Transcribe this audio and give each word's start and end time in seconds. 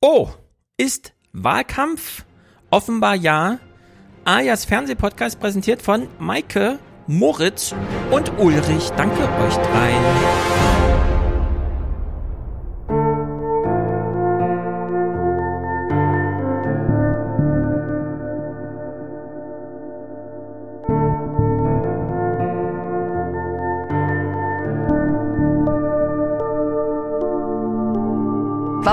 Oh, 0.00 0.28
ist 0.76 1.12
Wahlkampf? 1.32 2.24
Offenbar 2.70 3.16
ja. 3.16 3.58
Alias 4.24 4.64
Fernsehpodcast 4.64 5.40
präsentiert 5.40 5.82
von 5.82 6.06
Maike, 6.20 6.78
Moritz 7.08 7.74
und 8.12 8.38
Ulrich. 8.38 8.90
Danke 8.96 9.22
euch 9.22 9.54
dreien. 9.56 10.77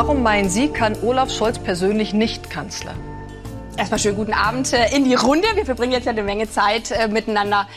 Warum 0.07 0.21
meinen 0.21 0.49
Sie, 0.49 0.67
kann 0.67 0.95
Olaf 1.01 1.31
Scholz 1.31 1.57
persönlich 1.57 2.13
nicht 2.13 2.51
Kanzler? 2.51 2.93
Erstmal 3.75 3.99
schönen 3.99 4.17
guten 4.17 4.33
Abend 4.33 4.71
äh, 4.71 4.95
in 4.95 5.03
die 5.03 5.15
Runde. 5.15 5.47
Wir 5.55 5.65
verbringen 5.65 5.93
jetzt 5.93 6.05
ja 6.05 6.11
eine 6.11 6.21
Menge 6.21 6.47
Zeit 6.47 6.91
äh, 6.91 7.07
miteinander. 7.07 7.67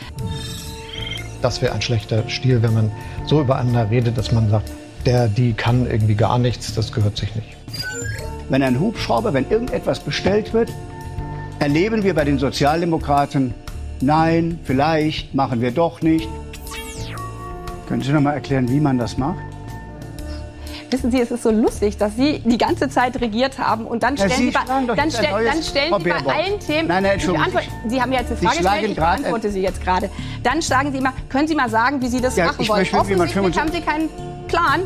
Das 1.40 1.62
wäre 1.62 1.72
ein 1.72 1.80
schlechter 1.80 2.28
Stil, 2.28 2.60
wenn 2.62 2.74
man 2.74 2.92
so 3.24 3.40
übereinander 3.40 3.88
redet, 3.90 4.18
dass 4.18 4.30
man 4.30 4.50
sagt, 4.50 4.70
der, 5.06 5.28
die 5.28 5.54
kann 5.54 5.90
irgendwie 5.90 6.16
gar 6.16 6.38
nichts, 6.38 6.74
das 6.74 6.92
gehört 6.92 7.16
sich 7.16 7.34
nicht. 7.34 7.56
Wenn 8.50 8.62
ein 8.62 8.78
Hubschrauber, 8.78 9.32
wenn 9.32 9.48
irgendetwas 9.50 9.98
bestellt 9.98 10.52
wird, 10.52 10.70
erleben 11.60 12.02
wir 12.02 12.12
bei 12.12 12.26
den 12.26 12.38
Sozialdemokraten, 12.38 13.54
nein, 14.02 14.60
vielleicht, 14.64 15.34
machen 15.34 15.62
wir 15.62 15.70
doch 15.70 16.02
nicht. 16.02 16.28
Können 17.88 18.02
Sie 18.02 18.12
noch 18.12 18.20
mal 18.20 18.34
erklären, 18.34 18.68
wie 18.68 18.80
man 18.80 18.98
das 18.98 19.16
macht? 19.16 19.47
Wissen 20.90 21.10
Sie, 21.10 21.20
es 21.20 21.30
ist 21.30 21.42
so 21.42 21.50
lustig, 21.50 21.98
dass 21.98 22.16
Sie 22.16 22.38
die 22.38 22.56
ganze 22.56 22.88
Zeit 22.88 23.20
regiert 23.20 23.58
haben 23.58 23.86
und 23.86 24.02
dann 24.02 24.16
stellen 24.16 24.30
Ja, 24.30 24.36
Sie, 24.36 24.46
Sie 24.46 24.50
bei, 24.52 24.94
dann 24.94 25.10
stell, 25.10 25.44
dann 25.44 25.62
stellen 25.62 25.94
Sie 25.98 26.08
bei 26.08 26.34
allen 26.34 26.60
Themen. 26.60 26.88
Nein, 26.88 27.02
nein, 27.02 27.18
die 27.18 27.36
Antwort, 27.36 27.64
Sie 27.86 28.00
haben 28.00 28.12
ja 28.12 28.20
jetzt 28.20 28.30
eine 28.30 28.38
Frage 28.38 28.56
gestellt, 28.62 28.90
ich 28.90 28.96
beantworte 28.96 29.50
sie 29.50 29.60
jetzt 29.60 29.82
gerade. 29.82 30.08
Dann 30.42 30.62
sagen 30.62 30.92
Sie 30.92 30.98
immer, 30.98 31.12
können 31.28 31.46
Sie 31.46 31.54
mal 31.54 31.68
sagen, 31.68 32.00
wie 32.00 32.08
Sie 32.08 32.20
das 32.22 32.36
Ja, 32.36 32.46
machen 32.46 32.62
ich 32.62 32.68
wollen? 32.70 32.86
Offensichtlich 32.94 33.58
haben 33.58 33.72
Sie 33.72 33.80
keinen 33.80 34.08
Plan. 34.48 34.80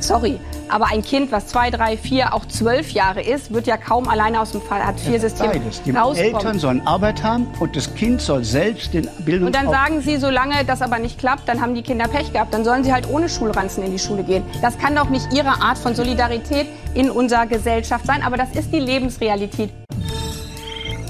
Sorry, 0.00 0.40
aber 0.68 0.86
ein 0.86 1.02
Kind, 1.02 1.32
was 1.32 1.46
zwei, 1.48 1.70
drei, 1.70 1.96
vier, 1.96 2.34
auch 2.34 2.46
zwölf 2.46 2.90
Jahre 2.90 3.22
ist, 3.22 3.52
wird 3.52 3.66
ja 3.66 3.76
kaum 3.76 4.08
alleine 4.08 4.40
aus 4.40 4.52
dem 4.52 4.62
Fall, 4.62 4.84
hat 4.84 4.98
vier 4.98 5.20
Systeme 5.20 5.50
Beides. 5.50 5.82
Die 5.82 5.90
rauskommen. 5.90 6.34
Eltern 6.34 6.58
sollen 6.58 6.86
Arbeit 6.86 7.22
haben 7.22 7.46
und 7.60 7.76
das 7.76 7.94
Kind 7.94 8.20
soll 8.20 8.44
selbst 8.44 8.94
den 8.94 9.08
Bildung 9.24 9.46
Und 9.46 9.54
dann 9.54 9.68
sagen 9.68 10.00
Sie, 10.00 10.16
solange 10.16 10.64
das 10.64 10.82
aber 10.82 10.98
nicht 10.98 11.18
klappt, 11.18 11.48
dann 11.48 11.60
haben 11.60 11.74
die 11.74 11.82
Kinder 11.82 12.08
Pech 12.08 12.32
gehabt. 12.32 12.54
Dann 12.54 12.64
sollen 12.64 12.84
sie 12.84 12.92
halt 12.92 13.08
ohne 13.08 13.28
Schulranzen 13.28 13.84
in 13.84 13.92
die 13.92 13.98
Schule 13.98 14.22
gehen. 14.24 14.42
Das 14.62 14.78
kann 14.78 14.94
doch 14.94 15.08
nicht 15.08 15.32
Ihre 15.32 15.60
Art 15.62 15.78
von 15.78 15.94
Solidarität 15.94 16.66
in 16.94 17.10
unserer 17.10 17.46
Gesellschaft 17.46 18.06
sein. 18.06 18.22
Aber 18.22 18.36
das 18.36 18.50
ist 18.52 18.72
die 18.72 18.80
Lebensrealität. 18.80 19.70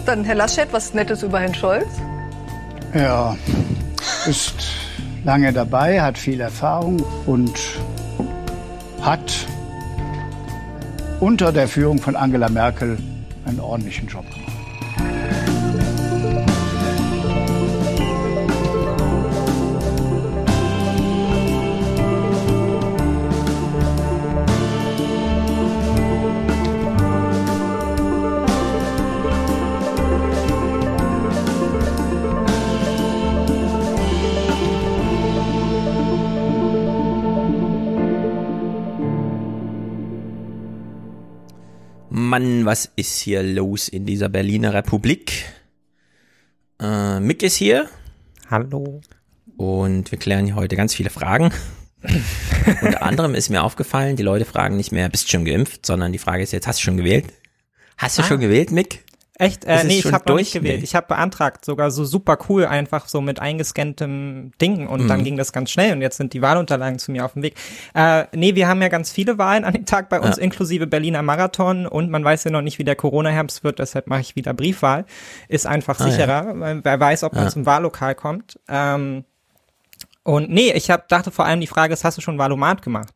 Dann 0.07 0.25
Herr 0.25 0.35
Laschet, 0.35 0.69
was 0.73 0.93
Nettes 0.95 1.23
über 1.23 1.41
Herrn 1.41 1.55
Scholz? 1.55 1.87
Ja, 2.95 3.37
ist 4.27 4.55
lange 5.25 5.53
dabei, 5.53 6.03
hat 6.03 6.19
viel 6.19 6.41
Erfahrung 6.41 7.03
und 7.27 7.59
hat 9.05 9.47
unter 11.21 11.53
der 11.53 11.69
Führung 11.69 11.99
von 11.99 12.17
Angela 12.17 12.49
Merkel 12.49 12.99
einen 13.45 13.61
ordentlichen 13.61 14.09
Job 14.09 14.25
gemacht. 14.31 14.44
Mann, 42.35 42.65
was 42.67 42.91
ist 42.97 43.21
hier 43.21 43.45
los 43.45 43.87
in 43.87 44.07
dieser 44.07 44.29
Berliner 44.29 44.75
Republik? 44.75 45.45
Äh, 46.83 47.21
Mick 47.21 47.45
ist 47.45 47.55
hier 47.55 47.89
Hallo. 48.51 49.01
und 49.57 50.11
wir 50.11 50.19
klären 50.19 50.45
hier 50.45 50.57
heute 50.57 50.75
ganz 50.75 50.93
viele 50.97 51.11
Fragen. 51.11 51.53
Unter 52.83 53.03
anderem 53.05 53.37
ist 53.37 53.51
mir 53.51 53.63
aufgefallen, 53.63 54.17
die 54.17 54.25
Leute 54.25 54.47
fragen 54.47 54.77
nicht 54.77 54.91
mehr, 54.91 55.09
bist 55.11 55.27
du 55.27 55.29
schon 55.31 55.45
geimpft, 55.45 55.87
sondern 55.87 56.11
die 56.11 56.19
Frage 56.19 56.43
ist 56.43 56.51
jetzt, 56.53 56.67
hast 56.67 56.81
du 56.81 56.83
schon 56.83 56.97
gewählt? 56.97 57.27
Hast 57.99 58.19
du 58.19 58.23
Ah. 58.23 58.27
schon 58.27 58.41
gewählt, 58.41 58.73
Mick? 58.73 59.05
Echt? 59.37 59.65
Äh, 59.65 59.83
nee, 59.83 59.99
ich 59.99 60.05
habe 60.07 60.13
noch 60.19 60.23
durch? 60.27 60.41
nicht 60.43 60.53
gewählt. 60.53 60.79
Nee. 60.79 60.85
Ich 60.85 60.95
habe 60.95 61.09
beantragt, 61.09 61.65
sogar 61.65 61.91
so 61.91 62.05
super 62.05 62.39
cool, 62.49 62.67
einfach 62.67 63.09
so 63.09 63.21
mit 63.21 63.41
eingescanntem 63.41 64.53
Ding 64.61 64.87
und 64.87 65.03
Mhm. 65.03 65.09
dann 65.09 65.25
ging 65.25 65.37
das 65.37 65.53
ganz 65.53 65.73
schnell 65.73 65.93
und 65.93 66.03
jetzt 66.03 66.19
sind 66.19 66.33
die 66.35 66.41
Wahlunterlagen 66.43 67.01
zu 67.01 67.11
mir 67.11 67.25
auf 67.25 67.33
dem 67.33 67.43
Weg. 67.43 67.57
Äh, 67.95 68.27
nee, 68.33 68.55
wir 68.55 68.69
haben 68.69 68.81
ja 68.81 68.87
ganz 68.89 69.11
viele 69.11 69.37
Wahlen 69.37 69.65
an 69.65 69.73
dem 69.73 69.87
Tag 69.87 70.09
bei 70.09 70.21
uns, 70.21 70.37
Ja. 70.37 70.43
inklusive 70.43 70.87
Berliner 70.87 71.23
Marathon 71.23 71.87
und 71.89 72.11
man 72.11 72.23
weiß 72.25 72.45
ja 72.45 72.53
noch 72.53 72.63
nicht, 72.63 72.79
wie 72.79 72.85
der 72.85 72.95
Corona-Herbst 72.95 73.65
wird, 73.65 73.81
deshalb 73.81 74.07
mache 74.07 74.21
ich 74.21 74.37
wieder 74.37 74.55
Briefwahl. 74.55 75.05
Ist 75.49 75.67
einfach 75.67 75.99
Ah, 75.99 76.05
ja. 76.05 76.11
sicherer, 76.13 76.61
weil 76.61 76.85
wer 76.85 77.01
weiß, 77.01 77.25
ob 77.25 77.33
man 77.35 77.45
Ja. 77.45 77.51
zum 77.51 77.67
Wahllokal 77.67 78.15
kommt. 78.15 78.61
Ähm, 78.69 79.25
und 80.23 80.49
nee, 80.49 80.73
ich 80.73 80.91
hab, 80.91 81.09
dachte 81.09 81.33
vor 81.33 81.45
allem, 81.45 81.61
die 81.61 81.67
Frage 81.67 81.93
ist, 81.93 82.05
hast 82.05 82.17
du 82.19 82.23
schon 82.23 82.39
Valomat 82.39 82.83
gemacht? 82.83 83.13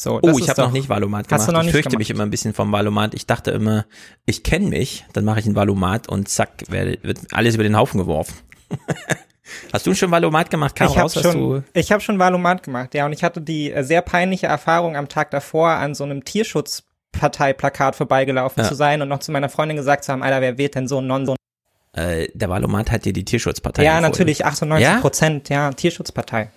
So, 0.00 0.20
Oh, 0.22 0.38
ich 0.38 0.48
habe 0.48 0.60
noch 0.62 0.70
nicht 0.70 0.88
Valomat 0.88 1.24
Hast 1.24 1.28
gemacht. 1.28 1.48
du 1.48 1.52
noch 1.52 1.64
ich 1.64 1.72
fürchte 1.72 1.88
gemacht? 1.90 1.98
mich 1.98 2.10
immer 2.10 2.22
ein 2.22 2.30
bisschen 2.30 2.54
vom 2.54 2.70
Valomat. 2.70 3.14
Ich 3.14 3.26
dachte 3.26 3.50
immer, 3.50 3.84
ich 4.26 4.44
kenne 4.44 4.68
mich, 4.68 5.04
dann 5.12 5.24
mache 5.24 5.40
ich 5.40 5.46
ein 5.46 5.56
Valomat 5.56 6.08
und 6.08 6.28
zack, 6.28 6.50
wird 6.68 7.18
alles 7.32 7.54
über 7.56 7.64
den 7.64 7.76
Haufen 7.76 7.98
geworfen. 7.98 8.34
Hast 9.72 9.86
du 9.88 9.94
schon 9.94 10.12
Valomat 10.12 10.50
gemacht? 10.50 10.76
Kam 10.76 10.88
ich 10.88 10.98
habe 10.98 11.10
schon, 11.10 11.64
ich 11.72 11.90
hab 11.90 12.00
schon 12.02 12.16
Valomat 12.18 12.62
gemacht, 12.62 12.94
ja, 12.94 13.06
und 13.06 13.12
ich 13.12 13.24
hatte 13.24 13.40
die 13.40 13.72
äh, 13.72 13.82
sehr 13.82 14.02
peinliche 14.02 14.46
Erfahrung 14.46 14.94
am 14.96 15.08
Tag 15.08 15.32
davor 15.32 15.70
an 15.70 15.96
so 15.96 16.04
einem 16.04 16.22
Tierschutzparteiplakat 16.24 17.96
vorbeigelaufen 17.96 18.62
Ja. 18.62 18.68
zu 18.68 18.74
sein 18.76 19.02
und 19.02 19.08
noch 19.08 19.18
zu 19.20 19.32
meiner 19.32 19.48
Freundin 19.48 19.76
gesagt 19.76 20.04
zu 20.04 20.12
haben, 20.12 20.22
Alter, 20.22 20.40
wer 20.42 20.58
wählt 20.58 20.74
denn 20.76 20.86
so 20.86 21.00
ein 21.00 21.06
Non? 21.08 21.34
äh, 21.94 22.28
der 22.34 22.48
Valomat 22.50 22.92
hat 22.92 23.04
dir 23.04 23.12
die 23.12 23.24
Tierschutzpartei 23.24 23.82
Ja, 23.82 23.92
empfohlen. 23.96 24.10
natürlich, 24.12 24.44
98 24.44 24.86
Ja? 24.88 25.00
Prozent, 25.00 25.48
ja, 25.48 25.72
Tierschutzpartei. 25.72 26.50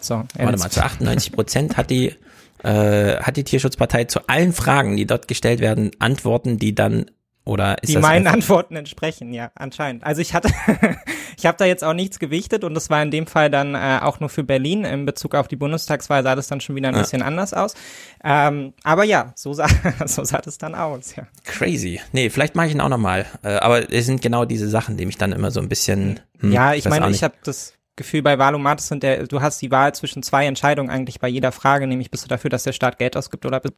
So, 0.00 0.22
Warte 0.38 0.58
mal, 0.58 0.70
zu 0.70 0.82
98 0.82 1.32
Prozent 1.32 1.76
hat 1.76 1.90
die, 1.90 2.14
äh, 2.62 3.16
hat 3.22 3.36
die 3.36 3.44
Tierschutzpartei 3.44 4.04
zu 4.04 4.28
allen 4.28 4.52
Fragen, 4.52 4.96
die 4.96 5.06
dort 5.06 5.28
gestellt 5.28 5.60
werden, 5.60 5.90
Antworten, 5.98 6.58
die 6.58 6.74
dann, 6.74 7.10
oder 7.44 7.82
ist 7.82 7.88
die 7.88 7.94
das 7.94 8.02
meinen 8.02 8.26
Antworten 8.26 8.76
entsprechen, 8.76 9.32
ja, 9.32 9.50
anscheinend. 9.54 10.04
Also 10.04 10.20
ich 10.20 10.34
hatte, 10.34 10.50
ich 11.38 11.46
habe 11.46 11.56
da 11.56 11.64
jetzt 11.64 11.82
auch 11.82 11.94
nichts 11.94 12.18
gewichtet 12.18 12.62
und 12.62 12.74
das 12.74 12.90
war 12.90 13.02
in 13.02 13.10
dem 13.10 13.26
Fall 13.26 13.48
dann 13.50 13.74
äh, 13.74 14.00
auch 14.02 14.20
nur 14.20 14.28
für 14.28 14.44
Berlin. 14.44 14.84
In 14.84 15.06
Bezug 15.06 15.34
auf 15.34 15.48
die 15.48 15.56
Bundestagswahl 15.56 16.22
sah 16.22 16.34
das 16.34 16.48
dann 16.48 16.60
schon 16.60 16.76
wieder 16.76 16.88
ein 16.88 16.94
Ja. 16.94 17.00
bisschen 17.00 17.22
anders 17.22 17.54
aus. 17.54 17.74
Ähm, 18.22 18.74
aber 18.84 19.04
ja, 19.04 19.32
so 19.34 19.54
sah, 19.54 19.68
so 20.06 20.24
sah 20.24 20.38
das 20.42 20.58
dann 20.58 20.74
aus, 20.74 21.16
ja. 21.16 21.26
crazy. 21.44 22.00
Nee, 22.12 22.28
vielleicht 22.28 22.54
mache 22.54 22.66
ich 22.66 22.74
ihn 22.74 22.80
auch 22.82 22.90
nochmal. 22.90 23.24
Äh, 23.42 23.54
aber 23.54 23.90
es 23.90 24.04
sind 24.04 24.20
genau 24.20 24.44
diese 24.44 24.68
Sachen, 24.68 24.98
die 24.98 25.06
mich 25.06 25.16
dann 25.16 25.32
immer 25.32 25.50
so 25.50 25.60
ein 25.60 25.68
bisschen, 25.70 26.20
hm, 26.40 26.52
Ja, 26.52 26.74
ich 26.74 26.84
meine, 26.86 27.08
ich 27.10 27.22
habe 27.22 27.34
das 27.44 27.72
Gefühl 27.98 28.22
bei 28.22 28.38
Valomat 28.38 28.80
sind 28.80 29.02
der, 29.02 29.26
du 29.26 29.42
hast 29.42 29.60
die 29.60 29.70
Wahl 29.70 29.94
zwischen 29.94 30.22
zwei 30.22 30.46
Entscheidungen 30.46 30.88
eigentlich 30.88 31.20
bei 31.20 31.28
jeder 31.28 31.52
Frage, 31.52 31.86
nämlich 31.86 32.10
bist 32.10 32.24
du 32.24 32.28
dafür, 32.28 32.48
dass 32.48 32.62
der 32.62 32.72
Staat 32.72 32.98
Geld 32.98 33.16
ausgibt 33.16 33.44
oder 33.44 33.60
bist 33.60 33.74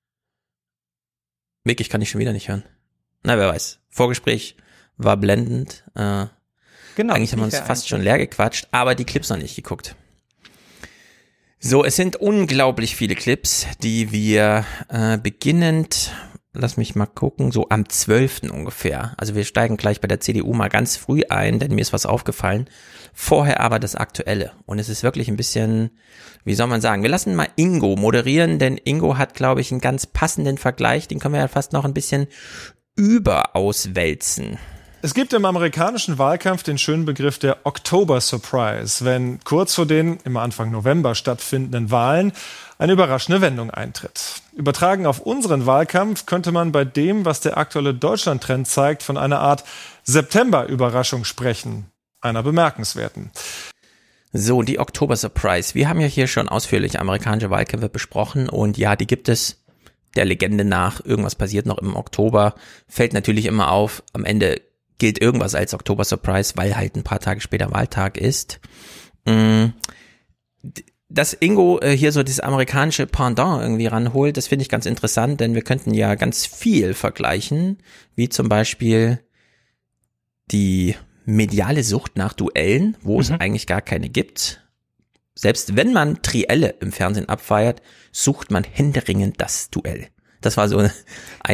Mick, 1.65 1.81
ich 1.81 1.91
kann 1.91 2.01
dich 2.01 2.11
schon 2.11 2.21
wieder 2.21 2.33
nicht 2.33 2.49
hören. 2.49 2.65
Na, 3.23 3.37
wer 3.37 3.49
weiß. 3.49 3.81
Vorgespräch 3.91 4.57
war 4.97 5.17
blendend. 5.17 5.85
Äh, 5.95 6.27
genau. 6.97 7.15
Eigentlich 7.15 7.33
haben 7.33 7.41
wir 7.41 7.45
uns 7.45 7.59
fast 7.59 7.69
eigentlich. 7.69 7.89
schon 7.89 8.03
leer 8.03 8.19
gequatscht, 8.19 8.69
aber 8.71 8.95
die 8.95 9.05
Clips 9.05 9.29
noch 9.29 9.37
nicht 9.37 9.57
geguckt. 9.57 9.95
So, 11.59 11.85
es 11.85 11.97
sind 11.97 12.17
unglaublich 12.17 12.97
viele 12.97 13.15
Clips, 13.15 13.67
die 13.83 14.13
wir 14.13 14.65
äh, 14.89 15.19
beginnend, 15.19 16.13
lass 16.53 16.77
mich 16.77 16.97
mal 16.97 17.07
gucken, 17.07 17.53
so 17.53 17.69
am 17.69 17.89
12. 17.89 18.43
ungefähr. 18.51 19.15
Also 19.17 19.35
wir 19.35 19.45
steigen 19.45 19.77
gleich 19.77 20.01
bei 20.01 20.09
der 20.09 20.21
CDU 20.21 20.53
mal 20.53 20.69
ganz 20.69 20.97
früh 20.97 21.23
ein, 21.29 21.59
denn 21.59 21.75
mir 21.75 21.81
ist 21.81 21.93
was 21.93 22.07
aufgefallen. 22.07 22.69
Vorher 23.13 23.61
aber 23.61 23.79
das 23.79 23.95
Aktuelle. 23.95 24.53
Und 24.67 24.79
es 24.79 24.89
ist 24.89 25.03
wirklich 25.03 25.29
ein 25.29 25.37
bisschen, 25.37 25.91
wie 26.45 26.55
soll 26.55 26.67
man 26.67 26.81
sagen, 26.81 27.03
wir 27.03 27.11
lassen 27.11 27.35
mal 27.35 27.49
Ingo 27.57 27.97
moderieren, 27.97 28.59
denn 28.59 28.79
Ingo 28.83 29.17
hat, 29.17 29.35
glaube 29.35 29.61
ich, 29.61 29.71
einen 29.71 29.81
ganz 29.81 30.07
passenden 30.07 30.59
Vergleich, 30.59 31.09
den 31.09 31.19
können 31.19 31.35
wir 31.35 31.41
ja 31.41 31.49
fast 31.49 31.73
noch 31.73 31.85
ein 31.85 31.95
bisschen 31.95 32.27
überauswälzen. 32.97 34.59
Es 35.03 35.15
gibt 35.15 35.33
im 35.33 35.47
amerikanischen 35.47 36.19
Wahlkampf 36.19 36.63
den 36.63 36.77
schönen 36.77 37.07
Begriff 37.07 37.39
der 37.39 37.65
October 37.65 38.21
Surprise, 38.21 39.03
wenn 39.03 39.41
kurz 39.45 39.75
vor 39.75 39.87
den 39.87 40.19
im 40.25 40.37
Anfang 40.37 40.71
November 40.71 41.15
stattfindenden 41.15 41.91
Wahlen 41.91 42.33
eine 42.77 42.93
überraschende 42.93 43.41
Wendung 43.41 43.71
eintritt. 43.71 44.43
Übertragen 44.55 45.07
auf 45.07 45.21
unseren 45.21 45.65
Wahlkampf 45.65 46.27
könnte 46.27 46.53
man 46.53 46.71
bei 46.71 46.85
dem, 46.85 47.25
was 47.25 47.41
der 47.41 47.57
aktuelle 47.57 47.95
Deutschland-Trend 47.95 48.69
zeigt, 48.69 49.03
von 49.03 49.17
einer 49.17 49.41
Art 49.41 49.65
September-Überraschung 50.03 51.25
sprechen. 51.25 51.87
Einer 52.21 52.43
bemerkenswerten. 52.43 53.31
So, 54.35 54.61
die 54.61 54.81
Oktober 54.81 55.17
Surprise. 55.17 55.75
Wir 55.75 55.89
haben 55.89 56.01
ja 56.01 56.09
hier 56.09 56.27
schon 56.27 56.51
ausführlich 56.51 57.01
amerikanische 57.01 57.49
Wahlkämpfe 57.49 57.89
besprochen 57.89 58.51
und 58.51 58.77
ja, 58.77 58.97
die 58.97 59.07
gibt 59.07 59.31
es 59.31 59.65
der 60.15 60.27
Legende 60.27 60.65
nach, 60.67 61.03
irgendwas 61.03 61.37
passiert 61.37 61.65
noch 61.65 61.79
im 61.79 61.97
Oktober, 61.97 62.55
fällt 62.87 63.15
natürlich 63.15 63.47
immer 63.47 63.71
auf, 63.71 64.03
am 64.13 64.27
Ende 64.27 64.61
gilt 65.01 65.21
irgendwas 65.21 65.57
als 65.57 65.75
Oktober 65.75 66.05
Surprise, 66.05 66.53
weil 66.55 66.77
halt 66.77 66.95
ein 66.95 67.03
paar 67.03 67.19
Tage 67.19 67.41
später 67.41 67.73
Wahltag 67.73 68.17
ist. 68.17 68.61
Mm, 69.25 69.71
dass 71.09 71.33
Ingo 71.33 71.81
äh, 71.81 71.97
hier 71.97 72.13
so 72.13 72.23
das 72.23 72.39
amerikanische 72.39 73.07
Pendant 73.07 73.63
irgendwie 73.63 73.87
ranholt, 73.87 74.37
das 74.37 74.47
finde 74.47 74.63
ich 74.63 74.69
ganz 74.69 74.87
interessant, 74.87 75.41
denn 75.41 75.55
wir 75.55 75.63
könnten 75.63 75.93
ja 75.93 76.15
ganz 76.15 76.47
viel 76.47 76.95
vergleichen, 76.95 77.79
wie 78.15 78.29
zum 78.29 78.49
Beispiel 78.49 79.19
die 80.53 80.95
mediale 81.25 81.83
Sucht 81.83 82.17
nach 82.17 82.33
Duellen, 82.33 82.97
wo 83.03 83.15
mhm. 83.15 83.21
es 83.21 83.31
eigentlich 83.33 83.67
gar 83.67 83.83
keine 83.83 84.09
gibt. 84.09 84.63
Selbst 85.35 85.77
wenn 85.77 85.93
man 85.93 86.23
Trielle 86.23 86.75
im 86.81 86.93
Fernsehen 86.93 87.29
abfeiert, 87.29 87.83
sucht 88.13 88.51
man 88.51 88.65
händeringend 88.65 89.41
das 89.41 89.71
Duell. 89.71 90.09
Das 90.41 90.57
war 90.57 90.69
so 90.69 90.79
eine 90.79 90.93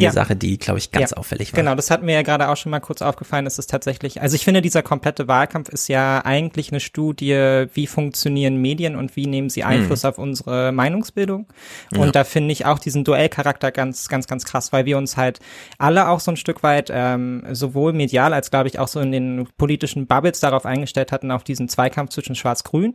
ja. 0.05 0.13
Sache, 0.13 0.37
die, 0.37 0.59
glaube 0.59 0.79
ich, 0.79 0.93
ganz 0.93 1.11
ja. 1.11 1.17
auffällig 1.17 1.53
war. 1.53 1.57
Genau, 1.57 1.75
das 1.75 1.91
hat 1.91 2.03
mir 2.03 2.15
ja 2.15 2.23
gerade 2.23 2.49
auch 2.49 2.57
schon 2.57 2.71
mal 2.71 2.81
kurz 2.81 3.03
aufgefallen. 3.03 3.47
Es 3.47 3.59
ist 3.59 3.69
tatsächlich, 3.69 4.23
also 4.23 4.37
ich 4.37 4.45
finde, 4.45 4.63
dieser 4.63 4.83
komplette 4.83 5.27
Wahlkampf 5.27 5.69
ist 5.69 5.89
ja 5.89 6.25
eigentlich 6.25 6.71
eine 6.71 6.81
Studie, 6.81 7.67
wie 7.75 7.87
funktionieren 7.87 8.57
Medien 8.57 8.95
und 8.97 9.17
wie 9.17 9.27
nehmen 9.27 9.51
sie 9.51 9.65
Einfluss 9.65 10.05
mhm. 10.05 10.09
auf 10.09 10.19
unsere 10.19 10.73
Meinungsbildung. 10.73 11.47
Und 11.93 12.07
ja. 12.07 12.13
da 12.13 12.25
finde 12.25 12.53
ich 12.53 12.65
auch 12.65 12.79
diesen 12.79 13.05
Duellcharakter 13.05 13.73
ganz, 13.73 14.09
ganz, 14.09 14.27
ganz 14.27 14.45
krass, 14.45 14.73
weil 14.73 14.85
wir 14.85 14.99
uns 14.99 15.17
halt 15.17 15.41
alle 15.79 16.09
auch 16.09 16.21
so 16.21 16.31
ein 16.31 16.37
Stück 16.37 16.63
weit 16.63 16.91
ähm, 16.93 17.45
sowohl 17.51 17.93
medial 17.93 18.33
als, 18.33 18.51
glaube 18.51 18.69
ich, 18.69 18.79
auch 18.79 18.89
so 18.89 19.01
in 19.01 19.11
den 19.11 19.49
politischen 19.59 20.07
Bubbles 20.07 20.41
darauf 20.41 20.65
eingestellt 20.65 21.11
hatten, 21.11 21.31
auf 21.31 21.43
diesen 21.43 21.69
Zweikampf 21.69 22.11
zwischen 22.11 22.35
Schwarz-Grün. 22.35 22.95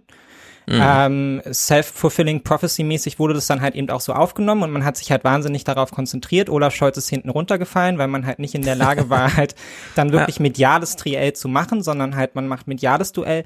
Mhm. 0.72 0.82
Ähm, 0.82 1.42
Self-fulfilling 1.52 2.44
Prophecy-mäßig 2.44 3.20
wurde 3.20 3.34
das 3.34 3.48
dann 3.48 3.62
halt 3.62 3.76
eben 3.76 3.90
auch 3.90 4.02
so 4.02 4.14
aufgenommen 4.14 4.64
und 4.64 4.72
man 4.72 4.86
hat 4.86 4.98
sich 4.98 5.12
halt 5.12 5.24
wahnsinnig 5.24 5.64
darauf 5.64 5.92
konzentriert. 5.92 6.50
Olaf 6.50 6.74
Scholz 6.74 6.98
ist 6.98 7.10
hinten 7.10 7.30
runtergefallen, 7.30 7.98
weil 7.98 8.08
man 8.08 8.26
halt 8.26 8.40
nicht 8.40 8.56
in 8.56 8.62
der 8.62 8.76
Lage 8.76 9.10
war, 9.10 9.36
halt 9.38 9.56
dann 9.96 10.12
wirklich 10.12 10.38
ja. 10.38 10.44
mediales 10.44 10.96
Triell 10.96 11.34
zu 11.34 11.50
machen, 11.50 11.84
sondern 11.84 12.16
halt 12.16 12.36
man 12.36 12.48
macht 12.48 12.68
mediales 12.68 13.12
Duell. 13.12 13.44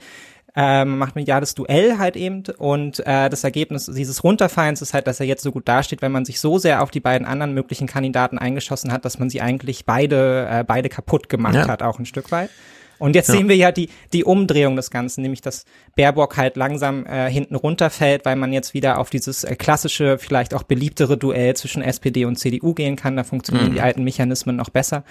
Äh, 0.56 0.86
man 0.86 0.98
macht 1.00 1.16
mediales 1.16 1.56
Duell 1.56 1.98
halt 1.98 2.16
eben 2.16 2.44
und 2.58 3.06
äh, 3.06 3.30
das 3.30 3.44
Ergebnis 3.44 3.88
dieses 3.88 4.24
Runterfallens 4.24 4.82
ist 4.82 4.94
halt, 4.94 5.08
dass 5.08 5.20
er 5.20 5.26
jetzt 5.26 5.44
so 5.44 5.52
gut 5.52 5.68
dasteht, 5.68 6.02
wenn 6.02 6.14
man 6.14 6.24
sich 6.24 6.40
so 6.40 6.58
sehr 6.60 6.82
auf 6.82 6.92
die 6.92 7.02
beiden 7.02 7.28
anderen 7.28 7.54
möglichen 7.54 7.88
Kandidaten 7.88 8.38
eingeschossen 8.38 8.94
hat, 8.94 9.04
dass 9.04 9.20
man 9.20 9.30
sie 9.30 9.42
eigentlich 9.42 9.86
beide 9.86 10.48
äh, 10.50 10.64
beide 10.64 10.88
kaputt 10.88 11.28
gemacht 11.28 11.56
ja. 11.56 11.68
hat, 11.68 11.84
auch 11.84 12.00
ein 12.00 12.06
Stück 12.06 12.32
weit. 12.32 12.50
Und 12.98 13.16
jetzt 13.16 13.30
ja. 13.30 13.36
sehen 13.36 13.50
wir 13.50 13.56
ja 13.56 13.72
die, 13.72 13.90
die 14.14 14.24
Umdrehung 14.24 14.76
des 14.76 14.90
Ganzen, 14.90 15.22
nämlich 15.22 15.42
dass 15.42 15.66
Baerbock 15.96 16.38
halt 16.38 16.56
langsam 16.56 17.06
äh, 17.06 17.30
hinten 17.30 17.56
runterfällt, 17.56 18.26
weil 18.26 18.36
man 18.36 18.54
jetzt 18.54 18.74
wieder 18.74 19.00
auf 19.00 19.10
dieses 19.10 19.44
äh, 19.44 19.56
klassische, 19.56 20.18
vielleicht 20.18 20.54
auch 20.54 20.64
beliebtere 20.64 21.18
Duell 21.18 21.56
zwischen 21.56 21.82
SPD 21.82 22.26
und 22.26 22.38
CDU 22.38 22.74
gehen 22.74 22.96
kann. 22.96 23.16
Da 23.16 23.24
funktionieren 23.24 23.70
mhm. 23.70 23.74
die 23.74 23.82
alten 23.82 24.04
Mechanismen 24.04 24.56
noch 24.56 24.70
besser. 24.70 25.04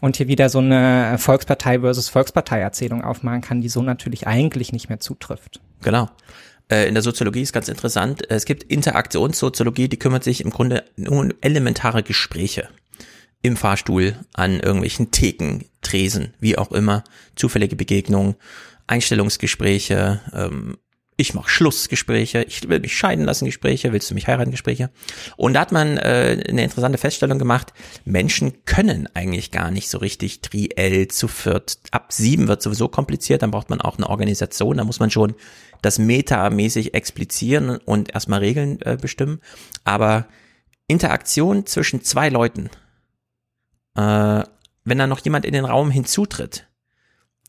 Und 0.00 0.16
hier 0.16 0.28
wieder 0.28 0.48
so 0.48 0.58
eine 0.58 1.16
Volkspartei 1.18 1.80
versus 1.80 2.08
Volkspartei-Erzählung 2.08 3.02
aufmachen 3.02 3.40
kann, 3.40 3.60
die 3.60 3.68
so 3.68 3.82
natürlich 3.82 4.26
eigentlich 4.26 4.72
nicht 4.72 4.88
mehr 4.88 5.00
zutrifft. 5.00 5.60
Genau 5.82 6.08
äh, 6.70 6.88
in 6.88 6.94
der 6.94 7.02
Soziologie 7.02 7.42
ist 7.42 7.52
ganz 7.52 7.68
interessant. 7.68 8.22
Es 8.30 8.44
gibt 8.44 8.62
Interaktionssoziologie, 8.62 9.88
die 9.88 9.98
kümmert 9.98 10.24
sich 10.24 10.40
im 10.42 10.50
Grunde 10.50 10.84
um 10.96 11.32
elementare 11.40 12.02
Gespräche 12.02 12.68
im 13.44 13.58
Fahrstuhl, 13.58 14.16
an 14.32 14.58
irgendwelchen 14.58 15.10
Theken, 15.10 15.66
Tresen, 15.84 16.34
wie 16.40 16.58
auch 16.58 16.72
immer, 16.72 17.04
zufällige 17.36 17.76
Begegnungen, 17.76 18.34
Einstellungsgespräche, 18.86 20.20
ähm, 20.32 20.76
ich 21.16 21.34
mache 21.34 21.48
Schlussgespräche, 21.48 22.42
ich 22.42 22.68
will 22.68 22.80
mich 22.80 22.96
scheiden 22.96 23.24
lassen 23.24 23.44
Gespräche, 23.44 23.92
willst 23.92 24.10
du 24.10 24.14
mich 24.14 24.26
heiraten 24.26 24.50
Gespräche. 24.50 24.90
Und 25.36 25.54
da 25.54 25.60
hat 25.60 25.70
man 25.70 25.96
äh, 25.96 26.44
eine 26.48 26.64
interessante 26.64 26.98
Feststellung 26.98 27.38
gemacht, 27.38 27.72
Menschen 28.04 28.64
können 28.64 29.08
eigentlich 29.14 29.52
gar 29.52 29.70
nicht 29.70 29.88
so 29.88 29.98
richtig 29.98 30.40
triell 30.40 31.08
zu 31.08 31.28
viert. 31.28 31.78
Ab 31.92 32.12
sieben 32.12 32.48
wird 32.48 32.62
sowieso 32.62 32.88
kompliziert, 32.88 33.42
dann 33.42 33.52
braucht 33.52 33.70
man 33.70 33.80
auch 33.80 33.96
eine 33.96 34.10
Organisation, 34.10 34.76
da 34.76 34.84
muss 34.84 34.98
man 34.98 35.10
schon 35.10 35.34
das 35.82 35.98
metamäßig 35.98 36.94
explizieren 36.94 37.76
und 37.84 38.12
erstmal 38.12 38.40
Regeln 38.40 38.80
äh, 38.82 38.96
bestimmen. 39.00 39.40
Aber 39.84 40.26
Interaktion 40.88 41.66
zwischen 41.66 42.02
zwei 42.02 42.28
Leuten, 42.28 42.70
äh, 43.96 44.42
wenn 44.84 44.98
da 44.98 45.06
noch 45.06 45.24
jemand 45.24 45.44
in 45.44 45.52
den 45.52 45.64
Raum 45.64 45.90
hinzutritt, 45.90 46.68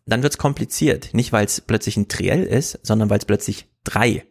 dann 0.06 0.24
wird's 0.24 0.38
kompliziert. 0.38 1.14
Nicht, 1.14 1.32
weil 1.32 1.46
es 1.46 1.62
plötzlich 1.62 1.98
ein 1.98 2.08
Triell 2.08 2.44
ist, 2.44 2.80
sondern 2.84 3.10
weil 3.10 3.20
es 3.20 3.26
plötzlich 3.26 3.68
drei 3.84 4.26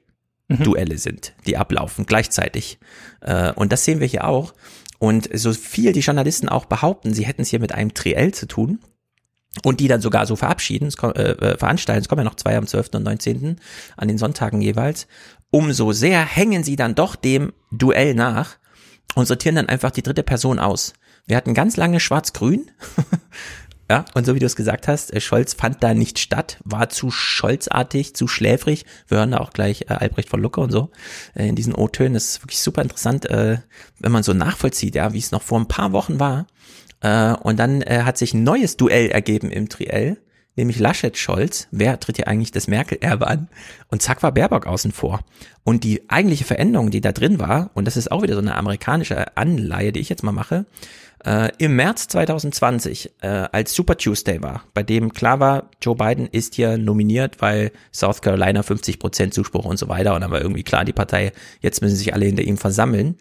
mhm. 0.49 0.63
Duelle 0.63 0.99
sind, 0.99 1.35
die 1.47 1.57
ablaufen 1.57 2.07
gleichzeitig. 2.07 2.79
Äh, 3.21 3.53
und 3.53 3.73
das 3.73 3.85
sehen 3.85 4.01
wir 4.01 4.07
hier 4.07 4.27
auch. 4.27 4.55
Und 4.99 5.29
so 5.35 5.53
viel 5.53 5.93
die 5.93 6.01
Journalisten 6.01 6.49
auch 6.49 6.65
behaupten, 6.65 7.13
sie 7.13 7.27
hätten 7.27 7.43
es 7.43 7.51
hier 7.51 7.61
mit 7.61 7.73
einem 7.73 7.93
Triell 7.93 8.33
zu 8.33 8.47
tun, 8.47 8.79
und 9.63 9.81
die 9.81 9.89
dann 9.89 10.01
sogar 10.01 10.27
so 10.27 10.37
verabschieden, 10.37 10.89
es 10.89 10.97
kommt, 10.97 11.17
äh, 11.17 11.33
äh, 11.33 11.57
veranstalten, 11.57 12.03
es 12.03 12.09
kommen 12.09 12.21
ja 12.21 12.25
noch 12.25 12.35
zwei 12.35 12.57
am 12.57 12.67
12. 12.67 12.91
und 12.95 13.05
19. 13.05 13.61
an 13.97 14.09
den 14.09 14.19
Sonntagen 14.19 14.61
jeweils, 14.61 15.07
umso 15.51 15.93
sehr 15.93 16.25
hängen 16.25 16.65
sie 16.65 16.77
dann 16.77 16.95
doch 16.95 17.15
dem 17.15 17.53
Duell 17.71 18.15
nach 18.15 18.57
und 19.15 19.27
sortieren 19.27 19.55
dann 19.55 19.69
einfach 19.69 19.93
die 19.93 20.03
dritte 20.03 20.25
Person 20.25 20.59
aus. 20.59 20.95
Wir 21.27 21.37
hatten 21.37 21.55
ganz 21.55 21.77
lange 21.77 22.01
Schwarz-Grün. 22.01 22.71
ja, 23.91 24.05
und 24.13 24.27
so 24.27 24.35
wie 24.35 24.41
du 24.41 24.47
es 24.47 24.57
gesagt 24.57 24.89
hast, 24.89 25.13
äh, 25.15 25.21
Scholz 25.23 25.55
fand 25.55 25.83
da 25.83 25.95
nicht 25.95 26.19
statt, 26.19 26.59
war 26.65 26.91
zu 26.91 27.11
Scholzartig, 27.11 28.15
zu 28.15 28.29
schläfrig. 28.29 28.85
Wir 29.09 29.19
hören 29.19 29.31
da 29.31 29.39
auch 29.39 29.53
gleich 29.53 29.83
äh, 29.89 29.95
Albrecht 29.95 30.29
von 30.29 30.43
Lucke 30.43 30.61
und 30.61 30.71
so 30.71 30.91
äh, 31.35 31.49
in 31.49 31.57
diesen 31.57 31.75
O-Tönen. 31.75 32.13
Das 32.13 32.25
ist 32.25 32.43
wirklich 32.43 32.61
super 32.61 32.83
interessant, 32.83 33.25
äh, 33.27 33.59
wenn 33.99 34.13
man 34.13 34.23
so 34.23 34.35
nachvollzieht, 34.35 34.95
ja, 34.95 35.15
wie 35.15 35.19
es 35.19 35.33
noch 35.33 35.43
vor 35.43 35.59
ein 35.59 35.69
paar 35.69 35.93
Wochen 35.93 36.21
war. 36.21 36.47
Äh, 37.01 37.33
und 37.33 37.59
dann 37.59 37.81
äh, 37.81 38.03
hat 38.05 38.19
sich 38.19 38.35
ein 38.35 38.45
neues 38.45 38.77
Duell 38.77 39.11
ergeben 39.11 39.51
im 39.51 39.71
Triell 39.71 40.19
nämlich 40.57 40.79
Laschet 40.79 41.17
Scholz, 41.17 41.69
wer 41.71 41.99
tritt 41.99 42.17
hier 42.17 42.29
eigentlich 42.29 42.53
das 42.53 42.69
Merkel-Erbe 42.69 43.27
an? 43.27 43.49
Und 43.89 44.03
zack 44.03 44.23
war 44.23 44.33
Baerbock 44.33 44.67
außen 44.67 44.93
vor. 44.93 45.21
Und 45.65 45.85
die 45.85 46.09
eigentliche 46.09 46.45
Veränderung, 46.45 46.91
die 46.91 47.01
da 47.01 47.13
drin 47.13 47.39
war, 47.39 47.71
und 47.75 47.87
das 47.87 47.97
ist 47.97 48.13
auch 48.13 48.23
wieder 48.23 48.35
so 48.35 48.41
eine 48.41 48.55
amerikanische 48.55 49.37
Anleihe, 49.37 49.93
die 49.93 50.01
ich 50.01 50.09
jetzt 50.09 50.23
mal 50.23 50.33
mache, 50.33 50.67
äh, 51.25 51.51
im 51.59 51.77
März 51.77 52.09
2020, 52.09 53.13
äh, 53.23 53.27
als 53.27 53.75
Super 53.75 53.97
Tuesday 53.97 54.43
war, 54.43 54.65
bei 54.75 54.83
dem 54.83 55.13
klar 55.13 55.41
war, 55.41 55.71
Joe 55.81 55.97
Biden 55.97 56.27
ist 56.27 56.55
hier 56.55 56.79
nominiert, 56.79 57.41
weil 57.41 57.73
South 57.93 58.21
Carolina 58.21 58.63
50 58.63 58.99
Prozent 58.99 59.35
Zuspruch 59.35 59.65
und 59.65 59.79
so 59.79 59.89
weiter, 59.89 60.15
und 60.15 60.21
dann 60.21 60.31
war 60.31 60.41
irgendwie 60.41 60.63
klar, 60.63 60.85
die 60.85 60.93
Partei, 60.93 61.33
jetzt 61.61 61.83
müssen 61.83 61.97
sich 61.97 62.15
alle 62.15 62.27
hinter 62.27 62.43
ihm 62.43 62.59
versammeln. 62.59 63.17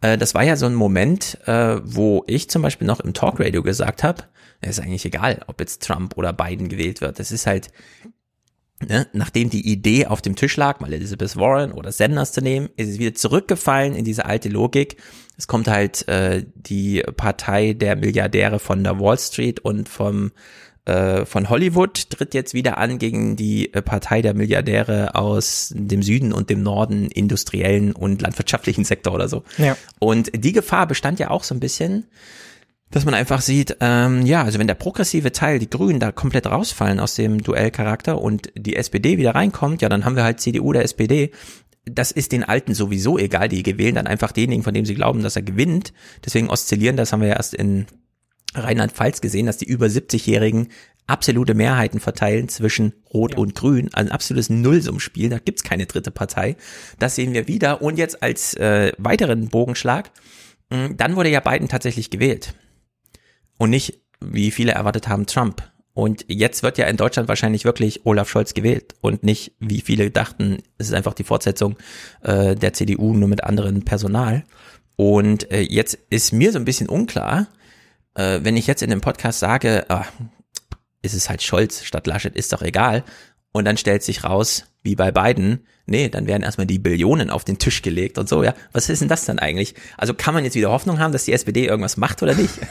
Äh, 0.00 0.18
das 0.18 0.34
war 0.34 0.42
ja 0.42 0.56
so 0.56 0.66
ein 0.66 0.74
Moment, 0.74 1.38
äh, 1.46 1.80
wo 1.82 2.24
ich 2.26 2.48
zum 2.50 2.62
Beispiel 2.62 2.86
noch 2.86 3.00
im 3.00 3.14
Talkradio 3.14 3.62
gesagt 3.62 4.02
habe, 4.02 4.24
es 4.60 4.78
ist 4.78 4.84
eigentlich 4.84 5.04
egal, 5.04 5.42
ob 5.46 5.60
jetzt 5.60 5.82
Trump 5.82 6.16
oder 6.16 6.32
Biden 6.32 6.68
gewählt 6.68 7.00
wird. 7.00 7.20
Es 7.20 7.30
ist 7.32 7.46
halt, 7.46 7.70
ne, 8.86 9.06
nachdem 9.12 9.50
die 9.50 9.66
Idee 9.70 10.06
auf 10.06 10.22
dem 10.22 10.36
Tisch 10.36 10.56
lag, 10.56 10.80
mal 10.80 10.92
Elizabeth 10.92 11.36
Warren 11.36 11.72
oder 11.72 11.92
Sanders 11.92 12.32
zu 12.32 12.40
nehmen, 12.40 12.68
ist 12.76 12.90
es 12.90 12.98
wieder 12.98 13.14
zurückgefallen 13.14 13.94
in 13.94 14.04
diese 14.04 14.24
alte 14.24 14.48
Logik. 14.48 14.96
Es 15.36 15.46
kommt 15.46 15.68
halt 15.68 16.06
äh, 16.08 16.44
die 16.54 17.02
Partei 17.16 17.72
der 17.72 17.96
Milliardäre 17.96 18.58
von 18.58 18.84
der 18.84 19.00
Wall 19.00 19.18
Street 19.18 19.60
und 19.60 19.88
vom 19.88 20.32
äh, 20.84 21.24
von 21.24 21.48
Hollywood 21.48 22.10
tritt 22.10 22.34
jetzt 22.34 22.52
wieder 22.52 22.76
an 22.76 22.98
gegen 22.98 23.36
die 23.36 23.72
äh, 23.72 23.80
Partei 23.80 24.20
der 24.20 24.34
Milliardäre 24.34 25.14
aus 25.14 25.72
dem 25.74 26.02
Süden 26.02 26.32
und 26.32 26.50
dem 26.50 26.62
Norden, 26.62 27.06
industriellen 27.06 27.92
und 27.92 28.20
landwirtschaftlichen 28.20 28.84
Sektor 28.84 29.14
oder 29.14 29.28
so. 29.28 29.44
Ja. 29.56 29.76
Und 29.98 30.30
die 30.34 30.52
Gefahr 30.52 30.86
bestand 30.86 31.18
ja 31.18 31.30
auch 31.30 31.42
so 31.42 31.54
ein 31.54 31.60
bisschen, 31.60 32.04
dass 32.94 33.04
man 33.04 33.14
einfach 33.14 33.40
sieht, 33.40 33.78
ähm, 33.80 34.24
ja, 34.24 34.44
also 34.44 34.60
wenn 34.60 34.68
der 34.68 34.76
progressive 34.76 35.32
Teil, 35.32 35.58
die 35.58 35.68
Grünen 35.68 35.98
da 35.98 36.12
komplett 36.12 36.46
rausfallen 36.46 37.00
aus 37.00 37.16
dem 37.16 37.42
Duellcharakter 37.42 38.20
und 38.20 38.52
die 38.56 38.76
SPD 38.76 39.18
wieder 39.18 39.34
reinkommt, 39.34 39.82
ja, 39.82 39.88
dann 39.88 40.04
haben 40.04 40.14
wir 40.14 40.22
halt 40.22 40.38
CDU 40.38 40.66
oder 40.66 40.84
SPD. 40.84 41.32
Das 41.86 42.12
ist 42.12 42.30
den 42.30 42.44
Alten 42.44 42.72
sowieso 42.72 43.18
egal, 43.18 43.48
die 43.48 43.64
gewählen 43.64 43.96
dann 43.96 44.06
einfach 44.06 44.30
denjenigen, 44.30 44.62
von 44.62 44.74
dem 44.74 44.86
sie 44.86 44.94
glauben, 44.94 45.24
dass 45.24 45.34
er 45.34 45.42
gewinnt. 45.42 45.92
Deswegen 46.24 46.48
oszillieren, 46.48 46.96
das 46.96 47.12
haben 47.12 47.20
wir 47.20 47.30
ja 47.30 47.34
erst 47.34 47.54
in 47.54 47.86
Rheinland-Pfalz 48.54 49.20
gesehen, 49.20 49.46
dass 49.46 49.56
die 49.56 49.66
über 49.66 49.86
70-Jährigen 49.86 50.68
absolute 51.08 51.54
Mehrheiten 51.54 51.98
verteilen 51.98 52.48
zwischen 52.48 52.92
Rot 53.12 53.32
ja. 53.32 53.38
und 53.38 53.56
Grün, 53.56 53.90
also 53.92 54.08
ein 54.08 54.12
absolutes 54.12 54.50
Nullsummspiel, 54.50 55.30
da 55.30 55.40
gibt's 55.40 55.64
keine 55.64 55.86
dritte 55.86 56.12
Partei. 56.12 56.56
Das 57.00 57.16
sehen 57.16 57.34
wir 57.34 57.48
wieder. 57.48 57.82
Und 57.82 57.98
jetzt 57.98 58.22
als 58.22 58.54
äh, 58.54 58.92
weiteren 58.98 59.48
Bogenschlag, 59.48 60.12
mh, 60.70 60.90
dann 60.96 61.16
wurde 61.16 61.30
ja 61.30 61.40
Biden 61.40 61.66
tatsächlich 61.66 62.10
gewählt 62.10 62.54
und 63.58 63.70
nicht, 63.70 64.00
wie 64.20 64.50
viele 64.50 64.72
erwartet 64.72 65.08
haben, 65.08 65.26
Trump. 65.26 65.62
Und 65.94 66.24
jetzt 66.28 66.64
wird 66.64 66.76
ja 66.76 66.86
in 66.86 66.96
Deutschland 66.96 67.28
wahrscheinlich 67.28 67.64
wirklich 67.64 68.04
Olaf 68.04 68.28
Scholz 68.28 68.52
gewählt 68.52 68.94
und 69.00 69.22
nicht, 69.22 69.52
wie 69.60 69.80
viele 69.80 70.10
dachten, 70.10 70.58
es 70.76 70.88
ist 70.88 70.94
einfach 70.94 71.14
die 71.14 71.22
Fortsetzung 71.22 71.76
äh, 72.22 72.56
der 72.56 72.72
CDU 72.72 73.14
nur 73.14 73.28
mit 73.28 73.44
anderem 73.44 73.84
Personal. 73.84 74.44
Und 74.96 75.50
äh, 75.52 75.60
jetzt 75.60 75.96
ist 76.10 76.32
mir 76.32 76.50
so 76.50 76.58
ein 76.58 76.64
bisschen 76.64 76.88
unklar, 76.88 77.46
äh, 78.14 78.40
wenn 78.42 78.56
ich 78.56 78.66
jetzt 78.66 78.82
in 78.82 78.90
dem 78.90 79.00
Podcast 79.00 79.38
sage, 79.38 79.88
ah, 79.88 80.04
ist 81.02 81.14
es 81.14 81.28
halt 81.28 81.42
Scholz 81.42 81.84
statt 81.84 82.06
Laschet, 82.08 82.34
ist 82.34 82.52
doch 82.52 82.62
egal. 82.62 83.04
Und 83.52 83.64
dann 83.64 83.76
stellt 83.76 84.02
sich 84.02 84.24
raus, 84.24 84.64
wie 84.82 84.96
bei 84.96 85.12
beiden, 85.12 85.64
nee, 85.86 86.08
dann 86.08 86.26
werden 86.26 86.42
erstmal 86.42 86.66
die 86.66 86.78
Billionen 86.78 87.30
auf 87.30 87.44
den 87.44 87.58
Tisch 87.58 87.82
gelegt 87.82 88.18
und 88.18 88.28
so, 88.28 88.42
ja. 88.42 88.54
Was 88.72 88.88
ist 88.88 89.00
denn 89.00 89.08
das 89.08 89.24
dann 89.24 89.38
eigentlich? 89.38 89.74
Also 89.96 90.14
kann 90.14 90.34
man 90.34 90.44
jetzt 90.44 90.54
wieder 90.54 90.70
Hoffnung 90.70 90.98
haben, 90.98 91.12
dass 91.12 91.24
die 91.24 91.32
SPD 91.32 91.66
irgendwas 91.66 91.96
macht 91.96 92.22
oder 92.22 92.34
nicht? 92.34 92.54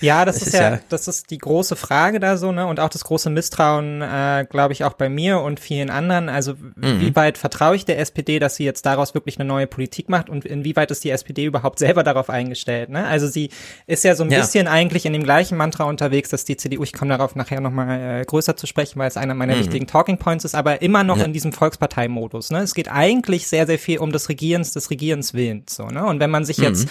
Ja, 0.00 0.24
das, 0.24 0.36
das 0.36 0.48
ist, 0.48 0.54
ist, 0.54 0.60
ja, 0.60 0.80
das 0.88 1.08
ist 1.08 1.30
die 1.30 1.38
große 1.38 1.76
Frage 1.76 2.20
da 2.20 2.36
so, 2.36 2.52
ne? 2.52 2.66
Und 2.66 2.80
auch 2.80 2.88
das 2.88 3.04
große 3.04 3.30
Misstrauen, 3.30 4.02
äh, 4.02 4.46
glaube 4.48 4.72
ich, 4.72 4.84
auch 4.84 4.94
bei 4.94 5.08
mir 5.08 5.40
und 5.40 5.60
vielen 5.60 5.90
anderen. 5.90 6.28
Also 6.28 6.54
mhm. 6.54 7.00
wie 7.00 7.16
weit 7.16 7.38
vertraue 7.38 7.76
ich 7.76 7.84
der 7.84 7.98
SPD, 7.98 8.38
dass 8.38 8.56
sie 8.56 8.64
jetzt 8.64 8.84
daraus 8.84 9.14
wirklich 9.14 9.38
eine 9.38 9.46
neue 9.46 9.66
Politik 9.66 10.08
macht 10.08 10.28
und 10.28 10.44
inwieweit 10.44 10.90
ist 10.90 11.04
die 11.04 11.10
SPD 11.10 11.44
überhaupt 11.44 11.78
selber 11.78 12.02
darauf 12.02 12.30
eingestellt? 12.30 12.90
Ne? 12.90 13.06
Also 13.06 13.26
sie 13.26 13.50
ist 13.86 14.04
ja 14.04 14.14
so 14.14 14.24
ein 14.24 14.30
ja. 14.30 14.40
bisschen 14.40 14.66
eigentlich 14.66 15.06
in 15.06 15.12
dem 15.12 15.22
gleichen 15.22 15.56
Mantra 15.56 15.84
unterwegs, 15.84 16.28
dass 16.28 16.44
die 16.44 16.56
CDU, 16.56 16.82
ich 16.82 16.92
komme 16.92 17.16
darauf 17.16 17.34
nachher 17.34 17.60
nochmal 17.60 18.20
äh, 18.20 18.24
größer 18.24 18.56
zu 18.56 18.66
sprechen, 18.66 18.98
weil 18.98 19.08
es 19.08 19.16
einer 19.16 19.34
meiner 19.34 19.54
mhm. 19.54 19.60
wichtigen 19.60 19.86
Talking 19.86 20.18
Points 20.18 20.44
ist, 20.44 20.54
aber 20.54 20.82
immer 20.82 21.04
noch 21.04 21.18
ja. 21.18 21.24
in 21.24 21.32
diesem 21.32 21.52
Volksparteimodus. 21.52 22.33
Ne? 22.50 22.60
Es 22.60 22.74
geht 22.74 22.90
eigentlich 22.90 23.46
sehr, 23.46 23.66
sehr 23.66 23.78
viel 23.78 23.98
um 23.98 24.12
das 24.12 24.28
Regierens 24.28 24.72
des 24.72 24.90
Regierens 24.90 25.34
Willens. 25.34 25.74
So, 25.74 25.86
ne? 25.86 26.04
Und 26.04 26.20
wenn 26.20 26.30
man 26.30 26.44
sich 26.44 26.58
mhm. 26.58 26.64
jetzt 26.64 26.88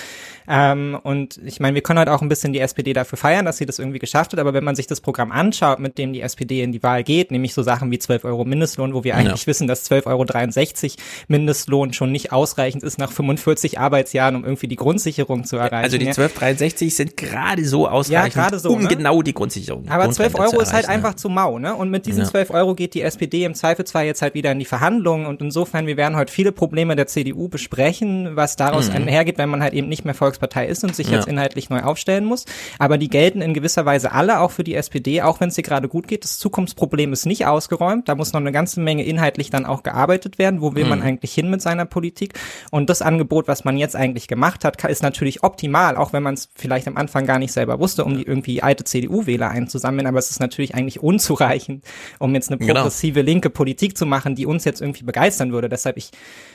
ähm, 0.47 0.97
und 1.03 1.39
ich 1.45 1.59
meine, 1.59 1.75
wir 1.75 1.81
können 1.81 1.99
halt 1.99 2.09
auch 2.09 2.21
ein 2.21 2.29
bisschen 2.29 2.53
die 2.53 2.59
SPD 2.59 2.93
dafür 2.93 3.17
feiern, 3.17 3.45
dass 3.45 3.57
sie 3.57 3.65
das 3.65 3.79
irgendwie 3.79 3.99
geschafft 3.99 4.33
hat, 4.33 4.39
aber 4.39 4.53
wenn 4.53 4.63
man 4.63 4.75
sich 4.75 4.87
das 4.87 5.01
Programm 5.01 5.31
anschaut, 5.31 5.79
mit 5.79 5.97
dem 5.97 6.13
die 6.13 6.21
SPD 6.21 6.61
in 6.61 6.71
die 6.71 6.83
Wahl 6.83 7.03
geht, 7.03 7.31
nämlich 7.31 7.53
so 7.53 7.63
Sachen 7.63 7.91
wie 7.91 7.99
12 7.99 8.25
Euro 8.25 8.45
Mindestlohn, 8.45 8.93
wo 8.93 9.03
wir 9.03 9.15
eigentlich 9.15 9.41
ja. 9.41 9.47
wissen, 9.47 9.67
dass 9.67 9.89
12,63 9.89 10.83
Euro 10.83 10.95
Mindestlohn 11.27 11.93
schon 11.93 12.11
nicht 12.11 12.31
ausreichend 12.31 12.83
ist 12.83 12.97
nach 12.97 13.11
45 13.11 13.79
Arbeitsjahren, 13.79 14.35
um 14.35 14.43
irgendwie 14.43 14.67
die 14.67 14.75
Grundsicherung 14.75 15.45
zu 15.45 15.57
erreichen. 15.57 15.83
Also 15.83 15.97
die 15.97 16.09
12,63 16.09 16.91
sind 16.91 17.17
gerade 17.17 17.65
so 17.65 17.87
ausreichend, 17.87 18.51
ja, 18.51 18.59
so, 18.59 18.71
um 18.71 18.83
ne? 18.83 18.87
genau 18.87 19.21
die 19.21 19.33
Grundsicherung 19.33 19.87
Aber 19.89 20.09
12 20.09 20.35
Euro 20.35 20.59
ist 20.59 20.73
halt 20.73 20.89
einfach 20.89 21.15
zu 21.15 21.29
mau, 21.29 21.59
ne? 21.59 21.75
Und 21.75 21.89
mit 21.89 22.05
diesen 22.05 22.23
ja. 22.23 22.29
12 22.29 22.51
Euro 22.51 22.75
geht 22.75 22.93
die 22.93 23.01
SPD 23.01 23.45
im 23.45 23.53
Zweifelsfall 23.53 24.05
jetzt 24.05 24.21
halt 24.21 24.33
wieder 24.33 24.51
in 24.51 24.59
die 24.59 24.65
Verhandlungen 24.65 25.25
und 25.33 25.41
insofern, 25.41 25.87
wir 25.87 25.97
werden 25.97 26.15
heute 26.15 26.31
viele 26.31 26.51
Probleme 26.51 26.95
der 26.95 27.07
CDU 27.07 27.47
besprechen, 27.47 28.35
was 28.35 28.55
daraus 28.55 28.89
mhm. 28.89 28.97
einhergeht, 28.97 29.39
wenn 29.39 29.49
man 29.49 29.63
halt 29.63 29.73
eben 29.73 29.89
nicht 29.89 30.05
mehr 30.05 30.13
Volks 30.13 30.33
Volkspartei 30.33 30.67
ist 30.67 30.83
und 30.83 30.95
sich 30.95 31.07
ja. 31.07 31.15
jetzt 31.15 31.27
inhaltlich 31.27 31.69
neu 31.69 31.81
aufstellen 31.81 32.25
muss. 32.25 32.45
Aber 32.79 32.97
die 32.97 33.09
gelten 33.09 33.41
in 33.41 33.53
gewisser 33.53 33.85
Weise 33.85 34.11
alle 34.11 34.39
auch 34.39 34.51
für 34.51 34.63
die 34.63 34.75
SPD, 34.75 35.21
auch 35.21 35.39
wenn 35.39 35.49
es 35.49 35.57
ihr 35.57 35.63
gerade 35.63 35.87
gut 35.87 36.07
geht. 36.07 36.23
Das 36.23 36.37
Zukunftsproblem 36.37 37.13
ist 37.13 37.25
nicht 37.25 37.45
ausgeräumt. 37.45 38.09
Da 38.09 38.15
muss 38.15 38.33
noch 38.33 38.39
eine 38.39 38.51
ganze 38.51 38.79
Menge 38.79 39.03
inhaltlich 39.03 39.49
dann 39.49 39.65
auch 39.65 39.83
gearbeitet 39.83 40.37
werden. 40.37 40.61
Wo 40.61 40.75
will 40.75 40.83
mhm. 40.83 40.89
man 40.89 41.01
eigentlich 41.01 41.33
hin 41.33 41.49
mit 41.49 41.61
seiner 41.61 41.85
Politik? 41.85 42.33
Und 42.71 42.89
das 42.89 43.01
Angebot, 43.01 43.47
was 43.47 43.63
man 43.63 43.77
jetzt 43.77 43.95
eigentlich 43.95 44.27
gemacht 44.27 44.65
hat, 44.65 44.83
ist 44.83 45.03
natürlich 45.03 45.43
optimal, 45.43 45.97
auch 45.97 46.13
wenn 46.13 46.23
man 46.23 46.33
es 46.33 46.49
vielleicht 46.55 46.87
am 46.87 46.97
Anfang 46.97 47.25
gar 47.25 47.39
nicht 47.39 47.51
selber 47.51 47.79
wusste, 47.79 48.05
um 48.05 48.17
die 48.17 48.23
irgendwie 48.23 48.61
alte 48.61 48.83
CDU-Wähler 48.83 49.49
einzusammeln. 49.49 50.07
Aber 50.07 50.19
es 50.19 50.29
ist 50.29 50.39
natürlich 50.39 50.75
eigentlich 50.75 51.01
unzureichend, 51.01 51.85
um 52.19 52.33
jetzt 52.33 52.49
eine 52.49 52.57
genau. 52.57 52.73
progressive 52.73 53.19
genau. 53.19 53.25
linke 53.25 53.49
Politik 53.49 53.97
zu 53.97 54.05
machen, 54.05 54.35
die 54.35 54.45
uns 54.45 54.65
jetzt 54.65 54.81
irgendwie 54.81 55.03
begeistern 55.23 55.51
würde. 55.51 55.69
Deshalb 55.69 55.97
ich 55.97 56.11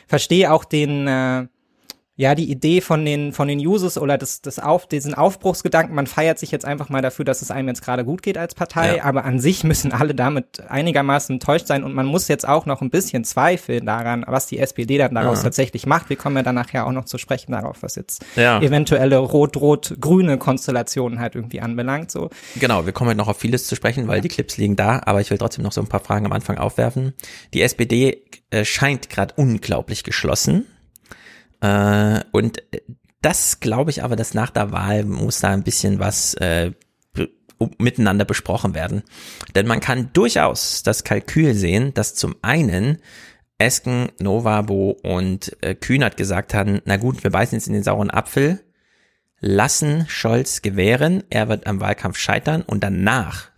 verstehe 0.06 0.52
auch 0.52 0.64
den 0.64 1.06
äh, 1.06 1.46
ja, 2.18 2.34
die 2.34 2.50
Idee 2.50 2.80
von 2.80 3.04
den, 3.04 3.32
von 3.32 3.46
den 3.46 3.64
Users 3.64 3.96
oder 3.96 4.18
das, 4.18 4.42
das 4.42 4.58
auf, 4.58 4.88
diesen 4.88 5.14
Aufbruchsgedanken, 5.14 5.94
man 5.94 6.08
feiert 6.08 6.40
sich 6.40 6.50
jetzt 6.50 6.64
einfach 6.64 6.88
mal 6.88 7.00
dafür, 7.00 7.25
dass 7.25 7.42
es 7.42 7.52
einem 7.52 7.68
jetzt 7.68 7.80
gerade 7.80 8.04
gut 8.04 8.22
geht 8.22 8.37
als 8.37 8.56
Partei, 8.56 8.96
ja. 8.96 9.04
aber 9.04 9.25
an 9.25 9.38
sich 9.38 9.62
müssen 9.62 9.92
alle 9.92 10.16
damit 10.16 10.68
einigermaßen 10.68 11.37
enttäuscht 11.37 11.68
sein 11.68 11.84
und 11.84 11.94
man 11.94 12.06
muss 12.06 12.26
jetzt 12.26 12.46
auch 12.46 12.66
noch 12.66 12.82
ein 12.82 12.90
bisschen 12.90 13.22
zweifeln 13.22 13.87
daran, 13.87 14.25
was 14.26 14.48
die 14.48 14.58
SPD 14.58 14.98
dann 14.98 15.14
daraus 15.14 15.38
ja. 15.38 15.44
tatsächlich 15.44 15.87
macht. 15.87 16.10
Wir 16.10 16.16
kommen 16.16 16.37
ja 16.37 16.42
dann 16.42 16.56
nachher 16.56 16.88
auch 16.88 16.92
noch 16.92 17.04
zu 17.04 17.18
sprechen 17.18 17.52
darauf, 17.52 17.84
was 17.84 17.94
jetzt 17.94 18.25
ja. 18.34 18.60
eventuelle 18.60 19.18
rot-rot-grüne 19.18 20.38
Konstellationen 20.38 21.20
halt 21.20 21.37
irgendwie 21.37 21.60
anbelangt, 21.60 22.10
so. 22.10 22.30
Genau, 22.58 22.84
wir 22.84 22.92
kommen 22.92 23.08
halt 23.08 23.18
noch 23.18 23.28
auf 23.28 23.38
vieles 23.38 23.68
zu 23.68 23.76
sprechen, 23.76 24.08
weil 24.08 24.22
die 24.22 24.28
Clips 24.28 24.56
liegen 24.56 24.75
da, 24.75 25.00
aber 25.04 25.20
ich 25.20 25.30
will 25.30 25.38
trotzdem 25.38 25.62
noch 25.62 25.72
so 25.72 25.80
ein 25.80 25.87
paar 25.87 26.00
Fragen 26.00 26.26
am 26.26 26.32
Anfang 26.32 26.58
aufwerfen. 26.58 27.14
Die 27.54 27.62
SPD 27.62 28.25
äh, 28.50 28.64
scheint 28.64 29.08
gerade 29.08 29.34
unglaublich 29.37 30.02
geschlossen 30.02 30.66
äh, 31.60 32.20
und 32.32 32.62
das 33.20 33.60
glaube 33.60 33.90
ich 33.90 34.04
aber, 34.04 34.16
dass 34.16 34.34
nach 34.34 34.50
der 34.50 34.72
Wahl 34.72 35.04
muss 35.04 35.40
da 35.40 35.50
ein 35.50 35.64
bisschen 35.64 35.98
was 35.98 36.34
äh, 36.34 36.72
miteinander 37.78 38.24
besprochen 38.24 38.74
werden. 38.74 39.02
Denn 39.54 39.66
man 39.66 39.80
kann 39.80 40.10
durchaus 40.12 40.82
das 40.82 41.02
Kalkül 41.02 41.54
sehen, 41.54 41.92
dass 41.94 42.14
zum 42.14 42.36
einen 42.42 42.98
Esken, 43.58 44.10
Novabo 44.20 44.96
und 45.02 45.56
äh, 45.62 45.74
Kühnert 45.74 46.16
gesagt 46.16 46.54
haben, 46.54 46.80
na 46.84 46.96
gut, 46.96 47.24
wir 47.24 47.30
beißen 47.30 47.58
jetzt 47.58 47.66
in 47.66 47.72
den 47.72 47.82
sauren 47.82 48.10
Apfel, 48.10 48.60
lassen 49.40 50.06
Scholz 50.08 50.62
gewähren, 50.62 51.24
er 51.30 51.48
wird 51.48 51.66
am 51.66 51.80
Wahlkampf 51.80 52.18
scheitern 52.18 52.62
und 52.62 52.84
danach 52.84 53.50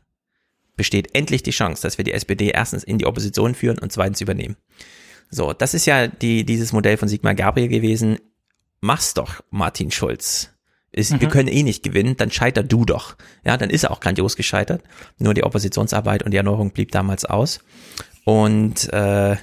besteht 0.76 1.14
endlich 1.14 1.42
die 1.42 1.50
Chance, 1.50 1.83
dass 1.83 1.99
wir 1.99 2.04
die 2.04 2.14
SPD 2.14 2.49
erstens 2.49 2.85
in 2.85 2.97
die 2.97 3.04
Opposition 3.04 3.54
führen 3.54 3.78
und 3.78 3.92
zweitens 3.92 4.23
übernehmen. 4.23 4.57
So, 5.31 5.53
das 5.53 5.75
ist 5.75 5.87
ja 5.87 6.09
die, 6.09 6.45
dieses 6.45 6.73
Modell 6.73 6.97
von 6.97 7.09
Sigmar 7.09 7.35
Gabriel 7.35 7.69
gewesen. 7.69 8.19
Mach's 8.81 9.15
doch, 9.15 9.43
Martin 9.51 9.91
Schulz. 9.91 10.51
Ist, 10.93 11.13
mhm. 11.13 11.21
Wir 11.21 11.29
können 11.29 11.49
eh 11.49 11.63
nicht 11.63 11.85
gewinnen, 11.85 12.17
dann 12.17 12.33
scheiter 12.33 12.65
du 12.65 12.85
doch. 12.85 13.17
Ja, 13.45 13.57
dann 13.57 13.71
ist 13.71 13.85
er 13.85 13.93
auch 13.93 14.01
grandios 14.01 14.37
gescheitert. 14.37 14.83
Nur 15.19 15.35
die 15.35 15.45
Oppositionsarbeit 15.45 16.25
und 16.25 16.33
die 16.33 16.37
Erneuerung 16.37 16.73
blieb 16.73 16.91
damals 16.91 17.25
aus. 17.25 17.61
Und 18.25 18.93
äh, 18.93 19.37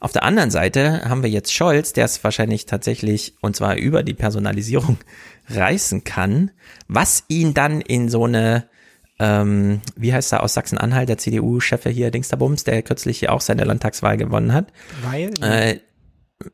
auf 0.00 0.12
der 0.12 0.22
anderen 0.22 0.50
Seite 0.50 1.08
haben 1.08 1.22
wir 1.22 1.30
jetzt 1.30 1.52
Scholz, 1.52 1.92
der 1.92 2.06
es 2.06 2.22
wahrscheinlich 2.24 2.64
tatsächlich, 2.64 3.34
und 3.40 3.56
zwar 3.56 3.76
über 3.76 4.02
die 4.02 4.14
Personalisierung, 4.14 4.98
reißen 5.48 6.04
kann, 6.04 6.50
was 6.88 7.24
ihn 7.28 7.52
dann 7.52 7.80
in 7.80 8.08
so 8.08 8.24
eine 8.24 8.68
ähm, 9.18 9.80
wie 9.96 10.12
heißt 10.12 10.32
er 10.32 10.42
aus 10.42 10.54
Sachsen-Anhalt, 10.54 11.08
der 11.08 11.18
CDU-Chef 11.18 11.84
hier, 11.84 12.10
Dingsterbums, 12.10 12.64
der 12.64 12.82
kürzlich 12.82 13.18
hier 13.18 13.32
auch 13.32 13.40
seine 13.40 13.64
Landtagswahl 13.64 14.16
gewonnen 14.16 14.52
hat. 14.52 14.72
Weil? 15.02 15.32
Äh, 15.42 15.80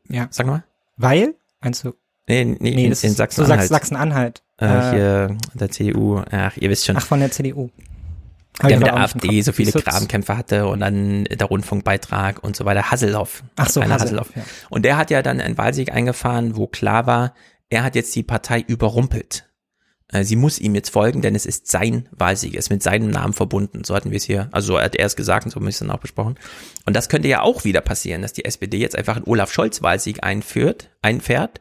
ja. 0.09 0.27
Sag 0.29 0.47
mal. 0.47 0.63
Weil? 0.97 1.35
Meinst 1.61 1.83
du? 1.83 1.93
Nee, 2.27 2.45
nee, 2.45 2.55
nee 2.59 2.85
in, 2.85 2.91
in 2.91 2.93
Sachsen-Anhalt. 2.93 3.67
Sachsen-Anhalt. 3.67 4.43
Äh, 4.59 4.65
äh, 4.65 4.91
hier, 4.91 5.37
der 5.53 5.71
CDU, 5.71 6.21
ach, 6.31 6.55
ihr 6.57 6.69
wisst 6.69 6.85
schon. 6.85 6.95
Ach, 6.95 7.05
von 7.05 7.19
der 7.19 7.31
CDU. 7.31 7.69
Der 8.61 8.77
mit 8.77 8.85
der 8.85 8.95
AfD 8.95 9.41
so 9.41 9.51
viele 9.51 9.71
Grabenkämpfe 9.71 10.37
hatte 10.37 10.67
und 10.67 10.79
dann 10.79 11.23
der 11.25 11.47
Rundfunkbeitrag 11.47 12.43
und 12.43 12.55
so 12.55 12.65
weiter. 12.65 12.91
Hasselhoff. 12.91 13.43
Ach 13.55 13.67
so, 13.67 13.81
Hasselhoff. 13.81 14.01
Hasselhoff. 14.01 14.35
Ja. 14.35 14.43
Und 14.69 14.85
der 14.85 14.97
hat 14.97 15.09
ja 15.09 15.23
dann 15.23 15.41
einen 15.41 15.57
Wahlsieg 15.57 15.91
eingefahren, 15.91 16.55
wo 16.55 16.67
klar 16.67 17.07
war, 17.07 17.33
er 17.69 17.83
hat 17.83 17.95
jetzt 17.95 18.15
die 18.15 18.23
Partei 18.23 18.61
überrumpelt. 18.61 19.49
Äh, 20.13 20.23
sie 20.23 20.35
muss 20.35 20.59
ihm 20.59 20.75
jetzt 20.75 20.89
folgen, 20.89 21.21
denn 21.21 21.35
es 21.35 21.45
ist 21.45 21.67
sein 21.67 22.07
Wahlsieg, 22.11 22.53
es 22.53 22.65
ist 22.65 22.69
mit 22.69 22.83
seinem 22.83 23.09
Namen 23.09 23.33
verbunden. 23.33 23.83
So 23.83 23.95
hatten 23.95 24.11
wir 24.11 24.17
es 24.17 24.23
hier, 24.23 24.47
also 24.51 24.73
so 24.73 24.79
hat 24.79 24.95
er 24.95 25.05
es 25.05 25.15
gesagt 25.15 25.45
und 25.45 25.51
so 25.51 25.55
haben 25.57 25.65
wir 25.65 25.69
es 25.69 25.79
dann 25.79 25.91
auch 25.91 25.99
besprochen. 25.99 26.35
Und 26.85 26.95
das 26.95 27.09
könnte 27.09 27.27
ja 27.27 27.41
auch 27.41 27.65
wieder 27.65 27.81
passieren, 27.81 28.21
dass 28.21 28.33
die 28.33 28.45
SPD 28.45 28.77
jetzt 28.77 28.95
einfach 28.95 29.17
einen 29.17 29.27
Olaf 29.27 29.51
Scholz 29.51 29.81
Wahlsieg 29.81 30.23
einführt, 30.23 30.89
einfährt, 31.01 31.59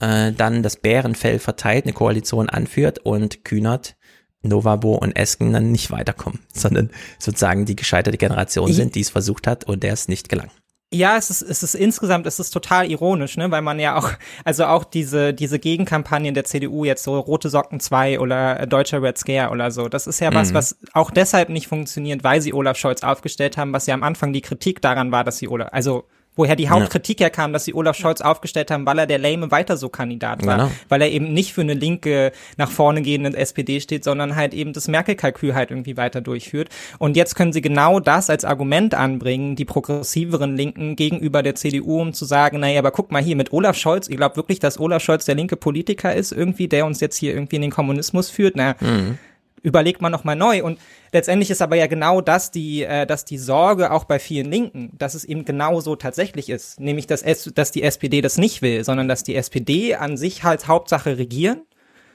äh, 0.00 0.32
dann 0.32 0.62
das 0.62 0.76
Bärenfell 0.76 1.38
verteilt, 1.38 1.84
eine 1.84 1.94
Koalition 1.94 2.50
anführt 2.50 2.98
und 2.98 3.44
Kühnert 3.44 3.96
Novabo 4.42 4.94
und 4.94 5.12
Esken 5.12 5.52
dann 5.52 5.70
nicht 5.70 5.90
weiterkommen, 5.92 6.40
sondern 6.52 6.90
sozusagen 7.18 7.64
die 7.64 7.76
gescheiterte 7.76 8.18
Generation 8.18 8.72
sind, 8.72 8.96
die 8.96 9.00
es 9.00 9.10
versucht 9.10 9.46
hat 9.46 9.64
und 9.64 9.82
der 9.82 9.92
es 9.92 10.08
nicht 10.08 10.28
gelang. 10.28 10.50
Ja, 10.92 11.16
es 11.16 11.30
ist, 11.30 11.42
es 11.42 11.62
ist 11.62 11.74
insgesamt, 11.74 12.26
es 12.26 12.38
ist 12.38 12.50
total 12.50 12.90
ironisch, 12.90 13.36
ne, 13.38 13.50
weil 13.50 13.62
man 13.62 13.80
ja 13.80 13.96
auch, 13.96 14.10
also 14.44 14.66
auch 14.66 14.84
diese, 14.84 15.32
diese 15.32 15.58
Gegenkampagnen 15.58 16.34
der 16.34 16.44
CDU 16.44 16.84
jetzt 16.84 17.02
so 17.02 17.18
Rote 17.18 17.48
Socken 17.48 17.80
2 17.80 18.20
oder 18.20 18.66
Deutscher 18.66 19.02
Red 19.02 19.16
Scare 19.16 19.50
oder 19.50 19.70
so, 19.70 19.88
das 19.88 20.06
ist 20.06 20.20
ja 20.20 20.34
was, 20.34 20.50
mhm. 20.50 20.54
was 20.54 20.76
auch 20.92 21.10
deshalb 21.10 21.48
nicht 21.48 21.66
funktioniert, 21.66 22.24
weil 22.24 22.42
sie 22.42 22.52
Olaf 22.52 22.76
Scholz 22.76 23.02
aufgestellt 23.02 23.56
haben, 23.56 23.72
was 23.72 23.86
ja 23.86 23.94
am 23.94 24.02
Anfang 24.02 24.32
die 24.32 24.42
Kritik 24.42 24.82
daran 24.82 25.12
war, 25.12 25.24
dass 25.24 25.38
sie 25.38 25.48
Olaf, 25.48 25.68
also 25.72 26.04
woher 26.34 26.56
die 26.56 26.70
Hauptkritik 26.70 27.20
ja. 27.20 27.24
herkam, 27.24 27.52
dass 27.52 27.64
sie 27.64 27.74
Olaf 27.74 27.96
Scholz 27.96 28.20
aufgestellt 28.20 28.70
haben, 28.70 28.86
weil 28.86 28.98
er 28.98 29.06
der 29.06 29.18
lame 29.18 29.50
weiter 29.50 29.76
so 29.76 29.88
Kandidat 29.88 30.46
war, 30.46 30.56
genau. 30.56 30.70
weil 30.88 31.02
er 31.02 31.10
eben 31.10 31.32
nicht 31.32 31.52
für 31.52 31.60
eine 31.60 31.74
linke 31.74 32.32
nach 32.56 32.70
vorne 32.70 33.02
gehende 33.02 33.36
SPD 33.36 33.80
steht, 33.80 34.04
sondern 34.04 34.34
halt 34.34 34.54
eben 34.54 34.72
das 34.72 34.88
Merkel-Kalkül 34.88 35.54
halt 35.54 35.70
irgendwie 35.70 35.96
weiter 35.96 36.20
durchführt. 36.20 36.68
Und 36.98 37.16
jetzt 37.16 37.34
können 37.34 37.52
sie 37.52 37.60
genau 37.60 38.00
das 38.00 38.30
als 38.30 38.44
Argument 38.44 38.94
anbringen, 38.94 39.56
die 39.56 39.64
progressiveren 39.64 40.56
Linken 40.56 40.96
gegenüber 40.96 41.42
der 41.42 41.54
CDU, 41.54 42.00
um 42.00 42.14
zu 42.14 42.24
sagen, 42.24 42.60
naja, 42.60 42.78
aber 42.78 42.92
guck 42.92 43.12
mal 43.12 43.22
hier 43.22 43.36
mit 43.36 43.52
Olaf 43.52 43.76
Scholz, 43.76 44.08
ich 44.08 44.16
glaube 44.16 44.36
wirklich, 44.36 44.58
dass 44.58 44.80
Olaf 44.80 45.02
Scholz 45.02 45.26
der 45.26 45.34
linke 45.34 45.56
Politiker 45.56 46.14
ist 46.14 46.32
irgendwie, 46.32 46.68
der 46.68 46.86
uns 46.86 47.00
jetzt 47.00 47.16
hier 47.16 47.34
irgendwie 47.34 47.56
in 47.56 47.62
den 47.62 47.70
Kommunismus 47.70 48.30
führt. 48.30 48.56
Na, 48.56 48.74
mhm 48.80 49.18
überlegt 49.62 50.02
man 50.02 50.12
nochmal 50.12 50.36
neu. 50.36 50.62
Und 50.62 50.78
letztendlich 51.12 51.50
ist 51.50 51.62
aber 51.62 51.76
ja 51.76 51.86
genau 51.86 52.20
das 52.20 52.50
die, 52.50 52.84
äh, 52.84 53.06
dass 53.06 53.24
die 53.24 53.38
Sorge 53.38 53.90
auch 53.90 54.04
bei 54.04 54.18
vielen 54.18 54.50
Linken, 54.50 54.90
dass 54.98 55.14
es 55.14 55.24
eben 55.24 55.44
genau 55.44 55.80
so 55.80 55.96
tatsächlich 55.96 56.48
ist. 56.48 56.80
Nämlich, 56.80 57.06
dass, 57.06 57.22
es, 57.22 57.50
dass 57.54 57.70
die 57.70 57.82
SPD 57.82 58.20
das 58.20 58.38
nicht 58.38 58.62
will, 58.62 58.84
sondern 58.84 59.08
dass 59.08 59.22
die 59.22 59.36
SPD 59.36 59.94
an 59.94 60.16
sich 60.16 60.44
halt 60.44 60.68
Hauptsache 60.68 61.18
regieren 61.18 61.62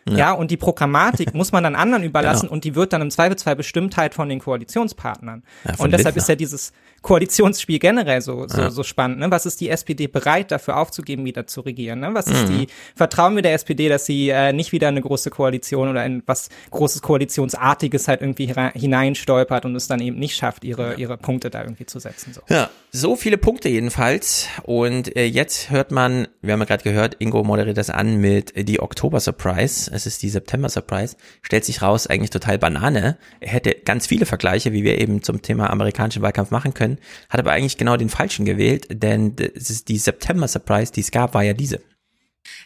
ja. 0.10 0.18
ja, 0.18 0.32
und 0.34 0.52
die 0.52 0.58
Programmatik 0.58 1.34
muss 1.34 1.52
man 1.52 1.64
dann 1.64 1.76
anderen 1.76 2.04
überlassen 2.04 2.44
genau. 2.44 2.54
und 2.54 2.64
die 2.64 2.76
wird 2.76 2.94
dann 2.94 3.02
im 3.02 3.12
Zweifelsfall 3.12 3.56
bestimmt 3.56 3.98
halt 3.98 4.14
von 4.14 4.30
den 4.30 4.40
Koalitionspartnern. 4.40 5.44
Ja, 5.66 5.72
und 5.78 5.92
deshalb 5.92 6.16
Lindner. 6.16 6.18
ist 6.18 6.30
ja 6.30 6.36
dieses 6.36 6.74
Koalitionsspiel 7.08 7.80
generell 7.80 8.20
so, 8.20 8.50
so, 8.50 8.62
ja. 8.64 8.70
so 8.70 8.84
spannend. 8.84 9.20
Ne? 9.20 9.32
Was 9.32 9.46
ist 9.46 9.62
die 9.62 9.70
SPD 9.70 10.08
bereit 10.08 10.52
dafür 10.52 10.76
aufzugeben, 10.76 11.24
wieder 11.24 11.48
zu 11.48 11.62
regieren? 11.62 12.02
Ne? 12.02 12.10
Was 12.12 12.28
ist 12.28 12.50
mhm. 12.50 12.60
die, 12.60 12.68
vertrauen 12.98 13.36
wir 13.36 13.42
der 13.42 13.54
SPD, 13.54 13.88
dass 13.88 14.06
sie 14.06 14.28
äh, 14.28 14.52
nicht 14.52 14.74
wieder 14.74 14.90
eine 14.90 15.00
große 15.00 15.30
Koalition 15.30 15.88
oder 15.88 16.02
ein 16.02 16.22
was 16.26 16.50
großes 16.70 17.02
Koalitionsartiges 17.02 18.10
halt 18.10 18.20
irgendwie 18.20 18.54
hineinstolpert 18.74 19.64
und 19.64 19.74
es 19.78 19.88
dann 19.88 20.02
eben 20.02 20.20
nicht 20.20 20.36
schafft, 20.36 20.66
ihre, 20.66 20.96
ihre 20.96 21.16
Punkte 21.16 21.50
da 21.50 21.62
irgendwie 21.62 21.86
zu 21.86 22.00
setzen. 22.00 22.34
So. 22.34 22.42
Ja, 22.50 22.70
so 22.92 23.16
viele 23.16 23.38
Punkte 23.38 23.70
jedenfalls. 23.70 24.48
Und 24.64 25.16
äh, 25.16 25.24
jetzt 25.24 25.70
hört 25.70 25.92
man, 25.92 26.28
wir 26.42 26.52
haben 26.52 26.60
ja 26.60 26.66
gerade 26.66 26.84
gehört, 26.84 27.16
Ingo 27.20 27.42
moderiert 27.46 27.78
das 27.78 27.90
an 27.90 28.18
mit 28.18 28.68
die 28.68 28.82
Oktober 28.82 29.22
Surprise. 29.22 29.90
Es 29.94 30.06
ist 30.06 30.24
die 30.24 30.30
September 30.30 30.68
Surprise. 30.68 31.16
Stellt 31.42 31.64
sich 31.64 31.82
raus, 31.82 32.06
eigentlich 32.06 32.32
total 32.32 32.58
Banane. 32.58 33.18
Er 33.40 33.50
hätte 33.50 33.76
ganz 33.86 34.08
viele 34.08 34.26
Vergleiche, 34.26 34.74
wie 34.74 34.84
wir 34.84 35.00
eben 35.00 35.24
zum 35.24 35.42
Thema 35.42 35.70
amerikanischen 35.70 36.22
Wahlkampf 36.22 36.52
machen 36.52 36.74
können, 36.74 36.97
hat 37.30 37.40
aber 37.40 37.52
eigentlich 37.52 37.78
genau 37.78 37.98
den 37.98 38.10
falschen 38.10 38.46
gewählt, 38.46 38.88
denn 38.90 39.36
die 39.36 39.98
September 39.98 40.48
Surprise, 40.48 40.92
die 40.92 41.02
es 41.02 41.12
gab, 41.12 41.34
war 41.34 41.44
ja 41.44 41.54
diese. 41.54 41.82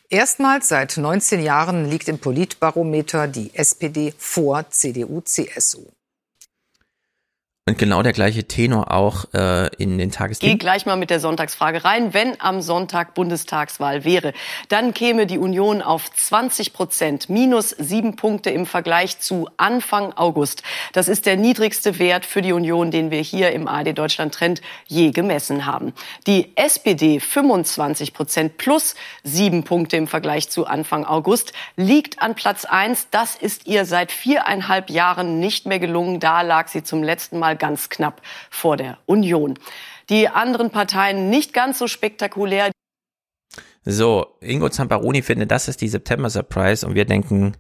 Erstmals 0.10 0.68
seit 0.68 0.98
19 0.98 1.42
Jahren 1.42 1.90
liegt 1.90 2.08
im 2.08 2.20
Politbarometer 2.20 3.28
die 3.28 3.52
SPD 3.54 4.14
vor 4.18 4.70
CDU, 4.70 5.22
CSU. 5.22 5.88
Und 7.72 7.78
genau 7.78 8.04
der 8.04 8.12
gleiche 8.12 8.44
Tenor 8.44 8.92
auch 8.92 9.34
äh, 9.34 9.74
in 9.78 9.98
den 9.98 10.12
Tagesthemen. 10.12 10.58
Geh 10.58 10.60
gleich 10.60 10.86
mal 10.86 10.98
mit 10.98 11.10
der 11.10 11.22
Sonntagsfrage 11.22 11.86
rein. 11.86 12.13
Wenn 12.13 12.34
am 12.42 12.62
Sonntag 12.62 13.13
Bundestagswahl 13.13 14.04
wäre, 14.04 14.34
dann 14.68 14.94
käme 14.94 15.25
die 15.25 15.38
Union 15.38 15.82
auf 15.82 16.12
20 16.12 16.74
Prozent, 16.74 17.30
minus 17.30 17.70
sieben 17.70 18.18
Punkte 18.18 18.50
im 18.50 18.66
Vergleich 18.66 19.20
zu 19.20 19.48
Anfang 19.56 20.12
August. 20.12 20.63
Das 20.92 21.08
ist 21.08 21.25
der 21.25 21.38
niedrigste 21.38 21.98
Wert 21.98 22.25
für 22.25 22.42
die 22.42 22.51
Union, 22.51 22.92
den 22.92 23.10
wir 23.10 23.22
hier 23.22 23.54
im 23.54 23.70
AD 23.70 23.94
Deutschland 23.94 24.34
Trend 24.34 24.62
je 24.88 25.12
gemessen 25.12 25.66
haben. 25.66 25.94
Die 26.28 26.51
SPD 26.58 27.22
25 27.22 28.13
Prozent 28.13 28.58
plus 28.58 28.96
sieben 29.24 29.63
Punkte 29.63 29.96
im 29.96 30.08
Vergleich 30.08 30.50
zu 30.50 30.66
Anfang 30.66 31.06
August 31.06 31.54
liegt 31.78 32.22
an 32.22 32.36
Platz 32.36 32.66
eins. 32.66 33.08
Das 33.12 33.36
ist 33.36 33.66
ihr 33.66 33.86
seit 33.86 34.12
viereinhalb 34.12 34.90
Jahren 34.90 35.40
nicht 35.40 35.68
mehr 35.68 35.80
gelungen. 35.80 36.20
Da 36.20 36.42
lag 36.42 36.68
sie 36.68 36.84
zum 36.84 37.01
letzten 37.01 37.40
Mal 37.40 37.61
ganz 37.62 37.88
knapp 37.88 38.22
vor 38.50 38.75
der 38.75 38.98
Union. 39.06 39.58
Die 40.10 40.27
anderen 40.27 40.72
Parteien 40.72 41.30
nicht 41.30 41.53
ganz 41.53 41.80
so 41.80 41.88
spektakulär. 41.88 42.72
So, 43.86 44.38
Ingo 44.41 44.68
Zamparoni 44.68 45.22
findet, 45.22 45.51
das 45.51 45.70
ist 45.70 45.80
die 45.80 45.88
September 45.88 46.30
Surprise 46.30 46.86
und 46.86 46.96
wir 46.96 47.06
denken, 47.06 47.56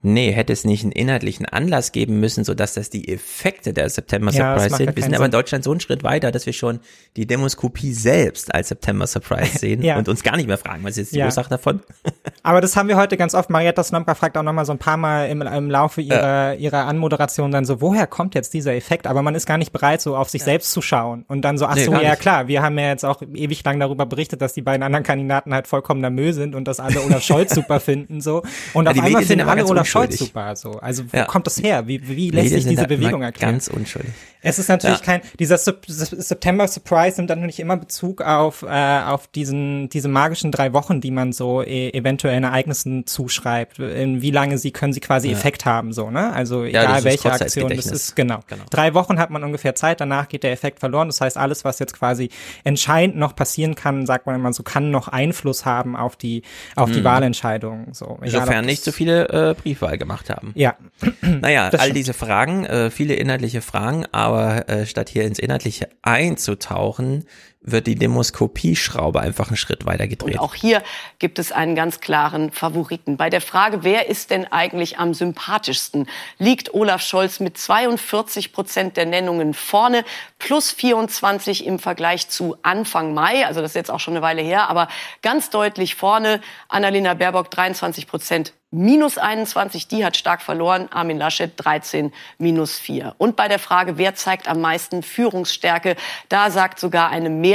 Nee, 0.00 0.30
hätte 0.30 0.52
es 0.52 0.64
nicht 0.64 0.84
einen 0.84 0.92
inhaltlichen 0.92 1.44
Anlass 1.44 1.90
geben 1.90 2.20
müssen, 2.20 2.44
so 2.44 2.54
dass 2.54 2.74
das 2.74 2.88
die 2.88 3.08
Effekte 3.12 3.72
der 3.72 3.90
September 3.90 4.30
Ja, 4.30 4.54
Surprise 4.56 4.76
sind. 4.76 4.94
Wir 4.94 5.02
sind 5.02 5.02
keinen 5.02 5.14
aber 5.16 5.24
in 5.24 5.32
Sinn. 5.32 5.38
Deutschland 5.40 5.64
so 5.64 5.72
einen 5.72 5.80
Schritt 5.80 6.04
weiter, 6.04 6.30
dass 6.30 6.46
wir 6.46 6.52
schon 6.52 6.78
die 7.16 7.26
Demoskopie 7.26 7.92
selbst 7.92 8.54
als 8.54 8.68
September 8.68 9.08
Surprise 9.08 9.58
sehen 9.58 9.82
Ja. 9.82 9.98
und 9.98 10.08
uns 10.08 10.22
gar 10.22 10.36
nicht 10.36 10.46
mehr 10.46 10.56
fragen, 10.56 10.84
was 10.84 10.92
ist 10.92 10.96
jetzt 10.98 11.14
die 11.14 11.18
Ja. 11.18 11.24
Ursache 11.24 11.50
davon? 11.50 11.80
Aber 12.44 12.60
das 12.60 12.76
haben 12.76 12.88
wir 12.88 12.96
heute 12.96 13.16
ganz 13.16 13.34
oft. 13.34 13.50
Marietta 13.50 13.82
Slomka 13.82 14.14
fragt 14.14 14.38
auch 14.38 14.44
nochmal 14.44 14.64
so 14.66 14.72
ein 14.72 14.78
paar 14.78 14.96
Mal 14.96 15.24
im, 15.30 15.42
im 15.42 15.68
Laufe 15.68 16.00
ihrer, 16.00 16.54
ihrer 16.54 16.86
Anmoderation 16.86 17.50
dann 17.50 17.64
so, 17.64 17.80
woher 17.80 18.06
kommt 18.06 18.36
jetzt 18.36 18.54
dieser 18.54 18.76
Effekt? 18.76 19.08
Aber 19.08 19.22
man 19.22 19.34
ist 19.34 19.46
gar 19.46 19.58
nicht 19.58 19.72
bereit, 19.72 20.00
so 20.00 20.16
auf 20.16 20.28
sich 20.28 20.44
selbst 20.44 20.70
zu 20.70 20.80
schauen. 20.80 21.24
Und 21.26 21.42
dann 21.42 21.58
so, 21.58 21.66
ach 21.66 21.74
Nee, 21.74 21.84
so, 21.86 21.92
ja 21.92 22.10
nicht. 22.10 22.20
klar, 22.20 22.46
wir 22.46 22.62
haben 22.62 22.78
ja 22.78 22.86
jetzt 22.90 23.04
auch 23.04 23.20
ewig 23.22 23.64
lang 23.64 23.80
darüber 23.80 24.06
berichtet, 24.06 24.42
dass 24.42 24.52
die 24.52 24.62
beiden 24.62 24.84
anderen 24.84 25.02
Kandidaten 25.04 25.52
halt 25.52 25.66
vollkommener 25.66 26.10
Müll 26.10 26.34
sind 26.34 26.54
und 26.54 26.68
dass 26.68 26.78
alle 26.78 27.00
Olaf 27.02 27.24
Scholz 27.24 27.52
super 27.54 27.80
finden, 27.80 28.20
so. 28.20 28.42
Und 28.74 28.86
auf 28.86 28.94
die 28.94 29.00
einmal 29.00 29.24
finden 29.24 29.48
alle 29.48 29.66
Olaf 29.66 29.87
unschuldig. 29.94 30.18
super, 30.18 30.56
so. 30.56 30.72
Also 30.72 31.04
wo 31.12 31.16
Ja. 31.16 31.24
kommt 31.24 31.46
das 31.46 31.62
her? 31.62 31.86
Wie, 31.86 32.06
wie 32.08 32.30
lässt 32.30 32.50
sich 32.50 32.66
diese 32.66 32.86
Bewegung 32.86 33.22
erklären? 33.22 33.52
Ganz 33.54 33.68
unschuldig. 33.68 34.12
Es 34.40 34.58
ist 34.60 34.68
natürlich 34.68 34.98
Ja. 35.00 35.04
kein, 35.04 35.20
dieser 35.40 35.56
Sep- 35.56 35.84
September 35.88 36.68
Surprise 36.68 37.16
nimmt 37.16 37.28
dann 37.28 37.40
natürlich 37.40 37.58
immer 37.58 37.76
Bezug 37.76 38.22
auf, 38.22 38.62
äh, 38.62 39.00
auf 39.02 39.26
diesen, 39.26 39.88
diese 39.88 40.06
magischen 40.08 40.52
drei 40.52 40.72
Wochen, 40.72 41.00
die 41.00 41.10
man 41.10 41.32
so 41.32 41.60
e 41.62 41.90
eventuellen 41.90 42.44
Ereignissen 42.44 43.04
zuschreibt. 43.06 43.80
In 43.80 44.22
wie 44.22 44.30
lange 44.30 44.56
sie 44.58 44.70
können 44.70 44.92
sie 44.92 45.00
quasi 45.00 45.30
Effekt 45.32 45.64
haben, 45.64 45.92
so, 45.92 46.10
ne? 46.10 46.32
Also 46.32 46.62
egal 46.64 47.02
welche 47.02 47.32
Aktion 47.32 47.68
das 47.74 47.86
ist, 47.86 48.14
genau. 48.14 48.40
Genau. 48.46 48.62
Drei 48.70 48.94
Wochen 48.94 49.18
hat 49.18 49.30
man 49.30 49.42
ungefähr 49.42 49.74
Zeit, 49.74 50.00
danach 50.00 50.28
geht 50.28 50.44
der 50.44 50.52
Effekt 50.52 50.78
verloren. 50.80 51.08
Das 51.08 51.20
heißt, 51.20 51.36
alles, 51.36 51.64
was 51.64 51.80
jetzt 51.80 51.94
quasi 51.98 52.30
entscheidend 52.62 53.16
noch 53.16 53.34
passieren 53.34 53.74
kann, 53.74 54.06
sagt 54.06 54.26
man 54.26 54.36
immer 54.36 54.52
so, 54.52 54.62
kann 54.62 54.90
noch 54.92 55.08
Einfluss 55.08 55.64
haben 55.66 55.96
auf 55.96 56.14
die, 56.16 56.42
auf 56.76 56.90
die 56.92 57.02
Wahlentscheidung, 57.04 57.88
so. 57.92 58.04
Egal, 58.04 58.18
Mhm. 58.18 58.24
Insofern 58.24 58.64
nicht 58.66 58.84
so 58.84 58.92
viele 58.92 59.28
äh, 59.30 59.54
Briefwahl 59.78 59.98
gemacht 59.98 60.30
haben. 60.30 60.52
Ja. 60.54 60.76
Naja, 61.40 61.68
all 61.68 61.92
diese 61.92 62.14
Fragen, 62.14 62.64
äh, 62.64 62.90
viele 62.90 63.14
inhaltliche 63.14 63.60
Fragen, 63.60 64.06
aber 64.12 64.68
äh, 64.68 64.86
statt 64.86 65.08
hier 65.08 65.24
ins 65.24 65.38
Inhaltliche 65.38 65.88
einzutauchen, 66.02 67.24
wird 67.60 67.86
die 67.86 67.96
Demoskopie-Schraube 67.96 69.20
einfach 69.20 69.48
einen 69.48 69.56
Schritt 69.56 69.84
weiter 69.84 70.06
gedreht. 70.06 70.34
Und 70.34 70.40
auch 70.40 70.54
hier 70.54 70.82
gibt 71.18 71.38
es 71.38 71.52
einen 71.52 71.74
ganz 71.74 72.00
klaren 72.00 72.52
Favoriten. 72.52 73.16
Bei 73.16 73.30
der 73.30 73.40
Frage, 73.40 73.82
wer 73.82 74.08
ist 74.08 74.30
denn 74.30 74.46
eigentlich 74.50 74.98
am 74.98 75.12
sympathischsten, 75.12 76.08
liegt 76.38 76.72
Olaf 76.72 77.02
Scholz 77.02 77.40
mit 77.40 77.58
42 77.58 78.52
Prozent 78.52 78.96
der 78.96 79.06
Nennungen 79.06 79.54
vorne, 79.54 80.04
plus 80.38 80.70
24 80.70 81.66
im 81.66 81.78
Vergleich 81.78 82.28
zu 82.28 82.56
Anfang 82.62 83.12
Mai. 83.12 83.44
Also 83.46 83.60
das 83.60 83.72
ist 83.72 83.76
jetzt 83.76 83.90
auch 83.90 84.00
schon 84.00 84.14
eine 84.14 84.22
Weile 84.22 84.42
her, 84.42 84.68
aber 84.70 84.88
ganz 85.22 85.50
deutlich 85.50 85.94
vorne. 85.94 86.40
Annalena 86.68 87.14
Baerbock 87.14 87.50
23 87.50 88.06
Prozent 88.06 88.52
minus 88.70 89.16
21, 89.16 89.88
die 89.88 90.04
hat 90.04 90.16
stark 90.16 90.42
verloren. 90.42 90.88
Armin 90.92 91.18
Laschet 91.18 91.50
13 91.56 92.12
minus 92.36 92.78
4. 92.78 93.14
Und 93.18 93.34
bei 93.34 93.48
der 93.48 93.58
Frage, 93.58 93.96
wer 93.96 94.14
zeigt 94.14 94.46
am 94.46 94.60
meisten 94.60 95.02
Führungsstärke, 95.02 95.96
da 96.28 96.50
sagt 96.50 96.78
sogar 96.78 97.08
eine 97.08 97.30
Mehrheit 97.30 97.47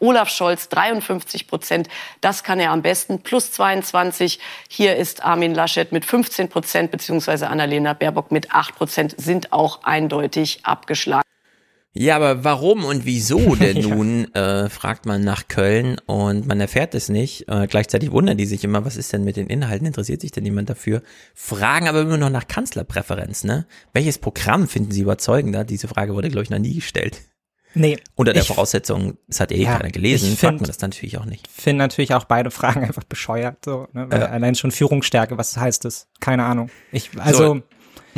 Olaf 0.00 0.28
Scholz 0.28 0.68
53 0.68 1.46
Prozent. 1.46 1.88
Das 2.20 2.42
kann 2.42 2.60
er 2.60 2.72
am 2.72 2.82
besten. 2.82 3.22
Plus 3.22 3.52
22. 3.52 4.38
Hier 4.68 4.96
ist 4.96 5.24
Armin 5.24 5.54
Laschet 5.54 5.92
mit 5.92 6.04
15 6.04 6.48
Prozent 6.48 6.90
beziehungsweise 6.90 7.48
Annalena 7.48 7.92
Baerbock 7.92 8.30
mit 8.30 8.52
8 8.52 8.74
Prozent 8.76 9.14
sind 9.18 9.52
auch 9.52 9.84
eindeutig 9.84 10.60
abgeschlagen. 10.64 11.22
Ja, 11.94 12.14
aber 12.14 12.44
warum 12.44 12.84
und 12.84 13.06
wieso 13.06 13.54
denn 13.56 13.80
nun, 13.80 14.32
äh, 14.34 14.68
fragt 14.68 15.06
man 15.06 15.24
nach 15.24 15.48
Köln 15.48 15.98
und 16.06 16.46
man 16.46 16.60
erfährt 16.60 16.94
es 16.94 17.08
nicht. 17.08 17.48
Äh, 17.48 17.66
gleichzeitig 17.66 18.12
wundern 18.12 18.36
die 18.36 18.46
sich 18.46 18.62
immer, 18.62 18.84
was 18.84 18.96
ist 18.96 19.12
denn 19.12 19.24
mit 19.24 19.36
den 19.36 19.48
Inhalten? 19.48 19.86
Interessiert 19.86 20.20
sich 20.20 20.30
denn 20.30 20.44
jemand 20.44 20.70
dafür? 20.70 21.02
Fragen 21.34 21.88
aber 21.88 22.02
immer 22.02 22.16
noch 22.16 22.30
nach 22.30 22.46
Kanzlerpräferenz, 22.46 23.42
ne? 23.42 23.66
Welches 23.92 24.18
Programm 24.18 24.68
finden 24.68 24.92
Sie 24.92 25.00
überzeugender? 25.00 25.64
Diese 25.64 25.88
Frage 25.88 26.14
wurde, 26.14 26.28
glaube 26.28 26.44
ich, 26.44 26.50
noch 26.50 26.58
nie 26.58 26.74
gestellt. 26.74 27.22
Nee. 27.78 27.98
Unter 28.16 28.32
der 28.32 28.44
Voraussetzung, 28.44 29.16
es 29.28 29.40
hat 29.40 29.52
eh 29.52 29.62
Ja, 29.62 29.76
keiner 29.76 29.90
gelesen, 29.90 30.32
ich 30.32 30.38
fragt 30.40 30.52
find- 30.54 30.60
man 30.62 30.66
das 30.68 30.80
natürlich 30.80 31.16
auch 31.18 31.24
nicht. 31.24 31.48
finde 31.48 31.78
natürlich 31.84 32.12
auch 32.14 32.24
beide 32.24 32.50
Fragen 32.50 32.84
einfach 32.84 33.04
bescheuert. 33.04 33.64
So, 33.64 33.86
ne? 33.92 34.06
Weil 34.10 34.20
Ja. 34.20 34.26
Allein 34.26 34.54
schon 34.54 34.70
Führungsstärke, 34.70 35.38
was 35.38 35.56
heißt 35.56 35.84
das? 35.84 36.08
Keine 36.20 36.44
Ahnung. 36.44 36.70
Ich, 36.92 37.10
also 37.18 37.54
So. 37.54 37.62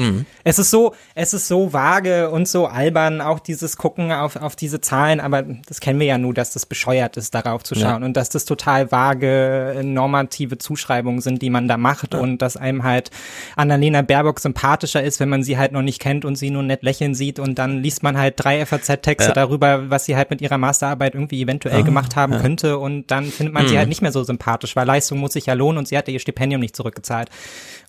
Mhm. 0.01 0.27
es 0.45 0.59
ist 0.59 0.71
so, 0.71 0.95
es 1.15 1.35
ist 1.35 1.47
so 1.49 1.73
vage 1.73 2.31
und 2.31 2.49
so 2.49 2.67
albern, 2.67 3.21
auch 3.21 3.39
dieses 3.41 3.77
Gucken 3.77 4.13
auf, 4.13 4.37
auf 4.37 4.57
diese 4.57 4.81
Zahlen, 4.81 5.21
aber 5.21 5.43
das 5.69 5.81
kennen 5.81 6.01
wir 6.01 6.07
ja 6.07 6.19
nur, 6.19 6.35
dass 6.35 6.53
das 6.53 6.67
bescheuert 6.67 7.17
ist, 7.17 7.35
darauf 7.35 7.63
zu 7.63 7.75
schauen 7.75 8.01
Ja. 8.01 8.07
und 8.07 8.17
dass 8.17 8.29
das 8.31 8.45
total 8.45 8.91
vage 8.91 9.75
äh, 9.79 9.83
normative 9.83 10.59
Zuschreibungen 10.59 11.21
sind, 11.21 11.43
die 11.43 11.51
man 11.51 11.69
da 11.69 11.77
macht 11.77 12.15
und 12.15 12.39
dass 12.43 12.57
einem 12.57 12.83
halt 12.85 13.11
Annalena 13.57 14.03
Baerbock 14.03 14.41
sympathischer 14.41 15.03
ist, 15.03 15.21
wenn 15.21 15.29
man 15.29 15.43
sie 15.43 15.59
halt 15.59 15.73
noch 15.73 15.83
nicht 15.83 16.01
kennt 16.01 16.25
und 16.25 16.37
sie 16.37 16.51
nur 16.51 16.63
nett 16.63 16.83
lächeln 16.83 17.15
sieht 17.15 17.39
und 17.39 17.59
dann 17.59 17.83
liest 17.83 18.03
man 18.03 18.17
halt 18.19 18.35
drei 18.39 18.65
FAZ-Texte 18.65 19.29
Ja. 19.31 19.35
darüber, 19.35 19.91
was 19.91 20.05
sie 20.07 20.17
halt 20.17 20.31
mit 20.31 20.41
ihrer 20.41 20.59
Masterarbeit 20.59 21.15
irgendwie 21.15 21.43
eventuell 21.43 21.83
gemacht 21.83 22.17
haben 22.17 22.39
könnte 22.41 22.79
und 22.79 23.11
dann 23.11 23.25
findet 23.27 23.53
man 23.55 23.67
sie 23.69 23.75
Mhm. 23.75 23.79
halt 23.79 23.89
nicht 23.89 24.03
mehr 24.03 24.13
so 24.13 24.23
sympathisch, 24.25 24.77
weil 24.77 24.87
Leistung 24.87 25.19
muss 25.19 25.33
sich 25.35 25.47
ja 25.47 25.55
lohnen 25.55 25.79
und 25.79 25.89
sie 25.89 25.99
hatte 25.99 26.11
ihr 26.11 26.21
Stipendium 26.21 26.61
nicht 26.61 26.77
zurückgezahlt. 26.77 27.29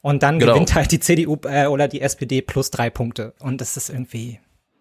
Und 0.02 0.24
dann 0.24 0.40
Genau. 0.40 0.54
gewinnt 0.54 0.74
halt 0.74 0.92
die 0.92 1.00
CDU 1.00 1.38
äh, 1.48 1.68
oder 1.68 1.88
die 1.88 2.01
SPD 2.02 2.42
plus 2.42 2.72
drei 2.72 2.90
Punkte. 2.90 3.34
Und 3.40 3.62
das 3.62 3.78
ist 3.78 3.90
irgendwie. 3.90 4.40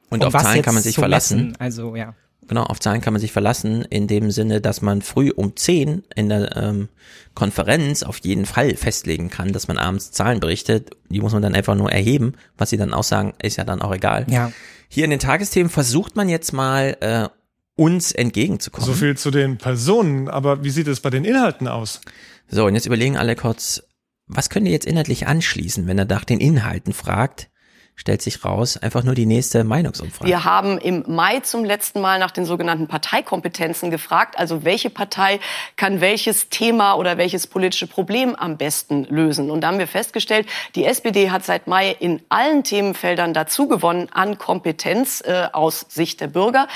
Und 0.09 0.22
um 0.22 0.28
auf 0.28 0.35
was 0.35 0.42
Zahlen 0.42 0.62
kann 0.62 0.74
man 0.74 0.83
sich 0.83 0.96
verlassen. 0.96 1.37
Messen? 1.38 1.56
Also 1.61 1.96
ja. 1.96 2.14
Genau, 2.48 2.64
auf 2.64 2.80
Zahlen 2.80 3.00
kann 3.00 3.12
man 3.12 3.20
sich 3.20 3.30
verlassen, 3.30 3.85
in 3.90 4.09
dem 4.09 4.33
Sinne, 4.33 4.61
dass 4.61 4.83
man 4.83 5.02
früh 5.02 5.30
um 5.30 5.54
10 5.54 6.02
in 6.16 6.28
der 6.28 6.56
ähm, 6.56 6.88
Konferenz 7.35 8.02
auf 8.02 8.18
jeden 8.18 8.44
Fall 8.44 8.74
festlegen 8.74 9.30
kann, 9.30 9.52
dass 9.52 9.68
man 9.68 9.78
abends 9.78 10.11
Zahlen 10.11 10.40
berichtet. 10.40 10.90
Die 11.11 11.20
muss 11.20 11.33
man 11.33 11.42
dann 11.42 11.54
einfach 11.54 11.76
nur 11.76 11.92
erheben. 11.92 12.35
Was 12.59 12.70
sie 12.70 12.76
dann 12.76 12.92
aussagen, 12.92 13.35
ist 13.40 13.56
ja 13.56 13.62
dann 13.62 13.80
auch 13.83 13.94
egal. 13.94 14.26
Ja. 14.28 14.50
Hier 14.88 15.04
in 15.04 15.11
den 15.11 15.20
Tagesthemen 15.20 15.70
versucht 15.70 16.16
man 16.16 16.28
jetzt 16.28 16.52
mal, 16.52 16.96
äh, 17.00 17.28
uns 17.76 18.12
entgegenzukommen. 18.12 18.87
So 18.87 18.92
viel 18.92 19.16
zu 19.16 19.30
den 19.30 19.56
Personen, 19.56 20.28
aber 20.28 20.64
wie 20.64 20.70
sieht 20.70 20.87
es 20.87 21.00
bei 21.00 21.09
den 21.09 21.24
Inhalten 21.24 21.68
aus? 21.68 22.00
So, 22.48 22.66
und 22.66 22.74
jetzt 22.74 22.87
überlegen 22.87 23.16
alle 23.16 23.37
kurz, 23.37 23.83
was 24.31 24.51
könnt 24.51 24.66
ihr 24.66 24.73
jetzt 24.73 24.87
inhaltlich 24.87 25.27
anschließen, 25.27 25.87
wenn 25.87 25.99
er 25.99 26.05
nach 26.05 26.25
den 26.25 26.40
Inhalten 26.40 26.93
fragt? 26.93 27.49
Stellt 27.97 28.23
sich 28.23 28.47
raus, 28.47 28.79
einfach 28.79 29.05
nur 29.05 29.14
die 29.14 29.27
nächste 29.27 29.62
Meinungsumfrage. 29.62 30.27
Wir 30.27 30.45
haben 30.45 30.79
im 30.79 31.05
Mai 31.07 31.40
zum 31.40 31.66
letzten 31.66 32.01
Mal 32.01 32.19
nach 32.19 32.31
den 32.31 32.47
sogenannten 32.47 32.88
Parteikompetenzen 32.88 33.90
gefragt. 33.90 34.38
Also 34.38 34.64
welche 34.64 34.88
Partei 34.88 35.38
kann 35.77 36.01
welches 36.01 36.49
Thema 36.49 36.95
oder 36.95 37.19
welches 37.19 37.47
politische 37.47 37.87
Problem 37.87 38.35
am 38.35 38.57
besten 38.57 39.05
lösen? 39.05 39.51
Und 39.51 39.61
da 39.61 39.69
haben 39.69 39.79
wir 39.79 39.87
festgestellt, 39.87 40.47
die 40.77 40.87
SPD 40.87 41.31
hat 41.31 41.45
seit 41.45 41.66
Mai 41.66 41.95
in 42.01 42.23
allen 42.31 42.64
Themenfeldern 42.64 43.35
dazu 43.35 43.69
gewonnen 43.69 44.09
an 44.12 44.38
Kompetenz 44.38 45.23
äh, 45.27 45.49
aus 45.53 45.85
Sicht 45.90 46.23
der 46.23 46.29
Bürger. 46.29 46.69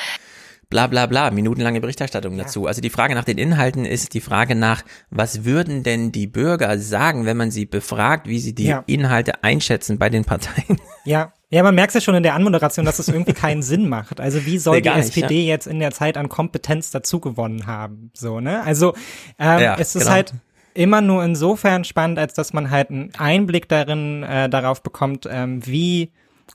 Bla 0.69 0.87
bla 0.87 1.07
bla, 1.07 1.31
minutenlange 1.31 1.81
Berichterstattung 1.81 2.37
dazu. 2.37 2.67
Also 2.67 2.81
die 2.81 2.91
Frage 2.91 3.15
nach 3.15 3.25
den 3.25 3.39
Inhalten 3.39 3.85
ist 3.85 4.15
die 4.15 4.21
Frage 4.21 4.55
nach, 4.55 4.83
was 5.11 5.45
würden 5.45 5.83
denn 5.83 6.13
die 6.13 6.27
Bürger 6.27 6.79
sagen, 6.79 7.27
wenn 7.27 7.37
man 7.37 7.51
sie 7.51 7.67
befragt, 7.67 8.27
wie 8.27 8.39
sie 8.39 8.55
die 8.55 8.67
Ja. 8.67 8.85
Inhalte 8.87 9.43
einschätzen 9.45 9.99
bei 9.99 10.11
den 10.11 10.25
Parteien? 10.25 10.79
Ja, 11.07 11.33
Ja, 11.51 11.63
man 11.63 11.75
merkt 11.75 11.95
ja 11.95 12.01
schon 12.01 12.15
in 12.15 12.23
der 12.23 12.35
Anmoderation, 12.35 12.87
dass 12.87 12.99
es 12.99 13.09
irgendwie 13.09 13.35
keinen 13.35 13.63
Sinn 13.63 13.89
macht. 13.89 14.21
Also 14.21 14.47
wie 14.47 14.59
soll 14.59 14.77
nee, 14.77 14.83
die 14.83 14.89
SPD 14.89 15.27
nicht, 15.27 15.47
ja. 15.47 15.53
jetzt 15.53 15.67
in 15.67 15.79
der 15.79 15.91
Zeit 15.93 16.17
an 16.17 16.31
Kompetenz 16.31 16.91
dazugewonnen 16.91 17.67
haben? 17.67 18.11
So, 18.15 18.41
ne? 18.41 18.63
Also 18.63 18.95
ähm, 19.39 19.61
ja, 19.61 19.77
es 19.79 19.95
ist 19.95 20.05
genau. 20.05 20.15
halt 20.15 20.35
immer 20.73 21.01
nur 21.01 21.23
insofern 21.25 21.85
spannend, 21.85 22.19
als 22.19 22.35
dass 22.35 22.53
man 22.53 22.71
halt 22.71 22.91
einen 22.91 23.13
Einblick 23.17 23.69
darin 23.69 24.23
äh, 24.25 24.49
darauf 24.49 24.83
bekommt, 24.83 25.29
ähm, 25.31 25.65
wie 25.67 26.11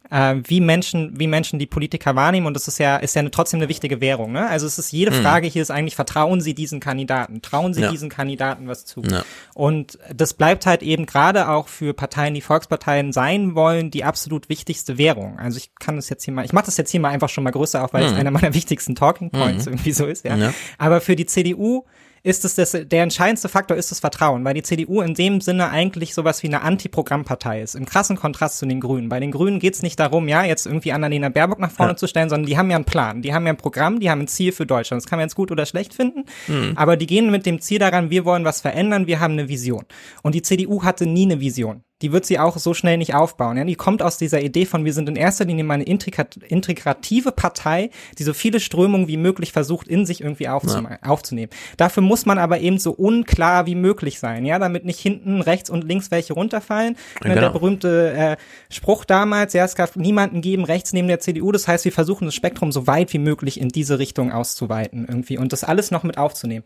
äh, 0.09 0.35
wie 0.43 0.61
Menschen, 0.61 1.19
wie 1.19 1.27
Menschen 1.27 1.59
die 1.59 1.65
Politiker 1.65 2.15
wahrnehmen 2.15 2.47
und 2.47 2.53
das 2.53 2.67
ist 2.67 2.79
ja, 2.79 2.97
ist 2.97 3.15
ja 3.15 3.21
eine, 3.21 3.31
trotzdem 3.31 3.59
eine 3.59 3.69
wichtige 3.69 4.01
Währung. 4.01 4.31
Ne? 4.31 4.47
Also 4.47 4.65
es 4.65 4.79
ist 4.79 4.91
jede 4.91 5.11
mhm. 5.11 5.21
Frage 5.21 5.47
hier 5.47 5.61
ist 5.61 5.71
eigentlich, 5.71 5.95
vertrauen 5.95 6.41
Sie 6.41 6.53
diesen 6.53 6.79
Kandidaten? 6.79 7.41
Trauen 7.41 7.73
Sie 7.73 7.81
ja. 7.81 7.91
diesen 7.91 8.09
Kandidaten 8.09 8.67
was 8.67 8.85
zu? 8.85 9.01
Ja. 9.01 9.23
Und 9.53 9.99
das 10.13 10.33
bleibt 10.33 10.65
halt 10.65 10.83
eben 10.83 11.05
gerade 11.05 11.49
auch 11.49 11.67
für 11.67 11.93
Parteien, 11.93 12.33
die 12.33 12.41
Volksparteien 12.41 13.11
sein 13.13 13.55
wollen, 13.55 13.91
die 13.91 14.03
absolut 14.03 14.49
wichtigste 14.49 14.97
Währung. 14.97 15.37
Also 15.39 15.57
ich 15.57 15.71
kann 15.75 15.95
das 15.95 16.09
jetzt 16.09 16.23
hier 16.23 16.33
mal, 16.33 16.45
ich 16.45 16.53
mache 16.53 16.65
das 16.65 16.77
jetzt 16.77 16.91
hier 16.91 16.99
mal 16.99 17.09
einfach 17.09 17.29
schon 17.29 17.43
mal 17.43 17.51
größer, 17.51 17.83
auch 17.83 17.93
weil 17.93 18.05
es 18.05 18.11
mhm. 18.11 18.19
einer 18.19 18.31
meiner 18.31 18.53
wichtigsten 18.53 18.95
Talking 18.95 19.31
Points 19.31 19.65
mhm. 19.65 19.73
irgendwie 19.73 19.91
so 19.91 20.05
ist. 20.05 20.25
Ja? 20.25 20.35
ja. 20.35 20.53
Aber 20.77 21.01
für 21.01 21.15
die 21.15 21.25
CDU 21.25 21.85
ist 22.23 22.45
es 22.45 22.55
das, 22.55 22.71
der 22.71 23.03
entscheidendste 23.03 23.49
Faktor 23.49 23.77
ist 23.77 23.91
das 23.91 23.99
Vertrauen, 23.99 24.43
weil 24.45 24.53
die 24.53 24.63
CDU 24.63 25.01
in 25.01 25.13
dem 25.13 25.41
Sinne 25.41 25.69
eigentlich 25.69 26.13
sowas 26.13 26.43
wie 26.43 26.47
eine 26.47 26.61
Antiprogrammpartei 26.61 27.61
ist, 27.61 27.75
im 27.75 27.85
krassen 27.85 28.15
Kontrast 28.15 28.59
zu 28.59 28.65
den 28.65 28.79
Grünen. 28.79 29.09
Bei 29.09 29.19
den 29.19 29.31
Grünen 29.31 29.59
geht 29.59 29.75
es 29.75 29.81
nicht 29.81 29.99
darum, 29.99 30.27
ja, 30.27 30.43
jetzt 30.43 30.65
irgendwie 30.65 30.91
Annalena 30.91 31.29
Baerbock 31.29 31.59
nach 31.59 31.71
vorne 31.71 31.93
ja. 31.93 31.97
zu 31.97 32.07
stellen, 32.07 32.29
sondern 32.29 32.47
die 32.47 32.57
haben 32.57 32.69
ja 32.69 32.75
einen 32.75 32.85
Plan, 32.85 33.21
die 33.21 33.33
haben 33.33 33.45
ja 33.45 33.53
ein 33.53 33.57
Programm, 33.57 33.99
die 33.99 34.09
haben 34.09 34.21
ein 34.21 34.27
Ziel 34.27 34.51
für 34.51 34.65
Deutschland. 34.65 35.01
Das 35.01 35.09
kann 35.09 35.17
man 35.17 35.25
jetzt 35.25 35.35
gut 35.35 35.51
oder 35.51 35.65
schlecht 35.65 35.93
finden, 35.93 36.25
mhm. 36.47 36.73
aber 36.75 36.97
die 36.97 37.07
gehen 37.07 37.31
mit 37.31 37.45
dem 37.45 37.61
Ziel 37.61 37.79
daran, 37.79 38.09
wir 38.09 38.25
wollen 38.25 38.45
was 38.45 38.61
verändern, 38.61 39.07
wir 39.07 39.19
haben 39.19 39.33
eine 39.33 39.49
Vision. 39.49 39.85
Und 40.23 40.35
die 40.35 40.41
CDU 40.41 40.83
hatte 40.83 41.05
nie 41.05 41.25
eine 41.25 41.39
Vision 41.39 41.83
die 42.01 42.11
wird 42.11 42.25
sie 42.25 42.39
auch 42.39 42.57
so 42.57 42.73
schnell 42.73 42.97
nicht 42.97 43.13
aufbauen. 43.13 43.57
Ja? 43.57 43.63
Die 43.63 43.75
kommt 43.75 44.01
aus 44.01 44.17
dieser 44.17 44.41
Idee 44.41 44.65
von, 44.65 44.85
wir 44.85 44.93
sind 44.93 45.09
in 45.09 45.15
erster 45.15 45.45
Linie 45.45 45.63
mal 45.63 45.75
eine 45.75 45.83
integrative 45.83 47.31
Partei, 47.31 47.89
die 48.17 48.23
so 48.23 48.33
viele 48.33 48.59
Strömungen 48.59 49.07
wie 49.07 49.17
möglich 49.17 49.51
versucht, 49.51 49.87
in 49.87 50.05
sich 50.05 50.21
irgendwie 50.21 50.45
ja. 50.45 50.59
aufzunehmen. 51.01 51.51
Dafür 51.77 52.03
muss 52.03 52.25
man 52.25 52.37
aber 52.37 52.59
eben 52.59 52.79
so 52.79 52.91
unklar 52.91 53.65
wie 53.65 53.75
möglich 53.75 54.19
sein, 54.19 54.45
ja, 54.45 54.59
damit 54.59 54.85
nicht 54.85 54.99
hinten 54.99 55.41
rechts 55.41 55.69
und 55.69 55.83
links 55.83 56.11
welche 56.11 56.33
runterfallen. 56.33 56.95
Ja, 57.23 57.29
genau. 57.29 57.41
Der 57.41 57.49
berühmte 57.49 58.13
äh, 58.13 58.37
Spruch 58.69 59.05
damals, 59.05 59.53
ja, 59.53 59.65
es 59.65 59.75
gab 59.75 59.95
niemanden 59.95 60.41
geben 60.41 60.63
rechts 60.63 60.93
neben 60.93 61.07
der 61.07 61.19
CDU, 61.19 61.51
das 61.51 61.67
heißt, 61.67 61.85
wir 61.85 61.91
versuchen 61.91 62.25
das 62.25 62.35
Spektrum 62.35 62.71
so 62.71 62.87
weit 62.87 63.11
wie 63.13 63.19
möglich 63.19 63.59
in 63.59 63.69
diese 63.69 63.99
Richtung 63.99 64.31
auszuweiten 64.31 65.05
irgendwie 65.07 65.37
und 65.37 65.51
das 65.53 65.63
alles 65.63 65.91
noch 65.91 66.03
mit 66.03 66.17
aufzunehmen. 66.17 66.63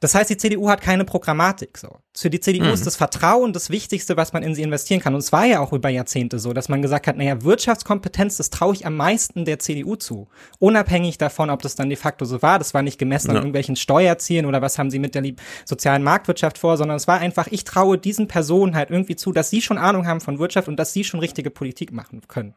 Das 0.00 0.14
heißt, 0.14 0.30
die 0.30 0.36
CDU 0.36 0.68
hat 0.68 0.80
keine 0.80 1.04
Programmatik 1.04 1.78
so. 1.78 1.98
Für 2.16 2.30
die 2.30 2.40
CDU 2.40 2.64
mhm. 2.64 2.70
ist 2.70 2.86
das 2.86 2.96
Vertrauen 2.96 3.52
das 3.52 3.68
Wichtigste, 3.68 4.16
was 4.16 4.32
man 4.32 4.42
in 4.42 4.54
sie 4.54 4.62
investieren 4.62 5.00
kann. 5.00 5.14
Und 5.14 5.20
es 5.20 5.32
war 5.32 5.44
ja 5.44 5.60
auch 5.60 5.72
über 5.72 5.90
Jahrzehnte 5.90 6.38
so, 6.38 6.54
dass 6.54 6.68
man 6.68 6.80
gesagt 6.80 7.06
hat, 7.06 7.16
naja, 7.16 7.42
Wirtschaftskompetenz, 7.42 8.38
das 8.38 8.48
traue 8.48 8.74
ich 8.74 8.86
am 8.86 8.96
meisten 8.96 9.44
der 9.44 9.58
CDU 9.58 9.96
zu. 9.96 10.28
Unabhängig 10.58 11.18
davon, 11.18 11.50
ob 11.50 11.60
das 11.60 11.74
dann 11.74 11.90
de 11.90 11.96
facto 11.96 12.24
so 12.24 12.40
war. 12.40 12.58
Das 12.58 12.72
war 12.72 12.82
nicht 12.82 12.98
gemessen 12.98 13.28
ja. 13.28 13.32
an 13.32 13.36
irgendwelchen 13.36 13.76
Steuerzielen 13.76 14.46
oder 14.46 14.62
was 14.62 14.78
haben 14.78 14.90
sie 14.90 14.98
mit 14.98 15.14
der 15.14 15.24
sozialen 15.66 16.02
Marktwirtschaft 16.02 16.58
vor, 16.58 16.78
sondern 16.78 16.96
es 16.96 17.06
war 17.06 17.18
einfach, 17.18 17.48
ich 17.48 17.64
traue 17.64 17.98
diesen 17.98 18.28
Personen 18.28 18.74
halt 18.76 18.90
irgendwie 18.90 19.16
zu, 19.16 19.32
dass 19.32 19.50
sie 19.50 19.60
schon 19.60 19.76
Ahnung 19.76 20.06
haben 20.06 20.20
von 20.20 20.38
Wirtschaft 20.38 20.68
und 20.68 20.76
dass 20.76 20.94
sie 20.94 21.04
schon 21.04 21.20
richtige 21.20 21.50
Politik 21.50 21.92
machen 21.92 22.22
können. 22.28 22.54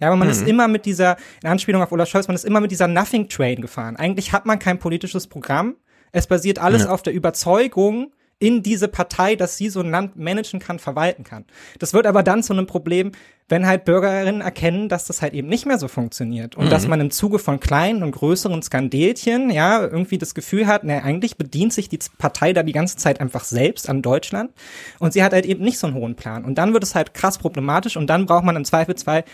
Ja, 0.00 0.08
aber 0.08 0.16
man 0.16 0.28
mhm. 0.28 0.32
ist 0.32 0.48
immer 0.48 0.68
mit 0.68 0.86
dieser, 0.86 1.16
in 1.42 1.50
Anspielung 1.50 1.82
auf 1.82 1.92
Olaf 1.92 2.08
Scholz, 2.08 2.28
man 2.28 2.34
ist 2.34 2.44
immer 2.44 2.60
mit 2.60 2.70
dieser 2.70 2.88
Nothing 2.88 3.28
Train 3.28 3.60
gefahren. 3.60 3.96
Eigentlich 3.96 4.32
hat 4.32 4.46
man 4.46 4.58
kein 4.58 4.78
politisches 4.78 5.26
Programm 5.26 5.76
es 6.12 6.26
basiert 6.26 6.58
alles 6.58 6.84
ja. 6.84 6.90
auf 6.90 7.02
der 7.02 7.12
Überzeugung, 7.12 8.12
in 8.42 8.60
diese 8.60 8.88
Partei, 8.88 9.36
dass 9.36 9.56
sie 9.56 9.68
so 9.68 9.78
ein 9.78 9.90
Land 9.92 10.16
managen 10.16 10.58
kann, 10.58 10.80
verwalten 10.80 11.22
kann. 11.22 11.44
Das 11.78 11.94
wird 11.94 12.08
aber 12.08 12.24
dann 12.24 12.42
zu 12.42 12.52
einem 12.52 12.66
Problem, 12.66 13.12
wenn 13.48 13.68
halt 13.68 13.84
Bürgerinnen 13.84 14.40
erkennen, 14.40 14.88
dass 14.88 15.04
das 15.04 15.22
halt 15.22 15.32
eben 15.32 15.46
nicht 15.46 15.64
mehr 15.64 15.78
so 15.78 15.86
funktioniert 15.86 16.56
und 16.56 16.64
mhm. 16.64 16.70
dass 16.70 16.88
man 16.88 17.00
im 17.00 17.12
Zuge 17.12 17.38
von 17.38 17.60
kleinen 17.60 18.02
und 18.02 18.10
größeren 18.10 18.60
Skandelchen 18.60 19.48
ja 19.50 19.80
irgendwie 19.82 20.18
das 20.18 20.34
Gefühl 20.34 20.66
hat, 20.66 20.82
ne, 20.82 21.04
eigentlich 21.04 21.36
bedient 21.36 21.72
sich 21.72 21.88
die 21.88 22.00
Partei 22.18 22.52
da 22.52 22.64
die 22.64 22.72
ganze 22.72 22.96
Zeit 22.96 23.20
einfach 23.20 23.44
selbst 23.44 23.88
an 23.88 24.02
Deutschland 24.02 24.50
und 24.98 25.12
sie 25.12 25.22
hat 25.22 25.32
halt 25.32 25.46
eben 25.46 25.62
nicht 25.62 25.78
so 25.78 25.86
einen 25.86 25.94
hohen 25.94 26.16
Plan 26.16 26.44
und 26.44 26.56
dann 26.58 26.72
wird 26.72 26.82
es 26.82 26.96
halt 26.96 27.14
krass 27.14 27.38
problematisch 27.38 27.96
und 27.96 28.08
dann 28.08 28.26
braucht 28.26 28.44
man 28.44 28.56
im 28.56 28.64
Zweifelsfall 28.64 29.24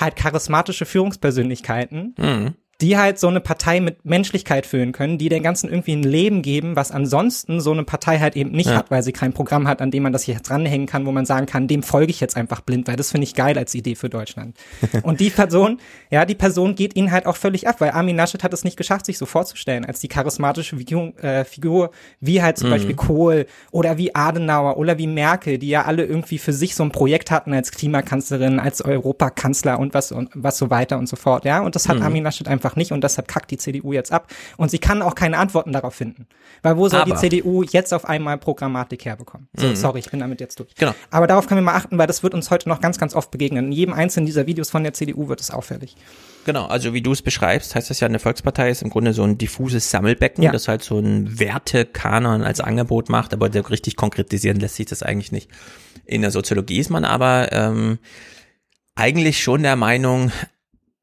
halt 0.00 0.16
charismatische 0.16 0.86
Führungspersönlichkeiten, 0.86 2.16
mhm 2.18 2.54
die 2.80 2.98
halt 2.98 3.18
so 3.18 3.28
eine 3.28 3.40
Partei 3.40 3.80
mit 3.80 4.04
Menschlichkeit 4.04 4.66
füllen 4.66 4.92
können, 4.92 5.16
die 5.16 5.30
der 5.30 5.40
ganzen 5.40 5.70
irgendwie 5.70 5.92
ein 5.92 6.02
Leben 6.02 6.42
geben, 6.42 6.76
was 6.76 6.92
ansonsten 6.92 7.60
so 7.60 7.72
eine 7.72 7.84
Partei 7.84 8.18
halt 8.18 8.36
eben 8.36 8.50
nicht 8.50 8.68
ja. 8.68 8.76
hat, 8.76 8.90
weil 8.90 9.02
sie 9.02 9.12
kein 9.12 9.32
Programm 9.32 9.66
hat, 9.66 9.80
an 9.80 9.90
dem 9.90 10.02
man 10.02 10.12
das 10.12 10.24
hier 10.24 10.36
dranhängen 10.36 10.86
kann, 10.86 11.06
wo 11.06 11.12
man 11.12 11.24
sagen 11.24 11.46
kann, 11.46 11.68
dem 11.68 11.82
folge 11.82 12.10
ich 12.10 12.20
jetzt 12.20 12.36
einfach 12.36 12.60
blind, 12.60 12.86
weil 12.86 12.96
das 12.96 13.10
finde 13.10 13.24
ich 13.24 13.34
geil 13.34 13.56
als 13.56 13.74
Idee 13.74 13.94
für 13.94 14.10
Deutschland. 14.10 14.56
Und 15.02 15.20
die 15.20 15.30
Person, 15.30 15.78
ja, 16.10 16.26
die 16.26 16.34
Person 16.34 16.74
geht 16.74 16.96
ihnen 16.96 17.10
halt 17.12 17.24
auch 17.26 17.36
völlig 17.36 17.66
ab, 17.66 17.76
weil 17.80 17.90
Armin 17.90 18.16
Laschet 18.16 18.42
hat 18.42 18.52
es 18.52 18.62
nicht 18.62 18.76
geschafft, 18.76 19.06
sich 19.06 19.16
so 19.16 19.24
vorzustellen, 19.24 19.86
als 19.86 20.00
die 20.00 20.08
charismatische 20.08 20.76
Figur, 20.76 21.18
äh, 21.22 21.44
Figur 21.44 21.90
wie 22.20 22.42
halt 22.42 22.58
zum 22.58 22.68
mhm. 22.68 22.72
Beispiel 22.72 22.94
Kohl 22.94 23.46
oder 23.70 23.96
wie 23.96 24.14
Adenauer 24.14 24.76
oder 24.76 24.98
wie 24.98 25.06
Merkel, 25.06 25.56
die 25.56 25.68
ja 25.68 25.86
alle 25.86 26.04
irgendwie 26.04 26.38
für 26.38 26.52
sich 26.52 26.74
so 26.74 26.82
ein 26.82 26.90
Projekt 26.90 27.30
hatten 27.30 27.54
als 27.54 27.70
Klimakanzlerin, 27.70 28.60
als 28.60 28.82
Europakanzler 28.82 29.78
und 29.78 29.94
was 29.94 30.12
und 30.12 30.30
was 30.34 30.58
so 30.58 30.68
weiter 30.68 30.98
und 30.98 31.08
so 31.08 31.16
fort, 31.16 31.46
ja. 31.46 31.60
Und 31.60 31.74
das 31.74 31.88
hat 31.88 31.96
mhm. 31.96 32.02
Armin 32.02 32.24
Laschet 32.24 32.48
einfach 32.48 32.65
einfach 32.66 32.76
nicht 32.76 32.92
und 32.92 33.02
deshalb 33.02 33.28
kackt 33.28 33.50
die 33.50 33.58
CDU 33.58 33.92
jetzt 33.92 34.12
ab. 34.12 34.28
Und 34.56 34.70
sie 34.70 34.78
kann 34.78 35.02
auch 35.02 35.14
keine 35.14 35.38
Antworten 35.38 35.72
darauf 35.72 35.94
finden. 35.94 36.26
Weil 36.62 36.76
wo 36.76 36.88
soll 36.88 37.00
Aber. 37.00 37.14
die 37.14 37.16
CDU 37.16 37.62
jetzt 37.62 37.94
auf 37.94 38.04
einmal 38.04 38.38
Programmatik 38.38 39.04
herbekommen? 39.04 39.48
So, 39.56 39.68
mhm. 39.68 39.76
sorry, 39.76 40.00
ich 40.00 40.10
bin 40.10 40.20
damit 40.20 40.40
jetzt 40.40 40.58
durch. 40.58 40.74
Genau. 40.74 40.94
Aber 41.10 41.26
darauf 41.26 41.46
können 41.46 41.60
wir 41.60 41.72
mal 41.72 41.76
achten, 41.76 41.98
weil 41.98 42.06
das 42.06 42.22
wird 42.22 42.34
uns 42.34 42.50
heute 42.50 42.68
noch 42.68 42.80
ganz, 42.80 42.98
ganz 42.98 43.14
oft 43.14 43.30
begegnen. 43.30 43.66
In 43.66 43.72
jedem 43.72 43.94
einzelnen 43.94 44.26
dieser 44.26 44.46
Videos 44.46 44.70
von 44.70 44.82
der 44.82 44.92
CDU 44.92 45.28
wird 45.28 45.40
es 45.40 45.50
auffällig. 45.50 45.96
Genau, 46.44 46.66
also 46.66 46.94
wie 46.94 47.02
du 47.02 47.12
es 47.12 47.22
beschreibst, 47.22 47.74
heißt 47.74 47.90
das 47.90 47.98
ja, 47.98 48.06
eine 48.06 48.20
Volkspartei 48.20 48.70
ist 48.70 48.82
im 48.82 48.90
Grunde 48.90 49.12
so 49.12 49.24
ein 49.24 49.36
diffuses 49.36 49.90
Sammelbecken, 49.90 50.44
ja. 50.44 50.52
das 50.52 50.68
halt 50.68 50.84
so 50.84 50.98
ein 50.98 51.40
Wertekanon 51.40 52.42
als 52.42 52.60
Angebot 52.60 53.08
macht, 53.08 53.32
aber 53.32 53.52
richtig 53.68 53.96
konkretisieren 53.96 54.60
lässt 54.60 54.76
sich 54.76 54.86
das 54.86 55.02
eigentlich 55.02 55.32
nicht. 55.32 55.50
In 56.04 56.22
der 56.22 56.30
Soziologie 56.30 56.78
ist 56.78 56.88
man 56.88 57.04
aber 57.04 57.50
ähm, 57.50 57.98
eigentlich 58.94 59.42
schon 59.42 59.64
der 59.64 59.74
Meinung, 59.74 60.30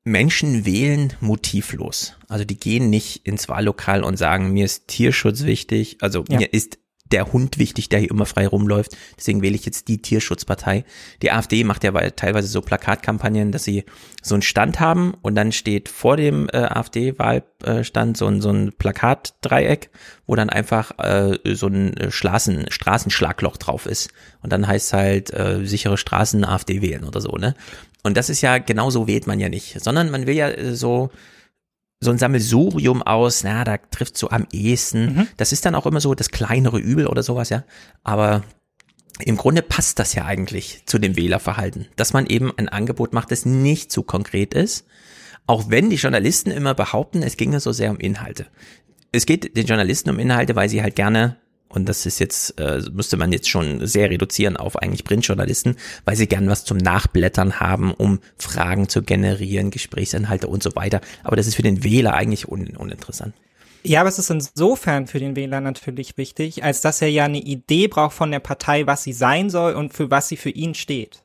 Menschen 0.04 0.66
wählen 0.66 1.14
motivlos. 1.22 2.16
Also 2.28 2.44
die 2.46 2.58
gehen 2.58 2.90
nicht 2.90 3.26
ins 3.26 3.48
Wahllokal 3.48 4.04
und 4.04 4.18
sagen, 4.18 4.52
mir 4.52 4.66
ist 4.66 4.88
Tierschutz 4.88 5.44
wichtig, 5.44 5.98
also 6.02 6.26
ja. 6.28 6.40
mir 6.40 6.54
ist 6.54 6.80
der 7.14 7.32
Hund 7.32 7.60
wichtig, 7.60 7.90
der 7.90 8.00
hier 8.00 8.10
immer 8.10 8.26
frei 8.26 8.48
rumläuft. 8.48 8.98
Deswegen 9.18 9.42
wähle 9.44 9.56
ich 9.56 9.66
jetzt 9.66 9.88
die 9.88 10.02
Tierschutzpartei. 10.02 10.84
Die 11.22 11.32
AfD 11.32 11.64
macht 11.64 11.84
ja 11.84 11.92
teilweise 12.10 12.48
so 12.48 12.62
Plakatkampagnen, 12.62 13.52
dass 13.52 13.64
sie 13.64 13.84
so 14.22 14.36
einen 14.36 14.42
Stand 14.42 14.80
haben 14.80 15.14
und 15.22 15.36
dann 15.36 15.52
steht 15.52 15.90
vor 15.90 16.18
dem 16.18 16.50
äh, 16.52 16.58
AfD-Wahlstand 16.58 18.18
so 18.18 18.26
ein, 18.26 18.42
so 18.42 18.50
ein 18.50 18.74
Plakatdreieck, 18.74 19.92
wo 20.26 20.36
dann 20.36 20.50
einfach 20.50 20.98
äh, 20.98 21.38
so 21.54 21.68
ein 21.68 21.96
äh, 21.98 22.12
Straßen, 22.12 22.66
Straßenschlagloch 22.70 23.58
drauf 23.58 23.86
ist. 23.86 24.12
Und 24.42 24.52
dann 24.52 24.66
heißt 24.66 24.94
halt 24.94 25.32
äh, 25.34 25.64
sichere 25.66 25.98
Straßen 25.98 26.44
AfD 26.44 26.82
wählen 26.82 27.04
oder 27.04 27.22
so, 27.22 27.38
ne? 27.38 27.54
Und 28.04 28.18
das 28.18 28.30
ist 28.30 28.42
ja, 28.42 28.58
genauso 28.58 29.08
wählt 29.08 29.28
man 29.28 29.40
ja 29.40 29.50
nicht, 29.50 29.82
sondern 29.82 30.12
man 30.12 30.28
will 30.28 30.36
ja 30.36 30.50
äh, 30.50 30.76
so, 30.76 31.10
so 32.02 32.12
ein 32.12 32.18
Sammelsurium 32.18 33.02
aus, 33.02 33.44
na, 33.44 33.64
da 33.64 33.78
trifft 33.78 34.18
so 34.18 34.30
am 34.30 34.46
ehesten. 34.52 35.16
Mhm. 35.16 35.28
Das 35.38 35.54
ist 35.54 35.66
dann 35.66 35.76
auch 35.76 35.86
immer 35.86 36.02
so 36.02 36.14
das 36.14 36.30
kleinere 36.30 36.80
Übel 36.80 37.08
oder 37.08 37.24
sowas, 37.24 37.50
ja. 37.50 37.64
Aber 38.04 38.44
im 39.20 39.38
Grunde 39.38 39.62
passt 39.62 40.00
das 40.00 40.14
ja 40.14 40.26
eigentlich 40.26 40.84
zu 40.86 41.00
dem 41.00 41.16
Wählerverhalten, 41.16 41.88
dass 41.96 42.14
man 42.14 42.26
eben 42.26 42.52
ein 42.58 42.68
Angebot 42.68 43.14
macht, 43.14 43.32
das 43.32 43.46
nicht 43.46 43.92
zu 43.92 44.04
konkret 44.04 44.54
ist. 44.54 44.86
Auch 45.46 45.70
wenn 45.70 45.90
die 45.90 45.98
Journalisten 45.98 46.52
immer 46.52 46.74
behaupten, 46.74 47.22
es 47.22 47.38
ginge 47.38 47.60
so 47.60 47.72
sehr 47.72 47.92
um 47.92 47.98
Inhalte. 47.98 48.48
Es 49.12 49.26
geht 49.26 49.56
den 49.56 49.68
Journalisten 49.68 50.10
um 50.10 50.20
Inhalte, 50.20 50.56
weil 50.56 50.70
sie 50.70 50.82
halt 50.82 50.96
gerne 50.96 51.38
und 51.74 51.90
das 51.90 52.06
ist 52.06 52.20
jetzt, 52.20 52.60
äh, 52.60 52.82
müsste 52.92 53.18
man 53.18 53.32
jetzt 53.32 53.50
schon 53.50 53.86
sehr 53.86 54.10
reduzieren 54.10 54.58
auf 54.58 54.78
eigentlich 54.78 55.04
Printjournalisten, 55.04 55.76
weil 56.06 56.16
sie 56.16 56.28
gern 56.28 56.48
was 56.48 56.66
zum 56.66 56.78
Nachblättern 56.78 57.60
haben, 57.60 57.94
um 57.94 58.20
Fragen 58.38 58.90
zu 58.90 59.02
generieren, 59.02 59.72
Gesprächsinhalte 59.72 60.48
und 60.48 60.62
so 60.62 60.76
weiter. 60.76 61.02
Aber 61.24 61.36
das 61.36 61.48
ist 61.48 61.56
für 61.56 61.64
den 61.64 61.84
Wähler 61.84 62.14
eigentlich 62.14 62.48
un 62.48 62.78
uninteressant. 62.78 63.34
Ja, 63.86 64.00
aber 64.00 64.10
es 64.10 64.20
ist 64.20 64.30
insofern 64.30 65.08
für 65.08 65.20
den 65.20 65.36
Wähler 65.36 65.60
natürlich 65.60 66.16
wichtig, 66.16 66.64
als 66.64 66.82
dass 66.82 67.02
er 67.02 67.10
ja 67.10 67.26
eine 67.26 67.40
Idee 67.40 67.88
braucht 67.88 68.16
von 68.16 68.32
der 68.32 68.40
Partei, 68.40 68.88
was 68.88 69.04
sie 69.04 69.12
sein 69.12 69.50
soll 69.50 69.74
und 69.74 69.94
für 69.94 70.10
was 70.10 70.30
sie 70.30 70.38
für 70.38 70.52
ihn 70.52 70.74
steht. 70.74 71.23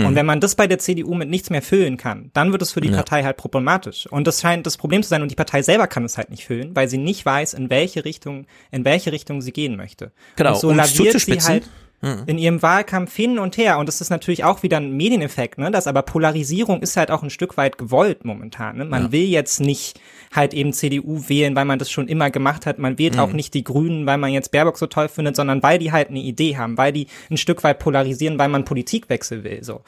Mhm. 0.00 0.06
Und 0.06 0.14
wenn 0.14 0.26
man 0.26 0.40
das 0.40 0.54
bei 0.54 0.66
der 0.66 0.78
CDU 0.78 1.14
mit 1.14 1.28
nichts 1.28 1.50
mehr 1.50 1.62
füllen 1.62 1.96
kann, 1.96 2.30
dann 2.34 2.52
wird 2.52 2.62
es 2.62 2.72
für 2.72 2.80
die 2.80 2.88
ja. 2.88 2.96
Partei 2.96 3.22
halt 3.22 3.36
problematisch. 3.36 4.06
Und 4.06 4.26
das 4.26 4.40
scheint 4.40 4.66
das 4.66 4.76
Problem 4.76 5.02
zu 5.02 5.08
sein. 5.08 5.22
Und 5.22 5.30
die 5.30 5.36
Partei 5.36 5.62
selber 5.62 5.86
kann 5.86 6.04
es 6.04 6.16
halt 6.16 6.30
nicht 6.30 6.44
füllen, 6.44 6.74
weil 6.74 6.88
sie 6.88 6.98
nicht 6.98 7.24
weiß, 7.24 7.54
in 7.54 7.70
welche 7.70 8.04
Richtung, 8.04 8.46
in 8.70 8.84
welche 8.84 9.12
Richtung 9.12 9.42
sie 9.42 9.52
gehen 9.52 9.76
möchte. 9.76 10.12
Genau. 10.36 10.52
Und 10.52 10.60
so 10.60 10.68
um 10.68 10.76
laviert 10.76 11.18
sie 11.18 11.40
halt 11.40 11.64
mhm. 12.02 12.24
in 12.26 12.38
ihrem 12.38 12.62
Wahlkampf 12.62 13.14
hin 13.16 13.38
und 13.38 13.56
her. 13.56 13.78
Und 13.78 13.86
das 13.86 14.00
ist 14.00 14.10
natürlich 14.10 14.44
auch 14.44 14.62
wieder 14.62 14.76
ein 14.76 14.92
Medieneffekt, 14.92 15.58
ne? 15.58 15.70
Das 15.70 15.86
aber 15.86 16.02
Polarisierung 16.02 16.82
ist 16.82 16.96
halt 16.96 17.10
auch 17.10 17.22
ein 17.22 17.30
Stück 17.30 17.56
weit 17.56 17.78
gewollt 17.78 18.24
momentan. 18.24 18.76
Ne? 18.76 18.84
Man 18.84 19.04
ja. 19.04 19.12
will 19.12 19.24
jetzt 19.24 19.60
nicht 19.60 20.00
halt 20.32 20.52
eben 20.52 20.72
CDU 20.72 21.28
wählen, 21.28 21.56
weil 21.56 21.64
man 21.64 21.78
das 21.78 21.90
schon 21.90 22.08
immer 22.08 22.30
gemacht 22.30 22.66
hat. 22.66 22.78
Man 22.78 22.98
wählt 22.98 23.14
mhm. 23.14 23.20
auch 23.20 23.32
nicht 23.32 23.54
die 23.54 23.64
Grünen, 23.64 24.06
weil 24.06 24.18
man 24.18 24.32
jetzt 24.32 24.50
Baerbock 24.50 24.76
so 24.76 24.86
toll 24.86 25.08
findet, 25.08 25.36
sondern 25.36 25.62
weil 25.62 25.78
die 25.78 25.92
halt 25.92 26.08
eine 26.08 26.20
Idee 26.20 26.56
haben, 26.56 26.76
weil 26.76 26.92
die 26.92 27.06
ein 27.30 27.36
Stück 27.36 27.64
weit 27.64 27.78
polarisieren, 27.78 28.38
weil 28.38 28.48
man 28.48 28.64
Politikwechsel 28.64 29.44
will. 29.44 29.64
So. 29.64 29.82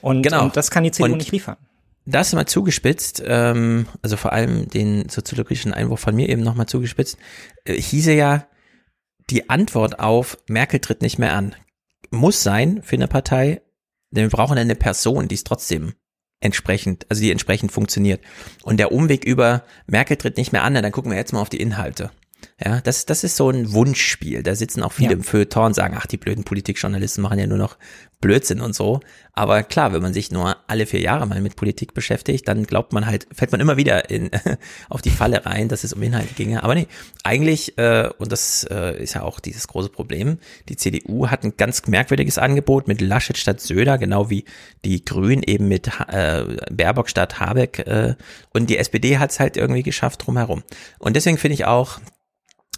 Und, 0.00 0.22
genau. 0.22 0.44
und 0.44 0.56
das 0.56 0.70
kann 0.70 0.84
die 0.84 0.90
CDU 0.90 1.12
und 1.12 1.18
nicht 1.18 1.32
liefern. 1.32 1.56
Das 2.06 2.34
mal 2.34 2.44
zugespitzt, 2.44 3.22
ähm, 3.26 3.86
also 4.02 4.18
vor 4.18 4.34
allem 4.34 4.68
den 4.68 5.08
soziologischen 5.08 5.72
Einwurf 5.72 6.00
von 6.00 6.14
mir 6.14 6.28
eben 6.28 6.42
nochmal 6.42 6.66
zugespitzt, 6.66 7.16
äh, 7.64 7.80
hieße 7.80 8.12
ja, 8.12 8.46
die 9.30 9.48
Antwort 9.50 9.98
auf 9.98 10.38
Merkel 10.48 10.80
tritt 10.80 11.02
nicht 11.02 11.18
mehr 11.18 11.34
an 11.34 11.54
muss 12.14 12.42
sein 12.42 12.82
für 12.82 12.96
eine 12.96 13.08
Partei, 13.08 13.60
denn 14.10 14.24
wir 14.24 14.30
brauchen 14.30 14.56
eine 14.56 14.74
Person, 14.74 15.28
die 15.28 15.34
es 15.34 15.44
trotzdem 15.44 15.94
entsprechend, 16.40 17.06
also 17.10 17.22
die 17.22 17.30
entsprechend 17.30 17.72
funktioniert. 17.72 18.22
Und 18.62 18.78
der 18.78 18.92
Umweg 18.92 19.24
über 19.24 19.64
Merkel 19.86 20.16
tritt 20.16 20.36
nicht 20.36 20.52
mehr 20.52 20.62
an, 20.62 20.74
dann 20.74 20.92
gucken 20.92 21.10
wir 21.10 21.18
jetzt 21.18 21.32
mal 21.32 21.40
auf 21.40 21.48
die 21.48 21.60
Inhalte. 21.60 22.10
Ja, 22.62 22.80
das, 22.82 23.06
das 23.06 23.24
ist 23.24 23.36
so 23.36 23.48
ein 23.48 23.72
Wunschspiel. 23.72 24.42
Da 24.42 24.54
sitzen 24.54 24.82
auch 24.82 24.92
viele 24.92 25.12
ja. 25.12 25.16
im 25.16 25.22
Feuilleton 25.22 25.66
und 25.66 25.74
sagen, 25.74 25.96
ach, 25.98 26.06
die 26.06 26.18
blöden 26.18 26.44
Politikjournalisten 26.44 27.22
machen 27.22 27.38
ja 27.38 27.46
nur 27.46 27.58
noch 27.58 27.78
Blödsinn 28.20 28.60
und 28.60 28.74
so. 28.74 29.00
Aber 29.36 29.64
klar, 29.64 29.92
wenn 29.92 30.00
man 30.00 30.14
sich 30.14 30.30
nur 30.30 30.56
alle 30.68 30.86
vier 30.86 31.00
Jahre 31.00 31.26
mal 31.26 31.40
mit 31.40 31.56
Politik 31.56 31.92
beschäftigt, 31.92 32.46
dann 32.46 32.64
glaubt 32.64 32.92
man 32.92 33.04
halt, 33.04 33.26
fällt 33.32 33.50
man 33.50 33.60
immer 33.60 33.76
wieder 33.76 34.08
in, 34.08 34.30
auf 34.88 35.02
die 35.02 35.10
Falle 35.10 35.44
rein, 35.44 35.68
dass 35.68 35.82
es 35.82 35.92
um 35.92 36.02
Inhalte 36.02 36.34
ginge. 36.34 36.62
Aber 36.62 36.74
nee, 36.74 36.86
eigentlich, 37.24 37.76
äh, 37.76 38.08
und 38.18 38.30
das 38.30 38.64
äh, 38.70 39.02
ist 39.02 39.14
ja 39.14 39.22
auch 39.22 39.40
dieses 39.40 39.66
große 39.66 39.88
Problem, 39.88 40.38
die 40.68 40.76
CDU 40.76 41.28
hat 41.28 41.42
ein 41.44 41.56
ganz 41.56 41.86
merkwürdiges 41.86 42.38
Angebot 42.38 42.86
mit 42.86 43.00
Laschet 43.00 43.36
statt 43.36 43.60
Söder, 43.60 43.98
genau 43.98 44.30
wie 44.30 44.44
die 44.84 45.04
Grünen 45.04 45.42
eben 45.42 45.66
mit 45.66 45.88
äh, 46.08 46.44
Baerbock 46.70 47.10
statt 47.10 47.40
Habeck. 47.40 47.80
Äh, 47.80 48.14
und 48.52 48.70
die 48.70 48.78
SPD 48.78 49.18
hat 49.18 49.32
es 49.32 49.40
halt 49.40 49.56
irgendwie 49.56 49.82
geschafft 49.82 50.26
drumherum. 50.26 50.62
Und 50.98 51.16
deswegen 51.16 51.38
finde 51.38 51.54
ich 51.54 51.64
auch, 51.64 51.98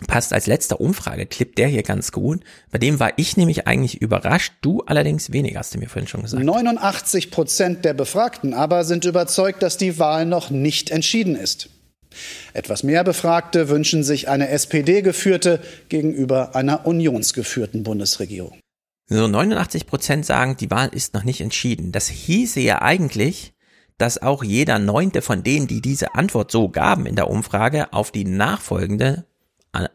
passt 0.01 0.33
als 0.33 0.47
letzter 0.47 0.81
Umfrageclip 0.81 1.57
der 1.57 1.69
hier 1.69 1.83
ganz 1.83 2.13
gut. 2.13 2.43
Bei 2.71 2.79
dem 2.79 3.01
war 3.01 3.13
ich 3.17 3.37
nämlich 3.37 3.67
eigentlich 3.67 4.01
überrascht, 4.01 4.55
du 4.61 4.83
allerdings 4.83 5.33
weniger, 5.33 5.61
hast 5.61 5.75
du 5.75 5.79
mir 5.79 5.89
vorhin 5.89 6.09
schon 6.09 6.23
gesagt. 6.23 6.43
89 6.43 7.31
Prozent 7.31 7.85
der 7.85 7.95
Befragten 7.95 8.55
aber 8.55 8.85
sind 8.85 9.05
überzeugt, 9.05 9.63
dass 9.63 9.79
die 9.79 9.99
Wahl 9.99 10.27
noch 10.27 10.51
nicht 10.51 10.91
entschieden 10.91 11.37
ist. 11.37 11.71
Etwas 12.53 12.83
mehr 12.83 13.05
Befragte 13.05 13.69
wünschen 13.69 14.03
sich 14.03 14.29
eine 14.29 14.49
SPD-geführte 14.49 15.61
gegenüber 15.89 16.55
einer 16.55 16.87
unionsgeführten 16.87 17.83
Bundesregierung. 17.83 18.59
So 19.09 19.29
89 19.29 19.87
Prozent 19.87 20.27
sagen, 20.27 20.57
die 20.57 20.71
Wahl 20.71 20.89
ist 20.89 21.15
noch 21.15 21.25
nicht 21.25 21.41
entschieden. 21.41 21.93
Das 21.93 22.09
hieße 22.09 22.61
ja 22.61 22.83
eigentlich, 22.83 23.53
dass 23.99 24.21
auch 24.21 24.43
jeder 24.43 24.79
neunte 24.79 25.23
von 25.23 25.43
denen, 25.43 25.67
die 25.67 25.81
diese 25.81 26.15
Antwort 26.15 26.51
so 26.51 26.69
gaben 26.69 27.07
in 27.07 27.17
der 27.17 27.31
Umfrage, 27.31 27.93
auf 27.93 28.11
die 28.11 28.25
nachfolgende 28.25 29.27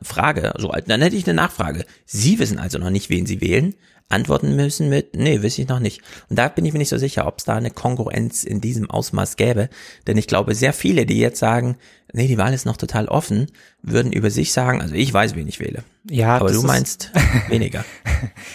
Frage, 0.02 0.54
so 0.58 0.70
alt, 0.70 0.89
dann 0.89 1.02
hätte 1.02 1.15
ich 1.15 1.26
eine 1.26 1.36
Nachfrage. 1.36 1.86
Sie 2.06 2.39
wissen 2.39 2.60
also 2.60 2.78
noch 2.78 2.89
nicht, 2.89 3.10
wen 3.10 3.26
Sie 3.26 3.41
wählen, 3.41 3.76
antworten 4.12 4.56
müssen 4.56 4.89
mit, 4.89 5.15
nee, 5.15 5.41
weiß 5.41 5.58
ich 5.58 5.67
noch 5.67 5.80
nicht. 5.80 6.02
Und 6.30 6.38
da 6.38 6.48
bin 6.50 6.65
ich 6.65 6.74
mir 6.74 6.80
nicht 6.80 6.89
so 6.89 6.98
sicher, 6.98 7.28
ob 7.28 7.39
es 7.39 7.46
da 7.46 7.56
eine 7.56 7.72
Kongruenz 7.72 8.44
in 8.44 8.62
diesem 8.62 8.89
Ausmaß 8.89 9.38
gäbe. 9.38 9.70
Denn 10.08 10.17
ich 10.17 10.28
glaube, 10.28 10.54
sehr 10.56 10.74
viele, 10.74 11.06
die 11.06 11.20
jetzt 11.20 11.39
sagen, 11.39 11.78
nee, 12.13 12.28
die 12.28 12.38
Wahl 12.38 12.54
ist 12.54 12.65
noch 12.65 12.78
total 12.78 13.08
offen, 13.08 13.48
würden 13.82 14.12
über 14.12 14.30
sich 14.30 14.54
sagen, 14.54 14.82
also 14.82 14.96
ich 14.96 15.13
weiß, 15.13 15.36
wen 15.36 15.48
ich 15.48 15.60
wähle. 15.60 15.84
Ja, 16.10 16.38
aber 16.38 16.52
du 16.52 16.62
meinst 16.63 17.12
weniger. 17.50 17.86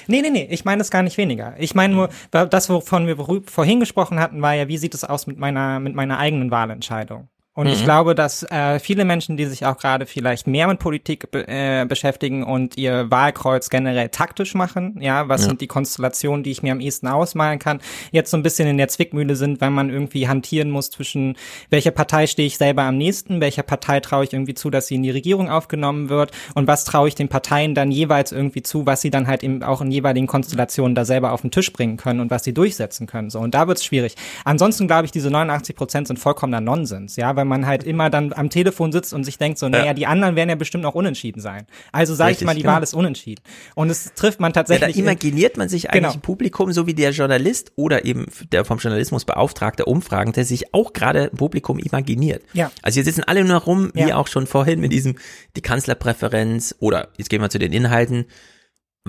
nee, 0.07 0.21
nee, 0.21 0.31
nee, 0.31 0.49
ich 0.51 0.65
meine 0.65 0.83
es 0.83 0.91
gar 0.91 1.03
nicht 1.03 1.17
weniger. 1.17 1.55
Ich 1.59 1.75
meine 1.75 1.95
nur, 1.95 2.11
das, 2.31 2.69
wovon 2.69 3.07
wir 3.07 3.17
vorhin 3.47 3.81
gesprochen 3.81 4.21
hatten, 4.21 4.43
war 4.43 4.55
ja, 4.55 4.69
wie 4.69 4.79
sieht 4.79 4.95
es 4.95 5.05
aus 5.05 5.27
mit 5.27 5.39
meiner, 5.39 5.81
mit 5.81 5.95
meiner 5.95 6.19
eigenen 6.19 6.51
Wahlentscheidung? 6.51 7.29
Und 7.57 7.69
mhm. 7.69 7.73
ich 7.73 7.85
glaube, 7.85 8.14
dass 8.14 8.42
äh, 8.45 8.79
viele 8.79 9.07
Menschen, 9.07 9.38
die 9.38 9.47
sich 9.47 9.64
auch 9.64 9.79
gerade 9.79 10.05
vielleicht 10.05 10.47
mehr 10.47 10.69
mit 10.69 10.79
Politik 10.79 11.31
be 11.31 11.49
äh, 11.49 11.87
beschäftigen 11.88 12.45
und 12.45 12.77
ihr 12.77 13.11
Wahlkreuz 13.11 13.71
generell 13.71 14.11
taktisch 14.11 14.55
machen, 14.55 14.99
ja, 15.01 15.29
was 15.29 15.40
ja. 15.40 15.49
sind 15.49 15.62
die 15.62 15.66
Konstellationen, 15.66 16.45
die 16.45 16.51
ich 16.51 16.62
mir 16.62 16.73
am 16.73 16.81
ehesten 16.81 17.09
ausmalen 17.09 17.59
kann, 17.59 17.81
jetzt 18.12 18.31
so 18.31 18.37
ein 18.37 18.42
bisschen 18.42 18.69
in 18.69 18.77
der 18.77 18.88
Zwickmühle 18.88 19.37
sind, 19.37 19.62
wenn 19.62 19.73
man 19.73 19.88
irgendwie 19.88 20.29
hantieren 20.29 20.71
muss 20.71 20.90
zwischen 20.90 21.37
welcher 21.71 21.92
Partei 21.92 22.27
stehe 22.27 22.47
ich 22.47 22.59
selber 22.59 22.83
am 22.83 22.99
nächsten, 22.99 23.40
welcher 23.40 23.62
Partei 23.62 24.01
traue 24.01 24.25
ich 24.25 24.35
irgendwie 24.35 24.55
zu, 24.55 24.69
dass 24.69 24.88
sie 24.88 24.97
in 24.97 25.03
die 25.03 25.11
Regierung 25.11 25.49
aufgenommen 25.49 26.11
wird 26.11 26.33
und 26.55 26.66
was 26.66 26.85
traue 26.85 27.09
ich 27.09 27.14
den 27.14 27.29
Parteien 27.29 27.75
dann 27.75 27.90
jeweils 27.90 28.33
irgendwie 28.33 28.62
zu, 28.62 28.85
was 28.85 29.01
sie 29.01 29.11
dann 29.11 29.27
halt 29.27 29.42
eben 29.42 29.62
auch 29.62 29.81
in 29.81 29.90
jeweiligen 29.90 30.27
Konstellationen 30.27 30.95
da 30.95 31.07
selber 31.07 31.33
auf 31.33 31.40
den 31.40 31.51
Tisch 31.51 31.73
bringen 31.73 31.97
können 31.97 32.21
und 32.21 32.31
was 32.31 32.45
sie 32.45 32.53
durchsetzen 32.53 33.07
können. 33.07 33.31
So, 33.31 33.40
und 33.40 33.55
da 33.55 33.66
wird's 33.66 33.85
schwierig. 33.85 34.14
Ansonsten 34.45 34.87
glaube 34.87 35.07
ich, 35.07 35.11
diese 35.11 35.31
89 35.31 35.75
Prozent 35.75 36.09
sind 36.09 36.19
vollkommener 36.19 36.61
Nonsens, 36.61 37.16
ja, 37.16 37.35
weil 37.35 37.46
man 37.47 37.67
halt 37.67 37.85
immer 37.85 38.11
dann 38.11 38.33
am 38.33 38.51
Telefon 38.51 38.93
sitzt 38.93 39.13
und 39.15 39.25
sich 39.25 39.39
denkt 39.39 39.59
so, 39.59 39.69
naja, 39.69 39.87
ja. 39.87 39.95
die 39.95 40.07
anderen 40.07 40.37
werden 40.37 40.49
ja 40.49 40.55
bestimmt 40.55 40.85
auch 40.85 40.95
unentschieden 40.95 41.41
sein. 41.41 41.67
Also 41.93 42.15
sage 42.15 42.33
ich 42.33 42.41
mal, 42.43 42.55
die 42.55 42.63
genau. 42.63 42.75
Wahl 42.75 42.83
ist 42.83 42.95
unentschieden. 42.95 43.43
Und 43.75 43.91
es 43.91 44.13
trifft 44.15 44.41
man 44.41 44.53
tatsächlich. 44.53 44.97
Ja, 44.97 45.03
imaginiert 45.03 45.57
man 45.57 45.69
sich 45.69 45.91
eigentlich 45.91 46.03
genau. 46.03 46.15
ein 46.15 46.21
Publikum, 46.21 46.73
so 46.73 46.87
wie 46.87 46.95
der 46.95 47.11
Journalist 47.11 47.73
oder 47.77 48.05
eben 48.05 48.27
der 48.53 48.65
vom 48.65 48.79
Journalismus 48.79 49.25
beauftragte 49.25 49.85
Umfragende 49.85 50.45
sich 50.45 50.75
auch 50.75 50.93
gerade 50.93 51.31
ein 51.31 51.37
Publikum 51.37 51.79
imaginiert. 51.79 52.43
Ja. 52.53 52.71
Also 52.83 52.97
hier 52.97 53.05
sitzen 53.05 53.25
alle 53.25 53.45
nur 53.45 53.59
rum, 53.59 53.91
wie 53.95 54.09
ja. 54.09 54.17
auch 54.17 54.27
schon 54.27 54.47
vorhin 54.47 54.81
mit 54.81 54.93
diesem, 54.93 55.17
die 55.57 55.63
Kanzlerpräferenz 55.63 56.75
oder 56.79 57.09
jetzt 57.17 57.31
gehen 57.31 57.41
wir 57.41 57.51
zu 57.51 57.59
den 57.59 57.73
Inhalten 57.73 58.27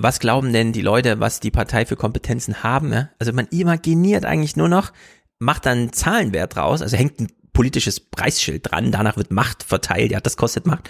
was 0.00 0.20
glauben 0.20 0.52
denn 0.52 0.72
die 0.72 0.80
Leute, 0.80 1.18
was 1.18 1.40
die 1.40 1.50
Partei 1.50 1.84
für 1.84 1.96
Kompetenzen 1.96 2.62
haben? 2.62 3.08
Also 3.18 3.32
man 3.32 3.48
imaginiert 3.50 4.24
eigentlich 4.24 4.56
nur 4.56 4.68
noch, 4.68 4.92
macht 5.40 5.66
dann 5.66 5.92
Zahlenwert 5.92 6.56
raus, 6.56 6.82
also 6.82 6.96
hängt 6.96 7.20
ein 7.20 7.28
politisches 7.58 7.98
Preisschild 7.98 8.70
dran, 8.70 8.92
danach 8.92 9.16
wird 9.16 9.32
Macht 9.32 9.64
verteilt, 9.64 10.12
ja, 10.12 10.20
das 10.20 10.36
kostet 10.36 10.64
Macht, 10.64 10.88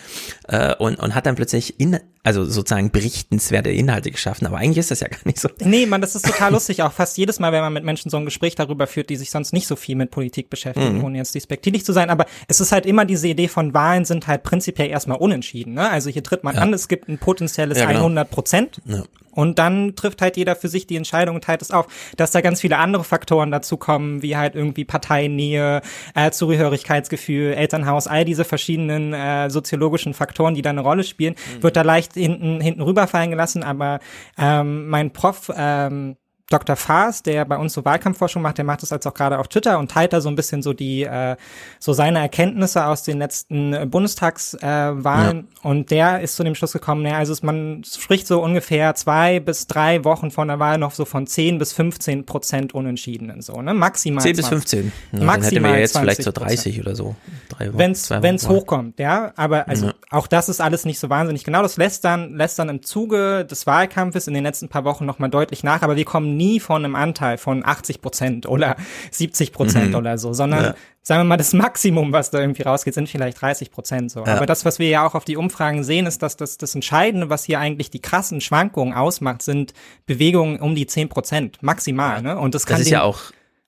äh, 0.48 0.74
und, 0.74 1.00
und 1.00 1.14
hat 1.14 1.24
dann 1.24 1.34
plötzlich 1.34 1.80
in, 1.80 1.98
also 2.28 2.44
sozusagen 2.44 2.90
berichtenswerte 2.90 3.70
Inhalte 3.70 4.10
geschaffen, 4.10 4.46
aber 4.46 4.58
eigentlich 4.58 4.76
ist 4.76 4.90
das 4.90 5.00
ja 5.00 5.08
gar 5.08 5.20
nicht 5.24 5.40
so. 5.40 5.48
Nee, 5.60 5.86
man, 5.86 6.02
das 6.02 6.14
ist 6.14 6.26
total 6.26 6.52
lustig, 6.52 6.82
auch 6.82 6.92
fast 6.92 7.16
jedes 7.16 7.40
Mal, 7.40 7.52
wenn 7.52 7.62
man 7.62 7.72
mit 7.72 7.84
Menschen 7.84 8.10
so 8.10 8.18
ein 8.18 8.26
Gespräch 8.26 8.54
darüber 8.54 8.86
führt, 8.86 9.08
die 9.08 9.16
sich 9.16 9.30
sonst 9.30 9.54
nicht 9.54 9.66
so 9.66 9.76
viel 9.76 9.96
mit 9.96 10.10
Politik 10.10 10.50
beschäftigen, 10.50 10.98
mhm. 10.98 11.04
ohne 11.04 11.16
jetzt 11.16 11.34
despektierlich 11.34 11.86
zu 11.86 11.94
sein, 11.94 12.10
aber 12.10 12.26
es 12.46 12.60
ist 12.60 12.70
halt 12.70 12.84
immer 12.84 13.06
diese 13.06 13.28
Idee 13.28 13.48
von 13.48 13.72
Wahlen 13.72 14.04
sind 14.04 14.26
halt 14.26 14.42
prinzipiell 14.42 14.90
erstmal 14.90 15.16
unentschieden, 15.16 15.72
ne? 15.72 15.88
Also 15.88 16.10
hier 16.10 16.22
tritt 16.22 16.44
man 16.44 16.54
ja. 16.54 16.60
an, 16.60 16.74
es 16.74 16.88
gibt 16.88 17.08
ein 17.08 17.16
potenzielles 17.16 17.78
ja, 17.78 17.86
genau. 17.86 18.00
100 18.00 18.30
Prozent. 18.30 18.82
Ja. 18.84 19.04
Und 19.38 19.60
dann 19.60 19.94
trifft 19.94 20.20
halt 20.20 20.36
jeder 20.36 20.56
für 20.56 20.66
sich 20.66 20.88
die 20.88 20.96
Entscheidung 20.96 21.36
und 21.36 21.44
teilt 21.44 21.62
es 21.62 21.70
auf, 21.70 21.86
dass 22.16 22.32
da 22.32 22.40
ganz 22.40 22.60
viele 22.60 22.76
andere 22.76 23.04
Faktoren 23.04 23.52
dazu 23.52 23.76
kommen, 23.76 24.20
wie 24.20 24.36
halt 24.36 24.56
irgendwie 24.56 24.84
Parteinähe, 24.84 25.80
äh, 26.16 26.32
Zugehörigkeitsgefühl, 26.32 27.52
Elternhaus, 27.52 28.08
all 28.08 28.24
diese 28.24 28.44
verschiedenen 28.44 29.12
äh, 29.12 29.48
soziologischen 29.48 30.12
Faktoren, 30.12 30.56
die 30.56 30.62
da 30.62 30.70
eine 30.70 30.80
Rolle 30.80 31.04
spielen, 31.04 31.36
mhm. 31.54 31.62
wird 31.62 31.76
da 31.76 31.82
leicht 31.82 32.16
hinten, 32.18 32.60
hinten 32.60 32.82
rüberfallen 32.82 33.30
gelassen. 33.30 33.62
Aber 33.62 34.00
ähm, 34.36 34.88
mein 34.88 35.12
Prof, 35.12 35.50
ähm, 35.56 36.16
Dr. 36.50 36.76
Faas, 36.76 37.22
der 37.22 37.44
bei 37.44 37.58
uns 37.58 37.74
so 37.74 37.84
Wahlkampfforschung 37.84 38.40
macht, 38.40 38.56
der 38.56 38.64
macht 38.64 38.80
das 38.82 38.88
jetzt 38.88 39.06
auch 39.06 39.12
gerade 39.12 39.38
auf 39.38 39.48
Twitter 39.48 39.78
und 39.78 39.90
teilt 39.90 40.14
da 40.14 40.22
so 40.22 40.30
ein 40.30 40.36
bisschen 40.36 40.62
so 40.62 40.72
die, 40.72 41.02
äh, 41.02 41.36
so 41.78 41.92
seine 41.92 42.20
Erkenntnisse 42.20 42.86
aus 42.86 43.02
den 43.02 43.18
letzten 43.18 43.74
äh, 43.74 43.86
Bundestagswahlen. 43.86 45.38
Äh, 45.40 45.68
Und 45.68 45.90
der 45.90 46.20
ist 46.20 46.36
zu 46.36 46.44
dem 46.44 46.54
Schluss 46.54 46.72
gekommen, 46.72 47.02
naja, 47.02 47.18
also 47.18 47.34
man 47.42 47.82
spricht 47.84 48.26
so 48.26 48.42
ungefähr 48.42 48.94
zwei 48.94 49.40
bis 49.40 49.66
drei 49.66 50.04
Wochen 50.04 50.30
vor 50.30 50.46
der 50.46 50.58
Wahl 50.58 50.78
noch 50.78 50.92
so 50.92 51.04
von 51.04 51.26
10 51.26 51.58
bis 51.58 51.74
15 51.74 52.24
Prozent 52.24 52.72
Unentschiedenen, 52.72 53.42
so, 53.42 53.60
ne? 53.60 53.74
Maximal. 53.74 54.22
10 54.22 54.36
bis 54.36 54.48
15. 54.48 54.92
Ja, 55.12 55.20
maximal. 55.20 55.34
Dann 55.36 55.42
hätten 55.42 55.64
wir 55.64 55.80
jetzt 55.80 55.98
vielleicht 55.98 56.22
so 56.22 56.32
30 56.32 56.80
oder 56.80 56.96
so. 56.96 57.14
Wenn's, 57.58 58.08
wenn's 58.10 58.48
hochkommt, 58.48 58.98
ja. 58.98 59.32
Aber 59.36 59.68
also 59.68 59.88
ja. 59.88 59.94
auch 60.10 60.26
das 60.26 60.48
ist 60.48 60.62
alles 60.62 60.86
nicht 60.86 60.98
so 60.98 61.10
wahnsinnig 61.10 61.44
genau. 61.44 61.60
Das 61.60 61.76
lässt 61.76 62.04
dann, 62.04 62.36
lässt 62.36 62.58
dann 62.58 62.70
im 62.70 62.82
Zuge 62.82 63.44
des 63.44 63.66
Wahlkampfes 63.66 64.28
in 64.28 64.34
den 64.34 64.44
letzten 64.44 64.68
paar 64.68 64.84
Wochen 64.84 65.04
nochmal 65.04 65.28
deutlich 65.28 65.62
nach, 65.62 65.82
aber 65.82 65.96
wir 65.96 66.06
kommen 66.06 66.37
nie 66.38 66.60
von 66.60 66.84
einem 66.84 66.94
Anteil 66.94 67.36
von 67.36 67.64
80 67.64 68.00
Prozent 68.00 68.48
oder 68.48 68.76
70 69.10 69.52
Prozent 69.52 69.90
mhm. 69.90 69.94
oder 69.96 70.16
so, 70.16 70.32
sondern 70.32 70.64
ja. 70.64 70.74
sagen 71.02 71.20
wir 71.20 71.24
mal, 71.24 71.36
das 71.36 71.52
Maximum, 71.52 72.12
was 72.12 72.30
da 72.30 72.40
irgendwie 72.40 72.62
rausgeht, 72.62 72.94
sind 72.94 73.10
vielleicht 73.10 73.40
30 73.42 73.70
Prozent 73.70 74.10
so. 74.10 74.24
Ja. 74.24 74.36
Aber 74.36 74.46
das, 74.46 74.64
was 74.64 74.78
wir 74.78 74.88
ja 74.88 75.06
auch 75.06 75.14
auf 75.14 75.26
die 75.26 75.36
Umfragen 75.36 75.84
sehen, 75.84 76.06
ist, 76.06 76.22
dass 76.22 76.36
das, 76.36 76.56
das 76.56 76.74
Entscheidende, 76.74 77.28
was 77.28 77.44
hier 77.44 77.60
eigentlich 77.60 77.90
die 77.90 78.00
krassen 78.00 78.40
Schwankungen 78.40 78.94
ausmacht, 78.94 79.42
sind 79.42 79.74
Bewegungen 80.06 80.60
um 80.60 80.74
die 80.74 80.86
10 80.86 81.10
Prozent 81.10 81.62
maximal. 81.62 82.22
Ne? 82.22 82.38
Und 82.38 82.54
das 82.54 82.64
kann 82.64 82.78
das 82.78 82.86
ist 82.86 82.92
ja 82.92 83.02
auch 83.02 83.20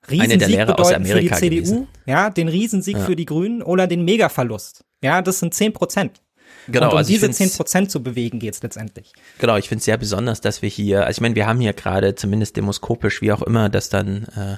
Riesensieg 0.08 0.32
eine 0.32 0.38
der 0.38 0.48
Lehrer 0.48 0.80
aus 0.80 0.92
Amerika 0.92 1.36
für 1.36 1.50
die 1.50 1.62
CDU, 1.62 1.72
gewesen. 1.72 1.88
ja, 2.06 2.30
den 2.30 2.48
Riesensieg 2.48 2.96
ja. 2.96 3.04
für 3.04 3.16
die 3.16 3.26
Grünen 3.26 3.62
oder 3.62 3.86
den 3.86 4.04
Megaverlust. 4.04 4.84
Ja, 5.02 5.22
das 5.22 5.40
sind 5.40 5.54
10 5.54 5.72
Prozent. 5.72 6.22
Genau, 6.72 6.86
und 6.86 6.92
um 6.92 6.98
also 6.98 7.08
diese 7.08 7.30
zehn 7.30 7.50
Prozent 7.50 7.90
zu 7.90 8.02
bewegen 8.02 8.38
geht's 8.38 8.62
letztendlich. 8.62 9.12
Genau, 9.38 9.56
ich 9.56 9.68
finde 9.68 9.80
es 9.80 9.84
sehr 9.84 9.96
besonders, 9.96 10.40
dass 10.40 10.62
wir 10.62 10.68
hier, 10.68 11.06
also 11.06 11.18
ich 11.18 11.20
meine, 11.20 11.34
wir 11.34 11.46
haben 11.46 11.60
hier 11.60 11.72
gerade 11.72 12.14
zumindest 12.14 12.56
demoskopisch, 12.56 13.22
wie 13.22 13.32
auch 13.32 13.42
immer, 13.42 13.68
das 13.68 13.88
dann 13.88 14.24
äh, 14.36 14.56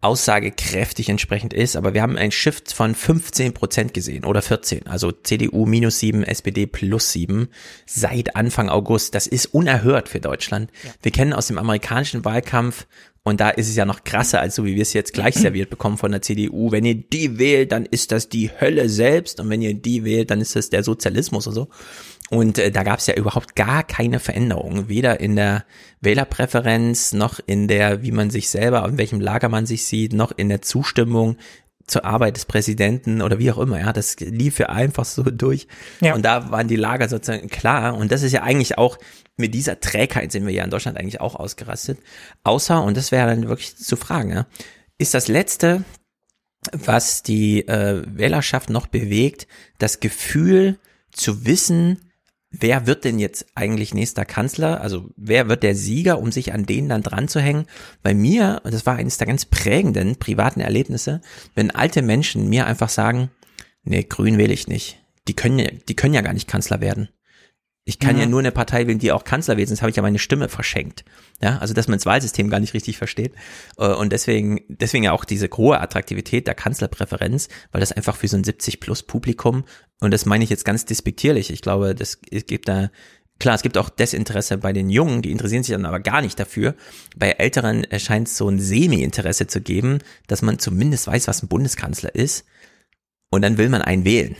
aussagekräftig 0.00 1.08
entsprechend 1.08 1.52
ist, 1.52 1.74
aber 1.74 1.94
wir 1.94 2.02
haben 2.02 2.16
einen 2.16 2.30
Shift 2.30 2.72
von 2.72 2.94
15 2.94 3.54
Prozent 3.54 3.94
gesehen 3.94 4.24
oder 4.24 4.42
14, 4.42 4.86
also 4.86 5.10
CDU 5.10 5.66
minus 5.66 5.98
7, 6.00 6.22
SPD 6.22 6.66
plus 6.66 7.12
7 7.12 7.48
seit 7.86 8.36
Anfang 8.36 8.68
August. 8.68 9.14
Das 9.14 9.26
ist 9.26 9.46
unerhört 9.46 10.08
für 10.08 10.20
Deutschland. 10.20 10.70
Ja. 10.84 10.90
Wir 11.02 11.12
kennen 11.12 11.32
aus 11.32 11.48
dem 11.48 11.58
amerikanischen 11.58 12.24
Wahlkampf 12.24 12.86
und 13.26 13.40
da 13.40 13.50
ist 13.50 13.68
es 13.68 13.74
ja 13.74 13.84
noch 13.84 14.04
krasser, 14.04 14.40
als 14.40 14.54
so 14.54 14.64
wie 14.64 14.76
wir 14.76 14.82
es 14.82 14.92
jetzt 14.92 15.12
gleich 15.12 15.34
serviert 15.34 15.68
bekommen 15.68 15.98
von 15.98 16.12
der 16.12 16.22
CDU. 16.22 16.70
Wenn 16.70 16.84
ihr 16.84 16.94
die 16.94 17.40
wählt, 17.40 17.72
dann 17.72 17.84
ist 17.84 18.12
das 18.12 18.28
die 18.28 18.52
Hölle 18.60 18.88
selbst. 18.88 19.40
Und 19.40 19.50
wenn 19.50 19.62
ihr 19.62 19.74
die 19.74 20.04
wählt, 20.04 20.30
dann 20.30 20.40
ist 20.40 20.54
das 20.54 20.70
der 20.70 20.84
Sozialismus 20.84 21.48
oder 21.48 21.54
so. 21.54 21.68
Und 22.30 22.58
äh, 22.58 22.70
da 22.70 22.84
gab 22.84 23.00
es 23.00 23.08
ja 23.08 23.14
überhaupt 23.14 23.56
gar 23.56 23.82
keine 23.82 24.20
Veränderung, 24.20 24.88
weder 24.88 25.18
in 25.18 25.34
der 25.34 25.64
Wählerpräferenz 26.00 27.14
noch 27.14 27.40
in 27.44 27.66
der, 27.66 28.04
wie 28.04 28.12
man 28.12 28.30
sich 28.30 28.48
selber, 28.48 28.86
in 28.88 28.96
welchem 28.96 29.20
Lager 29.20 29.48
man 29.48 29.66
sich 29.66 29.86
sieht, 29.86 30.12
noch 30.12 30.30
in 30.30 30.48
der 30.48 30.62
Zustimmung 30.62 31.36
zur 31.86 32.04
Arbeit 32.04 32.36
des 32.36 32.46
Präsidenten 32.46 33.22
oder 33.22 33.38
wie 33.38 33.50
auch 33.50 33.58
immer. 33.58 33.80
Ja, 33.80 33.92
das 33.92 34.18
lief 34.18 34.58
ja 34.58 34.68
einfach 34.68 35.04
so 35.04 35.22
durch. 35.22 35.68
Ja. 36.00 36.14
Und 36.14 36.24
da 36.24 36.50
waren 36.50 36.68
die 36.68 36.76
Lager 36.76 37.08
sozusagen 37.08 37.48
klar. 37.48 37.96
Und 37.96 38.10
das 38.10 38.22
ist 38.22 38.32
ja 38.32 38.42
eigentlich 38.42 38.76
auch 38.76 38.98
mit 39.36 39.54
dieser 39.54 39.80
Trägheit 39.80 40.32
sind 40.32 40.46
wir 40.46 40.52
ja 40.52 40.64
in 40.64 40.70
Deutschland 40.70 40.98
eigentlich 40.98 41.20
auch 41.20 41.34
ausgerastet. 41.34 41.98
Außer, 42.42 42.82
und 42.82 42.96
das 42.96 43.12
wäre 43.12 43.28
dann 43.28 43.48
wirklich 43.48 43.76
zu 43.76 43.96
fragen, 43.96 44.30
ja, 44.30 44.46
ist 44.98 45.14
das 45.14 45.28
letzte, 45.28 45.84
was 46.72 47.22
die 47.22 47.66
äh, 47.68 48.02
Wählerschaft 48.06 48.70
noch 48.70 48.86
bewegt, 48.86 49.46
das 49.78 50.00
Gefühl 50.00 50.78
zu 51.12 51.44
wissen, 51.44 52.00
wer 52.60 52.86
wird 52.86 53.04
denn 53.04 53.18
jetzt 53.18 53.46
eigentlich 53.54 53.94
nächster 53.94 54.24
Kanzler? 54.24 54.80
Also 54.80 55.10
wer 55.16 55.48
wird 55.48 55.62
der 55.62 55.74
Sieger, 55.74 56.18
um 56.18 56.32
sich 56.32 56.52
an 56.52 56.66
den 56.66 56.88
dann 56.88 57.02
dran 57.02 57.28
zu 57.28 57.40
hängen? 57.40 57.66
Bei 58.02 58.14
mir, 58.14 58.60
und 58.64 58.74
das 58.74 58.86
war 58.86 58.96
eines 58.96 59.18
der 59.18 59.26
ganz 59.26 59.44
prägenden 59.44 60.16
privaten 60.16 60.60
Erlebnisse, 60.60 61.20
wenn 61.54 61.70
alte 61.70 62.02
Menschen 62.02 62.48
mir 62.48 62.66
einfach 62.66 62.88
sagen, 62.88 63.30
nee, 63.84 64.02
grün 64.02 64.38
wähle 64.38 64.54
ich 64.54 64.68
nicht. 64.68 65.02
Die 65.28 65.34
können 65.34 65.80
die 65.88 65.96
können 65.96 66.14
ja 66.14 66.20
gar 66.20 66.32
nicht 66.32 66.48
Kanzler 66.48 66.80
werden. 66.80 67.08
Ich 67.88 68.00
kann 68.00 68.16
ja. 68.16 68.24
ja 68.24 68.28
nur 68.28 68.40
eine 68.40 68.50
Partei 68.50 68.88
wählen, 68.88 68.98
die 68.98 69.12
auch 69.12 69.22
Kanzler 69.22 69.56
wird, 69.56 69.68
sonst 69.68 69.80
habe 69.80 69.90
ich 69.90 69.96
ja 69.96 70.02
meine 70.02 70.18
Stimme 70.18 70.48
verschenkt. 70.48 71.04
Ja, 71.40 71.58
also 71.58 71.72
dass 71.72 71.86
man 71.86 71.98
das 71.98 72.04
Wahlsystem 72.04 72.50
gar 72.50 72.58
nicht 72.58 72.74
richtig 72.74 72.98
versteht. 72.98 73.32
Äh, 73.78 73.86
und 73.86 74.12
deswegen, 74.12 74.60
deswegen 74.68 75.04
ja 75.04 75.12
auch 75.12 75.24
diese 75.24 75.48
hohe 75.56 75.80
Attraktivität 75.80 76.48
der 76.48 76.56
Kanzlerpräferenz, 76.56 77.48
weil 77.70 77.80
das 77.80 77.92
einfach 77.92 78.16
für 78.16 78.26
so 78.26 78.36
ein 78.36 78.42
70-plus-Publikum, 78.42 79.64
und 80.00 80.10
das 80.10 80.26
meine 80.26 80.42
ich 80.42 80.50
jetzt 80.50 80.64
ganz 80.64 80.84
despektierlich, 80.84 81.50
ich 81.50 81.62
glaube, 81.62 81.94
das 81.94 82.18
es 82.30 82.46
gibt 82.46 82.68
da 82.68 82.90
Klar, 83.38 83.54
es 83.54 83.62
gibt 83.62 83.76
auch 83.76 83.90
Desinteresse 83.90 84.56
bei 84.56 84.72
den 84.72 84.88
Jungen, 84.88 85.20
die 85.20 85.30
interessieren 85.30 85.62
sich 85.62 85.74
dann 85.74 85.84
aber 85.84 86.00
gar 86.00 86.22
nicht 86.22 86.40
dafür. 86.40 86.74
Bei 87.16 87.32
Älteren 87.32 87.86
scheint 87.98 88.28
es 88.28 88.38
so 88.38 88.48
ein 88.48 88.58
Semi-Interesse 88.58 89.46
zu 89.46 89.60
geben, 89.60 89.98
dass 90.26 90.40
man 90.40 90.58
zumindest 90.58 91.06
weiß, 91.06 91.28
was 91.28 91.42
ein 91.42 91.48
Bundeskanzler 91.48 92.14
ist. 92.14 92.46
Und 93.30 93.42
dann 93.42 93.58
will 93.58 93.68
man 93.68 93.82
einen 93.82 94.06
wählen. 94.06 94.36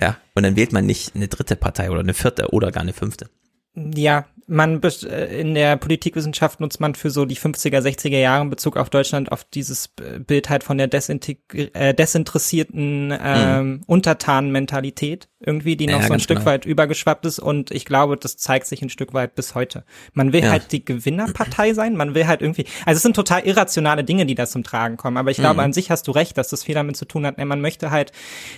Ja, 0.00 0.16
und 0.34 0.44
dann 0.44 0.56
wählt 0.56 0.72
man 0.72 0.86
nicht 0.86 1.14
eine 1.14 1.28
dritte 1.28 1.56
Partei 1.56 1.90
oder 1.90 2.00
eine 2.00 2.14
vierte 2.14 2.50
oder 2.52 2.70
gar 2.70 2.82
eine 2.82 2.92
fünfte. 2.92 3.30
Ja, 3.74 4.26
man 4.48 4.82
äh, 4.82 5.40
in 5.40 5.54
der 5.54 5.76
Politikwissenschaft 5.76 6.60
nutzt 6.60 6.80
man 6.80 6.94
für 6.94 7.10
so 7.10 7.24
die 7.24 7.36
50er, 7.36 7.80
60er 7.80 8.18
Jahre 8.18 8.42
in 8.42 8.50
Bezug 8.50 8.76
auf 8.76 8.90
Deutschland 8.90 9.30
auf 9.30 9.44
dieses 9.44 9.88
Bild 9.88 10.48
halt 10.48 10.64
von 10.64 10.78
der 10.78 10.88
äh, 10.92 11.94
desinteressierten 11.94 13.16
ähm, 13.22 13.66
mhm. 13.66 13.80
Untertanenmentalität 13.86 15.28
irgendwie, 15.40 15.76
die 15.76 15.86
noch 15.86 16.00
ja, 16.00 16.06
so 16.08 16.14
ein 16.14 16.20
Stück 16.20 16.38
genau. 16.38 16.50
weit 16.50 16.66
übergeschwappt 16.66 17.24
ist 17.24 17.38
und 17.38 17.70
ich 17.70 17.84
glaube, 17.84 18.16
das 18.16 18.36
zeigt 18.36 18.66
sich 18.66 18.82
ein 18.82 18.90
Stück 18.90 19.14
weit 19.14 19.36
bis 19.36 19.54
heute. 19.54 19.84
Man 20.12 20.32
will 20.32 20.42
ja. 20.42 20.50
halt 20.50 20.72
die 20.72 20.84
Gewinnerpartei 20.84 21.74
sein, 21.74 21.94
man 21.94 22.14
will 22.14 22.26
halt 22.26 22.42
irgendwie, 22.42 22.64
also 22.84 22.96
es 22.96 23.02
sind 23.02 23.14
total 23.14 23.42
irrationale 23.42 24.02
Dinge, 24.02 24.26
die 24.26 24.34
da 24.34 24.46
zum 24.46 24.64
Tragen 24.64 24.96
kommen, 24.96 25.16
aber 25.16 25.30
ich 25.30 25.36
glaube, 25.36 25.54
mhm. 25.54 25.60
an 25.60 25.72
sich 25.72 25.90
hast 25.90 26.08
du 26.08 26.10
recht, 26.10 26.36
dass 26.38 26.48
das 26.48 26.64
viel 26.64 26.74
damit 26.74 26.96
zu 26.96 27.04
tun 27.04 27.24
hat, 27.24 27.38
man 27.38 27.60
möchte 27.60 27.90
halt 27.90 28.10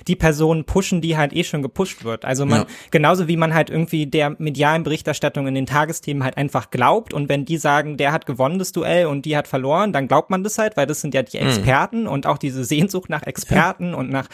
die 0.06 0.16
Person 0.16 0.64
pushen, 0.64 1.02
die 1.02 1.18
halt 1.18 1.34
eh 1.34 1.44
schon 1.44 1.60
gepusht 1.62 2.04
wird. 2.04 2.24
Also 2.24 2.46
man, 2.46 2.60
ja. 2.60 2.66
genauso 2.90 3.28
wie 3.28 3.36
man 3.36 3.52
halt 3.52 3.68
irgendwie 3.68 4.06
der 4.06 4.36
medialen 4.38 4.82
Berichterstattung 4.82 5.46
in 5.46 5.54
den 5.54 5.66
Tagesthemen 5.80 6.22
halt 6.22 6.36
einfach 6.36 6.70
glaubt 6.70 7.14
und 7.14 7.28
wenn 7.28 7.44
die 7.46 7.56
sagen, 7.56 7.96
der 7.96 8.12
hat 8.12 8.26
gewonnen 8.26 8.58
das 8.58 8.72
Duell 8.72 9.06
und 9.06 9.24
die 9.24 9.36
hat 9.36 9.48
verloren, 9.48 9.92
dann 9.92 10.08
glaubt 10.08 10.28
man 10.28 10.44
das 10.44 10.58
halt, 10.58 10.76
weil 10.76 10.86
das 10.86 11.00
sind 11.00 11.14
ja 11.14 11.22
die 11.22 11.38
mhm. 11.38 11.46
Experten 11.46 12.02
mhm. 12.02 12.08
und 12.08 12.26
auch 12.26 12.36
diese 12.36 12.64
Sehnsucht 12.64 13.08
nach 13.08 13.22
Experten 13.22 13.94
und 13.94 14.10
nach, 14.10 14.28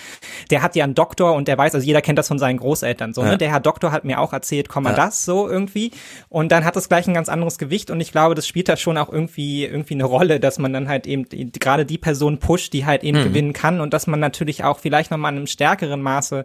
der 0.50 0.62
hat 0.62 0.74
ja 0.74 0.84
einen 0.84 0.94
Doktor 0.94 1.34
und 1.34 1.46
der 1.46 1.56
weiß, 1.56 1.74
also 1.74 1.86
jeder 1.86 2.02
kennt 2.02 2.18
das 2.18 2.26
von 2.28 2.38
seinen 2.38 2.58
Großeltern. 2.58 3.14
So, 3.14 3.20
ne? 3.22 3.28
ja. 3.28 3.32
ne? 3.32 3.38
Der 3.38 3.50
Herr 3.50 3.60
Doktor 3.60 3.92
hat 3.92 4.04
mir 4.04 4.20
auch 4.20 4.32
erzählt, 4.32 4.68
komm 4.68 4.84
mal 4.84 4.90
ja. 4.90 4.96
das 4.96 5.24
so 5.24 5.48
irgendwie. 5.48 5.92
Und 6.28 6.50
dann 6.50 6.64
hat 6.64 6.74
das 6.74 6.88
gleich 6.88 7.06
ein 7.06 7.14
ganz 7.14 7.28
anderes 7.28 7.58
Gewicht 7.58 7.90
und 7.90 8.00
ich 8.00 8.10
glaube, 8.10 8.34
das 8.34 8.48
spielt 8.48 8.68
da 8.68 8.76
schon 8.76 8.98
auch 8.98 9.12
irgendwie, 9.12 9.64
irgendwie 9.64 9.94
eine 9.94 10.04
Rolle, 10.04 10.40
dass 10.40 10.58
man 10.58 10.72
dann 10.72 10.88
halt 10.88 11.06
eben 11.06 11.26
gerade 11.52 11.86
die 11.86 11.98
Person 11.98 12.38
pusht, 12.38 12.72
die 12.72 12.86
halt 12.86 13.04
eben 13.04 13.20
mhm. 13.20 13.24
gewinnen 13.24 13.52
kann 13.52 13.80
und 13.80 13.94
dass 13.94 14.08
man 14.08 14.18
natürlich 14.18 14.64
auch 14.64 14.80
vielleicht 14.80 15.10
nochmal 15.12 15.32
in 15.32 15.38
einem 15.38 15.46
stärkeren 15.46 16.02
Maße 16.02 16.44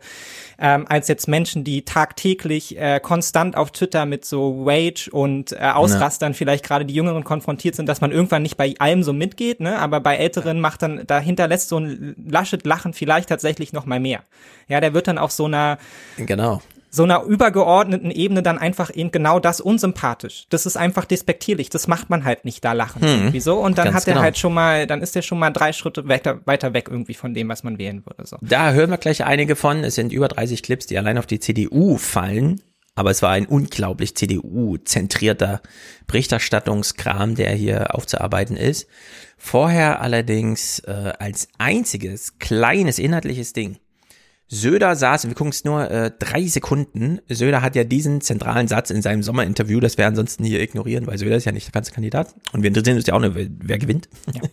ähm, 0.60 0.86
als 0.88 1.08
jetzt 1.08 1.28
Menschen, 1.28 1.64
die 1.64 1.86
tagtäglich 1.86 2.78
äh, 2.78 3.00
konstant 3.00 3.58
auf 3.58 3.72
Twitter 3.72 4.06
mit 4.06 4.26
so 4.26 4.66
Wage 4.92 5.10
und 5.12 5.54
äh, 5.54 5.58
Ausrastern 5.60 6.32
ja. 6.32 6.38
vielleicht 6.38 6.66
gerade 6.66 6.86
die 6.86 6.94
Jüngeren 6.94 7.24
konfrontiert 7.24 7.76
sind, 7.76 7.88
dass 7.88 8.02
man 8.02 8.12
irgendwann 8.12 8.44
nicht 8.44 8.58
bei 8.58 8.74
allem 8.80 9.04
so 9.04 9.14
mitgeht, 9.14 9.60
ne? 9.60 9.80
aber 9.80 10.00
bei 10.00 10.18
Älteren 10.18 10.60
macht 10.60 10.82
dann, 10.82 11.06
dahinter 11.08 11.48
lässt 11.48 11.70
so 11.70 11.80
ein 11.80 12.16
Laschet 12.28 12.66
Lachen 12.66 12.94
vielleicht 12.94 13.30
tatsächlich 13.30 13.74
noch 13.74 13.86
mal 13.86 14.00
mehr. 14.00 14.22
Ja, 14.68 14.80
der 14.80 14.94
wird 14.94 15.08
dann 15.08 15.18
auf 15.18 15.32
so 15.32 15.46
einer 15.46 15.78
Genau 16.18 16.62
so 16.94 17.04
einer 17.04 17.24
übergeordneten 17.24 18.12
Ebene 18.12 18.44
dann 18.44 18.58
einfach 18.58 18.94
eben 18.94 19.12
genau 19.12 19.40
das 19.40 19.62
unsympathisch. 19.62 20.46
Das 20.50 20.66
ist 20.66 20.76
einfach 20.76 21.06
despektierlich. 21.06 21.70
Das 21.70 21.88
macht 21.88 22.10
man 22.10 22.26
halt 22.26 22.44
nicht 22.44 22.66
da 22.66 22.74
lachen. 22.74 23.02
Hm, 23.02 23.30
Wieso? 23.32 23.60
Und 23.60 23.78
dann 23.78 23.94
hat 23.94 24.06
er 24.08 24.14
genau. 24.14 24.24
halt 24.24 24.38
schon 24.38 24.54
mal, 24.54 24.88
dann 24.88 25.02
ist 25.02 25.16
er 25.16 25.22
schon 25.22 25.40
mal 25.40 25.52
drei 25.52 25.72
Schritte 25.72 26.10
weiter, 26.10 26.42
weiter 26.44 26.74
weg 26.74 26.90
irgendwie 26.92 27.14
von 27.14 27.34
dem, 27.34 27.48
was 27.48 27.64
man 27.64 27.78
wählen 27.78 28.06
würde. 28.06 28.28
So. 28.28 28.38
Da 28.42 28.74
hören 28.74 28.90
wir 28.90 28.98
gleich 28.98 29.24
einige 29.24 29.56
von. 29.56 29.86
Es 29.86 29.96
sind 29.96 30.12
über 30.12 30.28
30 30.28 30.64
Clips, 30.64 30.86
die 30.86 30.98
allein 30.98 31.18
auf 31.18 31.26
die 31.26 31.40
CDU 31.40 31.96
fallen. 31.96 32.62
Aber 33.02 33.10
es 33.10 33.24
war 33.24 33.32
ein 33.32 33.48
unglaublich 33.48 34.14
CDU-zentrierter 34.14 35.64
Berichterstattungskram, 36.06 37.34
der 37.34 37.52
hier 37.56 37.96
aufzuarbeiten 37.96 38.56
ist. 38.56 38.86
Vorher 39.40 40.02
allerdings 40.02 40.82
äh, 40.82 41.14
als 41.18 41.48
einziges 41.58 42.38
kleines 42.38 43.00
inhaltliches 43.00 43.54
Ding 43.54 43.80
Söder 44.54 44.98
saß, 44.98 45.30
wir 45.30 45.34
gucken 45.34 45.52
es 45.52 45.64
nur 45.64 45.90
äh, 45.90 46.12
drei 46.20 46.46
Sekunden. 46.46 47.20
Söder 47.30 47.62
hat 47.62 47.74
ja 47.74 47.86
diesen 47.86 48.20
zentralen 48.20 48.68
Satz 48.68 48.90
in 48.90 49.02
seinem 49.02 49.24
Sommerinterview, 49.24 49.80
das 49.80 49.98
wir 49.98 50.06
ansonsten 50.06 50.44
hier 50.44 50.62
ignorieren, 50.62 51.08
weil 51.08 51.18
Söder 51.18 51.38
ist 51.38 51.46
ja 51.46 51.54
nicht 51.54 51.68
der 51.68 51.72
ganze 51.72 51.94
Kandidat. 51.94 52.36
Und 52.52 52.62
wir 52.62 52.68
interessieren 52.68 52.98
uns 52.98 53.08
ja 53.08 53.14
auch 53.14 53.22
nur, 53.22 53.34
wer, 53.34 53.48
wer 53.50 53.80
gewinnt. 53.80 54.10
Ja. 54.34 54.42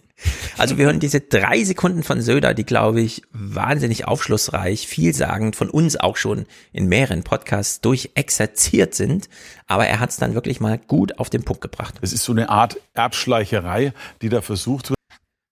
Also 0.56 0.76
wir 0.76 0.86
hören 0.86 0.98
diese 0.98 1.20
drei 1.20 1.62
Sekunden 1.62 2.02
von 2.02 2.20
Söder, 2.20 2.52
die, 2.52 2.64
glaube 2.64 3.00
ich, 3.00 3.22
wahnsinnig 3.30 4.08
aufschlussreich, 4.08 4.88
vielsagend, 4.88 5.54
von 5.54 5.70
uns 5.70 5.94
auch 5.94 6.16
schon 6.16 6.46
in 6.72 6.88
mehreren 6.88 7.22
Podcasts 7.22 7.80
durchexerziert 7.80 8.96
sind. 8.96 9.28
Aber 9.68 9.86
er 9.86 10.00
hat 10.00 10.10
es 10.10 10.16
dann 10.16 10.34
wirklich 10.34 10.58
mal 10.58 10.76
gut 10.76 11.20
auf 11.20 11.30
den 11.30 11.44
Punkt 11.44 11.62
gebracht. 11.62 11.94
Es 12.00 12.12
ist 12.12 12.24
so 12.24 12.32
eine 12.32 12.48
Art 12.48 12.80
Erbschleicherei, 12.94 13.92
die 14.20 14.28
da 14.28 14.40
versucht 14.40 14.90
wird. 14.90 14.98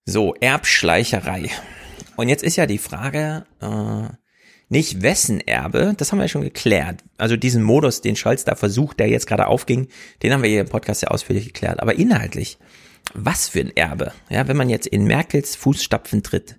So, 0.04 0.34
Erbschleicherei. 0.34 1.48
Und 2.16 2.28
jetzt 2.28 2.42
ist 2.42 2.56
ja 2.56 2.66
die 2.66 2.78
Frage, 2.78 3.46
äh, 3.60 4.08
nicht 4.68 5.02
wessen 5.02 5.40
Erbe, 5.40 5.94
das 5.96 6.10
haben 6.10 6.18
wir 6.18 6.24
ja 6.24 6.28
schon 6.28 6.42
geklärt. 6.42 7.04
Also 7.18 7.36
diesen 7.36 7.62
Modus, 7.62 8.00
den 8.00 8.16
Scholz 8.16 8.44
da 8.44 8.56
versucht, 8.56 8.98
der 8.98 9.08
jetzt 9.08 9.26
gerade 9.26 9.46
aufging, 9.46 9.88
den 10.22 10.32
haben 10.32 10.42
wir 10.42 10.50
hier 10.50 10.62
im 10.62 10.68
Podcast 10.68 11.02
ja 11.02 11.08
ausführlich 11.08 11.46
geklärt. 11.46 11.80
Aber 11.80 11.94
inhaltlich, 11.94 12.58
was 13.14 13.48
für 13.48 13.60
ein 13.60 13.76
Erbe? 13.76 14.12
Ja, 14.28 14.48
wenn 14.48 14.56
man 14.56 14.68
jetzt 14.68 14.86
in 14.86 15.04
Merkels 15.04 15.54
Fußstapfen 15.56 16.22
tritt, 16.22 16.58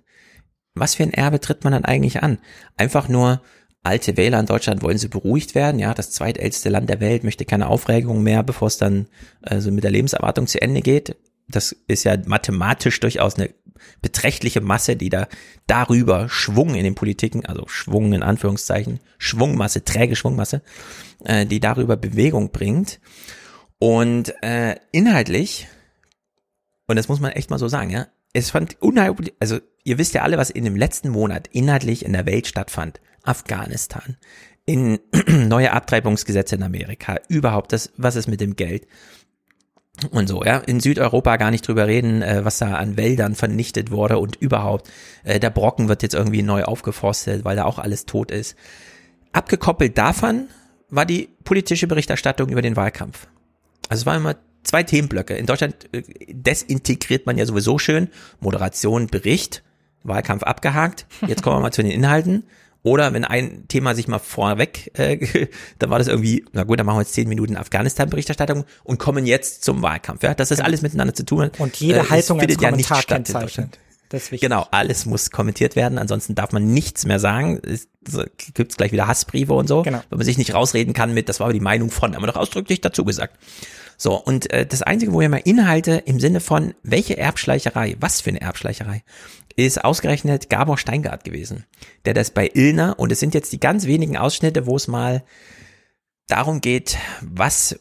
was 0.74 0.94
für 0.94 1.02
ein 1.02 1.12
Erbe 1.12 1.40
tritt 1.40 1.64
man 1.64 1.72
dann 1.72 1.84
eigentlich 1.84 2.22
an? 2.22 2.38
Einfach 2.76 3.08
nur, 3.08 3.42
alte 3.82 4.16
Wähler 4.16 4.40
in 4.40 4.46
Deutschland 4.46 4.82
wollen 4.82 4.98
sie 4.98 5.08
beruhigt 5.08 5.54
werden. 5.54 5.78
Ja, 5.78 5.94
das 5.94 6.10
zweitälteste 6.10 6.68
Land 6.68 6.88
der 6.88 7.00
Welt 7.00 7.24
möchte 7.24 7.44
keine 7.44 7.68
Aufregung 7.68 8.22
mehr, 8.22 8.42
bevor 8.42 8.68
es 8.68 8.78
dann 8.78 9.06
äh, 9.42 9.60
so 9.60 9.70
mit 9.70 9.84
der 9.84 9.90
Lebenserwartung 9.90 10.46
zu 10.46 10.60
Ende 10.60 10.80
geht. 10.80 11.16
Das 11.48 11.72
ist 11.86 12.04
ja 12.04 12.16
mathematisch 12.26 13.00
durchaus 13.00 13.36
eine 13.36 13.50
beträchtliche 14.02 14.60
Masse, 14.60 14.96
die 14.96 15.08
da 15.08 15.28
darüber 15.66 16.28
Schwung 16.28 16.74
in 16.74 16.84
den 16.84 16.94
Politiken, 16.94 17.46
also 17.46 17.66
Schwung 17.68 18.12
in 18.12 18.22
Anführungszeichen, 18.22 19.00
Schwungmasse, 19.18 19.84
träge 19.84 20.16
Schwungmasse, 20.16 20.62
äh, 21.24 21.46
die 21.46 21.60
darüber 21.60 21.96
Bewegung 21.96 22.50
bringt. 22.50 23.00
Und 23.78 24.34
äh, 24.42 24.76
inhaltlich, 24.92 25.68
und 26.86 26.96
das 26.96 27.08
muss 27.08 27.20
man 27.20 27.32
echt 27.32 27.50
mal 27.50 27.58
so 27.58 27.68
sagen, 27.68 27.90
ja, 27.90 28.08
es 28.32 28.50
fand 28.50 28.80
unheimlich, 28.82 29.34
also 29.38 29.58
ihr 29.84 29.98
wisst 29.98 30.14
ja 30.14 30.22
alle, 30.22 30.38
was 30.38 30.50
in 30.50 30.64
dem 30.64 30.76
letzten 30.76 31.10
Monat 31.10 31.48
inhaltlich 31.48 32.04
in 32.04 32.12
der 32.12 32.26
Welt 32.26 32.46
stattfand. 32.46 33.00
Afghanistan, 33.22 34.16
in 34.64 34.98
neue 35.48 35.72
Abtreibungsgesetze 35.72 36.56
in 36.56 36.62
Amerika, 36.62 37.16
überhaupt 37.28 37.72
das, 37.72 37.92
was 37.96 38.16
ist 38.16 38.28
mit 38.28 38.40
dem 38.40 38.56
Geld, 38.56 38.86
und 40.10 40.28
so, 40.28 40.44
ja, 40.44 40.58
in 40.58 40.80
Südeuropa 40.80 41.36
gar 41.36 41.50
nicht 41.50 41.66
drüber 41.66 41.86
reden, 41.86 42.22
äh, 42.22 42.44
was 42.44 42.58
da 42.58 42.74
an 42.74 42.96
Wäldern 42.96 43.34
vernichtet 43.34 43.90
wurde 43.90 44.18
und 44.18 44.36
überhaupt, 44.36 44.90
äh, 45.24 45.40
der 45.40 45.50
Brocken 45.50 45.88
wird 45.88 46.02
jetzt 46.02 46.14
irgendwie 46.14 46.42
neu 46.42 46.64
aufgeforstet, 46.64 47.44
weil 47.44 47.56
da 47.56 47.64
auch 47.64 47.78
alles 47.78 48.06
tot 48.06 48.30
ist. 48.30 48.56
Abgekoppelt 49.32 49.98
davon 49.98 50.48
war 50.90 51.04
die 51.04 51.28
politische 51.44 51.86
Berichterstattung 51.86 52.48
über 52.48 52.62
den 52.62 52.76
Wahlkampf. 52.76 53.26
Also 53.88 54.02
es 54.02 54.06
war 54.06 54.16
immer 54.16 54.36
zwei 54.62 54.82
Themenblöcke. 54.82 55.34
In 55.34 55.46
Deutschland 55.46 55.88
äh, 55.92 56.02
desintegriert 56.28 57.26
man 57.26 57.38
ja 57.38 57.46
sowieso 57.46 57.78
schön 57.78 58.08
Moderation, 58.40 59.08
Bericht, 59.08 59.62
Wahlkampf 60.04 60.42
abgehakt. 60.42 61.06
Jetzt 61.26 61.42
kommen 61.42 61.56
wir 61.56 61.60
mal 61.60 61.72
zu 61.72 61.82
den 61.82 61.90
Inhalten. 61.90 62.44
Oder 62.88 63.12
wenn 63.12 63.24
ein 63.24 63.68
Thema 63.68 63.94
sich 63.94 64.08
mal 64.08 64.18
vorweg, 64.18 64.90
äh, 64.98 65.48
dann 65.78 65.90
war 65.90 65.98
das 65.98 66.08
irgendwie, 66.08 66.44
na 66.52 66.64
gut, 66.64 66.78
dann 66.78 66.86
machen 66.86 66.96
wir 66.96 67.02
jetzt 67.02 67.12
zehn 67.12 67.28
Minuten 67.28 67.56
Afghanistan-Berichterstattung 67.56 68.64
und 68.84 68.98
kommen 68.98 69.26
jetzt 69.26 69.62
zum 69.62 69.82
Wahlkampf. 69.82 70.22
Ja, 70.22 70.34
dass 70.34 70.48
das 70.48 70.60
alles 70.60 70.82
miteinander 70.82 71.14
zu 71.14 71.24
tun 71.24 71.42
hat. 71.42 71.60
Und 71.60 71.76
jede 71.76 72.00
äh, 72.00 72.08
Haltung 72.08 72.38
als 72.38 72.46
findet 72.46 72.62
ja 72.62 72.70
nicht 72.70 72.88
Kommentar 72.88 73.02
statt 73.02 73.18
in 73.18 73.24
kennzeichnet. 73.24 73.44
Deutschland. 73.44 73.78
Das 74.08 74.22
ist 74.22 74.32
wichtig. 74.32 74.48
Genau, 74.48 74.66
alles 74.70 75.04
muss 75.04 75.30
kommentiert 75.30 75.76
werden, 75.76 75.98
ansonsten 75.98 76.34
darf 76.34 76.52
man 76.52 76.72
nichts 76.72 77.04
mehr 77.04 77.18
sagen. 77.18 77.60
Es 77.62 77.88
so, 78.08 78.24
gibt's 78.54 78.78
gleich 78.78 78.90
wieder 78.90 79.06
Hassbriefe 79.06 79.52
und 79.52 79.68
so, 79.68 79.82
Genau. 79.82 80.00
wenn 80.08 80.18
man 80.18 80.24
sich 80.24 80.38
nicht 80.38 80.54
rausreden 80.54 80.94
kann 80.94 81.12
mit, 81.12 81.28
das 81.28 81.40
war 81.40 81.44
aber 81.46 81.52
die 81.52 81.60
Meinung 81.60 81.90
von, 81.90 82.14
haben 82.14 82.22
wir 82.22 82.26
doch 82.26 82.36
ausdrücklich 82.36 82.80
dazu 82.80 83.04
gesagt. 83.04 83.36
So, 83.98 84.14
und 84.14 84.50
äh, 84.50 84.64
das 84.64 84.82
Einzige, 84.82 85.12
wo 85.12 85.20
ihr 85.20 85.28
mal 85.28 85.42
Inhalte 85.44 86.02
im 86.06 86.20
Sinne 86.20 86.40
von, 86.40 86.72
welche 86.82 87.18
Erbschleicherei, 87.18 87.96
was 88.00 88.20
für 88.20 88.30
eine 88.30 88.40
Erbschleicherei, 88.40 89.02
ist 89.66 89.84
ausgerechnet 89.84 90.50
Gabor 90.50 90.78
Steingart 90.78 91.24
gewesen, 91.24 91.64
der 92.04 92.14
das 92.14 92.30
bei 92.30 92.50
Illner, 92.52 92.98
und 92.98 93.12
es 93.12 93.20
sind 93.20 93.34
jetzt 93.34 93.52
die 93.52 93.60
ganz 93.60 93.86
wenigen 93.86 94.16
Ausschnitte, 94.16 94.66
wo 94.66 94.76
es 94.76 94.88
mal 94.88 95.24
darum 96.28 96.60
geht, 96.60 96.98
was 97.20 97.80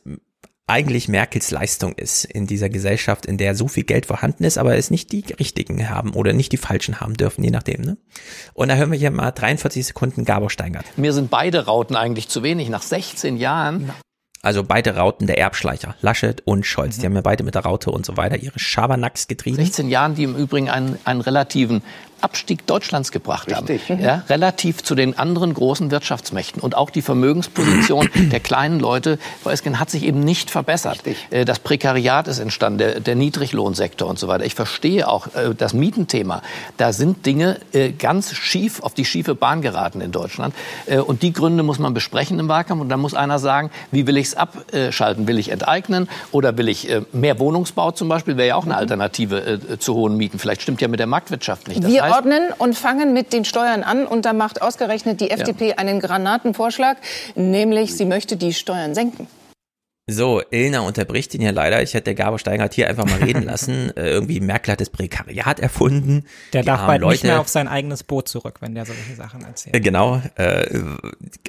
eigentlich 0.67 1.07
Merkels 1.07 1.49
Leistung 1.49 1.93
ist 1.93 2.25
in 2.25 2.45
dieser 2.45 2.69
Gesellschaft, 2.69 3.25
in 3.25 3.37
der 3.37 3.55
so 3.55 3.69
viel 3.69 3.83
Geld 3.83 4.05
vorhanden 4.05 4.43
ist, 4.43 4.57
aber 4.57 4.75
es 4.75 4.91
nicht 4.91 5.13
die 5.13 5.23
richtigen 5.39 5.89
haben 5.89 6.13
oder 6.13 6.33
nicht 6.33 6.51
die 6.51 6.57
falschen 6.57 6.99
haben 6.99 7.13
dürfen, 7.13 7.43
je 7.43 7.51
nachdem. 7.51 7.81
Ne? 7.81 7.97
Und 8.53 8.67
da 8.67 8.75
hören 8.75 8.91
wir 8.91 8.99
hier 8.99 9.11
mal 9.11 9.31
43 9.31 9.85
Sekunden 9.87 10.25
Gabor 10.25 10.49
Steingart. 10.49 10.85
Mir 10.97 11.13
sind 11.13 11.29
beide 11.29 11.65
Rauten 11.65 11.95
eigentlich 11.95 12.27
zu 12.27 12.43
wenig. 12.43 12.67
Nach 12.69 12.81
16 12.81 13.37
Jahren 13.37 13.93
Also 14.41 14.63
beide 14.63 14.95
Rauten 14.95 15.27
der 15.27 15.37
Erbschleicher, 15.39 15.95
Laschet 16.01 16.41
und 16.45 16.65
Scholz. 16.65 16.97
Die 16.97 17.05
haben 17.05 17.15
ja 17.15 17.21
beide 17.21 17.43
mit 17.43 17.55
der 17.55 17.63
Raute 17.63 17.91
und 17.91 18.05
so 18.05 18.17
weiter 18.17 18.37
ihre 18.37 18.59
Schabernacks 18.59 19.27
getrieben. 19.27 19.57
16 19.57 19.89
Jahren, 19.89 20.15
die 20.15 20.23
im 20.23 20.35
Übrigen 20.35 20.69
einen, 20.69 20.97
einen 21.05 21.21
relativen 21.21 21.81
Abstieg 22.21 22.65
Deutschlands 22.67 23.11
gebracht 23.11 23.53
haben. 23.53 23.67
Ja, 24.01 24.23
relativ 24.29 24.83
zu 24.83 24.95
den 24.95 25.17
anderen 25.17 25.53
großen 25.53 25.91
Wirtschaftsmächten. 25.91 26.61
Und 26.61 26.75
auch 26.75 26.89
die 26.89 27.01
Vermögensposition 27.01 28.09
der 28.15 28.39
kleinen 28.39 28.79
Leute, 28.79 29.19
hat 29.45 29.89
sich 29.89 30.03
eben 30.03 30.21
nicht 30.21 30.49
verbessert. 30.51 30.99
Äh, 31.29 31.45
Das 31.45 31.59
Prekariat 31.59 32.27
ist 32.27 32.39
entstanden, 32.39 32.79
der, 32.79 32.99
der 32.99 33.15
Niedriglohnsektor 33.15 34.07
und 34.07 34.17
so 34.19 34.27
weiter. 34.27 34.45
Ich 34.45 34.55
verstehe 34.55 35.07
auch 35.07 35.27
äh, 35.35 35.53
das 35.55 35.73
Mietenthema. 35.73 36.41
Da 36.77 36.93
sind 36.93 37.25
Dinge 37.25 37.59
äh, 37.73 37.91
ganz 37.91 38.33
schief 38.33 38.81
auf 38.81 38.93
die 38.93 39.05
schiefe 39.05 39.35
Bahn 39.35 39.61
geraten 39.61 40.01
in 40.01 40.11
Deutschland. 40.11 40.53
Und 41.05 41.21
die 41.21 41.33
Gründe 41.33 41.63
muss 41.63 41.79
man 41.79 41.93
besprechen 41.93 42.39
im 42.39 42.47
Wahlkampf. 42.47 42.81
Und 42.81 42.89
dann 42.89 42.99
muss 42.99 43.13
einer 43.13 43.39
sagen, 43.39 43.71
wie 43.91 44.07
will 44.07 44.17
ich 44.17 44.27
es 44.27 44.35
abschalten? 44.35 45.27
Will 45.27 45.37
ich 45.37 45.49
enteignen 45.49 46.07
oder 46.31 46.57
will 46.57 46.69
ich 46.69 46.87
mehr 47.11 47.39
Wohnungsbau 47.39 47.91
zum 47.91 48.09
Beispiel? 48.09 48.37
Wäre 48.37 48.49
ja 48.49 48.55
auch 48.55 48.65
eine 48.65 48.77
Alternative 48.77 49.59
äh, 49.69 49.79
zu 49.79 49.93
hohen 49.95 50.17
Mieten. 50.17 50.39
Vielleicht 50.39 50.61
stimmt 50.61 50.81
ja 50.81 50.87
mit 50.87 50.99
der 50.99 51.07
Marktwirtschaft 51.07 51.67
nicht. 51.67 51.83
Das 51.83 51.91
Wir 52.07 52.15
heißt, 52.15 52.25
ordnen 52.25 52.51
und 52.57 52.75
fangen 52.75 53.13
mit 53.13 53.33
den 53.33 53.45
Steuern 53.45 53.83
an. 53.83 54.05
Und 54.07 54.25
da 54.25 54.33
macht 54.33 54.61
ausgerechnet 54.61 55.21
die 55.21 55.29
FDP 55.31 55.73
einen 55.73 55.99
Granatenvorschlag, 55.99 56.97
nämlich 57.35 57.95
sie 57.95 58.05
möchte 58.05 58.37
die 58.37 58.53
Steuern 58.53 58.95
senken. 58.95 59.27
So, 60.09 60.41
Ilna 60.51 60.79
unterbricht 60.79 61.33
ihn 61.35 61.41
ja 61.41 61.51
leider. 61.51 61.83
Ich 61.83 61.93
hätte 61.93 62.15
Gabor 62.15 62.39
Steingart 62.39 62.73
hier 62.73 62.87
einfach 62.87 63.05
mal 63.05 63.19
reden 63.21 63.43
lassen. 63.43 63.91
Äh, 63.97 64.09
irgendwie 64.11 64.39
Merkel 64.39 64.71
hat 64.71 64.79
das 64.79 64.89
Prekariat 64.89 65.59
erfunden. 65.59 66.23
Der 66.53 66.61
Die 66.61 66.67
darf 66.67 66.85
bald 66.87 67.01
nicht 67.01 67.09
Leute- 67.23 67.27
mehr 67.27 67.39
auf 67.41 67.49
sein 67.49 67.67
eigenes 67.67 68.03
Boot 68.03 68.29
zurück, 68.29 68.61
wenn 68.61 68.73
der 68.73 68.85
solche 68.85 69.15
Sachen 69.15 69.43
erzählt. 69.43 69.75
Äh, 69.75 69.81
Genau, 69.81 70.21
äh, 70.35 70.65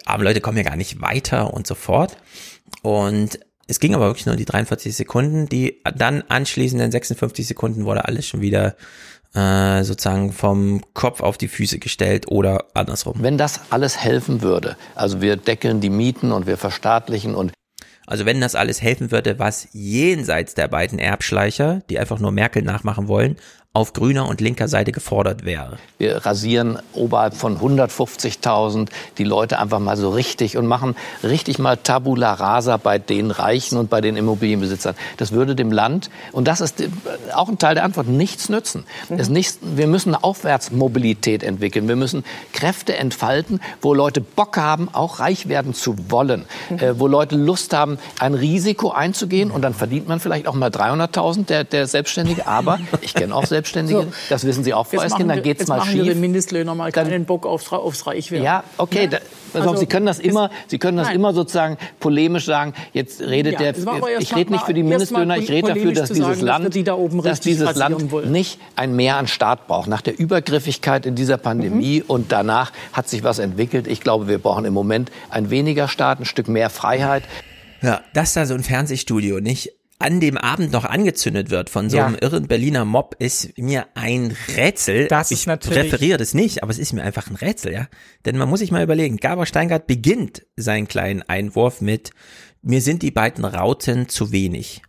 arme 0.07 0.25
Leute 0.25 0.41
kommen 0.41 0.57
ja 0.57 0.65
gar 0.65 0.75
nicht 0.77 1.01
weiter 1.01 1.55
und 1.55 1.69
so 1.69 1.77
fort. 1.77 2.17
Und 2.83 3.39
es 3.69 3.79
ging 3.81 3.95
aber 3.95 4.07
wirklich 4.07 4.27
nur 4.27 4.35
die 4.35 4.45
43 4.45 4.97
Sekunden. 4.97 5.49
Die 5.49 5.81
dann 5.95 6.25
anschließenden 6.27 6.91
56 6.91 7.47
Sekunden 7.47 7.85
wurde 7.85 8.07
alles 8.07 8.27
schon 8.27 8.41
wieder 8.41 8.75
äh, 9.35 9.83
sozusagen 9.85 10.33
vom 10.33 10.83
Kopf 10.95 11.21
auf 11.21 11.39
die 11.39 11.49
Füße 11.49 11.79
gestellt 11.79 12.29
oder 12.29 12.65
andersrum. 12.75 13.17
Wenn 13.19 13.39
das 13.39 13.61
alles 13.71 13.99
helfen 13.99 14.43
würde, 14.43 14.77
also 14.95 15.21
wir 15.21 15.37
deckeln 15.37 15.81
die 15.81 15.91
Mieten 15.91 16.33
und 16.33 16.47
wir 16.47 16.57
verstaatlichen 16.57 17.35
und 17.35 17.53
Also 18.07 18.25
wenn 18.25 18.41
das 18.41 18.55
alles 18.55 18.81
helfen 18.81 19.11
würde, 19.11 19.39
was 19.39 19.69
jenseits 19.73 20.55
der 20.55 20.69
beiden 20.69 20.99
Erbschleicher, 20.99 21.83
die 21.91 21.99
einfach 21.99 22.19
nur 22.19 22.33
Merkel 22.33 22.63
nachmachen 22.63 23.07
wollen, 23.07 23.37
auf 23.75 23.93
grüner 23.93 24.27
und 24.27 24.41
linker 24.41 24.67
Seite 24.67 24.93
gefordert 24.93 25.45
wäre. 25.45 25.77
Wir 25.99 26.25
rasieren 26.25 26.79
oberhalb 26.95 27.35
von 27.35 27.59
150.000 27.59 28.89
die 29.19 29.25
Leute 29.25 29.59
einfach 29.59 29.79
mal 29.79 29.97
so 29.97 30.11
richtig 30.11 30.57
und 30.57 30.67
machen 30.67 30.97
richtig 31.23 31.59
mal 31.59 31.77
Tabula 31.77 32.33
rasa 32.33 32.79
bei 32.79 32.99
den 32.99 33.31
Reichen 33.31 33.79
und 33.79 33.91
bei 33.91 34.01
den 34.01 34.17
Immobilienbesitzern. 34.17 34.97
Das 35.19 35.33
würde 35.33 35.55
dem 35.55 35.71
Land, 35.71 36.11
und 36.33 36.49
das 36.49 36.61
ist 36.61 36.83
auch 37.35 37.49
ein 37.49 37.59
Teil 37.59 37.75
der 37.75 37.85
Antwort, 37.85 38.09
nichts 38.09 38.49
nützen. 38.49 38.85
Es 39.17 39.29
nichts, 39.29 39.59
wir 39.63 39.87
müssen 39.87 40.15
eine 40.15 40.25
Aufwärtsmobilität 40.25 41.43
entwickeln. 41.43 41.89
Wir 41.89 41.97
müssen 41.97 42.25
Kräfte 42.53 42.97
entfalten, 42.97 43.61
wo 43.83 43.93
Leute 43.93 44.21
Bock 44.23 44.57
haben, 44.57 44.89
auch 44.93 45.21
reich 45.21 45.49
werden 45.49 45.75
zu 45.75 46.11
wollen. 46.11 46.47
Äh, 46.71 46.95
wo 46.97 47.07
Leute 47.07 47.37
Lust 47.37 47.75
haben, 47.75 47.99
ein 48.19 48.35
Risiko 48.35 48.91
einzugehen 48.91 49.51
und 49.51 49.63
dann 49.63 49.75
verdient 49.75 50.09
man 50.09 50.21
vielleicht 50.21 50.49
auch 50.49 50.55
mal 50.55 50.71
300.000 50.71 51.47
der, 51.47 51.65
der 51.65 51.87
Selbstständige. 51.87 52.47
Aber 52.47 52.81
ich 53.03 53.15
kenne 53.15 53.35
auch 53.35 53.47
Selbstständige, 53.59 54.07
das 54.29 54.45
wissen 54.47 54.63
Sie 54.65 54.73
auch, 54.73 54.87
Frau 54.87 54.93
Jetzt 54.97 55.07
Esken, 55.07 55.27
machen, 55.27 55.29
dann 55.37 55.43
geht's 55.43 55.61
jetzt 55.63 55.69
mal 55.69 55.79
machen 55.79 55.95
wir 55.95 56.05
schief. 56.05 56.13
den 56.13 56.21
Mindestlöhner 56.21 56.75
mal 56.75 56.93
keinen 56.93 57.25
Bock 57.25 57.45
aufs, 57.47 57.73
aufs 57.73 58.07
Reichwerden. 58.07 58.45
Ja, 58.45 58.63
okay. 58.77 59.09
Da, 59.09 59.19
pass 59.53 59.63
auf, 59.63 59.69
Also, 59.69 59.81
Sie 59.81 59.87
können 59.87 60.07
das 60.07 60.19
immer, 60.21 60.51
Sie 60.69 60.79
können 60.79 60.97
das 60.97 61.09
Nein. 61.09 61.17
immer 61.17 61.33
sozusagen 61.35 61.77
polemisch 62.01 62.45
sagen. 62.45 62.73
Jetzt 62.93 63.21
redet 63.21 63.55
Ja, 63.55 63.59
der, 63.73 63.77
es 63.77 63.85
ich 64.21 64.35
rede 64.37 64.53
nicht 64.53 64.65
für 64.65 64.75
die 64.75 64.83
Mindestlöhner, 64.83 65.37
ich 65.39 65.51
rede 65.51 65.69
dafür, 65.69 65.93
dass 65.93 66.09
dieses 66.11 66.25
sagen, 66.25 66.33
dass 66.33 66.43
Land, 66.43 66.75
die 66.75 66.85
da 66.85 66.95
oben 66.95 67.23
dass 67.23 67.41
dieses 67.41 67.75
Land 67.75 68.11
wollen. 68.13 68.31
nicht 68.31 68.59
ein 68.77 68.95
Mehr 68.95 69.17
an 69.17 69.27
Staat 69.27 69.67
braucht. 69.67 69.89
Nach 69.89 70.01
der 70.03 70.19
Übergriffigkeit 70.19 71.05
in 71.07 71.15
dieser 71.15 71.37
Pandemie 71.39 72.01
Mhm. 72.01 72.05
und 72.09 72.33
danach 72.33 72.73
hat 72.93 73.09
sich 73.09 73.25
was 73.25 73.39
entwickelt. 73.39 73.87
Ich 73.87 74.01
glaube, 74.01 74.29
wir 74.29 74.39
brauchen 74.39 74.65
im 74.65 74.75
Moment 74.75 75.11
ein 75.31 75.51
weniger 75.51 75.89
Staat, 75.89 76.21
ein 76.21 76.25
Stück 76.25 76.49
mehr 76.49 76.71
Freiheit. 76.71 77.25
Ja, 77.81 78.01
dass 78.13 78.35
da 78.35 78.45
so 78.47 78.55
ein 78.55 78.63
Fernsehstudio 78.63 79.41
nicht 79.41 79.71
an 80.01 80.21
dem 80.21 80.39
Abend 80.39 80.71
noch 80.73 80.85
angezündet 80.85 81.51
wird 81.51 81.71
von 81.71 81.91
so 81.91 81.97
Ja. 81.97 82.07
einem 82.07 82.17
irren 82.21 82.47
Berliner 82.47 82.85
Mob, 82.85 83.17
ist 83.19 83.59
mir 83.59 83.87
ein 83.95 84.37
Rätsel. 84.57 85.09
Das 85.09 85.31
ich 85.33 85.41
ist 85.41 85.47
natürlich- 85.47 85.85
referiere 85.85 86.19
das 86.19 86.35
nicht, 86.35 86.63
aber 86.63 86.71
es 86.71 86.79
ist 86.79 86.93
mir 86.93 87.03
einfach 87.03 87.29
ein 87.29 87.35
Rätsel, 87.37 87.73
ja. 87.73 87.89
Denn 88.25 88.37
man 88.37 88.49
muss 88.49 88.61
sich 88.61 88.71
mal 88.71 88.83
überlegen, 88.85 89.17
Gabor 89.17 89.47
Steingart 89.47 89.87
beginnt 89.89 90.47
seinen 90.57 90.87
kleinen 90.87 91.23
Einwurf 91.23 91.81
mit, 91.81 92.11
mir 92.63 92.81
sind 92.81 93.03
die 93.03 93.11
beiden 93.11 93.45
Rauten 93.45 94.09
zu 94.09 94.31
wenig. 94.31 94.83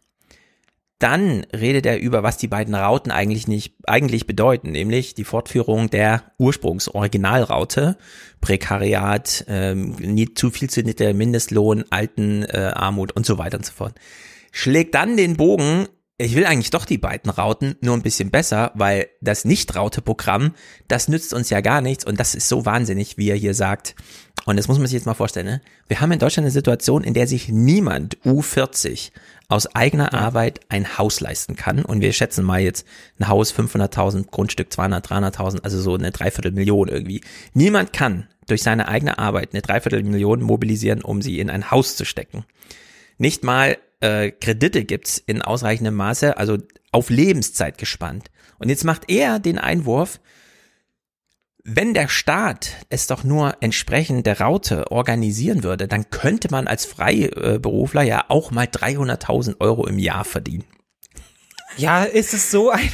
Dann 0.99 1.45
redet 1.55 1.85
er 1.85 1.99
über, 2.01 2.23
was 2.23 2.35
die 2.37 2.49
beiden 2.49 2.75
Rauten 2.75 3.09
eigentlich 3.09 3.47
nicht, 3.47 3.73
eigentlich 3.87 4.27
bedeuten, 4.27 4.71
nämlich 4.71 5.15
die 5.15 5.23
Fortführung 5.23 5.89
der 5.89 6.23
Ursprungs-Originalraute, 6.37 7.97
Prekariat, 8.41 9.45
ähm, 9.47 9.91
nie 9.99 10.33
zu 10.33 10.51
viel 10.51 10.69
zu 10.69 10.83
der 10.83 11.13
Mindestlohn, 11.13 11.85
Alten, 11.89 12.43
äh, 12.43 12.73
Armut 12.75 13.13
und 13.13 13.25
so 13.25 13.37
weiter 13.37 13.57
und 13.57 13.65
so 13.65 13.71
fort. 13.71 13.95
Schlägt 14.51 14.95
dann 14.95 15.17
den 15.17 15.37
Bogen, 15.37 15.87
ich 16.17 16.35
will 16.35 16.45
eigentlich 16.45 16.69
doch 16.69 16.85
die 16.85 16.97
beiden 16.97 17.31
Rauten, 17.31 17.75
nur 17.79 17.95
ein 17.95 18.01
bisschen 18.01 18.29
besser, 18.29 18.71
weil 18.75 19.07
das 19.21 19.45
Nicht-Raute-Programm, 19.45 20.53
das 20.89 21.07
nützt 21.07 21.33
uns 21.33 21.49
ja 21.49 21.61
gar 21.61 21.79
nichts 21.79 22.05
und 22.05 22.19
das 22.19 22.35
ist 22.35 22.49
so 22.49 22.65
wahnsinnig, 22.65 23.17
wie 23.17 23.29
er 23.29 23.37
hier 23.37 23.53
sagt. 23.53 23.95
Und 24.45 24.57
das 24.57 24.67
muss 24.67 24.77
man 24.77 24.87
sich 24.87 24.95
jetzt 24.95 25.05
mal 25.05 25.13
vorstellen, 25.13 25.45
ne? 25.45 25.61
Wir 25.87 26.01
haben 26.01 26.11
in 26.11 26.19
Deutschland 26.19 26.45
eine 26.45 26.51
Situation, 26.51 27.03
in 27.03 27.13
der 27.13 27.27
sich 27.27 27.49
niemand 27.49 28.17
U40 28.25 29.11
aus 29.47 29.75
eigener 29.75 30.13
Arbeit 30.13 30.59
ein 30.69 30.97
Haus 30.97 31.21
leisten 31.21 31.55
kann. 31.55 31.83
Und 31.83 32.01
wir 32.01 32.13
schätzen 32.13 32.45
mal 32.45 32.59
jetzt 32.59 32.85
ein 33.19 33.27
Haus 33.27 33.53
500.000, 33.53 34.29
Grundstück 34.29 34.71
200, 34.71 35.05
300.000, 35.07 35.63
also 35.63 35.81
so 35.81 35.95
eine 35.95 36.11
Dreiviertelmillion 36.11 36.87
irgendwie. 36.87 37.21
Niemand 37.53 37.93
kann 37.93 38.27
durch 38.47 38.61
seine 38.63 38.87
eigene 38.87 39.19
Arbeit 39.19 39.49
eine 39.53 39.61
Dreiviertelmillion 39.61 40.41
mobilisieren, 40.41 41.01
um 41.01 41.21
sie 41.21 41.39
in 41.39 41.49
ein 41.49 41.71
Haus 41.71 41.95
zu 41.95 42.05
stecken. 42.05 42.45
Nicht 43.17 43.43
mal 43.43 43.77
äh, 44.01 44.31
Kredite 44.31 44.85
gibt's 44.85 45.17
in 45.25 45.41
ausreichendem 45.41 45.95
Maße, 45.95 46.37
also 46.37 46.57
auf 46.91 47.09
Lebenszeit 47.09 47.77
gespannt. 47.77 48.29
Und 48.57 48.69
jetzt 48.69 48.83
macht 48.83 49.09
er 49.09 49.39
den 49.39 49.57
Einwurf, 49.57 50.19
wenn 51.63 51.93
der 51.93 52.07
Staat 52.07 52.71
es 52.89 53.07
doch 53.07 53.23
nur 53.23 53.57
entsprechend 53.59 54.25
der 54.25 54.39
Raute 54.39 54.91
organisieren 54.91 55.63
würde, 55.63 55.87
dann 55.87 56.09
könnte 56.09 56.49
man 56.49 56.67
als 56.67 56.85
Freiberufler 56.85 58.01
ja 58.01 58.25
auch 58.29 58.51
mal 58.51 58.65
300.000 58.65 59.59
Euro 59.59 59.85
im 59.85 59.99
Jahr 59.99 60.25
verdienen. 60.25 60.65
Ja, 61.77 62.03
ist 62.03 62.33
es 62.33 62.51
so 62.51 62.71
ein, 62.71 62.89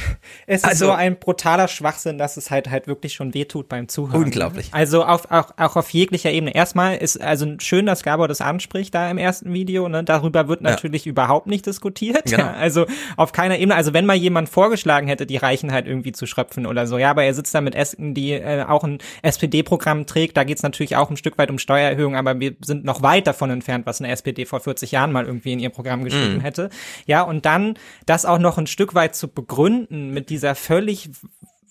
es 0.46 0.58
ist 0.62 0.64
Also- 0.68 0.86
so 0.86 0.92
ein 0.92 1.18
brutaler 1.18 1.66
Schwachsinn, 1.68 2.18
dass 2.18 2.36
es 2.36 2.50
halt 2.50 2.70
halt 2.70 2.86
wirklich 2.86 3.14
schon 3.14 3.32
wehtut 3.34 3.68
beim 3.68 3.88
Zuhören. 3.88 4.24
Unglaublich. 4.24 4.68
Also 4.72 5.04
auf, 5.04 5.30
auch, 5.30 5.50
auch 5.56 5.76
auf 5.76 5.90
jeglicher 5.90 6.30
Ebene. 6.30 6.54
Erstmal 6.54 6.96
ist 6.96 7.20
also 7.20 7.46
schön, 7.58 7.86
dass 7.86 8.02
Gabor 8.02 8.28
das 8.28 8.40
anspricht 8.40 8.94
da 8.94 9.10
im 9.10 9.18
ersten 9.18 9.52
Video. 9.52 9.88
Ne? 9.88 10.04
Darüber 10.04 10.48
wird 10.48 10.60
Ja. 10.62 10.70
natürlich 10.70 11.06
überhaupt 11.06 11.46
nicht 11.46 11.66
diskutiert. 11.66 12.24
Genau. 12.26 12.38
Ja, 12.44 12.52
also 12.58 12.86
auf 13.16 13.32
keiner 13.32 13.58
Ebene. 13.58 13.74
Also 13.74 13.92
wenn 13.94 14.06
mal 14.06 14.14
jemand 14.16 14.48
vorgeschlagen 14.48 15.08
hätte, 15.08 15.26
die 15.26 15.36
Reichen 15.36 15.72
halt 15.72 15.86
irgendwie 15.86 16.12
zu 16.12 16.26
schröpfen 16.26 16.66
oder 16.66 16.86
so. 16.86 16.98
Ja, 16.98 17.10
aber 17.10 17.24
er 17.24 17.34
sitzt 17.34 17.54
da 17.54 17.60
mit 17.60 17.74
Esken, 17.74 18.14
die 18.14 18.32
äh, 18.32 18.64
auch 18.68 18.84
ein 18.84 18.98
SPD-Programm 19.22 20.06
trägt. 20.06 20.36
Da 20.36 20.44
geht's 20.44 20.62
natürlich 20.62 20.96
auch 20.96 21.10
ein 21.10 21.16
Stück 21.16 21.38
weit 21.38 21.50
um 21.50 21.58
Steuererhöhung, 21.58 22.16
aber 22.16 22.38
wir 22.40 22.54
sind 22.64 22.84
noch 22.84 23.02
weit 23.02 23.26
davon 23.26 23.50
entfernt, 23.50 23.86
was 23.86 24.00
eine 24.00 24.10
SPD 24.12 24.44
vor 24.44 24.60
40 24.60 24.92
Jahren 24.92 25.12
mal 25.12 25.24
irgendwie 25.26 25.52
in 25.52 25.58
ihr 25.60 25.70
Programm 25.70 26.04
geschrieben 26.04 26.36
Mhm. 26.36 26.40
hätte. 26.40 26.70
Ja, 27.06 27.22
und 27.22 27.44
dann 27.46 27.74
das 28.06 28.24
auch 28.24 28.38
noch 28.38 28.58
ein 28.58 28.65
Stück 28.66 28.94
weit 28.94 29.14
zu 29.16 29.28
begründen 29.28 30.10
mit 30.12 30.30
dieser 30.30 30.54
völlig 30.54 31.10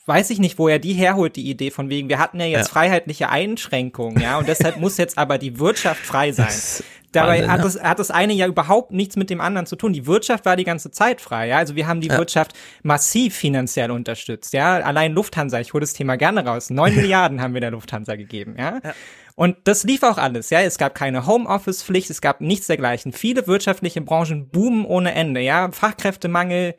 weiß 0.07 0.29
ich 0.29 0.37
nicht, 0.37 0.59
wo 0.59 0.67
er 0.67 0.77
die 0.77 0.93
herholt, 0.93 1.35
die 1.35 1.49
Idee 1.49 1.71
von 1.71 1.89
wegen, 1.89 2.09
wir 2.09 2.19
hatten 2.19 2.39
ja 2.39 2.45
jetzt 2.45 2.67
Ja. 2.67 2.73
freiheitliche 2.73 3.29
Einschränkungen, 3.29 4.21
ja, 4.21 4.37
und 4.37 4.47
deshalb 4.47 4.77
muss 4.77 4.97
jetzt 4.97 5.17
aber 5.17 5.39
die 5.39 5.57
Wirtschaft 5.57 5.99
frei 6.05 6.31
sein. 6.31 6.53
Dabei 7.11 7.37
Wahnsinn, 7.39 7.51
hat, 7.51 7.57
ne? 7.59 7.63
das, 7.63 7.81
hat 7.81 7.97
das 7.99 8.11
eine 8.11 8.33
ja 8.33 8.45
überhaupt 8.45 8.91
nichts 8.91 9.15
mit 9.15 9.29
dem 9.31 9.39
anderen 9.41 9.65
zu 9.65 9.75
tun. 9.77 9.93
Die 9.93 10.05
Wirtschaft 10.05 10.45
war 10.45 10.57
die 10.57 10.63
ganze 10.65 10.91
Zeit 10.91 11.21
frei, 11.21 11.47
ja. 11.47 11.57
Also 11.57 11.75
wir 11.75 11.87
haben 11.87 12.01
die 12.01 12.09
Ja. 12.09 12.17
Wirtschaft 12.17 12.53
massiv 12.83 13.35
finanziell 13.35 13.89
unterstützt, 13.89 14.53
ja. 14.53 14.75
Allein 14.75 15.13
Lufthansa, 15.13 15.59
ich 15.59 15.73
hole 15.73 15.81
das 15.81 15.93
Thema 15.93 16.17
gerne 16.17 16.45
raus. 16.45 16.69
Neun 16.69 16.93
Milliarden 16.93 17.41
haben 17.41 17.53
wir 17.55 17.61
der 17.61 17.71
Lufthansa 17.71 18.15
gegeben, 18.15 18.57
ja. 18.59 18.81
Und 19.35 19.57
das 19.65 19.83
lief 19.83 20.03
auch 20.03 20.17
alles, 20.17 20.49
ja. 20.49 20.61
Es 20.61 20.77
gab 20.77 20.95
keine 20.95 21.27
Homeoffice-Pflicht, 21.27 22.09
es 22.09 22.21
gab 22.21 22.39
nichts 22.39 22.67
dergleichen. 22.67 23.11
Viele 23.11 23.47
wirtschaftliche 23.47 24.01
Branchen 24.01 24.47
boomen 24.49 24.85
ohne 24.85 25.13
Ende, 25.13 25.41
ja. 25.41 25.71
Fachkräftemangel 25.71 26.75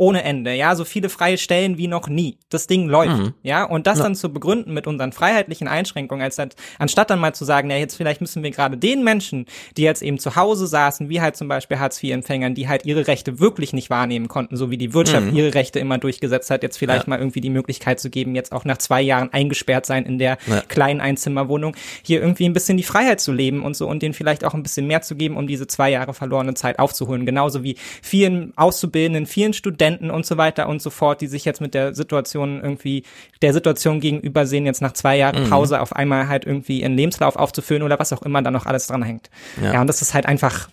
ohne 0.00 0.22
Ende, 0.22 0.54
ja, 0.54 0.76
so 0.76 0.84
viele 0.84 1.08
freie 1.08 1.36
Stellen 1.38 1.76
wie 1.76 1.88
noch 1.88 2.08
nie. 2.08 2.38
Das 2.50 2.68
Ding 2.68 2.86
läuft, 2.88 3.18
Mhm. 3.18 3.34
ja, 3.42 3.64
und 3.64 3.88
das 3.88 3.98
Ja. 3.98 4.04
dann 4.04 4.14
zu 4.14 4.32
begründen 4.32 4.72
mit 4.72 4.86
unseren 4.86 5.10
freiheitlichen 5.10 5.66
Einschränkungen, 5.66 6.22
als 6.22 6.38
anstatt 6.78 7.10
dann 7.10 7.18
mal 7.18 7.34
zu 7.34 7.44
sagen, 7.44 7.68
ja, 7.68 7.76
jetzt 7.76 7.96
vielleicht 7.96 8.20
müssen 8.20 8.44
wir 8.44 8.52
gerade 8.52 8.76
den 8.78 9.02
Menschen, 9.02 9.46
die 9.76 9.82
jetzt 9.82 10.00
eben 10.02 10.18
zu 10.20 10.36
Hause 10.36 10.68
saßen, 10.68 11.08
wie 11.08 11.20
halt 11.20 11.36
zum 11.36 11.48
Beispiel 11.48 11.80
Hartz-IV-Empfängern, 11.80 12.54
die 12.54 12.68
halt 12.68 12.86
ihre 12.86 13.08
Rechte 13.08 13.40
wirklich 13.40 13.72
nicht 13.72 13.90
wahrnehmen 13.90 14.28
konnten, 14.28 14.56
so 14.56 14.70
wie 14.70 14.78
die 14.78 14.94
Wirtschaft 14.94 15.26
Mhm. 15.32 15.36
ihre 15.36 15.54
Rechte 15.54 15.80
immer 15.80 15.98
durchgesetzt 15.98 16.48
hat, 16.52 16.62
jetzt 16.62 16.76
vielleicht 16.78 17.06
Ja. 17.08 17.10
mal 17.10 17.18
irgendwie 17.18 17.40
die 17.40 17.50
Möglichkeit 17.50 17.98
zu 17.98 18.08
geben, 18.08 18.36
jetzt 18.36 18.52
auch 18.52 18.64
nach 18.64 18.78
zwei 18.78 19.02
Jahren 19.02 19.32
eingesperrt 19.32 19.84
sein 19.84 20.06
in 20.06 20.18
der 20.20 20.38
Ja. 20.46 20.60
kleinen 20.68 21.00
Einzimmerwohnung, 21.00 21.74
hier 22.04 22.20
irgendwie 22.20 22.44
ein 22.44 22.52
bisschen 22.52 22.76
die 22.76 22.84
Freiheit 22.84 23.20
zu 23.20 23.32
leben 23.32 23.64
und 23.64 23.74
so 23.76 23.88
und 23.88 24.00
denen 24.00 24.14
vielleicht 24.14 24.44
auch 24.44 24.54
ein 24.54 24.62
bisschen 24.62 24.86
mehr 24.86 25.02
zu 25.02 25.16
geben, 25.16 25.36
um 25.36 25.48
diese 25.48 25.66
zwei 25.66 25.90
Jahre 25.90 26.14
verlorene 26.14 26.54
Zeit 26.54 26.78
aufzuholen. 26.78 27.26
Genauso 27.26 27.64
wie 27.64 27.74
vielen 28.00 28.52
Auszubildenden, 28.56 29.26
vielen 29.26 29.54
Studenten 29.54 29.87
und 29.96 30.26
so 30.26 30.36
weiter 30.36 30.68
und 30.68 30.82
so 30.82 30.90
fort, 30.90 31.20
die 31.20 31.26
sich 31.26 31.44
jetzt 31.44 31.60
mit 31.60 31.74
der 31.74 31.94
Situation 31.94 32.60
irgendwie, 32.62 33.04
der 33.42 33.52
Situation 33.52 34.00
gegenüber 34.00 34.46
sehen, 34.46 34.66
jetzt 34.66 34.82
nach 34.82 34.92
zwei 34.92 35.16
Jahren 35.16 35.44
Mhm. 35.44 35.50
Pause 35.50 35.80
auf 35.80 35.94
einmal 35.94 36.28
halt 36.28 36.44
irgendwie 36.44 36.80
ihren 36.80 36.94
Lebenslauf 36.94 37.36
aufzufüllen 37.36 37.82
oder 37.82 37.98
was 37.98 38.12
auch 38.12 38.22
immer 38.22 38.42
da 38.42 38.50
noch 38.50 38.66
alles 38.66 38.86
dran 38.86 39.02
hängt. 39.02 39.30
Ja. 39.62 39.74
Ja, 39.74 39.80
und 39.80 39.86
das 39.86 40.02
ist 40.02 40.14
halt 40.14 40.26
einfach, 40.26 40.68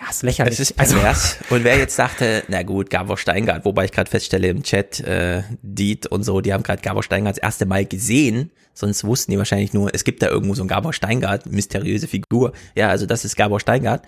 ja, 0.00 0.10
ist 0.10 0.22
lächerlich. 0.22 0.54
Es 0.54 0.60
ist 0.70 0.78
also, 0.78 0.96
pervers. 0.96 1.38
und 1.50 1.64
wer 1.64 1.78
jetzt 1.78 1.98
dachte, 1.98 2.42
na 2.48 2.62
gut, 2.62 2.90
Gabor 2.90 3.16
Steingart, 3.18 3.64
wobei 3.64 3.84
ich 3.86 3.92
gerade 3.92 4.10
feststelle 4.10 4.48
im 4.48 4.62
Chat, 4.62 5.00
äh, 5.00 5.42
Diet 5.62 6.06
und 6.06 6.22
so, 6.22 6.40
die 6.40 6.52
haben 6.52 6.62
gerade 6.62 6.82
Gabor 6.82 7.02
Steingart 7.02 7.36
das 7.36 7.42
erste 7.42 7.66
Mal 7.66 7.84
gesehen, 7.86 8.50
sonst 8.74 9.04
wussten 9.04 9.32
die 9.32 9.38
wahrscheinlich 9.38 9.72
nur, 9.72 9.94
es 9.94 10.04
gibt 10.04 10.22
da 10.22 10.28
irgendwo 10.28 10.54
so 10.54 10.62
einen 10.62 10.68
Gabor 10.68 10.92
Steingart, 10.92 11.46
mysteriöse 11.46 12.08
Figur. 12.08 12.52
Ja, 12.74 12.90
also 12.90 13.06
das 13.06 13.24
ist 13.24 13.36
Gabor 13.36 13.58
Steingart. 13.60 14.02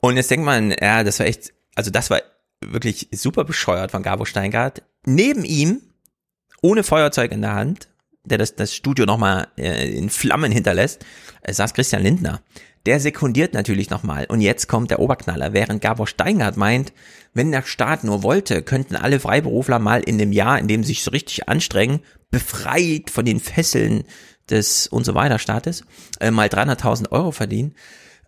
Und 0.00 0.16
jetzt 0.16 0.30
denkt 0.30 0.44
man, 0.44 0.74
ja, 0.80 1.04
das 1.04 1.20
war 1.20 1.26
echt, 1.26 1.52
also 1.76 1.92
das 1.92 2.10
war 2.10 2.20
wirklich 2.68 3.08
super 3.12 3.44
bescheuert 3.44 3.90
von 3.90 4.02
Gabor 4.02 4.26
Steingart. 4.26 4.82
Neben 5.04 5.44
ihm, 5.44 5.80
ohne 6.62 6.82
Feuerzeug 6.82 7.32
in 7.32 7.42
der 7.42 7.54
Hand, 7.54 7.88
der 8.24 8.38
das, 8.38 8.54
das 8.54 8.74
Studio 8.74 9.04
nochmal 9.04 9.48
äh, 9.56 9.90
in 9.90 10.10
Flammen 10.10 10.52
hinterlässt, 10.52 11.04
äh, 11.42 11.52
saß 11.52 11.74
Christian 11.74 12.02
Lindner. 12.02 12.40
Der 12.86 12.98
sekundiert 12.98 13.54
natürlich 13.54 13.90
nochmal. 13.90 14.26
Und 14.26 14.40
jetzt 14.40 14.68
kommt 14.68 14.90
der 14.90 14.98
Oberknaller, 14.98 15.52
während 15.52 15.80
Gabor 15.80 16.06
Steingart 16.06 16.56
meint, 16.56 16.92
wenn 17.32 17.52
der 17.52 17.62
Staat 17.62 18.04
nur 18.04 18.22
wollte, 18.22 18.62
könnten 18.62 18.96
alle 18.96 19.20
Freiberufler 19.20 19.78
mal 19.78 20.02
in 20.02 20.18
dem 20.18 20.32
Jahr, 20.32 20.58
in 20.58 20.68
dem 20.68 20.82
sie 20.82 20.88
sich 20.88 21.02
so 21.02 21.10
richtig 21.12 21.48
anstrengen, 21.48 22.00
befreit 22.30 23.10
von 23.10 23.24
den 23.24 23.40
Fesseln 23.40 24.04
des 24.50 24.86
und 24.88 25.04
so 25.04 25.14
weiter 25.14 25.38
Staates, 25.38 25.84
äh, 26.20 26.30
mal 26.30 26.48
300.000 26.48 27.12
Euro 27.12 27.30
verdienen. 27.30 27.74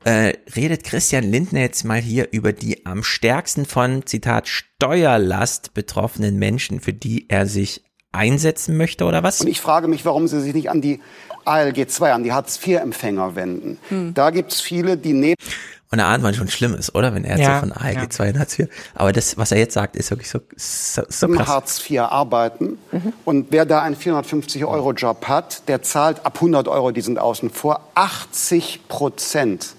Äh, 0.04 0.34
redet 0.54 0.84
Christian 0.84 1.24
Lindner 1.24 1.60
jetzt 1.60 1.84
mal 1.84 1.98
hier 1.98 2.28
über 2.30 2.52
die 2.52 2.84
am 2.84 3.02
stärksten 3.02 3.64
von, 3.64 4.04
Zitat, 4.04 4.48
Steuerlast 4.48 5.72
betroffenen 5.72 6.38
Menschen, 6.38 6.80
für 6.80 6.92
die 6.92 7.30
er 7.30 7.46
sich 7.46 7.82
einsetzen 8.12 8.76
möchte 8.76 9.04
oder 9.04 9.22
was? 9.22 9.40
Und 9.40 9.48
ich 9.48 9.60
frage 9.60 9.88
mich, 9.88 10.04
warum 10.04 10.28
Sie 10.28 10.40
sich 10.40 10.54
nicht 10.54 10.70
an 10.70 10.82
die 10.82 11.00
ALG 11.46 11.78
II, 11.78 12.08
an 12.08 12.22
die 12.22 12.32
Hartz-IV-Empfänger 12.32 13.34
wenden. 13.34 14.12
Da 14.14 14.30
gibt 14.30 14.52
es 14.52 14.60
viele, 14.60 14.96
die 14.96 15.14
neben 15.14 15.34
Und 15.90 15.98
da 15.98 16.08
ahnt 16.12 16.22
man 16.22 16.34
schon 16.34 16.48
Schlimmes, 16.48 16.94
oder? 16.94 17.14
Wenn 17.14 17.24
er 17.24 17.38
jetzt 17.38 17.46
Ja, 17.46 17.60
so 17.60 17.66
von 17.66 17.72
ALG 17.72 17.96
ja. 17.96 18.10
2 18.10 18.28
und 18.30 18.38
Hartz 18.38 18.58
IV. 18.58 18.68
Aber 18.94 19.12
das, 19.12 19.36
was 19.36 19.52
er 19.52 19.58
jetzt 19.58 19.74
sagt, 19.74 19.96
ist 19.96 20.10
wirklich 20.10 20.30
so, 20.30 20.40
so, 20.56 21.02
so 21.08 21.28
krass. 21.28 21.48
Hartz 21.48 21.90
IV 21.90 22.00
arbeiten. 22.00 22.78
Und 23.24 23.46
wer 23.50 23.64
da 23.64 23.82
einen 23.82 23.96
450-Euro-Job 23.96 25.28
hat, 25.28 25.68
der 25.68 25.82
zahlt 25.82 26.24
ab 26.24 26.36
100 26.36 26.68
Euro, 26.68 26.90
die 26.90 27.00
sind 27.00 27.18
außen 27.18 27.50
vor, 27.50 27.80
80 27.94 28.80
Prozent 28.88 29.74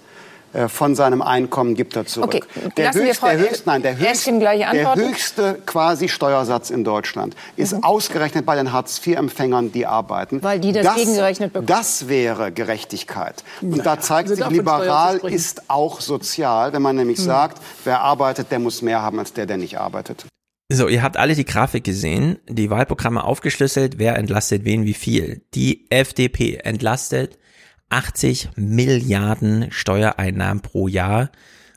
von 0.68 0.94
seinem 0.94 1.20
Einkommen 1.22 1.74
gibt 1.74 1.96
er 1.96 2.06
zurück. 2.06 2.34
Okay, 2.34 2.42
der, 2.76 2.92
Frau 3.14 3.28
der, 3.28 3.38
höchste, 3.38 3.62
nein, 3.66 3.82
der, 3.82 3.94
gleich 3.94 4.24
der 4.24 4.94
höchste 4.94 5.58
quasi 5.66 6.08
Steuersatz 6.08 6.70
in 6.70 6.82
Deutschland 6.84 7.36
ist 7.56 7.74
Mhm. 7.74 7.84
ausgerechnet 7.84 8.46
bei 8.46 8.56
den 8.56 8.72
Hartz-IV-Empfängern, 8.72 9.72
die 9.72 9.86
arbeiten. 9.86 10.42
Weil 10.42 10.60
die 10.60 10.72
das 10.72 10.94
gegengerechnet 10.96 11.52
bekommen. 11.52 11.66
Das 11.66 12.08
wäre 12.08 12.52
Gerechtigkeit. 12.52 13.44
Und 13.60 13.84
da 13.84 14.00
zeigt 14.00 14.30
also 14.30 14.42
sich, 14.42 14.52
liberal 14.52 15.18
ist 15.18 15.68
auch 15.68 16.00
sozial, 16.00 16.72
wenn 16.72 16.82
man 16.82 16.96
nämlich 16.96 17.18
Mhm. 17.18 17.24
sagt, 17.24 17.62
wer 17.84 18.00
arbeitet, 18.00 18.50
der 18.50 18.58
muss 18.58 18.82
mehr 18.82 19.02
haben 19.02 19.18
als 19.18 19.32
der, 19.32 19.46
der 19.46 19.58
nicht 19.58 19.78
arbeitet. 19.78 20.26
So, 20.68 20.88
ihr 20.88 21.02
habt 21.02 21.16
alle 21.16 21.34
die 21.36 21.44
Grafik 21.44 21.84
gesehen, 21.84 22.38
die 22.48 22.70
Wahlprogramme 22.70 23.22
aufgeschlüsselt, 23.22 23.98
wer 23.98 24.16
entlastet 24.16 24.64
wen 24.64 24.84
wie 24.84 24.94
viel. 24.94 25.42
Die 25.54 25.86
FDP 25.90 26.56
entlastet 26.56 27.38
80 27.90 28.50
Milliarden 28.56 29.70
Steuereinnahmen 29.70 30.62
pro 30.62 30.88
Jahr. 30.88 31.30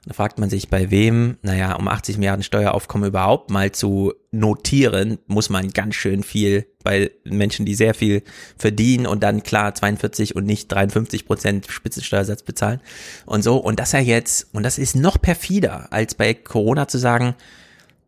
Da 0.06 0.14
fragt 0.14 0.40
man 0.40 0.50
sich, 0.50 0.70
bei 0.70 0.90
wem, 0.92 1.38
naja, 1.42 1.76
um 1.76 1.88
80 1.88 2.18
Milliarden 2.18 2.44
Steueraufkommen 2.44 3.10
überhaupt 3.10 3.52
mal 3.52 3.72
zu 3.72 4.14
notieren, 4.32 5.20
muss 5.28 5.50
man 5.50 5.70
ganz 5.70 5.96
schön 5.96 6.24
viel 6.24 6.66
bei 6.84 7.12
Menschen, 7.26 7.66
die 7.66 7.76
sehr 7.76 7.94
viel 7.94 8.24
verdienen 8.58 9.06
und 9.06 9.22
dann 9.22 9.44
klar 9.44 9.76
42 9.76 10.36
und 10.36 10.46
nicht 10.46 10.72
53 10.72 11.26
Prozent 11.26 11.68
Spitzensteuersatz 11.70 12.44
bezahlen 12.44 12.80
und 13.26 13.44
so. 13.44 13.58
Und 13.58 13.80
dass 13.80 13.94
er 13.94 14.00
jetzt, 14.00 14.48
und 14.54 14.64
das 14.64 14.78
ist 14.78 14.96
noch 14.96 15.22
perfider, 15.22 15.92
als 15.92 16.16
bei 16.16 16.34
Corona 16.34 16.88
zu 16.88 16.98
sagen, 16.98 17.36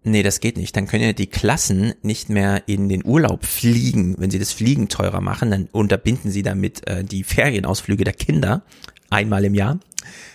Nee, 0.03 0.23
das 0.23 0.39
geht 0.39 0.57
nicht. 0.57 0.75
Dann 0.75 0.87
können 0.87 1.03
ja 1.03 1.13
die 1.13 1.27
Klassen 1.27 1.93
nicht 2.01 2.29
mehr 2.29 2.63
in 2.67 2.89
den 2.89 3.05
Urlaub 3.05 3.45
fliegen. 3.45 4.15
Wenn 4.17 4.31
sie 4.31 4.39
das 4.39 4.51
Fliegen 4.51 4.89
teurer 4.89 5.21
machen, 5.21 5.51
dann 5.51 5.69
unterbinden 5.71 6.31
sie 6.31 6.41
damit 6.41 6.87
äh, 6.87 7.03
die 7.03 7.23
Ferienausflüge 7.23 8.03
der 8.03 8.13
Kinder 8.13 8.63
einmal 9.11 9.45
im 9.45 9.53
Jahr. 9.53 9.79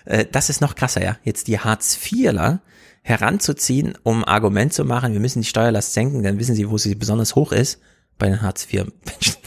Äh, 0.05 0.25
das 0.31 0.51
ist 0.51 0.61
noch 0.61 0.77
krasser, 0.77 1.03
ja. 1.03 1.19
Jetzt 1.25 1.49
die 1.49 1.59
Hartz-IVler 1.59 2.61
heranzuziehen, 3.03 3.97
um 4.03 4.25
Argument 4.25 4.73
zu 4.73 4.85
machen, 4.85 5.13
wir 5.13 5.21
müssen 5.21 5.43
die 5.43 5.49
Steuerlast 5.49 5.93
senken, 5.95 6.25
dann 6.25 6.41
wissen 6.41 6.57
sie, 6.57 6.69
wo 6.69 6.77
sie 6.77 6.97
besonders 6.97 7.37
hoch 7.37 7.53
ist, 7.53 7.81
bei 8.19 8.29
den 8.29 8.43
Hartz-IV-Menschen. 8.43 9.37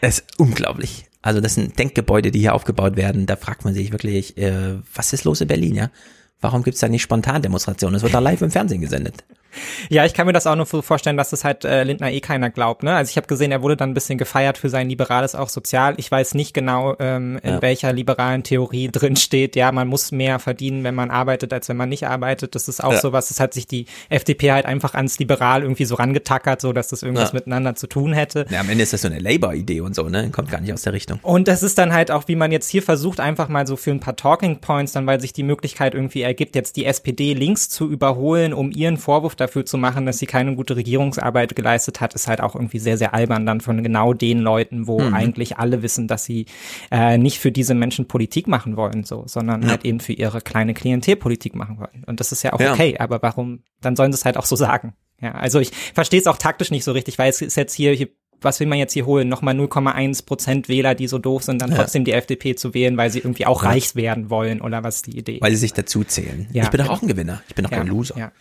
Das 0.00 0.18
ist 0.18 0.24
unglaublich. 0.36 1.04
Also 1.22 1.40
das 1.40 1.54
sind 1.54 1.78
Denkgebäude, 1.78 2.32
die 2.32 2.40
hier 2.40 2.54
aufgebaut 2.54 2.96
werden. 2.96 3.26
Da 3.26 3.36
fragt 3.36 3.64
man 3.64 3.72
sich 3.72 3.92
wirklich, 3.92 4.36
äh, 4.36 4.80
was 4.92 5.12
ist 5.12 5.22
los 5.22 5.40
in 5.40 5.46
Berlin, 5.46 5.76
ja? 5.76 5.90
Warum 6.42 6.64
gibt's 6.64 6.80
da 6.80 6.88
nicht 6.88 7.02
Spontandemonstrationen? 7.02 7.94
Das 7.94 8.02
wird 8.02 8.12
da 8.12 8.18
live 8.18 8.42
im 8.42 8.50
Fernsehen 8.50 8.80
gesendet. 8.80 9.24
Ja, 9.90 10.04
ich 10.04 10.14
kann 10.14 10.26
mir 10.26 10.32
das 10.32 10.46
auch 10.46 10.56
nur 10.56 10.66
so 10.66 10.82
vorstellen, 10.82 11.16
dass 11.16 11.30
das 11.30 11.44
halt 11.44 11.64
äh, 11.64 11.84
Lindner 11.84 12.10
eh 12.10 12.20
keiner 12.20 12.50
glaubt. 12.50 12.82
Ne? 12.82 12.94
Also 12.94 13.10
ich 13.10 13.16
habe 13.16 13.26
gesehen, 13.26 13.52
er 13.52 13.62
wurde 13.62 13.76
dann 13.76 13.90
ein 13.90 13.94
bisschen 13.94 14.18
gefeiert 14.18 14.58
für 14.58 14.68
sein 14.68 14.88
liberales 14.88 15.34
auch 15.34 15.48
sozial. 15.48 15.94
Ich 15.98 16.10
weiß 16.10 16.34
nicht 16.34 16.54
genau, 16.54 16.96
ähm, 16.98 17.38
in 17.42 17.54
Ja. 17.54 17.62
welcher 17.62 17.92
liberalen 17.92 18.42
Theorie 18.42 18.88
drin 18.92 19.16
steht. 19.16 19.56
Ja, 19.56 19.72
man 19.72 19.88
muss 19.88 20.12
mehr 20.12 20.38
verdienen, 20.38 20.84
wenn 20.84 20.94
man 20.94 21.10
arbeitet, 21.10 21.52
als 21.52 21.68
wenn 21.68 21.76
man 21.76 21.88
nicht 21.88 22.06
arbeitet. 22.06 22.54
Das 22.54 22.68
ist 22.68 22.82
auch 22.82 22.92
Ja. 22.92 23.00
sowas. 23.00 23.28
Das 23.28 23.40
hat 23.40 23.54
sich 23.54 23.66
die 23.66 23.86
FDP 24.08 24.52
halt 24.52 24.66
einfach 24.66 24.94
ans 24.94 25.18
Liberal 25.18 25.62
irgendwie 25.62 25.84
so 25.84 25.94
rangetackert, 25.96 26.60
so 26.60 26.72
dass 26.72 26.88
das 26.88 27.02
irgendwas 27.02 27.30
Ja. 27.30 27.34
miteinander 27.34 27.74
zu 27.74 27.86
tun 27.86 28.12
hätte. 28.12 28.46
Ja, 28.50 28.60
am 28.60 28.68
Ende 28.70 28.82
ist 28.84 28.92
das 28.92 29.02
so 29.02 29.08
eine 29.08 29.18
Labour-Idee 29.18 29.80
und 29.80 29.94
so, 29.94 30.08
ne? 30.08 30.30
Kommt 30.30 30.50
gar 30.50 30.60
nicht 30.60 30.72
aus 30.72 30.82
der 30.82 30.92
Richtung. 30.92 31.18
Und 31.22 31.48
das 31.48 31.62
ist 31.62 31.78
dann 31.78 31.92
halt 31.92 32.10
auch, 32.10 32.28
wie 32.28 32.36
man 32.36 32.52
jetzt 32.52 32.68
hier 32.68 32.82
versucht, 32.82 33.20
einfach 33.20 33.48
mal 33.48 33.66
so 33.66 33.76
für 33.76 33.90
ein 33.90 34.00
paar 34.00 34.16
Talking 34.16 34.60
Points, 34.60 34.92
dann 34.92 35.06
weil 35.06 35.20
sich 35.20 35.32
die 35.32 35.42
Möglichkeit 35.42 35.94
irgendwie 35.94 36.22
ergibt, 36.22 36.54
jetzt 36.54 36.76
die 36.76 36.84
SPD 36.86 37.34
links 37.34 37.68
zu 37.68 37.90
überholen, 37.90 38.52
um 38.54 38.70
ihren 38.70 38.96
Vorwurf 38.96 39.34
dafür 39.42 39.64
zu 39.64 39.78
machen, 39.78 40.06
dass 40.06 40.18
sie 40.18 40.26
keine 40.26 40.54
gute 40.54 40.76
Regierungsarbeit 40.76 41.54
geleistet 41.54 42.00
hat, 42.00 42.14
ist 42.14 42.28
halt 42.28 42.40
auch 42.40 42.54
irgendwie 42.54 42.78
sehr, 42.78 42.96
sehr 42.96 43.14
albern 43.14 43.46
dann 43.46 43.60
von 43.60 43.82
genau 43.82 44.12
den 44.14 44.38
Leuten, 44.40 44.86
wo 44.86 45.00
mhm. 45.00 45.14
eigentlich 45.14 45.58
alle 45.58 45.82
wissen, 45.82 46.08
dass 46.08 46.24
sie 46.24 46.46
äh, 46.90 47.18
nicht 47.18 47.38
für 47.38 47.52
diese 47.52 47.74
Menschen 47.74 48.08
Politik 48.08 48.46
machen 48.46 48.76
wollen, 48.76 49.04
so, 49.04 49.24
sondern 49.26 49.62
ja. 49.62 49.68
halt 49.68 49.84
eben 49.84 50.00
für 50.00 50.12
ihre 50.12 50.40
kleine 50.40 50.74
Klientel 50.74 51.16
Politik 51.16 51.54
machen 51.54 51.78
wollen. 51.78 52.04
Und 52.06 52.20
das 52.20 52.32
ist 52.32 52.42
ja 52.42 52.52
auch 52.52 52.60
ja. 52.60 52.72
okay, 52.72 52.96
aber 52.98 53.22
warum, 53.22 53.62
dann 53.80 53.96
sollen 53.96 54.12
sie 54.12 54.16
es 54.16 54.24
halt 54.24 54.36
auch 54.36 54.46
so 54.46 54.56
sagen. 54.56 54.94
Ja, 55.20 55.32
also 55.32 55.60
ich 55.60 55.70
verstehe 55.94 56.20
es 56.20 56.26
auch 56.26 56.36
taktisch 56.36 56.70
nicht 56.70 56.84
so 56.84 56.92
richtig, 56.92 57.18
weil 57.18 57.30
es 57.30 57.40
ist 57.42 57.56
jetzt 57.56 57.74
hier, 57.74 57.92
hier 57.92 58.08
was 58.44 58.60
will 58.60 58.66
man 58.66 58.78
jetzt 58.78 58.92
hier 58.92 59.06
holen? 59.06 59.28
Nochmal 59.28 59.54
0,1 59.54 60.26
Prozent 60.26 60.68
Wähler, 60.68 60.94
die 60.94 61.06
so 61.06 61.18
doof 61.18 61.42
sind, 61.42 61.62
dann 61.62 61.70
ja. 61.70 61.76
trotzdem 61.76 62.04
die 62.04 62.12
FDP 62.12 62.54
zu 62.54 62.74
wählen, 62.74 62.96
weil 62.96 63.10
sie 63.10 63.20
irgendwie 63.20 63.46
auch 63.46 63.62
ja. 63.62 63.70
reich 63.70 63.94
werden 63.94 64.30
wollen 64.30 64.60
oder 64.60 64.84
was 64.84 65.02
die 65.02 65.16
Idee? 65.16 65.38
Weil 65.40 65.52
sie 65.52 65.58
sich 65.58 65.72
dazu 65.72 66.04
zählen. 66.04 66.48
Ja, 66.52 66.64
ich 66.64 66.70
bin 66.70 66.78
doch 66.78 66.86
genau. 66.86 66.96
auch 66.96 67.02
ein 67.02 67.08
Gewinner. 67.08 67.42
Ich 67.48 67.54
bin 67.54 67.64
doch 67.64 67.70
kein 67.70 67.86
Loser. 67.86 68.32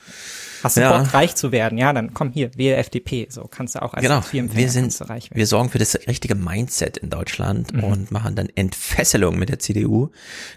Ja. 0.61 0.63
Hast 0.63 0.77
du 0.77 0.81
Bock, 0.81 1.13
reich 1.13 1.35
zu 1.35 1.51
werden? 1.51 1.77
Ja, 1.77 1.93
dann 1.93 2.13
komm 2.13 2.31
hier, 2.31 2.51
wähle 2.55 2.75
FDP. 2.77 3.27
So 3.29 3.43
kannst 3.49 3.75
du 3.75 3.81
auch 3.81 3.93
als 3.93 4.03
genau. 4.03 4.21
wir 4.31 4.69
sind, 4.69 4.99
reich 5.09 5.31
werden. 5.31 5.37
Wir 5.37 5.47
sorgen 5.47 5.69
für 5.69 5.79
das 5.79 5.95
richtige 6.07 6.35
Mindset 6.35 6.97
in 6.97 7.09
Deutschland 7.09 7.73
mhm. 7.73 7.83
und 7.83 8.11
machen 8.11 8.35
dann 8.35 8.49
Entfesselung 8.55 9.37
mit 9.37 9.49
der 9.49 9.59
CDU. 9.59 10.09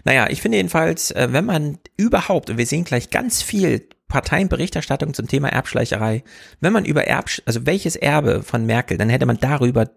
Naja, 0.03 0.27
ich 0.29 0.41
finde 0.41 0.57
jedenfalls, 0.57 1.11
äh, 1.11 1.29
wenn 1.31 1.45
man 1.45 1.79
überhaupt, 1.97 2.49
und 2.49 2.57
wir 2.57 2.65
sehen 2.65 2.83
gleich 2.83 3.09
ganz 3.09 3.41
viel 3.41 3.87
Parteienberichterstattung 4.07 5.13
zum 5.13 5.27
Thema 5.27 5.49
Erbschleicherei. 5.49 6.23
Wenn 6.59 6.73
man 6.73 6.85
über 6.85 7.05
Erbsch, 7.05 7.41
also 7.45 7.65
welches 7.65 7.95
Erbe 7.95 8.43
von 8.43 8.65
Merkel, 8.65 8.97
dann 8.97 9.09
hätte 9.09 9.25
man 9.25 9.37
darüber 9.39 9.89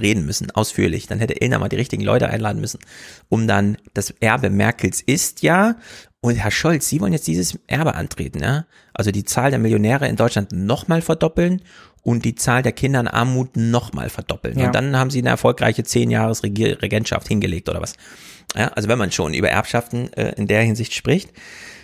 reden 0.00 0.24
müssen, 0.24 0.50
ausführlich. 0.50 1.06
Dann 1.06 1.18
hätte 1.18 1.40
Ilna 1.40 1.58
mal 1.58 1.68
die 1.68 1.76
richtigen 1.76 2.02
Leute 2.02 2.28
einladen 2.28 2.60
müssen, 2.60 2.80
um 3.28 3.46
dann 3.46 3.76
das 3.94 4.10
Erbe 4.20 4.50
Merkels 4.50 5.00
ist 5.00 5.42
ja. 5.42 5.76
Und 6.24 6.36
Herr 6.36 6.52
Scholz, 6.52 6.88
Sie 6.88 7.00
wollen 7.00 7.12
jetzt 7.12 7.26
dieses 7.26 7.58
Erbe 7.66 7.96
antreten, 7.96 8.40
ja? 8.40 8.64
Also 8.94 9.10
die 9.10 9.24
Zahl 9.24 9.50
der 9.50 9.58
Millionäre 9.58 10.06
in 10.06 10.14
Deutschland 10.14 10.52
nochmal 10.52 11.02
verdoppeln 11.02 11.62
und 12.02 12.24
die 12.24 12.36
Zahl 12.36 12.62
der 12.62 12.70
Kinder 12.70 13.00
in 13.00 13.08
Armut 13.08 13.56
nochmal 13.56 14.08
verdoppeln. 14.08 14.56
Ja. 14.56 14.66
Und 14.66 14.74
dann 14.74 14.96
haben 14.96 15.10
Sie 15.10 15.18
eine 15.18 15.30
erfolgreiche 15.30 15.82
zehn 15.82 16.10
Jahres 16.12 16.44
Regentschaft 16.44 17.26
hingelegt 17.26 17.68
oder 17.68 17.82
was. 17.82 17.94
Ja, 18.54 18.68
also 18.68 18.88
wenn 18.88 18.98
man 18.98 19.10
schon 19.10 19.34
über 19.34 19.48
Erbschaften 19.48 20.12
äh, 20.12 20.34
in 20.36 20.46
der 20.46 20.62
Hinsicht 20.62 20.94
spricht. 20.94 21.32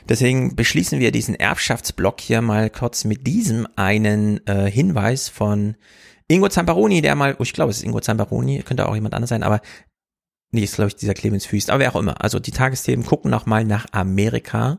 Deswegen 0.09 0.55
beschließen 0.55 1.01
wir 1.01 1.11
diesen 1.11 1.35
Erbschaftsblock 1.35 2.21
hier 2.21 2.41
mal 2.41 2.71
kurz 2.71 3.05
mit 3.05 3.27
diesem 3.27 3.67
einen 3.75 4.47
äh, 4.47 4.71
Hinweis 4.71 5.29
von 5.29 5.77
Ingo 6.29 6.49
Zamparoni, 6.49 7.03
der 7.03 7.15
mal, 7.15 7.37
oh, 7.39 7.43
ich 7.43 7.55
glaube, 7.55 7.71
es 7.71 7.79
ist 7.79 7.85
Ingo 7.85 8.01
Zamparoni, 8.01 8.63
könnte 8.63 8.89
auch 8.89 8.95
jemand 8.95 9.15
anderes 9.15 9.31
sein, 9.31 9.43
aber 9.43 9.61
nee, 10.51 10.63
ist 10.63 10.77
glaube 10.77 10.89
ich 10.89 10.97
dieser 10.97 11.15
Clemens 11.15 11.47
Füß, 11.47 11.69
aber 11.69 11.81
wer 11.81 11.95
auch 11.95 12.01
immer. 12.01 12.23
Also 12.23 12.39
die 12.39 12.51
Tagesthemen 12.51 13.05
gucken 13.05 13.31
nochmal 13.31 13.65
nach 13.65 13.87
Amerika 13.93 14.79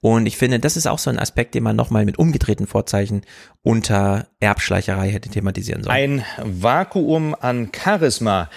und 0.00 0.26
ich 0.26 0.36
finde, 0.36 0.60
das 0.60 0.76
ist 0.76 0.86
auch 0.86 0.98
so 0.98 1.10
ein 1.10 1.18
Aspekt, 1.18 1.54
den 1.54 1.64
man 1.64 1.74
nochmal 1.74 2.04
mit 2.04 2.18
umgedrehten 2.18 2.66
Vorzeichen 2.66 3.22
unter 3.62 4.28
Erbschleicherei 4.38 5.10
hätte 5.10 5.28
thematisieren 5.28 5.82
sollen. 5.82 5.96
Ein 5.96 6.24
Vakuum 6.44 7.34
an 7.38 7.70
Charisma. 7.74 8.48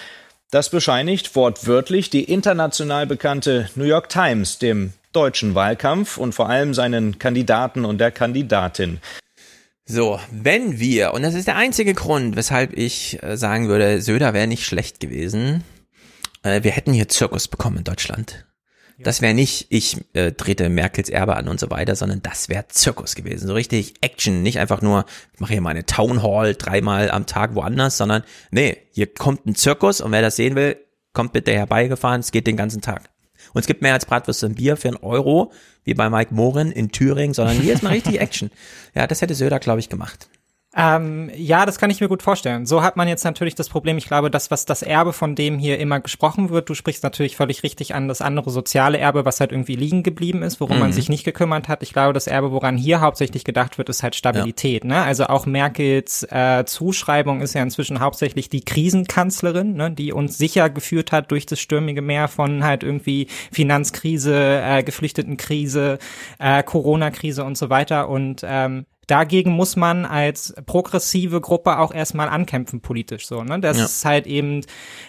Das 0.50 0.70
bescheinigt 0.70 1.34
wortwörtlich 1.34 2.10
die 2.10 2.24
international 2.24 3.06
bekannte 3.06 3.70
New 3.74 3.84
York 3.84 4.08
Times, 4.08 4.58
dem 4.58 4.92
deutschen 5.12 5.54
Wahlkampf 5.54 6.16
und 6.16 6.34
vor 6.34 6.48
allem 6.48 6.74
seinen 6.74 7.18
Kandidaten 7.18 7.84
und 7.84 7.98
der 7.98 8.12
Kandidatin. 8.12 9.00
So, 9.84 10.20
wenn 10.30 10.78
wir, 10.78 11.12
und 11.12 11.22
das 11.22 11.34
ist 11.34 11.48
der 11.48 11.56
einzige 11.56 11.92
Grund, 11.94 12.36
weshalb 12.36 12.72
ich 12.76 13.20
äh, 13.22 13.36
sagen 13.36 13.68
würde, 13.68 14.00
Söder 14.00 14.32
wäre 14.32 14.46
nicht 14.46 14.64
schlecht 14.64 15.00
gewesen, 15.00 15.64
wir 16.42 16.70
hätten 16.72 16.92
hier 16.92 17.08
Zirkus 17.08 17.48
bekommen 17.48 17.78
in 17.78 17.84
Deutschland. 17.84 18.46
Das 18.98 19.20
wäre 19.20 19.34
nicht, 19.34 19.66
ich 19.70 19.96
äh, 20.12 20.32
trete 20.32 20.68
Merkels 20.68 21.08
Erbe 21.08 21.36
an 21.36 21.48
und 21.48 21.58
so 21.58 21.70
weiter, 21.70 21.96
sondern 21.96 22.22
das 22.22 22.48
wäre 22.48 22.68
Zirkus 22.68 23.14
gewesen. 23.14 23.48
So 23.48 23.54
richtig 23.54 23.94
Action, 24.00 24.42
nicht 24.42 24.58
einfach 24.58 24.80
nur, 24.80 25.06
ich 25.34 25.40
mache 25.40 25.54
hier 25.54 25.60
meine 25.60 25.86
Town 25.86 26.22
Hall 26.22 26.54
dreimal 26.54 27.10
am 27.10 27.26
Tag 27.26 27.54
woanders, 27.54 27.96
sondern 27.96 28.22
nee, 28.50 28.76
hier 28.92 29.12
kommt 29.12 29.46
ein 29.46 29.54
Zirkus 29.54 30.00
und 30.00 30.12
wer 30.12 30.22
das 30.22 30.36
sehen 30.36 30.54
will, 30.54 30.76
kommt 31.12 31.32
bitte 31.32 31.52
herbeigefahren, 31.52 32.20
es 32.20 32.32
geht 32.32 32.46
den 32.46 32.56
ganzen 32.56 32.80
Tag. 32.80 33.10
Und 33.52 33.60
es 33.60 33.66
gibt 33.66 33.82
mehr 33.82 33.94
als 33.94 34.06
Bratwürste 34.06 34.46
und 34.46 34.54
Bier 34.54 34.76
für 34.76 34.88
einen 34.88 34.98
Euro, 34.98 35.52
wie 35.84 35.94
bei 35.94 36.08
Mike 36.08 36.32
Morin 36.32 36.70
in 36.70 36.92
Thüringen, 36.92 37.34
sondern 37.34 37.58
hier 37.58 37.74
ist 37.74 37.82
mal 37.82 37.90
richtig 37.90 38.20
Action. 38.20 38.50
Ja, 38.94 39.06
das 39.06 39.20
hätte 39.20 39.34
Söder, 39.34 39.58
glaube 39.58 39.80
ich, 39.80 39.88
gemacht. 39.88 40.28
Ähm, 40.74 41.30
ja, 41.36 41.66
das 41.66 41.78
kann 41.78 41.90
ich 41.90 42.00
mir 42.00 42.08
gut 42.08 42.22
vorstellen. 42.22 42.64
So 42.64 42.82
hat 42.82 42.96
man 42.96 43.06
jetzt 43.06 43.24
natürlich 43.24 43.54
das 43.54 43.68
Problem, 43.68 43.98
ich 43.98 44.06
glaube, 44.06 44.30
das, 44.30 44.50
was 44.50 44.64
das 44.64 44.82
Erbe 44.82 45.12
von 45.12 45.34
dem 45.34 45.58
hier 45.58 45.78
immer 45.78 46.00
gesprochen 46.00 46.48
wird, 46.48 46.68
du 46.68 46.74
sprichst 46.74 47.02
natürlich 47.02 47.36
völlig 47.36 47.62
richtig 47.62 47.94
an 47.94 48.08
das 48.08 48.22
andere 48.22 48.50
soziale 48.50 48.96
Erbe, 48.96 49.26
was 49.26 49.40
halt 49.40 49.52
irgendwie 49.52 49.76
liegen 49.76 50.02
geblieben 50.02 50.42
ist, 50.42 50.60
worum 50.60 50.76
mhm. 50.76 50.82
man 50.82 50.92
sich 50.94 51.10
nicht 51.10 51.24
gekümmert 51.24 51.68
hat. 51.68 51.82
Ich 51.82 51.92
glaube, 51.92 52.14
das 52.14 52.26
Erbe, 52.26 52.52
woran 52.52 52.78
hier 52.78 53.02
hauptsächlich 53.02 53.44
gedacht 53.44 53.76
wird, 53.76 53.90
ist 53.90 54.02
halt 54.02 54.14
Stabilität. 54.14 54.84
Ja. 54.84 54.88
Ne? 54.88 55.02
Also 55.02 55.26
auch 55.26 55.44
Merkels 55.44 56.26
äh, 56.30 56.64
Zuschreibung 56.64 57.42
ist 57.42 57.54
ja 57.54 57.62
inzwischen 57.62 58.00
hauptsächlich 58.00 58.48
die 58.48 58.64
Krisenkanzlerin, 58.64 59.74
ne? 59.74 59.90
die 59.90 60.12
uns 60.12 60.38
sicher 60.38 60.70
geführt 60.70 61.12
hat 61.12 61.30
durch 61.32 61.44
das 61.44 61.60
stürmige 61.60 62.00
Meer 62.00 62.28
von 62.28 62.64
halt 62.64 62.82
irgendwie 62.82 63.26
Finanzkrise, 63.50 64.62
äh, 64.62 64.82
Geflüchtetenkrise, 64.82 65.98
äh, 66.38 66.62
Corona-Krise 66.62 67.44
und 67.44 67.58
so 67.58 67.68
weiter. 67.68 68.08
Und 68.08 68.40
ähm, 68.44 68.86
dagegen 69.06 69.50
muss 69.52 69.76
man 69.76 70.04
als 70.04 70.54
progressive 70.66 71.40
Gruppe 71.40 71.78
auch 71.78 71.92
erstmal 71.92 72.28
ankämpfen 72.28 72.80
politisch 72.80 73.26
so, 73.26 73.42
ne? 73.42 73.60
Das 73.60 73.78
ja. 73.78 73.84
ist 73.84 74.04
halt 74.04 74.26
eben 74.26 74.64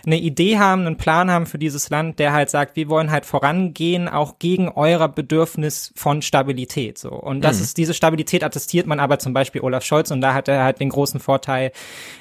eine 0.05 0.17
Idee 0.17 0.57
haben, 0.57 0.85
einen 0.85 0.97
Plan 0.97 1.29
haben 1.29 1.45
für 1.45 1.59
dieses 1.59 1.89
Land, 1.89 2.19
der 2.19 2.33
halt 2.33 2.49
sagt, 2.49 2.75
wir 2.75 2.89
wollen 2.89 3.11
halt 3.11 3.25
vorangehen, 3.25 4.09
auch 4.09 4.39
gegen 4.39 4.69
euer 4.69 5.07
Bedürfnis 5.07 5.93
von 5.95 6.21
Stabilität 6.21 6.97
so. 6.97 7.11
Und 7.11 7.41
das 7.41 7.57
mhm. 7.57 7.63
ist 7.63 7.77
diese 7.77 7.93
Stabilität 7.93 8.43
attestiert 8.43 8.87
man 8.87 8.99
aber 8.99 9.19
zum 9.19 9.33
Beispiel 9.33 9.61
Olaf 9.61 9.83
Scholz 9.83 10.11
und 10.11 10.21
da 10.21 10.33
hat 10.33 10.47
er 10.47 10.63
halt 10.63 10.79
den 10.79 10.89
großen 10.89 11.19
Vorteil, 11.19 11.71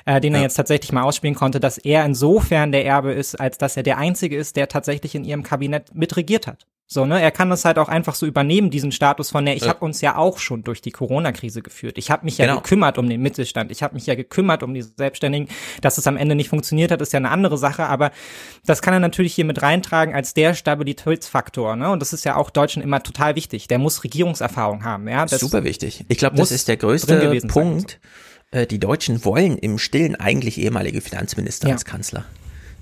äh, 0.05 0.21
den 0.21 0.33
ja. 0.35 0.41
er 0.41 0.43
jetzt 0.43 0.55
tatsächlich 0.55 0.93
mal 0.93 1.03
ausspielen 1.03 1.35
konnte, 1.35 1.59
dass 1.59 1.79
er 1.79 2.05
insofern 2.05 2.73
der 2.73 2.85
Erbe 2.85 3.13
ist, 3.13 3.41
als 3.41 3.59
dass 3.59 3.77
er 3.77 3.83
der 3.83 3.99
einzige 3.99 4.37
ist, 4.37 4.57
der 4.57 4.69
tatsächlich 4.69 5.15
in 5.15 5.25
ihrem 5.25 5.43
Kabinett 5.43 5.95
mitregiert 5.95 6.47
hat. 6.47 6.67
So, 6.93 7.07
ne? 7.07 7.23
Er 7.23 7.31
kann 7.31 7.49
das 7.49 7.65
halt 7.65 7.79
auch 7.79 7.89
einfach 7.89 8.15
so 8.15 8.27
übernehmen, 8.27 8.71
diesen 8.71 8.93
Status 8.93 9.31
von, 9.31 9.45
ne, 9.45 9.55
ich 9.55 9.63
ja. 9.63 9.69
habe 9.69 9.83
uns 9.83 10.03
ja 10.03 10.17
auch 10.17 10.39
schon 10.39 10.63
durch 10.63 10.83
die 10.83 10.91
Corona-Krise 10.91 11.63
geführt. 11.63 11.97
Ich 11.97 12.11
habe 12.11 12.27
mich 12.27 12.37
ja 12.37 12.45
genau. 12.45 12.61
gekümmert 12.61 12.99
um 12.99 13.09
den 13.09 13.23
Mittelstand. 13.23 13.71
Ich 13.71 13.83
habe 13.83 13.95
mich 13.95 14.07
ja 14.07 14.15
gekümmert 14.15 14.63
um 14.63 14.75
die 14.75 14.83
Selbstständigen. 14.83 15.49
Dass 15.81 15.97
es 15.97 16.07
am 16.07 16.19
Ende 16.19 16.35
nicht 16.35 16.51
funktioniert 16.51 16.91
hat, 16.91 17.01
ist 17.01 17.15
ja 17.15 17.17
eine 17.17 17.31
andere 17.31 17.57
Sache, 17.57 17.87
aber 17.87 18.11
das 18.67 18.83
kann 18.83 18.93
er 18.93 19.01
natürlich 19.01 19.35
hier 19.35 19.47
mit 19.47 19.63
reintragen 19.63 20.15
als 20.15 20.35
der 20.35 20.53
Stabilitätsfaktor, 20.53 21.77
ne? 21.77 21.91
Und 21.91 22.01
das 22.01 22.13
ist 22.13 22.25
ja 22.25 22.37
auch 22.37 22.51
Deutschen 22.51 22.83
immer 22.83 23.03
total 23.03 23.37
wichtig. 23.37 23.69
Der 23.69 23.79
muss 23.79 24.05
Regierungserfahrung 24.05 24.85
haben, 24.85 25.09
ja? 25.09 25.25
Das 25.25 25.41
Super 25.41 25.65
wichtig. 25.65 26.05
Ich 26.09 26.19
glaube, 26.19 26.37
das 26.37 26.51
ist 26.51 26.69
der 26.69 26.77
größte 26.77 27.41
Punkt. 27.49 27.99
Sein. 28.53 28.63
Äh, 28.63 28.67
die 28.67 28.79
Deutschen 28.79 29.25
wollen 29.25 29.57
im 29.57 29.79
Stillen 29.79 30.15
eigentlich 30.15 30.59
ehemalige 30.59 31.01
Finanzminister 31.01 31.69
ja. 31.69 31.75
als 31.75 31.87
Kanzler. 31.87 32.27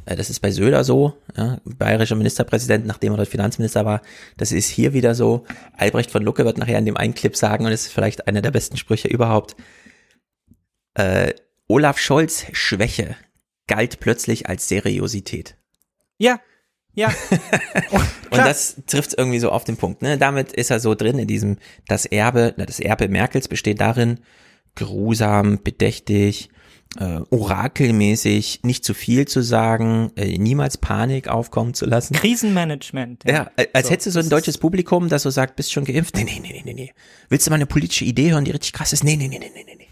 Äh, 0.06 0.16
das 0.16 0.30
ist 0.30 0.40
bei 0.40 0.50
Söder 0.50 0.84
so, 0.84 1.14
ja, 1.36 1.58
bayerischer 1.64 2.16
Ministerpräsident, 2.16 2.86
nachdem 2.86 3.12
er 3.12 3.18
dort 3.18 3.28
Finanzminister 3.28 3.84
war. 3.84 4.02
Das 4.36 4.52
ist 4.52 4.68
hier 4.68 4.92
wieder 4.92 5.14
so. 5.14 5.44
Albrecht 5.76 6.10
von 6.10 6.22
Lucke 6.22 6.44
wird 6.44 6.58
nachher 6.58 6.78
in 6.78 6.86
dem 6.86 6.96
einen 6.96 7.14
Clip 7.14 7.36
sagen, 7.36 7.66
und 7.66 7.72
es 7.72 7.86
ist 7.86 7.92
vielleicht 7.92 8.26
einer 8.26 8.42
der 8.42 8.50
besten 8.50 8.76
Sprüche 8.76 9.08
überhaupt. 9.08 9.56
Äh, 10.94 11.34
Olaf 11.68 11.98
Scholz 11.98 12.46
Schwäche 12.52 13.16
galt 13.66 14.00
plötzlich 14.00 14.48
als 14.48 14.68
Seriosität. 14.68 15.56
Ja, 16.18 16.40
ja. 16.94 17.14
Oh, 17.92 18.00
und 18.36 18.38
das 18.38 18.76
trifft 18.86 19.14
irgendwie 19.16 19.40
so 19.40 19.50
auf 19.50 19.64
den 19.64 19.76
Punkt. 19.76 20.02
Ne? 20.02 20.16
Damit 20.16 20.52
ist 20.52 20.70
er 20.70 20.78
so 20.78 20.94
drin 20.94 21.18
in 21.18 21.26
diesem, 21.26 21.56
das 21.88 22.06
Erbe, 22.06 22.54
das 22.56 22.78
Erbe 22.78 23.08
Merkels 23.08 23.48
besteht 23.48 23.80
darin, 23.80 24.20
geruhsam, 24.76 25.60
bedächtig, 25.62 26.50
äh, 26.98 27.20
orakelmäßig 27.30 28.60
nicht 28.62 28.84
zu 28.84 28.94
viel 28.94 29.28
zu 29.28 29.42
sagen, 29.42 30.10
äh, 30.16 30.38
niemals 30.38 30.76
Panik 30.76 31.28
aufkommen 31.28 31.74
zu 31.74 31.86
lassen. 31.86 32.14
Krisenmanagement. 32.14 33.24
Ja, 33.26 33.32
ja 33.32 33.50
als 33.72 33.86
so, 33.86 33.92
hättest 33.92 34.06
du 34.08 34.10
so 34.10 34.20
ein 34.20 34.28
deutsches 34.28 34.58
Publikum, 34.58 35.08
das 35.08 35.22
so 35.22 35.30
sagt, 35.30 35.56
bist 35.56 35.72
schon 35.72 35.84
geimpft? 35.84 36.16
Nee, 36.16 36.24
nee, 36.24 36.40
nee, 36.40 36.62
nee, 36.64 36.74
nee. 36.74 36.92
Willst 37.28 37.46
du 37.46 37.50
mal 37.50 37.56
eine 37.56 37.66
politische 37.66 38.04
Idee 38.04 38.32
hören, 38.32 38.44
die 38.44 38.50
richtig 38.50 38.72
krass 38.72 38.92
ist? 38.92 39.04
Nee, 39.04 39.16
nee, 39.16 39.28
nee, 39.28 39.38
nee, 39.38 39.50
nee, 39.54 39.64
nee 39.64 39.89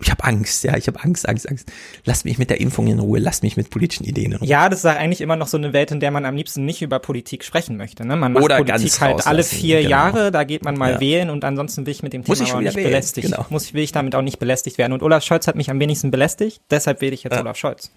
ich 0.00 0.10
habe 0.10 0.24
Angst, 0.24 0.64
ja, 0.64 0.76
ich 0.76 0.88
habe 0.88 1.02
Angst, 1.02 1.28
Angst, 1.28 1.48
Angst. 1.48 1.70
Lass 2.04 2.24
mich 2.24 2.38
mit 2.38 2.50
der 2.50 2.60
Impfung 2.60 2.88
in 2.88 2.98
Ruhe, 2.98 3.18
lass 3.18 3.42
mich 3.42 3.56
mit 3.56 3.70
politischen 3.70 4.04
Ideen 4.04 4.32
in 4.32 4.38
Ruhe. 4.38 4.48
Ja, 4.48 4.68
das 4.68 4.80
ist 4.80 4.86
eigentlich 4.86 5.20
immer 5.20 5.36
noch 5.36 5.46
so 5.46 5.56
eine 5.56 5.72
Welt, 5.72 5.90
in 5.92 6.00
der 6.00 6.10
man 6.10 6.24
am 6.24 6.34
liebsten 6.34 6.64
nicht 6.64 6.82
über 6.82 6.98
Politik 6.98 7.44
sprechen 7.44 7.76
möchte. 7.76 8.06
Ne? 8.06 8.16
Man 8.16 8.32
macht 8.32 8.44
Oder 8.44 8.56
Politik 8.56 9.00
halt 9.00 9.26
alle 9.26 9.44
vier 9.44 9.78
genau. 9.78 9.90
Jahre, 9.90 10.32
da 10.32 10.44
geht 10.44 10.64
man 10.64 10.76
mal 10.76 10.94
ja. 10.94 11.00
wählen 11.00 11.30
und 11.30 11.44
ansonsten 11.44 11.86
will 11.86 11.92
ich 11.92 12.02
mit 12.02 12.12
dem 12.12 12.24
Thema 12.24 12.54
auch 12.54 12.60
nicht 12.60 12.74
wählen. 12.74 12.88
belästigt. 12.88 13.28
Genau. 13.28 13.46
Muss, 13.50 13.74
will 13.74 13.82
ich 13.82 13.92
damit 13.92 14.14
auch 14.14 14.22
nicht 14.22 14.38
belästigt 14.38 14.78
werden. 14.78 14.92
Und 14.92 15.02
Olaf 15.02 15.22
Scholz 15.22 15.46
hat 15.46 15.54
mich 15.54 15.70
am 15.70 15.78
wenigsten 15.78 16.10
belästigt, 16.10 16.62
deshalb 16.70 17.00
wähle 17.00 17.14
ich 17.14 17.22
jetzt 17.22 17.34
ja. 17.34 17.40
Olaf 17.40 17.56
Scholz. 17.56 17.92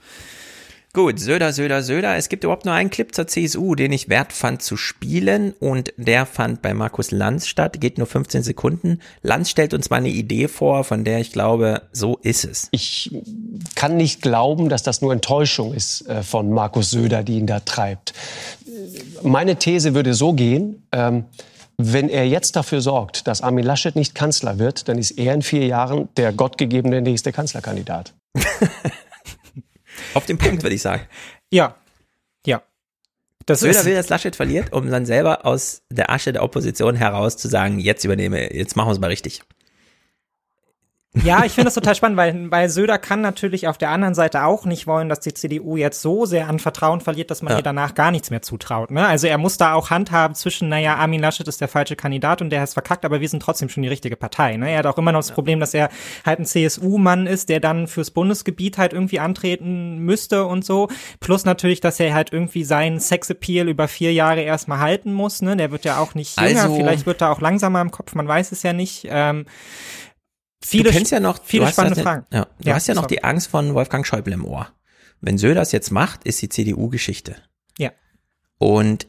Gut, 0.92 1.20
Söder, 1.20 1.54
Söder, 1.54 1.84
Söder. 1.84 2.16
Es 2.16 2.30
gibt 2.30 2.44
überhaupt 2.44 2.66
nur 2.66 2.74
einen 2.74 2.90
Clip 2.90 3.14
zur 3.14 3.28
CSU, 3.28 3.76
den 3.76 3.92
ich 3.92 4.10
wert 4.10 4.34
fand 4.34 4.64
zu 4.64 4.76
spielen 4.76 5.54
und 5.60 5.94
der 5.98 6.26
fand 6.26 6.64
bei 6.64 6.74
Markus 6.74 7.12
Lanz 7.12 7.46
statt, 7.46 7.80
geht 7.80 8.00
nur 8.00 8.08
15 8.08 8.42
Sekunden. 8.42 9.00
Lanz 9.22 9.52
stellt 9.52 9.76
uns 9.76 9.92
mal 9.92 9.98
eine 9.98 10.10
Idee 10.10 10.48
vor, 10.48 10.84
von 10.84 11.04
der 11.04 11.20
ich 11.20 11.32
glaube, 11.32 11.84
so 11.92 12.18
ist 12.24 12.44
es. 12.44 12.70
Ich 12.72 13.12
kann 13.76 13.98
nicht 13.98 14.24
glauben, 14.24 14.68
dass 14.68 14.82
das 14.82 15.04
nur 15.04 15.14
Enttäuschung 15.14 15.76
ist 15.76 16.08
äh, 16.08 16.24
von 16.24 16.50
Markus 16.50 16.90
Söder, 16.90 17.22
die 17.22 17.38
ihn 17.38 17.46
da 17.46 17.60
treibt. 17.60 18.14
Meine 19.22 19.58
These 19.58 19.94
würde 19.94 20.16
so 20.16 20.34
gehen, 20.34 20.88
ähm, 20.92 21.26
wenn 21.78 22.10
er 22.10 22.28
jetzt 22.28 22.56
dafür 22.56 22.82
sorgt, 22.82 23.28
dass 23.28 23.42
Armin 23.42 23.64
Laschet 23.64 23.96
nicht 23.96 24.16
Kanzler 24.16 24.58
wird, 24.58 24.90
dann 24.90 24.98
ist 24.98 25.12
er 25.12 25.36
in 25.36 25.44
vier 25.44 25.68
Jahren 25.68 26.10
der 26.18 26.34
gottgegebene 26.34 27.02
nächste 27.02 27.32
Kanzlerkandidat. 27.32 28.16
Auf 30.14 30.26
den 30.26 30.38
Punkt, 30.38 30.64
würde 30.64 30.76
ich 30.76 30.82
sagen. 30.82 31.04
Ja, 31.52 31.76
ja. 32.46 32.62
Das 33.48 33.62
Söder 33.62 33.84
will, 33.84 33.96
dass 33.96 34.10
Laschet 34.10 34.36
verliert, 34.36 34.72
um 34.72 34.88
dann 34.92 35.08
selber 35.08 35.48
aus 35.48 35.82
der 35.90 36.12
Asche 36.12 36.32
der 36.32 36.44
Opposition 36.44 36.96
heraus 36.96 37.38
zu 37.38 37.48
sagen, 37.48 37.80
jetzt 37.80 38.04
übernehme, 38.04 38.54
jetzt 38.54 38.76
machen 38.76 38.90
wir 38.90 38.92
es 38.92 39.00
mal 39.00 39.08
richtig. 39.08 39.42
Ja, 41.16 41.44
ich 41.44 41.54
finde 41.54 41.66
das 41.66 41.74
total 41.74 41.96
spannend, 41.96 42.18
weil, 42.18 42.52
weil 42.52 42.70
Söder 42.70 43.00
kann 43.00 43.22
natürlich 43.22 43.68
auf 43.68 43.80
der 43.80 43.90
anderen 43.90 44.14
Seite 44.14 44.44
auch 44.44 44.66
nicht 44.66 44.86
wollen, 44.86 45.10
dass 45.10 45.20
die 45.20 45.34
CDU 45.34 45.76
jetzt 45.76 46.04
so 46.04 46.28
sehr 46.28 46.48
an 46.48 46.60
Vertrauen 46.60 47.02
verliert, 47.02 47.32
dass 47.32 47.42
man 47.42 47.54
ja. 47.54 47.60
ihr 47.60 47.64
danach 47.64 47.96
gar 47.96 48.12
nichts 48.12 48.30
mehr 48.30 48.44
zutraut. 48.44 48.92
Ne? 48.92 49.08
Also 49.08 49.26
er 49.26 49.40
muss 49.40 49.58
da 49.58 49.74
auch 49.74 49.90
handhaben 49.90 50.36
zwischen, 50.36 50.70
naja, 50.70 50.98
Armin 50.98 51.20
Laschet 51.20 51.48
ist 51.48 51.62
der 51.62 51.68
falsche 51.68 51.96
Kandidat 51.96 52.44
und 52.44 52.52
der 52.52 52.62
hat 52.62 52.70
verkackt, 52.70 53.06
aber 53.06 53.22
wir 53.22 53.28
sind 53.28 53.42
trotzdem 53.42 53.70
schon 53.70 53.82
die 53.82 53.90
richtige 53.90 54.16
Partei. 54.18 54.56
Ne? 54.58 54.70
Er 54.70 54.80
hat 54.80 54.86
auch 54.86 55.00
immer 55.00 55.12
noch 55.12 55.20
das 55.20 55.32
Problem, 55.32 55.60
dass 55.60 55.74
er 55.74 55.90
halt 56.28 56.40
ein 56.40 56.46
CSU-Mann 56.46 57.26
ist, 57.26 57.50
der 57.50 57.60
dann 57.60 57.88
fürs 57.88 58.12
Bundesgebiet 58.12 58.78
halt 58.78 58.94
irgendwie 58.94 59.20
antreten 59.20 59.98
müsste 59.98 60.46
und 60.46 60.64
so. 60.64 60.90
Plus 61.20 61.44
natürlich, 61.44 61.82
dass 61.82 62.00
er 62.00 62.14
halt 62.14 62.32
irgendwie 62.32 62.64
seinen 62.64 63.00
Sexappeal 63.00 63.68
über 63.68 63.88
vier 63.88 64.14
Jahre 64.14 64.42
erstmal 64.42 64.78
halten 64.78 65.12
muss. 65.12 65.42
Ne? 65.42 65.58
Der 65.58 65.72
wird 65.72 65.86
ja 65.86 65.98
auch 65.98 66.14
nicht 66.14 66.40
jünger, 66.40 66.64
also, 66.64 66.76
vielleicht 66.76 67.08
wird 67.08 67.22
er 67.22 67.32
auch 67.32 67.42
langsamer 67.42 67.82
im 67.82 67.90
Kopf, 67.90 68.14
man 68.14 68.28
weiß 68.28 68.52
es 68.52 68.62
ja 68.62 68.74
nicht. 68.74 69.08
Ähm, 69.10 69.46
Viele, 70.64 70.86
du 70.86 70.92
kennst 70.92 71.12
ja 71.12 71.20
noch, 71.20 71.44
viele 71.44 71.68
spannende 71.68 72.02
Fragen. 72.02 72.26
Ja, 72.32 72.48
du 72.60 72.70
ja, 72.70 72.76
hast 72.76 72.88
ja 72.88 72.94
noch 72.94 73.06
die 73.06 73.24
Angst 73.24 73.48
von 73.48 73.74
Wolfgang 73.74 74.06
Schäuble 74.06 74.34
im 74.34 74.46
Ohr. 74.46 74.70
Wenn 75.22 75.38
Söder 75.38 75.62
es 75.62 75.72
jetzt 75.72 75.92
macht, 75.92 76.24
ist 76.24 76.42
die 76.42 76.50
CDU 76.50 76.90
Geschichte. 76.90 77.36
Ja. 77.78 77.92
Und 78.58 79.08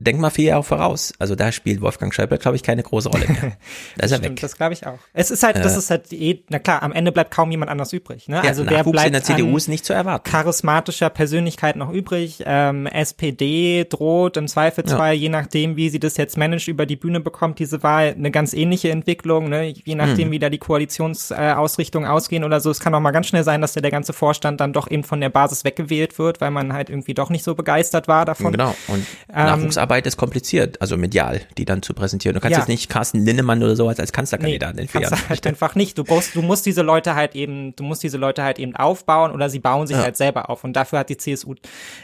denk 0.00 0.18
mal 0.18 0.30
vier 0.30 0.46
Jahre 0.46 0.64
voraus. 0.64 1.12
Also 1.18 1.34
da 1.34 1.52
spielt 1.52 1.82
Wolfgang 1.82 2.12
Schäuble, 2.12 2.38
glaube 2.38 2.56
ich, 2.56 2.62
keine 2.62 2.82
große 2.82 3.08
Rolle 3.08 3.28
mehr. 3.28 3.52
Da 3.96 4.06
ist 4.06 4.12
er 4.12 4.18
Stimmt, 4.18 4.36
weg. 4.36 4.40
Das 4.40 4.56
glaube 4.56 4.72
ich 4.72 4.86
auch. 4.86 4.98
Es 5.12 5.30
ist 5.30 5.42
halt, 5.42 5.56
das 5.56 5.74
äh, 5.74 5.78
ist 5.78 5.90
halt 5.90 6.12
eh, 6.12 6.42
na 6.48 6.58
klar, 6.58 6.82
am 6.82 6.92
Ende 6.92 7.12
bleibt 7.12 7.30
kaum 7.32 7.50
jemand 7.50 7.70
anders 7.70 7.92
übrig. 7.92 8.28
Ne? 8.28 8.36
Ja, 8.36 8.42
also 8.42 8.64
wer 8.66 8.82
bleibt 8.84 9.08
in 9.08 9.12
der 9.12 9.22
CDU 9.22 9.56
ist 9.56 9.68
nicht 9.68 9.84
zu 9.84 9.92
erwarten. 9.92 10.28
Charismatischer 10.30 11.10
Persönlichkeit 11.10 11.76
noch 11.76 11.90
übrig. 11.90 12.42
Ähm, 12.46 12.86
SPD 12.86 13.84
droht 13.84 14.36
im 14.36 14.48
Zweifelsfall, 14.48 15.14
ja. 15.14 15.20
je 15.20 15.28
nachdem, 15.28 15.76
wie 15.76 15.90
sie 15.90 16.00
das 16.00 16.16
jetzt 16.16 16.38
managt, 16.38 16.68
über 16.68 16.86
die 16.86 16.96
Bühne 16.96 17.20
bekommt, 17.20 17.58
diese 17.58 17.82
Wahl 17.82 18.14
eine 18.16 18.30
ganz 18.30 18.54
ähnliche 18.54 18.90
Entwicklung. 18.90 19.48
Ne? 19.48 19.66
Je 19.66 19.94
nachdem, 19.94 20.26
hm. 20.26 20.30
wie 20.32 20.38
da 20.38 20.48
die 20.48 20.58
Koalitionsausrichtungen 20.58 22.08
äh, 22.08 22.12
ausgehen 22.12 22.44
oder 22.44 22.60
so. 22.60 22.70
Es 22.70 22.80
kann 22.80 22.94
auch 22.94 23.00
mal 23.00 23.10
ganz 23.10 23.26
schnell 23.26 23.44
sein, 23.44 23.60
dass 23.60 23.74
der, 23.74 23.82
der 23.82 23.90
ganze 23.90 24.12
Vorstand 24.12 24.60
dann 24.60 24.72
doch 24.72 24.90
eben 24.90 25.04
von 25.04 25.20
der 25.20 25.28
Basis 25.28 25.64
weggewählt 25.64 26.18
wird, 26.18 26.40
weil 26.40 26.50
man 26.50 26.72
halt 26.72 26.88
irgendwie 26.88 27.14
doch 27.14 27.28
nicht 27.28 27.44
so 27.44 27.54
begeistert 27.54 28.08
war 28.08 28.24
davon. 28.24 28.52
Genau. 28.52 28.74
Und 28.88 29.06
ähm, 29.28 29.46
Nachwuchsarbeit 29.46 29.89
ist 29.98 30.16
kompliziert 30.16 30.80
also 30.80 30.96
medial, 30.96 31.40
die 31.58 31.64
dann 31.64 31.82
zu 31.82 31.94
präsentieren. 31.94 32.34
Du 32.34 32.40
kannst 32.40 32.52
ja. 32.52 32.58
jetzt 32.58 32.68
nicht 32.68 32.88
Carsten 32.88 33.24
Linnemann 33.24 33.62
oder 33.62 33.76
sowas 33.76 33.98
als 33.98 34.12
Kanzlerkandidat 34.12 34.76
nee, 34.76 34.82
entfernen. 34.82 35.08
Kannst 35.10 35.28
halt 35.28 35.46
einfach 35.46 35.74
nicht. 35.74 35.98
Du 35.98 36.04
brauchst, 36.04 36.34
du 36.34 36.42
musst 36.42 36.66
diese 36.66 36.82
Leute 36.82 37.14
halt 37.14 37.34
eben, 37.34 37.74
du 37.76 37.84
musst 37.84 38.02
diese 38.02 38.16
Leute 38.16 38.42
halt 38.42 38.58
eben 38.58 38.74
aufbauen 38.76 39.32
oder 39.32 39.50
sie 39.50 39.58
bauen 39.58 39.86
sich 39.86 39.96
ja. 39.96 40.02
halt 40.02 40.16
selber 40.16 40.50
auf. 40.50 40.64
Und 40.64 40.74
dafür 40.74 41.00
hat 41.00 41.08
die 41.08 41.16
CSU 41.16 41.54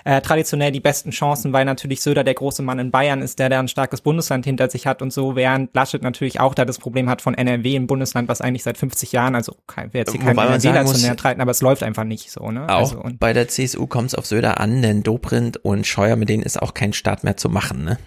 äh, 0.05 0.20
traditionell 0.20 0.72
die 0.72 0.80
besten 0.80 1.11
Chancen, 1.11 1.53
weil 1.53 1.64
natürlich 1.64 2.01
Söder 2.01 2.24
der 2.24 2.34
große 2.34 2.62
Mann 2.62 2.78
in 2.78 2.91
Bayern 2.91 3.22
ist, 3.22 3.39
der 3.39 3.49
da 3.49 3.61
ein 3.61 3.68
starkes 3.68 4.01
Bundesland 4.01 4.45
hinter 4.45 4.68
sich 4.68 4.87
hat 4.87 5.03
und 5.03 5.12
so, 5.12 5.37
während 5.37 5.74
Laschet 5.74 6.03
natürlich 6.03 6.41
auch 6.41 6.55
da 6.55 6.64
das 6.64 6.78
Problem 6.78 7.09
hat 7.09 7.22
von 7.22 7.34
NRW 7.34 7.76
im 7.76 7.87
Bundesland, 7.87 8.28
was 8.28 8.41
eigentlich 8.41 8.62
seit 8.62 8.78
50 8.78 9.12
Jahren, 9.12 9.34
also 9.34 9.57
kein, 9.66 9.93
wer 9.93 10.01
jetzt 10.01 10.12
hier 10.12 10.20
kein 10.20 10.37
NRWler 10.37 10.87
zu 10.87 11.01
näher 11.01 11.16
treten, 11.16 11.41
aber 11.41 11.51
es 11.51 11.62
läuft 11.62 11.82
einfach 11.82 12.05
nicht 12.05 12.30
so. 12.30 12.51
Ne? 12.51 12.68
Auch 12.68 12.78
also, 12.78 13.03
bei 13.18 13.32
der 13.32 13.49
CSU 13.49 13.87
kommt 13.87 14.09
es 14.09 14.14
auf 14.14 14.26
Söder 14.26 14.61
an, 14.61 14.82
denn 14.82 15.03
Dobrindt 15.03 15.59
und 15.59 15.87
Scheuer, 15.87 16.16
mit 16.16 16.28
denen 16.28 16.43
ist 16.43 16.61
auch 16.61 16.74
kein 16.74 16.93
Staat 16.93 17.24
mehr 17.24 17.37
zu 17.37 17.49
machen. 17.49 17.76
Ne? 17.85 17.99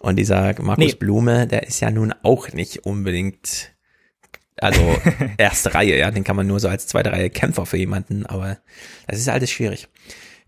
Und 0.00 0.16
dieser 0.16 0.54
Markus 0.62 0.84
nee. 0.84 0.94
Blume, 0.94 1.46
der 1.46 1.66
ist 1.66 1.80
ja 1.80 1.90
nun 1.90 2.14
auch 2.22 2.52
nicht 2.52 2.86
unbedingt, 2.86 3.72
also 4.56 4.80
erste 5.38 5.74
Reihe, 5.74 5.98
ja, 5.98 6.10
den 6.10 6.24
kann 6.24 6.36
man 6.36 6.46
nur 6.46 6.58
so 6.58 6.68
als 6.68 6.86
zweite 6.86 7.12
Reihe 7.12 7.30
Kämpfer 7.30 7.66
für 7.66 7.76
jemanden, 7.76 8.24
aber 8.26 8.58
das 9.06 9.18
ist 9.18 9.28
alles 9.28 9.50
schwierig. 9.50 9.88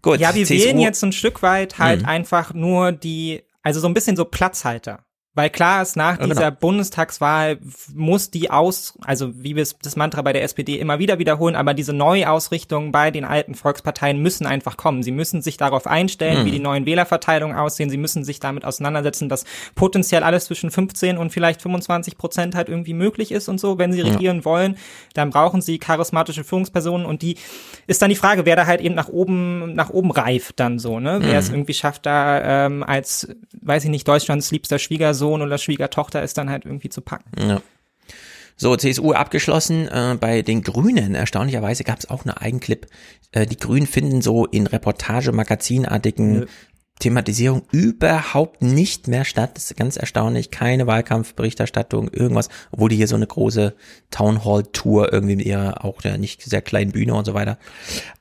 Gut. 0.01 0.20
Ja, 0.20 0.34
wir 0.34 0.47
CSU. 0.47 0.64
wählen 0.64 0.78
jetzt 0.80 1.03
ein 1.05 1.12
Stück 1.12 1.43
weit 1.43 1.78
halt 1.78 2.01
mhm. 2.03 2.09
einfach 2.09 2.55
nur 2.55 2.93
die, 2.93 3.43
also 3.62 3.78
so 3.78 3.86
ein 3.86 3.95
bisschen 3.95 4.16
so 4.16 4.24
Platzhalter. 4.24 5.05
Weil 5.34 5.48
klar 5.48 5.80
ist, 5.80 5.96
nach 5.96 6.18
dieser 6.18 6.50
genau. 6.50 6.60
Bundestagswahl 6.60 7.58
muss 7.94 8.30
die 8.30 8.50
aus, 8.50 8.98
also 9.00 9.32
wie 9.42 9.56
wir 9.56 9.66
das 9.82 9.96
Mantra 9.96 10.20
bei 10.20 10.34
der 10.34 10.42
SPD 10.42 10.78
immer 10.78 10.98
wieder 10.98 11.18
wiederholen, 11.18 11.56
aber 11.56 11.72
diese 11.72 11.94
Neuausrichtungen 11.94 12.92
bei 12.92 13.10
den 13.10 13.24
alten 13.24 13.54
Volksparteien 13.54 14.18
müssen 14.20 14.46
einfach 14.46 14.76
kommen. 14.76 15.02
Sie 15.02 15.10
müssen 15.10 15.40
sich 15.40 15.56
darauf 15.56 15.86
einstellen, 15.86 16.40
hm. 16.40 16.44
wie 16.44 16.50
die 16.50 16.58
neuen 16.58 16.84
Wählerverteilungen 16.84 17.56
aussehen. 17.56 17.88
Sie 17.88 17.96
müssen 17.96 18.24
sich 18.24 18.40
damit 18.40 18.66
auseinandersetzen, 18.66 19.30
dass 19.30 19.44
potenziell 19.74 20.22
alles 20.22 20.44
zwischen 20.44 20.70
15 20.70 21.16
und 21.16 21.30
vielleicht 21.30 21.62
25 21.62 22.18
Prozent 22.18 22.54
halt 22.54 22.68
irgendwie 22.68 22.92
möglich 22.92 23.32
ist 23.32 23.48
und 23.48 23.58
so, 23.58 23.78
wenn 23.78 23.94
sie 23.94 24.02
regieren 24.02 24.38
ja. 24.38 24.44
wollen. 24.44 24.76
Dann 25.14 25.30
brauchen 25.30 25.62
sie 25.62 25.78
charismatische 25.78 26.44
Führungspersonen 26.44 27.06
und 27.06 27.22
die 27.22 27.38
ist 27.86 28.02
dann 28.02 28.10
die 28.10 28.16
Frage, 28.16 28.44
wer 28.44 28.56
da 28.56 28.66
halt 28.66 28.82
eben 28.82 28.94
nach 28.94 29.08
oben, 29.08 29.72
nach 29.72 29.88
oben 29.88 30.10
reift 30.10 30.60
dann 30.60 30.78
so, 30.78 31.00
ne? 31.00 31.20
Wer 31.22 31.38
es 31.38 31.48
hm. 31.48 31.54
irgendwie 31.54 31.74
schafft, 31.74 32.04
da 32.04 32.66
ähm, 32.66 32.82
als, 32.82 33.28
weiß 33.62 33.84
ich 33.84 33.90
nicht, 33.90 34.06
Deutschlands 34.06 34.50
liebster 34.50 34.78
Schwiegersohn 34.78 35.21
Sohn 35.22 35.40
oder 35.40 35.56
Schwiegertochter 35.56 36.20
ist 36.20 36.36
dann 36.36 36.50
halt 36.50 36.64
irgendwie 36.64 36.88
zu 36.88 37.00
packen. 37.00 37.30
Ja. 37.38 37.62
So, 38.56 38.76
CSU 38.76 39.12
abgeschlossen. 39.12 39.86
Äh, 39.86 40.16
bei 40.20 40.42
den 40.42 40.62
Grünen, 40.62 41.14
erstaunlicherweise, 41.14 41.84
gab 41.84 42.00
es 42.00 42.10
auch 42.10 42.24
eine 42.24 42.40
Eigenclip. 42.40 42.88
Äh, 43.30 43.46
die 43.46 43.56
Grünen 43.56 43.86
finden 43.86 44.20
so 44.20 44.46
in 44.46 44.66
Reportage-Magazinartigen 44.66 46.32
Nö. 46.40 46.46
Thematisierung 46.98 47.62
überhaupt 47.72 48.62
nicht 48.62 49.08
mehr 49.08 49.24
statt. 49.24 49.52
Das 49.54 49.70
ist 49.70 49.76
ganz 49.76 49.96
erstaunlich. 49.96 50.50
Keine 50.50 50.86
Wahlkampfberichterstattung, 50.86 52.08
irgendwas, 52.08 52.48
obwohl 52.70 52.90
die 52.90 52.96
hier 52.96 53.08
so 53.08 53.16
eine 53.16 53.26
große 53.26 53.74
Townhall-Tour 54.10 55.12
irgendwie 55.12 55.36
mit 55.36 55.46
ihrer 55.46 55.84
auch 55.84 56.02
der 56.02 56.18
nicht 56.18 56.42
sehr 56.42 56.62
kleinen 56.62 56.92
Bühne 56.92 57.14
und 57.14 57.24
so 57.24 57.34
weiter. 57.34 57.58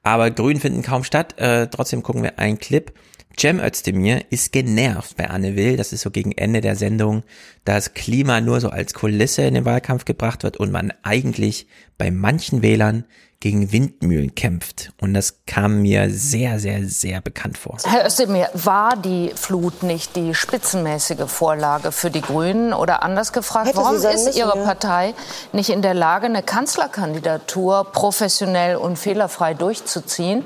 Aber 0.04 0.32
Grünen 0.32 0.60
finden 0.60 0.82
kaum 0.82 1.04
statt. 1.04 1.39
Äh, 1.39 1.68
trotzdem 1.68 2.04
gucken 2.04 2.24
wir 2.24 2.39
einen 2.39 2.58
Clip. 2.58 2.91
Cem 3.40 3.60
Özdemir 3.60 4.26
ist 4.30 4.52
genervt 4.52 5.18
bei 5.18 5.30
Anne 5.30 5.56
Will, 5.56 5.78
das 5.78 5.94
ist 5.94 6.02
so 6.02 6.12
gegen 6.12 6.32
Ende 6.32 6.62
der 6.62 6.76
Sendung, 6.76 7.24
dass 7.66 7.94
Klima 7.94 8.42
nur 8.42 8.62
so 8.62 8.70
als 8.70 8.94
Kulisse 8.94 9.44
in 9.44 9.54
den 9.54 9.66
Wahlkampf 9.66 10.06
gebracht 10.06 10.44
wird 10.44 10.58
und 10.58 10.72
man 10.72 10.94
eigentlich 11.04 11.68
bei 11.98 12.12
manchen 12.12 12.62
Wählern 12.62 13.06
gegen 13.42 13.72
Windmühlen 13.72 14.36
kämpft. 14.36 14.94
Und 15.02 15.16
das 15.16 15.40
kam 15.48 15.82
mir 15.82 16.12
sehr, 16.12 16.60
sehr, 16.60 16.88
sehr 16.88 17.22
bekannt 17.22 17.58
vor. 17.58 17.78
Herr 17.84 18.06
Özdemir, 18.06 18.50
war 18.54 18.96
die 18.96 19.32
Flut 19.36 19.82
nicht 19.82 20.16
die 20.16 20.36
spitzenmäßige 20.36 21.26
Vorlage 21.26 21.92
für 21.92 22.12
die 22.12 22.22
Grünen? 22.22 22.72
Oder 22.72 23.02
anders 23.02 23.34
gefragt, 23.34 23.70
Hätte 23.70 23.78
warum 23.78 23.96
ist 23.96 24.04
müssen, 24.04 24.38
Ihre 24.38 24.56
ja. 24.56 24.64
Partei 24.64 25.16
nicht 25.54 25.72
in 25.72 25.82
der 25.82 25.96
Lage, 25.96 26.28
eine 26.28 26.44
Kanzlerkandidatur 26.44 27.92
professionell 27.92 28.76
und 28.76 28.98
fehlerfrei 28.98 29.56
durchzuziehen? 29.56 30.46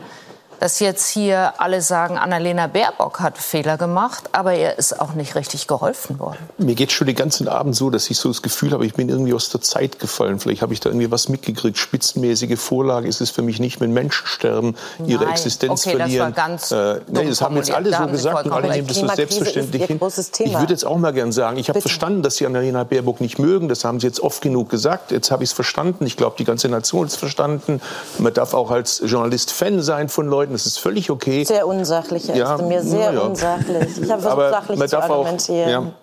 Dass 0.59 0.79
jetzt 0.79 1.07
hier 1.07 1.53
alle 1.57 1.81
sagen, 1.81 2.17
Annalena 2.17 2.67
Baerbock 2.67 3.19
hat 3.19 3.37
Fehler 3.37 3.77
gemacht, 3.77 4.29
aber 4.31 4.55
ihr 4.55 4.77
ist 4.77 4.99
auch 4.99 5.13
nicht 5.13 5.35
richtig 5.35 5.67
geholfen 5.67 6.19
worden. 6.19 6.37
Mir 6.57 6.75
geht 6.75 6.91
schon 6.91 7.07
den 7.07 7.15
ganzen 7.15 7.47
Abend 7.47 7.75
so, 7.75 7.89
dass 7.89 8.09
ich 8.09 8.17
so 8.17 8.29
das 8.29 8.41
Gefühl 8.41 8.71
habe, 8.71 8.85
ich 8.85 8.93
bin 8.93 9.09
irgendwie 9.09 9.33
aus 9.33 9.49
der 9.49 9.61
Zeit 9.61 9.99
gefallen. 9.99 10.39
Vielleicht 10.39 10.61
habe 10.61 10.73
ich 10.73 10.79
da 10.79 10.89
irgendwie 10.89 11.11
was 11.11 11.29
mitgekriegt. 11.29 11.77
Spitzenmäßige 11.77 12.59
Vorlage 12.59 13.07
ist 13.07 13.21
es 13.21 13.31
für 13.31 13.41
mich 13.41 13.59
nicht, 13.59 13.79
wenn 13.81 13.91
Menschen 13.91 14.27
sterben, 14.27 14.75
ihre 15.05 15.23
Nein. 15.23 15.33
Existenz 15.33 15.85
okay, 15.85 15.97
verlieren. 15.97 16.33
Das 16.33 16.37
war 16.37 16.47
ganz 16.47 16.71
äh, 16.71 17.01
nee, 17.07 17.29
das 17.29 17.41
haben 17.41 17.55
jetzt 17.55 17.71
alle 17.71 17.95
so 17.95 18.07
gesagt 18.07 18.45
und 18.45 18.51
alle 18.51 18.69
nehmen 18.69 18.87
das 18.87 18.97
so 18.97 19.07
selbstverständlich 19.07 19.85
hin. 19.85 19.99
Ich 20.39 20.53
würde 20.53 20.73
jetzt 20.73 20.85
auch 20.85 20.97
mal 20.97 21.13
gern 21.13 21.31
sagen, 21.31 21.57
ich 21.57 21.69
habe 21.69 21.81
verstanden, 21.81 22.21
dass 22.21 22.35
Sie 22.35 22.45
Annalena 22.45 22.83
Baerbock 22.83 23.21
nicht 23.21 23.39
mögen. 23.39 23.67
Das 23.67 23.85
haben 23.85 23.99
Sie 23.99 24.07
jetzt 24.07 24.19
oft 24.19 24.41
genug 24.41 24.69
gesagt. 24.69 25.11
Jetzt 25.11 25.31
habe 25.31 25.43
ich 25.43 25.49
es 25.49 25.53
verstanden. 25.53 26.05
Ich 26.05 26.17
glaube, 26.17 26.35
die 26.37 26.45
ganze 26.45 26.69
Nation 26.69 27.03
hat 27.03 27.09
es 27.09 27.15
verstanden. 27.15 27.81
Man 28.19 28.33
darf 28.33 28.53
auch 28.53 28.71
als 28.71 29.01
Journalist 29.05 29.51
Fan 29.51 29.81
sein 29.81 30.09
von 30.09 30.27
Leuten. 30.27 30.44
Das 30.51 30.65
ist 30.65 30.79
völlig 30.79 31.09
okay. 31.09 31.43
Sehr 31.43 31.67
unsachlich, 31.67 32.27
Herr 32.27 32.35
ja, 32.35 32.57
mir 32.57 32.81
sehr 32.81 33.13
ja. 33.13 33.21
unsachlich. 33.21 34.01
Ich 34.01 34.11
habe 34.11 34.21
versucht, 34.21 34.31
Aber 34.31 34.49
sachlich 34.49 34.79
man 34.79 34.87
zu 34.87 34.95
darf 34.95 35.09
argumentieren. 35.09 35.67
Auch, 35.67 35.85
ja, 35.85 35.93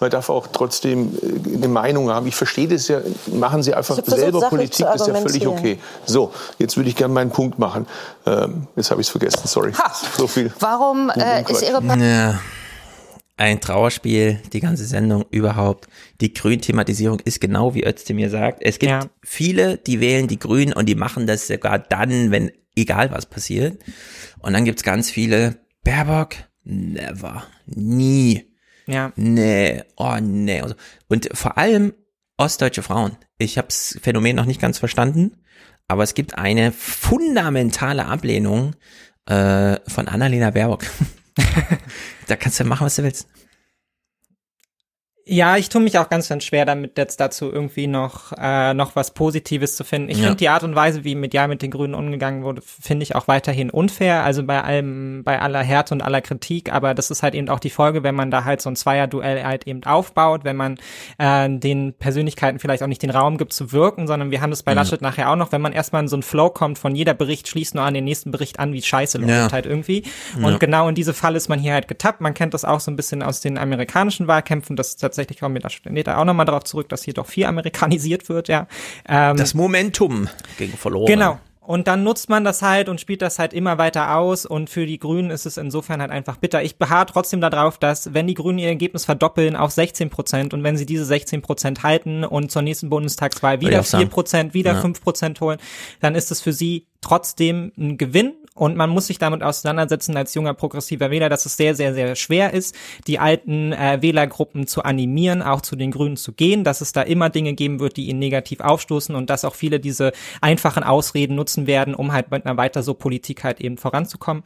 man 0.00 0.10
darf 0.10 0.28
auch 0.28 0.46
trotzdem 0.52 1.16
äh, 1.22 1.56
eine 1.56 1.68
Meinung 1.68 2.10
haben. 2.10 2.26
Ich 2.26 2.36
verstehe 2.36 2.68
das 2.68 2.88
ja. 2.88 3.00
Machen 3.32 3.62
Sie 3.62 3.74
einfach 3.74 3.94
selber 3.94 4.40
versucht, 4.40 4.50
Politik, 4.50 4.86
das 4.86 5.00
ist 5.02 5.06
ja 5.06 5.14
völlig 5.14 5.46
okay. 5.46 5.78
So, 6.04 6.32
jetzt 6.58 6.76
würde 6.76 6.88
ich 6.88 6.96
gerne 6.96 7.14
meinen 7.14 7.30
Punkt 7.30 7.58
machen. 7.58 7.86
Ähm, 8.26 8.66
jetzt 8.76 8.90
habe 8.90 9.00
ich 9.00 9.06
es 9.06 9.10
vergessen, 9.10 9.40
sorry. 9.44 9.72
Ha. 9.72 9.92
So 10.16 10.26
viel. 10.26 10.52
Warum 10.60 11.10
äh, 11.10 11.42
ist 11.50 11.62
Ihre 11.62 11.80
Partei... 11.80 12.04
Ja. 12.04 12.40
Ein 13.38 13.60
Trauerspiel, 13.60 14.40
die 14.52 14.60
ganze 14.60 14.84
Sendung 14.84 15.24
überhaupt. 15.30 15.88
Die 16.20 16.32
Grün-Thematisierung 16.32 17.18
ist 17.20 17.40
genau 17.40 17.74
wie 17.74 17.84
Özdemir 17.84 18.28
sagt. 18.28 18.58
Es 18.60 18.78
gibt 18.78 18.92
ja. 18.92 19.00
viele, 19.22 19.78
die 19.78 20.00
wählen 20.00 20.28
die 20.28 20.38
Grünen 20.38 20.74
und 20.74 20.86
die 20.86 20.94
machen 20.94 21.26
das 21.26 21.46
sogar 21.46 21.78
dann, 21.78 22.30
wenn 22.30 22.52
egal 22.76 23.10
was 23.10 23.26
passiert. 23.26 23.82
Und 24.38 24.52
dann 24.52 24.64
gibt's 24.64 24.82
ganz 24.82 25.10
viele, 25.10 25.60
Baerbock, 25.84 26.34
never, 26.64 27.44
nie. 27.66 28.52
Ja. 28.86 29.12
Nee, 29.16 29.82
oh 29.96 30.16
nee. 30.20 30.62
Und 31.08 31.28
vor 31.32 31.58
allem 31.58 31.92
ostdeutsche 32.36 32.82
Frauen. 32.82 33.16
Ich 33.38 33.58
habe 33.58 33.68
das 33.68 33.98
Phänomen 34.02 34.36
noch 34.36 34.46
nicht 34.46 34.60
ganz 34.60 34.78
verstanden, 34.78 35.42
aber 35.88 36.02
es 36.02 36.14
gibt 36.14 36.38
eine 36.38 36.72
fundamentale 36.72 38.06
Ablehnung 38.06 38.74
äh, 39.26 39.76
von 39.88 40.08
Annalena 40.08 40.50
Baerbock. 40.50 40.84
da 42.26 42.36
kannst 42.36 42.60
du 42.60 42.64
machen, 42.64 42.86
was 42.86 42.96
du 42.96 43.02
willst. 43.02 43.28
Ja, 45.24 45.56
ich 45.56 45.68
tue 45.68 45.80
mich 45.80 45.98
auch 45.98 46.08
ganz, 46.08 46.28
ganz 46.28 46.42
schwer 46.42 46.64
damit, 46.64 46.98
jetzt 46.98 47.20
dazu 47.20 47.52
irgendwie 47.52 47.86
noch, 47.86 48.32
äh, 48.36 48.74
noch 48.74 48.96
was 48.96 49.14
Positives 49.14 49.76
zu 49.76 49.84
finden. 49.84 50.08
Ich 50.08 50.18
ja. 50.18 50.24
finde 50.24 50.38
die 50.38 50.48
Art 50.48 50.64
und 50.64 50.74
Weise, 50.74 51.04
wie 51.04 51.14
medial 51.14 51.46
mit 51.46 51.62
den 51.62 51.70
Grünen 51.70 51.94
umgegangen 51.94 52.42
wurde, 52.42 52.60
finde 52.62 53.04
ich 53.04 53.14
auch 53.14 53.28
weiterhin 53.28 53.70
unfair. 53.70 54.24
Also 54.24 54.42
bei 54.42 54.62
allem, 54.64 55.22
bei 55.22 55.40
aller 55.40 55.62
Härte 55.62 55.94
und 55.94 56.02
aller 56.02 56.22
Kritik. 56.22 56.72
Aber 56.72 56.94
das 56.94 57.12
ist 57.12 57.22
halt 57.22 57.36
eben 57.36 57.48
auch 57.50 57.60
die 57.60 57.70
Folge, 57.70 58.02
wenn 58.02 58.16
man 58.16 58.32
da 58.32 58.44
halt 58.44 58.60
so 58.60 58.68
ein 58.68 58.74
Zweierduell 58.74 59.44
halt 59.44 59.68
eben 59.68 59.84
aufbaut, 59.84 60.42
wenn 60.42 60.56
man 60.56 60.78
äh, 61.18 61.48
den 61.48 61.94
Persönlichkeiten 61.94 62.58
vielleicht 62.58 62.82
auch 62.82 62.88
nicht 62.88 63.02
den 63.02 63.10
Raum 63.10 63.38
gibt 63.38 63.52
zu 63.52 63.70
wirken, 63.70 64.08
sondern 64.08 64.32
wir 64.32 64.40
haben 64.40 64.50
das 64.50 64.64
bei 64.64 64.72
ja. 64.72 64.76
Laschet 64.80 65.02
nachher 65.02 65.30
auch 65.30 65.36
noch, 65.36 65.52
wenn 65.52 65.62
man 65.62 65.72
erstmal 65.72 66.02
in 66.02 66.08
so 66.08 66.16
einen 66.16 66.24
Flow 66.24 66.50
kommt 66.50 66.80
von 66.80 66.96
jeder 66.96 67.14
Bericht 67.14 67.46
schließt 67.46 67.76
nur 67.76 67.84
an 67.84 67.94
den 67.94 68.04
nächsten 68.04 68.32
Bericht 68.32 68.58
an, 68.58 68.72
wie 68.72 68.82
scheiße 68.82 69.18
läuft 69.18 69.30
ja. 69.30 69.52
halt 69.52 69.66
irgendwie. 69.66 70.02
Und 70.42 70.58
genau 70.58 70.88
in 70.88 70.96
diese 70.96 71.14
Fall 71.14 71.36
ist 71.36 71.48
man 71.48 71.60
hier 71.60 71.74
halt 71.74 71.86
getappt. 71.86 72.20
Man 72.20 72.34
kennt 72.34 72.54
das 72.54 72.64
auch 72.64 72.80
so 72.80 72.90
ein 72.90 72.96
bisschen 72.96 73.22
aus 73.22 73.40
den 73.40 73.56
amerikanischen 73.56 74.26
Wahlkämpfen, 74.26 74.74
dass 74.74 74.96
tatsächlich 75.12 75.40
kommen 75.40 75.54
wir 75.54 75.60
da 75.60 75.70
später 75.70 76.18
auch 76.18 76.24
nochmal 76.24 76.46
darauf 76.46 76.64
zurück, 76.64 76.88
dass 76.88 77.04
hier 77.04 77.14
doch 77.14 77.26
viel 77.26 77.44
amerikanisiert 77.44 78.28
wird, 78.28 78.48
ja. 78.48 78.66
Ähm, 79.06 79.36
das 79.36 79.54
Momentum 79.54 80.28
gegen 80.58 80.76
verloren. 80.76 81.06
Genau. 81.06 81.38
Und 81.64 81.86
dann 81.86 82.02
nutzt 82.02 82.28
man 82.28 82.42
das 82.42 82.60
halt 82.60 82.88
und 82.88 83.00
spielt 83.00 83.22
das 83.22 83.38
halt 83.38 83.52
immer 83.52 83.78
weiter 83.78 84.16
aus. 84.16 84.46
Und 84.46 84.68
für 84.68 84.84
die 84.84 84.98
Grünen 84.98 85.30
ist 85.30 85.46
es 85.46 85.56
insofern 85.56 86.00
halt 86.00 86.10
einfach 86.10 86.36
bitter. 86.36 86.60
Ich 86.64 86.76
beharre 86.76 87.06
trotzdem 87.06 87.40
darauf, 87.40 87.78
dass 87.78 88.12
wenn 88.14 88.26
die 88.26 88.34
Grünen 88.34 88.58
ihr 88.58 88.66
Ergebnis 88.66 89.04
verdoppeln 89.04 89.54
auf 89.54 89.70
16 89.70 90.10
Prozent 90.10 90.54
und 90.54 90.64
wenn 90.64 90.76
sie 90.76 90.86
diese 90.86 91.04
16 91.04 91.40
Prozent 91.40 91.84
halten 91.84 92.24
und 92.24 92.50
zur 92.50 92.62
nächsten 92.62 92.90
Bundestagswahl 92.90 93.60
wieder 93.60 93.84
4 93.84 94.06
Prozent, 94.06 94.54
wieder 94.54 94.72
ja. 94.72 94.80
5 94.80 95.02
Prozent 95.02 95.40
holen, 95.40 95.58
dann 96.00 96.16
ist 96.16 96.32
es 96.32 96.40
für 96.40 96.52
sie 96.52 96.88
trotzdem 97.00 97.70
ein 97.78 97.96
Gewinn 97.96 98.34
und 98.54 98.76
man 98.76 98.90
muss 98.90 99.06
sich 99.06 99.18
damit 99.18 99.42
auseinandersetzen 99.42 100.16
als 100.16 100.34
junger 100.34 100.52
progressiver 100.52 101.10
Wähler, 101.10 101.30
dass 101.30 101.46
es 101.46 101.56
sehr, 101.56 101.74
sehr, 101.74 101.94
sehr 101.94 102.14
schwer 102.16 102.52
ist, 102.52 102.74
die 103.06 103.18
alten 103.18 103.72
äh, 103.72 104.02
Wählergruppen 104.02 104.66
zu 104.66 104.82
animieren, 104.82 105.40
auch 105.42 105.62
zu 105.62 105.74
den 105.74 105.90
Grünen 105.90 106.16
zu 106.16 106.32
gehen, 106.32 106.62
dass 106.62 106.82
es 106.82 106.92
da 106.92 107.02
immer 107.02 107.30
Dinge 107.30 107.54
geben 107.54 107.80
wird, 107.80 107.96
die 107.96 108.08
ihnen 108.08 108.18
negativ 108.18 108.60
aufstoßen 108.60 109.14
und 109.14 109.30
dass 109.30 109.46
auch 109.46 109.54
viele 109.54 109.80
diese 109.80 110.12
einfachen 110.42 110.84
Ausreden 110.84 111.34
nutzen 111.34 111.66
werden, 111.66 111.94
um 111.94 112.12
halt 112.12 112.30
mit 112.30 112.44
einer 112.44 112.58
weiter 112.58 112.82
so 112.82 112.92
Politik 112.92 113.42
halt 113.42 113.60
eben 113.60 113.78
voranzukommen. 113.78 114.42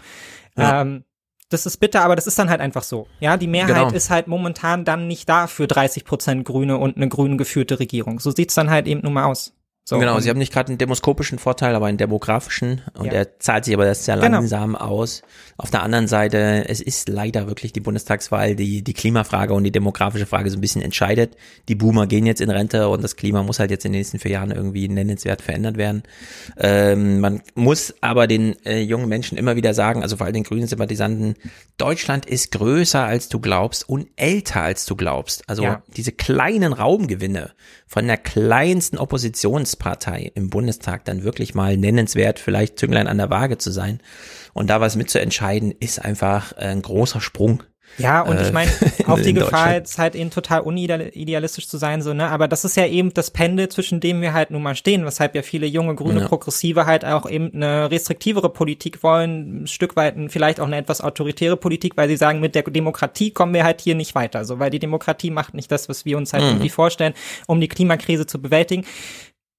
Ja. 0.57 0.83
Ähm, 0.83 1.05
das 1.49 1.65
ist 1.65 1.77
bitter, 1.77 2.03
aber 2.03 2.17
das 2.17 2.27
ist 2.27 2.39
dann 2.39 2.51
halt 2.51 2.61
einfach 2.61 2.83
so. 2.83 3.07
Ja, 3.21 3.37
die 3.37 3.47
Mehrheit 3.47 3.75
genau. 3.75 3.91
ist 3.91 4.11
halt 4.11 4.27
momentan 4.27 4.85
dann 4.85 5.07
nicht 5.07 5.29
da 5.29 5.47
für 5.47 5.69
30 5.69 6.05
Prozent 6.05 6.45
Grüne 6.45 6.77
und 6.77 6.97
eine 6.97 7.09
grün 7.09 7.39
geführte 7.39 7.79
Regierung. 7.79 8.19
So 8.19 8.33
sieht's 8.33 8.55
dann 8.55 8.69
halt 8.71 8.89
eben 8.89 9.01
nun 9.03 9.13
mal 9.13 9.25
aus. 9.25 9.56
So, 9.89 10.01
genau, 10.01 10.19
sie 10.19 10.29
haben 10.31 10.39
nicht 10.39 10.53
gerade 10.53 10.71
einen 10.71 10.79
demoskopischen 10.79 11.39
Vorteil, 11.39 11.77
aber 11.77 11.87
einen 11.87 11.97
demografischen 11.97 12.83
und 12.99 13.05
ja. 13.05 13.13
der 13.13 13.39
zahlt 13.39 13.65
sich 13.65 13.73
aber 13.73 13.85
das 13.85 14.05
sehr 14.05 14.17
genau. 14.17 14.39
langsam 14.39 14.75
aus. 14.75 15.23
Auf 15.59 15.71
der 15.71 15.85
anderen 15.85 16.09
Seite, 16.09 16.69
es 16.69 16.81
ist 16.81 17.09
leider 17.09 17.47
wirklich 17.47 17.73
die 17.73 17.79
Bundestagswahl, 17.79 18.57
die 18.57 18.83
die 18.83 18.95
Klimafrage 18.95 19.55
und 19.55 19.63
die 19.63 19.71
demografische 19.71 20.27
Frage 20.27 20.51
so 20.51 20.59
ein 20.59 20.61
bisschen 20.61 20.83
entscheidet. 20.83 21.37
Die 21.69 21.77
Boomer 21.77 22.09
gehen 22.09 22.27
jetzt 22.27 22.41
in 22.41 22.51
Rente 22.51 22.89
und 22.89 23.05
das 23.05 23.15
Klima 23.15 23.45
muss 23.45 23.61
halt 23.61 23.71
jetzt 23.71 23.85
in 23.85 23.93
den 23.93 24.01
nächsten 24.01 24.19
vier 24.19 24.33
Jahren 24.33 24.51
irgendwie 24.51 24.89
nennenswert 24.89 25.41
verändert 25.41 25.77
werden. 25.77 26.03
Ähm, 26.57 27.21
man 27.21 27.43
muss 27.55 27.95
aber 28.01 28.27
den 28.27 28.57
äh, 28.67 28.81
jungen 28.81 29.09
Menschen 29.09 29.39
immer 29.39 29.55
wieder 29.55 29.73
sagen, 29.73 30.03
also 30.03 30.17
vor 30.17 30.27
allem 30.27 30.35
den 30.35 30.43
grünen 30.43 30.67
Sympathisanten, 30.67 31.37
Deutschland 31.79 32.25
ist 32.25 32.53
größer 32.53 33.05
als 33.05 33.29
du 33.29 33.39
glaubst 33.39 33.89
und 33.89 34.09
älter 34.17 34.63
als 34.63 34.87
du 34.87 34.97
glaubst. 34.97 35.49
Also 35.49 35.63
ja. 35.63 35.83
diese 35.89 36.13
kleinen 36.13 36.73
Raumgewinne 36.73 37.53
von 37.87 38.07
der 38.07 38.17
kleinsten 38.17 38.97
Oppositionspartei 38.97 40.33
im 40.35 40.49
Bundestag 40.49 41.05
dann 41.05 41.23
wirklich 41.23 41.55
mal 41.55 41.77
nennenswert, 41.77 42.39
vielleicht 42.39 42.79
Zünglein 42.79 43.09
an 43.09 43.19
der 43.19 43.31
Waage 43.31 43.59
zu 43.59 43.71
sein 43.71 44.01
und 44.55 44.69
da 44.69 44.81
was 44.81 44.97
mitzuentscheiden, 44.97 45.71
ist 45.73 46.03
einfach 46.03 46.53
ein 46.55 46.81
großer 46.81 47.21
Sprung. 47.21 47.63
Ja, 47.99 48.23
und 48.23 48.41
ich 48.41 48.53
meine, 48.53 48.71
äh, 48.71 49.05
auf 49.07 49.21
die 49.23 49.33
Gefahr 49.33 49.75
jetzt 49.75 49.99
halt 49.99 50.15
eben 50.15 50.31
total 50.31 50.61
unidealistisch 50.61 51.67
zu 51.69 51.79
sein, 51.79 52.03
so, 52.03 52.13
ne, 52.13 52.29
aber 52.29 52.49
das 52.49 52.65
ist 52.65 52.77
ja 52.77 52.87
eben 52.87 53.13
das 53.15 53.31
Pendel, 53.31 53.69
zwischen 53.69 54.01
dem 54.01 54.21
wir 54.21 54.33
halt 54.33 54.51
nun 54.51 54.63
mal 54.63 54.75
stehen, 54.75 55.05
weshalb 55.05 55.35
ja 55.35 55.43
viele 55.43 55.67
junge, 55.67 55.95
grüne, 55.95 56.21
ja. 56.21 56.29
Progressive 56.29 56.87
halt 56.87 57.05
auch 57.05 57.29
eben 57.29 57.53
eine 57.55 57.91
restriktivere 57.91 58.51
Politik 58.51 59.03
wollen, 59.03 59.63
ein 59.63 59.67
Stück 59.67 59.97
weit 59.97 60.15
vielleicht 60.29 60.61
auch 60.61 60.67
eine 60.67 60.77
etwas 60.77 61.01
autoritäre 61.01 61.57
Politik, 61.57 61.97
weil 61.97 62.09
sie 62.09 62.17
sagen, 62.17 62.41
mit 62.41 62.55
der 62.55 62.63
Demokratie 62.63 63.31
kommen 63.31 63.55
wir 63.55 63.65
halt 63.65 63.81
hier 63.81 63.95
nicht 63.95 64.15
weiter, 64.15 64.45
so, 64.45 64.59
weil 64.59 64.71
die 64.71 64.79
Demokratie 64.79 65.31
macht 65.31 65.55
nicht 65.55 65.71
das, 65.71 65.89
was 65.89 66.05
wir 66.05 66.17
uns 66.17 66.33
halt 66.33 66.45
mhm. 66.45 66.51
irgendwie 66.51 66.71
vorstellen, 66.71 67.15
um 67.47 67.61
die 67.61 67.69
Klimakrise 67.69 68.27
zu 68.27 68.41
bewältigen 68.41 68.85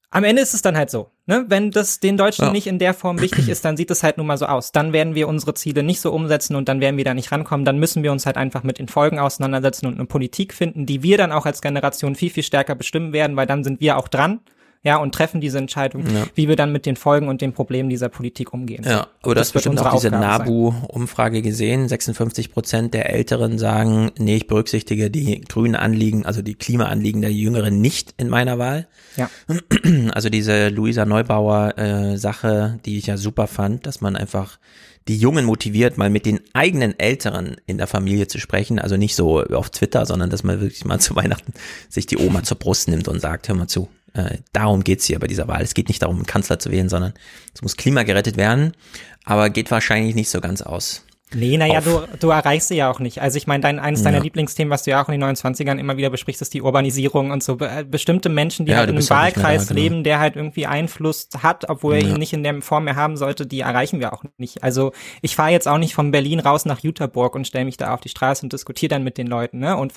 am 0.09 0.23
Ende 0.23 0.41
ist 0.41 0.53
es 0.53 0.61
dann 0.61 0.77
halt 0.77 0.89
so, 0.89 1.11
ne? 1.25 1.45
Wenn 1.49 1.71
das 1.71 1.99
den 1.99 2.15
Deutschen 2.15 2.45
ja. 2.45 2.51
nicht 2.51 2.67
in 2.67 2.79
der 2.79 2.93
Form 2.93 3.19
wichtig 3.19 3.49
ist, 3.49 3.65
dann 3.65 3.75
sieht 3.75 3.91
es 3.91 4.03
halt 4.03 4.17
nun 4.17 4.27
mal 4.27 4.37
so 4.37 4.45
aus. 4.45 4.71
Dann 4.71 4.93
werden 4.93 5.15
wir 5.15 5.27
unsere 5.27 5.53
Ziele 5.53 5.83
nicht 5.83 5.99
so 5.99 6.13
umsetzen 6.13 6.55
und 6.55 6.69
dann 6.69 6.79
werden 6.79 6.95
wir 6.95 7.03
da 7.03 7.13
nicht 7.13 7.31
rankommen. 7.31 7.65
Dann 7.65 7.77
müssen 7.77 8.03
wir 8.03 8.11
uns 8.13 8.25
halt 8.25 8.37
einfach 8.37 8.63
mit 8.63 8.79
den 8.79 8.87
Folgen 8.87 9.19
auseinandersetzen 9.19 9.85
und 9.85 9.95
eine 9.95 10.05
Politik 10.05 10.53
finden, 10.53 10.85
die 10.85 11.03
wir 11.03 11.17
dann 11.17 11.33
auch 11.33 11.45
als 11.45 11.61
Generation 11.61 12.15
viel, 12.15 12.29
viel 12.29 12.43
stärker 12.43 12.75
bestimmen 12.75 13.11
werden, 13.11 13.35
weil 13.35 13.47
dann 13.47 13.65
sind 13.65 13.81
wir 13.81 13.97
auch 13.97 14.07
dran 14.07 14.39
ja, 14.87 14.95
und 14.95 15.13
treffen 15.13 15.41
diese 15.41 15.57
Entscheidung, 15.57 16.05
ja. 16.07 16.27
wie 16.33 16.47
wir 16.47 16.55
dann 16.55 16.71
mit 16.71 16.85
den 16.85 16.95
Folgen 16.95 17.27
und 17.27 17.41
den 17.41 17.51
Problemen 17.51 17.89
dieser 17.89 18.07
Politik 18.07 18.53
umgehen. 18.53 18.85
Ja, 18.87 19.07
aber 19.21 19.35
das, 19.35 19.49
das 19.49 19.65
wird 19.65 19.75
bestimmt 19.75 19.85
auch 19.85 19.93
diese 19.93 20.11
NABU-Umfrage 20.11 21.41
gesehen. 21.41 21.89
56 21.89 22.53
Prozent 22.53 22.93
der 22.93 23.09
Älteren 23.09 23.59
sagen, 23.59 24.11
nee, 24.17 24.37
ich 24.37 24.47
berücksichtige 24.47 25.11
die 25.11 25.41
grünen 25.41 25.75
Anliegen, 25.75 26.25
also 26.25 26.41
die 26.41 26.55
Klimaanliegen 26.55 27.19
der 27.19 27.33
Jüngeren 27.33 27.81
nicht 27.81 28.13
in 28.15 28.29
meiner 28.29 28.59
Wahl. 28.59 28.87
Ja. 29.17 29.29
Also 30.13 30.29
diese 30.29 30.69
Luisa 30.69 31.05
Neubauer 31.05 31.77
äh, 31.77 32.17
Sache, 32.17 32.79
die 32.85 32.97
ich 32.97 33.07
ja 33.07 33.17
super 33.17 33.47
fand, 33.47 33.85
dass 33.85 33.99
man 33.99 34.15
einfach 34.15 34.57
die 35.07 35.17
Jungen 35.17 35.45
motiviert, 35.45 35.97
mal 35.97 36.09
mit 36.09 36.25
den 36.25 36.39
eigenen 36.53 36.97
Älteren 36.99 37.57
in 37.65 37.77
der 37.77 37.87
Familie 37.87 38.27
zu 38.27 38.39
sprechen. 38.39 38.79
Also 38.79 38.97
nicht 38.97 39.15
so 39.15 39.41
auf 39.43 39.69
Twitter, 39.69 40.05
sondern 40.05 40.29
dass 40.29 40.43
man 40.43 40.61
wirklich 40.61 40.85
mal 40.85 40.99
zu 40.99 41.15
Weihnachten 41.15 41.53
sich 41.89 42.05
die 42.05 42.17
Oma 42.17 42.43
zur 42.43 42.57
Brust 42.57 42.87
nimmt 42.87 43.07
und 43.07 43.19
sagt, 43.19 43.47
hör 43.47 43.55
mal 43.55 43.67
zu, 43.67 43.89
äh, 44.17 44.39
darum 44.53 44.83
geht's 44.83 45.05
hier 45.05 45.19
bei 45.19 45.27
dieser 45.27 45.47
Wahl. 45.47 45.61
Es 45.61 45.73
geht 45.73 45.87
nicht 45.87 46.01
darum, 46.01 46.17
einen 46.17 46.25
Kanzler 46.25 46.59
zu 46.59 46.71
wählen, 46.71 46.89
sondern 46.89 47.13
es 47.53 47.61
muss 47.61 47.77
Klima 47.77 48.03
gerettet 48.03 48.37
werden, 48.37 48.73
aber 49.23 49.49
geht 49.49 49.71
wahrscheinlich 49.71 50.15
nicht 50.15 50.29
so 50.29 50.41
ganz 50.41 50.61
aus. 50.61 51.03
Nee, 51.33 51.57
naja, 51.57 51.81
du, 51.81 52.03
du 52.19 52.29
erreichst 52.29 52.69
sie 52.69 52.75
ja 52.75 52.89
auch 52.89 52.99
nicht. 52.99 53.21
Also 53.21 53.37
ich 53.37 53.47
meine, 53.47 53.61
dein, 53.61 53.79
eines 53.79 54.01
deiner 54.03 54.17
ja. 54.17 54.23
Lieblingsthemen, 54.23 54.71
was 54.71 54.83
du 54.83 54.91
ja 54.91 55.03
auch 55.03 55.09
in 55.09 55.19
den 55.19 55.23
29ern 55.35 55.77
immer 55.77 55.97
wieder 55.97 56.09
besprichst, 56.09 56.41
ist 56.41 56.53
die 56.53 56.61
Urbanisierung 56.61 57.31
und 57.31 57.43
so. 57.43 57.57
Be 57.57 57.85
bestimmte 57.89 58.29
Menschen, 58.29 58.65
die 58.65 58.71
ja, 58.71 58.79
halt 58.79 58.89
in 58.89 58.97
einem 58.97 59.09
Wahlkreis 59.09 59.67
da, 59.67 59.73
genau. 59.73 59.83
leben, 59.83 60.03
der 60.03 60.19
halt 60.19 60.35
irgendwie 60.35 60.67
Einfluss 60.67 61.29
hat, 61.41 61.69
obwohl 61.69 61.95
er 61.95 62.01
ja. 62.01 62.09
ihn 62.09 62.17
nicht 62.17 62.33
in 62.33 62.43
der 62.43 62.61
Form 62.61 62.85
mehr 62.85 62.95
haben 62.95 63.17
sollte, 63.17 63.45
die 63.45 63.59
erreichen 63.59 63.99
wir 63.99 64.13
auch 64.13 64.23
nicht. 64.37 64.63
Also 64.63 64.93
ich 65.21 65.35
fahre 65.35 65.51
jetzt 65.51 65.67
auch 65.67 65.77
nicht 65.77 65.93
von 65.93 66.11
Berlin 66.11 66.39
raus 66.39 66.65
nach 66.65 66.79
Jüterburg 66.79 67.35
und 67.35 67.45
stelle 67.45 67.65
mich 67.65 67.77
da 67.77 67.93
auf 67.93 68.01
die 68.01 68.09
Straße 68.09 68.45
und 68.45 68.53
diskutiere 68.53 68.89
dann 68.89 69.03
mit 69.03 69.17
den 69.17 69.27
Leuten. 69.27 69.59
Ne? 69.59 69.75
Und 69.75 69.93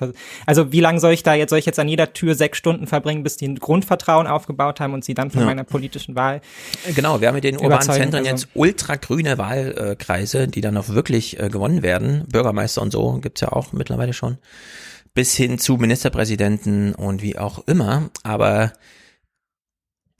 also 0.47 0.73
wie 0.73 0.81
lange 0.81 1.01
soll 1.01 1.13
ich 1.13 1.23
da 1.23 1.35
jetzt, 1.35 1.51
soll 1.51 1.59
ich 1.59 1.67
jetzt 1.67 1.79
an 1.79 1.89
jeder 1.89 2.13
Tür 2.13 2.35
sechs 2.35 2.59
Stunden 2.59 2.87
verbringen, 2.87 3.23
bis 3.23 3.37
die 3.37 3.47
ein 3.47 3.57
Grundvertrauen 3.57 4.27
aufgebaut 4.27 4.81
haben 4.81 4.95
und 4.95 5.05
sie 5.05 5.15
dann 5.15 5.31
von 5.31 5.45
meiner 5.45 5.65
politischen 5.65 6.17
Wahl 6.17 6.41
Genau, 6.95 7.21
wir 7.21 7.29
haben 7.29 7.35
mit 7.35 7.45
den 7.45 7.57
urbanen 7.57 7.83
Zentren 7.83 8.27
also. 8.27 8.31
jetzt 8.31 8.49
ultragrüne 8.55 9.39
Wahlkreise, 9.39 10.49
die 10.49 10.61
dann 10.61 10.77
auch 10.77 10.89
wirklich 10.89 11.20
äh, 11.21 11.49
gewonnen 11.49 11.83
werden. 11.83 12.25
Bürgermeister 12.29 12.83
und 12.83 12.93
so 12.93 13.19
gibt's 13.21 13.41
ja 13.41 13.53
auch 13.53 13.73
mittlerweile 13.73 14.13
schon. 14.13 14.39
Bis 15.15 15.35
hin 15.35 15.59
zu 15.59 15.77
Ministerpräsidenten 15.77 16.95
und 16.95 17.23
wie 17.23 17.39
auch 17.39 17.67
immer. 17.67 18.11
Aber 18.23 18.73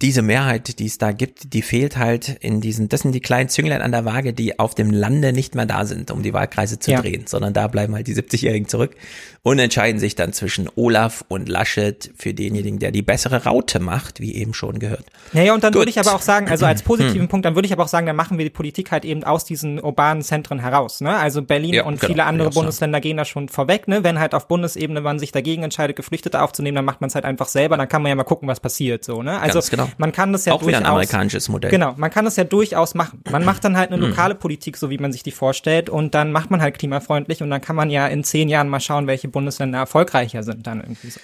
diese 0.03 0.23
Mehrheit, 0.23 0.79
die 0.79 0.87
es 0.87 0.97
da 0.97 1.13
gibt, 1.13 1.53
die 1.53 1.61
fehlt 1.61 1.99
halt 1.99 2.29
in 2.41 2.61
diesen, 2.61 2.89
das 2.89 3.01
sind 3.01 3.13
die 3.13 3.21
kleinen 3.21 3.51
Zünglein 3.51 3.83
an 3.83 3.93
der 3.93 4.05
Waage, 4.07 4.33
die 4.33 4.59
auf 4.59 4.75
dem 4.75 4.91
Lande 4.91 5.33
nicht 5.33 5.55
mehr 5.55 5.67
da 5.67 5.85
sind, 5.85 6.11
um 6.11 6.23
die 6.23 6.33
Wahlkreise 6.33 6.79
zu 6.79 6.91
ja. 6.91 7.01
drehen, 7.01 7.27
sondern 7.27 7.53
da 7.53 7.67
bleiben 7.67 7.95
halt 7.95 8.07
die 8.07 8.15
70-Jährigen 8.15 8.67
zurück 8.67 8.97
und 9.43 9.59
entscheiden 9.59 10.01
sich 10.01 10.15
dann 10.15 10.33
zwischen 10.33 10.71
Olaf 10.75 11.25
und 11.29 11.49
Laschet 11.49 12.11
für 12.17 12.33
denjenigen, 12.33 12.79
der 12.79 12.93
die 12.93 13.03
bessere 13.03 13.45
Raute 13.45 13.79
macht, 13.79 14.21
wie 14.21 14.35
eben 14.35 14.55
schon 14.55 14.79
gehört. 14.79 15.05
Naja, 15.33 15.53
und 15.53 15.65
dann 15.65 15.73
Gut. 15.73 15.81
würde 15.81 15.91
ich 15.91 15.99
aber 15.99 16.15
auch 16.15 16.23
sagen, 16.23 16.49
also 16.49 16.65
als 16.65 16.83
positiven 16.83 17.23
hm. 17.23 17.29
Punkt, 17.29 17.45
dann 17.45 17.55
würde 17.55 17.67
ich 17.67 17.73
aber 17.73 17.85
auch 17.85 17.89
sagen, 17.89 18.07
dann 18.07 18.17
machen 18.17 18.39
wir 18.39 18.45
die 18.45 18.51
Politik 18.51 18.91
halt 18.91 19.05
eben 19.05 19.23
aus 19.25 19.45
diesen 19.45 19.81
urbanen 19.83 20.23
Zentren 20.23 20.61
heraus, 20.61 21.03
ne? 21.03 21.17
Also 21.17 21.43
Berlin 21.43 21.75
ja, 21.75 21.85
und 21.85 22.01
genau, 22.01 22.13
viele 22.13 22.25
andere 22.25 22.51
Bundesländer 22.51 23.01
gehen 23.01 23.19
da 23.19 23.27
schon 23.27 23.51
vorweg, 23.51 23.87
ne? 23.87 24.03
Wenn 24.03 24.19
halt 24.19 24.35
auf 24.35 24.49
Bundesebene 24.49 25.03
man 25.03 25.19
sich 25.19 25.33
dagegen 25.33 25.63
entscheidet, 25.63 25.97
Geflüchtete 25.97 26.41
aufzunehmen, 26.41 26.77
dann 26.77 26.85
macht 26.87 27.03
man 27.03 27.09
es 27.09 27.15
halt 27.15 27.27
einfach 27.27 27.49
selber, 27.49 27.77
dann 27.77 27.89
kann 27.89 28.03
man 28.03 28.09
ja 28.09 28.15
mal 28.15 28.25
gucken, 28.25 28.49
was 28.49 28.61
passiert, 28.61 29.05
so, 29.05 29.23
ne? 29.23 29.39
Also, 29.41 29.61
genau. 29.71 29.90
Man 29.99 30.13
kann 30.13 30.33
das 30.33 30.45
ja 30.45 30.53
auch 30.53 30.61
durchaus, 30.61 30.81
wieder 30.81 30.87
ein 30.87 30.93
amerikanisches 30.93 31.49
Modell. 31.49 31.71
Genau, 31.71 31.95
man 31.97 32.11
kann 32.11 32.25
das 32.25 32.37
ja 32.37 32.45
durchaus 32.45 32.95
machen. 32.95 33.23
Man 33.31 33.45
macht 33.45 33.65
dann 33.65 33.77
halt 33.77 33.91
eine 33.91 34.03
mhm. 34.03 34.11
lokale 34.11 34.35
Politik, 34.35 34.77
so 34.77 34.91
wie 34.91 34.99
man 34.99 35.13
sich 35.13 35.23
die 35.23 35.31
vorstellt, 35.31 35.91
und 35.91 36.15
dann 36.15 36.33
macht 36.33 36.51
man 36.51 36.61
halt 36.61 36.79
klimafreundlich 36.79 37.43
und 37.43 37.51
dann 37.51 37.61
kann 37.61 37.77
man 37.77 37.91
ja 37.91 38.07
in 38.07 38.25
zehn 38.25 38.49
Jahren 38.49 38.69
mal 38.69 38.81
schauen, 38.81 39.07
welche 39.07 39.29
Bundesländer 39.29 39.79
erfolgreicher 39.79 40.43
sind 40.43 40.67
dann 40.67 40.81
irgendwie 40.81 41.11
so. 41.11 41.21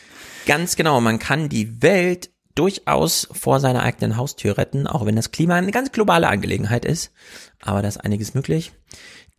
Ganz 0.46 0.76
genau, 0.76 1.00
man 1.00 1.18
kann 1.18 1.48
die 1.48 1.82
Welt 1.82 2.30
durchaus 2.56 3.28
vor 3.30 3.60
seiner 3.60 3.82
eigenen 3.82 4.16
Haustür 4.16 4.58
retten, 4.58 4.86
auch 4.86 5.06
wenn 5.06 5.16
das 5.16 5.30
Klima 5.30 5.54
eine 5.54 5.70
ganz 5.70 5.92
globale 5.92 6.28
Angelegenheit 6.28 6.84
ist. 6.84 7.12
Aber 7.60 7.82
da 7.82 7.88
ist 7.88 7.98
einiges 7.98 8.34
möglich. 8.34 8.72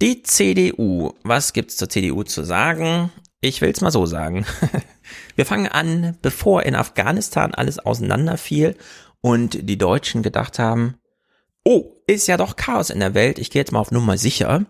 Die 0.01 0.21
CDU, 0.21 1.13
was 1.23 1.53
gibt's 1.53 1.75
zur 1.75 1.89
CDU 1.89 2.23
zu 2.23 2.43
sagen? 2.43 3.11
Ich 3.41 3.61
will's 3.61 3.82
mal 3.82 3.91
so 3.91 4.05
sagen. 4.05 4.45
Wir 5.36 5.45
fangen 5.45 5.67
an, 5.67 6.17
bevor 6.21 6.63
in 6.63 6.75
Afghanistan 6.75 7.53
alles 7.53 7.80
auseinanderfiel 7.80 8.75
und 9.28 9.69
die 9.69 9.78
Deutschen 9.78 10.23
gedacht 10.23 10.57
haben, 10.57 10.95
oh, 11.65 11.97
ist 12.07 12.28
ja 12.28 12.38
doch 12.38 12.55
Chaos 12.55 12.89
in 12.89 13.01
der 13.01 13.13
Welt, 13.13 13.39
ich 13.39 13.51
gehe 13.51 13.61
jetzt 13.61 13.73
mal 13.73 13.80
auf 13.80 13.91
Nummer 13.91 14.17
sicher. 14.17 14.65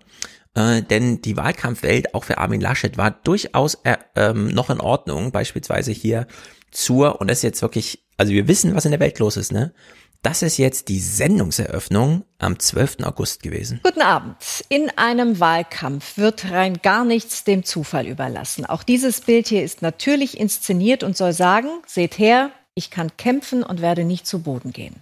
Äh, 0.55 0.81
denn 0.81 1.21
die 1.21 1.37
Wahlkampfwelt, 1.37 2.15
auch 2.15 2.23
für 2.23 2.39
Armin 2.39 2.59
Laschet, 2.59 2.97
war 2.97 3.11
durchaus 3.11 3.75
äh, 3.83 3.97
ähm, 4.15 4.47
noch 4.47 4.71
in 4.71 4.81
Ordnung. 4.81 5.31
Beispielsweise 5.31 5.91
hier 5.91 6.25
zur, 6.71 7.21
und 7.21 7.29
das 7.29 7.39
ist 7.39 7.43
jetzt 7.43 7.61
wirklich, 7.61 8.03
also 8.17 8.33
wir 8.33 8.47
wissen, 8.47 8.73
was 8.73 8.85
in 8.85 8.91
der 8.91 8.99
Welt 8.99 9.19
los 9.19 9.37
ist, 9.37 9.51
ne? 9.51 9.75
Das 10.23 10.41
ist 10.41 10.57
jetzt 10.57 10.87
die 10.87 10.99
Sendungseröffnung 10.99 12.25
am 12.39 12.57
12. 12.57 13.03
August 13.03 13.43
gewesen. 13.43 13.79
Guten 13.83 14.01
Abend. 14.01 14.35
In 14.67 14.89
einem 14.97 15.39
Wahlkampf 15.39 16.17
wird 16.17 16.49
rein 16.49 16.79
gar 16.81 17.05
nichts 17.05 17.43
dem 17.43 17.63
Zufall 17.63 18.07
überlassen. 18.07 18.65
Auch 18.65 18.81
dieses 18.81 19.21
Bild 19.21 19.47
hier 19.47 19.63
ist 19.63 19.83
natürlich 19.83 20.39
inszeniert 20.39 21.03
und 21.03 21.15
soll 21.15 21.33
sagen, 21.33 21.69
seht 21.85 22.17
her, 22.17 22.49
ich 22.77 22.91
kann 22.91 23.17
kämpfen 23.17 23.63
und 23.63 23.81
werde 23.81 24.03
nicht 24.03 24.27
zu 24.27 24.39
Boden 24.39 24.71
gehen. 24.71 24.95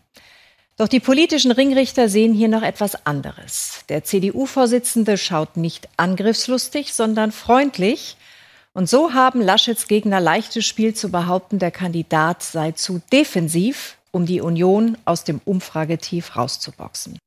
Doch 0.78 0.88
die 0.88 1.00
politischen 1.00 1.52
Ringrichter 1.52 2.10
sehen 2.10 2.34
hier 2.34 2.48
noch 2.48 2.62
etwas 2.62 3.06
anderes. 3.06 3.86
Der 3.88 4.04
CDU-Vorsitzende 4.04 5.18
schaut 5.18 5.56
nicht 5.58 5.88
angriffslustig, 5.96 6.94
sondern 6.94 7.32
freundlich. 7.32 8.18
Und 8.74 8.90
so 8.90 9.14
haben 9.14 9.42
Laschets 9.42 9.88
Gegner 9.88 10.20
leichtes 10.20 10.66
Spiel 10.66 10.94
zu 10.94 11.10
behaupten, 11.12 11.60
der 11.60 11.72
Kandidat 11.72 12.44
sei 12.44 12.72
zu 12.72 13.02
defensiv, 13.12 13.98
um 14.12 14.26
die 14.26 14.42
Union 14.42 14.98
aus 15.06 15.24
dem 15.24 15.40
Umfragetief 15.46 16.36
rauszuboxen. 16.36 17.18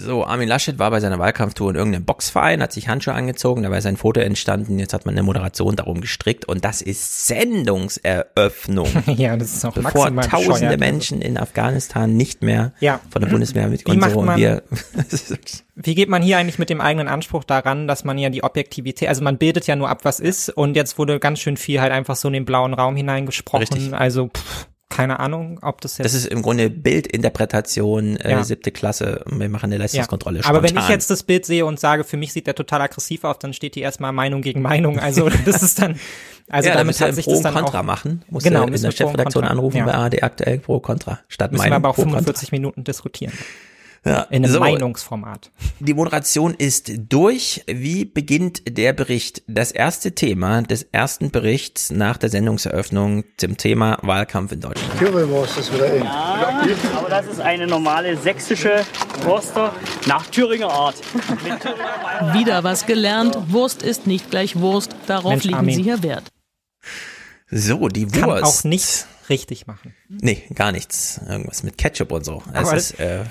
So, 0.00 0.24
Armin 0.24 0.48
Laschet 0.48 0.78
war 0.78 0.90
bei 0.90 1.00
seiner 1.00 1.18
Wahlkampftour 1.18 1.70
in 1.70 1.76
irgendeinem 1.76 2.04
Boxverein, 2.04 2.62
hat 2.62 2.72
sich 2.72 2.88
Handschuhe 2.88 3.14
angezogen, 3.14 3.62
dabei 3.62 3.78
ist 3.78 3.86
ein 3.86 3.96
Foto 3.96 4.20
entstanden, 4.20 4.78
jetzt 4.78 4.92
hat 4.92 5.06
man 5.06 5.14
eine 5.14 5.22
Moderation 5.22 5.76
darum 5.76 6.00
gestrickt 6.00 6.46
und 6.46 6.64
das 6.64 6.82
ist 6.82 7.26
Sendungseröffnung. 7.26 8.88
ja, 9.06 9.36
das 9.36 9.54
ist 9.54 9.64
auch 9.64 9.74
Bevor 9.74 10.14
tausende 10.22 10.76
Menschen 10.76 11.20
in 11.20 11.36
Afghanistan 11.36 12.16
nicht 12.16 12.42
mehr 12.42 12.72
ja. 12.80 13.00
von 13.10 13.22
der 13.22 13.28
Bundeswehr 13.28 13.68
mit 13.68 13.86
wie 13.86 13.92
und 13.92 14.02
so 14.10 14.22
man, 14.22 14.28
und 14.28 14.36
wir. 14.36 14.62
wie 15.76 15.94
geht 15.94 16.08
man 16.08 16.22
hier 16.22 16.38
eigentlich 16.38 16.58
mit 16.58 16.70
dem 16.70 16.80
eigenen 16.80 17.08
Anspruch 17.08 17.44
daran, 17.44 17.88
dass 17.88 18.04
man 18.04 18.18
ja 18.18 18.30
die 18.30 18.44
Objektivität, 18.44 19.08
also 19.08 19.22
man 19.22 19.38
bildet 19.38 19.66
ja 19.66 19.76
nur 19.76 19.88
ab, 19.88 20.04
was 20.04 20.20
ist 20.20 20.50
und 20.50 20.76
jetzt 20.76 20.98
wurde 20.98 21.18
ganz 21.18 21.40
schön 21.40 21.56
viel 21.56 21.80
halt 21.80 21.92
einfach 21.92 22.16
so 22.16 22.28
in 22.28 22.34
den 22.34 22.44
blauen 22.44 22.74
Raum 22.74 22.96
hineingesprochen, 22.96 23.66
Richtig. 23.76 23.94
also 23.94 24.28
pff 24.28 24.67
keine 24.88 25.20
Ahnung, 25.20 25.58
ob 25.62 25.80
das 25.80 25.98
jetzt. 25.98 26.06
Das 26.06 26.14
ist 26.14 26.26
im 26.26 26.42
Grunde 26.42 26.70
Bildinterpretation, 26.70 28.16
äh, 28.16 28.30
ja. 28.30 28.44
siebte 28.44 28.72
Klasse. 28.72 29.22
Wir 29.26 29.48
machen 29.48 29.66
eine 29.66 29.76
Leistungskontrolle. 29.76 30.40
Ja. 30.40 30.46
Aber 30.46 30.62
wenn 30.62 30.76
ich 30.76 30.88
jetzt 30.88 31.10
das 31.10 31.22
Bild 31.22 31.44
sehe 31.44 31.66
und 31.66 31.78
sage, 31.78 32.04
für 32.04 32.16
mich 32.16 32.32
sieht 32.32 32.46
der 32.46 32.54
total 32.54 32.80
aggressiv 32.80 33.24
aus, 33.24 33.38
dann 33.38 33.52
steht 33.52 33.74
hier 33.74 33.82
erstmal 33.82 34.12
Meinung 34.12 34.40
gegen 34.40 34.62
Meinung. 34.62 34.98
Also 34.98 35.28
das 35.44 35.62
ist 35.62 35.80
dann. 35.80 35.98
Also 36.48 36.70
ja, 36.70 36.76
damit 36.76 36.98
hat 37.00 37.14
sich 37.14 37.26
Pro 37.26 37.32
das 37.32 37.42
dann 37.42 37.54
Contra 37.54 37.80
auch, 37.80 37.84
machen. 37.84 38.24
Muss 38.30 38.42
genau, 38.42 38.64
in 38.64 38.80
der 38.80 38.90
Chefredaktion 38.90 39.44
anrufen 39.44 39.76
ja. 39.76 39.84
bei 39.84 39.94
ARD 39.94 40.22
aktuell 40.22 40.58
Pro 40.58 40.80
Contra 40.80 41.20
statt 41.28 41.52
müssen 41.52 41.60
Meinung. 41.60 41.72
wir 41.72 41.76
aber 41.76 41.88
auch 41.90 41.94
Pro 41.94 42.02
45 42.02 42.48
Contra. 42.48 42.56
Minuten 42.56 42.84
diskutieren. 42.84 43.32
Ja, 44.04 44.22
in 44.22 44.44
einem 44.44 44.52
so, 44.52 44.60
Meinungsformat. 44.60 45.50
Die 45.80 45.94
Moderation 45.94 46.54
ist 46.54 46.92
durch. 47.08 47.64
Wie 47.66 48.04
beginnt 48.04 48.62
der 48.68 48.92
Bericht? 48.92 49.42
Das 49.46 49.72
erste 49.72 50.12
Thema 50.14 50.62
des 50.62 50.84
ersten 50.92 51.30
Berichts 51.30 51.90
nach 51.90 52.16
der 52.16 52.30
Sendungseröffnung 52.30 53.24
zum 53.36 53.56
Thema 53.56 53.98
Wahlkampf 54.02 54.52
in 54.52 54.60
Deutschland. 54.60 54.98
Currywurst 54.98 55.58
ist 55.58 55.74
wieder 55.74 55.92
in. 55.94 56.04
Ja, 56.04 56.64
aber 56.96 57.08
das 57.08 57.26
ist 57.26 57.40
eine 57.40 57.66
normale 57.66 58.16
sächsische 58.16 58.84
Wurster 59.22 59.74
nach 60.06 60.26
Thüringer 60.26 60.70
Art. 60.70 60.96
Wieder 62.32 62.64
was 62.64 62.86
gelernt. 62.86 63.36
Wurst 63.48 63.82
ist 63.82 64.06
nicht 64.06 64.30
gleich 64.30 64.58
Wurst. 64.58 64.94
Darauf 65.06 65.32
Mensch, 65.32 65.44
liegen 65.44 65.56
Armin. 65.56 65.74
Sie 65.74 65.82
hier 65.82 66.02
Wert. 66.02 66.24
So, 67.50 67.88
die 67.88 68.06
Wurst. 68.14 68.20
Kann 68.20 68.44
auch 68.44 68.64
nichts 68.64 69.06
richtig 69.28 69.66
machen. 69.66 69.94
Nee, 70.08 70.42
gar 70.54 70.72
nichts. 70.72 71.20
Irgendwas 71.28 71.62
mit 71.62 71.78
Ketchup 71.78 72.12
und 72.12 72.24
so. 72.24 72.42
Es 72.52 72.68
Aber 72.68 72.76
ist 72.76 73.00
äh, 73.00 73.24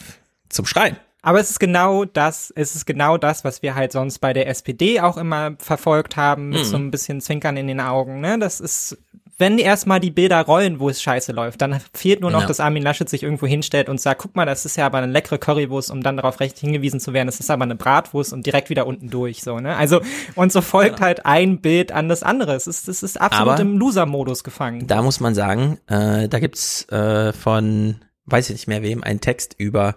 zum 0.50 0.66
Schreien. 0.66 0.98
Aber 1.22 1.40
es 1.40 1.50
ist 1.50 1.60
genau 1.60 2.06
das, 2.06 2.54
es 2.56 2.76
ist 2.76 2.86
genau 2.86 3.18
das, 3.18 3.44
was 3.44 3.62
wir 3.62 3.76
halt 3.76 3.92
sonst 3.92 4.20
bei 4.20 4.34
der 4.34 4.48
SPD 4.48 5.02
auch 5.02 5.18
immer 5.18 5.56
verfolgt 5.60 6.16
haben, 6.16 6.50
mit 6.50 6.60
Mhm. 6.60 6.64
so 6.66 6.78
ein 6.78 6.92
bisschen 6.92 7.20
Zwinkern 7.22 7.58
in 7.58 7.68
den 7.68 7.82
Augen. 7.82 8.22
Ne? 8.22 8.38
Das 8.40 8.62
ist, 8.62 8.98
wenn 9.38 9.58
erstmal 9.58 10.00
die 10.00 10.12
Bilder 10.12 10.40
rollen, 10.42 10.80
wo 10.80 10.90
es 10.90 11.02
scheiße 11.02 11.32
läuft, 11.34 11.62
dann 11.62 11.82
fehlt 11.94 12.22
nur 12.22 12.32
noch, 12.32 12.42
Ja. 12.42 12.48
dass 12.48 12.60
Armin 12.62 12.82
Laschet 12.82 13.10
sich 13.10 13.24
irgendwo 13.24 13.46
hinstellt 13.46 13.90
und 13.90 14.00
sagt, 14.00 14.22
guck 14.22 14.36
mal, 14.36 14.46
das 14.46 14.64
ist 14.66 14.78
ja 14.78 14.86
aber 14.86 15.00
eine 15.00 15.12
leckere 15.12 15.38
Currywurst, 15.38 15.92
um 15.92 16.02
dann 16.02 16.16
darauf 16.18 16.40
recht 16.40 16.58
hingewiesen 16.60 17.00
zu 17.02 17.14
werden, 17.14 17.28
es 17.28 17.40
ist 17.42 17.52
aber 17.52 17.64
eine 17.64 17.76
Bratwurst 17.76 18.32
und 18.32 18.46
direkt 18.46 18.70
wieder 18.70 18.88
unten 18.88 19.10
durch. 19.10 19.44
So, 19.44 19.60
ne? 19.60 19.76
Also, 19.76 20.00
und 20.36 20.52
so 20.54 20.62
folgt 20.62 21.02
halt 21.02 21.26
ein 21.26 21.60
Bild 21.60 21.92
an 21.92 22.08
das 22.10 22.24
andere. 22.24 22.54
Es 22.56 22.68
ist, 22.68 22.88
es 22.88 23.04
ist 23.04 23.20
absolut 23.20 23.54
Aber- 23.54 23.62
im 23.62 23.78
Loser-Modus 23.78 24.44
gefangen. 24.46 24.88
Da 24.88 25.02
muss 25.02 25.20
man 25.20 25.36
sagen, 25.36 25.78
äh, 25.88 26.30
da 26.30 26.40
gibt's 26.40 26.88
äh, 26.90 27.34
von, 27.34 27.98
weiß 28.28 28.50
ich 28.50 28.56
nicht 28.56 28.68
mehr 28.68 28.82
wem, 28.82 29.04
einen 29.04 29.20
Text 29.20 29.56
über 29.58 29.96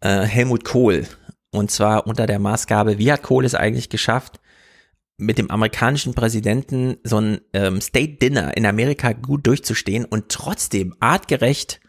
äh, 0.00 0.22
Helmut 0.22 0.64
Kohl. 0.64 1.06
Und 1.50 1.70
zwar 1.70 2.06
unter 2.06 2.26
der 2.26 2.38
Maßgabe, 2.38 2.98
wie 2.98 3.10
hat 3.10 3.22
Kohl 3.22 3.44
es 3.44 3.54
eigentlich 3.54 3.88
geschafft, 3.88 4.40
mit 5.16 5.38
dem 5.38 5.50
amerikanischen 5.50 6.14
Präsidenten 6.14 6.96
so 7.02 7.20
ein 7.20 7.40
ähm, 7.52 7.80
State 7.80 8.14
Dinner 8.14 8.56
in 8.56 8.66
Amerika 8.66 9.12
gut 9.12 9.46
durchzustehen 9.46 10.04
und 10.04 10.28
trotzdem 10.28 10.94
artgerecht 11.00 11.80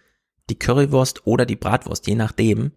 die 0.49 0.57
Currywurst 0.57 1.27
oder 1.27 1.45
die 1.45 1.55
Bratwurst, 1.55 2.07
je 2.07 2.15
nachdem, 2.15 2.71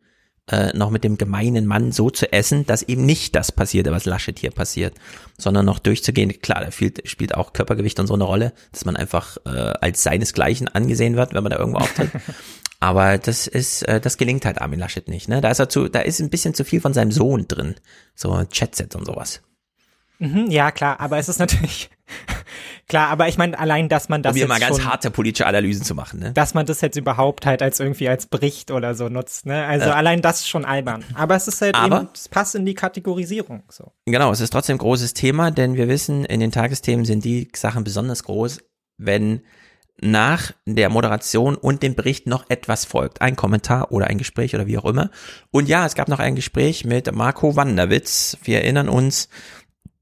äh, 0.50 0.76
noch 0.76 0.90
mit 0.90 1.04
dem 1.04 1.16
gemeinen 1.16 1.66
Mann 1.66 1.92
so 1.92 2.10
zu 2.10 2.30
essen, 2.32 2.66
dass 2.66 2.82
eben 2.82 3.06
nicht 3.06 3.34
das 3.34 3.52
passierte, 3.52 3.92
was 3.92 4.04
Laschet 4.04 4.38
hier 4.38 4.50
passiert, 4.50 4.94
sondern 5.38 5.64
noch 5.64 5.78
durchzugehen. 5.78 6.40
Klar, 6.42 6.64
da 6.64 6.72
spielt, 6.72 7.08
spielt 7.08 7.34
auch 7.34 7.52
Körpergewicht 7.52 7.98
und 8.00 8.08
so 8.08 8.14
eine 8.14 8.24
Rolle, 8.24 8.52
dass 8.72 8.84
man 8.84 8.96
einfach 8.96 9.38
äh, 9.46 9.50
als 9.80 10.02
seinesgleichen 10.02 10.68
angesehen 10.68 11.16
wird, 11.16 11.32
wenn 11.32 11.44
man 11.44 11.50
da 11.50 11.58
irgendwo 11.58 11.78
auftritt. 11.78 12.10
Aber 12.82 13.16
das 13.16 13.46
ist, 13.46 13.82
äh, 13.84 14.00
das 14.00 14.16
gelingt 14.18 14.44
halt 14.44 14.60
Armin 14.60 14.80
Laschet 14.80 15.06
nicht. 15.06 15.28
Ne? 15.28 15.40
Da 15.40 15.50
ist 15.50 15.60
er 15.60 15.68
zu, 15.68 15.88
da 15.88 16.00
ist 16.00 16.20
ein 16.20 16.30
bisschen 16.30 16.52
zu 16.52 16.64
viel 16.64 16.80
von 16.80 16.92
seinem 16.92 17.12
Sohn 17.12 17.46
drin, 17.46 17.76
so 18.16 18.44
Chatset 18.52 18.96
und 18.96 19.04
sowas. 19.06 19.40
Mhm, 20.18 20.50
ja, 20.50 20.72
klar, 20.72 20.98
aber 21.00 21.18
es 21.18 21.28
ist 21.28 21.38
natürlich 21.38 21.90
klar, 22.88 23.08
aber 23.08 23.28
ich 23.28 23.38
meine, 23.38 23.56
allein, 23.58 23.88
dass 23.88 24.08
man 24.08 24.22
das 24.22 24.32
um 24.32 24.36
hier 24.36 24.48
mal 24.48 24.58
ganz 24.58 24.78
schon, 24.78 24.84
harte 24.90 25.12
politische 25.12 25.46
Analysen 25.46 25.84
zu 25.84 25.94
machen. 25.94 26.18
Ne? 26.20 26.32
dass 26.32 26.54
man 26.54 26.66
das 26.66 26.80
jetzt 26.80 26.96
überhaupt 26.96 27.46
halt 27.46 27.62
als 27.62 27.78
irgendwie 27.78 28.08
als 28.08 28.26
Bericht 28.26 28.72
oder 28.72 28.94
so 28.96 29.08
nutzt, 29.08 29.46
ne? 29.46 29.64
Also 29.64 29.86
Ja. 29.86 29.94
allein 29.94 30.20
das 30.20 30.40
ist 30.40 30.48
schon 30.48 30.64
albern. 30.64 31.04
Aber 31.14 31.36
es 31.36 31.46
ist 31.46 31.60
halt 31.62 31.76
Aber- 31.76 32.00
eben, 32.02 32.08
es 32.14 32.28
passt 32.28 32.56
in 32.56 32.66
die 32.66 32.74
Kategorisierung. 32.74 33.62
So. 33.68 33.92
Genau, 34.06 34.32
es 34.32 34.40
ist 34.40 34.50
trotzdem 34.52 34.74
ein 34.76 34.78
großes 34.78 35.14
Thema, 35.14 35.50
denn 35.52 35.74
wir 35.76 35.86
wissen, 35.88 36.24
in 36.24 36.40
den 36.40 36.50
Tagesthemen 36.52 37.04
sind 37.04 37.24
die 37.24 37.48
Sachen 37.54 37.84
besonders 37.84 38.24
groß, 38.24 38.58
wenn 38.98 39.42
nach 40.00 40.52
der 40.66 40.88
Moderation 40.88 41.54
und 41.54 41.82
dem 41.82 41.94
Bericht 41.94 42.26
noch 42.26 42.48
etwas 42.48 42.84
folgt. 42.84 43.20
Ein 43.20 43.36
Kommentar 43.36 43.92
oder 43.92 44.06
ein 44.06 44.18
Gespräch 44.18 44.54
oder 44.54 44.66
wie 44.66 44.78
auch 44.78 44.84
immer. 44.84 45.10
Und 45.50 45.68
ja, 45.68 45.86
es 45.86 45.94
gab 45.94 46.08
noch 46.08 46.18
ein 46.18 46.34
Gespräch 46.34 46.84
mit 46.84 47.12
Marco 47.12 47.56
Wanderwitz. 47.56 48.36
Wir 48.42 48.62
erinnern 48.62 48.88
uns, 48.88 49.28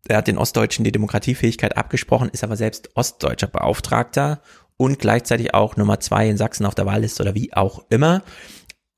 er 0.08 0.18
hat 0.18 0.26
den 0.26 0.38
Ostdeutschen 0.38 0.84
die 0.84 0.92
Demokratiefähigkeit 0.92 1.76
abgesprochen, 1.76 2.30
ist 2.30 2.44
aber 2.44 2.56
selbst 2.56 2.90
ostdeutscher 2.94 3.46
Beauftragter 3.48 4.40
und 4.76 4.98
gleichzeitig 4.98 5.52
auch 5.54 5.76
Nummer 5.76 6.00
zwei 6.00 6.28
in 6.28 6.38
Sachsen 6.38 6.64
auf 6.64 6.74
der 6.74 6.86
Wahlliste 6.86 7.22
oder 7.22 7.34
wie 7.34 7.52
auch 7.52 7.84
immer. 7.90 8.22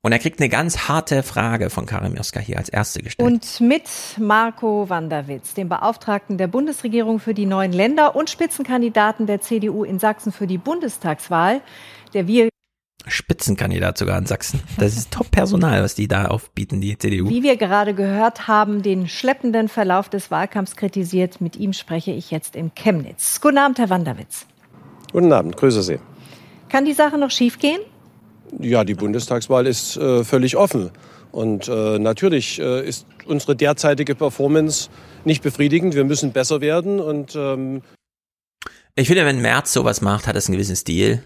Und 0.05 0.11
er 0.11 0.19
kriegt 0.19 0.41
eine 0.41 0.49
ganz 0.49 0.89
harte 0.89 1.23
Frage 1.23 1.69
von 1.69 1.85
Karim 1.85 2.13
Joska 2.13 2.41
hier 2.41 2.57
als 2.57 2.67
erste 2.67 3.01
gestellt. 3.01 3.25
Und 3.25 3.61
mit 3.61 3.87
Marco 4.19 4.89
Wanderwitz, 4.89 5.53
dem 5.53 5.69
Beauftragten 5.69 6.37
der 6.37 6.47
Bundesregierung 6.47 7.21
für 7.21 7.33
die 7.33 7.45
neuen 7.45 7.71
Länder 7.71 8.13
und 8.13 8.29
Spitzenkandidaten 8.29 9.27
der 9.27 9.39
CDU 9.39 9.85
in 9.85 9.99
Sachsen 9.99 10.33
für 10.33 10.45
die 10.45 10.57
Bundestagswahl, 10.57 11.61
der 12.13 12.27
wir, 12.27 12.49
Spitzenkandidat 13.07 13.97
sogar 13.97 14.17
in 14.17 14.25
Sachsen. 14.25 14.61
Das 14.77 14.97
ist 14.97 15.11
Top-Personal, 15.11 15.81
was 15.81 15.95
die 15.95 16.09
da 16.09 16.25
aufbieten, 16.25 16.81
die 16.81 16.97
CDU. 16.97 17.29
wie 17.29 17.41
wir 17.41 17.55
gerade 17.55 17.93
gehört 17.93 18.49
haben, 18.49 18.81
den 18.81 19.07
schleppenden 19.07 19.69
Verlauf 19.69 20.09
des 20.09 20.29
Wahlkampfs 20.31 20.75
kritisiert. 20.75 21.39
Mit 21.39 21.55
ihm 21.55 21.71
spreche 21.71 22.11
ich 22.11 22.29
jetzt 22.29 22.57
in 22.57 22.75
Chemnitz. 22.75 23.39
Guten 23.39 23.57
Abend, 23.57 23.79
Herr 23.79 23.89
Wanderwitz. 23.89 24.47
Guten 25.13 25.31
Abend, 25.31 25.55
grüße 25.55 25.81
Sie. 25.81 25.99
Kann 26.67 26.83
die 26.83 26.93
Sache 26.93 27.17
noch 27.17 27.31
schiefgehen? 27.31 27.79
Ja, 28.59 28.83
die 28.83 28.93
Bundestagswahl 28.93 29.67
ist 29.67 29.97
äh, 29.97 30.23
völlig 30.23 30.55
offen. 30.57 30.91
Und 31.31 31.67
äh, 31.67 31.97
natürlich 31.99 32.59
äh, 32.59 32.87
ist 32.87 33.07
unsere 33.25 33.55
derzeitige 33.55 34.13
Performance 34.15 34.89
nicht 35.25 35.41
befriedigend. 35.41 35.95
Wir 35.95 36.03
müssen 36.03 36.31
besser 36.31 36.61
werden. 36.61 36.99
Und 36.99 37.35
ähm, 37.35 37.81
Ich 38.95 39.07
finde, 39.07 39.25
wenn 39.25 39.41
Merz 39.41 39.73
sowas 39.73 40.01
macht, 40.01 40.27
hat 40.27 40.35
es 40.35 40.47
einen 40.47 40.53
gewissen 40.53 40.75
Stil. 40.75 41.23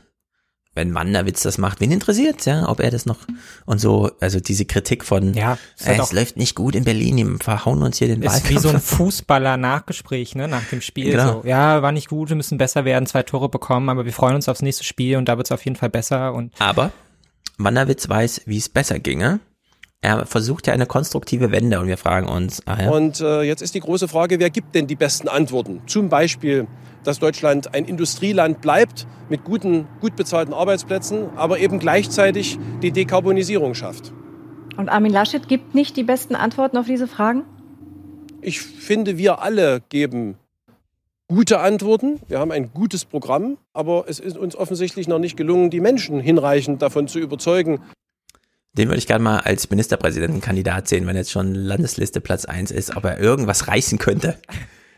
Wenn 0.73 0.93
Wanderwitz 0.93 1.41
das 1.41 1.57
macht, 1.57 1.81
wen 1.81 1.91
interessiert 1.91 2.45
ja, 2.45 2.69
ob 2.69 2.79
er 2.81 2.91
das 2.91 3.07
noch 3.07 3.17
und 3.65 3.79
so, 3.81 4.11
also 4.19 4.39
diese 4.39 4.65
Kritik 4.65 5.03
von, 5.03 5.33
Ja, 5.33 5.57
ist 5.75 5.87
äh, 5.87 5.89
halt 5.97 6.01
es 6.01 6.11
läuft 6.13 6.37
nicht 6.37 6.53
gut 6.55 6.75
in 6.75 6.83
Berlin, 6.83 7.17
die 7.17 7.43
verhauen 7.43 7.81
uns 7.81 7.97
hier 7.97 8.07
den 8.09 8.21
Ist 8.21 8.31
Wahlkampf. 8.31 8.49
wie 8.51 8.57
so 8.59 8.69
ein 8.69 8.79
Fußballer-Nachgespräch, 8.79 10.35
ne, 10.35 10.47
nach 10.47 10.63
dem 10.65 10.81
Spiel. 10.81 11.09
Genau. 11.13 11.41
So, 11.41 11.47
ja, 11.47 11.81
war 11.81 11.91
nicht 11.91 12.09
gut, 12.09 12.29
wir 12.29 12.35
müssen 12.35 12.59
besser 12.59 12.85
werden, 12.85 13.07
zwei 13.07 13.23
Tore 13.23 13.49
bekommen, 13.49 13.89
aber 13.89 14.05
wir 14.05 14.13
freuen 14.13 14.35
uns 14.35 14.47
aufs 14.47 14.61
nächste 14.61 14.83
Spiel 14.83 15.17
und 15.17 15.27
da 15.27 15.37
wird 15.37 15.47
es 15.47 15.51
auf 15.51 15.65
jeden 15.65 15.77
Fall 15.77 15.89
besser 15.89 16.35
und 16.35 16.53
Aber 16.59 16.91
Wanderwitz 17.57 18.07
weiß, 18.07 18.41
wie 18.45 18.57
es 18.57 18.69
besser 18.69 18.99
ginge. 18.99 19.39
Er 20.01 20.25
versucht 20.27 20.67
ja 20.67 20.73
eine 20.73 20.85
konstruktive 20.85 21.51
Wende 21.51 21.79
und 21.79 21.87
wir 21.87 21.97
fragen 21.97 22.27
uns, 22.27 22.61
ah 22.67 22.81
ja, 22.81 22.89
Und 22.89 23.19
äh, 23.19 23.41
jetzt 23.41 23.61
ist 23.61 23.73
die 23.73 23.79
große 23.79 24.07
Frage, 24.07 24.39
wer 24.39 24.51
gibt 24.51 24.75
denn 24.75 24.85
die 24.85 24.95
besten 24.95 25.27
Antworten? 25.27 25.81
Zum 25.87 26.07
Beispiel, 26.07 26.67
dass 27.03 27.19
Deutschland 27.19 27.73
ein 27.73 27.85
Industrieland 27.85 28.61
bleibt 28.61 29.07
mit 29.29 29.43
guten, 29.43 29.87
gut 29.99 30.15
bezahlten 30.15 30.53
Arbeitsplätzen, 30.53 31.29
aber 31.35 31.59
eben 31.59 31.79
gleichzeitig 31.79 32.59
die 32.83 32.91
Dekarbonisierung 32.91 33.73
schafft. 33.73 34.13
Und 34.77 34.89
Armin 34.89 35.11
Laschet 35.11 35.47
gibt 35.47 35.73
nicht 35.73 35.97
die 35.97 36.03
besten 36.03 36.35
Antworten 36.35 36.77
auf 36.77 36.85
diese 36.85 37.07
Fragen? 37.07 37.43
Ich 38.41 38.61
finde, 38.61 39.17
wir 39.17 39.41
alle 39.41 39.81
geben 39.89 40.37
gute 41.27 41.59
Antworten. 41.59 42.19
Wir 42.27 42.39
haben 42.39 42.51
ein 42.51 42.71
gutes 42.73 43.05
Programm, 43.05 43.57
aber 43.73 44.05
es 44.07 44.19
ist 44.19 44.37
uns 44.37 44.55
offensichtlich 44.55 45.07
noch 45.07 45.19
nicht 45.19 45.37
gelungen, 45.37 45.69
die 45.69 45.79
Menschen 45.79 46.19
hinreichend 46.19 46.81
davon 46.81 47.07
zu 47.07 47.19
überzeugen. 47.19 47.81
Den 48.73 48.89
würde 48.89 48.99
ich 48.99 49.07
gerne 49.07 49.23
mal 49.23 49.39
als 49.39 49.69
Ministerpräsidentenkandidat 49.69 50.87
sehen, 50.87 51.07
wenn 51.07 51.15
jetzt 51.15 51.31
schon 51.31 51.55
Landesliste 51.55 52.21
Platz 52.21 52.45
1 52.45 52.71
ist, 52.71 52.95
ob 52.95 53.05
er 53.05 53.19
irgendwas 53.19 53.67
reißen 53.67 53.97
könnte. 53.97 54.37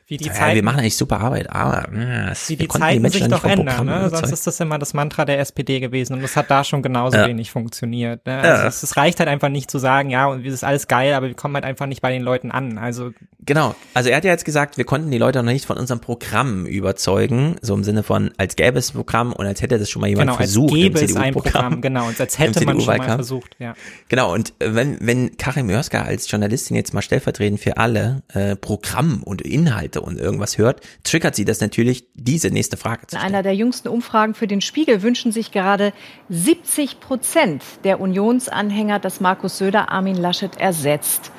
Wie 0.10 0.18
die 0.18 0.26
ja, 0.26 0.34
Zeiten, 0.34 0.56
wir 0.56 0.64
machen 0.64 0.80
eigentlich 0.80 0.98
super 0.98 1.20
Arbeit, 1.20 1.52
aber 1.52 1.88
äh, 1.94 2.34
wie 2.48 2.56
die 2.56 2.68
Zeiten 2.68 3.04
Menschen 3.04 3.20
sich 3.22 3.32
doch 3.32 3.44
ändern. 3.44 3.86
Ne? 3.86 4.10
Sonst 4.10 4.32
ist 4.32 4.48
das 4.48 4.60
immer 4.60 4.80
das 4.80 4.96
Mantra 4.96 5.24
der 5.24 5.40
SPD 5.40 5.80
gewesen 5.80 6.16
und 6.16 6.24
das 6.24 6.36
hat 6.36 6.50
da 6.50 6.64
schon 6.64 6.82
genauso 6.82 7.16
Ja. 7.16 7.28
wenig 7.28 7.52
funktioniert. 7.52 8.26
Ne? 8.26 8.34
Ja. 8.34 8.40
Also 8.42 8.68
es, 8.68 8.82
es 8.82 8.98
reicht 8.98 9.20
halt 9.20 9.30
einfach 9.30 9.50
nicht 9.50 9.70
zu 9.70 9.78
sagen, 9.78 10.10
ja, 10.10 10.26
und 10.26 10.44
es 10.44 10.52
ist 10.52 10.64
alles 10.64 10.88
geil, 10.88 11.14
aber 11.14 11.28
wir 11.28 11.36
kommen 11.36 11.54
halt 11.54 11.64
einfach 11.64 11.86
nicht 11.86 12.02
bei 12.02 12.12
den 12.12 12.24
Leuten 12.24 12.50
an. 12.50 12.80
Also 12.80 13.12
Genau. 13.46 13.74
Also 13.94 14.10
er 14.10 14.18
hat 14.18 14.26
ja 14.26 14.32
jetzt 14.32 14.46
gesagt, 14.46 14.78
wir 14.78 14.84
konnten 14.84 15.12
die 15.12 15.18
Leute 15.18 15.42
noch 15.42 15.52
nicht 15.52 15.66
von 15.66 15.78
unserem 15.78 16.02
Programm 16.02 16.66
überzeugen, 16.66 17.56
so 17.62 17.74
im 17.74 17.84
Sinne 17.84 18.04
von, 18.04 18.32
als 18.38 18.56
gäbe 18.56 18.78
es 18.78 18.90
ein 18.90 18.96
Programm 18.96 19.32
und 19.32 19.46
als 19.46 19.62
hätte 19.62 19.80
das 19.80 19.90
schon 19.90 20.02
mal 20.02 20.08
jemand 20.08 20.28
genau, 20.28 20.34
als 20.34 20.52
versucht 20.52 20.74
gäbe 20.74 21.00
im 21.00 21.06
es 21.06 21.16
ein. 21.16 21.34
Programm, 21.34 21.82
genau, 21.82 22.08
und 22.08 22.20
als 22.20 22.38
hätte 22.40 22.66
man 22.66 22.82
schon 22.82 22.98
mal 22.98 23.06
versucht. 23.06 23.56
Ja. 23.60 23.76
Genau, 24.10 24.34
und 24.34 24.54
äh, 24.60 24.76
wenn, 24.76 24.98
wenn 25.00 25.38
Karim 25.38 25.70
Jörska 25.70 26.02
als 26.02 26.30
Journalistin 26.30 26.76
jetzt 26.76 26.94
mal 26.94 27.02
stellvertretend 27.02 27.60
für 27.60 27.78
alle 27.78 28.24
äh, 28.34 28.56
Programm 28.56 29.24
und 29.24 29.42
Inhalte 29.42 29.99
und 30.02 30.20
irgendwas 30.20 30.58
hört, 30.58 30.82
triggert 31.04 31.36
sie 31.36 31.46
das 31.46 31.62
natürlich, 31.62 32.08
diese 32.14 32.50
nächste 32.50 32.78
Frage 32.78 33.08
zu 33.08 33.16
In 33.16 33.22
einer 33.22 33.44
der 33.44 33.56
jüngsten 33.56 33.88
Umfragen 33.88 34.34
für 34.34 34.48
den 34.48 34.62
Spiegel 34.62 35.02
wünschen 35.02 35.32
sich 35.32 35.52
gerade 35.52 35.94
70 36.30 37.00
Prozent 37.00 37.64
der 37.84 38.00
Unionsanhänger, 38.00 39.00
dass 39.00 39.20
Markus 39.20 39.58
Söder 39.58 39.92
Armin 39.92 40.16
Laschet 40.16 40.58
ersetzt. 40.58 41.32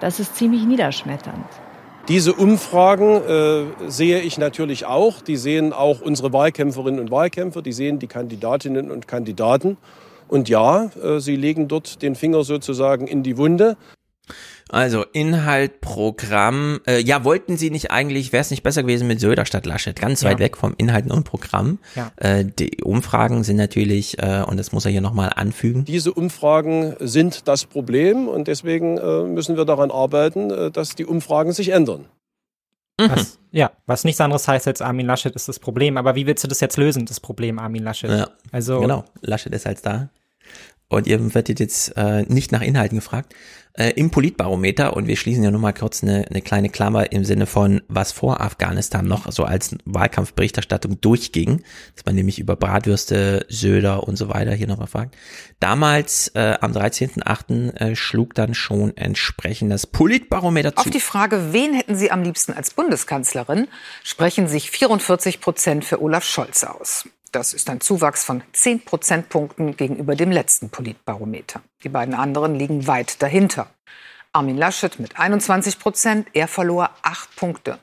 Das 0.00 0.20
ist 0.20 0.36
ziemlich 0.36 0.64
niederschmetternd. 0.64 1.46
Diese 2.08 2.32
Umfragen 2.32 3.22
äh, 3.22 3.90
sehe 3.90 4.20
ich 4.20 4.38
natürlich 4.38 4.86
auch. 4.86 5.20
Die 5.20 5.36
sehen 5.36 5.74
auch 5.74 6.00
unsere 6.00 6.32
Wahlkämpferinnen 6.32 7.00
und 7.00 7.10
Wahlkämpfer, 7.10 7.60
die 7.60 7.72
sehen 7.72 7.98
die 7.98 8.06
Kandidatinnen 8.06 8.90
und 8.90 9.06
Kandidaten. 9.06 9.76
Und 10.26 10.48
ja, 10.48 10.90
äh, 11.02 11.20
sie 11.20 11.36
legen 11.36 11.68
dort 11.68 12.00
den 12.00 12.14
Finger 12.14 12.44
sozusagen 12.44 13.06
in 13.06 13.22
die 13.22 13.36
Wunde. 13.36 13.76
Also 14.70 15.04
Inhalt, 15.12 15.80
Programm. 15.80 16.80
Äh, 16.86 17.00
ja, 17.00 17.24
wollten 17.24 17.56
Sie 17.56 17.70
nicht 17.70 17.90
eigentlich, 17.90 18.32
wäre 18.32 18.40
es 18.42 18.50
nicht 18.50 18.62
besser 18.62 18.82
gewesen 18.82 19.08
mit 19.08 19.20
Söder 19.20 19.46
statt 19.46 19.64
Laschet? 19.66 19.98
Ganz 19.98 20.22
Ja. 20.22 20.30
weit 20.30 20.38
weg 20.38 20.56
vom 20.56 20.74
Inhalten 20.76 21.10
und 21.10 21.24
Programm. 21.24 21.78
Ja. 21.94 22.12
Äh, 22.16 22.44
die 22.44 22.82
Umfragen 22.84 23.44
sind 23.44 23.56
natürlich, 23.56 24.18
äh, 24.18 24.44
und 24.46 24.58
das 24.58 24.72
muss 24.72 24.84
er 24.84 24.90
hier 24.90 25.00
nochmal 25.00 25.30
anfügen. 25.34 25.84
Diese 25.84 26.12
Umfragen 26.12 26.94
sind 27.00 27.48
das 27.48 27.64
Problem 27.64 28.28
und 28.28 28.48
deswegen 28.48 28.98
äh, 28.98 29.22
müssen 29.24 29.56
wir 29.56 29.64
daran 29.64 29.90
arbeiten, 29.90 30.50
äh, 30.50 30.70
dass 30.70 30.94
die 30.94 31.06
Umfragen 31.06 31.52
sich 31.52 31.70
ändern. 31.70 32.04
Was, 33.00 33.38
ja, 33.52 33.70
was 33.86 34.02
nichts 34.02 34.20
anderes 34.20 34.48
heißt 34.48 34.66
als 34.66 34.82
Armin 34.82 35.06
Laschet 35.06 35.32
ist 35.36 35.46
das 35.48 35.60
Problem. 35.60 35.96
Aber 35.96 36.16
wie 36.16 36.26
willst 36.26 36.42
du 36.42 36.48
das 36.48 36.58
jetzt 36.58 36.76
lösen, 36.76 37.06
das 37.06 37.20
Problem 37.20 37.60
Armin 37.60 37.84
Laschet? 37.84 38.10
Ja, 38.10 38.28
Also 38.50 38.80
genau. 38.80 39.04
Laschet 39.20 39.52
ist 39.54 39.66
halt 39.66 39.86
da. 39.86 40.08
Und 40.88 41.06
ihr 41.06 41.34
werdet 41.34 41.60
jetzt 41.60 41.96
äh, 41.96 42.22
nicht 42.22 42.50
nach 42.50 42.62
Inhalten 42.62 42.96
gefragt. 42.96 43.34
Äh, 43.74 43.90
Im 43.90 44.10
Politbarometer, 44.10 44.96
und 44.96 45.06
wir 45.06 45.16
schließen 45.16 45.44
ja 45.44 45.52
nur 45.52 45.60
mal 45.60 45.72
kurz 45.72 46.02
eine, 46.02 46.26
eine 46.28 46.40
kleine 46.40 46.68
Klammer 46.68 47.12
im 47.12 47.24
Sinne 47.24 47.46
von, 47.46 47.82
was 47.86 48.10
vor 48.10 48.40
Afghanistan 48.40 49.06
noch 49.06 49.30
so 49.30 49.44
als 49.44 49.76
Wahlkampfberichterstattung 49.84 51.00
durchging, 51.00 51.62
dass 51.94 52.04
man 52.04 52.16
nämlich 52.16 52.38
über 52.40 52.56
Bratwürste, 52.56 53.46
Söder 53.48 54.08
und 54.08 54.16
so 54.16 54.30
weiter 54.30 54.52
hier 54.52 54.66
nochmal 54.66 54.88
fragt. 54.88 55.14
Damals, 55.60 56.28
äh, 56.34 56.56
am 56.60 56.72
13.8. 56.72 57.76
Äh, 57.76 57.94
schlug 57.94 58.34
dann 58.34 58.54
schon 58.54 58.96
entsprechend 58.96 59.70
das 59.70 59.86
Politbarometer 59.86 60.74
zu. 60.74 60.80
Auf 60.80 60.90
die 60.90 61.00
Frage, 61.00 61.52
wen 61.52 61.74
hätten 61.74 61.94
Sie 61.94 62.10
am 62.10 62.22
liebsten 62.22 62.52
als 62.52 62.72
Bundeskanzlerin, 62.72 63.68
sprechen 64.02 64.48
sich 64.48 64.70
44 64.70 65.40
Prozent 65.40 65.84
für 65.84 66.02
Olaf 66.02 66.24
Scholz 66.24 66.64
aus. 66.64 67.04
Das 67.32 67.52
ist 67.52 67.68
ein 67.68 67.80
Zuwachs 67.80 68.24
von 68.24 68.42
10 68.52 68.84
Prozentpunkten 68.84 69.76
gegenüber 69.76 70.16
dem 70.16 70.30
letzten 70.30 70.70
Politbarometer. 70.70 71.60
Die 71.82 71.88
beiden 71.88 72.14
anderen 72.14 72.54
liegen 72.54 72.86
weit 72.86 73.22
dahinter. 73.22 73.68
Armin 74.32 74.56
Laschet 74.56 74.98
mit 74.98 75.18
21 75.18 75.78
Prozent, 75.78 76.28
er 76.32 76.48
verlor 76.48 76.90
acht 77.02 77.34
Punkte. 77.36 77.78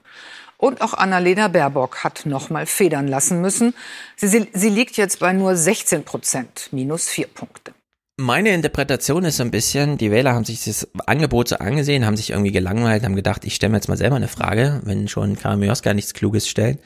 Und 0.58 0.82
auch 0.82 0.94
Annalena 0.94 1.48
Baerbock 1.48 2.04
hat 2.04 2.26
noch 2.26 2.50
mal 2.50 2.66
federn 2.66 3.08
lassen 3.08 3.42
müssen. 3.42 3.74
Sie, 4.16 4.48
sie, 4.52 4.70
liegt 4.70 4.98
jetzt 4.98 5.20
bei 5.20 5.34
nur 5.34 5.56
16 5.56 6.04
Prozent, 6.06 6.70
minus 6.72 7.10
vier 7.10 7.28
Punkte. 7.28 7.74
Meine 8.18 8.52
Interpretation 8.52 9.26
ist 9.26 9.38
so 9.38 9.44
ein 9.44 9.52
bisschen, 9.52 9.98
die 9.98 10.10
Wähler 10.10 10.34
haben 10.34 10.46
sich 10.46 10.64
das 10.64 10.88
Angebot 11.06 11.50
so 11.50 11.58
angesehen, 11.58 12.06
haben 12.06 12.16
sich 12.16 12.30
irgendwie 12.30 12.54
gelangweilt, 12.54 13.04
haben 13.04 13.18
gedacht, 13.18 13.44
ich 13.44 13.56
stelle 13.56 13.72
mir 13.72 13.78
jetzt 13.78 13.90
mal 13.90 13.98
selber 13.98 14.16
eine 14.16 14.30
Frage, 14.30 14.82
wenn 14.86 15.10
schon 15.10 15.38
Karin 15.38 15.60
Mioska 15.60 15.94
nichts 15.94 16.14
Kluges 16.14 16.48
stellt. 16.48 16.80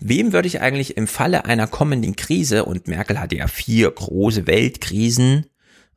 Wem 0.00 0.32
würde 0.32 0.48
ich 0.48 0.60
eigentlich 0.60 0.96
im 0.96 1.06
Falle 1.06 1.44
einer 1.44 1.66
kommenden 1.66 2.16
Krise, 2.16 2.64
und 2.64 2.88
Merkel 2.88 3.18
hatte 3.18 3.36
ja 3.36 3.46
vier 3.46 3.90
große 3.90 4.46
Weltkrisen, 4.46 5.46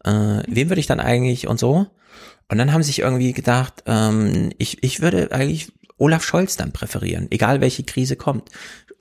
äh, 0.04 0.44
wem 0.48 0.70
würde 0.70 0.80
ich 0.80 0.88
dann 0.88 1.00
eigentlich 1.00 1.48
und 1.48 1.60
so? 1.60 1.88
Und 2.48 2.58
dann 2.58 2.74
haben 2.74 2.84
sich 2.84 3.00
irgendwie 3.00 3.34
gedacht, 3.34 3.84
ähm, 3.86 4.52
ich, 4.58 4.84
ich 4.84 5.02
würde 5.02 5.32
eigentlich 5.32 5.72
Olaf 5.98 6.24
Scholz 6.24 6.56
dann 6.58 6.72
präferieren, 6.72 7.28
egal 7.30 7.62
welche 7.62 7.84
Krise 7.84 8.16
kommt. 8.16 8.50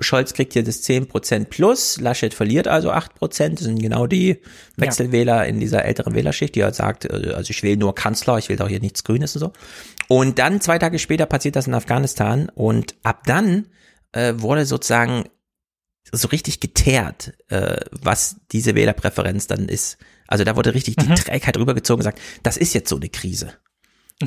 Scholz 0.01 0.32
kriegt 0.32 0.53
hier 0.53 0.62
das 0.62 0.82
10% 0.82 1.46
plus, 1.46 2.01
Laschet 2.01 2.32
verliert 2.32 2.68
also 2.68 2.92
8%, 2.92 3.49
das 3.51 3.61
sind 3.61 3.80
genau 3.80 4.07
die 4.07 4.40
Wechselwähler 4.76 5.46
in 5.46 5.59
dieser 5.59 5.84
älteren 5.84 6.14
Wählerschicht, 6.14 6.55
die 6.55 6.62
halt 6.62 6.74
sagt, 6.74 7.05
äh, 7.07 7.32
also 7.34 7.51
ich 7.51 7.62
will 7.62 7.76
nur 7.76 7.94
Kanzler, 7.94 8.38
ich 8.38 8.49
will 8.49 8.57
doch 8.57 8.68
hier 8.68 8.80
nichts 8.80 9.03
Grünes 9.03 9.34
und 9.34 9.40
so. 9.40 9.53
Und 10.09 10.38
dann 10.38 10.61
zwei 10.61 10.78
Tage 10.78 10.99
später 10.99 11.26
passiert 11.26 11.57
das 11.57 11.66
in 11.66 11.74
Afghanistan 11.74 12.49
und 12.55 12.94
ab 13.03 13.24
dann 13.26 13.66
äh, 14.12 14.34
wurde 14.36 14.66
sozusagen 14.66 15.24
so 16.11 16.28
richtig 16.28 16.61
geteert, 16.61 17.34
äh, 17.48 17.80
was 17.90 18.36
diese 18.52 18.74
Wählerpräferenz 18.74 19.46
dann 19.46 19.68
ist. 19.68 19.98
Also 20.26 20.44
da 20.44 20.56
wurde 20.56 20.74
richtig 20.74 20.96
die 20.96 21.06
Trägheit 21.14 21.56
rübergezogen 21.56 21.98
und 22.04 22.11
gesagt, 22.11 22.20
das 22.42 22.56
ist 22.56 22.74
jetzt 22.74 22.88
so 22.88 22.96
eine 22.96 23.09
Krise. 23.09 23.52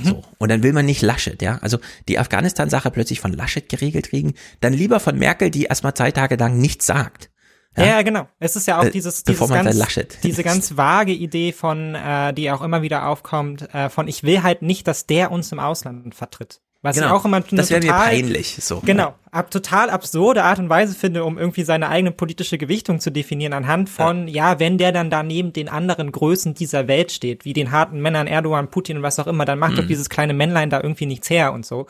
So. 0.03 0.23
Und 0.38 0.49
dann 0.49 0.63
will 0.63 0.71
man 0.71 0.86
nicht 0.86 1.01
Laschet, 1.01 1.41
ja. 1.41 1.57
Also 1.61 1.77
die 2.07 2.17
Afghanistan-Sache 2.17 2.91
plötzlich 2.91 3.19
von 3.19 3.34
Laschet 3.34 3.67
geregelt 3.67 4.09
kriegen, 4.09 4.36
dann 4.61 4.71
lieber 4.71 5.01
von 5.01 5.19
Merkel, 5.19 5.51
die 5.51 5.63
erstmal 5.65 5.93
zwei 5.93 6.11
Tage 6.11 6.38
lang 6.38 6.57
nichts 6.59 6.86
sagt. 6.86 7.29
Ja, 7.75 7.86
ja, 7.86 8.01
genau. 8.01 8.27
Es 8.39 8.55
ist 8.55 8.67
ja 8.67 8.79
auch 8.79 8.86
Äh, 8.86 8.91
dieses, 8.91 9.23
dieses 9.23 9.49
ganz, 9.49 9.77
diese 10.23 10.43
ganz 10.43 10.77
vage 10.77 11.11
Idee 11.11 11.51
von, 11.51 11.95
äh, 11.95 12.34
die 12.34 12.51
auch 12.51 12.61
immer 12.61 12.82
wieder 12.84 13.07
aufkommt, 13.07 13.73
äh, 13.73 13.89
von 13.89 14.07
ich 14.07 14.23
will 14.23 14.43
halt 14.43 14.61
nicht, 14.61 14.88
dass 14.88 15.07
der 15.07 15.29
uns 15.29 15.51
im 15.51 15.59
Ausland 15.59 16.15
vertritt. 16.15 16.61
Was 16.82 16.95
Genau. 16.95 17.07
ich 17.07 17.13
auch 17.13 17.25
immer 17.25 17.41
Das 17.41 17.69
wäre 17.69 17.82
mir 17.82 17.91
peinlich, 17.91 18.57
so. 18.61 18.79
Genau, 18.79 19.13
ab, 19.32 19.49
total 19.49 19.89
absurde 19.89 20.43
Art 20.43 20.59
und 20.59 20.69
Weise 20.69 20.93
finde, 20.93 21.23
um 21.23 21.38
irgendwie 21.38 21.63
seine 21.63 21.88
eigene 21.88 22.11
politische 22.11 22.57
Gewichtung 22.57 22.99
zu 22.99 23.11
definieren 23.11 23.53
anhand 23.53 23.89
von, 23.89 24.27
ja. 24.27 24.59
wenn 24.59 24.77
der 24.77 24.91
dann 24.91 25.09
da 25.09 25.23
neben 25.23 25.53
den 25.53 25.69
anderen 25.69 26.11
Größen 26.11 26.53
dieser 26.53 26.89
Welt 26.89 27.13
steht, 27.13 27.45
wie 27.45 27.53
den 27.53 27.71
harten 27.71 28.01
Männern 28.01 28.27
Erdogan, 28.27 28.69
Putin 28.69 28.97
und 28.97 29.03
was 29.03 29.19
auch 29.19 29.27
immer, 29.27 29.45
dann 29.45 29.57
macht 29.57 29.77
doch 29.77 29.84
Mhm. 29.84 29.88
dieses 29.88 30.09
kleine 30.09 30.34
Männlein 30.34 30.69
da 30.69 30.82
irgendwie 30.82 31.05
nichts 31.05 31.29
her 31.29 31.53
und 31.53 31.65
so. 31.65 31.88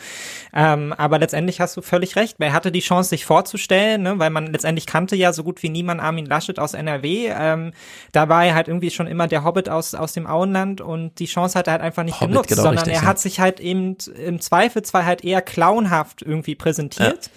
Ähm, 0.53 0.93
aber 0.93 1.17
letztendlich 1.17 1.59
hast 1.59 1.75
du 1.75 1.81
völlig 1.81 2.15
recht, 2.15 2.39
weil 2.39 2.49
er 2.49 2.53
hatte 2.53 2.71
die 2.71 2.79
Chance, 2.79 3.09
sich 3.09 3.25
vorzustellen, 3.25 4.03
ne, 4.03 4.19
weil 4.19 4.29
man 4.29 4.47
letztendlich 4.47 4.85
kannte 4.85 5.15
ja 5.15 5.33
so 5.33 5.43
gut 5.43 5.63
wie 5.63 5.69
niemand 5.69 5.99
Armin 5.99 6.27
Laschet 6.27 6.59
aus 6.59 6.75
NRW. 6.75 7.31
Ähm, 7.33 7.73
da 8.11 8.29
war 8.29 8.45
er 8.45 8.53
halt 8.53 8.67
irgendwie 8.67 8.91
schon 8.91 9.07
immer 9.07 9.27
der 9.27 9.43
Hobbit 9.43 9.67
aus, 9.67 9.95
aus 9.95 10.13
dem 10.13 10.27
Auenland 10.27 10.79
und 10.79 11.17
die 11.17 11.25
Chance 11.25 11.57
hat 11.57 11.67
er 11.67 11.73
halt 11.73 11.81
einfach 11.81 12.03
nicht 12.03 12.21
Hobbit, 12.21 12.33
genutzt, 12.33 12.49
genau, 12.49 12.61
sondern 12.61 12.83
richtig, 12.83 12.97
er 12.97 13.01
ja. 13.01 13.07
hat 13.07 13.19
sich 13.19 13.39
halt 13.39 13.59
eben 13.59 13.97
im 14.23 14.39
Zweifelsfall 14.39 15.05
halt 15.05 15.23
eher 15.23 15.41
clownhaft 15.41 16.21
irgendwie 16.21 16.53
präsentiert. 16.53 17.30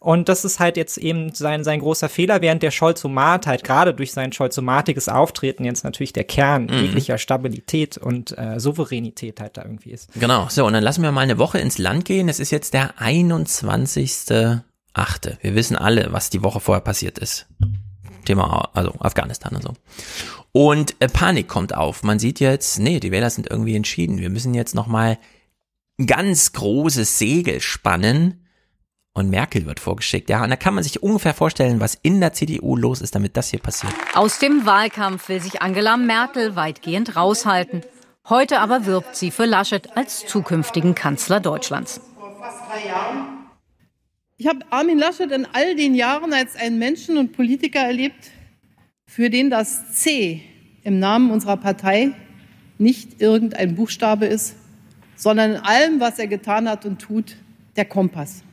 Und 0.00 0.28
das 0.28 0.44
ist 0.44 0.60
halt 0.60 0.76
jetzt 0.76 0.96
eben 0.96 1.34
sein, 1.34 1.64
sein 1.64 1.80
großer 1.80 2.08
Fehler, 2.08 2.40
während 2.40 2.62
der 2.62 2.70
Scholzomat 2.70 3.48
halt 3.48 3.64
gerade 3.64 3.92
durch 3.92 4.12
sein 4.12 4.32
scholzomatiges 4.32 5.08
Auftreten 5.08 5.64
jetzt 5.64 5.82
natürlich 5.82 6.12
der 6.12 6.22
Kern 6.22 6.66
Mhm. 6.66 6.78
jeglicher 6.82 7.18
Stabilität 7.18 7.98
und 7.98 8.36
äh, 8.38 8.60
Souveränität 8.60 9.40
halt 9.40 9.56
da 9.56 9.62
irgendwie 9.64 9.90
ist. 9.90 10.08
Genau, 10.14 10.46
so, 10.48 10.64
und 10.66 10.72
dann 10.74 10.84
lassen 10.84 11.02
wir 11.02 11.10
mal 11.10 11.22
eine 11.22 11.38
Woche 11.38 11.58
ins 11.58 11.78
Land 11.78 12.04
gehen. 12.04 12.28
Es 12.28 12.38
ist 12.38 12.52
jetzt 12.52 12.74
der 12.74 12.94
21.8. 12.98 14.62
Wir 15.40 15.54
wissen 15.54 15.76
alle, 15.76 16.12
was 16.12 16.30
die 16.30 16.42
Woche 16.42 16.60
vorher 16.60 16.82
passiert 16.82 17.18
ist. 17.18 17.46
Thema, 18.24 18.70
also 18.74 18.92
Afghanistan 19.00 19.56
und 19.56 19.62
so. 19.62 19.72
Und 20.52 20.94
äh, 21.00 21.08
Panik 21.08 21.48
kommt 21.48 21.74
auf. 21.74 22.02
Man 22.02 22.18
sieht 22.18 22.40
jetzt, 22.40 22.78
nee, 22.78 23.00
die 23.00 23.10
Wähler 23.10 23.30
sind 23.30 23.50
irgendwie 23.50 23.76
entschieden. 23.76 24.18
Wir 24.18 24.30
müssen 24.30 24.54
jetzt 24.54 24.74
nochmal 24.74 25.18
ein 25.98 26.06
ganz 26.06 26.52
großes 26.52 27.18
Segel 27.18 27.60
spannen. 27.60 28.44
Und 29.18 29.30
Merkel 29.30 29.66
wird 29.66 29.80
vorgeschickt. 29.80 30.30
Ja, 30.30 30.44
und 30.44 30.50
da 30.50 30.54
kann 30.54 30.74
man 30.74 30.84
sich 30.84 31.02
ungefähr 31.02 31.34
vorstellen, 31.34 31.80
was 31.80 31.98
in 32.02 32.20
der 32.20 32.34
CDU 32.34 32.76
los 32.76 33.00
ist, 33.00 33.16
damit 33.16 33.36
das 33.36 33.50
hier 33.50 33.58
passiert. 33.58 33.92
Aus 34.14 34.38
dem 34.38 34.64
Wahlkampf 34.64 35.28
will 35.28 35.40
sich 35.40 35.60
Angela 35.60 35.96
Merkel 35.96 36.54
weitgehend 36.54 37.16
raushalten. 37.16 37.82
Heute 38.28 38.60
aber 38.60 38.86
wirbt 38.86 39.16
sie 39.16 39.32
für 39.32 39.44
Laschet 39.44 39.96
als 39.96 40.24
zukünftigen 40.24 40.94
Kanzler 40.94 41.40
Deutschlands. 41.40 42.00
Ich 44.36 44.46
habe 44.46 44.60
Armin 44.70 44.98
Laschet 45.00 45.32
in 45.32 45.48
all 45.52 45.74
den 45.74 45.96
Jahren 45.96 46.32
als 46.32 46.54
einen 46.54 46.78
Menschen 46.78 47.18
und 47.18 47.32
Politiker 47.32 47.80
erlebt, 47.80 48.30
für 49.04 49.30
den 49.30 49.50
das 49.50 49.94
C 49.94 50.42
im 50.84 51.00
Namen 51.00 51.32
unserer 51.32 51.56
Partei 51.56 52.12
nicht 52.78 53.20
irgendein 53.20 53.74
Buchstabe 53.74 54.26
ist, 54.26 54.54
sondern 55.16 55.56
in 55.56 55.60
allem, 55.60 55.98
was 55.98 56.20
er 56.20 56.28
getan 56.28 56.68
hat 56.68 56.86
und 56.86 57.00
tut, 57.00 57.34
der 57.74 57.84
Kompass. 57.84 58.44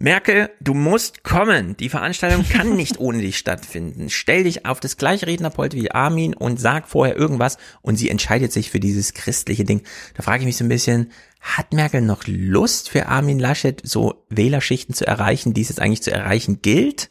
Merkel, 0.00 0.50
du 0.60 0.74
musst 0.74 1.24
kommen. 1.24 1.76
Die 1.76 1.88
Veranstaltung 1.88 2.46
kann 2.48 2.76
nicht 2.76 2.98
ohne 3.00 3.18
dich 3.20 3.36
stattfinden. 3.36 4.10
Stell 4.10 4.44
dich 4.44 4.64
auf 4.64 4.78
das 4.78 4.96
gleiche 4.96 5.26
Rednerpult 5.26 5.74
wie 5.74 5.90
Armin 5.90 6.34
und 6.34 6.60
sag 6.60 6.88
vorher 6.88 7.16
irgendwas 7.16 7.58
und 7.82 7.96
sie 7.96 8.08
entscheidet 8.08 8.52
sich 8.52 8.70
für 8.70 8.78
dieses 8.78 9.12
christliche 9.12 9.64
Ding. 9.64 9.82
Da 10.14 10.22
frage 10.22 10.42
ich 10.42 10.46
mich 10.46 10.56
so 10.56 10.64
ein 10.64 10.68
bisschen, 10.68 11.10
hat 11.40 11.72
Merkel 11.72 12.00
noch 12.00 12.22
Lust 12.28 12.90
für 12.90 13.06
Armin 13.06 13.40
Laschet, 13.40 13.80
so 13.82 14.24
Wählerschichten 14.28 14.94
zu 14.94 15.04
erreichen, 15.04 15.52
die 15.52 15.62
es 15.62 15.68
jetzt 15.68 15.80
eigentlich 15.80 16.02
zu 16.02 16.12
erreichen 16.12 16.62
gilt? 16.62 17.08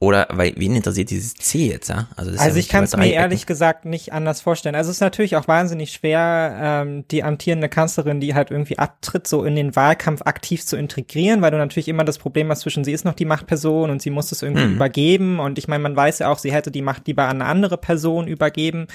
Oder 0.00 0.28
weil 0.30 0.54
wen 0.56 0.76
interessiert 0.76 1.10
dieses 1.10 1.34
C 1.34 1.70
jetzt, 1.70 1.88
ja? 1.88 2.06
Also, 2.14 2.30
also 2.30 2.42
ja 2.44 2.56
ich 2.56 2.68
kann 2.68 2.84
es 2.84 2.96
mir 2.96 3.12
ehrlich 3.12 3.46
gesagt 3.46 3.84
nicht 3.84 4.12
anders 4.12 4.40
vorstellen. 4.40 4.76
Also 4.76 4.90
es 4.90 4.98
ist 4.98 5.00
natürlich 5.00 5.34
auch 5.34 5.48
wahnsinnig 5.48 5.90
schwer, 5.90 6.56
ähm, 6.60 7.04
die 7.08 7.24
amtierende 7.24 7.68
Kanzlerin, 7.68 8.20
die 8.20 8.32
halt 8.32 8.52
irgendwie 8.52 8.78
abtritt, 8.78 9.26
so 9.26 9.42
in 9.42 9.56
den 9.56 9.74
Wahlkampf 9.74 10.22
aktiv 10.24 10.64
zu 10.64 10.76
integrieren, 10.76 11.42
weil 11.42 11.50
du 11.50 11.56
natürlich 11.56 11.88
immer 11.88 12.04
das 12.04 12.18
Problem 12.18 12.48
hast 12.48 12.60
zwischen 12.60 12.84
sie 12.84 12.92
ist 12.92 13.04
noch 13.04 13.14
die 13.14 13.24
Machtperson 13.24 13.90
und 13.90 14.00
sie 14.00 14.10
muss 14.10 14.30
es 14.30 14.42
irgendwie 14.42 14.66
mhm. 14.66 14.76
übergeben. 14.76 15.40
Und 15.40 15.58
ich 15.58 15.66
meine, 15.66 15.82
man 15.82 15.96
weiß 15.96 16.20
ja 16.20 16.30
auch, 16.30 16.38
sie 16.38 16.52
hätte 16.52 16.70
die 16.70 16.82
Macht 16.82 17.08
lieber 17.08 17.24
an 17.24 17.42
eine 17.42 17.50
andere 17.50 17.76
Person 17.76 18.28
übergeben. 18.28 18.86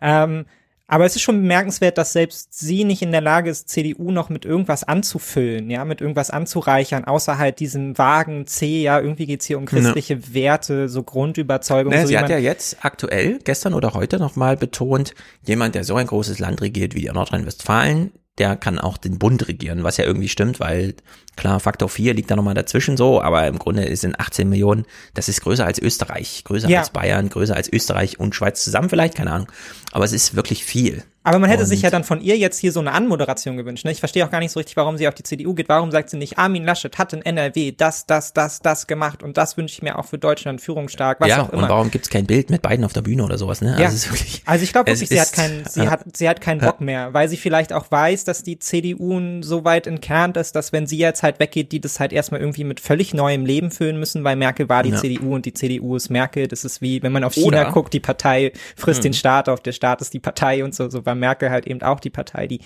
Ähm, 0.00 0.46
aber 0.88 1.04
es 1.04 1.16
ist 1.16 1.22
schon 1.22 1.40
bemerkenswert, 1.40 1.98
dass 1.98 2.12
selbst 2.12 2.56
sie 2.56 2.84
nicht 2.84 3.02
in 3.02 3.10
der 3.10 3.20
Lage 3.20 3.50
ist, 3.50 3.68
CDU 3.68 4.12
noch 4.12 4.28
mit 4.28 4.44
irgendwas 4.44 4.84
anzufüllen, 4.84 5.68
ja, 5.68 5.84
mit 5.84 6.00
irgendwas 6.00 6.30
anzureichern, 6.30 7.04
außer 7.04 7.38
halt 7.38 7.58
diesem 7.58 7.98
vagen 7.98 8.46
C, 8.46 8.82
ja, 8.82 9.00
irgendwie 9.00 9.26
geht's 9.26 9.46
hier 9.46 9.58
um 9.58 9.66
christliche 9.66 10.14
ja. 10.14 10.34
Werte, 10.34 10.88
so 10.88 11.02
Grundüberzeugung. 11.02 11.90
Naja, 11.90 12.02
so 12.02 12.08
sie 12.08 12.18
hat 12.18 12.30
ja 12.30 12.38
jetzt 12.38 12.84
aktuell, 12.84 13.40
gestern 13.42 13.74
oder 13.74 13.94
heute 13.94 14.18
nochmal 14.18 14.56
betont, 14.56 15.14
jemand, 15.42 15.74
der 15.74 15.82
so 15.82 15.96
ein 15.96 16.06
großes 16.06 16.38
Land 16.38 16.62
regiert 16.62 16.94
wie 16.94 17.06
Nordrhein-Westfalen, 17.06 18.12
der 18.38 18.56
kann 18.56 18.78
auch 18.78 18.96
den 18.96 19.18
Bund 19.18 19.48
regieren, 19.48 19.84
was 19.84 19.96
ja 19.96 20.04
irgendwie 20.04 20.28
stimmt, 20.28 20.60
weil 20.60 20.94
Klar, 21.36 21.60
Faktor 21.60 21.90
4 21.90 22.14
liegt 22.14 22.30
da 22.30 22.36
nochmal 22.36 22.54
dazwischen 22.54 22.96
so, 22.96 23.20
aber 23.20 23.46
im 23.46 23.58
Grunde 23.58 23.94
sind 23.96 24.18
18 24.18 24.48
Millionen, 24.48 24.86
das 25.12 25.28
ist 25.28 25.42
größer 25.42 25.66
als 25.66 25.78
Österreich, 25.78 26.42
größer 26.44 26.68
ja. 26.68 26.80
als 26.80 26.90
Bayern, 26.90 27.28
größer 27.28 27.54
als 27.54 27.70
Österreich 27.70 28.18
und 28.18 28.34
Schweiz 28.34 28.64
zusammen 28.64 28.88
vielleicht, 28.88 29.16
keine 29.16 29.32
Ahnung. 29.32 29.52
Aber 29.92 30.06
es 30.06 30.12
ist 30.12 30.34
wirklich 30.34 30.64
viel. 30.64 31.04
Aber 31.26 31.40
man 31.40 31.50
hätte 31.50 31.64
und 31.64 31.68
sich 31.68 31.82
ja 31.82 31.90
dann 31.90 32.04
von 32.04 32.20
ihr 32.20 32.38
jetzt 32.38 32.56
hier 32.56 32.70
so 32.70 32.78
eine 32.78 32.92
Anmoderation 32.92 33.56
gewünscht. 33.56 33.84
Ne? 33.84 33.90
Ich 33.90 33.98
verstehe 33.98 34.24
auch 34.24 34.30
gar 34.30 34.38
nicht 34.38 34.52
so 34.52 34.60
richtig, 34.60 34.76
warum 34.76 34.96
sie 34.96 35.08
auf 35.08 35.14
die 35.14 35.24
CDU 35.24 35.54
geht. 35.54 35.68
Warum 35.68 35.90
sagt 35.90 36.10
sie 36.10 36.18
nicht, 36.18 36.38
Armin 36.38 36.64
Laschet 36.64 36.98
hat 36.98 37.12
in 37.12 37.20
NRW 37.20 37.72
das, 37.72 38.06
das, 38.06 38.32
das, 38.32 38.60
das 38.60 38.86
gemacht 38.86 39.24
und 39.24 39.36
das 39.36 39.56
wünsche 39.56 39.72
ich 39.72 39.82
mir 39.82 39.98
auch 39.98 40.04
für 40.04 40.18
Deutschland 40.18 40.60
führungsstark, 40.60 41.20
was 41.20 41.28
ja, 41.28 41.42
auch 41.42 41.50
immer. 41.50 41.64
Und 41.64 41.68
warum 41.68 41.90
gibt's 41.90 42.10
kein 42.10 42.26
Bild 42.26 42.48
mit 42.50 42.62
beiden 42.62 42.84
auf 42.84 42.92
der 42.92 43.02
Bühne 43.02 43.24
oder 43.24 43.38
sowas? 43.38 43.60
Ne? 43.60 43.74
Ja. 43.76 43.86
Also, 43.86 44.08
wirklich, 44.12 44.42
also 44.46 44.62
ich 44.62 44.72
glaube 44.72 44.88
wirklich, 44.88 45.08
sie 45.08 45.20
hat 45.20 45.32
keinen, 45.32 45.64
sie 45.64 45.82
ja. 45.82 45.90
hat, 45.90 46.04
sie 46.16 46.28
hat 46.28 46.40
keinen 46.40 46.60
Bock 46.60 46.80
mehr, 46.80 47.12
weil 47.12 47.28
sie 47.28 47.36
vielleicht 47.36 47.72
auch 47.72 47.90
weiß, 47.90 48.22
dass 48.22 48.44
die 48.44 48.60
CDU 48.60 49.42
so 49.42 49.64
weit 49.64 49.88
entkernt 49.88 50.36
ist, 50.36 50.54
dass 50.54 50.72
wenn 50.72 50.86
sie 50.86 50.98
jetzt 50.98 51.24
halt 51.24 51.40
weggeht, 51.40 51.72
die 51.72 51.80
das 51.80 51.98
halt 51.98 52.12
erstmal 52.12 52.40
irgendwie 52.40 52.62
mit 52.62 52.78
völlig 52.78 53.14
neuem 53.14 53.44
Leben 53.44 53.72
füllen 53.72 53.98
müssen, 53.98 54.22
weil 54.22 54.36
Merkel 54.36 54.68
war 54.68 54.84
die 54.84 54.90
ja. 54.90 54.98
CDU 54.98 55.34
und 55.34 55.44
die 55.44 55.54
CDU 55.54 55.96
ist 55.96 56.08
Merkel. 56.08 56.46
Das 56.46 56.64
ist 56.64 56.80
wie, 56.80 57.02
wenn 57.02 57.10
man 57.10 57.24
auf 57.24 57.34
China 57.34 57.62
Oder, 57.62 57.72
guckt, 57.72 57.92
die 57.94 58.00
Partei 58.00 58.52
frisst 58.76 58.98
hm. 58.98 59.10
den 59.10 59.14
Staat 59.14 59.48
auf, 59.48 59.60
der 59.60 59.72
Staat 59.72 60.00
ist 60.02 60.14
die 60.14 60.20
Partei 60.20 60.62
und 60.62 60.72
so. 60.72 60.88
So 60.88 61.04
war 61.04 61.15
Merkel 61.16 61.50
halt 61.50 61.66
eben 61.66 61.82
auch 61.82 62.00
die 62.00 62.10
Partei, 62.10 62.46
die 62.46 62.60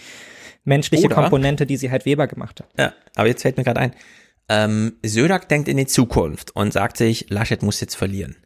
menschliche 0.64 1.06
Oder, 1.06 1.14
Komponente, 1.14 1.66
die 1.66 1.76
sie 1.76 1.90
halt 1.90 2.04
Weber 2.04 2.26
gemacht 2.26 2.60
hat. 2.60 2.68
Ja, 2.78 2.92
aber 3.14 3.28
jetzt 3.28 3.42
fällt 3.42 3.56
mir 3.56 3.64
gerade 3.64 3.80
ein, 3.80 3.94
ähm, 4.48 4.98
Söder 5.04 5.38
denkt 5.38 5.68
in 5.68 5.76
die 5.76 5.86
Zukunft 5.86 6.54
und 6.56 6.72
sagt 6.72 6.96
sich, 6.96 7.30
Laschet 7.30 7.62
muss 7.62 7.80
jetzt 7.80 7.94
verlieren. 7.94 8.36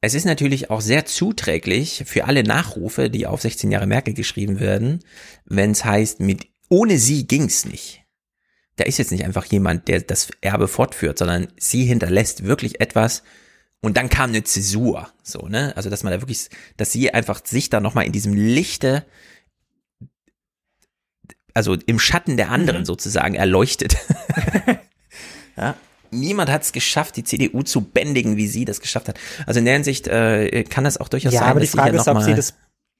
Es 0.00 0.14
ist 0.14 0.24
natürlich 0.24 0.70
auch 0.70 0.80
sehr 0.80 1.04
zuträglich 1.04 2.04
für 2.06 2.24
alle 2.24 2.42
Nachrufe, 2.42 3.10
die 3.10 3.26
auf 3.26 3.40
16 3.40 3.70
Jahre 3.70 3.86
Merkel 3.86 4.14
geschrieben 4.14 4.58
werden, 4.58 5.00
wenn 5.44 5.72
es 5.72 5.84
heißt, 5.84 6.20
mit 6.20 6.46
ohne 6.68 6.98
sie 6.98 7.26
ging's 7.26 7.64
nicht 7.64 8.02
da 8.76 8.84
ist 8.84 8.98
jetzt 8.98 9.12
nicht 9.12 9.24
einfach 9.24 9.44
jemand, 9.46 9.88
der 9.88 10.00
das 10.00 10.28
Erbe 10.40 10.68
fortführt, 10.68 11.18
sondern 11.18 11.48
sie 11.58 11.84
hinterlässt 11.84 12.44
wirklich 12.44 12.80
etwas 12.80 13.22
und 13.82 13.96
dann 13.96 14.08
kam 14.08 14.30
eine 14.30 14.44
Zäsur, 14.44 15.08
so, 15.24 15.48
ne? 15.48 15.72
Also, 15.76 15.90
dass 15.90 16.04
man 16.04 16.12
da 16.12 16.22
wirklich, 16.22 16.48
dass 16.76 16.92
sie 16.92 17.12
einfach 17.12 17.44
sich 17.44 17.68
da 17.68 17.80
nochmal 17.80 18.06
in 18.06 18.12
diesem 18.12 18.32
Lichte, 18.32 19.04
also 21.52 21.74
im 21.74 21.98
Schatten 21.98 22.36
der 22.36 22.50
anderen 22.50 22.82
mhm. 22.82 22.86
sozusagen 22.86 23.34
erleuchtet. 23.34 23.96
ja? 25.56 25.74
Niemand 26.12 26.48
hat 26.48 26.62
es 26.62 26.72
geschafft, 26.72 27.16
die 27.16 27.24
CDU 27.24 27.62
zu 27.62 27.80
bändigen, 27.80 28.36
wie 28.36 28.46
sie 28.46 28.64
das 28.64 28.80
geschafft 28.80 29.08
hat. 29.08 29.18
Also 29.46 29.58
in 29.58 29.64
der 29.64 29.74
Hinsicht 29.74 30.06
äh, 30.06 30.62
kann 30.64 30.84
das 30.84 30.98
auch 30.98 31.08
durchaus 31.08 31.32
ja, 31.32 31.40
sein, 31.40 31.50
aber 31.50 31.60
die 31.60 31.66
Frage 31.66 31.96
ist, 31.96 32.06
ob 32.06 32.22
sie 32.22 32.34
das 32.34 32.54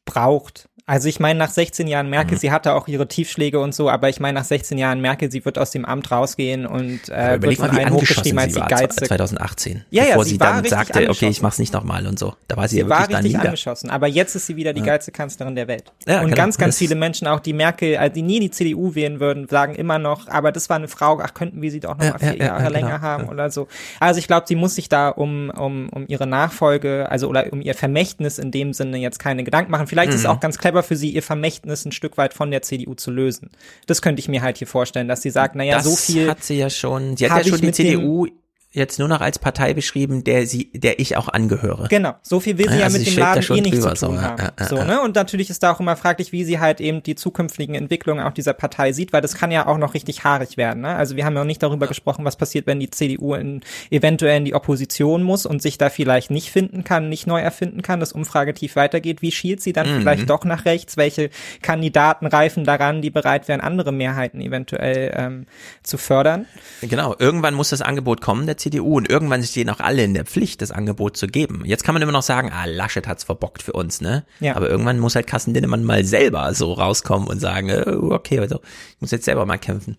braucht. 0.05 0.69
Also 0.85 1.09
ich 1.09 1.21
meine, 1.21 1.39
nach 1.39 1.51
16 1.51 1.87
Jahren 1.87 2.11
Merkel, 2.11 2.35
mhm. 2.35 2.41
sie 2.41 2.51
hatte 2.51 2.75
auch 2.75 2.89
ihre 2.89 3.07
Tiefschläge 3.07 3.61
und 3.61 3.73
so, 3.73 3.89
aber 3.89 4.09
ich 4.09 4.19
meine, 4.19 4.41
nach 4.41 4.45
16 4.45 4.79
Jahren 4.79 5.01
Merkel, 5.01 5.31
sie 5.31 5.45
wird 5.45 5.57
aus 5.57 5.71
dem 5.71 5.85
Amt 5.85 6.11
rausgehen 6.11 6.67
und 6.67 7.09
äh, 7.09 7.41
wird 7.41 7.57
von 7.57 7.71
allen 7.71 7.91
hochgeschrieben 7.91 8.39
als 8.39 8.55
die 8.55 8.61
geilste. 8.61 9.07
2018, 9.07 9.85
ja, 9.91 10.03
bevor 10.03 10.19
ja, 10.19 10.25
sie, 10.25 10.31
sie 10.31 10.39
dann 10.39 10.65
sagte, 10.65 11.09
okay, 11.09 11.29
ich 11.29 11.41
mach's 11.41 11.61
nicht 11.61 11.73
nochmal 11.73 12.07
und 12.09 12.19
so. 12.19 12.35
Da 12.49 12.57
war 12.57 12.67
sie, 12.67 12.77
sie 12.77 12.81
ja 12.81 12.89
wirklich 12.89 13.11
war 13.11 13.19
richtig 13.19 13.33
dann 13.35 13.47
angeschossen, 13.47 13.91
aber 13.91 14.09
jetzt 14.09 14.35
ist 14.35 14.47
sie 14.47 14.57
wieder 14.57 14.73
die 14.73 14.81
ja. 14.81 14.87
geilste 14.87 15.13
Kanzlerin 15.13 15.55
der 15.55 15.69
Welt. 15.69 15.93
Ja, 16.07 16.19
und 16.21 16.27
genau. 16.27 16.37
ganz, 16.37 16.59
ganz 16.59 16.79
viele 16.79 16.97
Menschen, 16.97 17.29
auch 17.29 17.41
die 17.41 17.53
Merkel, 17.53 17.97
also 17.97 18.15
die 18.15 18.23
nie 18.23 18.41
die 18.41 18.51
CDU 18.51 18.97
wählen 18.97 19.21
würden, 19.21 19.47
sagen 19.49 19.77
immer 19.77 20.01
noch, 20.01 20.27
aber 20.29 20.51
das 20.51 20.69
war 20.69 20.77
eine 20.77 20.89
Frau, 20.89 21.21
ach, 21.23 21.33
könnten 21.33 21.63
wir 21.63 21.71
sie 21.71 21.81
doch 21.81 21.97
noch 21.97 22.11
mal 22.11 22.19
vier 22.19 22.37
Jahre 22.39 22.71
länger 22.71 22.97
genau. 22.97 23.03
haben 23.03 23.29
oder 23.29 23.51
so. 23.51 23.69
Also 24.01 24.19
ich 24.19 24.27
glaube, 24.27 24.47
sie 24.49 24.57
muss 24.57 24.75
sich 24.75 24.89
da 24.89 25.11
um, 25.11 25.51
um, 25.51 25.89
um 25.91 26.07
ihre 26.09 26.27
Nachfolge, 26.27 27.07
also 27.09 27.29
oder 27.29 27.53
um 27.53 27.61
ihr 27.61 27.75
Vermächtnis 27.75 28.41
in 28.41 28.51
dem 28.51 28.73
Sinne 28.73 28.99
jetzt 28.99 29.21
keine 29.21 29.45
Gedanken 29.45 29.71
machen. 29.71 29.87
Vielleicht 29.87 30.11
mhm. 30.11 30.17
ist 30.17 30.23
es 30.23 30.27
auch 30.27 30.41
ganz 30.41 30.59
clever 30.59 30.72
für 30.83 30.97
sie, 30.97 31.11
ihr 31.11 31.23
Vermächtnis 31.23 31.43
Vermächtnis 31.43 31.85
ein 31.85 31.93
Stück 31.93 32.17
weit 32.19 32.35
von 32.35 32.51
der 32.51 32.63
CDU 32.63 32.95
zu 32.95 33.11
lösen. 33.11 33.51
Das 33.87 34.03
könnte 34.03 34.21
ich 34.21 34.29
mir 34.29 34.43
halt 34.43 34.59
hier 34.59 34.67
vorstellen, 34.67 35.09
dass 35.09 35.23
sie 35.23 35.31
sagt, 35.31 35.55
naja, 35.55 35.77
das 35.77 35.85
so 35.85 35.97
viel. 35.97 36.29
hat 36.29 36.43
sie 36.43 36.59
ja 36.59 36.71
schon. 36.71 37.17
Sie 37.17 37.31
hat 37.31 37.45
ja 37.45 37.51
schon 37.51 37.61
die 37.61 37.73
CDU 37.73 38.29
jetzt 38.73 38.99
nur 38.99 39.09
noch 39.09 39.21
als 39.21 39.39
Partei 39.39 39.75
beschrieben, 39.75 40.25
der 40.25 40.47
sie, 40.47 40.71
der 40.73 40.99
ich 40.99 41.17
auch 41.17 41.29
angehöre. 41.29 41.89
Genau, 41.89 42.15
so 42.23 42.41
viel 42.41 42.57
will 42.59 42.69
sie 42.69 42.79
ja, 42.79 42.85
also 42.85 42.97
ja 42.97 43.05
mit 43.05 43.13
dem 43.13 43.19
Laden 43.19 43.43
eh 43.43 43.61
nicht 43.61 43.77
drüber, 43.77 43.95
zu 43.95 44.07
tun 44.07 44.17
so, 44.17 44.23
haben. 44.23 44.43
Ja, 44.43 44.53
ja, 44.59 44.67
so, 44.67 44.77
ne? 44.83 45.03
Und 45.03 45.15
natürlich 45.15 45.51
ist 45.51 45.63
da 45.63 45.73
auch 45.73 45.81
immer 45.81 45.97
fraglich, 45.97 46.33
wie 46.33 46.45
sie 46.45 46.59
halt 46.59 46.81
eben 46.81 47.03
die 47.03 47.15
zukünftigen 47.15 47.75
Entwicklungen 47.75 48.25
auch 48.25 48.33
dieser 48.33 48.55
Partei 48.55 48.93
sieht, 48.93 49.13
weil 49.13 49.21
das 49.21 49.35
kann 49.35 49.51
ja 49.51 49.67
auch 49.67 49.77
noch 49.77 49.95
richtig 49.95 50.25
haarig 50.25 50.57
werden. 50.57 50.83
Ne? 50.83 50.95
Also 50.97 51.17
wir 51.17 51.25
haben 51.27 51.35
ja 51.35 51.43
auch 51.43 51.47
nicht 51.47 51.63
darüber 51.63 51.87
gesprochen, 51.87 52.25
was 52.25 52.37
passiert, 52.37 52.67
wenn 52.67 52.81
die 52.81 52.91
CDU 52.91 53.35
in, 53.35 53.61
eventuell 53.91 54.39
in 54.39 54.45
die 54.47 54.55
Opposition 54.55 55.23
muss 55.23 55.45
und 55.45 55.61
sich 55.61 55.77
da 55.77 55.91
vielleicht 55.91 56.31
nicht 56.31 56.51
finden 56.51 56.83
kann, 56.83 57.11
nicht 57.11 57.27
neu 57.27 57.41
erfinden 57.41 57.83
kann, 57.83 58.01
das 58.01 58.13
Umfragetief 58.13 58.77
weitergeht. 58.77 59.21
Wie 59.21 59.33
schielt 59.33 59.61
sie 59.61 59.73
dann 59.73 59.93
mhm. 59.93 60.01
vielleicht 60.01 60.31
doch 60.31 60.45
nach 60.45 60.65
rechts? 60.65 60.97
Welche 60.97 61.29
Kandidaten 61.61 62.27
reifen 62.27 62.65
daran, 62.65 63.03
die 63.03 63.11
bereit 63.11 63.49
wären, 63.49 63.61
andere 63.61 63.93
Mehrheiten 63.93 64.41
eventuell 64.41 65.13
ähm, 65.15 65.47
zu 65.83 65.99
fördern? 65.99 66.47
Genau, 66.81 67.15
irgendwann 67.19 67.55
muss 67.55 67.69
das 67.69 67.83
Angebot 67.83 68.23
kommen, 68.23 68.47
der 68.47 68.57
CDU 68.63 68.97
und 68.97 69.11
irgendwann 69.11 69.43
stehen 69.43 69.69
auch 69.71 69.81
alle 69.81 70.05
in 70.05 70.15
der 70.15 70.25
Pflicht, 70.25 70.63
das 70.63 70.71
Angebot 70.71 71.17
zu 71.17 71.27
geben. 71.27 71.63
Jetzt 71.65 71.85
kann 71.85 71.95
man 71.95 72.03
immer 72.03 72.13
noch 72.13 72.23
sagen, 72.23 72.51
ah, 72.53 72.65
Laschet 72.65 73.07
hat's 73.07 73.25
verbockt 73.25 73.63
für 73.63 73.73
uns, 73.73 74.01
ne? 74.01 74.25
Ja. 74.41 74.57
Aber 74.57 74.71
irgendwann 74.71 74.99
muss 74.99 75.15
halt 75.15 75.27
Kassen 75.27 75.53
Dinnemann 75.53 75.85
mal 75.85 76.05
selber 76.05 76.55
so 76.55 76.73
rauskommen 76.73 77.29
und 77.29 77.41
sagen, 77.41 77.69
äh, 77.69 77.85
okay, 77.87 78.39
also 78.39 78.61
ich 78.95 79.01
muss 79.01 79.11
jetzt 79.11 79.25
selber 79.25 79.45
mal 79.47 79.59
kämpfen. 79.59 79.97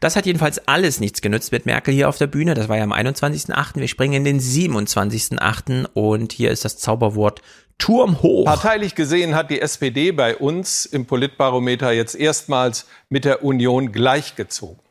Das 0.00 0.16
hat 0.16 0.26
jedenfalls 0.26 0.66
alles 0.66 0.98
nichts 0.98 1.20
genützt 1.20 1.52
mit 1.52 1.66
Merkel 1.66 1.92
hier 1.92 2.08
auf 2.08 2.16
der 2.16 2.26
Bühne. 2.26 2.54
Das 2.54 2.68
war 2.68 2.78
ja 2.78 2.84
am 2.84 2.92
21.8. 2.92 3.76
Wir 3.76 3.88
springen 3.88 4.14
in 4.14 4.24
den 4.24 4.40
27.8. 4.40 5.86
und 5.92 6.32
hier 6.32 6.50
ist 6.50 6.64
das 6.64 6.78
Zauberwort 6.78 7.42
Turm 7.78 8.22
hoch. 8.22 8.44
Parteilich 8.44 8.94
gesehen 8.94 9.34
hat 9.34 9.50
die 9.50 9.60
SPD 9.60 10.12
bei 10.12 10.36
uns 10.36 10.84
im 10.84 11.06
Politbarometer 11.06 11.92
jetzt 11.92 12.14
erstmals 12.14 12.86
mit 13.08 13.24
der 13.24 13.42
Union 13.44 13.92
gleichgezogen. 13.92 14.89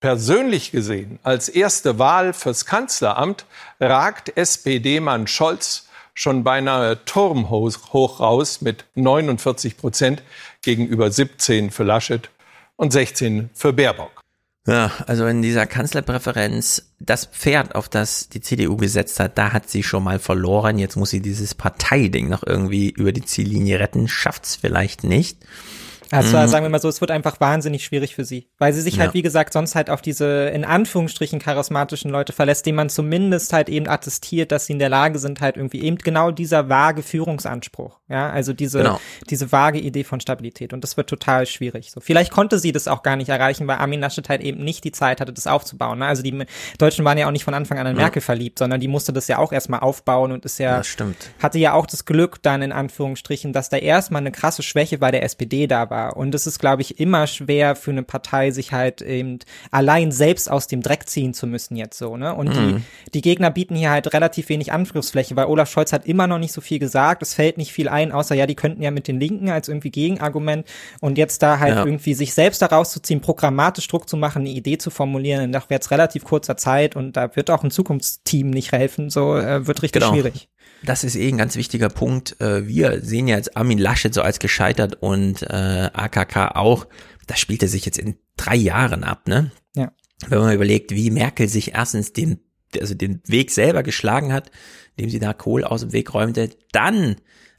Persönlich 0.00 0.70
gesehen, 0.70 1.18
als 1.24 1.48
erste 1.48 1.98
Wahl 1.98 2.32
fürs 2.32 2.66
Kanzleramt 2.66 3.46
ragt 3.80 4.36
SPD-Mann 4.36 5.26
Scholz 5.26 5.88
schon 6.14 6.44
beinahe 6.44 7.04
turmhoch 7.04 8.20
raus 8.20 8.60
mit 8.60 8.84
49 8.94 9.76
Prozent 9.76 10.22
gegenüber 10.62 11.10
17 11.10 11.70
für 11.70 11.82
Laschet 11.82 12.30
und 12.76 12.92
16 12.92 13.50
für 13.54 13.72
Baerbock. 13.72 14.22
Ja, 14.68 14.92
also 15.06 15.26
in 15.26 15.42
dieser 15.42 15.66
Kanzlerpräferenz, 15.66 16.90
das 17.00 17.24
Pferd, 17.24 17.74
auf 17.74 17.88
das 17.88 18.28
die 18.28 18.40
CDU 18.40 18.76
gesetzt 18.76 19.18
hat, 19.18 19.38
da 19.38 19.52
hat 19.52 19.70
sie 19.70 19.82
schon 19.82 20.04
mal 20.04 20.18
verloren. 20.18 20.78
Jetzt 20.78 20.96
muss 20.96 21.10
sie 21.10 21.20
dieses 21.20 21.54
Parteiding 21.54 22.28
noch 22.28 22.46
irgendwie 22.46 22.90
über 22.90 23.12
die 23.12 23.24
Ziellinie 23.24 23.80
retten. 23.80 24.08
Schafft's 24.08 24.56
vielleicht 24.56 25.04
nicht. 25.04 25.38
Also 26.10 26.36
mhm. 26.36 26.48
sagen 26.48 26.64
wir 26.64 26.70
mal 26.70 26.80
so, 26.80 26.88
es 26.88 27.00
wird 27.00 27.10
einfach 27.10 27.40
wahnsinnig 27.40 27.84
schwierig 27.84 28.14
für 28.14 28.24
sie, 28.24 28.48
weil 28.58 28.72
sie 28.72 28.80
sich 28.80 28.96
ja. 28.96 29.04
halt, 29.04 29.14
wie 29.14 29.22
gesagt, 29.22 29.52
sonst 29.52 29.74
halt 29.74 29.90
auf 29.90 30.00
diese 30.00 30.48
in 30.48 30.64
Anführungsstrichen 30.64 31.38
charismatischen 31.38 32.10
Leute 32.10 32.32
verlässt, 32.32 32.66
denen 32.66 32.76
man 32.76 32.88
zumindest 32.88 33.52
halt 33.52 33.68
eben 33.68 33.88
attestiert, 33.88 34.52
dass 34.52 34.66
sie 34.66 34.74
in 34.74 34.78
der 34.78 34.88
Lage 34.88 35.18
sind, 35.18 35.40
halt 35.40 35.56
irgendwie 35.56 35.82
eben 35.82 35.98
genau 35.98 36.30
dieser 36.30 36.68
vage 36.68 37.02
Führungsanspruch, 37.02 37.98
ja, 38.08 38.30
also 38.30 38.52
diese, 38.52 38.78
genau. 38.78 39.00
diese 39.28 39.50
vage 39.50 39.80
Idee 39.80 40.04
von 40.04 40.20
Stabilität 40.20 40.72
und 40.72 40.84
das 40.84 40.96
wird 40.96 41.10
total 41.10 41.46
schwierig. 41.46 41.90
So, 41.90 42.00
vielleicht 42.00 42.30
konnte 42.30 42.58
sie 42.58 42.72
das 42.72 42.88
auch 42.88 43.02
gar 43.02 43.16
nicht 43.16 43.28
erreichen, 43.28 43.66
weil 43.66 43.78
Armin 43.78 44.00
Laschet 44.00 44.28
halt 44.28 44.42
eben 44.42 44.62
nicht 44.62 44.84
die 44.84 44.92
Zeit 44.92 45.20
hatte, 45.20 45.32
das 45.32 45.46
aufzubauen. 45.46 45.98
Ne? 45.98 46.06
Also 46.06 46.22
die 46.22 46.44
Deutschen 46.78 47.04
waren 47.04 47.18
ja 47.18 47.26
auch 47.26 47.32
nicht 47.32 47.44
von 47.44 47.54
Anfang 47.54 47.78
an 47.78 47.86
an 47.86 47.96
ja. 47.96 48.02
Merkel 48.02 48.22
verliebt, 48.22 48.58
sondern 48.58 48.80
die 48.80 48.88
musste 48.88 49.12
das 49.12 49.28
ja 49.28 49.38
auch 49.38 49.52
erstmal 49.52 49.80
aufbauen 49.80 50.32
und 50.32 50.44
ist 50.44 50.58
ja, 50.58 50.82
hatte 51.40 51.58
ja 51.58 51.72
auch 51.72 51.86
das 51.86 52.04
Glück 52.04 52.42
dann 52.42 52.62
in 52.62 52.72
Anführungsstrichen, 52.72 53.52
dass 53.52 53.68
da 53.68 53.76
erstmal 53.76 54.20
eine 54.20 54.32
krasse 54.32 54.62
Schwäche 54.62 54.98
bei 54.98 55.10
der 55.10 55.22
SPD 55.22 55.66
da 55.66 55.90
war. 55.90 55.97
Und 56.06 56.34
es 56.34 56.46
ist, 56.46 56.58
glaube 56.58 56.82
ich, 56.82 57.00
immer 57.00 57.26
schwer 57.26 57.76
für 57.76 57.90
eine 57.90 58.02
Partei, 58.02 58.50
sich 58.50 58.72
halt 58.72 59.02
eben 59.02 59.38
allein 59.70 60.12
selbst 60.12 60.50
aus 60.50 60.66
dem 60.66 60.82
Dreck 60.82 61.08
ziehen 61.08 61.34
zu 61.34 61.46
müssen 61.46 61.76
jetzt 61.76 61.98
so, 61.98 62.16
ne? 62.16 62.34
Und 62.34 62.48
mhm. 62.48 62.82
die, 63.06 63.10
die 63.14 63.20
Gegner 63.20 63.50
bieten 63.50 63.74
hier 63.74 63.90
halt 63.90 64.12
relativ 64.12 64.48
wenig 64.48 64.72
Angriffsfläche, 64.72 65.36
weil 65.36 65.46
Olaf 65.46 65.70
Scholz 65.70 65.92
hat 65.92 66.06
immer 66.06 66.26
noch 66.26 66.38
nicht 66.38 66.52
so 66.52 66.60
viel 66.60 66.78
gesagt. 66.78 67.22
Es 67.22 67.34
fällt 67.34 67.58
nicht 67.58 67.72
viel 67.72 67.88
ein, 67.88 68.12
außer 68.12 68.34
ja, 68.34 68.46
die 68.46 68.54
könnten 68.54 68.82
ja 68.82 68.90
mit 68.90 69.08
den 69.08 69.20
Linken 69.20 69.50
als 69.50 69.68
irgendwie 69.68 69.90
Gegenargument 69.90 70.66
und 71.00 71.18
jetzt 71.18 71.42
da 71.42 71.58
halt 71.58 71.74
ja. 71.76 71.84
irgendwie 71.84 72.14
sich 72.14 72.34
selbst 72.34 72.62
daraus 72.62 72.92
zu 72.92 73.00
ziehen, 73.00 73.20
programmatisch 73.20 73.88
Druck 73.88 74.08
zu 74.08 74.16
machen, 74.16 74.42
eine 74.42 74.50
Idee 74.50 74.78
zu 74.78 74.90
formulieren, 74.90 75.44
in 75.44 75.52
doch 75.52 75.70
jetzt 75.70 75.90
relativ 75.90 76.24
kurzer 76.24 76.56
Zeit 76.56 76.96
und 76.96 77.16
da 77.16 77.34
wird 77.36 77.50
auch 77.50 77.64
ein 77.64 77.70
Zukunftsteam 77.70 78.50
nicht 78.50 78.72
helfen, 78.72 79.10
so 79.10 79.36
äh, 79.36 79.66
wird 79.66 79.82
richtig 79.82 80.02
genau. 80.02 80.12
schwierig. 80.12 80.48
Das 80.82 81.04
ist 81.04 81.16
eh 81.16 81.28
ein 81.28 81.38
ganz 81.38 81.56
wichtiger 81.56 81.88
Punkt. 81.88 82.40
Äh, 82.40 82.66
wir 82.66 83.02
sehen 83.02 83.28
ja 83.28 83.36
jetzt 83.36 83.56
Armin 83.56 83.78
Laschet 83.78 84.14
so 84.14 84.22
als 84.22 84.38
gescheitert 84.38 84.96
und 85.00 85.42
äh, 85.42 85.90
AKK 85.92 86.56
auch. 86.56 86.86
Das 87.26 87.40
spielt 87.40 87.62
er 87.62 87.68
sich 87.68 87.84
jetzt 87.84 87.98
in 87.98 88.16
drei 88.36 88.56
Jahren 88.56 89.04
ab, 89.04 89.28
ne? 89.28 89.50
Ja. 89.74 89.92
Wenn 90.28 90.38
man 90.38 90.54
überlegt, 90.54 90.92
wie 90.92 91.10
Merkel 91.10 91.48
sich 91.48 91.74
erstens 91.74 92.12
den, 92.12 92.40
also 92.80 92.94
den 92.94 93.20
Weg 93.26 93.50
selber 93.50 93.82
geschlagen 93.82 94.32
hat, 94.32 94.50
indem 94.96 95.10
sie 95.10 95.18
da 95.18 95.32
Kohl 95.32 95.64
aus 95.64 95.82
dem 95.82 95.92
Weg 95.92 96.14
räumte, 96.14 96.50
dann 96.72 97.16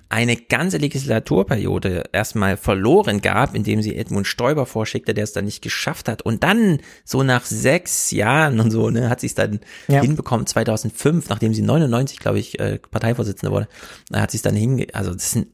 eine 0.10 0.36
ganze 0.36 0.78
Legislaturperiode 0.78 2.06
erstmal 2.12 2.58
verloren 2.58 3.22
gab, 3.22 3.54
indem 3.54 3.84
sie 3.84 3.96
Edmund 3.96 4.26
Stoiber 4.26 4.66
vorschickte, 4.66 5.14
der 5.14 5.24
es 5.24 5.34
dann 5.34 5.46
nicht 5.46 5.62
geschafft 5.62 6.10
hat. 6.10 6.24
Und 6.24 6.44
dann, 6.44 6.80
so 7.06 7.22
nach 7.22 7.46
sechs 7.46 8.10
Jahren 8.10 8.60
und 8.60 8.72
so, 8.72 8.90
ne, 8.90 9.08
hat 9.08 9.22
sie 9.22 9.28
es 9.28 9.36
dann 9.36 9.60
ja. 9.88 10.02
hinbekommen, 10.02 10.48
2005, 10.48 11.30
nachdem 11.30 11.54
sie 11.54 11.62
99, 11.62 12.18
glaube 12.18 12.40
ich, 12.40 12.60
äh, 12.60 12.80
Parteivorsitzende 12.80 13.54
wurde, 13.54 13.68
hat 14.12 14.32
sie 14.32 14.38
es 14.38 14.42
dann 14.42 14.56
hinge... 14.56 14.88
Also 14.94 15.14
das 15.14 15.32
sind 15.32 15.48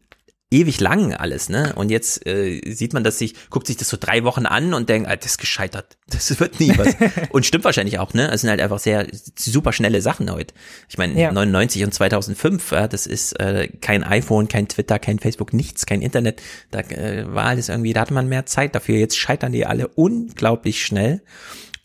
ewig 0.52 0.80
lang 0.80 1.14
alles, 1.14 1.50
ne? 1.50 1.74
Und 1.76 1.90
jetzt 1.90 2.26
äh, 2.28 2.62
sieht 2.72 2.94
man 2.94 3.04
das 3.04 3.18
sich, 3.18 3.50
guckt 3.50 3.68
sich 3.68 3.78
das 3.78 3.90
so 3.90 3.98
drei 4.00 4.24
Wochen 4.24 4.46
an 4.46 4.74
und 4.74 4.90
denkt, 4.90 5.10
ah, 5.10 5.16
das 5.16 5.32
ist 5.32 5.38
gescheitert. 5.38 5.98
Das 6.08 6.40
wird 6.40 6.60
nie 6.60 6.72
was. 6.78 6.96
und 7.32 7.46
stimmt 7.46 7.64
wahrscheinlich 7.66 8.00
auch, 8.00 8.14
ne? 8.14 8.32
Es 8.32 8.42
sind 8.42 8.50
halt 8.50 8.62
einfach 8.62 8.80
sehr 8.80 9.08
super 9.38 9.74
schnelle 9.74 10.02
Sachen 10.02 10.32
heute. 10.32 10.54
Ich 10.88 10.98
meine, 10.98 11.20
ja. 11.20 11.32
99 11.32 11.84
und 11.84 11.94
2005, 11.94 12.72
ja, 12.72 12.88
das 12.88 13.08
ist 13.08 13.34
äh, 13.40 13.68
kein 13.82 14.04
iPhone, 14.04 14.48
kein 14.48 14.68
Twitter, 14.68 15.00
kein 15.00 15.20
Facebook, 15.20 15.54
nichts, 15.54 15.86
kein 15.86 16.02
Internet. 16.02 16.42
Da 16.72 16.82
äh, 16.82 17.26
war 17.28 17.46
alles 17.46 17.70
irgendwie, 17.70 17.94
da 17.94 18.02
hatte 18.02 18.14
man 18.14 18.30
mehr 18.30 18.46
Zeit 18.46 18.76
dafür. 18.76 18.98
Jetzt 18.98 19.18
scheitern 19.18 19.52
die 19.52 19.66
alle 19.66 19.88
unglaublich 19.88 20.86
schnell. 20.86 21.22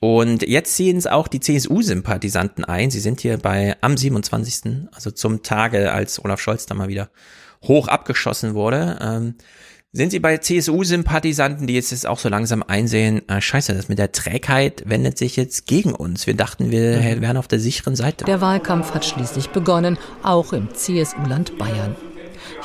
Und 0.00 0.42
jetzt 0.42 0.76
sehen 0.76 0.96
es 0.96 1.06
auch 1.06 1.28
die 1.28 1.40
CSU-Sympathisanten 1.40 2.64
ein. 2.64 2.90
Sie 2.90 3.00
sind 3.00 3.20
hier 3.20 3.36
bei 3.36 3.76
am 3.82 3.96
27., 3.96 4.88
also 4.92 5.10
zum 5.10 5.42
Tage, 5.42 5.92
als 5.92 6.24
Olaf 6.24 6.40
Scholz 6.40 6.66
da 6.66 6.74
mal 6.74 6.88
wieder 6.88 7.10
hoch 7.62 7.88
abgeschossen 7.88 8.54
wurde. 8.54 8.98
Ähm, 9.00 9.34
sind 9.92 10.10
Sie 10.10 10.20
bei 10.20 10.38
CSU-Sympathisanten, 10.38 11.66
die 11.66 11.74
jetzt, 11.74 11.90
jetzt 11.90 12.06
auch 12.06 12.20
so 12.20 12.28
langsam 12.28 12.62
einsehen, 12.62 13.28
äh, 13.28 13.40
scheiße, 13.40 13.74
das 13.74 13.88
mit 13.88 13.98
der 13.98 14.12
Trägheit 14.12 14.84
wendet 14.86 15.18
sich 15.18 15.36
jetzt 15.36 15.66
gegen 15.66 15.92
uns. 15.92 16.28
Wir 16.28 16.34
dachten, 16.34 16.70
wir 16.70 16.98
mhm. 16.98 17.20
wären 17.20 17.36
auf 17.36 17.48
der 17.48 17.58
sicheren 17.58 17.96
Seite. 17.96 18.24
Der 18.24 18.40
Wahlkampf 18.40 18.94
hat 18.94 19.04
schließlich 19.04 19.50
begonnen, 19.50 19.98
auch 20.22 20.52
im 20.52 20.72
CSU-Land 20.72 21.58
Bayern. 21.58 21.96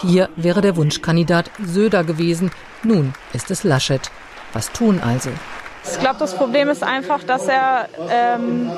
Hier 0.02 0.30
wäre 0.36 0.62
der 0.62 0.76
Wunschkandidat 0.76 1.50
Söder 1.66 2.04
gewesen. 2.04 2.52
Nun 2.84 3.14
ist 3.34 3.50
es 3.50 3.64
Laschet. 3.64 4.12
Was 4.54 4.72
tun 4.72 5.00
also? 5.00 5.32
Ich 5.92 6.00
glaube, 6.00 6.18
das 6.20 6.36
Problem 6.36 6.70
ist 6.70 6.84
einfach, 6.84 7.24
dass 7.24 7.48
er 7.48 7.88
ähm, 8.10 8.72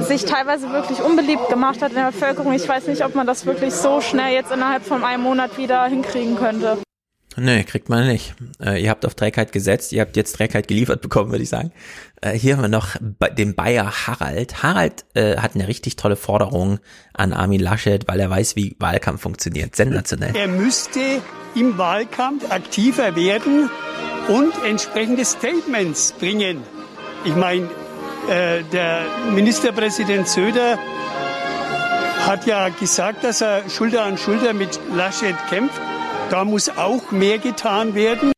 sich 0.00 0.24
teilweise 0.24 0.70
wirklich 0.70 1.00
unbeliebt 1.00 1.48
gemacht 1.48 1.82
hat 1.82 1.90
in 1.90 1.96
der 1.96 2.10
Bevölkerung. 2.10 2.52
Ich 2.52 2.68
weiß 2.68 2.86
nicht, 2.86 3.04
ob 3.04 3.14
man 3.14 3.26
das 3.26 3.46
wirklich 3.46 3.74
so 3.74 4.00
schnell 4.00 4.34
jetzt 4.34 4.52
innerhalb 4.52 4.84
von 4.84 5.04
einem 5.04 5.22
Monat 5.22 5.58
wieder 5.58 5.84
hinkriegen 5.86 6.36
könnte. 6.36 6.78
Nee, 7.36 7.62
kriegt 7.62 7.88
man 7.88 8.06
nicht. 8.06 8.34
Äh, 8.60 8.82
ihr 8.82 8.90
habt 8.90 9.06
auf 9.06 9.14
Trägheit 9.14 9.52
gesetzt, 9.52 9.92
ihr 9.92 10.00
habt 10.00 10.16
jetzt 10.16 10.34
Trägheit 10.34 10.66
geliefert 10.66 11.00
bekommen, 11.02 11.30
würde 11.30 11.44
ich 11.44 11.48
sagen. 11.48 11.72
Äh, 12.20 12.32
hier 12.32 12.56
haben 12.56 12.62
wir 12.62 12.68
noch 12.68 12.96
den 13.36 13.54
Bayer 13.54 14.06
Harald. 14.06 14.62
Harald 14.62 15.04
äh, 15.14 15.36
hat 15.36 15.54
eine 15.54 15.68
richtig 15.68 15.96
tolle 15.96 16.16
Forderung 16.16 16.78
an 17.14 17.32
Armin 17.32 17.60
Laschet, 17.60 18.06
weil 18.08 18.20
er 18.20 18.30
weiß, 18.30 18.56
wie 18.56 18.76
Wahlkampf 18.78 19.22
funktioniert. 19.22 19.76
Sensationell. 19.76 20.34
Er 20.34 20.48
müsste 20.48 21.00
im 21.54 21.78
Wahlkampf 21.78 22.50
aktiver 22.50 23.16
werden 23.16 23.70
und 24.28 24.52
entsprechende 24.64 25.24
Statements 25.24 26.12
bringen. 26.12 26.62
Ich 27.24 27.34
meine, 27.34 27.68
äh, 28.28 28.62
der 28.72 29.06
Ministerpräsident 29.32 30.28
Söder 30.28 30.78
hat 32.26 32.46
ja 32.46 32.68
gesagt, 32.68 33.24
dass 33.24 33.40
er 33.40 33.68
Schulter 33.70 34.04
an 34.04 34.18
Schulter 34.18 34.52
mit 34.52 34.78
Laschet 34.94 35.34
kämpft. 35.48 35.80
Da 36.30 36.44
muss 36.44 36.68
auch 36.68 37.10
mehr 37.10 37.38
getan 37.38 37.94
werden. 37.94 38.32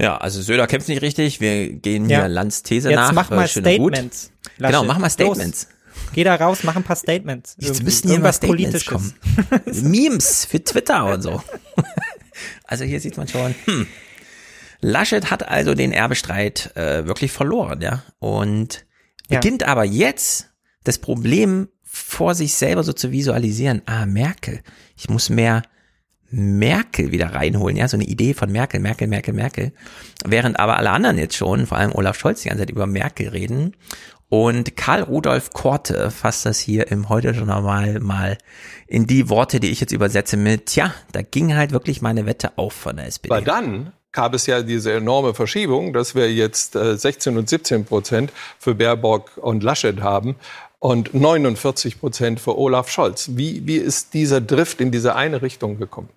Ja, 0.00 0.16
also 0.16 0.40
Söder 0.40 0.66
kämpft 0.66 0.88
nicht 0.88 1.02
richtig. 1.02 1.40
Wir 1.40 1.72
gehen 1.72 2.06
hier 2.06 2.18
ja. 2.18 2.26
Lanz 2.26 2.62
These 2.62 2.88
Jetzt 2.88 2.96
nach. 2.96 3.08
Jetzt 3.08 3.14
mach 3.14 3.30
mal 3.30 3.48
Statements. 3.48 4.32
Genau, 4.58 4.84
mach 4.84 4.98
mal 4.98 5.10
Statements. 5.10 5.64
Los. 5.64 6.12
Geh 6.14 6.24
da 6.24 6.34
raus, 6.34 6.60
mach 6.62 6.74
ein 6.74 6.82
paar 6.82 6.96
Statements. 6.96 7.56
Jetzt 7.58 7.82
müssen 7.82 8.08
hier 8.08 8.22
was 8.22 8.36
Statements 8.36 8.86
kommen. 8.86 9.12
Memes 9.66 10.46
für 10.46 10.62
Twitter 10.62 11.12
und 11.12 11.22
so. 11.22 11.42
also 12.64 12.84
hier 12.84 13.00
sieht 13.00 13.16
man 13.16 13.28
schon, 13.28 13.54
hm, 13.66 13.86
Laschet 14.80 15.30
hat 15.30 15.46
also 15.46 15.74
den 15.74 15.92
Erbestreit 15.92 16.74
äh, 16.76 17.06
wirklich 17.06 17.32
verloren, 17.32 17.82
ja. 17.82 18.02
Und 18.18 18.86
beginnt 19.28 19.62
ja. 19.62 19.68
aber 19.68 19.84
jetzt 19.84 20.48
das 20.84 20.98
Problem 20.98 21.68
vor 21.84 22.34
sich 22.34 22.54
selber 22.54 22.82
so 22.82 22.92
zu 22.92 23.12
visualisieren. 23.12 23.82
Ah, 23.84 24.06
Merkel. 24.06 24.62
Ich 24.96 25.08
muss 25.08 25.28
mehr 25.28 25.62
Merkel 26.30 27.12
wieder 27.12 27.34
reinholen, 27.34 27.76
ja, 27.76 27.88
so 27.88 27.96
eine 27.96 28.04
Idee 28.04 28.34
von 28.34 28.50
Merkel, 28.52 28.80
Merkel, 28.80 29.08
Merkel, 29.08 29.34
Merkel. 29.34 29.72
Während 30.24 30.58
aber 30.58 30.76
alle 30.76 30.90
anderen 30.90 31.18
jetzt 31.18 31.36
schon, 31.36 31.66
vor 31.66 31.78
allem 31.78 31.92
Olaf 31.92 32.18
Scholz, 32.18 32.42
die 32.42 32.48
ganze 32.48 32.62
Zeit 32.62 32.70
über 32.70 32.86
Merkel 32.86 33.28
reden. 33.28 33.76
Und 34.28 34.76
Karl 34.76 35.02
Rudolf 35.02 35.50
Korte 35.50 36.12
fasst 36.12 36.46
das 36.46 36.60
hier 36.60 36.90
im 36.92 37.08
Heute 37.08 37.30
Journal 37.30 37.98
mal 37.98 38.38
in 38.86 39.08
die 39.08 39.28
Worte, 39.28 39.58
die 39.58 39.70
ich 39.70 39.80
jetzt 39.80 39.92
übersetze 39.92 40.36
mit, 40.36 40.66
tja, 40.66 40.94
da 41.10 41.22
ging 41.22 41.56
halt 41.56 41.72
wirklich 41.72 42.00
meine 42.00 42.26
Wette 42.26 42.56
auf 42.56 42.72
von 42.72 42.96
der 42.96 43.06
SPD. 43.06 43.34
Aber 43.34 43.44
dann 43.44 43.92
gab 44.12 44.32
es 44.34 44.46
ja 44.46 44.62
diese 44.62 44.92
enorme 44.92 45.34
Verschiebung, 45.34 45.92
dass 45.92 46.14
wir 46.14 46.32
jetzt 46.32 46.74
16 46.74 47.34
äh, 47.34 47.38
und 47.38 47.48
17 47.48 47.84
Prozent 47.84 48.32
für 48.60 48.76
Baerbock 48.76 49.36
und 49.36 49.64
Laschet 49.64 50.00
haben 50.00 50.36
und 50.78 51.12
49 51.12 51.98
Prozent 51.98 52.38
für 52.38 52.56
Olaf 52.56 52.88
Scholz. 52.88 53.30
Wie, 53.34 53.66
wie 53.66 53.76
ist 53.76 54.14
dieser 54.14 54.40
Drift 54.40 54.80
in 54.80 54.92
diese 54.92 55.16
eine 55.16 55.42
Richtung 55.42 55.78
gekommen? 55.78 56.08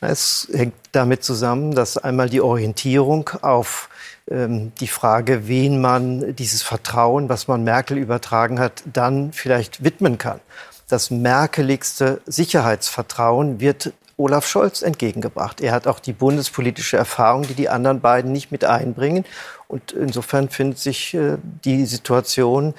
Es 0.00 0.48
hängt 0.52 0.74
damit 0.92 1.24
zusammen, 1.24 1.74
dass 1.74 1.96
einmal 1.96 2.28
die 2.28 2.40
Orientierung 2.40 3.30
auf 3.42 3.88
ähm, 4.30 4.72
die 4.80 4.88
Frage, 4.88 5.48
wen 5.48 5.80
man 5.80 6.36
dieses 6.36 6.62
Vertrauen, 6.62 7.28
was 7.28 7.48
man 7.48 7.64
Merkel 7.64 7.96
übertragen 7.96 8.58
hat, 8.58 8.82
dann 8.92 9.32
vielleicht 9.32 9.84
widmen 9.84 10.18
kann. 10.18 10.40
Das 10.88 11.10
merkeligste 11.10 12.20
Sicherheitsvertrauen 12.26 13.60
wird 13.60 13.92
Olaf 14.18 14.46
Scholz 14.46 14.82
entgegengebracht. 14.82 15.60
Er 15.60 15.72
hat 15.72 15.86
auch 15.86 16.00
die 16.00 16.12
bundespolitische 16.12 16.96
Erfahrung, 16.96 17.42
die 17.42 17.54
die 17.54 17.68
anderen 17.68 18.00
beiden 18.00 18.32
nicht 18.32 18.50
mit 18.50 18.64
einbringen. 18.64 19.24
Und 19.68 19.92
insofern 19.92 20.48
findet 20.48 20.78
sich 20.78 21.12
äh, 21.14 21.36
die 21.64 21.84
Situation, 21.86 22.74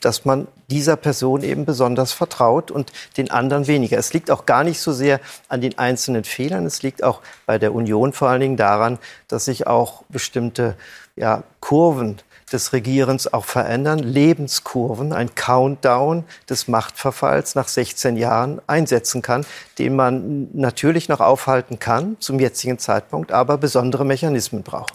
dass 0.00 0.24
man 0.24 0.46
dieser 0.68 0.96
Person 0.96 1.42
eben 1.42 1.64
besonders 1.64 2.12
vertraut 2.12 2.70
und 2.70 2.92
den 3.16 3.30
anderen 3.30 3.66
weniger. 3.66 3.98
Es 3.98 4.12
liegt 4.12 4.30
auch 4.30 4.46
gar 4.46 4.64
nicht 4.64 4.80
so 4.80 4.92
sehr 4.92 5.20
an 5.48 5.60
den 5.60 5.78
einzelnen 5.78 6.24
Fehlern. 6.24 6.66
Es 6.66 6.82
liegt 6.82 7.02
auch 7.02 7.20
bei 7.46 7.58
der 7.58 7.74
Union 7.74 8.12
vor 8.12 8.28
allen 8.28 8.40
Dingen 8.40 8.56
daran, 8.56 8.98
dass 9.28 9.46
sich 9.46 9.66
auch 9.66 10.02
bestimmte 10.08 10.76
ja, 11.16 11.44
Kurven 11.60 12.18
des 12.52 12.72
Regierens 12.72 13.32
auch 13.32 13.44
verändern, 13.44 13.98
Lebenskurven, 13.98 15.12
ein 15.12 15.34
Countdown 15.34 16.24
des 16.48 16.68
Machtverfalls 16.68 17.56
nach 17.56 17.66
16 17.66 18.16
Jahren 18.16 18.60
einsetzen 18.68 19.20
kann, 19.20 19.44
den 19.78 19.96
man 19.96 20.48
natürlich 20.52 21.08
noch 21.08 21.20
aufhalten 21.20 21.80
kann 21.80 22.16
zum 22.20 22.38
jetzigen 22.38 22.78
Zeitpunkt, 22.78 23.32
aber 23.32 23.58
besondere 23.58 24.04
Mechanismen 24.04 24.62
braucht. 24.62 24.94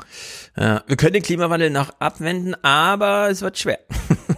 Ja, 0.56 0.82
wir 0.88 0.96
können 0.96 1.14
den 1.14 1.24
Klimawandel 1.24 1.70
noch 1.70 1.92
abwenden, 2.00 2.56
aber 2.64 3.30
es 3.30 3.42
wird 3.42 3.58
schwer. 3.58 3.80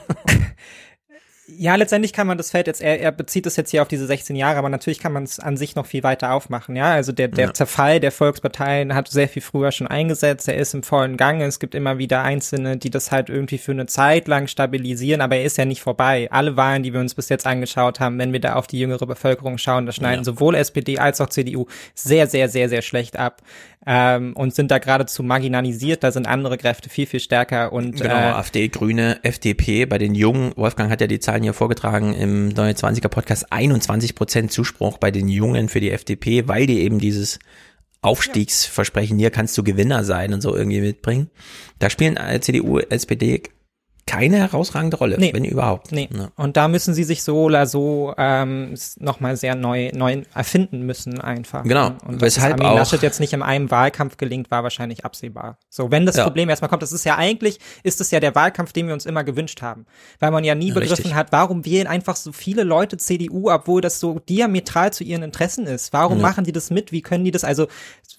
Ja, 1.58 1.76
letztendlich 1.76 2.14
kann 2.14 2.28
man 2.28 2.38
das 2.38 2.52
Feld 2.52 2.68
jetzt, 2.68 2.82
er, 2.82 3.00
er 3.00 3.12
bezieht 3.12 3.46
es 3.46 3.56
jetzt 3.56 3.72
hier 3.72 3.82
auf 3.82 3.88
diese 3.88 4.06
16 4.06 4.36
Jahre, 4.36 4.58
aber 4.58 4.70
natürlich 4.70 5.00
kann 5.00 5.14
man 5.14 5.24
es 5.24 5.40
an 5.40 5.58
sich 5.58 5.76
noch 5.76 5.86
viel 5.86 6.04
weiter 6.04 6.34
aufmachen, 6.34 6.76
ja. 6.76 6.92
Also 6.94 7.12
der, 7.12 7.28
der 7.28 7.48
ja. 7.48 7.54
Zerfall 7.54 8.00
der 8.00 8.12
Volksparteien 8.12 8.96
hat 8.96 9.08
sehr 9.08 9.28
viel 9.28 9.42
früher 9.42 9.72
schon 9.72 9.88
eingesetzt, 9.88 10.48
er 10.48 10.58
ist 10.58 10.74
im 10.74 10.84
vollen 10.84 11.18
Gange, 11.18 11.46
es 11.46 11.60
gibt 11.60 11.76
immer 11.76 11.98
wieder 11.98 12.24
Einzelne, 12.24 12.78
die 12.78 12.90
das 12.90 13.12
halt 13.12 13.30
irgendwie 13.30 13.58
für 13.58 13.72
eine 13.72 13.86
Zeit 13.86 14.28
lang 14.28 14.48
stabilisieren, 14.48 15.22
aber 15.22 15.38
er 15.38 15.44
ist 15.44 15.58
ja 15.58 15.66
nicht 15.66 15.82
vorbei. 15.82 16.28
Alle 16.32 16.58
Wahlen, 16.58 16.84
die 16.84 16.94
wir 16.94 17.00
uns 17.00 17.16
bis 17.16 17.30
jetzt 17.30 17.46
angeschaut 17.46 18.00
haben, 18.00 18.20
wenn 18.20 18.34
wir 18.34 18.40
da 18.40 18.56
auf 18.56 18.68
die 18.68 18.80
jüngere 18.80 19.06
Bevölkerung 19.06 19.58
schauen, 19.58 19.86
da 19.86 19.92
schneiden 19.92 20.22
ja. 20.22 20.24
sowohl 20.26 20.56
SPD 20.56 20.98
als 21.00 21.22
auch 21.22 21.30
CDU 21.30 21.66
sehr, 21.94 22.28
sehr, 22.28 22.50
sehr, 22.50 22.70
sehr 22.70 22.82
schlecht 22.82 23.18
ab 23.18 23.42
ähm, 23.86 24.34
und 24.36 24.54
sind 24.54 24.72
da 24.72 24.80
geradezu 24.80 25.24
marginalisiert. 25.24 26.04
Da 26.04 26.12
sind 26.12 26.28
andere 26.28 26.58
Kräfte 26.58 26.90
viel, 26.90 27.06
viel 27.06 27.20
stärker 27.20 27.74
und 27.74 28.02
genau, 28.02 28.14
äh, 28.14 28.34
AfD, 28.34 28.68
Grüne, 28.70 29.20
FDP. 29.24 29.86
Bei 29.86 29.98
den 29.98 30.16
Jungen, 30.16 30.54
Wolfgang 30.56 30.92
hat 30.92 31.02
ja 31.02 31.08
die 31.08 31.20
Zahlen 31.20 31.44
hier 31.44 31.54
vorgetragen 31.54 32.14
im 32.14 32.50
Neue 32.50 32.74
20er 32.74 33.10
Podcast, 33.10 33.52
21 33.52 34.16
Prozent 34.16 34.52
Zuspruch 34.52 34.98
bei 34.98 35.12
den 35.12 35.28
Jungen 35.28 35.70
für 35.70 35.80
die 35.80 35.92
FDP, 35.92 36.48
weil 36.48 36.68
die 36.68 36.82
eben 36.82 37.00
dieses 37.00 37.40
Aufstiegsversprechen, 38.02 39.18
hier 39.18 39.32
kannst 39.32 39.58
du 39.58 39.64
Gewinner 39.64 40.04
sein 40.04 40.34
und 40.34 40.42
so 40.42 40.56
irgendwie 40.56 40.82
mitbringen. 40.82 41.30
Da 41.80 41.90
spielen 41.90 42.20
CDU, 42.42 42.80
SPD 42.80 43.44
keine 44.06 44.38
herausragende 44.38 44.98
Rolle, 44.98 45.18
nee. 45.18 45.32
wenn 45.34 45.46
überhaupt. 45.46 45.92
Nee. 45.92 46.10
Ja. 46.14 46.30
Und 46.36 46.58
da 46.58 46.68
müssen 46.68 46.94
sie 46.94 47.06
sich 47.06 47.24
so 47.24 47.44
oder 47.44 47.66
so 47.66 48.14
ähm, 48.18 48.76
nochmal 49.00 49.38
sehr 49.38 49.56
neu, 49.56 49.92
neu 49.94 50.24
erfinden 50.34 50.86
müssen 50.86 51.22
einfach. 51.22 51.64
Genau. 51.64 51.94
Und 52.06 52.20
weshalb 52.20 52.58
dass 52.58 52.68
auch 52.68 52.76
Laschet 52.76 53.02
jetzt 53.02 53.20
nicht 53.22 53.34
in 53.34 53.42
einem 53.42 53.72
Wahlkampf 53.72 54.18
gelingt, 54.18 54.52
war 54.52 54.64
wahrscheinlich 54.64 55.06
absehbar. 55.06 55.58
So, 55.70 55.90
wenn 55.90 56.06
das 56.06 56.18
ja. 56.18 56.24
Problem 56.24 56.50
erstmal 56.50 56.70
kommt, 56.70 56.84
das 56.84 56.92
ist 56.92 57.06
ja 57.06 57.18
eigentlich, 57.18 57.60
ist 57.84 58.02
es 58.02 58.12
ja 58.12 58.20
der 58.20 58.36
Wahlkampf, 58.36 58.74
den 58.74 58.88
wir 58.88 58.94
uns 58.94 59.06
immer 59.06 59.24
gewünscht 59.24 59.62
haben. 59.62 59.86
Weil 60.20 60.32
man 60.32 60.44
ja 60.44 60.54
nie 60.54 60.70
ja, 60.70 60.74
begriffen 60.74 60.96
richtig. 60.96 61.16
hat, 61.16 61.32
warum 61.32 61.66
wählen 61.66 61.88
einfach 61.88 62.18
so 62.18 62.34
viele 62.34 62.64
Leute 62.64 62.98
CDU, 62.98 63.50
obwohl 63.52 63.82
das 63.82 64.00
so 64.02 64.20
diametral 64.20 64.92
zu 64.92 65.04
ihren 65.04 65.24
Interessen 65.24 65.66
ist. 65.66 65.94
Warum 65.94 66.20
machen 66.20 66.44
die 66.44 66.52
das 66.52 66.70
mit? 66.70 66.92
Wie 66.92 67.02
können 67.02 67.24
die 67.24 67.32
das? 67.32 67.44
Also 67.44 67.68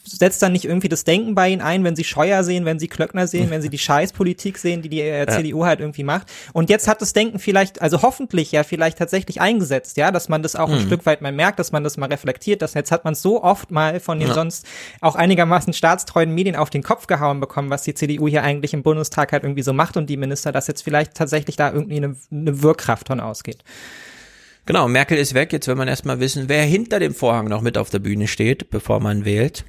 setzt 0.04 0.42
dann 0.42 0.52
nicht 0.52 0.64
irgendwie 0.64 0.88
das 0.88 1.04
Denken 1.04 1.34
bei 1.34 1.48
ihnen 1.48 1.62
ein, 1.62 1.84
wenn 1.84 1.96
sie 1.96 2.04
Scheuer 2.04 2.44
sehen, 2.44 2.64
wenn 2.64 2.78
sie 2.78 2.88
Klöckner 2.88 3.26
sehen, 3.26 3.50
wenn 3.50 3.62
sie 3.62 3.70
die 3.70 3.78
Scheißpolitik 3.78 4.58
sehen, 4.58 4.82
die 4.82 4.88
die 4.88 5.00
äh, 5.00 5.26
CDU 5.26 5.64
halt 5.64 5.73
irgendwie 5.80 6.04
macht. 6.04 6.30
Und 6.52 6.70
jetzt 6.70 6.88
hat 6.88 7.00
das 7.00 7.12
Denken 7.12 7.38
vielleicht, 7.38 7.80
also 7.82 8.02
hoffentlich 8.02 8.52
ja 8.52 8.62
vielleicht 8.62 8.98
tatsächlich 8.98 9.40
eingesetzt, 9.40 9.96
ja, 9.96 10.10
dass 10.10 10.28
man 10.28 10.42
das 10.42 10.56
auch 10.56 10.68
mhm. 10.68 10.74
ein 10.74 10.80
Stück 10.80 11.06
weit 11.06 11.22
mal 11.22 11.32
merkt, 11.32 11.58
dass 11.58 11.72
man 11.72 11.84
das 11.84 11.96
mal 11.96 12.08
reflektiert, 12.08 12.62
dass 12.62 12.74
jetzt 12.74 12.92
hat 12.92 13.04
man 13.04 13.14
so 13.14 13.42
oft 13.42 13.70
mal 13.70 14.00
von 14.00 14.18
den 14.18 14.28
ja. 14.28 14.34
sonst 14.34 14.66
auch 15.00 15.14
einigermaßen 15.14 15.72
staatstreuen 15.72 16.34
Medien 16.34 16.56
auf 16.56 16.70
den 16.70 16.82
Kopf 16.82 17.06
gehauen 17.06 17.40
bekommen, 17.40 17.70
was 17.70 17.82
die 17.82 17.94
CDU 17.94 18.28
hier 18.28 18.42
eigentlich 18.42 18.74
im 18.74 18.82
Bundestag 18.82 19.32
halt 19.32 19.44
irgendwie 19.44 19.62
so 19.62 19.72
macht 19.72 19.96
und 19.96 20.08
die 20.08 20.16
Minister, 20.16 20.52
dass 20.52 20.66
jetzt 20.66 20.82
vielleicht 20.82 21.14
tatsächlich 21.14 21.56
da 21.56 21.72
irgendwie 21.72 21.96
eine, 21.96 22.16
eine 22.30 22.62
Wirkkraft 22.62 23.08
von 23.08 23.20
ausgeht. 23.20 23.64
Genau, 24.66 24.88
Merkel 24.88 25.18
ist 25.18 25.34
weg. 25.34 25.52
Jetzt 25.52 25.68
will 25.68 25.74
man 25.74 25.88
erstmal 25.88 26.20
wissen, 26.20 26.48
wer 26.48 26.64
hinter 26.64 26.98
dem 26.98 27.14
Vorhang 27.14 27.48
noch 27.48 27.60
mit 27.60 27.76
auf 27.76 27.90
der 27.90 27.98
Bühne 27.98 28.28
steht, 28.28 28.70
bevor 28.70 29.00
man 29.00 29.24
wählt. 29.24 29.64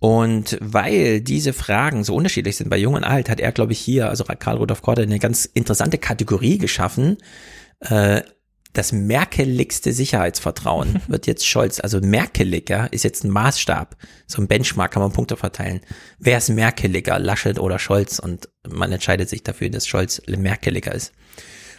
Und 0.00 0.56
weil 0.60 1.20
diese 1.20 1.52
Fragen 1.52 2.04
so 2.04 2.14
unterschiedlich 2.14 2.56
sind 2.56 2.70
bei 2.70 2.78
Jung 2.78 2.94
und 2.94 3.04
Alt, 3.04 3.28
hat 3.28 3.40
er, 3.40 3.52
glaube 3.52 3.72
ich, 3.72 3.80
hier, 3.80 4.08
also 4.08 4.24
Karl 4.24 4.56
Rudolf 4.58 4.82
Korte, 4.82 5.02
eine 5.02 5.18
ganz 5.18 5.44
interessante 5.44 5.98
Kategorie 5.98 6.58
geschaffen. 6.58 7.18
Äh, 7.80 8.22
das 8.74 8.92
merkeligste 8.92 9.92
Sicherheitsvertrauen 9.92 11.00
wird 11.08 11.26
jetzt 11.26 11.46
Scholz, 11.46 11.80
also 11.80 12.00
merkeliger 12.00 12.92
ist 12.92 13.02
jetzt 13.02 13.24
ein 13.24 13.30
Maßstab, 13.30 13.96
so 14.26 14.40
ein 14.40 14.46
Benchmark 14.46 14.92
kann 14.92 15.02
man 15.02 15.12
Punkte 15.12 15.36
verteilen. 15.36 15.80
Wer 16.18 16.38
ist 16.38 16.50
merkeliger, 16.50 17.18
Laschet 17.18 17.58
oder 17.58 17.78
Scholz? 17.78 18.20
Und 18.20 18.48
man 18.68 18.92
entscheidet 18.92 19.28
sich 19.28 19.42
dafür, 19.42 19.70
dass 19.70 19.88
Scholz 19.88 20.22
merkeliger 20.28 20.94
ist. 20.94 21.12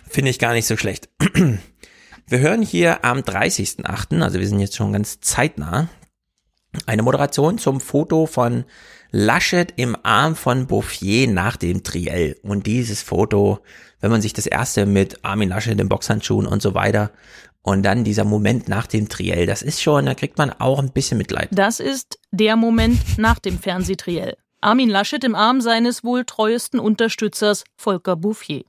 Finde 0.09 0.31
ich 0.31 0.39
gar 0.39 0.53
nicht 0.53 0.65
so 0.65 0.75
schlecht. 0.75 1.09
Wir 2.27 2.39
hören 2.39 2.61
hier 2.61 3.05
am 3.05 3.19
30.8., 3.19 4.21
also 4.21 4.39
wir 4.39 4.47
sind 4.47 4.59
jetzt 4.59 4.75
schon 4.75 4.93
ganz 4.93 5.19
zeitnah, 5.19 5.89
eine 6.85 7.03
Moderation 7.03 7.57
zum 7.57 7.81
Foto 7.81 8.25
von 8.25 8.65
Laschet 9.11 9.73
im 9.75 9.97
Arm 10.03 10.35
von 10.35 10.67
Bouffier 10.67 11.27
nach 11.27 11.57
dem 11.57 11.83
Triell. 11.83 12.37
Und 12.43 12.67
dieses 12.67 13.01
Foto, 13.01 13.59
wenn 14.01 14.11
man 14.11 14.21
sich 14.21 14.33
das 14.33 14.45
erste 14.45 14.85
mit 14.85 15.23
Armin 15.25 15.49
Laschet 15.49 15.79
in 15.79 15.89
Boxhandschuhen 15.89 16.45
und 16.45 16.61
so 16.61 16.75
weiter 16.75 17.11
und 17.63 17.83
dann 17.83 18.03
dieser 18.03 18.23
Moment 18.23 18.69
nach 18.69 18.87
dem 18.87 19.09
Triell, 19.09 19.45
das 19.45 19.61
ist 19.61 19.81
schon, 19.81 20.05
da 20.05 20.13
kriegt 20.13 20.37
man 20.37 20.51
auch 20.51 20.79
ein 20.79 20.91
bisschen 20.91 21.17
Mitleid. 21.17 21.49
Das 21.51 21.79
ist 21.79 22.19
der 22.31 22.55
Moment 22.55 23.17
nach 23.17 23.39
dem 23.39 23.57
Fernsehtriell. 23.57 24.37
Armin 24.61 24.89
Laschet 24.89 25.23
im 25.23 25.35
Arm 25.35 25.61
seines 25.61 26.03
wohl 26.03 26.25
treuesten 26.25 26.79
Unterstützers 26.79 27.63
Volker 27.77 28.15
Bouffier. 28.15 28.63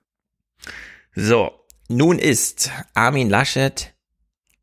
So, 1.14 1.50
nun 1.88 2.18
ist 2.18 2.70
Armin 2.94 3.28
Laschet 3.28 3.92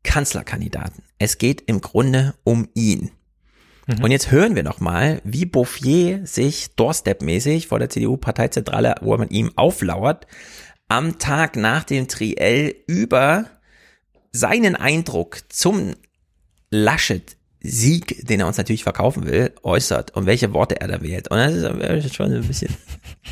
Kanzlerkandidaten. 0.02 1.04
Es 1.18 1.38
geht 1.38 1.62
im 1.66 1.80
Grunde 1.80 2.34
um 2.44 2.68
ihn. 2.74 3.10
Mhm. 3.88 4.04
Und 4.04 4.10
jetzt 4.10 4.30
hören 4.30 4.54
wir 4.54 4.62
nochmal, 4.62 5.20
wie 5.24 5.46
Bouffier 5.46 6.26
sich 6.26 6.68
Doorstep-mäßig 6.76 7.68
vor 7.68 7.78
der 7.78 7.88
CDU-Parteizentrale, 7.88 8.96
wo 9.00 9.16
man 9.16 9.28
ihm 9.30 9.50
auflauert, 9.56 10.26
am 10.88 11.18
Tag 11.18 11.56
nach 11.56 11.84
dem 11.84 12.06
Triell 12.06 12.74
über 12.86 13.46
seinen 14.30 14.76
Eindruck 14.76 15.38
zum 15.48 15.94
Laschet 16.70 17.36
Sieg, 17.60 18.26
den 18.26 18.40
er 18.40 18.46
uns 18.46 18.58
natürlich 18.58 18.84
verkaufen 18.84 19.26
will, 19.26 19.52
äußert 19.62 20.14
und 20.14 20.26
welche 20.26 20.52
Worte 20.52 20.80
er 20.80 20.88
da 20.88 21.02
wählt. 21.02 21.28
Und 21.30 21.38
das 21.38 21.54
ist 21.54 22.14
schon 22.14 22.32
ein 22.32 22.46
bisschen. 22.46 22.76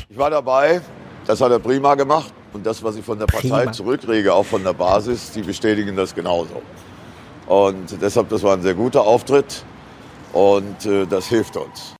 Ich 0.09 0.17
war 0.17 0.29
dabei, 0.29 0.81
das 1.25 1.39
hat 1.39 1.51
er 1.51 1.59
prima 1.59 1.95
gemacht. 1.95 2.33
Und 2.51 2.65
das, 2.65 2.83
was 2.83 2.95
ich 2.95 3.05
von 3.05 3.19
der 3.19 3.27
Partei 3.27 3.59
prima. 3.59 3.71
zurückrege, 3.71 4.33
auch 4.33 4.45
von 4.45 4.63
der 4.63 4.73
Basis, 4.73 5.31
die 5.31 5.43
bestätigen 5.43 5.95
das 5.95 6.15
genauso. 6.15 6.61
Und 7.45 8.01
deshalb, 8.01 8.29
das 8.29 8.43
war 8.43 8.53
ein 8.53 8.61
sehr 8.63 8.73
guter 8.73 9.03
Auftritt. 9.03 9.63
Und 10.33 10.85
äh, 10.85 11.05
das 11.05 11.27
hilft 11.27 11.57
uns. 11.57 11.95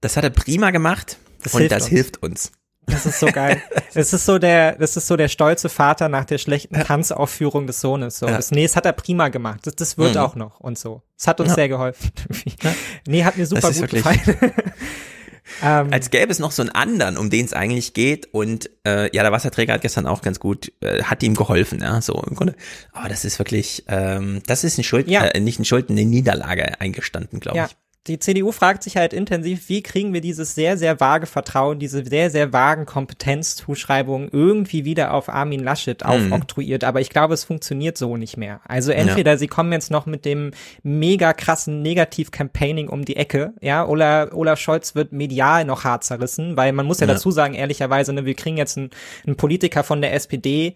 Das 0.00 0.16
hat 0.16 0.24
er 0.24 0.30
prima 0.30 0.70
gemacht 0.70 1.18
das 1.42 1.54
und 1.54 1.60
hilft 1.60 1.72
das 1.72 1.82
uns. 1.84 1.90
hilft 1.90 2.22
uns. 2.22 2.52
Das 2.86 3.06
ist 3.06 3.20
so 3.20 3.26
geil. 3.26 3.62
Es 3.96 4.12
ist 4.12 4.26
so 4.26 4.40
der, 4.40 4.72
das 4.72 4.96
ist 4.96 5.06
so 5.06 5.16
der 5.16 5.28
stolze 5.28 5.68
Vater 5.68 6.08
nach 6.08 6.24
der 6.24 6.38
schlechten 6.38 6.74
Tanzaufführung 6.74 7.68
des 7.68 7.80
Sohnes. 7.80 8.18
So, 8.18 8.26
ja. 8.26 8.36
das, 8.36 8.50
nee, 8.50 8.64
es 8.64 8.74
hat 8.74 8.86
er 8.86 8.92
prima 8.92 9.28
gemacht. 9.28 9.60
Das, 9.62 9.76
das 9.76 9.96
wird 9.96 10.16
mhm. 10.16 10.20
auch 10.20 10.34
noch 10.34 10.58
und 10.58 10.76
so. 10.76 11.00
Es 11.16 11.28
hat 11.28 11.38
uns 11.38 11.50
ja. 11.50 11.54
sehr 11.54 11.68
geholfen. 11.68 12.10
Ja. 12.62 12.74
Nee, 13.06 13.24
hat 13.24 13.36
mir 13.36 13.46
super 13.46 13.70
gut 13.70 13.88
gefallen. 13.88 14.20
ähm, 15.62 15.92
Als 15.92 16.10
gäbe 16.10 16.30
es 16.30 16.38
noch 16.38 16.52
so 16.52 16.62
einen 16.62 16.70
anderen, 16.70 17.16
um 17.16 17.30
den 17.30 17.44
es 17.44 17.52
eigentlich 17.52 17.94
geht. 17.94 18.28
Und 18.32 18.70
äh, 18.86 19.14
ja, 19.14 19.22
der 19.22 19.32
Wasserträger 19.32 19.74
hat 19.74 19.82
gestern 19.82 20.06
auch 20.06 20.22
ganz 20.22 20.40
gut, 20.40 20.72
äh, 20.80 21.02
hat 21.02 21.22
ihm 21.22 21.34
geholfen, 21.34 21.80
ja, 21.80 22.00
so 22.00 22.22
im 22.28 22.34
Grunde. 22.34 22.54
Aber 22.92 23.08
das 23.08 23.24
ist 23.24 23.38
wirklich, 23.38 23.84
ähm, 23.88 24.42
das 24.46 24.64
ist 24.64 24.78
ein 24.78 24.84
Schuld, 24.84 25.08
ja. 25.08 25.24
äh, 25.24 25.40
nicht 25.40 25.58
ein 25.58 25.64
Schuld, 25.64 25.90
eine 25.90 26.04
Niederlage 26.04 26.80
eingestanden, 26.80 27.40
glaube 27.40 27.58
ja. 27.58 27.66
ich 27.66 27.76
die 28.06 28.18
CDU 28.18 28.52
fragt 28.52 28.82
sich 28.82 28.98
halt 28.98 29.14
intensiv, 29.14 29.70
wie 29.70 29.82
kriegen 29.82 30.12
wir 30.12 30.20
dieses 30.20 30.54
sehr, 30.54 30.76
sehr 30.76 31.00
vage 31.00 31.26
Vertrauen, 31.26 31.78
diese 31.78 32.04
sehr, 32.04 32.28
sehr 32.28 32.52
vagen 32.52 32.84
Kompetenzzuschreibungen 32.84 34.28
irgendwie 34.30 34.84
wieder 34.84 35.14
auf 35.14 35.30
Armin 35.30 35.60
Laschet 35.60 36.04
mhm. 36.04 36.10
aufoktroyiert. 36.10 36.84
Aber 36.84 37.00
ich 37.00 37.08
glaube, 37.08 37.32
es 37.32 37.44
funktioniert 37.44 37.96
so 37.96 38.18
nicht 38.18 38.36
mehr. 38.36 38.60
Also 38.66 38.92
entweder 38.92 39.32
ja. 39.32 39.38
sie 39.38 39.46
kommen 39.46 39.72
jetzt 39.72 39.90
noch 39.90 40.04
mit 40.04 40.26
dem 40.26 40.50
mega 40.82 41.32
krassen 41.32 41.80
Negativ-Campaigning 41.80 42.90
um 42.90 43.06
die 43.06 43.16
Ecke, 43.16 43.54
ja, 43.62 43.86
oder 43.86 44.30
Olaf 44.34 44.60
Scholz 44.60 44.94
wird 44.94 45.12
medial 45.12 45.64
noch 45.64 45.84
hart 45.84 46.04
zerrissen, 46.04 46.58
weil 46.58 46.72
man 46.72 46.84
muss 46.84 47.00
ja, 47.00 47.06
ja. 47.06 47.14
dazu 47.14 47.30
sagen, 47.30 47.54
ehrlicherweise, 47.54 48.12
ne, 48.12 48.26
wir 48.26 48.34
kriegen 48.34 48.58
jetzt 48.58 48.76
einen, 48.76 48.90
einen 49.26 49.36
Politiker 49.36 49.82
von 49.82 50.02
der 50.02 50.12
SPD, 50.12 50.74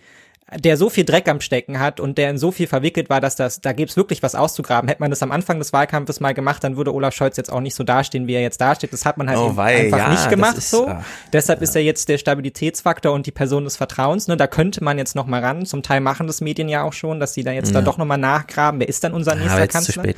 der 0.56 0.78
so 0.78 0.88
viel 0.88 1.04
Dreck 1.04 1.28
am 1.28 1.42
Stecken 1.42 1.78
hat 1.78 2.00
und 2.00 2.16
der 2.16 2.30
in 2.30 2.38
so 2.38 2.50
viel 2.50 2.66
verwickelt 2.66 3.10
war, 3.10 3.20
dass 3.20 3.36
das, 3.36 3.60
da 3.60 3.72
gibt's 3.74 3.98
wirklich 3.98 4.22
was 4.22 4.34
auszugraben. 4.34 4.88
Hätte 4.88 5.02
man 5.02 5.10
das 5.10 5.22
am 5.22 5.30
Anfang 5.30 5.58
des 5.58 5.74
Wahlkampfes 5.74 6.20
mal 6.20 6.32
gemacht, 6.32 6.64
dann 6.64 6.78
würde 6.78 6.94
Olaf 6.94 7.14
Scholz 7.14 7.36
jetzt 7.36 7.52
auch 7.52 7.60
nicht 7.60 7.74
so 7.74 7.84
dastehen, 7.84 8.26
wie 8.26 8.32
er 8.32 8.40
jetzt 8.40 8.58
dasteht. 8.60 8.94
Das 8.94 9.04
hat 9.04 9.18
man 9.18 9.28
halt 9.28 9.38
oh, 9.38 9.56
weil, 9.56 9.84
einfach 9.84 9.98
ja, 9.98 10.10
nicht 10.10 10.30
gemacht 10.30 10.56
ist, 10.56 10.70
so. 10.70 10.88
Ach, 10.88 11.04
Deshalb 11.34 11.60
ja. 11.60 11.64
ist 11.64 11.76
er 11.76 11.82
jetzt 11.82 12.08
der 12.08 12.16
Stabilitätsfaktor 12.16 13.12
und 13.12 13.26
die 13.26 13.30
Person 13.30 13.64
des 13.64 13.76
Vertrauens. 13.76 14.26
Ne? 14.26 14.38
Da 14.38 14.46
könnte 14.46 14.82
man 14.82 14.96
jetzt 14.96 15.14
noch 15.14 15.26
mal 15.26 15.44
ran. 15.44 15.66
Zum 15.66 15.82
Teil 15.82 16.00
machen 16.00 16.26
das 16.26 16.40
Medien 16.40 16.70
ja 16.70 16.82
auch 16.82 16.94
schon, 16.94 17.20
dass 17.20 17.34
sie 17.34 17.44
da 17.44 17.52
jetzt 17.52 17.68
ja. 17.68 17.80
da 17.80 17.82
doch 17.82 17.98
noch 17.98 18.06
mal 18.06 18.16
nachgraben. 18.16 18.80
Wer 18.80 18.88
ist 18.88 19.04
dann 19.04 19.12
unser 19.12 19.34
nächster 19.34 19.66
Kanzler? 19.66 20.14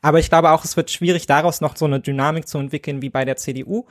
Aber 0.00 0.20
ich 0.20 0.30
glaube 0.30 0.52
auch, 0.52 0.64
es 0.64 0.76
wird 0.78 0.90
schwierig, 0.90 1.26
daraus 1.26 1.60
noch 1.60 1.76
so 1.76 1.84
eine 1.84 2.00
Dynamik 2.00 2.48
zu 2.48 2.56
entwickeln 2.58 3.02
wie 3.02 3.10
bei 3.10 3.26
der 3.26 3.36
CDU. 3.36 3.84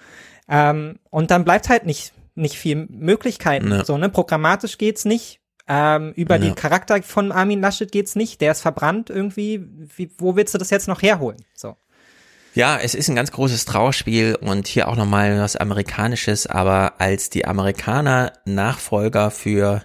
Ähm, 0.49 0.99
und 1.11 1.29
dann 1.29 1.43
bleibt 1.45 1.69
halt 1.69 1.85
nicht 1.85 2.13
nicht 2.37 2.57
viel 2.57 2.87
Möglichkeiten. 2.89 3.71
Ja. 3.71 3.85
So, 3.85 3.97
ne? 3.97 4.09
Programmatisch 4.09 4.77
geht's 4.77 5.05
nicht 5.05 5.39
ähm, 5.67 6.13
über 6.15 6.35
ja. 6.35 6.41
den 6.41 6.55
Charakter 6.55 7.01
von 7.01 7.31
Armin 7.31 7.61
Laschet 7.61 7.91
geht's 7.91 8.15
nicht. 8.15 8.41
Der 8.41 8.51
ist 8.51 8.61
verbrannt 8.61 9.09
irgendwie. 9.09 9.65
Wie, 9.95 10.11
wo 10.17 10.35
willst 10.35 10.53
du 10.53 10.57
das 10.57 10.69
jetzt 10.69 10.87
noch 10.87 11.01
herholen? 11.01 11.37
So. 11.53 11.75
Ja, 12.53 12.77
es 12.77 12.95
ist 12.95 13.09
ein 13.09 13.17
ganz 13.17 13.31
großes 13.31 13.65
Trauerspiel 13.65 14.35
und 14.39 14.67
hier 14.67 14.87
auch 14.87 14.95
nochmal 14.95 15.39
was 15.39 15.57
Amerikanisches, 15.57 16.47
aber 16.47 17.01
als 17.01 17.29
die 17.29 17.45
Amerikaner 17.45 18.31
Nachfolger 18.45 19.29
für 19.29 19.83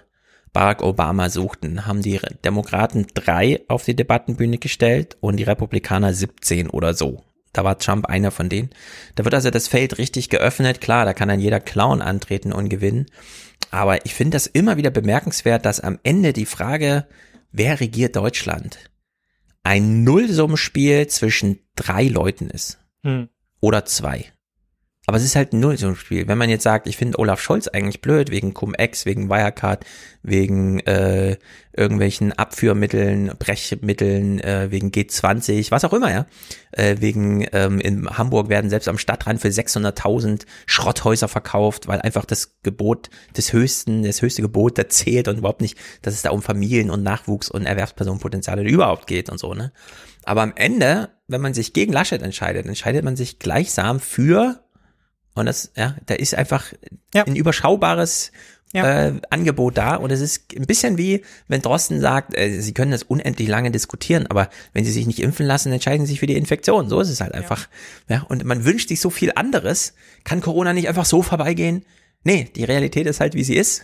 Barack 0.53 0.81
Obama 0.81 1.29
suchten, 1.29 1.85
haben 1.85 2.01
die 2.01 2.19
Demokraten 2.45 3.07
drei 3.13 3.61
auf 3.67 3.83
die 3.83 3.95
Debattenbühne 3.95 4.57
gestellt 4.57 5.17
und 5.19 5.35
die 5.37 5.43
Republikaner 5.43 6.13
17 6.13 6.69
oder 6.69 6.93
so. 6.93 7.23
Da 7.53 7.65
war 7.65 7.77
Trump 7.77 8.05
einer 8.05 8.31
von 8.31 8.47
denen. 8.47 8.69
Da 9.15 9.25
wird 9.25 9.33
also 9.33 9.49
das 9.49 9.67
Feld 9.67 9.97
richtig 9.97 10.29
geöffnet. 10.29 10.79
Klar, 10.79 11.03
da 11.03 11.13
kann 11.13 11.27
dann 11.27 11.41
jeder 11.41 11.59
Clown 11.59 12.01
antreten 12.01 12.53
und 12.53 12.69
gewinnen. 12.69 13.07
Aber 13.71 14.05
ich 14.05 14.13
finde 14.13 14.35
das 14.35 14.47
immer 14.47 14.77
wieder 14.77 14.91
bemerkenswert, 14.91 15.65
dass 15.65 15.79
am 15.79 15.97
Ende 16.03 16.33
die 16.33 16.45
Frage, 16.45 17.07
wer 17.51 17.79
regiert 17.79 18.17
Deutschland, 18.17 18.77
ein 19.63 20.03
Nullsummenspiel 20.03 21.07
zwischen 21.07 21.59
drei 21.75 22.03
Leuten 22.07 22.49
ist. 22.49 22.79
Hm. 23.03 23.29
Oder 23.61 23.85
zwei. 23.85 24.25
Aber 25.07 25.17
es 25.17 25.23
ist 25.23 25.35
halt 25.35 25.51
ein 25.51 25.59
Nullsummenspiel. 25.59 26.27
Wenn 26.27 26.37
man 26.37 26.51
jetzt 26.51 26.61
sagt, 26.61 26.85
ich 26.85 26.95
finde 26.95 27.17
Olaf 27.17 27.41
Scholz 27.41 27.67
eigentlich 27.67 28.01
blöd, 28.01 28.29
wegen 28.29 28.53
Cum-Ex, 28.53 29.07
wegen 29.07 29.29
Wirecard, 29.29 29.83
wegen 30.21 30.79
äh, 30.81 31.37
irgendwelchen 31.73 32.33
Abführmitteln, 32.33 33.31
Brechmitteln, 33.39 34.39
äh, 34.41 34.69
wegen 34.69 34.91
G20, 34.91 35.71
was 35.71 35.85
auch 35.85 35.93
immer, 35.93 36.11
ja. 36.11 36.27
Äh, 36.71 36.97
wegen, 36.99 37.47
ähm, 37.51 37.79
in 37.79 38.07
Hamburg 38.15 38.49
werden 38.49 38.69
selbst 38.69 38.87
am 38.87 38.99
Stadtrand 38.99 39.41
für 39.41 39.47
600.000 39.47 40.45
Schrotthäuser 40.67 41.27
verkauft, 41.27 41.87
weil 41.87 41.99
einfach 42.01 42.25
das 42.25 42.59
Gebot 42.61 43.09
des 43.35 43.53
Höchsten, 43.53 44.03
das 44.03 44.21
höchste 44.21 44.43
Gebot 44.43 44.77
da 44.77 44.87
zählt 44.87 45.27
und 45.27 45.39
überhaupt 45.39 45.61
nicht, 45.61 45.79
dass 46.03 46.13
es 46.13 46.21
da 46.21 46.29
um 46.29 46.43
Familien 46.43 46.91
und 46.91 47.01
Nachwuchs 47.01 47.49
und 47.49 47.65
Erwerbspersonenpotenziale 47.65 48.61
überhaupt 48.61 49.07
geht 49.07 49.31
und 49.31 49.39
so, 49.39 49.55
ne. 49.55 49.73
Aber 50.23 50.43
am 50.43 50.53
Ende, 50.55 51.09
wenn 51.27 51.41
man 51.41 51.55
sich 51.55 51.73
gegen 51.73 51.91
Laschet 51.91 52.21
entscheidet, 52.21 52.67
entscheidet 52.67 53.03
man 53.03 53.15
sich 53.15 53.39
gleichsam 53.39 53.99
für 53.99 54.63
und 55.33 55.45
das, 55.45 55.71
ja, 55.75 55.95
da 56.05 56.15
ist 56.15 56.35
einfach 56.35 56.73
ja. 57.13 57.23
ein 57.23 57.35
überschaubares 57.35 58.31
ja. 58.73 59.07
äh, 59.07 59.13
Angebot 59.29 59.77
da. 59.77 59.95
Und 59.95 60.11
es 60.11 60.21
ist 60.21 60.55
ein 60.55 60.65
bisschen 60.65 60.97
wie, 60.97 61.23
wenn 61.47 61.61
Drosten 61.61 61.99
sagt, 61.99 62.37
äh, 62.37 62.59
sie 62.59 62.73
können 62.73 62.91
das 62.91 63.03
unendlich 63.03 63.47
lange 63.47 63.71
diskutieren, 63.71 64.27
aber 64.27 64.49
wenn 64.73 64.85
sie 64.85 64.91
sich 64.91 65.07
nicht 65.07 65.19
impfen 65.19 65.45
lassen, 65.45 65.71
entscheiden 65.71 66.05
sie 66.05 66.13
sich 66.13 66.19
für 66.19 66.27
die 66.27 66.37
Infektion. 66.37 66.89
So 66.89 66.99
ist 66.99 67.09
es 67.09 67.21
halt 67.21 67.33
einfach. 67.33 67.67
Ja. 68.07 68.17
ja. 68.17 68.21
Und 68.23 68.43
man 68.43 68.65
wünscht 68.65 68.89
sich 68.89 69.01
so 69.01 69.09
viel 69.09 69.31
anderes. 69.35 69.93
Kann 70.23 70.41
Corona 70.41 70.73
nicht 70.73 70.87
einfach 70.87 71.05
so 71.05 71.21
vorbeigehen? 71.21 71.85
Nee, 72.23 72.49
die 72.55 72.63
Realität 72.63 73.07
ist 73.07 73.19
halt, 73.19 73.33
wie 73.33 73.43
sie 73.43 73.55
ist. 73.55 73.81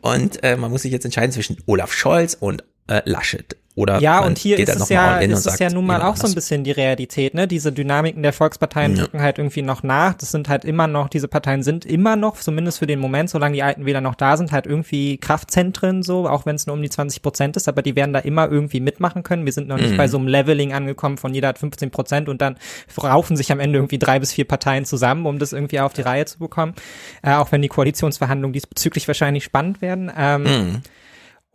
Und 0.00 0.42
äh, 0.44 0.56
man 0.56 0.70
muss 0.70 0.82
sich 0.82 0.92
jetzt 0.92 1.04
entscheiden 1.04 1.32
zwischen 1.32 1.56
Olaf 1.66 1.92
Scholz 1.92 2.36
und 2.38 2.64
äh, 2.86 3.02
Laschet. 3.04 3.56
Oder 3.76 4.00
ja, 4.00 4.20
und 4.20 4.38
hier 4.38 4.58
ist 4.58 4.74
es 4.74 4.88
ja, 4.88 5.18
ist 5.18 5.46
es 5.46 5.58
ja 5.58 5.68
nun 5.68 5.84
mal 5.84 6.00
auch 6.00 6.16
so 6.16 6.26
ein 6.26 6.34
bisschen 6.34 6.64
die 6.64 6.70
Realität, 6.70 7.34
ne? 7.34 7.46
Diese 7.46 7.72
Dynamiken 7.72 8.22
der 8.22 8.32
Volksparteien 8.32 8.96
ja. 8.96 9.02
drücken 9.02 9.20
halt 9.20 9.36
irgendwie 9.36 9.60
noch 9.60 9.82
nach. 9.82 10.14
Das 10.14 10.30
sind 10.30 10.48
halt 10.48 10.64
immer 10.64 10.86
noch, 10.86 11.10
diese 11.10 11.28
Parteien 11.28 11.62
sind 11.62 11.84
immer 11.84 12.16
noch, 12.16 12.38
zumindest 12.38 12.78
für 12.78 12.86
den 12.86 12.98
Moment, 12.98 13.28
solange 13.28 13.52
die 13.52 13.62
alten 13.62 13.84
Wähler 13.84 14.00
noch 14.00 14.14
da 14.14 14.38
sind, 14.38 14.50
halt 14.50 14.66
irgendwie 14.66 15.18
Kraftzentren 15.18 16.02
so, 16.02 16.26
auch 16.26 16.46
wenn 16.46 16.56
es 16.56 16.66
nur 16.66 16.74
um 16.74 16.80
die 16.80 16.88
20 16.88 17.20
Prozent 17.20 17.58
ist, 17.58 17.68
aber 17.68 17.82
die 17.82 17.94
werden 17.96 18.14
da 18.14 18.20
immer 18.20 18.50
irgendwie 18.50 18.80
mitmachen 18.80 19.22
können. 19.22 19.44
Wir 19.44 19.52
sind 19.52 19.68
noch 19.68 19.76
nicht 19.76 19.92
mhm. 19.92 19.98
bei 19.98 20.08
so 20.08 20.16
einem 20.16 20.26
Leveling 20.26 20.72
angekommen 20.72 21.18
von 21.18 21.34
jeder 21.34 21.48
hat 21.48 21.58
15 21.58 21.90
Prozent 21.90 22.30
und 22.30 22.40
dann 22.40 22.56
raufen 22.96 23.36
sich 23.36 23.52
am 23.52 23.60
Ende 23.60 23.76
irgendwie 23.78 23.98
drei 23.98 24.18
bis 24.18 24.32
vier 24.32 24.46
Parteien 24.46 24.86
zusammen, 24.86 25.26
um 25.26 25.38
das 25.38 25.52
irgendwie 25.52 25.80
auf 25.80 25.92
die 25.92 26.00
Reihe 26.00 26.24
zu 26.24 26.38
bekommen. 26.38 26.72
Äh, 27.22 27.34
auch 27.34 27.52
wenn 27.52 27.60
die 27.60 27.68
Koalitionsverhandlungen 27.68 28.54
diesbezüglich 28.54 29.06
wahrscheinlich 29.06 29.44
spannend 29.44 29.82
werden. 29.82 30.10
Ähm, 30.16 30.42
mhm. 30.42 30.82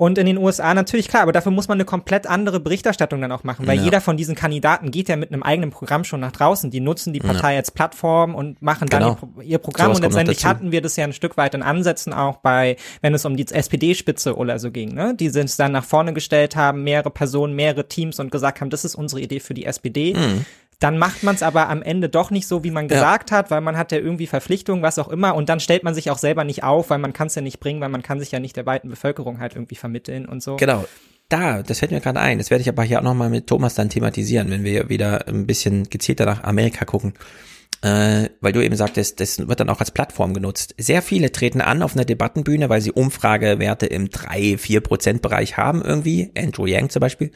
Und 0.02 0.18
in 0.18 0.26
den 0.26 0.40
USA 0.40 0.74
natürlich 0.74 1.08
klar, 1.08 1.22
aber 1.22 1.32
dafür 1.32 1.52
muss 1.52 1.68
man 1.68 1.76
eine 1.76 1.86
komplett 1.86 2.26
andere 2.26 2.60
Berichterstattung 2.60 3.22
dann 3.22 3.32
auch 3.32 3.44
machen, 3.44 3.68
weil 3.68 3.78
ja. 3.78 3.84
jeder 3.84 4.02
von 4.02 4.18
diesen 4.18 4.34
Kandidaten 4.34 4.90
geht 4.90 5.10
ja 5.10 5.16
mit 5.16 5.32
einem 5.32 5.44
eigenen 5.44 5.70
Programm 5.70 6.06
schon 6.06 6.22
nach 6.22 6.32
draußen. 6.32 6.72
Die 6.72 6.80
nutzen 6.80 7.14
die 7.14 7.20
Partei 7.20 7.52
ja. 7.52 7.60
als 7.60 7.70
Plattform 7.70 8.34
und 8.34 8.64
machen 8.64 8.90
dann 8.90 9.04
genau. 9.04 9.18
ihr, 9.38 9.44
ihr 9.44 9.58
Programm. 9.60 9.94
So 9.94 9.98
und 9.98 10.02
letztendlich 10.02 10.44
hatten 10.44 10.72
wir 10.72 10.82
das 10.82 10.96
ja 10.96 11.04
ein 11.04 11.14
Stück 11.14 11.38
weit 11.38 11.54
in 11.54 11.62
Ansätzen 11.62 12.14
auch 12.14 12.38
bei, 12.38 12.78
wenn 13.02 13.14
es 13.14 13.26
um 13.26 13.38
die 13.38 13.48
SPD-Spitze 13.48 14.36
oder 14.36 14.58
so 14.58 14.72
ging, 14.72 14.92
ne? 14.96 15.14
Die 15.14 15.30
sich 15.30 15.56
dann 15.56 15.72
nach 15.72 15.86
vorne 15.86 16.14
gestellt 16.14 16.56
haben, 16.56 16.84
mehrere 16.84 17.12
Personen, 17.12 17.56
mehrere 17.56 17.88
Teams 17.88 18.20
und 18.20 18.32
gesagt 18.32 18.60
haben, 18.60 18.72
das 18.72 18.84
ist 18.84 18.96
unsere 18.96 19.22
Idee 19.22 19.40
für 19.40 19.54
die 19.54 19.68
SPD. 19.68 20.16
Mhm 20.16 20.46
dann 20.82 20.98
macht 20.98 21.22
man 21.22 21.36
es 21.36 21.44
aber 21.44 21.70
am 21.70 21.84
Ende 21.84 22.10
doch 22.10 22.32
nicht 22.32 22.48
so, 22.48 22.64
wie 22.64 22.72
man 22.72 22.88
gesagt 22.88 23.30
ja. 23.30 23.38
hat, 23.38 23.52
weil 23.52 23.62
man 23.62 23.78
hat 23.78 23.92
ja 23.92 24.00
irgendwie 24.00 24.26
Verpflichtungen, 24.26 24.82
was 24.82 24.98
auch 24.98 25.10
immer, 25.10 25.36
und 25.36 25.48
dann 25.48 25.60
stellt 25.60 25.84
man 25.84 25.94
sich 25.94 26.10
auch 26.10 26.18
selber 26.18 26.44
nicht 26.44 26.64
auf, 26.64 26.90
weil 26.90 26.98
man 26.98 27.14
kann 27.14 27.28
es 27.28 27.36
ja 27.36 27.42
nicht 27.44 27.60
bringen, 27.60 27.80
weil 27.82 27.90
man 27.90 28.02
kann 28.02 28.20
sich 28.20 28.32
ja 28.32 28.40
nicht 28.40 28.58
der 28.58 28.66
weiten 28.66 28.90
Bevölkerung 28.90 29.40
halt 29.40 29.56
irgendwie 29.56 29.76
vermitteln 29.76 30.26
und 30.26 30.42
so. 30.42 30.56
Genau. 30.56 30.86
Da, 31.30 31.62
das 31.62 31.80
fällt 31.80 31.92
mir 31.92 32.02
gerade 32.02 32.20
ein. 32.20 32.40
Das 32.40 32.50
werde 32.50 32.64
ich 32.64 32.68
aber 32.68 32.84
hier 32.84 33.00
auch 33.00 33.04
nochmal 33.04 33.30
mit 33.30 33.48
Thomas 33.48 33.76
dann 33.76 33.90
thematisieren, 33.90 34.50
wenn 34.50 34.64
wir 34.64 34.90
wieder 34.90 35.28
ein 35.28 35.46
bisschen 35.46 35.86
gezielter 35.90 36.26
nach 36.26 36.44
Amerika 36.44 36.84
gucken. 36.84 37.14
Äh, 37.84 38.30
weil 38.42 38.52
du 38.52 38.64
eben 38.64 38.76
sagtest, 38.76 39.20
das 39.20 39.48
wird 39.48 39.60
dann 39.60 39.70
auch 39.70 39.80
als 39.80 39.92
Plattform 39.92 40.34
genutzt. 40.34 40.76
Sehr 40.78 41.02
viele 41.02 41.32
treten 41.32 41.62
an 41.62 41.82
auf 41.84 41.96
einer 41.96 42.06
Debattenbühne, 42.06 42.70
weil 42.70 42.82
sie 42.82 42.92
Umfragewerte 42.92 43.86
im 43.86 44.10
3-4% 44.10 45.20
Bereich 45.22 45.58
haben 45.58 45.82
irgendwie. 45.82 46.32
Andrew 46.38 46.66
Yang 46.66 46.90
zum 46.90 47.00
Beispiel 47.00 47.32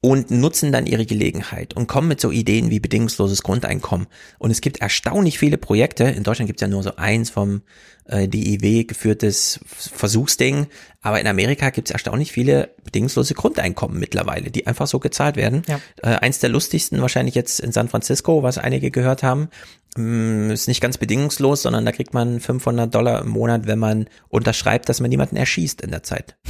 und 0.00 0.30
nutzen 0.30 0.72
dann 0.72 0.86
ihre 0.86 1.06
Gelegenheit 1.06 1.74
und 1.74 1.86
kommen 1.86 2.08
mit 2.08 2.20
so 2.20 2.30
Ideen 2.30 2.70
wie 2.70 2.80
bedingungsloses 2.80 3.42
Grundeinkommen. 3.42 4.06
Und 4.38 4.50
es 4.50 4.60
gibt 4.60 4.78
erstaunlich 4.78 5.38
viele 5.38 5.58
Projekte. 5.58 6.04
In 6.04 6.22
Deutschland 6.22 6.48
gibt 6.48 6.60
es 6.60 6.62
ja 6.62 6.68
nur 6.68 6.82
so 6.82 6.96
eins 6.96 7.30
vom 7.30 7.62
äh, 8.04 8.28
DIW 8.28 8.84
geführtes 8.84 9.58
Versuchsding, 9.66 10.66
aber 11.00 11.20
in 11.20 11.26
Amerika 11.26 11.70
gibt 11.70 11.88
es 11.88 11.92
erstaunlich 11.92 12.30
viele 12.30 12.74
bedingungslose 12.84 13.34
Grundeinkommen 13.34 13.98
mittlerweile, 13.98 14.50
die 14.50 14.66
einfach 14.66 14.86
so 14.86 14.98
gezahlt 14.98 15.36
werden. 15.36 15.62
Ja. 15.66 15.80
Äh, 16.02 16.16
eins 16.18 16.38
der 16.40 16.50
lustigsten 16.50 17.00
wahrscheinlich 17.00 17.34
jetzt 17.34 17.58
in 17.58 17.72
San 17.72 17.88
Francisco, 17.88 18.42
was 18.42 18.58
einige 18.58 18.90
gehört 18.90 19.22
haben, 19.22 19.48
ist 19.96 20.68
nicht 20.68 20.80
ganz 20.80 20.98
bedingungslos, 20.98 21.62
sondern 21.62 21.84
da 21.84 21.92
kriegt 21.92 22.14
man 22.14 22.40
500 22.40 22.94
Dollar 22.94 23.22
im 23.22 23.28
Monat, 23.28 23.66
wenn 23.66 23.78
man 23.78 24.06
unterschreibt, 24.28 24.88
dass 24.88 25.00
man 25.00 25.10
niemanden 25.10 25.36
erschießt 25.36 25.80
in 25.80 25.90
der 25.90 26.02
Zeit. 26.02 26.36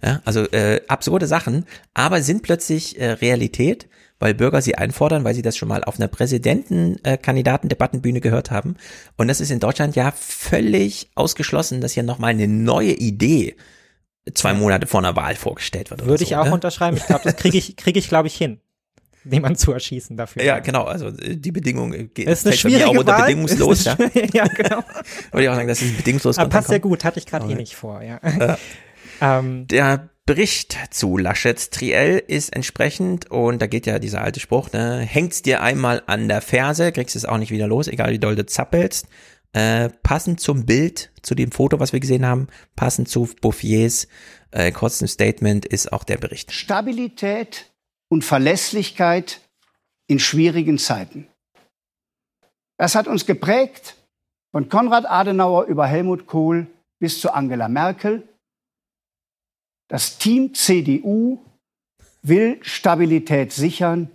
Ja, 0.00 0.22
also 0.24 0.48
äh, 0.52 0.80
absurde 0.86 1.26
Sachen, 1.26 1.64
aber 1.92 2.22
sind 2.22 2.44
plötzlich 2.44 3.00
äh, 3.00 3.14
Realität, 3.14 3.88
weil 4.20 4.32
Bürger 4.32 4.62
sie 4.62 4.76
einfordern, 4.76 5.24
weil 5.24 5.34
sie 5.34 5.42
das 5.42 5.56
schon 5.56 5.68
mal 5.68 5.82
auf 5.82 5.98
einer 5.98 6.06
Präsidentenkandidaten-Debattenbühne 6.06 8.20
gehört 8.20 8.52
haben. 8.52 8.76
Und 9.16 9.26
das 9.26 9.40
ist 9.40 9.50
in 9.50 9.58
Deutschland 9.58 9.96
ja 9.96 10.12
völlig 10.12 11.10
ausgeschlossen, 11.16 11.80
dass 11.80 11.94
hier 11.94 12.04
nochmal 12.04 12.30
eine 12.30 12.46
neue 12.46 12.92
Idee 12.92 13.56
zwei 14.34 14.54
Monate 14.54 14.86
vor 14.86 15.00
einer 15.00 15.16
Wahl 15.16 15.34
vorgestellt 15.34 15.90
wird. 15.90 16.06
Würde 16.06 16.18
so, 16.18 16.24
ich 16.26 16.36
auch 16.36 16.44
ne? 16.44 16.54
unterschreiben. 16.54 16.96
Ich 16.96 17.06
glaube, 17.06 17.24
das 17.24 17.34
kriege 17.34 17.58
ich, 17.58 17.76
kriege 17.76 17.98
ich, 17.98 18.08
glaube 18.08 18.28
ich, 18.28 18.36
hin 18.36 18.60
jemanden 19.24 19.58
zu 19.58 19.72
erschießen 19.72 20.16
dafür. 20.16 20.42
Ja, 20.42 20.58
genau. 20.58 20.84
Also 20.84 21.08
äh, 21.08 21.36
die 21.36 21.52
Bedingung 21.52 21.92
geht 22.14 22.28
ist 22.28 22.46
eine 22.46 22.56
schwierige 22.56 22.88
auch 22.88 22.96
unter 22.96 23.12
Wahl. 23.12 23.22
bedingungslos. 23.22 23.84
ja. 23.84 23.96
ja, 24.32 24.46
genau. 24.46 24.82
Würde 25.32 25.42
ich 25.42 25.48
auch 25.48 25.54
sagen, 25.54 25.68
das 25.68 25.82
ist 25.82 25.96
bedingungslos. 25.96 26.38
Aber 26.38 26.50
passt 26.50 26.68
sehr 26.68 26.80
gut, 26.80 27.04
hatte 27.04 27.18
ich 27.18 27.26
gerade 27.26 27.50
eh 27.50 27.54
nicht 27.54 27.76
vor. 27.76 28.02
Ja. 28.02 28.20
ja. 28.22 28.58
Ähm, 29.20 29.66
der 29.66 30.10
Bericht 30.26 30.78
zu 30.90 31.16
Laschets 31.16 31.70
Triell 31.70 32.22
ist 32.24 32.54
entsprechend 32.54 33.32
und 33.32 33.60
da 33.60 33.66
geht 33.66 33.84
ja 33.84 33.98
dieser 33.98 34.22
alte 34.22 34.38
Spruch, 34.38 34.70
ne, 34.70 35.00
hängt's 35.00 35.42
dir 35.42 35.60
einmal 35.60 36.04
an 36.06 36.28
der 36.28 36.40
Ferse, 36.40 36.92
kriegst 36.92 37.16
es 37.16 37.24
auch 37.24 37.38
nicht 37.38 37.50
wieder 37.50 37.66
los, 37.66 37.88
egal 37.88 38.12
wie 38.12 38.20
doll 38.20 38.36
du 38.36 38.46
zappelst. 38.46 39.08
Äh, 39.54 39.88
passend 40.04 40.40
zum 40.40 40.66
Bild, 40.66 41.10
zu 41.22 41.34
dem 41.34 41.50
Foto, 41.50 41.80
was 41.80 41.92
wir 41.92 41.98
gesehen 41.98 42.26
haben, 42.26 42.46
passend 42.76 43.08
zu 43.08 43.28
Bouffiers 43.40 44.06
äh, 44.50 44.72
kurzem 44.72 45.08
Statement 45.08 45.64
ist 45.66 45.92
auch 45.92 46.04
der 46.04 46.18
Bericht. 46.18 46.52
Stabilität 46.52 47.67
und 48.08 48.24
Verlässlichkeit 48.24 49.40
in 50.06 50.18
schwierigen 50.18 50.78
Zeiten. 50.78 51.28
Das 52.78 52.94
hat 52.94 53.08
uns 53.08 53.26
geprägt 53.26 53.96
von 54.52 54.68
Konrad 54.68 55.06
Adenauer 55.06 55.64
über 55.64 55.86
Helmut 55.86 56.26
Kohl 56.26 56.66
bis 56.98 57.20
zu 57.20 57.32
Angela 57.32 57.68
Merkel 57.68 58.28
das 59.88 60.18
Team 60.18 60.52
CDU 60.52 61.38
will 62.22 62.58
Stabilität 62.60 63.52
sichern. 63.52 64.10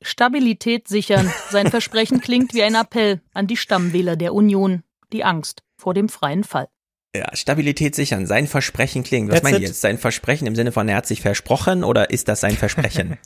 Stabilität 0.00 0.86
sichern. 0.86 1.32
Sein 1.50 1.68
Versprechen 1.68 2.20
klingt 2.20 2.54
wie 2.54 2.62
ein 2.62 2.76
Appell 2.76 3.20
an 3.32 3.48
die 3.48 3.56
Stammwähler 3.56 4.14
der 4.14 4.34
Union. 4.34 4.84
Die 5.12 5.24
Angst 5.24 5.64
vor 5.76 5.94
dem 5.94 6.08
freien 6.08 6.44
Fall. 6.44 6.68
Ja, 7.18 7.36
Stabilität 7.36 7.94
sichern. 7.94 8.26
Sein 8.26 8.46
Versprechen 8.46 9.02
klingt. 9.02 9.30
Was 9.30 9.42
meint 9.42 9.60
ihr 9.60 9.68
jetzt? 9.68 9.80
Sein 9.80 9.98
Versprechen 9.98 10.46
im 10.46 10.54
Sinne 10.54 10.72
von, 10.72 10.88
er 10.88 10.96
hat 10.96 11.06
sich 11.06 11.20
versprochen 11.20 11.84
oder 11.84 12.10
ist 12.10 12.28
das 12.28 12.40
sein 12.40 12.56
Versprechen? 12.56 13.18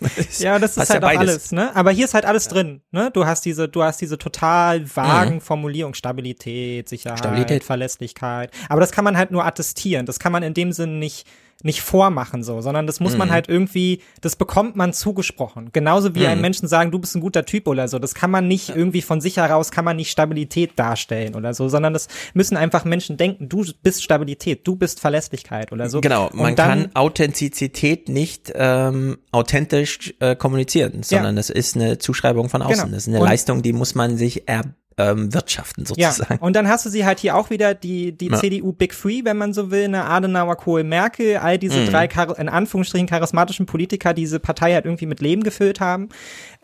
ja, 0.38 0.58
das 0.58 0.76
ist 0.76 0.90
halt 0.90 1.02
ja 1.02 1.08
auch 1.08 1.18
alles, 1.18 1.52
ne? 1.52 1.74
Aber 1.74 1.90
hier 1.90 2.04
ist 2.04 2.14
halt 2.14 2.24
alles 2.24 2.46
ja. 2.46 2.52
drin, 2.52 2.82
ne? 2.90 3.10
Du 3.12 3.26
hast 3.26 3.44
diese, 3.44 3.68
du 3.68 3.82
hast 3.82 4.00
diese 4.00 4.18
total 4.18 4.84
vagen 4.94 5.36
mhm. 5.36 5.40
Formulierung, 5.40 5.94
Stabilität, 5.94 6.88
Sicherheit, 6.88 7.18
Stabilität. 7.18 7.64
Verlässlichkeit. 7.64 8.50
Aber 8.68 8.80
das 8.80 8.92
kann 8.92 9.04
man 9.04 9.16
halt 9.16 9.30
nur 9.30 9.44
attestieren. 9.44 10.06
Das 10.06 10.18
kann 10.18 10.32
man 10.32 10.42
in 10.42 10.54
dem 10.54 10.72
Sinn 10.72 10.98
nicht, 10.98 11.26
nicht 11.62 11.80
vormachen 11.80 12.42
so, 12.42 12.60
sondern 12.60 12.86
das 12.86 13.00
muss 13.00 13.12
mhm. 13.12 13.18
man 13.18 13.30
halt 13.30 13.48
irgendwie, 13.48 14.00
das 14.20 14.36
bekommt 14.36 14.76
man 14.76 14.92
zugesprochen. 14.92 15.70
Genauso 15.72 16.14
wie 16.14 16.20
mhm. 16.20 16.26
einem 16.26 16.40
Menschen 16.40 16.68
sagen, 16.68 16.90
du 16.90 16.98
bist 16.98 17.14
ein 17.14 17.20
guter 17.20 17.44
Typ 17.44 17.66
oder 17.68 17.88
so. 17.88 17.98
Das 17.98 18.14
kann 18.14 18.30
man 18.30 18.48
nicht 18.48 18.68
ja. 18.68 18.76
irgendwie 18.76 19.02
von 19.02 19.20
sich 19.20 19.38
heraus, 19.38 19.70
kann 19.70 19.84
man 19.84 19.96
nicht 19.96 20.10
Stabilität 20.10 20.78
darstellen 20.78 21.34
oder 21.34 21.54
so, 21.54 21.68
sondern 21.68 21.92
das 21.92 22.08
müssen 22.34 22.56
einfach 22.56 22.84
Menschen 22.84 23.16
denken, 23.16 23.48
du 23.48 23.64
bist 23.82 24.02
Stabilität, 24.02 24.66
du 24.66 24.76
bist 24.76 25.00
Verlässlichkeit 25.00 25.72
oder 25.72 25.88
so. 25.88 26.00
Genau, 26.00 26.30
man 26.34 26.56
dann, 26.56 26.68
kann 26.68 26.90
Authentizität 26.94 28.08
nicht 28.08 28.52
ähm, 28.54 29.18
authentisch 29.32 30.14
äh, 30.20 30.36
kommunizieren, 30.36 31.02
sondern 31.02 31.34
ja. 31.34 31.38
das 31.38 31.50
ist 31.50 31.76
eine 31.76 31.98
Zuschreibung 31.98 32.48
von 32.48 32.62
außen. 32.62 32.84
Genau. 32.84 32.94
Das 32.94 33.04
ist 33.04 33.08
eine 33.08 33.20
Und 33.20 33.26
Leistung, 33.26 33.62
die 33.62 33.72
muss 33.72 33.94
man 33.94 34.16
sich 34.16 34.48
er 34.48 34.64
ähm, 34.98 35.32
wirtschaften 35.32 35.86
sozusagen. 35.86 36.34
Ja, 36.34 36.40
und 36.40 36.56
dann 36.56 36.68
hast 36.68 36.84
du 36.84 36.90
sie 36.90 37.04
halt 37.04 37.20
hier 37.20 37.36
auch 37.36 37.50
wieder, 37.50 37.74
die, 37.74 38.16
die 38.16 38.28
ja. 38.28 38.38
CDU 38.38 38.72
Big 38.72 38.92
Three, 39.00 39.24
wenn 39.24 39.36
man 39.36 39.52
so 39.52 39.70
will, 39.70 39.84
eine 39.84 40.06
Adenauer, 40.06 40.56
Kohl, 40.56 40.82
Merkel, 40.82 41.36
all 41.36 41.56
diese 41.58 41.80
mhm. 41.80 41.90
drei, 41.90 42.08
in 42.36 42.48
Anführungsstrichen, 42.48 43.06
charismatischen 43.06 43.66
Politiker, 43.66 44.12
die 44.12 44.24
diese 44.24 44.40
Partei 44.40 44.72
halt 44.72 44.86
irgendwie 44.86 45.06
mit 45.06 45.20
Leben 45.20 45.42
gefüllt 45.42 45.80
haben. 45.80 46.08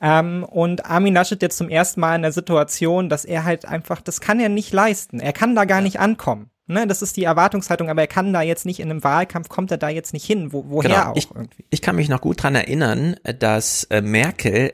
Ähm, 0.00 0.44
und 0.44 0.86
Armin 0.86 1.14
Laschet 1.14 1.42
jetzt 1.42 1.58
zum 1.58 1.68
ersten 1.68 2.00
Mal 2.00 2.16
in 2.16 2.22
der 2.22 2.32
Situation, 2.32 3.10
dass 3.10 3.26
er 3.26 3.44
halt 3.44 3.66
einfach, 3.66 4.00
das 4.00 4.20
kann 4.20 4.40
er 4.40 4.48
nicht 4.48 4.72
leisten. 4.72 5.20
Er 5.20 5.34
kann 5.34 5.54
da 5.54 5.66
gar 5.66 5.78
ja. 5.78 5.84
nicht 5.84 6.00
ankommen. 6.00 6.50
Ne, 6.66 6.86
das 6.86 7.02
ist 7.02 7.16
die 7.16 7.24
Erwartungshaltung, 7.24 7.90
aber 7.90 8.02
er 8.02 8.06
kann 8.06 8.32
da 8.32 8.42
jetzt 8.42 8.64
nicht 8.64 8.78
in 8.78 8.90
einem 8.90 9.02
Wahlkampf, 9.02 9.48
kommt 9.48 9.72
er 9.72 9.76
da 9.76 9.88
jetzt 9.88 10.12
nicht 10.12 10.24
hin, 10.24 10.52
wo, 10.52 10.66
woher 10.68 10.90
genau. 10.90 11.10
auch 11.10 11.16
ich, 11.16 11.28
irgendwie. 11.28 11.64
Ich 11.68 11.82
kann 11.82 11.96
mich 11.96 12.08
noch 12.08 12.20
gut 12.20 12.44
dran 12.44 12.54
erinnern, 12.54 13.16
dass 13.40 13.84
äh, 13.90 14.00
Merkel 14.00 14.72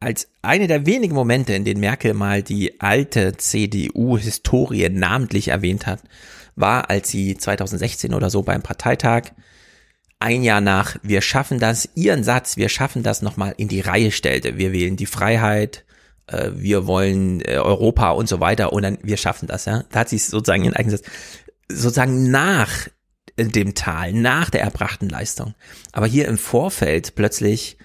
als 0.00 0.28
eine 0.40 0.66
der 0.66 0.86
wenigen 0.86 1.14
Momente, 1.14 1.52
in 1.52 1.64
denen 1.64 1.80
Merkel 1.80 2.14
mal 2.14 2.42
die 2.42 2.80
alte 2.80 3.36
CDU-Historie 3.36 4.88
namentlich 4.88 5.48
erwähnt 5.48 5.86
hat, 5.86 6.02
war, 6.56 6.88
als 6.88 7.10
sie 7.10 7.36
2016 7.36 8.14
oder 8.14 8.30
so 8.30 8.42
beim 8.42 8.62
Parteitag 8.62 9.32
ein 10.18 10.42
Jahr 10.42 10.60
nach 10.60 10.96
Wir 11.02 11.22
schaffen 11.22 11.58
das, 11.58 11.88
ihren 11.94 12.24
Satz, 12.24 12.56
wir 12.56 12.68
schaffen 12.68 13.02
das 13.02 13.22
nochmal 13.22 13.54
in 13.56 13.68
die 13.68 13.80
Reihe 13.80 14.10
stellte. 14.10 14.58
Wir 14.58 14.72
wählen 14.72 14.96
die 14.96 15.06
Freiheit, 15.06 15.84
äh, 16.26 16.50
wir 16.54 16.86
wollen 16.86 17.40
äh, 17.42 17.56
Europa 17.56 18.10
und 18.10 18.28
so 18.28 18.40
weiter 18.40 18.72
und 18.72 18.82
dann 18.82 18.98
wir 19.02 19.16
schaffen 19.16 19.48
das, 19.48 19.66
ja. 19.66 19.84
Da 19.90 20.00
hat 20.00 20.08
sie 20.08 20.18
sozusagen 20.18 20.64
ihren 20.64 20.76
eigenen 20.76 20.96
Satz, 20.96 21.08
sozusagen 21.68 22.30
nach 22.30 22.88
dem 23.38 23.74
Tal, 23.74 24.12
nach 24.12 24.50
der 24.50 24.62
erbrachten 24.62 25.08
Leistung. 25.08 25.54
Aber 25.92 26.06
hier 26.06 26.28
im 26.28 26.36
Vorfeld 26.36 27.14
plötzlich 27.14 27.78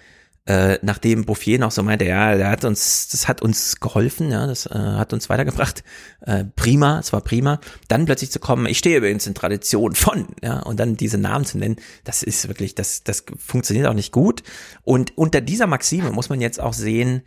äh, 0.47 0.77
nachdem 0.83 1.25
Bouffier 1.25 1.57
noch 1.57 1.71
so 1.71 1.81
meinte, 1.81 2.05
ja, 2.05 2.35
der 2.35 2.49
hat 2.51 2.65
uns, 2.65 3.07
das 3.07 3.27
hat 3.27 3.41
uns 3.41 3.79
geholfen, 3.79 4.29
ja, 4.29 4.45
das 4.45 4.67
äh, 4.67 4.73
hat 4.77 5.11
uns 5.11 5.27
weitergebracht, 5.27 5.83
äh, 6.21 6.43
prima, 6.55 6.99
es 6.99 7.11
war 7.13 7.21
prima, 7.21 7.59
dann 7.87 8.05
plötzlich 8.05 8.29
zu 8.29 8.39
kommen, 8.39 8.67
ich 8.67 8.77
stehe 8.77 8.97
übrigens 8.97 9.25
in 9.25 9.33
Tradition 9.33 9.95
von, 9.95 10.27
ja, 10.43 10.59
und 10.59 10.79
dann 10.79 10.97
diese 10.97 11.17
Namen 11.17 11.45
zu 11.45 11.57
nennen, 11.57 11.77
das 12.03 12.21
ist 12.21 12.47
wirklich, 12.47 12.75
das, 12.75 13.03
das 13.03 13.25
funktioniert 13.37 13.87
auch 13.87 13.95
nicht 13.95 14.11
gut. 14.11 14.43
Und 14.83 15.17
unter 15.17 15.41
dieser 15.41 15.65
Maxime 15.65 16.11
muss 16.11 16.29
man 16.29 16.41
jetzt 16.41 16.59
auch 16.59 16.73
sehen, 16.73 17.23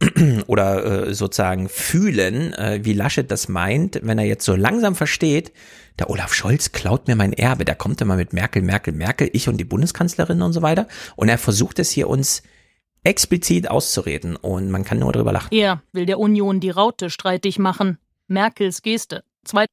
oder 0.46 1.08
äh, 1.08 1.14
sozusagen 1.14 1.68
fühlen, 1.68 2.54
äh, 2.54 2.80
wie 2.82 2.94
Laschet 2.94 3.30
das 3.30 3.48
meint, 3.48 4.00
wenn 4.02 4.18
er 4.18 4.24
jetzt 4.24 4.44
so 4.44 4.56
langsam 4.56 4.96
versteht, 4.96 5.52
der 5.98 6.08
Olaf 6.08 6.32
Scholz 6.32 6.72
klaut 6.72 7.06
mir 7.06 7.16
mein 7.16 7.34
Erbe, 7.34 7.64
der 7.64 7.74
kommt 7.74 8.00
immer 8.00 8.16
mit 8.16 8.32
Merkel, 8.32 8.62
Merkel, 8.62 8.94
Merkel, 8.94 9.28
ich 9.34 9.48
und 9.48 9.58
die 9.58 9.64
Bundeskanzlerin 9.64 10.40
und 10.40 10.54
so 10.54 10.62
weiter. 10.62 10.88
Und 11.16 11.28
er 11.28 11.38
versucht 11.38 11.78
es 11.78 11.90
hier 11.90 12.08
uns 12.08 12.42
explizit 13.04 13.70
auszureden 13.70 14.36
und 14.36 14.70
man 14.70 14.84
kann 14.84 14.98
nur 14.98 15.12
darüber 15.12 15.32
lachen. 15.32 15.48
Er 15.50 15.82
will 15.92 16.06
der 16.06 16.18
Union 16.18 16.60
die 16.60 16.70
Raute 16.70 17.10
streitig 17.10 17.58
machen. 17.58 17.98
Merkels 18.28 18.82
Geste. 18.82 19.24
Zwei 19.44 19.66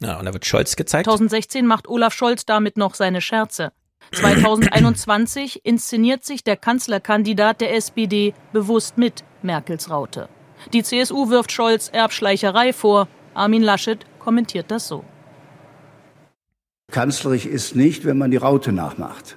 ja, 0.00 0.18
und 0.18 0.26
da 0.26 0.32
wird 0.32 0.44
Scholz 0.44 0.76
gezeigt. 0.76 1.06
2016 1.06 1.66
macht 1.66 1.88
Olaf 1.88 2.12
Scholz 2.12 2.44
damit 2.44 2.76
noch 2.76 2.94
seine 2.94 3.20
Scherze. 3.20 3.72
2021 4.12 5.60
inszeniert 5.64 6.24
sich 6.24 6.44
der 6.44 6.56
Kanzlerkandidat 6.56 7.60
der 7.60 7.74
SPD 7.74 8.34
bewusst 8.52 8.98
mit 8.98 9.24
Merkels 9.42 9.90
Raute. 9.90 10.28
Die 10.72 10.82
CSU 10.82 11.30
wirft 11.30 11.50
Scholz 11.50 11.88
Erbschleicherei 11.88 12.72
vor. 12.72 13.08
Armin 13.34 13.62
Laschet 13.62 14.04
kommentiert 14.18 14.70
das 14.70 14.86
so. 14.88 15.04
Kanzlerisch 16.92 17.46
ist 17.46 17.74
nicht, 17.74 18.04
wenn 18.04 18.18
man 18.18 18.30
die 18.30 18.36
Raute 18.36 18.72
nachmacht. 18.72 19.36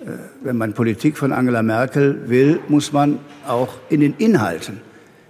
Äh, 0.00 0.10
wenn 0.42 0.56
man 0.56 0.72
Politik 0.72 1.18
von 1.18 1.32
Angela 1.32 1.62
Merkel 1.62 2.28
will, 2.28 2.60
muss 2.68 2.92
man 2.92 3.18
auch 3.46 3.74
in 3.88 4.00
den 4.00 4.14
Inhalten 4.18 4.80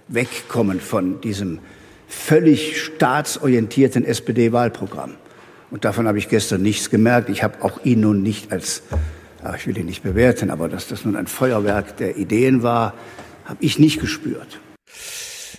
wegkommen 0.07 0.79
von 0.79 1.21
diesem 1.21 1.59
völlig 2.07 2.81
staatsorientierten 2.81 4.05
SPD-Wahlprogramm. 4.05 5.15
Und 5.71 5.85
davon 5.85 6.07
habe 6.07 6.17
ich 6.17 6.27
gestern 6.27 6.61
nichts 6.61 6.89
gemerkt. 6.89 7.29
Ich 7.29 7.43
habe 7.43 7.63
auch 7.63 7.83
ihn 7.85 8.01
nun 8.01 8.21
nicht 8.21 8.51
als, 8.51 8.83
ich 9.57 9.67
will 9.67 9.77
ihn 9.77 9.85
nicht 9.85 10.03
bewerten, 10.03 10.49
aber 10.49 10.67
dass 10.67 10.87
das 10.87 11.05
nun 11.05 11.15
ein 11.15 11.27
Feuerwerk 11.27 11.95
der 11.97 12.17
Ideen 12.17 12.61
war, 12.63 12.93
habe 13.45 13.57
ich 13.61 13.79
nicht 13.79 13.99
gespürt. 13.99 14.59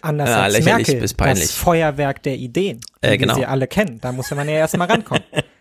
Anders 0.03 0.29
ja, 0.29 0.43
als 0.43 0.65
Merkel, 0.65 1.01
das 1.01 1.53
Feuerwerk 1.53 2.23
der 2.25 2.35
Ideen, 2.35 2.81
äh, 3.01 3.17
genau. 3.17 3.35
die 3.35 3.41
Sie 3.41 3.47
alle 3.47 3.67
kennen. 3.67 3.99
Da 4.01 4.13
muss 4.13 4.31
man 4.33 4.49
ja 4.49 4.57
erst 4.57 4.77
mal 4.77 4.87
rankommen. 4.87 5.23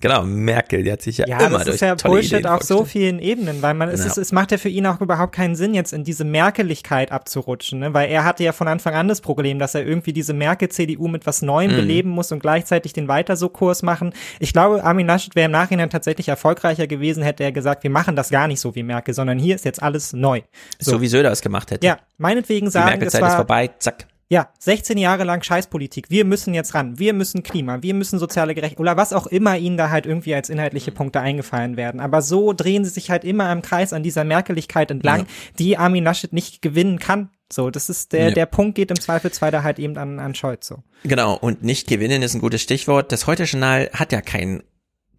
Genau, 0.00 0.22
Merkel, 0.22 0.82
die 0.82 0.92
hat 0.92 1.02
sich 1.02 1.18
ja, 1.18 1.26
ja 1.26 1.46
immer 1.46 1.58
das 1.58 1.68
ist 1.68 1.80
ja 1.80 1.94
Bullshit 1.94 2.46
auf 2.46 2.62
so 2.62 2.84
vielen 2.84 3.18
Ebenen, 3.18 3.62
weil 3.62 3.74
man, 3.74 3.88
es, 3.88 4.00
ja. 4.00 4.06
ist, 4.06 4.18
es 4.18 4.32
macht 4.32 4.52
ja 4.52 4.58
für 4.58 4.68
ihn 4.68 4.86
auch 4.86 5.00
überhaupt 5.00 5.34
keinen 5.34 5.56
Sinn, 5.56 5.74
jetzt 5.74 5.92
in 5.92 6.04
diese 6.04 6.24
Merkeligkeit 6.24 7.12
abzurutschen, 7.12 7.80
ne? 7.80 7.94
weil 7.94 8.10
er 8.10 8.24
hatte 8.24 8.44
ja 8.44 8.52
von 8.52 8.68
Anfang 8.68 8.94
an 8.94 9.08
das 9.08 9.20
Problem, 9.20 9.58
dass 9.58 9.74
er 9.74 9.86
irgendwie 9.86 10.12
diese 10.12 10.34
Merkel-CDU 10.34 11.08
mit 11.08 11.26
was 11.26 11.42
Neuem 11.42 11.72
mhm. 11.72 11.76
beleben 11.76 12.10
muss 12.10 12.32
und 12.32 12.40
gleichzeitig 12.40 12.92
den 12.92 13.08
weiter 13.08 13.36
so 13.36 13.48
Kurs 13.48 13.82
machen. 13.82 14.12
Ich 14.40 14.52
glaube, 14.52 14.84
Armin 14.84 15.06
Laschet 15.06 15.34
wäre 15.34 15.46
im 15.46 15.52
Nachhinein 15.52 15.90
tatsächlich 15.90 16.28
erfolgreicher 16.28 16.86
gewesen, 16.86 17.22
hätte 17.22 17.44
er 17.44 17.52
gesagt, 17.52 17.82
wir 17.82 17.90
machen 17.90 18.16
das 18.16 18.30
gar 18.30 18.48
nicht 18.48 18.60
so 18.60 18.74
wie 18.74 18.82
Merkel, 18.82 19.14
sondern 19.14 19.38
hier 19.38 19.54
ist 19.54 19.64
jetzt 19.64 19.82
alles 19.82 20.12
neu. 20.12 20.42
So, 20.78 20.92
so 20.92 21.00
wie 21.00 21.08
Söder 21.08 21.30
es 21.30 21.40
gemacht 21.40 21.70
hätte. 21.70 21.86
Ja, 21.86 21.98
meinetwegen 22.18 22.70
sagen, 22.70 22.86
Die 22.86 22.90
Merkel-Zeit 22.92 23.22
ist 23.24 23.34
vorbei, 23.34 23.70
zack. 23.78 24.06
Ja, 24.28 24.48
16 24.58 24.98
Jahre 24.98 25.22
lang 25.22 25.42
Scheißpolitik. 25.42 26.10
Wir 26.10 26.24
müssen 26.24 26.52
jetzt 26.52 26.74
ran. 26.74 26.98
Wir 26.98 27.12
müssen 27.12 27.44
Klima. 27.44 27.82
Wir 27.82 27.94
müssen 27.94 28.18
soziale 28.18 28.56
Gerechtigkeit 28.56 28.80
oder 28.80 28.96
was 28.96 29.12
auch 29.12 29.28
immer 29.28 29.56
ihnen 29.56 29.76
da 29.76 29.90
halt 29.90 30.04
irgendwie 30.04 30.34
als 30.34 30.50
inhaltliche 30.50 30.90
Punkte 30.90 31.20
eingefallen 31.20 31.76
werden. 31.76 32.00
Aber 32.00 32.22
so 32.22 32.52
drehen 32.52 32.84
sie 32.84 32.90
sich 32.90 33.08
halt 33.08 33.22
immer 33.22 33.52
im 33.52 33.62
Kreis 33.62 33.92
an 33.92 34.02
dieser 34.02 34.24
Merkeligkeit 34.24 34.90
entlang, 34.90 35.20
ja. 35.20 35.26
die 35.60 35.78
Armin 35.78 36.02
Laschet 36.02 36.32
nicht 36.32 36.60
gewinnen 36.60 36.98
kann. 36.98 37.30
So, 37.52 37.70
das 37.70 37.88
ist 37.88 38.12
der, 38.12 38.30
ja. 38.30 38.34
der 38.34 38.46
Punkt 38.46 38.74
geht 38.74 38.90
im 38.90 38.98
Zweifelsfall 38.98 39.52
da 39.52 39.62
halt 39.62 39.78
eben 39.78 39.96
an, 39.96 40.18
an 40.18 40.34
Scholz 40.34 40.66
so. 40.66 40.82
Genau. 41.04 41.36
Und 41.36 41.62
nicht 41.62 41.86
gewinnen 41.86 42.22
ist 42.22 42.34
ein 42.34 42.40
gutes 42.40 42.62
Stichwort. 42.62 43.12
Das 43.12 43.28
Heute-Journal 43.28 43.90
hat 43.92 44.10
ja 44.10 44.20
keinen 44.20 44.64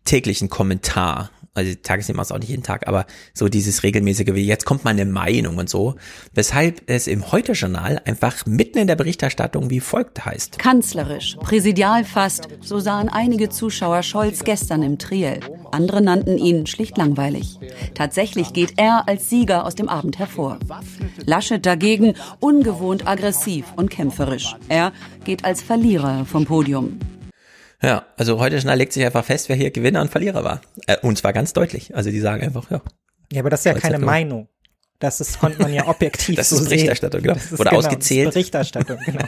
täglichen 0.08 0.50
Kommentar 0.50 1.30
also 1.58 1.74
Tagesthema 1.82 2.22
ist 2.22 2.32
auch 2.32 2.38
nicht 2.38 2.50
jeden 2.50 2.62
Tag, 2.62 2.88
aber 2.88 3.08
so 3.34 3.50
dieses 3.50 3.82
regelmäßige 3.82 4.34
wie 4.34 4.46
jetzt 4.46 4.66
kommt 4.66 4.84
mal 4.84 4.92
eine 4.92 5.06
Meinung 5.06 5.58
und 5.58 5.70
so, 5.70 5.96
weshalb 6.34 6.84
es 6.86 7.08
im 7.08 7.32
Heute-Journal 7.32 8.00
einfach 8.06 8.46
mitten 8.46 8.78
in 8.78 8.86
der 8.86 8.96
Berichterstattung 8.96 9.72
wie 9.72 9.80
folgt 9.80 10.24
heißt. 10.24 10.60
Kanzlerisch, 10.60 11.36
präsidial 11.40 12.06
fast, 12.06 12.48
so 12.62 12.80
sahen 12.80 13.10
einige 13.10 13.50
Zuschauer 13.50 14.04
Scholz 14.04 14.44
gestern 14.44 14.84
im 14.84 15.00
Triell. 15.00 15.40
Andere 15.72 16.02
nannten 16.02 16.38
ihn 16.38 16.68
schlicht 16.68 16.96
langweilig. 16.96 17.58
Tatsächlich 17.96 18.54
geht 18.54 18.74
er 18.78 19.08
als 19.08 19.30
Sieger 19.30 19.66
aus 19.66 19.74
dem 19.74 19.90
Abend 19.90 20.20
hervor. 20.20 20.60
Laschet 21.26 21.66
dagegen 21.66 22.14
ungewohnt 22.40 23.08
aggressiv 23.08 23.66
und 23.76 23.90
kämpferisch. 23.90 24.56
Er 24.70 24.94
geht 25.26 25.44
als 25.44 25.64
Verlierer 25.64 26.26
vom 26.26 26.46
Podium. 26.46 27.00
Ja, 27.82 28.06
also 28.18 28.40
heute 28.40 28.60
schnell 28.60 28.78
legt 28.78 28.94
sich 28.94 29.06
einfach 29.06 29.24
fest, 29.24 29.50
wer 29.50 29.56
hier 29.56 29.72
Gewinner 29.72 30.02
und 30.02 30.10
Verlierer 30.10 30.44
war. 30.44 30.62
Äh, 30.88 30.98
und 31.02 31.18
zwar 31.18 31.34
ganz 31.34 31.54
deutlich. 31.54 31.96
Also 31.96 32.10
die 32.10 32.20
sagen 32.20 32.44
einfach, 32.44 32.70
ja. 32.72 32.82
Ja, 33.32 33.42
aber 33.42 33.50
das 33.50 33.62
ist 33.62 33.66
ja 33.66 33.74
keine 33.74 34.00
Meinung. 34.00 34.48
Das 35.00 35.22
ist, 35.22 35.40
konnte 35.40 35.62
man 35.62 35.72
ja 35.72 35.88
objektiv 35.88 36.36
das 36.38 36.50
so 36.50 36.56
ist 36.58 36.66
Berichterstattung, 36.66 37.22
genau. 37.22 37.36
Das 37.36 37.52
ist 37.52 37.60
Oder 37.60 37.70
genau, 37.70 37.80
ausgezählt. 37.80 38.28
Das 38.28 38.36
ist 38.36 38.52
Berichterstattung, 38.52 38.98
genau. 39.06 39.26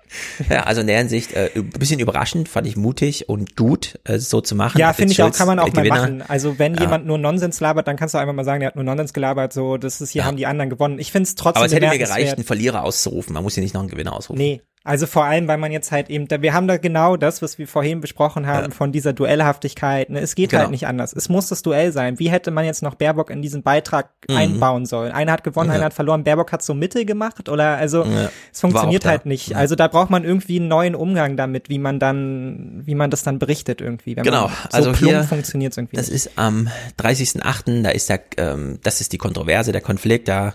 ja, 0.50 0.64
also 0.64 0.80
in 0.80 0.88
der 0.88 0.98
Hinsicht, 0.98 1.32
äh, 1.32 1.50
ein 1.54 1.70
bisschen 1.70 2.00
überraschend, 2.00 2.48
fand 2.48 2.66
ich 2.66 2.76
mutig 2.76 3.28
und 3.28 3.54
gut, 3.54 4.00
äh, 4.04 4.18
so 4.18 4.40
zu 4.40 4.56
machen. 4.56 4.78
Ja, 4.78 4.92
finde 4.92 5.12
ich 5.12 5.22
auch, 5.22 5.32
kann 5.32 5.46
man 5.46 5.60
auch 5.60 5.72
mal 5.72 5.86
machen. 5.86 6.22
Also 6.26 6.58
wenn 6.58 6.74
ja. 6.74 6.80
jemand 6.80 7.06
nur 7.06 7.18
Nonsens 7.18 7.60
labert, 7.60 7.86
dann 7.86 7.96
kannst 7.96 8.14
du 8.14 8.18
einfach 8.18 8.34
mal 8.34 8.44
sagen, 8.44 8.60
der 8.60 8.68
hat 8.68 8.74
nur 8.74 8.84
Nonsens 8.84 9.12
gelabert, 9.12 9.52
so, 9.52 9.76
das 9.76 10.00
ist, 10.00 10.10
hier 10.10 10.22
ja. 10.22 10.26
haben 10.26 10.36
die 10.36 10.46
anderen 10.46 10.70
gewonnen. 10.70 10.98
Ich 10.98 11.12
finde 11.12 11.28
es 11.28 11.36
trotzdem 11.36 11.58
Aber 11.60 11.66
es 11.66 11.72
hätte 11.72 11.86
mir 11.86 11.98
gereicht, 11.98 12.34
einen 12.34 12.44
Verlierer 12.44 12.82
auszurufen. 12.82 13.32
Man 13.32 13.44
muss 13.44 13.54
hier 13.54 13.62
nicht 13.62 13.74
noch 13.74 13.80
einen 13.80 13.90
Gewinner 13.90 14.14
ausrufen. 14.14 14.42
Nee, 14.42 14.60
also 14.84 15.06
vor 15.06 15.24
allem, 15.24 15.46
weil 15.46 15.58
man 15.58 15.70
jetzt 15.70 15.92
halt 15.92 16.10
eben, 16.10 16.26
wir 16.28 16.52
haben 16.54 16.66
da 16.66 16.76
genau 16.76 17.16
das, 17.16 17.40
was 17.40 17.56
wir 17.58 17.68
vorhin 17.68 18.00
besprochen 18.00 18.46
haben, 18.48 18.70
ja. 18.70 18.76
von 18.76 18.90
dieser 18.90 19.12
Duellhaftigkeit. 19.12 20.10
Ne? 20.10 20.20
Es 20.20 20.34
geht 20.34 20.50
genau. 20.50 20.62
halt 20.62 20.70
nicht 20.72 20.88
anders. 20.88 21.12
Es 21.12 21.28
muss 21.28 21.48
das 21.48 21.62
Duell 21.62 21.92
sein. 21.92 22.18
Wie 22.18 22.30
hätte 22.30 22.50
man 22.50 22.64
jetzt 22.64 22.82
noch 22.82 22.96
Baerbock 22.96 23.30
in 23.30 23.42
diesen 23.42 23.62
Beitrag 23.62 24.10
mhm. 24.28 24.36
einbauen 24.36 24.84
sollen? 24.86 25.12
Einer 25.12 25.32
hat 25.32 25.44
gewonnen, 25.44 25.68
ja. 25.68 25.76
einer 25.76 25.84
hat 25.84 25.94
verloren. 25.94 26.24
Baerbock 26.24 26.50
hat 26.50 26.64
so 26.64 26.74
Mitte 26.74 27.04
gemacht 27.04 27.48
oder 27.48 27.76
also 27.76 28.04
ja. 28.04 28.30
es 28.52 28.60
funktioniert 28.60 29.04
halt 29.04 29.24
nicht. 29.24 29.54
Also 29.54 29.76
da 29.76 29.86
braucht 29.86 30.10
man 30.10 30.24
irgendwie 30.24 30.58
einen 30.58 30.68
neuen 30.68 30.96
Umgang 30.96 31.36
damit, 31.36 31.68
wie 31.68 31.78
man 31.78 32.00
dann, 32.00 32.82
wie 32.84 32.96
man 32.96 33.10
das 33.10 33.22
dann 33.22 33.38
berichtet 33.38 33.80
irgendwie. 33.80 34.16
genau. 34.16 34.48
so 34.48 34.76
also 34.76 34.94
hier 34.94 35.22
funktioniert 35.22 35.76
irgendwie. 35.76 35.96
Das 35.96 36.08
nicht. 36.08 36.26
ist 36.26 36.38
am 36.38 36.68
30.8. 36.98 37.82
Da 37.82 37.90
ist 37.90 38.08
der, 38.08 38.20
ähm, 38.36 38.80
das 38.82 39.00
ist 39.00 39.12
die 39.12 39.18
Kontroverse, 39.18 39.70
der 39.70 39.80
Konflikt 39.80 40.26
da. 40.28 40.54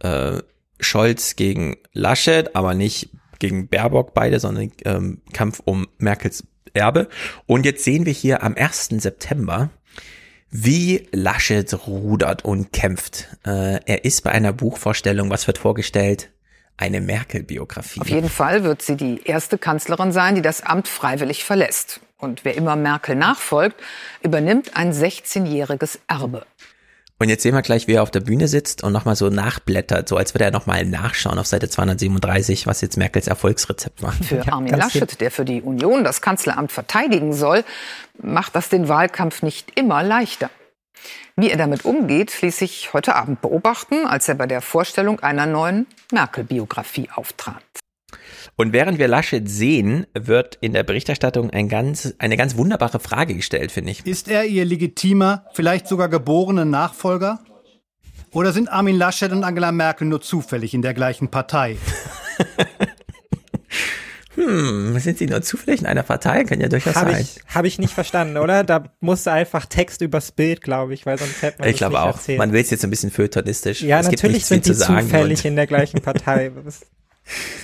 Äh, 0.00 0.42
Scholz 0.78 1.36
gegen 1.36 1.76
Laschet, 1.94 2.54
aber 2.54 2.74
nicht 2.74 3.08
gegen 3.38 3.68
Baerbock 3.68 4.14
beide, 4.14 4.40
sondern 4.40 4.70
ähm, 4.84 5.20
Kampf 5.32 5.60
um 5.64 5.86
Merkels 5.98 6.44
Erbe. 6.74 7.08
Und 7.46 7.64
jetzt 7.64 7.84
sehen 7.84 8.06
wir 8.06 8.12
hier 8.12 8.42
am 8.42 8.54
1. 8.54 8.88
September, 8.98 9.70
wie 10.50 11.08
Laschet 11.12 11.86
rudert 11.86 12.44
und 12.44 12.72
kämpft. 12.72 13.28
Äh, 13.44 13.80
er 13.84 14.04
ist 14.04 14.22
bei 14.22 14.30
einer 14.30 14.52
Buchvorstellung, 14.52 15.30
was 15.30 15.46
wird 15.46 15.58
vorgestellt? 15.58 16.30
Eine 16.76 17.00
Merkel-Biografie. 17.00 18.00
Auf 18.00 18.10
jeden 18.10 18.28
Fall 18.28 18.62
wird 18.62 18.82
sie 18.82 18.96
die 18.96 19.22
erste 19.24 19.56
Kanzlerin 19.56 20.12
sein, 20.12 20.34
die 20.34 20.42
das 20.42 20.60
Amt 20.60 20.88
freiwillig 20.88 21.42
verlässt. 21.44 22.00
Und 22.18 22.44
wer 22.44 22.54
immer 22.54 22.76
Merkel 22.76 23.16
nachfolgt, 23.16 23.76
übernimmt 24.22 24.76
ein 24.76 24.92
16-jähriges 24.92 25.98
Erbe. 26.06 26.46
Und 27.18 27.30
jetzt 27.30 27.42
sehen 27.42 27.54
wir 27.54 27.62
gleich, 27.62 27.88
wie 27.88 27.94
er 27.94 28.02
auf 28.02 28.10
der 28.10 28.20
Bühne 28.20 28.46
sitzt 28.46 28.84
und 28.84 28.92
nochmal 28.92 29.16
so 29.16 29.30
nachblättert, 29.30 30.06
so 30.06 30.18
als 30.18 30.34
würde 30.34 30.44
er 30.44 30.50
nochmal 30.50 30.84
nachschauen 30.84 31.38
auf 31.38 31.46
Seite 31.46 31.70
237, 31.70 32.66
was 32.66 32.82
jetzt 32.82 32.98
Merkels 32.98 33.26
Erfolgsrezept 33.26 34.02
war. 34.02 34.12
Für 34.12 34.46
Armin 34.52 34.74
Laschet, 34.74 35.18
der 35.20 35.30
für 35.30 35.46
die 35.46 35.62
Union 35.62 36.04
das 36.04 36.20
Kanzleramt 36.20 36.72
verteidigen 36.72 37.32
soll, 37.32 37.64
macht 38.20 38.54
das 38.54 38.68
den 38.68 38.88
Wahlkampf 38.88 39.42
nicht 39.42 39.78
immer 39.78 40.02
leichter. 40.02 40.50
Wie 41.36 41.50
er 41.50 41.56
damit 41.56 41.86
umgeht, 41.86 42.42
ließ 42.42 42.58
sich 42.58 42.92
heute 42.92 43.14
Abend 43.14 43.40
beobachten, 43.40 44.06
als 44.06 44.28
er 44.28 44.34
bei 44.34 44.46
der 44.46 44.60
Vorstellung 44.60 45.20
einer 45.20 45.46
neuen 45.46 45.86
Merkel-Biografie 46.12 47.08
auftrat. 47.14 47.62
Und 48.54 48.72
während 48.72 48.98
wir 48.98 49.08
Laschet 49.08 49.48
sehen, 49.48 50.06
wird 50.14 50.56
in 50.60 50.72
der 50.72 50.84
Berichterstattung 50.84 51.50
ein 51.50 51.68
ganz, 51.68 52.14
eine 52.18 52.36
ganz 52.36 52.56
wunderbare 52.56 53.00
Frage 53.00 53.34
gestellt, 53.34 53.72
finde 53.72 53.90
ich. 53.90 54.06
Ist 54.06 54.28
er 54.28 54.44
ihr 54.44 54.64
legitimer, 54.64 55.46
vielleicht 55.54 55.88
sogar 55.88 56.08
geborener 56.08 56.64
Nachfolger? 56.64 57.40
Oder 58.32 58.52
sind 58.52 58.68
Armin 58.68 58.96
Laschet 58.96 59.32
und 59.32 59.44
Angela 59.44 59.72
Merkel 59.72 60.06
nur 60.06 60.20
zufällig 60.20 60.74
in 60.74 60.82
der 60.82 60.94
gleichen 60.94 61.28
Partei? 61.28 61.78
hm, 64.34 64.98
sind 64.98 65.18
sie 65.18 65.26
nur 65.26 65.40
zufällig 65.42 65.80
in 65.80 65.86
einer 65.86 66.02
Partei? 66.02 66.44
Kann 66.44 66.60
ja 66.60 66.68
durchaus 66.68 66.96
hab 66.96 67.10
sein. 67.10 67.22
Ich, 67.22 67.40
Habe 67.54 67.66
ich 67.66 67.78
nicht 67.78 67.94
verstanden, 67.94 68.36
oder? 68.36 68.62
Da 68.62 68.92
musste 69.00 69.32
einfach 69.32 69.64
Text 69.64 70.02
übers 70.02 70.32
Bild, 70.32 70.60
glaube 70.60 70.92
ich, 70.92 71.06
weil 71.06 71.18
sonst 71.18 71.40
hätte 71.40 71.60
man 71.60 71.68
Ich 71.70 71.76
glaube 71.76 72.00
auch. 72.00 72.16
Erzählt. 72.16 72.38
Man 72.38 72.52
will 72.52 72.60
es 72.60 72.70
jetzt 72.70 72.84
ein 72.84 72.90
bisschen 72.90 73.10
feuilletonistisch. 73.10 73.80
Ja, 73.80 74.00
es 74.00 74.10
natürlich 74.10 74.44
sind 74.44 74.66
die 74.66 74.74
zufällig 74.74 75.44
in 75.44 75.56
der 75.56 75.66
gleichen 75.66 76.02
Partei. 76.02 76.52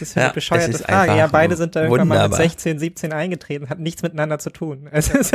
Das 0.00 0.08
ist 0.08 0.16
eine 0.16 0.26
ja, 0.26 0.32
bescheuerte 0.32 0.78
Frage. 0.78 1.16
Ja, 1.16 1.26
beide 1.28 1.56
sind 1.56 1.76
da 1.76 1.82
irgendwann 1.82 2.08
wunderbar. 2.08 2.28
mal 2.28 2.38
mit 2.38 2.50
16, 2.50 2.78
17 2.78 3.12
eingetreten, 3.12 3.68
hat 3.68 3.78
nichts 3.78 4.02
miteinander 4.02 4.38
zu 4.38 4.50
tun. 4.50 4.88
Es 4.92 5.08
ist, 5.10 5.34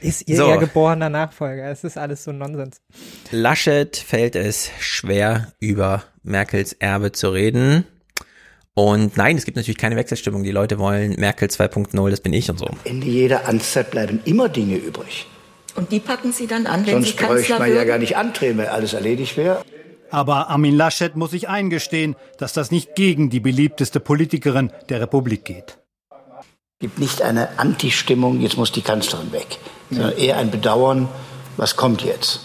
ist 0.00 0.28
ihr, 0.28 0.36
so. 0.36 0.48
ihr 0.48 0.58
geborener 0.58 1.08
Nachfolger. 1.08 1.70
Es 1.70 1.82
ist 1.82 1.96
alles 1.96 2.24
so 2.24 2.32
Nonsens. 2.32 2.80
Laschet 3.30 3.96
fällt 3.96 4.36
es 4.36 4.70
schwer, 4.78 5.52
über 5.58 6.04
Merkels 6.22 6.74
Erbe 6.74 7.12
zu 7.12 7.30
reden. 7.30 7.86
Und 8.74 9.16
nein, 9.16 9.38
es 9.38 9.46
gibt 9.46 9.56
natürlich 9.56 9.78
keine 9.78 9.96
Wechselstimmung. 9.96 10.42
Die 10.42 10.50
Leute 10.50 10.78
wollen 10.78 11.18
Merkel 11.18 11.48
2.0, 11.48 12.10
das 12.10 12.20
bin 12.20 12.34
ich 12.34 12.50
und 12.50 12.58
so. 12.58 12.66
Am 12.66 12.78
Ende 12.84 13.06
jeder 13.06 13.48
Amtszeit 13.48 13.90
bleiben 13.90 14.20
immer 14.26 14.50
Dinge 14.50 14.76
übrig. 14.76 15.26
Und 15.76 15.92
die 15.92 16.00
packen 16.00 16.32
Sie 16.32 16.46
dann 16.46 16.66
an, 16.66 16.86
wenn 16.86 16.94
Sonst 16.94 17.08
Sie 17.08 17.16
Kanzler 17.16 17.36
bräuchte 17.36 17.52
man 17.54 17.68
würden? 17.68 17.76
ja 17.76 17.84
gar 17.84 17.98
nicht 17.98 18.16
antreten, 18.16 18.58
wenn 18.58 18.68
alles 18.68 18.92
erledigt 18.92 19.36
wäre. 19.38 19.64
Aber 20.10 20.48
Armin 20.48 20.76
Laschet 20.76 21.16
muss 21.16 21.32
sich 21.32 21.48
eingestehen, 21.48 22.16
dass 22.38 22.52
das 22.52 22.70
nicht 22.70 22.94
gegen 22.94 23.30
die 23.30 23.40
beliebteste 23.40 24.00
Politikerin 24.00 24.72
der 24.88 25.00
Republik 25.00 25.44
geht. 25.44 25.78
Es 26.10 26.80
gibt 26.80 26.98
nicht 26.98 27.22
eine 27.22 27.58
Anti-Stimmung, 27.58 28.40
jetzt 28.40 28.56
muss 28.56 28.70
die 28.70 28.82
Kanzlerin 28.82 29.32
weg, 29.32 29.58
sondern 29.90 30.16
eher 30.16 30.36
ein 30.36 30.50
Bedauern, 30.50 31.08
was 31.56 31.76
kommt 31.76 32.02
jetzt. 32.02 32.40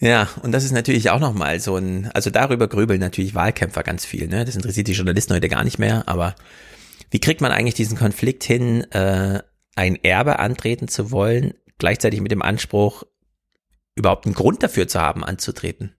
Ja, 0.00 0.28
und 0.42 0.52
das 0.52 0.64
ist 0.64 0.72
natürlich 0.72 1.10
auch 1.10 1.18
nochmal 1.18 1.58
so 1.58 1.76
ein, 1.76 2.10
also 2.14 2.30
darüber 2.30 2.68
grübeln 2.68 3.00
natürlich 3.00 3.34
Wahlkämpfer 3.34 3.82
ganz 3.82 4.04
viel, 4.04 4.28
ne? 4.28 4.44
Das 4.44 4.54
interessiert 4.54 4.86
die 4.86 4.92
Journalisten 4.92 5.34
heute 5.34 5.48
gar 5.48 5.64
nicht 5.64 5.78
mehr, 5.78 6.04
aber 6.06 6.36
wie 7.10 7.18
kriegt 7.18 7.40
man 7.40 7.50
eigentlich 7.50 7.74
diesen 7.74 7.98
Konflikt 7.98 8.44
hin, 8.44 8.82
äh, 8.92 9.40
ein 9.74 9.96
Erbe 10.04 10.38
antreten 10.38 10.88
zu 10.88 11.10
wollen, 11.10 11.54
gleichzeitig 11.78 12.20
mit 12.20 12.30
dem 12.30 12.42
Anspruch, 12.42 13.04
überhaupt 13.98 14.24
einen 14.26 14.34
Grund 14.34 14.62
dafür 14.62 14.88
zu 14.88 15.00
haben, 15.00 15.24
anzutreten. 15.24 15.94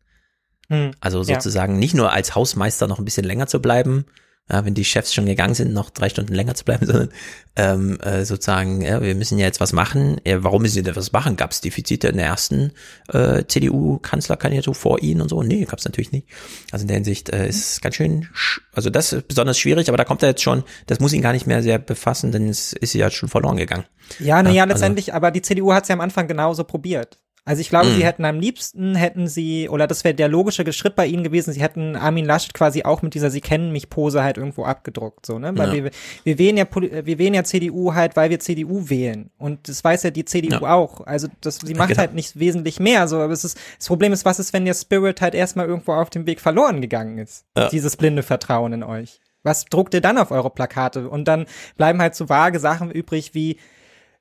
Hm, 0.70 0.92
Also 1.02 1.22
sozusagen 1.24 1.74
ja. 1.74 1.80
nicht 1.80 1.94
nur 1.96 2.12
als 2.12 2.36
Hausmeister 2.36 2.88
noch 2.88 3.00
ein 3.00 3.06
bisschen 3.06 3.26
länger 3.26 3.48
zu 3.48 3.62
bleiben, 3.62 4.06
ja, 4.52 4.66
wenn 4.66 4.74
die 4.74 4.84
Chefs 4.86 5.14
schon 5.14 5.28
gegangen 5.28 5.54
sind, 5.54 5.74
noch 5.74 5.92
drei 5.92 6.10
Stunden 6.10 6.34
länger 6.34 6.56
zu 6.56 6.66
bleiben, 6.66 6.86
sondern 6.88 7.10
ähm, 7.56 8.00
äh, 8.02 8.26
sozusagen, 8.26 8.82
ja, 8.82 9.00
wir 9.00 9.14
müssen 9.14 9.38
ja 9.38 9.46
jetzt 9.46 9.60
was 9.60 9.74
machen. 9.74 10.20
Ja, 10.26 10.44
warum 10.44 10.64
müssen 10.64 10.78
wir 10.78 10.84
denn 10.84 10.96
was 10.96 11.12
machen? 11.12 11.36
Gab 11.36 11.52
es 11.52 11.62
Defizite 11.62 12.08
in 12.08 12.18
der 12.18 12.26
ersten 12.26 12.72
äh, 13.14 13.44
CDU-Kanzlerkandidatur 13.46 14.74
vor 14.74 15.02
Ihnen 15.04 15.22
und 15.22 15.30
so? 15.30 15.44
Nee, 15.44 15.66
gab 15.66 15.78
es 15.80 15.86
natürlich 15.86 16.12
nicht. 16.12 16.28
Also 16.72 16.84
in 16.84 16.88
der 16.88 16.96
Hinsicht 16.98 17.30
äh, 17.30 17.48
ist 17.48 17.74
es 17.74 17.82
ganz 17.82 17.96
schön, 17.96 18.28
also 18.74 18.90
das 18.90 19.14
ist 19.14 19.28
besonders 19.28 19.58
schwierig, 19.60 19.88
aber 19.88 19.98
da 19.98 20.04
kommt 20.04 20.24
er 20.24 20.30
jetzt 20.30 20.42
schon, 20.42 20.64
das 20.88 21.00
muss 21.00 21.14
ihn 21.14 21.22
gar 21.22 21.34
nicht 21.34 21.46
mehr 21.48 21.62
sehr 21.62 21.78
befassen, 21.80 22.32
denn 22.32 22.50
es 22.50 22.74
ist 22.74 22.94
ja 22.94 23.10
schon 23.12 23.30
verloren 23.30 23.58
gegangen. 23.58 23.86
Ja, 24.20 24.42
naja, 24.42 24.56
Ja, 24.56 24.64
also- 24.64 24.74
letztendlich, 24.74 25.14
aber 25.14 25.32
die 25.32 25.42
CDU 25.44 25.74
hat 25.74 25.84
es 25.84 25.90
ja 25.90 25.94
am 25.94 26.02
Anfang 26.02 26.28
genauso 26.28 26.64
probiert. 26.64 27.20
Also 27.50 27.62
ich 27.62 27.70
glaube, 27.70 27.88
Mhm. 27.88 27.96
sie 27.96 28.06
hätten 28.06 28.26
am 28.26 28.40
liebsten, 28.40 28.94
hätten 28.94 29.28
sie, 29.28 29.70
oder 29.70 29.88
das 29.88 30.04
wäre 30.04 30.14
der 30.14 30.28
logische 30.28 30.72
Schritt 30.72 30.96
bei 30.96 31.08
ihnen 31.08 31.24
gewesen, 31.24 31.52
sie 31.52 31.62
hätten 31.62 31.96
Armin 31.96 32.24
Laschet 32.26 32.54
quasi 32.54 32.84
auch 32.84 33.02
mit 33.02 33.16
dieser 33.16 33.32
Sie 33.32 33.42
kennen 33.42 33.72
mich 33.72 33.90
Pose 33.90 34.22
halt 34.22 34.38
irgendwo 34.38 34.66
abgedruckt, 34.66 35.26
so, 35.26 35.40
ne? 35.40 35.58
Weil 35.58 35.76
Ja. 35.76 35.84
wir, 35.86 35.92
wir 36.26 36.38
wählen 36.38 36.58
ja, 36.58 36.66
wir 36.76 37.18
wählen 37.18 37.34
ja 37.34 37.44
CDU 37.44 37.96
halt, 37.96 38.16
weil 38.16 38.30
wir 38.30 38.40
CDU 38.40 38.88
wählen. 38.92 39.32
Und 39.40 39.68
das 39.68 39.84
weiß 39.84 40.04
ja 40.04 40.12
die 40.12 40.26
CDU 40.26 40.62
Ja. 40.66 40.76
auch. 40.76 41.02
Also 41.08 41.28
das, 41.42 41.58
sie 41.58 41.74
macht 41.74 41.88
Genau. 41.90 42.02
halt 42.02 42.14
nicht 42.14 42.38
wesentlich 42.40 42.80
mehr, 42.80 43.08
so, 43.08 43.18
aber 43.18 43.34
es 43.34 43.44
ist, 43.44 43.58
das 43.80 43.88
Problem 43.88 44.14
ist, 44.14 44.26
was 44.26 44.38
ist, 44.38 44.54
wenn 44.54 44.66
der 44.66 44.76
Spirit 44.76 45.20
halt 45.20 45.34
erstmal 45.34 45.66
irgendwo 45.66 45.94
auf 45.94 46.12
dem 46.12 46.28
Weg 46.28 46.42
verloren 46.42 46.82
gegangen 46.82 47.18
ist? 47.18 47.46
Ja. 47.58 47.70
Dieses 47.70 47.98
blinde 47.98 48.22
Vertrauen 48.22 48.74
in 48.74 48.84
euch. 48.84 49.22
Was 49.42 49.66
druckt 49.66 49.96
ihr 49.96 50.02
dann 50.02 50.20
auf 50.20 50.30
eure 50.30 50.52
Plakate? 50.52 51.10
Und 51.10 51.28
dann 51.28 51.48
bleiben 51.78 52.00
halt 52.00 52.14
so 52.14 52.30
vage 52.30 52.60
Sachen 52.60 52.92
übrig 52.92 53.34
wie, 53.34 53.58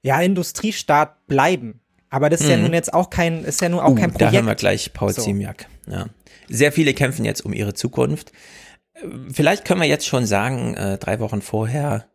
ja, 0.00 0.18
Industriestaat 0.22 1.26
bleiben. 1.26 1.80
Aber 2.10 2.30
das 2.30 2.40
ist 2.40 2.48
ja 2.48 2.56
Mhm. 2.56 2.64
nun 2.64 2.72
jetzt 2.74 2.92
auch 2.94 3.10
kein, 3.10 3.44
ist 3.44 3.60
ja 3.60 3.68
nun 3.68 3.80
auch 3.80 3.90
Uh, 3.90 3.94
kein 3.94 4.10
Da 4.12 4.18
Projekt. 4.18 4.36
haben 4.36 4.46
wir 4.46 4.54
gleich 4.54 4.92
Paul 4.92 5.12
So. 5.12 5.22
Ziemiak. 5.22 5.66
Ja. 5.86 6.06
Sehr 6.48 6.72
viele 6.72 6.94
kämpfen 6.94 7.24
jetzt 7.24 7.44
um 7.44 7.52
ihre 7.52 7.74
Zukunft. 7.74 8.32
Äh, 8.94 9.00
Vielleicht 9.32 9.64
können 9.64 9.80
wir 9.80 9.88
jetzt 9.88 10.06
schon 10.06 10.24
sagen, 10.26 10.74
äh, 10.74 10.98
drei 10.98 11.20
Wochen 11.20 11.42
vorher, 11.42 12.06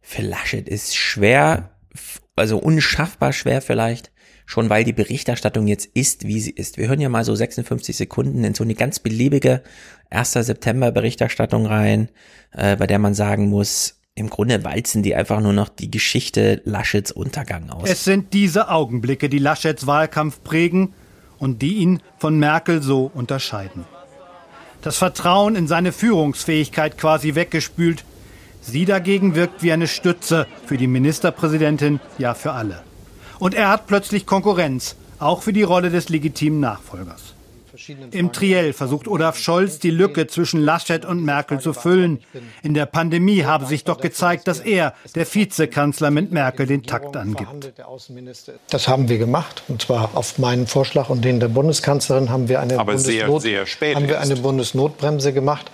für 0.00 0.22
Laschet 0.22 0.68
ist 0.68 0.96
schwer, 0.96 1.70
also 2.36 2.58
unschaffbar 2.58 3.32
schwer 3.32 3.62
vielleicht, 3.62 4.10
schon 4.46 4.68
weil 4.70 4.84
die 4.84 4.92
Berichterstattung 4.92 5.66
jetzt 5.68 5.86
ist, 5.86 6.26
wie 6.26 6.40
sie 6.40 6.50
ist. 6.50 6.76
Wir 6.78 6.88
hören 6.88 7.00
ja 7.00 7.08
mal 7.08 7.24
so 7.24 7.34
56 7.34 7.96
Sekunden 7.96 8.42
in 8.44 8.54
so 8.54 8.64
eine 8.64 8.74
ganz 8.74 8.98
beliebige 8.98 9.62
1. 10.10 10.32
September 10.32 10.90
Berichterstattung 10.92 11.66
rein, 11.66 12.10
äh, 12.52 12.76
bei 12.76 12.86
der 12.86 12.98
man 12.98 13.14
sagen 13.14 13.48
muss, 13.48 14.00
im 14.14 14.28
Grunde 14.28 14.62
walzen 14.64 15.02
die 15.02 15.14
einfach 15.14 15.40
nur 15.40 15.52
noch 15.52 15.68
die 15.68 15.90
Geschichte 15.90 16.60
Laschets 16.64 17.12
Untergang 17.12 17.70
aus. 17.70 17.88
Es 17.88 18.04
sind 18.04 18.34
diese 18.34 18.68
Augenblicke, 18.68 19.28
die 19.28 19.38
Laschets 19.38 19.86
Wahlkampf 19.86 20.42
prägen 20.42 20.92
und 21.38 21.62
die 21.62 21.74
ihn 21.76 22.00
von 22.18 22.38
Merkel 22.38 22.82
so 22.82 23.10
unterscheiden. 23.14 23.84
Das 24.82 24.98
Vertrauen 24.98 25.56
in 25.56 25.66
seine 25.66 25.92
Führungsfähigkeit 25.92 26.98
quasi 26.98 27.34
weggespült. 27.34 28.04
Sie 28.60 28.84
dagegen 28.84 29.34
wirkt 29.34 29.62
wie 29.62 29.72
eine 29.72 29.88
Stütze 29.88 30.46
für 30.66 30.76
die 30.76 30.86
Ministerpräsidentin, 30.86 32.00
ja 32.18 32.34
für 32.34 32.52
alle. 32.52 32.82
Und 33.38 33.54
er 33.54 33.70
hat 33.70 33.86
plötzlich 33.86 34.26
Konkurrenz, 34.26 34.96
auch 35.18 35.42
für 35.42 35.52
die 35.52 35.62
Rolle 35.62 35.90
des 35.90 36.08
legitimen 36.10 36.60
Nachfolgers. 36.60 37.31
Im 38.10 38.32
Triell 38.32 38.72
versucht 38.72 39.08
Olaf 39.08 39.38
Scholz, 39.38 39.78
die 39.78 39.90
Lücke 39.90 40.26
zwischen 40.26 40.60
Laschet 40.60 41.04
und 41.04 41.24
Merkel 41.24 41.60
zu 41.60 41.72
füllen. 41.72 42.20
In 42.62 42.74
der 42.74 42.86
Pandemie 42.86 43.44
habe 43.44 43.66
sich 43.66 43.84
doch 43.84 44.00
gezeigt, 44.00 44.48
dass 44.48 44.60
er, 44.60 44.94
der 45.14 45.26
Vizekanzler, 45.32 46.10
mit 46.10 46.32
Merkel 46.32 46.66
den 46.66 46.82
Takt 46.82 47.16
angibt. 47.16 47.72
Das 48.70 48.88
haben 48.88 49.08
wir 49.08 49.18
gemacht, 49.18 49.62
und 49.68 49.82
zwar 49.82 50.10
auf 50.14 50.38
meinen 50.38 50.66
Vorschlag 50.66 51.08
und 51.08 51.24
den 51.24 51.40
der 51.40 51.48
Bundeskanzlerin 51.48 52.30
haben 52.30 52.48
wir 52.48 52.60
eine, 52.60 52.78
Aber 52.78 52.98
sehr, 52.98 53.26
Bundesnot 53.26 53.42
sehr 53.42 53.66
spät 53.66 53.96
haben 53.96 54.08
wir 54.08 54.20
eine 54.20 54.36
Bundesnotbremse 54.36 55.32
gemacht. 55.32 55.70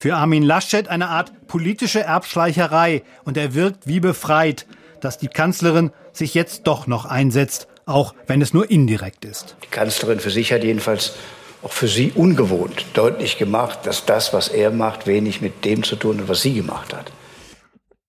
Für 0.00 0.14
Armin 0.14 0.44
Laschet 0.44 0.88
eine 0.88 1.08
Art 1.08 1.48
politische 1.48 2.00
Erbschleicherei 2.00 3.02
und 3.24 3.36
er 3.36 3.54
wirkt 3.54 3.86
wie 3.88 4.00
befreit, 4.00 4.66
dass 5.00 5.18
die 5.18 5.28
Kanzlerin 5.28 5.90
sich 6.12 6.34
jetzt 6.34 6.66
doch 6.66 6.86
noch 6.86 7.04
einsetzt, 7.04 7.68
auch 7.88 8.14
wenn 8.26 8.42
es 8.42 8.52
nur 8.52 8.70
indirekt 8.70 9.24
ist. 9.24 9.56
Die 9.64 9.68
Kanzlerin 9.68 10.20
für 10.20 10.30
sich 10.30 10.52
hat 10.52 10.62
jedenfalls 10.62 11.14
auch 11.62 11.72
für 11.72 11.88
sie 11.88 12.12
ungewohnt 12.12 12.86
deutlich 12.94 13.38
gemacht, 13.38 13.80
dass 13.84 14.04
das, 14.04 14.32
was 14.32 14.48
er 14.48 14.70
macht, 14.70 15.06
wenig 15.06 15.40
mit 15.40 15.64
dem 15.64 15.82
zu 15.82 15.96
tun 15.96 16.20
hat, 16.20 16.28
was 16.28 16.42
sie 16.42 16.54
gemacht 16.54 16.94
hat. 16.94 17.10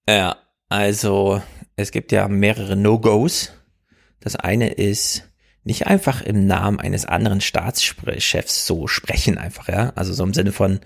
Ja, 0.07 0.37
also 0.67 1.41
es 1.75 1.91
gibt 1.91 2.11
ja 2.11 2.27
mehrere 2.27 2.75
No-Gos. 2.75 3.53
Das 4.19 4.35
eine 4.35 4.69
ist 4.73 5.23
nicht 5.63 5.87
einfach 5.87 6.21
im 6.21 6.45
Namen 6.45 6.79
eines 6.79 7.05
anderen 7.05 7.41
Staatschefs 7.41 8.65
so 8.65 8.87
sprechen 8.87 9.37
einfach, 9.37 9.69
ja. 9.69 9.93
Also 9.95 10.13
so 10.13 10.23
im 10.23 10.33
Sinne 10.33 10.51
von, 10.51 10.81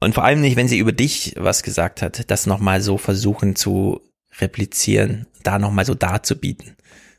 und 0.00 0.14
vor 0.14 0.24
allem 0.24 0.42
nicht, 0.42 0.56
wenn 0.56 0.68
sie 0.68 0.78
über 0.78 0.92
dich 0.92 1.34
was 1.38 1.62
gesagt 1.62 2.02
hat, 2.02 2.30
das 2.30 2.46
nochmal 2.46 2.82
so 2.82 2.98
versuchen 2.98 3.56
zu 3.56 4.00
replizieren, 4.38 5.26
da 5.42 5.58
nochmal 5.58 5.86
so 5.86 5.94
darzubieten. 5.94 6.76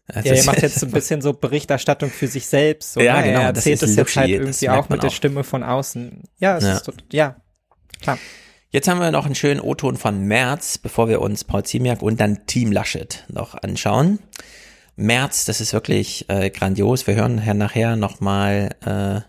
Also 0.08 0.28
Ja, 0.30 0.34
er 0.34 0.38
das- 0.38 0.46
macht 0.46 0.62
jetzt 0.62 0.80
so 0.80 0.86
ein 0.86 0.92
bisschen 0.92 1.22
so 1.22 1.34
Berichterstattung 1.34 2.10
für 2.10 2.28
sich 2.28 2.46
selbst. 2.48 2.94
So, 2.94 3.02
Ja, 3.02 3.18
ne? 3.22 3.28
genau, 3.28 3.40
Er 3.42 3.54
das 3.54 3.66
erzählt 3.66 3.82
ist 3.84 3.90
es 3.92 3.96
jetzt 3.96 4.16
halt 4.16 4.30
das 4.30 4.62
irgendwie 4.62 4.70
auch 4.70 4.90
mit 4.90 5.02
der 5.04 5.10
auch. 5.10 5.14
Stimme 5.14 5.44
von 5.44 5.64
außen. 5.64 6.24
Ja, 6.40 6.58
es 6.58 6.64
Ja. 6.64 6.74
ist 6.78 6.92
ja, 7.12 7.36
klar. 8.02 8.18
Jetzt 8.70 8.88
haben 8.90 9.00
wir 9.00 9.10
noch 9.12 9.26
einen 9.26 9.36
schönen 9.36 9.62
O-Ton 9.62 9.96
von 9.96 10.22
Merz, 10.26 10.78
bevor 10.78 11.08
wir 11.08 11.22
uns 11.22 11.44
Paul 11.46 11.64
Ziemiak 11.64 12.02
und 12.02 12.20
dann 12.20 12.46
Team 12.46 12.72
Laschet 12.74 13.24
noch 13.30 13.56
anschauen. 13.56 14.20
Merz, 14.98 15.46
das 15.46 15.62
ist 15.62 15.72
wirklich 15.74 16.26
äh, 16.30 16.50
grandios. 16.50 17.08
Wir 17.08 17.16
hören 17.16 17.42
nachher 17.58 17.96
nochmal 17.96 18.76
äh, 18.86 19.22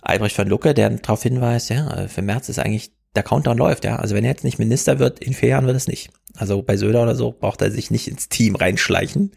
Albrecht 0.00 0.36
von 0.36 0.48
Lucke, 0.48 0.74
der 0.74 0.90
darauf 0.90 1.22
hinweist, 1.22 1.70
ja, 1.70 1.92
äh, 1.92 2.08
für 2.08 2.22
Merz 2.22 2.48
ist 2.48 2.58
eigentlich 2.58 2.92
der 3.14 3.22
Countdown 3.22 3.58
läuft, 3.58 3.84
ja. 3.84 3.96
Also 3.96 4.14
wenn 4.14 4.24
er 4.24 4.30
jetzt 4.30 4.44
nicht 4.44 4.58
Minister 4.58 4.98
wird, 4.98 5.18
in 5.20 5.34
vier 5.34 5.50
Jahren 5.50 5.66
wird 5.66 5.76
es 5.76 5.86
nicht. 5.86 6.10
Also 6.36 6.62
bei 6.62 6.76
Söder 6.76 7.02
oder 7.02 7.14
so 7.14 7.30
braucht 7.32 7.60
er 7.62 7.70
sich 7.70 7.90
nicht 7.90 8.08
ins 8.08 8.28
Team 8.28 8.56
reinschleichen. 8.56 9.32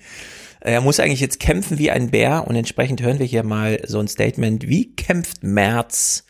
Er 0.66 0.82
muss 0.82 1.00
eigentlich 1.00 1.20
jetzt 1.20 1.40
kämpfen 1.40 1.78
wie 1.78 1.92
ein 1.92 2.10
Bär 2.10 2.48
und 2.48 2.56
entsprechend 2.56 3.00
hören 3.00 3.20
wir 3.20 3.26
hier 3.28 3.44
mal 3.44 3.84
so 3.86 4.00
ein 4.00 4.08
Statement. 4.08 4.68
Wie 4.68 4.96
kämpft 4.96 5.44
Merz 5.44 6.24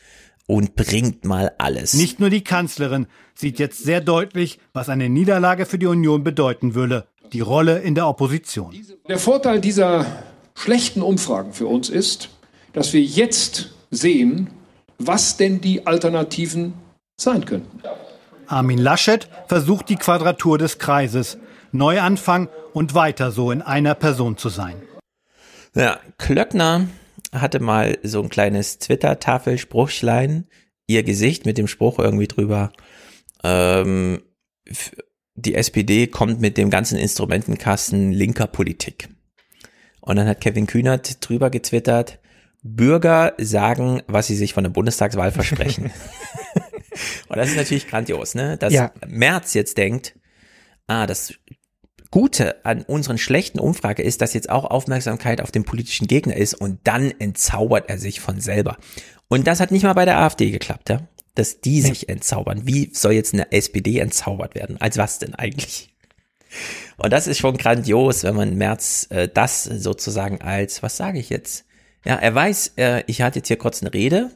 und 0.46 0.76
bringt 0.76 1.24
mal 1.24 1.54
alles? 1.58 1.94
Nicht 1.94 2.20
nur 2.20 2.30
die 2.30 2.44
Kanzlerin 2.44 3.08
sieht 3.34 3.60
jetzt 3.60 3.82
sehr 3.82 4.02
deutlich, 4.02 4.60
was 4.74 4.90
eine 4.90 5.08
Niederlage 5.08 5.66
für 5.66 5.80
die 5.80 5.86
Union 5.86 6.26
bedeuten 6.26 6.76
würde. 6.76 7.08
Die 7.32 7.40
Rolle 7.40 7.80
in 7.80 7.96
der 7.96 8.10
Opposition. 8.10 8.76
Der 9.08 9.20
Vorteil 9.20 9.62
dieser 9.62 10.06
schlechten 10.54 11.02
Umfragen 11.02 11.54
für 11.54 11.68
uns 11.68 11.90
ist, 11.90 12.28
dass 12.74 12.92
wir 12.92 13.02
jetzt 13.02 13.72
sehen, 13.90 14.50
was 15.00 15.38
denn 15.38 15.62
die 15.62 15.88
Alternativen 15.88 16.74
sein 17.16 17.46
könnten. 17.46 17.80
Armin 18.48 18.80
Laschet 18.80 19.30
versucht 19.48 19.88
die 19.88 19.96
Quadratur 19.96 20.58
des 20.58 20.78
Kreises. 20.78 21.38
Neuanfang 21.78 22.50
und 22.74 22.94
weiter 22.94 23.32
so 23.32 23.52
in 23.52 23.62
einer 23.62 23.96
Person 23.96 24.38
zu 24.38 24.50
sein. 24.50 24.82
Ja, 25.76 26.00
Klöckner 26.18 26.88
hatte 27.32 27.60
mal 27.60 27.98
so 28.04 28.22
ein 28.22 28.30
kleines 28.30 28.80
Twitter-Tafel-Spruchschlein, 28.80 30.48
ihr 30.88 31.04
Gesicht 31.04 31.46
mit 31.46 31.58
dem 31.58 31.68
Spruch 31.68 32.00
irgendwie 32.00 32.28
drüber. 32.28 32.72
Ähm, 33.44 34.22
die 35.36 35.56
SPD 35.56 36.08
kommt 36.08 36.40
mit 36.40 36.58
dem 36.58 36.70
ganzen 36.70 36.98
Instrumentenkasten 36.98 38.12
linker 38.12 38.48
Politik. 38.48 39.10
Und 40.00 40.16
dann 40.16 40.28
hat 40.28 40.42
Kevin 40.42 40.68
Kühnert 40.68 41.28
drüber 41.28 41.50
getwittert, 41.50 42.20
Bürger 42.64 43.34
sagen, 43.38 44.02
was 44.08 44.28
sie 44.28 44.36
sich 44.36 44.54
von 44.54 44.64
der 44.64 44.72
Bundestagswahl 44.72 45.32
versprechen. 45.32 45.92
Und 47.28 47.38
das 47.38 47.50
ist 47.50 47.58
natürlich 47.58 47.88
grandios, 47.88 48.34
ne? 48.34 48.58
Dass 48.58 48.74
ja. 48.74 48.92
Merz 49.06 49.54
jetzt 49.54 49.78
denkt, 49.78 50.16
ah, 50.88 51.06
das 51.06 51.34
Gute 52.16 52.64
an 52.64 52.84
unseren 52.84 53.18
schlechten 53.18 53.60
Umfrage 53.60 54.02
ist, 54.02 54.22
dass 54.22 54.34
jetzt 54.34 54.50
auch 54.50 54.64
Aufmerksamkeit 54.64 55.42
auf 55.42 55.52
den 55.52 55.66
politischen 55.66 56.08
Gegner 56.08 56.38
ist 56.38 56.54
und 56.54 56.80
dann 56.86 57.12
entzaubert 57.20 57.90
er 57.90 57.98
sich 57.98 58.22
von 58.22 58.40
selber. 58.40 58.78
Und 59.28 59.48
das 59.48 59.60
hat 59.60 59.70
nicht 59.70 59.84
mal 59.84 59.92
bei 59.92 60.06
der 60.06 60.20
AfD 60.20 60.50
geklappt, 60.50 60.90
ja? 60.90 61.02
Dass 61.34 61.60
die 61.60 61.82
sich 61.82 62.08
entzaubern. 62.08 62.62
Wie 62.66 62.90
soll 62.94 63.12
jetzt 63.12 63.34
eine 63.34 63.52
SPD 63.52 64.00
entzaubert 64.00 64.56
werden? 64.56 64.80
Als 64.80 64.96
was 64.98 65.20
denn 65.20 65.36
eigentlich? 65.36 65.94
Und 66.96 67.12
das 67.12 67.28
ist 67.28 67.40
schon 67.40 67.58
grandios, 67.58 68.24
wenn 68.24 68.36
man 68.36 68.56
März 68.56 69.08
äh, 69.10 69.28
das 69.28 69.66
sozusagen 69.66 70.40
als, 70.40 70.82
was 70.82 70.96
sage 70.96 71.20
ich 71.20 71.30
jetzt? 71.30 71.66
Ja, 72.06 72.16
er 72.16 72.34
weiß, 72.34 72.76
äh, 72.78 73.04
ich 73.08 73.24
hatte 73.24 73.40
jetzt 73.40 73.50
hier 73.50 73.58
kurz 73.58 73.82
eine 73.82 73.94
Rede 73.94 74.32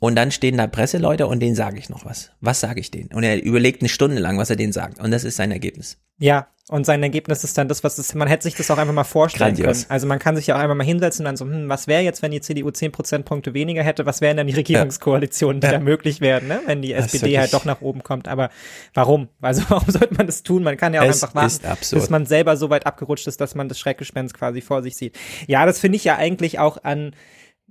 und 0.00 0.16
dann 0.16 0.30
stehen 0.30 0.56
da 0.56 0.66
Presseleute 0.66 1.26
und 1.26 1.40
denen 1.40 1.54
sage 1.54 1.78
ich 1.78 1.90
noch 1.90 2.06
was. 2.06 2.32
Was 2.40 2.60
sage 2.60 2.80
ich 2.80 2.90
denen? 2.90 3.10
Und 3.12 3.22
er 3.22 3.42
überlegt 3.42 3.82
eine 3.82 3.90
Stunde 3.90 4.18
lang, 4.18 4.38
was 4.38 4.48
er 4.48 4.56
denen 4.56 4.72
sagt. 4.72 4.98
Und 4.98 5.10
das 5.10 5.24
ist 5.24 5.36
sein 5.36 5.52
Ergebnis. 5.52 5.98
Ja, 6.18 6.48
und 6.70 6.86
sein 6.86 7.02
Ergebnis 7.02 7.44
ist 7.44 7.58
dann 7.58 7.68
das, 7.68 7.84
was 7.84 7.98
es, 7.98 8.14
man 8.14 8.26
hätte 8.26 8.44
sich 8.44 8.54
das 8.54 8.70
auch 8.70 8.78
einfach 8.78 8.94
mal 8.94 9.04
vorstellen 9.04 9.56
Grandios. 9.56 9.82
können. 9.82 9.90
Also 9.90 10.06
man 10.06 10.18
kann 10.18 10.36
sich 10.36 10.46
ja 10.46 10.56
auch 10.56 10.60
einfach 10.60 10.74
mal 10.74 10.84
hinsetzen 10.84 11.24
und 11.24 11.26
dann 11.26 11.36
so, 11.36 11.44
hm, 11.44 11.68
was 11.68 11.86
wäre 11.86 12.02
jetzt, 12.02 12.22
wenn 12.22 12.30
die 12.30 12.40
CDU 12.40 12.70
10 12.70 12.92
Prozentpunkte 12.92 13.52
weniger 13.52 13.82
hätte? 13.82 14.06
Was 14.06 14.22
wären 14.22 14.38
dann 14.38 14.46
die 14.46 14.54
Regierungskoalitionen, 14.54 15.60
die 15.60 15.66
ja. 15.66 15.72
da 15.74 15.80
möglich 15.80 16.22
wären, 16.22 16.48
ne? 16.48 16.60
wenn 16.64 16.80
die 16.80 16.94
SPD 16.94 17.38
halt 17.38 17.52
doch 17.52 17.66
nach 17.66 17.82
oben 17.82 18.02
kommt? 18.02 18.26
Aber 18.26 18.48
warum? 18.94 19.28
Also 19.42 19.62
warum 19.68 19.90
sollte 19.90 20.14
man 20.14 20.26
das 20.26 20.42
tun? 20.44 20.62
Man 20.62 20.78
kann 20.78 20.94
ja 20.94 21.02
auch 21.02 21.06
es 21.06 21.22
einfach 21.22 21.34
warten, 21.34 21.78
bis 21.90 22.08
man 22.08 22.24
selber 22.24 22.56
so 22.56 22.70
weit 22.70 22.86
abgerutscht 22.86 23.26
ist, 23.26 23.40
dass 23.40 23.54
man 23.54 23.68
das 23.68 23.78
Schreckgespenst 23.78 24.32
quasi 24.32 24.62
vor 24.62 24.82
sich 24.82 24.96
sieht. 24.96 25.18
Ja, 25.46 25.66
das 25.66 25.78
finde 25.78 25.96
ich 25.96 26.04
ja 26.04 26.16
eigentlich 26.16 26.58
auch 26.58 26.84
an 26.84 27.12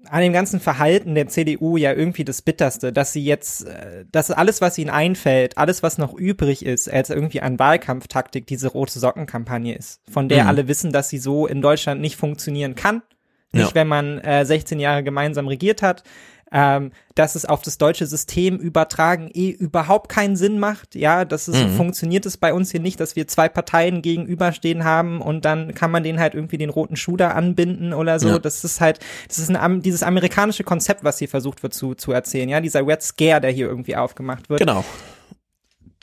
an 0.05 0.21
dem 0.21 0.33
ganzen 0.33 0.59
Verhalten 0.59 1.15
der 1.15 1.27
CDU 1.27 1.77
ja 1.77 1.93
irgendwie 1.93 2.23
das 2.23 2.41
Bitterste, 2.41 2.93
dass 2.93 3.13
sie 3.13 3.23
jetzt, 3.23 3.65
äh, 3.65 4.05
dass 4.11 4.31
alles, 4.31 4.61
was 4.61 4.77
ihnen 4.77 4.89
einfällt, 4.89 5.57
alles, 5.57 5.83
was 5.83 5.97
noch 5.97 6.13
übrig 6.13 6.65
ist, 6.65 6.89
als 6.91 7.09
irgendwie 7.09 7.41
an 7.41 7.59
Wahlkampftaktik 7.59 8.47
diese 8.47 8.69
rote 8.69 8.99
Sockenkampagne 8.99 9.75
ist, 9.75 10.01
von 10.09 10.29
der 10.29 10.43
mhm. 10.43 10.49
alle 10.49 10.67
wissen, 10.67 10.91
dass 10.91 11.09
sie 11.09 11.17
so 11.17 11.47
in 11.47 11.61
Deutschland 11.61 12.01
nicht 12.01 12.15
funktionieren 12.15 12.75
kann. 12.75 13.01
Nicht, 13.51 13.69
ja. 13.69 13.75
wenn 13.75 13.87
man 13.87 14.19
äh, 14.19 14.45
16 14.45 14.79
Jahre 14.79 15.03
gemeinsam 15.03 15.47
regiert 15.47 15.81
hat, 15.81 16.03
ähm, 16.51 16.91
dass 17.15 17.35
es 17.35 17.45
auf 17.45 17.61
das 17.61 17.77
deutsche 17.77 18.05
System 18.05 18.57
übertragen 18.57 19.29
eh 19.33 19.49
überhaupt 19.49 20.09
keinen 20.09 20.35
Sinn 20.35 20.59
macht. 20.59 20.95
Ja, 20.95 21.25
das 21.25 21.47
ist, 21.47 21.63
mhm. 21.63 21.75
funktioniert 21.75 22.25
es 22.25 22.37
bei 22.37 22.53
uns 22.53 22.71
hier 22.71 22.79
nicht, 22.79 22.99
dass 22.99 23.15
wir 23.15 23.27
zwei 23.27 23.49
Parteien 23.49 24.01
gegenüberstehen 24.01 24.83
haben 24.83 25.21
und 25.21 25.45
dann 25.45 25.73
kann 25.73 25.91
man 25.91 26.03
denen 26.03 26.19
halt 26.19 26.33
irgendwie 26.33 26.57
den 26.57 26.69
roten 26.69 26.95
Schuh 26.95 27.17
da 27.17 27.31
anbinden 27.31 27.93
oder 27.93 28.19
so. 28.19 28.29
Ja. 28.29 28.39
Das 28.39 28.63
ist 28.63 28.81
halt, 28.81 28.99
das 29.27 29.39
ist 29.39 29.49
ein, 29.53 29.81
dieses 29.81 30.03
amerikanische 30.03 30.63
Konzept, 30.63 31.03
was 31.03 31.19
hier 31.19 31.29
versucht 31.29 31.63
wird 31.63 31.73
zu, 31.73 31.95
zu 31.95 32.11
erzählen. 32.11 32.49
Ja, 32.49 32.61
dieser 32.61 32.85
Red 32.85 33.01
Scare, 33.01 33.41
der 33.41 33.51
hier 33.51 33.67
irgendwie 33.67 33.95
aufgemacht 33.95 34.49
wird. 34.49 34.59
Genau. 34.59 34.83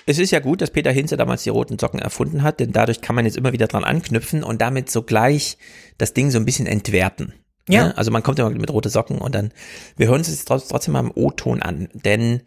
Es 0.09 0.20
ist 0.20 0.31
ja 0.31 0.39
gut, 0.39 0.60
dass 0.60 0.70
Peter 0.70 0.93
Hinze 0.93 1.16
damals 1.16 1.43
die 1.43 1.51
roten 1.51 1.81
Socken 1.81 1.98
erfunden 1.98 2.44
hat, 2.44 2.60
denn 2.60 2.70
dadurch 2.70 3.01
kann 3.01 3.16
man 3.16 3.24
jetzt 3.24 3.36
immer 3.36 3.52
wieder 3.52 3.66
dran 3.66 3.82
anknüpfen 3.82 4.44
und 4.44 4.60
damit 4.60 4.89
sogleich 4.89 5.59
das 5.98 6.14
Ding 6.14 6.31
so 6.31 6.39
ein 6.39 6.44
bisschen 6.44 6.68
entwerten. 6.68 7.35
Ja. 7.68 7.88
Ne? 7.88 7.97
Also 7.97 8.10
man 8.10 8.22
kommt 8.22 8.38
immer 8.38 8.51
mit 8.51 8.70
rote 8.70 8.88
Socken 8.88 9.18
und 9.18 9.34
dann, 9.34 9.52
wir 9.97 10.09
hören 10.09 10.18
uns 10.18 10.28
jetzt 10.28 10.47
trotzdem 10.47 10.93
mal 10.93 11.01
im 11.01 11.12
O-Ton 11.14 11.62
an, 11.62 11.88
denn 11.93 12.43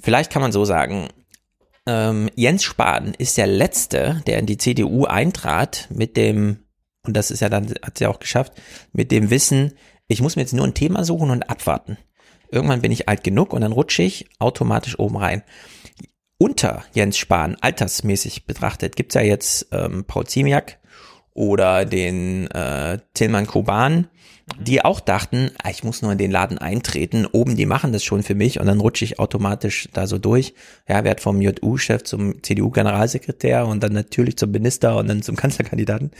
vielleicht 0.00 0.32
kann 0.32 0.42
man 0.42 0.52
so 0.52 0.64
sagen, 0.64 1.08
ähm, 1.86 2.28
Jens 2.34 2.64
Spahn 2.64 3.14
ist 3.16 3.38
der 3.38 3.46
Letzte, 3.46 4.22
der 4.26 4.38
in 4.38 4.46
die 4.46 4.58
CDU 4.58 5.04
eintrat 5.04 5.88
mit 5.90 6.16
dem, 6.16 6.58
und 7.04 7.16
das 7.16 7.30
ist 7.30 7.40
ja 7.40 7.48
dann, 7.48 7.72
hat 7.82 7.98
sie 7.98 8.06
auch 8.06 8.18
geschafft, 8.18 8.52
mit 8.92 9.12
dem 9.12 9.30
Wissen, 9.30 9.72
ich 10.08 10.20
muss 10.20 10.36
mir 10.36 10.42
jetzt 10.42 10.54
nur 10.54 10.66
ein 10.66 10.74
Thema 10.74 11.04
suchen 11.04 11.30
und 11.30 11.48
abwarten. 11.48 11.96
Irgendwann 12.50 12.82
bin 12.82 12.92
ich 12.92 13.08
alt 13.08 13.24
genug 13.24 13.52
und 13.52 13.60
dann 13.60 13.72
rutsche 13.72 14.02
ich 14.02 14.28
automatisch 14.38 14.98
oben 14.98 15.16
rein. 15.16 15.42
Unter 16.38 16.84
Jens 16.92 17.16
Spahn, 17.16 17.56
altersmäßig 17.60 18.46
betrachtet, 18.46 18.94
gibt's 18.94 19.14
ja 19.14 19.22
jetzt 19.22 19.68
ähm, 19.72 20.04
Paul 20.04 20.26
Ziemiak 20.26 20.78
oder 21.36 21.84
den 21.84 22.50
äh, 22.50 22.98
Tilman 23.14 23.46
Koban, 23.46 24.08
die 24.58 24.82
auch 24.82 25.00
dachten, 25.00 25.50
ah, 25.62 25.70
ich 25.70 25.84
muss 25.84 26.02
nur 26.02 26.12
in 26.12 26.18
den 26.18 26.30
Laden 26.30 26.56
eintreten, 26.56 27.26
oben, 27.26 27.56
die 27.56 27.66
machen 27.66 27.92
das 27.92 28.04
schon 28.04 28.22
für 28.22 28.34
mich 28.34 28.58
und 28.58 28.66
dann 28.66 28.80
rutsche 28.80 29.04
ich 29.04 29.18
automatisch 29.18 29.88
da 29.92 30.06
so 30.06 30.18
durch. 30.18 30.54
Ja, 30.88 31.04
werd 31.04 31.20
vom 31.20 31.42
JU-Chef 31.42 32.04
zum 32.04 32.42
CDU-Generalsekretär 32.42 33.66
und 33.66 33.82
dann 33.82 33.92
natürlich 33.92 34.36
zum 34.36 34.50
Minister 34.50 34.96
und 34.96 35.08
dann 35.08 35.22
zum 35.22 35.36
Kanzlerkandidaten. 35.36 36.10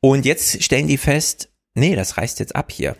Und 0.00 0.26
jetzt 0.26 0.62
stellen 0.62 0.88
die 0.88 0.98
fest, 0.98 1.48
nee, 1.74 1.96
das 1.96 2.18
reißt 2.18 2.38
jetzt 2.38 2.54
ab 2.54 2.70
hier. 2.70 2.96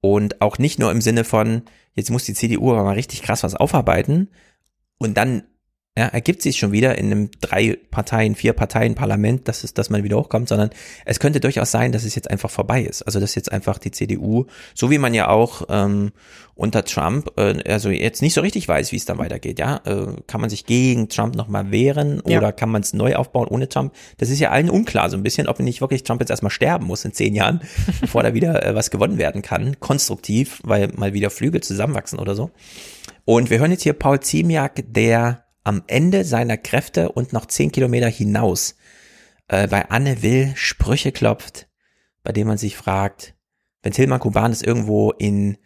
Und 0.00 0.40
auch 0.40 0.58
nicht 0.58 0.78
nur 0.78 0.92
im 0.92 1.00
Sinne 1.00 1.24
von, 1.24 1.62
jetzt 1.94 2.10
muss 2.10 2.24
die 2.24 2.34
CDU 2.34 2.70
aber 2.70 2.84
mal 2.84 2.94
richtig 2.94 3.22
krass 3.22 3.42
was 3.42 3.56
aufarbeiten 3.56 4.28
und 4.98 5.16
dann 5.16 5.42
ja, 5.98 6.06
ergibt 6.06 6.42
sich 6.42 6.56
schon 6.58 6.70
wieder 6.70 6.96
in 6.96 7.06
einem 7.06 7.30
drei 7.40 7.76
Parteien, 7.90 8.36
vier 8.36 8.52
Parteien 8.52 8.94
Parlament, 8.94 9.48
dass 9.48 9.64
es, 9.64 9.74
dass 9.74 9.90
man 9.90 10.04
wieder 10.04 10.16
hochkommt, 10.16 10.48
sondern 10.48 10.70
es 11.04 11.18
könnte 11.18 11.40
durchaus 11.40 11.72
sein, 11.72 11.90
dass 11.90 12.04
es 12.04 12.14
jetzt 12.14 12.30
einfach 12.30 12.50
vorbei 12.50 12.82
ist. 12.82 13.02
Also 13.02 13.18
dass 13.18 13.34
jetzt 13.34 13.50
einfach 13.50 13.78
die 13.78 13.90
CDU, 13.90 14.46
so 14.74 14.92
wie 14.92 14.98
man 14.98 15.12
ja 15.12 15.26
auch 15.26 15.62
ähm, 15.68 16.12
unter 16.54 16.84
Trump, 16.84 17.32
äh, 17.36 17.68
also 17.68 17.90
jetzt 17.90 18.22
nicht 18.22 18.34
so 18.34 18.42
richtig 18.42 18.68
weiß, 18.68 18.92
wie 18.92 18.96
es 18.96 19.06
dann 19.06 19.18
weitergeht. 19.18 19.58
Ja, 19.58 19.80
äh, 19.86 20.06
kann 20.28 20.40
man 20.40 20.50
sich 20.50 20.66
gegen 20.66 21.08
Trump 21.08 21.34
nochmal 21.34 21.72
wehren 21.72 22.20
oder 22.20 22.42
ja. 22.42 22.52
kann 22.52 22.70
man 22.70 22.82
es 22.82 22.92
neu 22.92 23.16
aufbauen 23.16 23.48
ohne 23.48 23.68
Trump? 23.68 23.92
Das 24.18 24.30
ist 24.30 24.38
ja 24.38 24.50
allen 24.50 24.70
unklar 24.70 25.10
so 25.10 25.16
ein 25.16 25.24
bisschen, 25.24 25.48
ob 25.48 25.58
nicht 25.58 25.80
wirklich 25.80 26.04
Trump 26.04 26.20
jetzt 26.20 26.30
erstmal 26.30 26.52
sterben 26.52 26.86
muss 26.86 27.04
in 27.04 27.12
zehn 27.12 27.34
Jahren, 27.34 27.60
bevor 28.00 28.22
da 28.22 28.34
wieder 28.34 28.64
äh, 28.64 28.76
was 28.76 28.92
gewonnen 28.92 29.18
werden 29.18 29.42
kann, 29.42 29.80
konstruktiv, 29.80 30.60
weil 30.62 30.92
mal 30.94 31.12
wieder 31.12 31.30
Flügel 31.30 31.60
zusammenwachsen 31.60 32.20
oder 32.20 32.36
so. 32.36 32.52
Und 33.24 33.50
wir 33.50 33.58
hören 33.58 33.72
jetzt 33.72 33.82
hier 33.82 33.94
Paul 33.94 34.20
Ziemiak, 34.20 34.84
der 34.94 35.47
am 35.68 35.82
Ende 35.86 36.24
seiner 36.24 36.56
Kräfte 36.56 37.12
und 37.12 37.34
noch 37.34 37.44
zehn 37.44 37.70
Kilometer 37.70 38.08
hinaus 38.08 38.74
äh, 39.48 39.68
bei 39.68 39.90
Anne 39.90 40.22
Will 40.22 40.52
Sprüche 40.56 41.12
klopft, 41.12 41.68
bei 42.22 42.32
denen 42.32 42.48
man 42.48 42.56
sich 42.56 42.74
fragt, 42.74 43.34
wenn 43.82 43.92
Tilman 43.92 44.18
Kubanis 44.18 44.62
irgendwo 44.62 45.10
in 45.10 45.58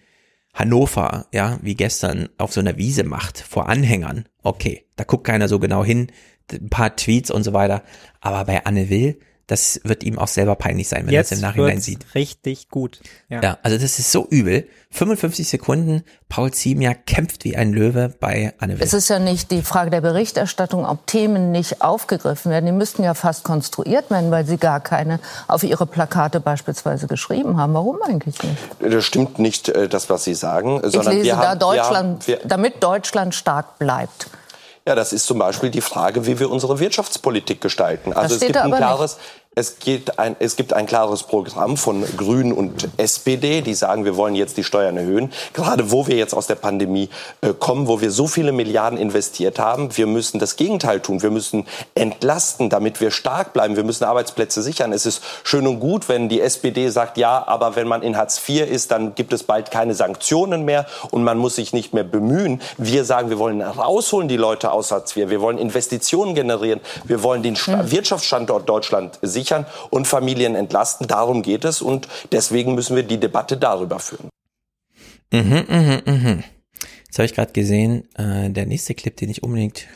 Hannover, 0.55 1.29
ja, 1.33 1.61
wie 1.63 1.77
gestern, 1.77 2.29
auf 2.37 2.53
so 2.53 2.59
einer 2.59 2.79
Wiese 2.79 3.05
macht, 3.05 3.39
vor 3.39 3.69
Anhängern, 3.69 4.29
okay, 4.43 4.87
da 4.97 5.05
guckt 5.05 5.25
keiner 5.25 5.47
so 5.47 5.61
genau 5.61 5.85
hin, 5.85 6.11
ein 6.51 6.69
paar 6.69 6.97
Tweets 6.97 7.31
und 7.31 7.45
so 7.45 7.53
weiter, 7.53 7.85
aber 8.21 8.45
bei 8.47 8.67
Anne 8.67 8.91
Will, 8.91 9.21
das 9.53 9.81
wird 9.85 10.03
ihm 10.03 10.19
auch 10.19 10.29
selber 10.29 10.55
peinlich 10.55 10.89
sein, 10.89 11.07
wenn 11.07 11.15
er 11.15 11.21
es 11.21 11.31
im 11.31 11.41
Nachhinein 11.41 11.81
sieht. 11.81 12.07
Richtig 12.15 12.71
gut. 12.71 13.01
Ja. 13.29 13.43
ja. 13.43 13.59
also 13.63 13.77
das 13.77 13.99
ist 13.99 14.11
so 14.11 14.27
übel. 14.31 14.67
55 14.91 15.47
Sekunden, 15.47 16.05
Paul 16.31 16.53
Ziemiak 16.53 17.05
kämpft 17.07 17.45
wie 17.45 17.55
ein 17.55 17.73
Löwe 17.73 18.15
bei 18.19 18.55
Anne 18.59 18.79
Will. 18.79 18.83
Es 18.83 18.95
ist 18.95 19.09
ja 19.09 19.19
nicht 19.19 19.51
die 19.51 19.61
Frage 19.61 19.91
der 19.91 20.01
Berichterstattung, 20.01 20.87
ob 20.87 21.07
Themen 21.07 21.53
nicht 21.53 21.83
aufgegriffen 21.83 22.51
werden. 22.51 22.65
Die 22.65 22.73
müssten 22.73 23.03
ja 23.05 23.13
fast 23.13 23.45
konstruiert 23.45 24.11
werden, 24.11 24.31
weil 24.31 24.47
sie 24.47 24.57
gar 24.57 24.81
keine 24.81 25.21
auf 25.49 25.65
ihre 25.65 25.85
Plakate 25.85 26.41
beispielsweise 26.41 27.07
geschrieben 27.07 27.59
haben. 27.59 27.75
Warum 27.75 28.03
eigentlich 28.03 28.43
nicht? 28.43 28.57
Das 28.81 29.05
stimmt 29.05 29.39
nicht, 29.39 29.69
äh, 29.69 29.87
das, 29.89 30.09
was 30.09 30.25
Sie 30.25 30.35
sagen. 30.35 30.81
Ich 30.83 30.93
sondern 30.93 31.15
lese 31.15 31.27
wir 31.27 31.33
da 31.35 31.51
haben, 31.51 31.59
Deutschland, 31.59 32.27
wir 32.27 32.37
haben, 32.37 32.43
wir, 32.43 32.49
damit 32.49 32.83
Deutschland 32.83 33.35
stark 33.35 33.79
bleibt. 33.79 34.29
Ja, 34.87 34.97
das 34.97 35.13
ist 35.13 35.27
zum 35.27 35.39
Beispiel 35.39 35.71
die 35.71 35.81
Frage, 35.81 36.27
wie 36.27 36.41
wir 36.41 36.51
unsere 36.51 36.81
Wirtschaftspolitik 36.81 37.61
gestalten. 37.61 38.13
Also 38.13 38.35
es 38.35 38.41
gibt 38.41 38.57
ein 38.57 38.73
klares, 38.73 39.17
Es, 39.55 39.77
ein, 40.17 40.35
es 40.39 40.57
gibt 40.57 40.73
ein 40.73 40.87
klares 40.87 41.25
Programm 41.25 41.77
von 41.77 42.07
Grünen 42.17 42.55
und 42.55 42.89
SPD, 42.97 43.61
die 43.61 43.75
sagen, 43.75 44.07
wir 44.07 44.17
wollen 44.17 44.35
jetzt 44.35 44.57
die 44.57 44.65
Steuern 44.65 44.97
erhöhen. 44.97 45.31
Gerade 45.53 45.91
wo 45.91 46.07
wir 46.07 46.17
jetzt 46.17 46.33
aus 46.33 46.47
der 46.47 46.55
Pandemie 46.55 47.11
äh, 47.43 47.53
kommen, 47.53 47.87
wo 47.87 48.01
wir 48.01 48.11
so 48.11 48.27
viele 48.27 48.53
Milliarden 48.53 48.99
investiert 48.99 49.59
haben. 49.59 49.95
Wir 49.95 50.07
müssen 50.07 50.39
das 50.39 50.57
Gegenteil 50.57 51.01
tun. 51.01 51.21
Wir 51.21 51.31
müssen 51.31 51.67
entlasten, 51.95 52.71
damit 52.71 53.03
wir 53.03 53.11
stark 53.11 53.53
bleiben. 53.53 53.77
Wir 53.77 53.85
müssen 53.85 54.05
Arbeitsplätze 54.05 54.63
sichern. 54.63 54.91
Es 54.91 55.05
ist 55.05 55.23
schön 55.45 55.67
und 55.67 55.81
gut, 55.81 56.09
wenn 56.09 56.31
die 56.31 56.41
SPD 56.41 56.89
sagt, 56.89 57.19
ja, 57.19 57.47
aber 57.47 57.77
wenn 57.77 57.87
man 57.87 58.01
in 58.03 58.17
Hartz 58.17 58.41
IV 58.49 58.67
ist, 58.67 58.91
dann 58.91 59.15
gibt 59.15 59.35
es 59.35 59.43
bald 59.43 59.71
keine 59.71 59.95
Sanktionen 59.95 60.65
mehr 60.65 60.87
und 61.11 61.25
man 61.25 61.37
muss 61.37 61.57
sich 61.57 61.75
nicht 61.75 61.93
mehr 61.93 62.05
bemühen. 62.05 62.63
Wir 62.79 63.05
sagen, 63.05 63.29
wir 63.29 63.39
wollen 63.39 63.61
rausholen 63.61 64.29
die 64.29 64.39
Leute 64.39 64.73
aus 64.73 64.93
Hartz 64.93 65.15
IV. 65.15 65.29
Wir 65.29 65.43
wollen 65.43 65.59
Investitionen 65.59 66.35
generieren. 66.35 66.81
Wir 67.05 67.23
wollen 67.23 67.43
den 67.43 67.55
Sta 67.55 67.91
Wirtschaftsstandort 67.91 68.67
Deutschland 68.67 69.19
sichern 69.21 69.42
sichern 69.43 69.67
und 69.91 70.07
Familien 70.07 70.55
entlasten. 70.55 71.07
Darum 71.07 71.43
geht 71.43 71.65
es 71.65 71.83
und 71.83 72.09
deswegen 72.31 72.75
müssen 72.75 72.97
wir 72.97 73.03
die 73.03 73.19
Debatte 73.19 73.57
darüber 73.57 73.99
führen. 73.99 74.29
Mhm, 75.33 75.65
mhm, 75.69 76.03
mhm. 76.07 76.45
Jetzt 77.07 77.19
habe 77.19 77.27
ich 77.27 77.35
gerade 77.35 77.53
gesehen, 77.53 78.09
äh, 78.15 78.51
der 78.51 78.67
nächste 78.67 78.95
Clip, 78.95 79.17
den 79.17 79.31
ich 79.31 79.43
unbedingt 79.43 79.87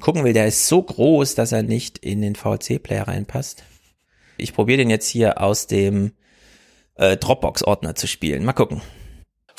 gucken 0.00 0.24
will, 0.24 0.32
der 0.32 0.46
ist 0.46 0.66
so 0.66 0.82
groß, 0.82 1.34
dass 1.34 1.52
er 1.52 1.62
nicht 1.62 1.98
in 1.98 2.22
den 2.22 2.34
VC-Player 2.34 3.06
reinpasst. 3.06 3.64
Ich 4.36 4.54
probiere 4.54 4.78
den 4.78 4.90
jetzt 4.90 5.08
hier 5.08 5.40
aus 5.40 5.66
dem 5.66 6.12
äh, 6.94 7.16
Dropbox-Ordner 7.16 7.94
zu 7.94 8.06
spielen. 8.06 8.44
Mal 8.44 8.52
gucken. 8.52 8.80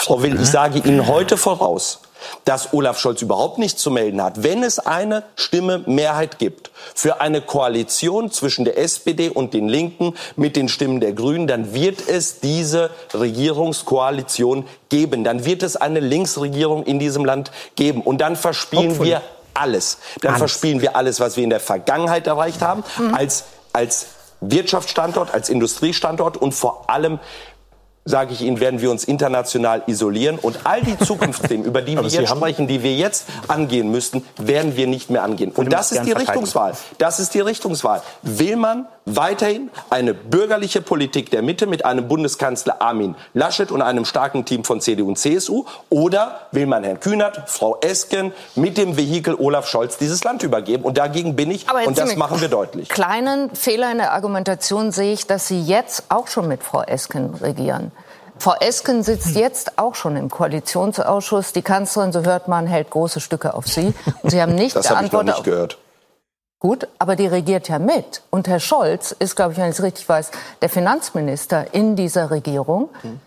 Frau 0.04 0.24
Will, 0.24 0.42
ich 0.42 0.50
sage 0.50 0.80
Ihnen 0.80 1.06
heute 1.06 1.38
voraus, 1.38 2.00
dass 2.44 2.74
Olaf 2.74 3.00
Scholz 3.00 3.22
überhaupt 3.22 3.60
nichts 3.60 3.84
zu 3.84 3.92
melden 3.92 4.20
hat. 4.24 4.42
Wenn 4.42 4.64
es 4.64 4.80
eine 4.80 5.22
Stimme 5.36 5.84
Mehrheit 5.86 6.40
gibt 6.40 6.72
für 6.96 7.22
eine 7.22 7.40
Koalition 7.40 8.32
zwischen 8.32 8.66
der 8.66 8.80
SPD 8.80 9.30
und 9.30 9.54
den 9.54 9.68
Linken 9.68 10.16
mit 10.36 10.56
den 10.56 10.70
Stimmen 10.70 11.02
der 11.02 11.14
Grünen, 11.14 11.46
dann 11.46 11.76
wird 11.76 12.08
es 12.08 12.40
diese 12.40 12.90
Regierungskoalition 13.14 14.66
geben. 14.90 15.24
Dann 15.24 15.46
wird 15.46 15.62
es 15.62 15.76
eine 15.76 16.00
Linksregierung 16.00 16.84
in 16.84 16.98
diesem 16.98 17.24
Land 17.24 17.52
geben. 17.76 18.02
Und 18.02 18.22
dann 18.22 18.36
verspielen 18.36 19.00
wir 19.04 19.22
alles. 19.54 20.00
Dann 20.22 20.30
alles. 20.30 20.40
verspielen 20.40 20.82
wir 20.82 20.96
alles, 20.96 21.20
was 21.20 21.38
wir 21.38 21.44
in 21.44 21.52
der 21.52 21.60
Vergangenheit 21.60 22.26
erreicht 22.26 22.64
haben, 22.64 22.84
mhm. 22.98 23.14
als, 23.14 23.44
als 23.72 24.08
Wirtschaftsstandort, 24.42 25.32
als 25.32 25.50
Industriestandort 25.50 26.38
und 26.38 26.54
vor 26.54 26.90
allem 26.90 27.20
sage 28.06 28.34
ich 28.34 28.42
Ihnen, 28.42 28.60
werden 28.60 28.82
wir 28.82 28.90
uns 28.90 29.04
international 29.04 29.84
isolieren 29.86 30.40
und 30.40 30.60
all 30.64 30.82
die 30.82 30.98
Zukunftsthemen, 30.98 31.66
über 31.66 31.82
die 31.82 31.98
wir 32.02 32.08
jetzt 32.08 32.30
sprechen, 32.30 32.68
die 32.68 32.82
wir 32.82 32.96
jetzt 32.96 33.28
angehen 33.48 33.92
müssten, 33.92 34.24
werden 34.38 34.76
wir 34.76 34.88
nicht 34.88 35.10
mehr 35.10 35.24
angehen. 35.24 35.52
Und 35.52 35.72
das 35.72 35.92
ist 35.92 36.06
die 36.06 36.12
Richtungswahl. 36.12 36.74
Das 36.98 37.20
ist 37.20 37.34
die 37.34 37.42
Richtungswahl. 37.42 38.02
Will 38.24 38.56
man 38.56 38.88
weiterhin 39.06 39.70
eine 39.90 40.14
bürgerliche 40.14 40.82
Politik 40.82 41.32
der 41.32 41.42
Mitte 41.42 41.68
mit 41.68 41.86
einem 41.86 42.08
Bundeskanzler 42.08 42.82
Armin 42.82 43.16
Laschet 43.34 43.72
und 43.72 43.82
einem 43.82 44.06
starken 44.06 44.46
Team 44.46 44.64
von 44.64 44.82
CDU 44.82 45.08
und 45.08 45.18
CSU 45.18 45.66
oder 45.90 46.42
will 46.52 46.68
man 46.68 46.84
Herrn 46.84 47.00
Kühnert, 47.00 47.44
Frau 47.48 47.80
Esken 47.82 48.32
mit 48.56 48.78
dem 48.78 48.98
Vehikel 48.98 49.36
Olaf 49.36 49.68
Scholz 49.68 49.98
dieses 49.98 50.24
Land 50.24 50.44
übergeben? 50.44 50.84
Und 50.84 50.98
dagegen 50.98 51.36
bin 51.36 51.52
ich 51.52 51.66
und 51.72 51.98
das 51.98 52.16
machen 52.16 52.42
wir 52.42 52.48
deutlich. 52.48 52.90
Kleinen 52.90 53.56
Fehler 53.56 53.92
in 53.92 53.98
der 53.98 54.14
Argumentation 54.14 54.92
sehe 54.92 55.14
ich, 55.14 55.28
dass 55.28 55.48
Sie 55.48 55.62
jetzt 55.62 56.06
auch 56.10 56.28
schon 56.28 56.48
mit 56.48 56.64
Frau 56.64 56.82
Esken 56.84 57.34
regieren. 57.36 57.91
Frau 58.42 58.56
Esken 58.60 59.04
sitzt 59.04 59.36
jetzt 59.36 59.78
auch 59.78 59.94
schon 59.94 60.16
im 60.18 60.28
Koalitionsausschuss. 60.32 61.54
Die 61.54 61.62
Kanzlerin, 61.62 62.12
so 62.12 62.24
hört 62.24 62.48
man, 62.48 62.66
hält 62.66 62.90
große 62.90 63.20
Stücke 63.20 63.54
auf 63.54 63.68
Sie. 63.68 63.94
Und 64.24 64.32
Sie 64.32 64.42
haben 64.42 64.56
nicht 64.56 64.76
das 64.76 64.88
geantwortet. 64.88 65.14
Hab 65.14 65.22
ich 65.22 65.28
noch 65.28 65.36
nicht 65.36 65.44
gehört. 65.44 65.78
Gut, 66.58 66.88
aber 66.98 67.16
die 67.16 67.28
regiert 67.28 67.70
ja 67.70 67.78
mit. 67.78 68.24
Und 68.32 68.48
Herr 68.48 68.60
Scholz 68.60 69.12
ist, 69.12 69.36
glaube 69.36 69.52
ich, 69.52 69.60
wenn 69.60 69.70
ich 69.70 69.78
es 69.78 69.84
richtig 69.84 70.10
weiß, 70.10 70.32
der 70.60 70.70
Finanzminister 70.70 71.72
in 71.72 71.96
dieser 71.96 72.32
Regierung. 72.32 72.90
Hm 73.04 73.20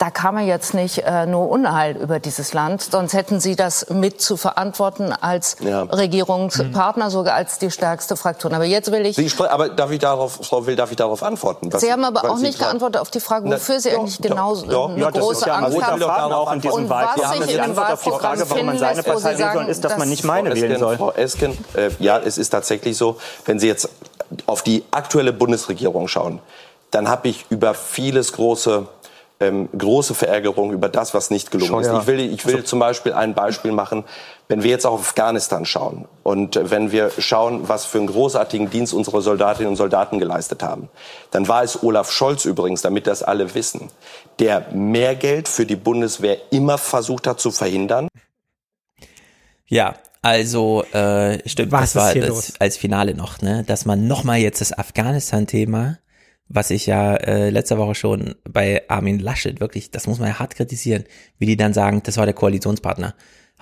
da 0.00 0.10
kann 0.10 0.34
man 0.34 0.46
jetzt 0.46 0.72
nicht 0.72 1.04
äh, 1.04 1.26
nur 1.26 1.50
Unheil 1.50 1.94
über 1.94 2.20
dieses 2.20 2.54
Land, 2.54 2.80
sonst 2.80 3.12
hätten 3.12 3.38
Sie 3.38 3.54
das 3.54 3.90
mit 3.90 4.22
zu 4.22 4.38
verantworten 4.38 5.12
als 5.12 5.56
ja. 5.60 5.82
Regierungspartner, 5.82 7.04
mhm. 7.04 7.10
sogar 7.10 7.34
als 7.34 7.58
die 7.58 7.70
stärkste 7.70 8.16
Fraktion. 8.16 8.54
Aber 8.54 8.64
jetzt 8.64 8.90
will 8.92 9.04
ich. 9.04 9.16
Sie 9.16 9.30
aber 9.38 9.68
darf 9.68 9.90
ich 9.90 9.98
darauf, 9.98 10.40
Frau 10.42 10.64
Will, 10.64 10.74
darf 10.74 10.90
ich 10.90 10.96
darauf 10.96 11.22
antworten? 11.22 11.70
Was, 11.70 11.82
Sie 11.82 11.92
haben 11.92 12.02
aber 12.04 12.30
auch 12.30 12.38
nicht 12.38 12.58
geantwortet 12.58 12.98
auf 12.98 13.10
die 13.10 13.20
Frage, 13.20 13.44
wofür 13.44 13.74
Na, 13.74 13.80
Sie 13.80 13.90
eigentlich 13.90 14.16
doch, 14.16 14.28
genau 14.28 14.56
doch, 14.56 14.88
eine 14.88 15.00
ja, 15.02 15.10
große 15.10 15.46
ja 15.46 15.56
Angst 15.56 15.82
haben. 15.82 16.32
Auch 16.32 16.52
in 16.54 16.62
diesem 16.62 16.88
Wahlkampf. 16.88 17.22
Was 17.22 17.46
sich 17.46 17.56
in 17.56 17.62
dem 17.62 17.76
Wahlprogramm 17.76 18.40
warum 18.48 18.66
man 18.66 18.78
seine 18.78 19.02
Partei 19.02 19.38
wählen 19.38 19.52
soll, 19.52 19.66
ist, 19.66 19.84
dass 19.84 19.98
man 19.98 20.08
nicht 20.08 20.24
meine 20.24 20.54
wählen 20.54 20.78
soll. 20.78 20.96
Frau 20.96 21.12
Esken, 21.12 21.58
äh, 21.74 21.90
ja, 21.98 22.18
es 22.18 22.38
ist 22.38 22.48
tatsächlich 22.48 22.96
so, 22.96 23.18
wenn 23.44 23.58
Sie 23.58 23.66
jetzt 23.66 23.86
auf 24.46 24.62
die 24.62 24.82
aktuelle 24.92 25.34
Bundesregierung 25.34 26.08
schauen, 26.08 26.40
dann 26.90 27.10
habe 27.10 27.28
ich 27.28 27.44
über 27.50 27.74
vieles 27.74 28.32
große 28.32 28.86
ähm, 29.40 29.68
große 29.76 30.14
Verärgerung 30.14 30.70
über 30.72 30.88
das, 30.88 31.14
was 31.14 31.30
nicht 31.30 31.50
gelungen 31.50 31.70
Schon, 31.70 31.80
ist. 31.82 31.88
Ja. 31.88 32.00
Ich 32.00 32.06
will, 32.06 32.20
ich 32.20 32.46
will 32.46 32.56
also, 32.56 32.66
zum 32.66 32.78
Beispiel 32.78 33.14
ein 33.14 33.34
Beispiel 33.34 33.72
machen, 33.72 34.04
wenn 34.48 34.62
wir 34.62 34.70
jetzt 34.70 34.86
auch 34.86 34.94
auf 34.94 35.00
Afghanistan 35.00 35.64
schauen 35.64 36.06
und 36.22 36.56
äh, 36.56 36.70
wenn 36.70 36.92
wir 36.92 37.10
schauen, 37.18 37.68
was 37.68 37.86
für 37.86 37.98
einen 37.98 38.08
großartigen 38.08 38.68
Dienst 38.68 38.92
unsere 38.92 39.22
Soldatinnen 39.22 39.70
und 39.70 39.76
Soldaten 39.76 40.18
geleistet 40.18 40.62
haben, 40.62 40.90
dann 41.30 41.48
war 41.48 41.62
es 41.62 41.82
Olaf 41.82 42.10
Scholz 42.10 42.44
übrigens, 42.44 42.82
damit 42.82 43.06
das 43.06 43.22
alle 43.22 43.54
wissen, 43.54 43.90
der 44.38 44.66
mehr 44.72 45.14
Geld 45.14 45.48
für 45.48 45.64
die 45.64 45.76
Bundeswehr 45.76 46.36
immer 46.50 46.76
versucht 46.76 47.26
hat 47.26 47.40
zu 47.40 47.50
verhindern. 47.50 48.08
Ja, 49.66 49.94
also 50.22 50.84
äh, 50.92 51.48
stimmt, 51.48 51.72
was 51.72 51.94
das 51.94 52.02
war 52.02 52.14
das 52.14 52.52
als 52.58 52.76
Finale 52.76 53.14
noch, 53.14 53.40
ne, 53.40 53.64
dass 53.66 53.86
man 53.86 54.06
nochmal 54.06 54.38
jetzt 54.38 54.60
das 54.60 54.76
Afghanistan-Thema 54.76 55.98
was 56.52 56.70
ich 56.70 56.86
ja 56.86 57.14
äh, 57.14 57.48
letzte 57.48 57.78
Woche 57.78 57.94
schon 57.94 58.34
bei 58.42 58.82
Armin 58.88 59.20
Laschet 59.20 59.60
wirklich, 59.60 59.92
das 59.92 60.08
muss 60.08 60.18
man 60.18 60.28
ja 60.28 60.38
hart 60.40 60.56
kritisieren, 60.56 61.04
wie 61.38 61.46
die 61.46 61.56
dann 61.56 61.72
sagen, 61.72 62.02
das 62.02 62.16
war 62.16 62.26
der 62.26 62.34
Koalitionspartner. 62.34 63.14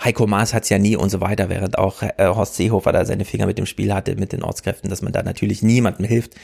Heiko 0.03 0.27
Maas 0.27 0.55
hat's 0.55 0.71
ja 0.71 0.79
nie 0.79 0.97
und 0.97 1.11
so 1.11 1.21
weiter, 1.21 1.51
während 1.51 1.77
auch 1.77 2.03
äh, 2.03 2.13
Horst 2.19 2.55
Seehofer 2.55 2.93
da 2.93 3.05
seine 3.05 3.27
Finger 3.27 3.47
mit 3.47 3.59
dem 3.59 3.67
Spiel 3.67 3.93
hatte, 3.93 4.17
mit 4.17 4.33
den 4.33 4.43
Ortskräften, 4.43 4.89
dass 4.89 5.03
man 5.03 5.13
da 5.13 5.23
natürlich 5.23 5.63
niemandem 5.63 6.07
hilft. 6.07 6.35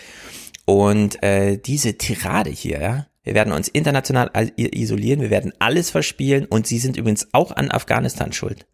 Und 0.66 1.22
äh, 1.22 1.56
diese 1.56 1.96
Tirade 1.96 2.50
hier, 2.50 2.80
ja, 2.80 3.06
wir 3.22 3.34
werden 3.34 3.54
uns 3.54 3.68
international 3.68 4.30
isolieren, 4.56 5.22
wir 5.22 5.30
werden 5.30 5.52
alles 5.60 5.88
verspielen 5.88 6.44
und 6.44 6.66
sie 6.66 6.78
sind 6.78 6.98
übrigens 6.98 7.28
auch 7.32 7.52
an 7.56 7.70
Afghanistan 7.70 8.32
schuld. 8.32 8.66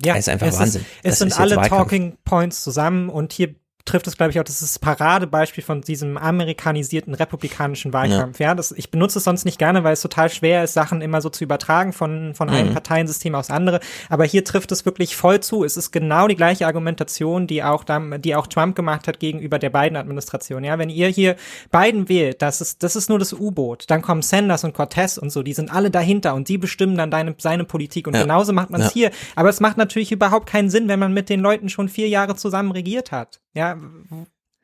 Ja, 0.00 0.14
das 0.14 0.26
ist 0.26 0.28
einfach 0.28 0.46
es 0.46 0.58
Wahnsinn. 0.60 0.82
Ist, 0.82 0.88
es 1.02 1.10
das 1.10 1.18
sind 1.18 1.40
alle 1.40 1.56
Talking 1.68 2.16
Points 2.24 2.62
zusammen 2.62 3.08
und 3.08 3.32
hier 3.32 3.56
trifft 3.86 4.06
es, 4.06 4.16
glaube 4.16 4.32
ich, 4.32 4.40
auch, 4.40 4.44
das 4.44 4.60
ist 4.60 4.74
das 4.74 4.78
Paradebeispiel 4.78 5.64
von 5.64 5.80
diesem 5.80 6.18
amerikanisierten 6.18 7.14
republikanischen 7.14 7.92
Wahlkampf. 7.92 8.38
Ja, 8.38 8.48
ja 8.48 8.54
das, 8.54 8.72
ich 8.72 8.90
benutze 8.90 9.18
es 9.18 9.24
sonst 9.24 9.44
nicht 9.44 9.58
gerne, 9.58 9.84
weil 9.84 9.94
es 9.94 10.02
total 10.02 10.28
schwer 10.28 10.64
ist, 10.64 10.74
Sachen 10.74 11.00
immer 11.00 11.20
so 11.20 11.30
zu 11.30 11.44
übertragen 11.44 11.92
von, 11.92 12.34
von 12.34 12.48
mhm. 12.48 12.54
einem 12.54 12.72
Parteiensystem 12.72 13.34
aufs 13.34 13.50
andere. 13.50 13.80
Aber 14.10 14.24
hier 14.24 14.44
trifft 14.44 14.72
es 14.72 14.84
wirklich 14.84 15.16
voll 15.16 15.40
zu. 15.40 15.64
Es 15.64 15.76
ist 15.76 15.92
genau 15.92 16.28
die 16.28 16.36
gleiche 16.36 16.66
Argumentation, 16.66 17.46
die 17.46 17.62
auch, 17.62 17.84
die 18.18 18.34
auch 18.34 18.46
Trump 18.46 18.76
gemacht 18.76 19.08
hat 19.08 19.20
gegenüber 19.20 19.58
der 19.58 19.70
Biden-Administration. 19.70 20.64
Ja, 20.64 20.78
wenn 20.78 20.90
ihr 20.90 21.08
hier 21.08 21.36
Biden 21.70 22.08
wählt, 22.08 22.42
das 22.42 22.60
ist, 22.60 22.82
das 22.82 22.96
ist 22.96 23.08
nur 23.08 23.18
das 23.18 23.32
U-Boot. 23.32 23.84
Dann 23.88 24.02
kommen 24.02 24.22
Sanders 24.22 24.64
und 24.64 24.74
Cortez 24.74 25.16
und 25.16 25.30
so, 25.30 25.42
die 25.42 25.52
sind 25.52 25.72
alle 25.72 25.90
dahinter 25.90 26.34
und 26.34 26.48
die 26.48 26.58
bestimmen 26.58 26.96
dann 26.96 27.10
deine, 27.10 27.34
seine 27.38 27.64
Politik. 27.64 28.08
Und 28.08 28.14
ja. 28.14 28.22
genauso 28.22 28.52
macht 28.52 28.70
man 28.70 28.80
es 28.80 28.88
ja. 28.88 28.92
hier. 28.92 29.10
Aber 29.36 29.48
es 29.48 29.60
macht 29.60 29.76
natürlich 29.76 30.10
überhaupt 30.10 30.48
keinen 30.48 30.70
Sinn, 30.70 30.88
wenn 30.88 30.98
man 30.98 31.14
mit 31.14 31.28
den 31.28 31.40
Leuten 31.40 31.68
schon 31.68 31.88
vier 31.88 32.08
Jahre 32.08 32.34
zusammen 32.34 32.72
regiert 32.72 33.12
hat. 33.12 33.40
Ja, 33.54 33.75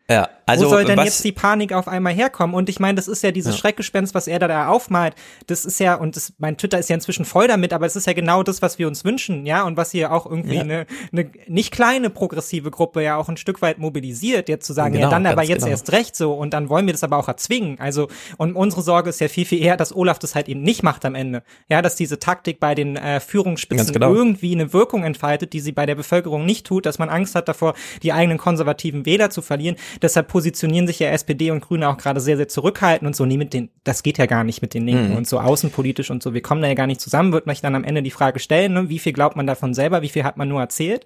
ja, 0.08 0.28
also 0.52 0.66
Wo 0.66 0.70
soll 0.70 0.84
denn 0.84 0.98
jetzt 1.00 1.24
die 1.24 1.32
Panik 1.32 1.72
auf 1.72 1.88
einmal 1.88 2.12
herkommen? 2.12 2.54
Und 2.54 2.68
ich 2.68 2.78
meine, 2.78 2.96
das 2.96 3.08
ist 3.08 3.22
ja 3.22 3.30
dieses 3.30 3.54
ja. 3.54 3.58
Schreckgespenst, 3.58 4.14
was 4.14 4.26
er 4.26 4.38
da, 4.38 4.48
da 4.48 4.68
aufmalt. 4.68 5.14
Das 5.46 5.64
ist 5.64 5.80
ja, 5.80 5.94
und 5.94 6.16
das, 6.16 6.34
mein 6.38 6.58
Twitter 6.58 6.78
ist 6.78 6.90
ja 6.90 6.94
inzwischen 6.94 7.24
voll 7.24 7.48
damit, 7.48 7.72
aber 7.72 7.86
es 7.86 7.96
ist 7.96 8.06
ja 8.06 8.12
genau 8.12 8.42
das, 8.42 8.62
was 8.62 8.78
wir 8.78 8.86
uns 8.86 9.04
wünschen, 9.04 9.46
ja, 9.46 9.64
und 9.64 9.76
was 9.76 9.90
hier 9.90 10.12
auch 10.12 10.26
irgendwie 10.26 10.56
ja. 10.56 10.60
eine, 10.60 10.86
eine 11.12 11.30
nicht 11.48 11.72
kleine 11.72 12.10
progressive 12.10 12.70
Gruppe 12.70 13.02
ja 13.02 13.16
auch 13.16 13.28
ein 13.28 13.36
Stück 13.36 13.62
weit 13.62 13.78
mobilisiert, 13.78 14.48
jetzt 14.48 14.66
zu 14.66 14.72
sagen, 14.72 14.94
genau, 14.94 15.06
ja, 15.06 15.10
dann 15.10 15.26
aber 15.26 15.42
jetzt 15.42 15.62
genau. 15.62 15.70
erst 15.70 15.90
recht 15.92 16.14
so 16.14 16.34
und 16.34 16.52
dann 16.52 16.68
wollen 16.68 16.86
wir 16.86 16.92
das 16.92 17.02
aber 17.02 17.16
auch 17.16 17.28
erzwingen. 17.28 17.78
Also, 17.80 18.08
und 18.36 18.54
unsere 18.54 18.82
Sorge 18.82 19.10
ist 19.10 19.20
ja 19.20 19.28
viel, 19.28 19.44
viel 19.44 19.62
eher, 19.62 19.76
dass 19.76 19.94
Olaf 19.94 20.18
das 20.18 20.34
halt 20.34 20.48
eben 20.48 20.62
nicht 20.62 20.82
macht 20.82 21.04
am 21.04 21.14
Ende. 21.14 21.42
Ja, 21.68 21.82
dass 21.82 21.96
diese 21.96 22.18
Taktik 22.18 22.60
bei 22.60 22.74
den 22.74 22.96
äh, 22.96 23.20
Führungsspitzen 23.20 23.92
genau. 23.92 24.14
irgendwie 24.14 24.54
eine 24.54 24.72
Wirkung 24.72 25.04
entfaltet, 25.04 25.52
die 25.52 25.60
sie 25.60 25.72
bei 25.72 25.86
der 25.86 25.94
Bevölkerung 25.94 26.44
nicht 26.44 26.66
tut, 26.66 26.86
dass 26.86 26.98
man 26.98 27.08
Angst 27.08 27.34
hat 27.34 27.48
davor, 27.48 27.74
die 28.02 28.12
eigenen 28.12 28.38
konservativen 28.38 29.06
Wähler 29.06 29.30
zu 29.30 29.42
verlieren. 29.42 29.76
Deshalb 30.00 30.28
positionieren 30.42 30.88
sich 30.88 30.98
ja 30.98 31.10
SPD 31.10 31.52
und 31.52 31.60
Grüne 31.60 31.88
auch 31.88 31.96
gerade 31.96 32.18
sehr, 32.20 32.36
sehr 32.36 32.48
zurückhaltend 32.48 33.06
und 33.06 33.14
so, 33.14 33.24
nee, 33.24 33.36
mit 33.36 33.54
den, 33.54 33.70
das 33.84 34.02
geht 34.02 34.18
ja 34.18 34.26
gar 34.26 34.42
nicht 34.42 34.60
mit 34.60 34.74
den 34.74 34.84
Linken 34.84 35.10
mhm. 35.10 35.18
und 35.18 35.28
so 35.28 35.38
außenpolitisch 35.38 36.10
und 36.10 36.20
so, 36.20 36.34
wir 36.34 36.42
kommen 36.42 36.60
da 36.62 36.66
ja 36.66 36.74
gar 36.74 36.88
nicht 36.88 37.00
zusammen, 37.00 37.32
wird 37.32 37.46
man 37.46 37.54
dann 37.62 37.76
am 37.76 37.84
Ende 37.84 38.02
die 38.02 38.10
Frage 38.10 38.40
stellen, 38.40 38.72
ne, 38.72 38.88
wie 38.88 38.98
viel 38.98 39.12
glaubt 39.12 39.36
man 39.36 39.46
davon 39.46 39.72
selber, 39.72 40.02
wie 40.02 40.08
viel 40.08 40.24
hat 40.24 40.36
man 40.36 40.48
nur 40.48 40.60
erzählt. 40.60 41.04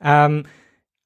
Ähm, 0.00 0.44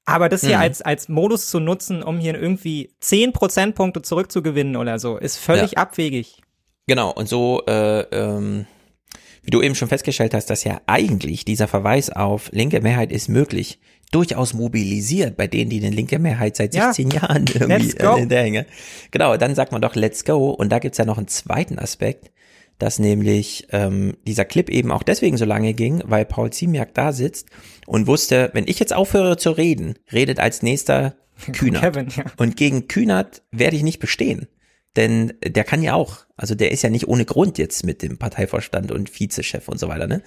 aber 0.05 0.29
das 0.29 0.41
hier 0.41 0.57
mhm. 0.57 0.61
als, 0.61 0.83
als 0.83 1.09
Modus 1.09 1.49
zu 1.49 1.59
nutzen, 1.59 2.03
um 2.03 2.19
hier 2.19 2.39
irgendwie 2.39 2.91
zehn 2.99 3.33
Prozentpunkte 3.33 4.03
zurückzugewinnen 4.03 4.75
oder 4.75 4.99
so, 4.99 5.17
ist 5.17 5.37
völlig 5.37 5.71
ja. 5.71 5.77
abwegig. 5.77 6.41
Genau, 6.85 7.11
und 7.11 7.27
so 7.27 7.63
äh, 7.67 8.01
ähm, 8.11 8.67
wie 9.41 9.49
du 9.49 9.63
eben 9.63 9.73
schon 9.73 9.87
festgestellt 9.87 10.35
hast, 10.35 10.51
dass 10.51 10.63
ja 10.63 10.81
eigentlich 10.85 11.45
dieser 11.45 11.67
Verweis 11.67 12.11
auf 12.11 12.49
linke 12.51 12.79
Mehrheit 12.81 13.11
ist 13.11 13.27
möglich, 13.27 13.79
durchaus 14.11 14.53
mobilisiert 14.53 15.37
bei 15.37 15.47
denen, 15.47 15.69
die 15.69 15.79
eine 15.83 15.95
linke 15.95 16.19
Mehrheit 16.19 16.55
seit 16.55 16.73
16 16.73 17.11
ja. 17.11 17.21
Jahren 17.21 17.45
irgendwie 17.47 17.97
äh, 17.97 18.15
hinterhängen. 18.17 18.65
Genau, 19.09 19.37
dann 19.37 19.55
sagt 19.55 19.71
man 19.71 19.81
doch 19.81 19.95
Let's 19.95 20.25
go. 20.25 20.51
Und 20.51 20.69
da 20.69 20.79
gibt's 20.79 20.97
ja 20.97 21.05
noch 21.05 21.17
einen 21.17 21.27
zweiten 21.27 21.79
Aspekt, 21.79 22.31
dass 22.77 22.99
nämlich 22.99 23.67
ähm, 23.71 24.17
dieser 24.27 24.45
Clip 24.45 24.69
eben 24.69 24.91
auch 24.91 25.03
deswegen 25.03 25.37
so 25.37 25.45
lange 25.45 25.73
ging, 25.73 26.03
weil 26.05 26.25
Paul 26.25 26.51
Ziemiak 26.51 26.93
da 26.93 27.13
sitzt 27.13 27.49
und 27.87 28.07
wusste, 28.07 28.49
wenn 28.53 28.67
ich 28.67 28.79
jetzt 28.79 28.93
aufhöre 28.93 29.37
zu 29.37 29.51
reden, 29.51 29.95
redet 30.11 30.39
als 30.39 30.61
nächster 30.61 31.15
Kühnert. 31.53 31.81
Kevin, 31.81 32.07
ja. 32.15 32.25
Und 32.37 32.57
gegen 32.57 32.87
Kühnert 32.87 33.43
werde 33.51 33.75
ich 33.75 33.83
nicht 33.83 33.99
bestehen. 33.99 34.47
Denn 34.97 35.33
der 35.41 35.63
kann 35.63 35.81
ja 35.81 35.93
auch, 35.93 36.17
also 36.35 36.53
der 36.53 36.71
ist 36.71 36.81
ja 36.81 36.89
nicht 36.89 37.07
ohne 37.07 37.23
Grund 37.23 37.57
jetzt 37.57 37.85
mit 37.85 38.01
dem 38.01 38.17
Parteivorstand 38.17 38.91
und 38.91 39.17
Vizechef 39.17 39.69
und 39.69 39.79
so 39.79 39.87
weiter, 39.87 40.05
ne? 40.05 40.21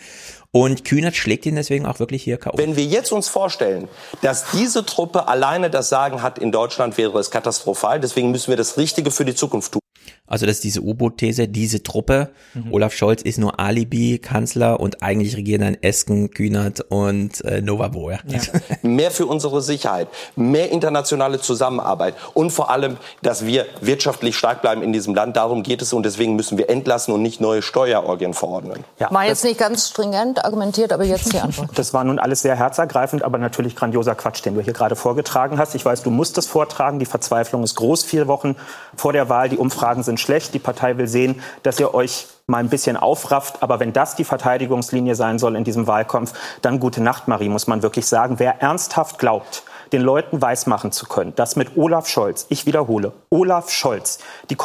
Und 0.53 0.85
Kühnert 0.87 1.17
schlägt 1.17 1.45
ihn 1.45 1.57
deswegen 1.57 1.85
auch 1.85 1.99
wirklich 1.99 2.23
hier 2.23 2.39
K.O. 2.39 2.57
Wenn 2.57 2.77
wir 2.77 2.85
jetzt 2.85 3.13
uns 3.13 3.29
vorstellen, 3.29 3.89
dass 4.23 4.53
diese 4.53 4.87
Truppe 4.87 5.29
alleine 5.29 5.69
das 5.69 5.91
Sagen 5.91 6.23
hat 6.23 6.39
in 6.39 6.51
Deutschland, 6.51 6.97
wäre 6.97 7.19
es 7.19 7.31
katastrophal. 7.31 8.01
Deswegen 8.01 8.31
müssen 8.31 8.49
wir 8.49 8.57
das 8.57 8.79
Richtige 8.79 9.11
für 9.11 9.27
die 9.27 9.35
Zukunft 9.35 9.73
tun. 9.73 9.81
Also 10.27 10.47
das 10.47 10.57
ist 10.57 10.65
diese 10.65 10.81
U-Boot-These, 10.81 11.49
diese 11.49 11.83
Truppe. 11.83 12.31
Mhm. 12.55 12.73
Olaf 12.73 12.95
Scholz 12.95 13.21
ist 13.21 13.37
nur 13.37 13.61
Alibi-Kanzler 13.61 14.81
und 14.81 15.03
eigentlich 15.03 15.37
regieren 15.37 15.61
dann 15.61 15.77
Esken, 15.83 16.31
Kühnert 16.31 16.81
und 16.89 17.45
äh, 17.45 17.61
Nova 17.61 17.89
Boer. 17.89 18.21
Ja. 18.27 18.41
mehr 18.83 19.11
für 19.11 19.27
unsere 19.27 19.61
Sicherheit, 19.61 20.09
mehr 20.35 20.71
internationale 20.71 21.41
Zusammenarbeit 21.41 22.15
und 22.33 22.53
vor 22.53 22.71
allem, 22.71 22.97
dass 23.21 23.45
wir 23.45 23.67
wirtschaftlich 23.83 24.35
stark 24.35 24.63
bleiben 24.63 24.83
in 24.83 24.95
diesem 24.95 25.15
Land. 25.15 25.37
Darum 25.37 25.63
geht 25.63 25.83
es 25.83 25.93
und 25.93 26.07
deswegen 26.07 26.37
müssen 26.37 26.57
wir 26.57 26.71
entlassen 26.71 27.13
und 27.13 27.21
nicht 27.21 27.43
neue 27.43 27.61
Steuerorgien 27.61 28.33
verordnen. 28.33 28.83
Ja, 28.99 29.11
War 29.11 29.27
jetzt 29.27 29.45
nicht 29.45 29.59
ganz 29.59 29.91
stringent 29.91 30.43
argumentiert, 30.43 30.95
aber 30.95 31.05
jetzt 31.05 31.35
die 31.35 31.41
Antwort. 31.41 31.69
Das 31.75 31.93
war 31.93 32.05
nun 32.05 32.19
alles 32.19 32.41
sehr 32.41 32.57
herzergreifend, 32.57 33.25
aber 33.25 33.37
natürlich 33.37 33.77
grandioser 33.77 34.15
Quatsch, 34.15 34.45
den 34.45 34.55
du 34.55 34.63
hier 34.63 34.73
gerade 34.73 34.97
vorgetragen 34.97 35.59
hast. 35.59 35.75
Ich 35.75 35.85
weiß, 35.85 36.03
du 36.03 36.11
musst 36.11 36.39
es 36.39 36.47
vortragen. 36.47 36.99
Die 36.99 37.05
Verzweiflung 37.05 37.63
ist 37.63 37.75
groß. 37.75 38.05
Vier 38.05 38.27
Wochen 38.27 38.57
vor 38.97 39.13
der 39.13 39.29
Wahl, 39.29 39.49
die 39.49 39.59
Umfragen 39.59 40.03
sind 40.03 40.14
sind 40.15 40.21
schlecht. 40.21 40.55
Die 40.55 40.59
Partei 40.59 40.97
will 40.97 41.09
sehen, 41.09 41.41
dass 41.63 41.81
ihr 41.81 41.95
euch 41.95 42.27
mal 42.47 42.59
ein 42.59 42.69
bisschen 42.69 42.97
aufrafft. 42.97 43.63
Aber 43.63 43.81
wenn 43.81 43.93
das 43.93 44.15
die 44.15 44.25
Verteidigungslinie 44.25 45.15
sein 45.15 45.39
soll 45.39 45.57
in 45.57 45.65
diesem 45.65 45.87
Wahlkampf, 45.87 46.33
dann 46.63 46.79
gute 46.79 47.03
Nacht, 47.03 47.27
Marie, 47.27 47.49
muss 47.49 47.67
man 47.67 47.83
wirklich 47.83 48.07
sagen. 48.07 48.39
Wer 48.39 48.61
ernsthaft 48.61 49.19
glaubt, 49.19 49.65
den 49.93 50.03
Leuten 50.03 50.41
weismachen 50.41 50.93
zu 50.93 51.07
können, 51.07 51.35
dass 51.35 51.57
mit 51.57 51.77
Olaf 51.77 52.09
Scholz, 52.09 52.47
ich 52.49 52.67
wiederhole, 52.67 53.13
Olaf 53.31 53.71
Scholz, 53.71 54.19
die 54.51 54.57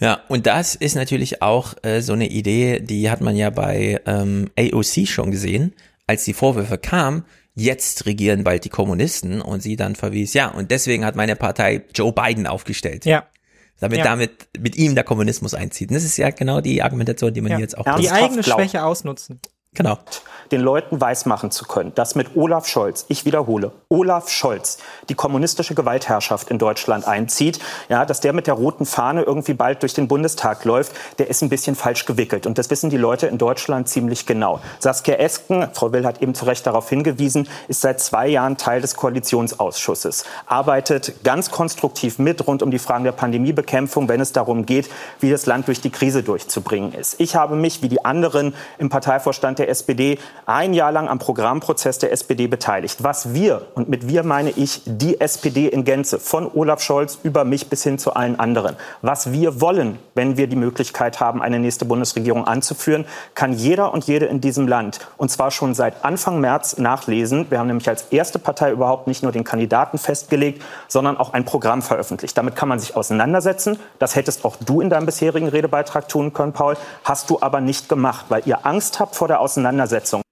ja, 0.00 0.18
und 0.26 0.48
das 0.48 0.74
ist 0.74 0.96
natürlich 0.96 1.42
auch 1.42 1.74
äh, 1.84 2.00
so 2.00 2.14
eine 2.14 2.26
Idee, 2.26 2.80
die 2.80 3.08
hat 3.08 3.20
man 3.20 3.36
ja 3.36 3.50
bei 3.50 4.00
ähm, 4.04 4.50
AOC 4.58 5.06
schon 5.06 5.30
gesehen, 5.30 5.74
als 6.08 6.24
die 6.24 6.32
Vorwürfe 6.32 6.76
kamen, 6.76 7.24
jetzt 7.54 8.04
regieren 8.04 8.42
bald 8.42 8.64
die 8.64 8.68
Kommunisten 8.68 9.40
und 9.40 9.62
sie 9.62 9.76
dann 9.76 9.94
verwies, 9.94 10.34
ja, 10.34 10.48
und 10.48 10.72
deswegen 10.72 11.04
hat 11.04 11.14
meine 11.14 11.36
Partei 11.36 11.84
Joe 11.94 12.12
Biden 12.12 12.48
aufgestellt. 12.48 13.04
Ja 13.04 13.22
damit 13.80 13.98
ja. 13.98 14.04
damit 14.04 14.48
mit 14.58 14.76
ihm 14.76 14.94
der 14.94 15.04
Kommunismus 15.04 15.54
einzieht. 15.54 15.90
Und 15.90 15.94
das 15.94 16.04
ist 16.04 16.16
ja 16.16 16.30
genau 16.30 16.60
die 16.60 16.82
Argumentation, 16.82 17.34
die 17.34 17.40
man 17.40 17.50
ja. 17.50 17.56
hier 17.56 17.64
jetzt 17.64 17.76
auch 17.76 17.96
die 17.96 18.10
eigene 18.10 18.42
Schwäche 18.42 18.84
ausnutzen. 18.84 19.40
Genau. 19.74 19.98
Den 20.50 20.60
Leuten 20.60 21.00
weismachen 21.00 21.50
zu 21.50 21.64
können, 21.64 21.94
dass 21.94 22.14
mit 22.14 22.36
Olaf 22.36 22.66
Scholz, 22.68 23.06
ich 23.08 23.24
wiederhole, 23.24 23.72
Olaf 23.88 24.28
Scholz 24.28 24.76
die 25.08 25.14
kommunistische 25.14 25.74
Gewaltherrschaft 25.74 26.50
in 26.50 26.58
Deutschland 26.58 27.08
einzieht, 27.08 27.58
ja, 27.88 28.04
dass 28.04 28.20
der 28.20 28.34
mit 28.34 28.46
der 28.46 28.52
roten 28.52 28.84
Fahne 28.84 29.22
irgendwie 29.22 29.54
bald 29.54 29.80
durch 29.80 29.94
den 29.94 30.08
Bundestag 30.08 30.66
läuft, 30.66 30.92
der 31.18 31.30
ist 31.30 31.40
ein 31.40 31.48
bisschen 31.48 31.74
falsch 31.74 32.04
gewickelt. 32.04 32.46
Und 32.46 32.58
das 32.58 32.68
wissen 32.68 32.90
die 32.90 32.98
Leute 32.98 33.28
in 33.28 33.38
Deutschland 33.38 33.88
ziemlich 33.88 34.26
genau. 34.26 34.60
Saskia 34.78 35.14
Esken, 35.14 35.68
Frau 35.72 35.90
Will 35.94 36.04
hat 36.04 36.20
eben 36.20 36.34
zu 36.34 36.44
Recht 36.44 36.66
darauf 36.66 36.90
hingewiesen, 36.90 37.48
ist 37.68 37.80
seit 37.80 38.00
zwei 38.00 38.28
Jahren 38.28 38.58
Teil 38.58 38.82
des 38.82 38.94
Koalitionsausschusses, 38.94 40.26
arbeitet 40.44 41.24
ganz 41.24 41.50
konstruktiv 41.50 42.18
mit 42.18 42.46
rund 42.46 42.62
um 42.62 42.70
die 42.70 42.78
Fragen 42.78 43.04
der 43.04 43.12
Pandemiebekämpfung, 43.12 44.06
wenn 44.06 44.20
es 44.20 44.32
darum 44.32 44.66
geht, 44.66 44.90
wie 45.20 45.30
das 45.30 45.46
Land 45.46 45.68
durch 45.68 45.80
die 45.80 45.90
Krise 45.90 46.22
durchzubringen 46.22 46.92
ist. 46.92 47.18
Ich 47.20 47.36
habe 47.36 47.56
mich, 47.56 47.80
wie 47.80 47.88
die 47.88 48.04
anderen 48.04 48.54
im 48.76 48.90
Parteivorstand 48.90 49.61
der 49.62 49.68
SPD 49.68 50.18
ein 50.44 50.74
Jahr 50.74 50.90
lang 50.90 51.08
am 51.08 51.20
Programmprozess 51.20 51.98
der 51.98 52.10
SPD 52.10 52.48
beteiligt. 52.48 53.04
Was 53.04 53.32
wir, 53.32 53.66
und 53.74 53.88
mit 53.88 54.08
wir 54.08 54.24
meine 54.24 54.50
ich 54.50 54.82
die 54.84 55.20
SPD 55.20 55.68
in 55.68 55.84
Gänze, 55.84 56.18
von 56.18 56.50
Olaf 56.52 56.82
Scholz 56.82 57.18
über 57.22 57.44
mich 57.44 57.68
bis 57.68 57.84
hin 57.84 57.98
zu 57.98 58.14
allen 58.14 58.40
anderen, 58.40 58.76
was 59.02 59.32
wir 59.32 59.60
wollen, 59.60 60.00
wenn 60.14 60.36
wir 60.36 60.48
die 60.48 60.56
Möglichkeit 60.56 61.20
haben, 61.20 61.40
eine 61.40 61.60
nächste 61.60 61.84
Bundesregierung 61.84 62.44
anzuführen, 62.44 63.04
kann 63.34 63.52
jeder 63.52 63.92
und 63.94 64.04
jede 64.04 64.26
in 64.26 64.40
diesem 64.40 64.66
Land, 64.66 64.98
und 65.16 65.30
zwar 65.30 65.52
schon 65.52 65.74
seit 65.74 66.04
Anfang 66.04 66.40
März, 66.40 66.78
nachlesen. 66.78 67.46
Wir 67.50 67.60
haben 67.60 67.68
nämlich 67.68 67.88
als 67.88 68.06
erste 68.10 68.40
Partei 68.40 68.72
überhaupt 68.72 69.06
nicht 69.06 69.22
nur 69.22 69.30
den 69.30 69.44
Kandidaten 69.44 69.96
festgelegt, 69.96 70.62
sondern 70.88 71.16
auch 71.16 71.32
ein 71.34 71.44
Programm 71.44 71.82
veröffentlicht. 71.82 72.36
Damit 72.36 72.56
kann 72.56 72.68
man 72.68 72.80
sich 72.80 72.96
auseinandersetzen. 72.96 73.78
Das 74.00 74.16
hättest 74.16 74.44
auch 74.44 74.56
du 74.56 74.80
in 74.80 74.90
deinem 74.90 75.06
bisherigen 75.06 75.48
Redebeitrag 75.48 76.08
tun 76.08 76.32
können, 76.32 76.52
Paul. 76.52 76.76
Hast 77.04 77.30
du 77.30 77.38
aber 77.40 77.60
nicht 77.60 77.88
gemacht, 77.88 78.26
weil 78.28 78.42
ihr 78.46 78.66
Angst 78.66 78.98
habt 78.98 79.14
vor 79.14 79.28
der 79.28 79.38
Auseinandersetzung 79.38 79.51
Auseinandersetzung. 79.52 80.22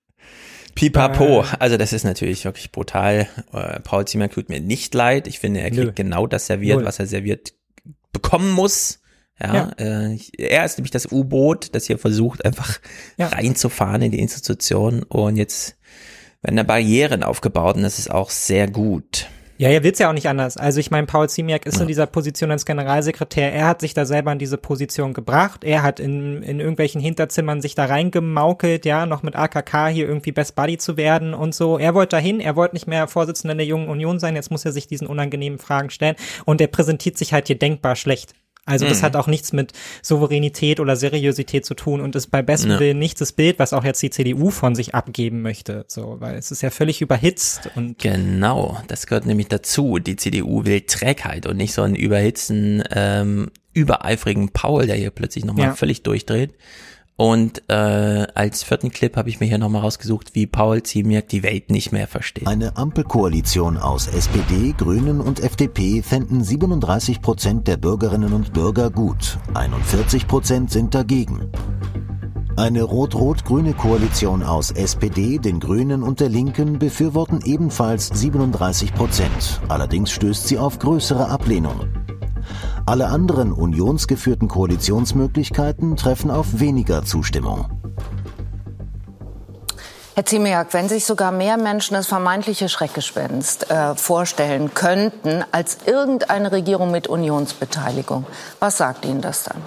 Pipapo, 0.75 1.45
also 1.59 1.77
das 1.77 1.93
ist 1.93 2.05
natürlich 2.05 2.45
wirklich 2.45 2.73
brutal. 2.73 3.29
Äh, 3.53 3.81
Paul 3.81 4.07
Zimmer 4.07 4.31
tut 4.31 4.49
mir 4.49 4.61
nicht 4.61 4.95
leid. 4.95 5.27
Ich 5.27 5.39
finde, 5.39 5.61
er 5.61 5.71
kriegt 5.71 5.85
Nö. 5.85 5.93
genau 5.93 6.27
das 6.27 6.47
serviert, 6.47 6.77
Null. 6.77 6.87
was 6.87 6.99
er 6.99 7.07
serviert 7.07 7.53
bekommen 8.13 8.53
muss. 8.53 9.01
Ja, 9.39 9.55
ja. 9.55 9.71
Äh, 9.79 10.19
er 10.39 10.65
ist 10.65 10.79
nämlich 10.79 10.91
das 10.91 11.11
U-Boot, 11.11 11.75
das 11.75 11.87
hier 11.87 11.99
versucht, 11.99 12.45
einfach 12.45 12.79
ja. 13.17 13.29
reinzufahren 13.29 14.03
in 14.03 14.11
die 14.11 14.21
Institution. 14.21 15.03
Und 15.03 15.37
jetzt 15.37 15.77
werden 16.43 16.57
da 16.57 16.63
Barrieren 16.63 17.23
aufgebaut 17.23 17.77
und 17.77 17.83
das 17.83 17.99
ist 17.99 18.11
auch 18.11 18.31
sehr 18.31 18.71
gut. 18.71 19.27
Ja, 19.61 19.69
er 19.69 19.83
wird's 19.83 19.99
ja 19.99 20.09
auch 20.09 20.15
nicht 20.15 20.27
anders. 20.27 20.57
Also 20.57 20.81
ich 20.81 20.91
meine, 20.91 21.07
Paul 21.07 21.29
Ziemiak 21.29 21.67
ist 21.67 21.75
ja. 21.75 21.83
in 21.83 21.87
dieser 21.87 22.07
Position 22.07 22.51
als 22.51 22.65
Generalsekretär. 22.65 23.53
Er 23.53 23.67
hat 23.67 23.83
sich 23.83 23.93
da 23.93 24.07
selber 24.07 24.33
in 24.33 24.39
diese 24.39 24.57
Position 24.57 25.13
gebracht. 25.13 25.65
Er 25.65 25.83
hat 25.83 26.01
in, 26.01 26.43
in 26.43 26.61
irgendwelchen 26.61 26.99
Hinterzimmern 26.99 27.61
sich 27.61 27.75
da 27.75 27.85
reingemaukelt, 27.85 28.87
ja, 28.87 29.05
noch 29.05 29.23
mit 29.23 29.37
AKK 29.37 29.89
hier 29.89 30.09
irgendwie 30.09 30.33
Best 30.33 30.57
Buddy 30.57 30.79
zu 30.79 30.97
werden 30.97 31.35
und 31.35 31.55
so. 31.55 31.77
Er 31.77 31.93
wollte 31.93 32.17
dahin, 32.17 32.41
er 32.41 32.57
wollte 32.57 32.75
nicht 32.75 32.87
mehr 32.87 33.07
Vorsitzender 33.07 33.55
der 33.55 33.67
Jungen 33.67 33.91
Union 33.91 34.19
sein. 34.19 34.35
Jetzt 34.35 34.51
muss 34.51 34.65
er 34.65 34.73
sich 34.73 34.87
diesen 34.87 35.07
unangenehmen 35.07 35.59
Fragen 35.59 35.91
stellen. 35.91 36.17
Und 36.47 36.63
er 36.63 36.69
präsentiert 36.69 37.19
sich 37.19 37.35
halt 37.35 37.49
hier 37.49 37.59
denkbar 37.59 37.97
schlecht. 37.97 38.33
Also 38.71 38.87
das 38.87 39.01
mhm. 39.01 39.07
hat 39.07 39.17
auch 39.17 39.27
nichts 39.27 39.53
mit 39.53 39.73
Souveränität 40.03 40.81
oder 40.81 40.97
Seriosität 40.97 41.65
zu 41.65 41.75
tun 41.75 42.01
und 42.01 42.15
ist 42.17 42.29
bei 42.29 42.43
bestem 42.43 42.73
ja. 42.73 42.81
Willen 42.81 42.99
nicht 42.99 43.21
das 43.21 43.33
Bild, 43.33 43.59
was 43.59 43.73
auch 43.73 43.85
jetzt 43.85 44.03
die 44.03 44.11
CDU 44.11 44.51
von 44.51 44.75
sich 44.75 44.95
abgeben 44.95 45.43
möchte. 45.43 45.85
So, 45.89 46.17
weil 46.21 46.37
es 46.37 46.51
ist 46.51 46.63
ja 46.63 46.71
völlig 46.71 47.01
überhitzt 47.01 47.71
und 47.75 47.99
genau, 47.99 48.79
das 48.89 49.07
gehört 49.07 49.27
nämlich 49.27 49.49
dazu. 49.49 49.99
Die 49.99 50.17
CDU 50.17 50.65
will 50.65 50.83
Trägheit 50.83 51.47
und 51.47 51.57
nicht 51.57 51.73
so 51.73 51.83
einen 51.83 51.95
überhitzten, 51.95 52.83
ähm, 52.91 53.51
übereifrigen 53.73 54.51
Paul, 54.51 54.87
der 54.87 54.97
hier 54.97 55.11
plötzlich 55.11 55.45
nochmal 55.45 55.67
ja. 55.67 55.75
völlig 55.75 56.03
durchdreht. 56.03 56.55
Und 57.21 57.65
äh, 57.69 57.75
als 58.35 58.63
vierten 58.63 58.91
Clip 58.91 59.15
habe 59.15 59.29
ich 59.29 59.41
mir 59.41 59.47
hier 59.47 59.59
nochmal 59.59 59.83
rausgesucht, 59.83 60.35
wie 60.35 60.47
Paul 60.47 60.83
Ziemiak 60.83 61.29
die 61.29 61.43
Welt 61.43 61.71
nicht 61.71 61.93
mehr 61.93 62.09
versteht. 62.09 62.47
Eine 62.47 62.79
Ampelkoalition 62.79 63.77
aus 63.77 64.07
SPD, 64.07 64.73
Grünen 64.75 65.21
und 65.21 65.39
FDP 65.39 66.01
fänden 66.01 66.43
37 66.43 67.21
Prozent 67.21 67.69
der 67.69 67.77
Bürgerinnen 67.77 68.33
und 68.33 68.55
Bürger 68.55 68.89
gut. 68.89 69.37
41 69.53 70.29
Prozent 70.29 70.71
sind 70.71 70.95
dagegen. 70.95 71.51
Eine 72.57 72.85
rot-rot-grüne 72.85 73.75
Koalition 73.75 74.43
aus 74.43 74.71
SPD, 74.71 75.37
den 75.37 75.61
Grünen 75.61 76.03
und 76.03 76.21
der 76.21 76.31
Linken 76.31 76.79
befürworten 76.79 77.41
ebenfalls 77.45 78.09
37 78.09 78.95
Prozent. 78.95 79.61
Allerdings 79.69 80.11
stößt 80.11 80.49
sie 80.49 80.57
auf 80.57 80.79
größere 80.79 81.29
Ablehnung. 81.29 81.81
Alle 82.91 83.07
anderen 83.07 83.53
unionsgeführten 83.53 84.49
Koalitionsmöglichkeiten 84.49 85.95
treffen 85.97 86.29
auf 86.29 86.59
weniger 86.59 87.05
Zustimmung. 87.05 87.67
Herr 90.17 90.27
Ziemiak, 90.27 90.75
wenn 90.75 90.89
sich 90.89 91.05
sogar 91.05 91.31
mehr 91.31 91.57
Menschen 91.57 91.95
das 91.95 92.09
vermeintliche 92.09 92.69
Schreckgespenst 92.69 93.71
äh, 93.71 93.95
vorstellen 93.95 94.75
könnten 94.75 95.45
als 95.53 95.79
irgendeine 95.87 96.51
Regierung 96.51 96.91
mit 96.91 97.07
Unionsbeteiligung, 97.07 98.27
was 98.59 98.79
sagt 98.79 99.05
Ihnen 99.05 99.21
das 99.21 99.45
dann? 99.45 99.63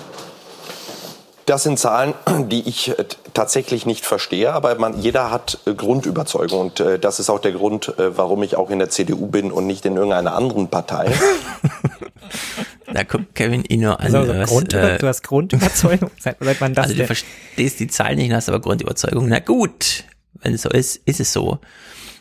Das 1.46 1.64
sind 1.64 1.78
Zahlen, 1.78 2.14
die 2.50 2.68
ich 2.68 2.98
äh, 2.98 3.06
tatsächlich 3.34 3.86
nicht 3.86 4.06
verstehe, 4.06 4.54
aber 4.54 4.76
man, 4.76 5.00
jeder 5.00 5.32
hat 5.32 5.60
äh, 5.66 5.74
Grundüberzeugung 5.74 6.60
und 6.60 6.80
äh, 6.80 7.00
das 7.00 7.20
ist 7.20 7.30
auch 7.30 7.40
der 7.40 7.52
Grund, 7.52 7.98
äh, 8.00 8.18
warum 8.18 8.44
ich 8.44 8.56
auch 8.56 8.70
in 8.70 8.80
der 8.80 8.90
CDU 8.90 9.28
bin 9.28 9.52
und 9.52 9.68
nicht 9.68 9.86
in 9.86 9.96
irgendeiner 9.96 10.36
anderen 10.36 10.70
Partei. 10.70 11.12
Da 12.94 13.04
guckt 13.04 13.34
Kevin 13.34 13.64
ihn 13.66 13.82
nur 13.82 14.00
an. 14.00 14.14
Also, 14.14 14.28
was, 14.28 14.50
Grund, 14.50 14.74
äh, 14.74 14.98
du 14.98 15.08
hast 15.08 15.24
Grundüberzeugung? 15.24 16.12
Seit, 16.20 16.38
seit 16.40 16.62
wann 16.62 16.74
das 16.74 16.86
also 16.86 16.98
du 16.98 17.06
verstehst 17.06 17.80
die 17.80 17.88
Zahl 17.88 18.16
nicht, 18.16 18.32
hast 18.32 18.50
aber 18.50 18.60
Grundüberzeugung. 18.60 19.28
Na 19.28 19.40
gut, 19.40 20.04
wenn 20.42 20.54
es 20.54 20.62
so 20.62 20.70
ist, 20.70 20.98
ist 21.06 21.20
es 21.20 21.34
so. 21.34 21.60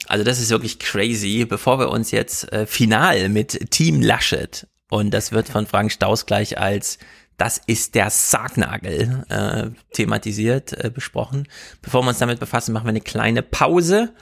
Also 0.08 0.24
das 0.24 0.38
ist 0.38 0.50
wirklich 0.50 0.78
crazy. 0.78 1.44
Bevor 1.44 1.78
wir 1.78 1.90
uns 1.90 2.10
jetzt 2.10 2.50
äh, 2.52 2.66
final 2.66 3.28
mit 3.28 3.70
Team 3.70 4.02
Laschet 4.02 4.66
und 4.88 5.12
das 5.12 5.32
wird 5.32 5.48
von 5.48 5.66
Frank 5.66 5.92
Staus 5.92 6.26
gleich 6.26 6.58
als 6.58 6.98
das 7.42 7.60
ist 7.66 7.96
der 7.96 8.08
Sargnagel 8.08 9.24
äh, 9.28 9.70
thematisiert, 9.92 10.72
äh, 10.74 10.90
besprochen. 10.90 11.48
Bevor 11.82 12.04
wir 12.04 12.10
uns 12.10 12.18
damit 12.18 12.38
befassen, 12.38 12.72
machen 12.72 12.84
wir 12.84 12.90
eine 12.90 13.00
kleine 13.00 13.42
Pause. 13.42 14.14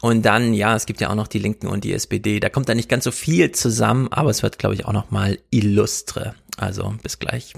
Und 0.00 0.24
dann, 0.24 0.54
ja, 0.54 0.74
es 0.74 0.86
gibt 0.86 1.02
ja 1.02 1.10
auch 1.10 1.14
noch 1.14 1.28
die 1.28 1.40
Linken 1.40 1.66
und 1.66 1.84
die 1.84 1.92
SPD. 1.92 2.40
Da 2.40 2.48
kommt 2.48 2.70
da 2.70 2.74
nicht 2.74 2.88
ganz 2.88 3.04
so 3.04 3.10
viel 3.10 3.52
zusammen, 3.52 4.08
aber 4.10 4.30
es 4.30 4.42
wird, 4.42 4.58
glaube 4.58 4.76
ich, 4.76 4.86
auch 4.86 4.94
noch 4.94 5.10
mal 5.10 5.38
illustre. 5.50 6.36
Also 6.56 6.94
bis 7.02 7.18
gleich. 7.18 7.52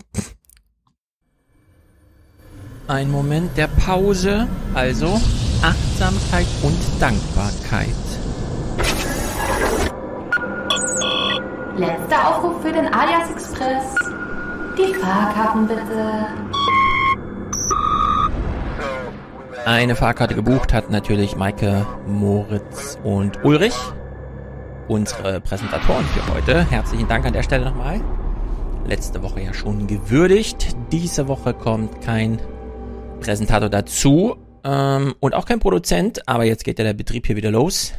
Ein 2.89 3.09
Moment 3.09 3.57
der 3.57 3.69
Pause, 3.69 4.49
also 4.75 5.21
Achtsamkeit 5.63 6.49
und 6.63 6.79
Dankbarkeit. 6.99 7.95
Letzter 11.77 12.29
Aufruf 12.29 12.61
für 12.63 12.73
den 12.73 12.93
Alias 12.93 13.31
Express. 13.31 14.06
Die 14.79 14.93
Fahrkarten 14.93 15.67
bitte. 15.67 16.27
Eine 19.65 19.97
Fahrkarte 19.97 20.35
gebucht 20.35 20.75
hat 20.75 20.91
natürlich 20.91 21.35
Maike, 21.35 21.87
Moritz 22.07 22.99
und 23.03 23.43
Ulrich, 23.43 23.75
unsere 24.87 25.41
Präsentatoren 25.41 26.05
für 26.05 26.35
heute. 26.35 26.71
Herzlichen 26.71 27.09
Dank 27.09 27.25
an 27.25 27.33
der 27.33 27.43
Stelle 27.43 27.65
nochmal. 27.65 28.03
Letzte 28.87 29.23
Woche 29.23 29.41
ja 29.41 29.55
schon 29.55 29.87
gewürdigt. 29.87 30.77
Diese 30.93 31.27
Woche 31.27 31.55
kommt 31.55 32.03
kein 32.03 32.39
Präsentator 33.21 33.71
dazu 33.71 34.37
ähm, 34.63 35.15
und 35.21 35.35
auch 35.35 35.47
kein 35.47 35.59
Produzent, 35.59 36.29
aber 36.29 36.45
jetzt 36.45 36.65
geht 36.65 36.79
ja 36.79 36.85
der 36.85 36.93
Betrieb 36.93 37.27
hier 37.27 37.37
wieder 37.37 37.51
los. 37.51 37.95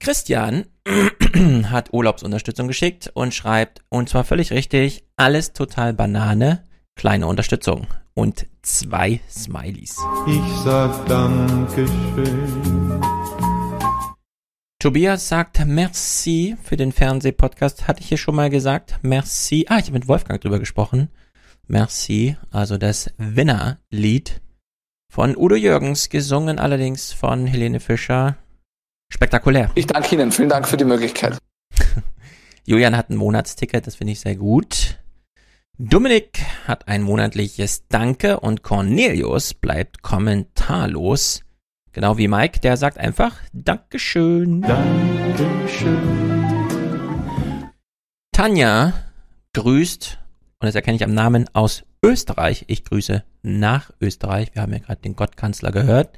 Christian 0.00 0.64
hat 1.64 1.92
Urlaubsunterstützung 1.92 2.68
geschickt 2.68 3.10
und 3.12 3.34
schreibt, 3.34 3.82
und 3.90 4.08
zwar 4.08 4.24
völlig 4.24 4.50
richtig, 4.50 5.04
alles 5.16 5.52
total 5.52 5.92
Banane, 5.92 6.64
kleine 6.96 7.26
Unterstützung 7.26 7.86
und 8.14 8.46
zwei 8.62 9.20
Smileys. 9.30 9.98
Ich 10.26 10.56
sag 10.64 11.06
Dankeschön. 11.06 13.02
Tobias 14.78 15.28
sagt 15.28 15.66
Merci 15.66 16.56
für 16.62 16.78
den 16.78 16.92
Fernsehpodcast. 16.92 17.86
Hatte 17.86 18.00
ich 18.00 18.08
hier 18.08 18.16
schon 18.16 18.36
mal 18.36 18.48
gesagt. 18.48 19.00
Merci. 19.02 19.66
Ah, 19.68 19.76
ich 19.78 19.84
habe 19.84 19.98
mit 19.98 20.08
Wolfgang 20.08 20.40
drüber 20.40 20.58
gesprochen. 20.58 21.10
Merci, 21.66 22.38
also 22.50 22.78
das 22.78 23.12
Winner-Lied 23.18 24.40
von 25.12 25.36
Udo 25.36 25.56
Jürgens, 25.56 26.08
gesungen 26.08 26.58
allerdings 26.58 27.12
von 27.12 27.46
Helene 27.46 27.80
Fischer. 27.80 28.38
Spektakulär. 29.10 29.70
Ich 29.74 29.86
danke 29.86 30.14
Ihnen, 30.14 30.32
vielen 30.32 30.48
Dank 30.48 30.66
für 30.66 30.76
die 30.76 30.84
Möglichkeit. 30.84 31.36
Julian 32.64 32.96
hat 32.96 33.10
ein 33.10 33.16
Monatsticket, 33.16 33.86
das 33.86 33.96
finde 33.96 34.12
ich 34.12 34.20
sehr 34.20 34.36
gut. 34.36 34.98
Dominik 35.76 36.40
hat 36.66 36.88
ein 36.88 37.02
monatliches 37.02 37.86
Danke 37.88 38.40
und 38.40 38.62
Cornelius 38.62 39.54
bleibt 39.54 40.02
kommentarlos. 40.02 41.42
Genau 41.92 42.18
wie 42.18 42.28
Mike, 42.28 42.60
der 42.60 42.76
sagt 42.76 42.98
einfach 42.98 43.36
Dankeschön. 43.52 44.62
Dankeschön. 44.62 46.30
Tanja 48.32 48.92
grüßt 49.54 50.18
und 50.60 50.66
das 50.66 50.74
erkenne 50.74 50.96
ich 50.96 51.04
am 51.04 51.14
Namen 51.14 51.48
aus 51.52 51.84
Österreich. 52.04 52.64
Ich 52.68 52.84
grüße 52.84 53.24
nach 53.42 53.90
Österreich. 54.00 54.54
Wir 54.54 54.62
haben 54.62 54.72
ja 54.72 54.78
gerade 54.78 55.00
den 55.00 55.16
Gottkanzler 55.16 55.72
gehört. 55.72 56.10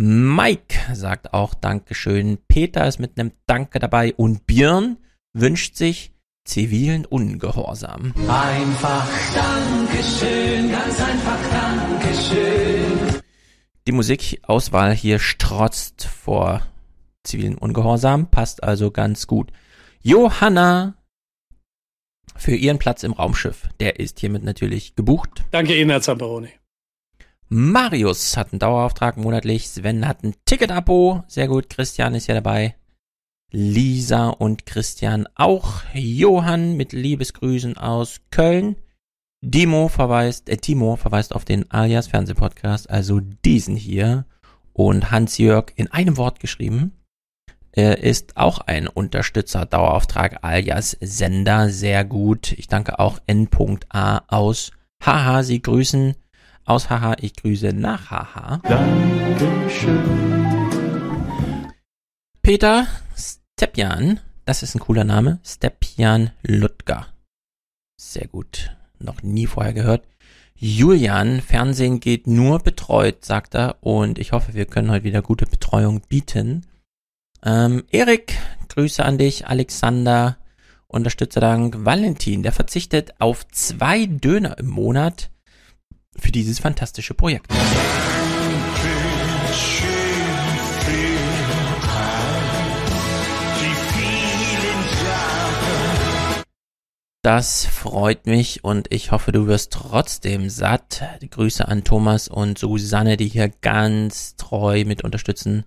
Mike 0.00 0.94
sagt 0.94 1.34
auch 1.34 1.54
Dankeschön. 1.54 2.38
Peter 2.46 2.86
ist 2.86 3.00
mit 3.00 3.18
einem 3.18 3.32
Danke 3.46 3.80
dabei 3.80 4.14
und 4.14 4.46
Björn 4.46 4.98
wünscht 5.32 5.74
sich 5.74 6.12
zivilen 6.44 7.04
Ungehorsam. 7.04 8.14
Einfach 8.28 9.08
Dankeschön, 9.34 10.70
ganz 10.70 11.00
einfach 11.00 11.38
Dankeschön. 11.50 13.22
Die 13.88 13.92
Musikauswahl 13.92 14.94
hier 14.94 15.18
strotzt 15.18 16.04
vor 16.04 16.62
zivilen 17.24 17.58
Ungehorsam, 17.58 18.30
passt 18.30 18.62
also 18.62 18.92
ganz 18.92 19.26
gut. 19.26 19.50
Johanna 20.00 20.94
für 22.36 22.54
ihren 22.54 22.78
Platz 22.78 23.02
im 23.02 23.14
Raumschiff. 23.14 23.68
Der 23.80 23.98
ist 23.98 24.20
hiermit 24.20 24.44
natürlich 24.44 24.94
gebucht. 24.94 25.42
Danke 25.50 25.76
Ihnen, 25.76 25.90
Herr 25.90 26.02
Zamperoni. 26.02 26.50
Marius 27.48 28.36
hat 28.36 28.52
einen 28.52 28.58
Dauerauftrag 28.58 29.16
monatlich. 29.16 29.68
Sven 29.68 30.06
hat 30.06 30.22
ein 30.22 30.34
Ticket-Abo. 30.44 31.24
Sehr 31.26 31.48
gut. 31.48 31.70
Christian 31.70 32.14
ist 32.14 32.26
ja 32.26 32.34
dabei. 32.34 32.74
Lisa 33.50 34.28
und 34.28 34.66
Christian 34.66 35.26
auch. 35.34 35.82
Johann 35.94 36.76
mit 36.76 36.92
Liebesgrüßen 36.92 37.78
aus 37.78 38.20
Köln. 38.30 38.76
Dimo 39.40 39.88
verweist, 39.88 40.48
äh, 40.48 40.56
Timo 40.56 40.96
verweist 40.96 41.34
auf 41.34 41.44
den 41.44 41.70
Alias 41.70 42.08
Fernsehpodcast, 42.08 42.90
also 42.90 43.20
diesen 43.20 43.76
hier. 43.76 44.26
Und 44.72 45.10
Hans-Jörg 45.10 45.72
in 45.76 45.90
einem 45.90 46.16
Wort 46.16 46.40
geschrieben 46.40 46.98
er 47.78 48.02
ist 48.02 48.36
auch 48.36 48.58
ein 48.58 48.88
Unterstützer 48.88 49.64
Dauerauftrag 49.64 50.38
alias 50.42 50.96
Sender. 51.00 51.70
Sehr 51.70 52.04
gut. 52.04 52.50
Ich 52.50 52.66
danke 52.66 52.98
auch 52.98 53.20
N.A. 53.28 54.22
aus 54.26 54.72
Haha. 55.00 55.44
Sie 55.44 55.62
grüßen 55.62 56.16
aus 56.68 56.90
Haha. 56.90 57.16
Ich 57.20 57.34
grüße 57.34 57.72
nach 57.72 58.10
Haha. 58.10 58.60
Dankeschön. 58.64 60.02
Peter 62.42 62.86
Stepjan. 63.16 64.20
Das 64.44 64.62
ist 64.62 64.74
ein 64.74 64.80
cooler 64.80 65.04
Name. 65.04 65.40
Stepjan 65.44 66.30
Ludger. 66.42 67.08
Sehr 68.00 68.28
gut. 68.28 68.76
Noch 68.98 69.22
nie 69.22 69.46
vorher 69.46 69.72
gehört. 69.72 70.06
Julian, 70.54 71.40
Fernsehen 71.40 72.00
geht 72.00 72.26
nur 72.26 72.58
betreut, 72.58 73.24
sagt 73.24 73.54
er. 73.54 73.76
Und 73.80 74.18
ich 74.18 74.32
hoffe, 74.32 74.54
wir 74.54 74.66
können 74.66 74.90
heute 74.90 75.04
wieder 75.04 75.22
gute 75.22 75.46
Betreuung 75.46 76.00
bieten. 76.08 76.66
Ähm, 77.44 77.84
Erik, 77.90 78.36
Grüße 78.68 79.04
an 79.04 79.18
dich. 79.18 79.46
Alexander, 79.46 80.36
Unterstützerdank. 80.86 81.84
Valentin, 81.84 82.42
der 82.42 82.52
verzichtet 82.52 83.20
auf 83.20 83.46
zwei 83.48 84.06
Döner 84.06 84.58
im 84.58 84.68
Monat 84.68 85.30
für 86.20 86.32
dieses 86.32 86.58
fantastische 86.58 87.14
Projekt. 87.14 87.52
Das 97.22 97.66
freut 97.66 98.26
mich 98.26 98.64
und 98.64 98.86
ich 98.90 99.10
hoffe, 99.10 99.32
du 99.32 99.46
wirst 99.46 99.72
trotzdem 99.72 100.48
satt. 100.48 101.02
Grüße 101.30 101.66
an 101.68 101.84
Thomas 101.84 102.28
und 102.28 102.58
Susanne, 102.58 103.16
die 103.16 103.28
hier 103.28 103.50
ganz 103.60 104.36
treu 104.36 104.84
mit 104.86 105.04
unterstützen. 105.04 105.64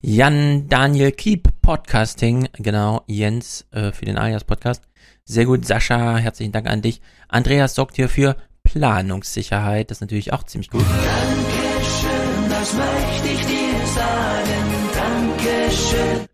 Jan 0.00 0.68
Daniel 0.68 1.12
Kiep 1.12 1.48
Podcasting, 1.60 2.48
genau, 2.54 3.02
Jens 3.06 3.66
äh, 3.70 3.92
für 3.92 4.06
den 4.06 4.16
Alias 4.16 4.44
Podcast. 4.44 4.88
Sehr 5.24 5.44
gut, 5.44 5.66
Sascha, 5.66 6.16
herzlichen 6.16 6.52
Dank 6.52 6.66
an 6.66 6.82
dich. 6.82 7.00
Andreas 7.28 7.74
sorgt 7.74 7.96
hier 7.96 8.08
für 8.08 8.36
Planungssicherheit, 8.68 9.90
das 9.90 9.96
ist 9.96 10.00
natürlich 10.02 10.32
auch 10.34 10.42
ziemlich 10.42 10.68
gut. 10.68 10.82
Dankeschön, 10.82 12.50
das 12.50 12.74
möchte 12.74 13.28
ich 13.32 13.46
dir 13.46 13.86
sagen. 13.86 14.68
Dankeschön. 14.94 16.26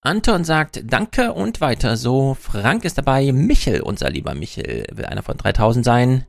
Anton 0.00 0.44
sagt 0.44 0.82
Danke 0.84 1.32
und 1.32 1.60
weiter 1.60 1.96
so. 1.96 2.34
Frank 2.34 2.84
ist 2.84 2.98
dabei. 2.98 3.30
Michel, 3.32 3.82
unser 3.82 4.10
lieber 4.10 4.34
Michel, 4.34 4.84
will 4.92 5.04
einer 5.04 5.22
von 5.22 5.36
3000 5.36 5.84
sein. 5.84 6.26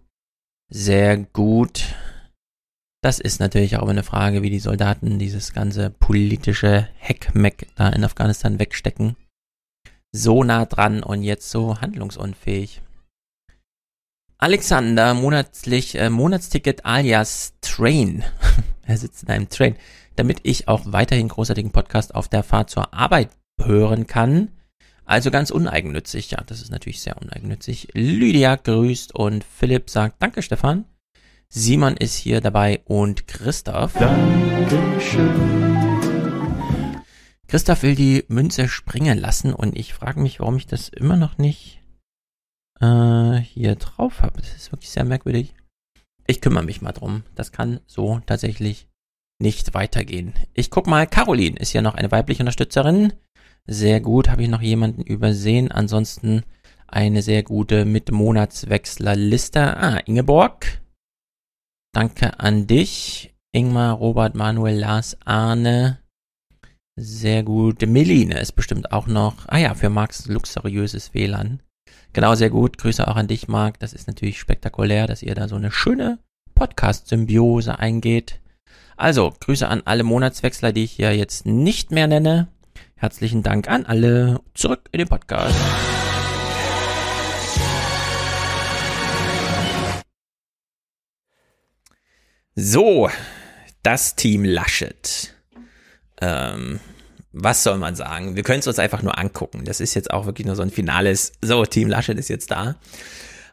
Sehr 0.70 1.18
gut. 1.18 1.96
Das 3.02 3.20
ist 3.20 3.40
natürlich 3.40 3.78
auch 3.78 3.84
immer 3.84 3.92
eine 3.92 4.04
Frage, 4.04 4.44
wie 4.44 4.52
die 4.52 4.60
Soldaten 4.60 5.18
dieses 5.18 5.54
ganze 5.54 5.90
politische 5.90 6.88
Heckmeck 6.98 7.68
da 7.76 7.90
in 7.90 8.04
Afghanistan 8.04 8.60
wegstecken. 8.60 9.16
So 10.12 10.44
nah 10.44 10.66
dran 10.66 11.02
und 11.02 11.24
jetzt 11.24 11.50
so 11.50 11.82
handlungsunfähig. 11.82 12.82
Alexander, 14.40 15.16
monatlich, 15.16 15.98
äh, 15.98 16.12
Monatsticket 16.12 16.86
alias 16.86 17.54
Train. 17.62 18.24
er 18.84 18.98
sitzt 18.98 19.24
in 19.24 19.30
einem 19.30 19.50
Train. 19.50 19.76
Damit 20.16 20.42
ich 20.44 20.68
auch 20.68 20.82
weiterhin 20.86 21.28
großartigen 21.28 21.72
Podcast 21.72 22.14
auf 22.14 22.28
der 22.28 22.44
Fahrt 22.44 22.70
zur 22.70 22.94
Arbeit 22.94 23.30
hören 23.60 24.06
kann. 24.06 24.50
Also 25.06 25.32
ganz 25.32 25.50
uneigennützig. 25.50 26.30
Ja, 26.32 26.44
das 26.46 26.62
ist 26.62 26.70
natürlich 26.70 27.02
sehr 27.02 27.20
uneigennützig. 27.20 27.90
Lydia 27.94 28.56
grüßt 28.56 29.16
und 29.16 29.44
Philipp 29.44 29.90
sagt 29.90 30.22
Danke, 30.22 30.44
Stefan. 30.44 30.86
Simon 31.50 31.98
ist 31.98 32.16
hier 32.16 32.40
dabei 32.40 32.82
und 32.86 33.28
Christoph. 33.28 33.94
Dankeschön. 33.94 35.32
Christoph 37.48 37.82
will 37.82 37.96
die 37.96 38.26
Münze 38.28 38.68
springen 38.68 39.18
lassen 39.18 39.54
und 39.54 39.76
ich 39.76 39.94
frage 39.94 40.20
mich, 40.20 40.42
warum 40.42 40.58
ich 40.58 40.68
das 40.68 40.90
immer 40.90 41.16
noch 41.16 41.38
nicht 41.40 41.82
äh, 42.80 43.38
hier 43.38 43.76
drauf 43.76 44.22
habe. 44.22 44.40
Das 44.40 44.56
ist 44.56 44.72
wirklich 44.72 44.90
sehr 44.90 45.06
merkwürdig. 45.06 45.54
Ich 46.26 46.42
kümmere 46.42 46.64
mich 46.64 46.82
mal 46.82 46.92
drum. 46.92 47.24
Das 47.36 47.52
kann 47.52 47.80
so 47.88 48.20
tatsächlich 48.26 48.88
nicht 49.40 49.74
weitergehen. 49.74 50.34
Ich 50.54 50.70
guck 50.70 50.88
mal, 50.88 51.08
Caroline 51.08 51.58
ist 51.58 51.74
ja 51.74 51.82
noch 51.82 51.96
eine 51.96 52.12
weibliche 52.12 52.44
Unterstützerin. 52.44 53.14
Sehr 53.66 54.02
gut, 54.02 54.30
habe 54.30 54.44
ich 54.44 54.50
noch 54.50 54.62
jemanden 54.62 55.02
übersehen. 55.02 55.72
Ansonsten 55.72 56.44
eine 56.88 57.22
sehr 57.22 57.44
gute 57.44 57.86
mit 57.86 58.12
Monatswechslerliste. 58.12 59.78
Ah, 59.78 59.98
Ingeborg. 60.06 60.82
Danke 61.94 62.40
an 62.40 62.68
dich. 62.68 63.34
Ingmar, 63.54 63.96
Robert, 63.96 64.36
Manuel, 64.36 64.80
Lars, 64.80 65.18
Arne. 65.26 66.00
Sehr 66.96 67.44
gut. 67.44 67.82
Meline 67.82 68.40
ist 68.40 68.54
bestimmt 68.54 68.92
auch 68.92 69.08
noch. 69.08 69.48
Ah 69.48 69.58
ja, 69.58 69.76
für 69.76 69.90
Marks 69.90 70.28
luxuriöses 70.28 71.14
WLAN. 71.14 71.62
Genau, 72.18 72.34
sehr 72.34 72.50
gut. 72.50 72.80
Grüße 72.80 73.08
auch 73.08 73.16
an 73.16 73.28
dich, 73.28 73.48
Marc. 73.48 73.78
Das 73.80 73.94
ist 73.94 74.08
natürlich 74.08 74.40
spektakulär, 74.40 75.06
dass 75.06 75.22
ihr 75.22 75.36
da 75.36 75.48
so 75.48 75.56
eine 75.56 75.70
schöne 75.70 76.18
Podcast-Symbiose 76.56 77.78
eingeht. 77.78 78.40
Also, 78.96 79.36
Grüße 79.40 79.68
an 79.68 79.84
alle 79.86 80.04
Monatswechsler, 80.04 80.74
die 80.74 80.86
ich 80.86 80.94
hier 80.94 81.16
jetzt 81.16 81.46
nicht 81.46 81.92
mehr 81.92 82.08
nenne. 82.08 82.48
Herzlichen 82.96 83.44
Dank 83.44 83.70
an 83.70 83.86
alle. 83.86 84.42
Zurück 84.56 84.90
in 84.92 84.98
den 84.98 85.08
Podcast. 85.08 85.56
So, 92.56 93.12
das 93.84 94.16
Team 94.16 94.44
Laschet. 94.44 95.36
Ähm, 96.20 96.80
was 97.44 97.64
soll 97.64 97.78
man 97.78 97.96
sagen? 97.96 98.36
Wir 98.36 98.44
können 98.44 98.60
es 98.60 98.68
uns 98.68 98.80
einfach 98.80 99.02
nur 99.02 99.18
angucken. 99.18 99.64
Das 99.66 99.80
ist 99.80 99.94
jetzt 99.94 100.12
auch 100.12 100.26
wirklich 100.26 100.48
nur 100.48 100.56
so 100.56 100.64
ein 100.64 100.72
finales. 100.72 101.34
So, 101.42 101.66
Team 101.66 101.90
Laschet 101.90 102.18
ist 102.18 102.30
jetzt 102.30 102.52
da. 102.52 102.76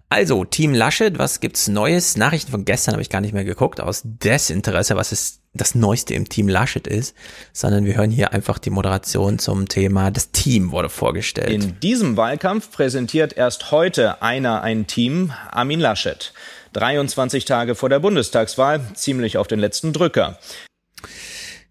Also, 0.08 0.44
Team 0.44 0.74
Laschet, 0.74 1.18
was 1.18 1.40
gibt's 1.40 1.66
Neues? 1.66 2.16
Nachrichten 2.16 2.50
von 2.50 2.64
gestern 2.64 2.92
habe 2.92 3.02
ich 3.02 3.10
gar 3.10 3.20
nicht 3.20 3.32
mehr 3.32 3.44
geguckt, 3.44 3.80
aus 3.80 4.02
Desinteresse, 4.04 4.96
was 4.96 5.12
ist 5.12 5.40
das 5.54 5.74
Neueste 5.74 6.14
im 6.14 6.28
Team 6.28 6.48
Laschet 6.48 6.86
ist, 6.86 7.16
sondern 7.52 7.84
wir 7.84 7.96
hören 7.96 8.10
hier 8.10 8.32
einfach 8.32 8.58
die 8.58 8.70
Moderation 8.70 9.38
zum 9.38 9.68
Thema, 9.68 10.10
das 10.10 10.30
Team 10.30 10.72
wurde 10.72 10.88
vorgestellt. 10.88 11.50
In 11.50 11.80
diesem 11.80 12.16
Wahlkampf 12.16 12.70
präsentiert 12.70 13.36
erst 13.36 13.70
heute 13.70 14.20
einer 14.20 14.62
ein 14.62 14.86
Team, 14.86 15.32
Armin 15.50 15.80
Laschet. 15.80 16.32
23 16.74 17.44
Tage 17.44 17.76
vor 17.76 17.88
der 17.88 18.00
Bundestagswahl, 18.00 18.80
ziemlich 18.94 19.38
auf 19.38 19.46
den 19.46 19.60
letzten 19.60 19.92
Drücker. 19.92 20.38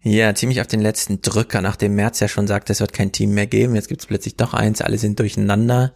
Ja, 0.06 0.34
ziemlich 0.34 0.60
auf 0.60 0.66
den 0.66 0.82
letzten 0.82 1.22
Drücker, 1.22 1.62
nachdem 1.62 1.94
März 1.94 2.20
ja 2.20 2.28
schon 2.28 2.46
sagt, 2.46 2.68
es 2.68 2.80
wird 2.80 2.92
kein 2.92 3.10
Team 3.10 3.32
mehr 3.32 3.46
geben. 3.46 3.74
Jetzt 3.74 3.88
gibt's 3.88 4.04
plötzlich 4.04 4.36
doch 4.36 4.52
eins, 4.52 4.82
alle 4.82 4.98
sind 4.98 5.18
durcheinander. 5.18 5.94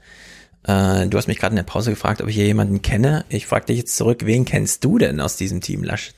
Äh, 0.64 1.08
du 1.08 1.18
hast 1.18 1.28
mich 1.28 1.38
gerade 1.38 1.52
in 1.52 1.56
der 1.56 1.62
Pause 1.64 1.90
gefragt, 1.90 2.22
ob 2.22 2.28
ich 2.28 2.34
hier 2.36 2.46
jemanden 2.46 2.80
kenne. 2.80 3.26
Ich 3.28 3.46
frage 3.46 3.66
dich 3.66 3.76
jetzt 3.76 3.94
zurück, 3.98 4.24
wen 4.24 4.46
kennst 4.46 4.82
du 4.82 4.96
denn 4.96 5.20
aus 5.20 5.36
diesem 5.36 5.60
Team 5.60 5.84
Laschet? 5.84 6.14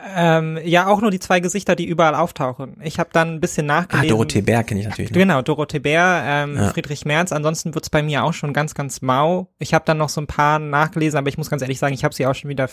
Ähm, 0.00 0.60
ja, 0.62 0.86
auch 0.86 1.00
nur 1.00 1.10
die 1.10 1.18
zwei 1.18 1.40
Gesichter, 1.40 1.74
die 1.74 1.84
überall 1.84 2.14
auftauchen. 2.14 2.76
Ich 2.84 3.00
habe 3.00 3.10
dann 3.12 3.34
ein 3.34 3.40
bisschen 3.40 3.66
nachgelesen. 3.66 4.10
Ah, 4.10 4.12
Dorothee 4.12 4.42
Bär 4.42 4.62
kenne 4.62 4.80
ich 4.80 4.86
natürlich. 4.86 5.10
Noch. 5.10 5.18
Genau, 5.18 5.42
Dorothee 5.42 5.80
Bär, 5.80 6.22
ähm, 6.24 6.56
ja. 6.56 6.68
Friedrich 6.68 7.04
Merz. 7.04 7.32
Ansonsten 7.32 7.74
wird's 7.74 7.90
bei 7.90 8.02
mir 8.02 8.22
auch 8.22 8.32
schon 8.32 8.52
ganz, 8.52 8.74
ganz 8.74 9.02
mau. 9.02 9.48
Ich 9.58 9.74
habe 9.74 9.84
dann 9.84 9.98
noch 9.98 10.08
so 10.08 10.20
ein 10.20 10.28
paar 10.28 10.60
nachgelesen, 10.60 11.18
aber 11.18 11.28
ich 11.28 11.36
muss 11.36 11.50
ganz 11.50 11.62
ehrlich 11.62 11.80
sagen, 11.80 11.94
ich 11.94 12.04
habe 12.04 12.14
sie 12.14 12.26
auch 12.26 12.34
schon 12.34 12.48
wieder 12.48 12.68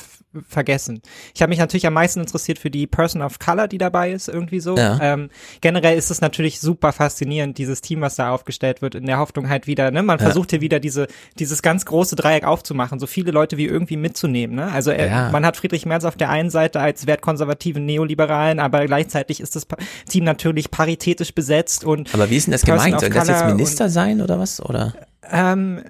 vergessen. 0.48 1.02
Ich 1.34 1.42
habe 1.42 1.50
mich 1.50 1.58
natürlich 1.58 1.88
am 1.88 1.94
meisten 1.94 2.20
interessiert 2.20 2.60
für 2.60 2.70
die 2.70 2.86
Person 2.86 3.24
of 3.24 3.40
Color, 3.40 3.68
die 3.68 3.80
dabei 3.80 4.12
ist, 4.12 4.30
irgendwie 4.30 4.60
so. 4.60 4.78
Ja. 4.78 5.00
Ähm, 5.02 5.30
generell 5.62 5.98
ist 5.98 6.12
es 6.12 6.22
natürlich 6.22 6.60
super 6.60 6.92
faszinierend, 6.92 7.58
dieses 7.58 7.82
Team, 7.82 8.02
was 8.02 8.16
da 8.16 8.30
aufgestellt 8.30 8.84
wird, 8.84 8.94
in 8.94 9.08
der 9.08 9.18
Hoffnung 9.18 9.50
halt 9.50 9.66
wieder, 9.66 9.90
ne, 9.90 10.04
man 10.04 10.20
ja. 10.20 10.26
versucht 10.26 10.52
hier 10.52 10.62
wieder 10.62 10.80
diese, 10.80 11.08
dieses 11.40 11.64
ganz 11.64 11.86
große 11.86 12.16
Dreieck 12.16 12.46
aufzumachen, 12.46 13.00
so 13.00 13.08
viele 13.08 13.32
Leute 13.32 13.58
wie 13.58 13.66
irgendwie 13.66 13.98
mitzunehmen, 13.98 14.56
ne. 14.56 14.72
Also 14.72 14.92
er, 14.92 15.32
man 15.32 15.44
hat 15.44 15.58
Friedrich 15.58 15.88
Merz 15.88 16.06
auf 16.06 16.18
der 16.18 16.30
einen 16.30 16.52
Seite 16.52 16.80
als 16.80 17.08
wertkonservativen 17.16 17.86
Neoliberalen, 17.86 18.60
aber 18.60 18.86
gleichzeitig 18.86 19.40
ist 19.40 19.56
das 19.56 19.68
Team 20.08 20.24
natürlich 20.24 20.72
paritätisch 20.72 21.34
besetzt 21.34 21.84
und. 21.84 22.14
Aber 22.14 22.30
wie 22.30 22.38
ist 22.38 22.48
denn 22.48 22.52
das 22.52 22.64
gemeint? 22.64 23.00
Soll 23.00 23.10
das 23.10 23.28
jetzt 23.28 23.46
Minister 23.46 23.90
sein 23.90 24.22
oder 24.22 24.40
was? 24.40 24.62
Oder? 24.62 24.94
Ähm, 25.30 25.82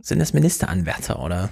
sind 0.00 0.18
das 0.18 0.32
Ministeranwärter 0.32 1.22
oder? 1.22 1.50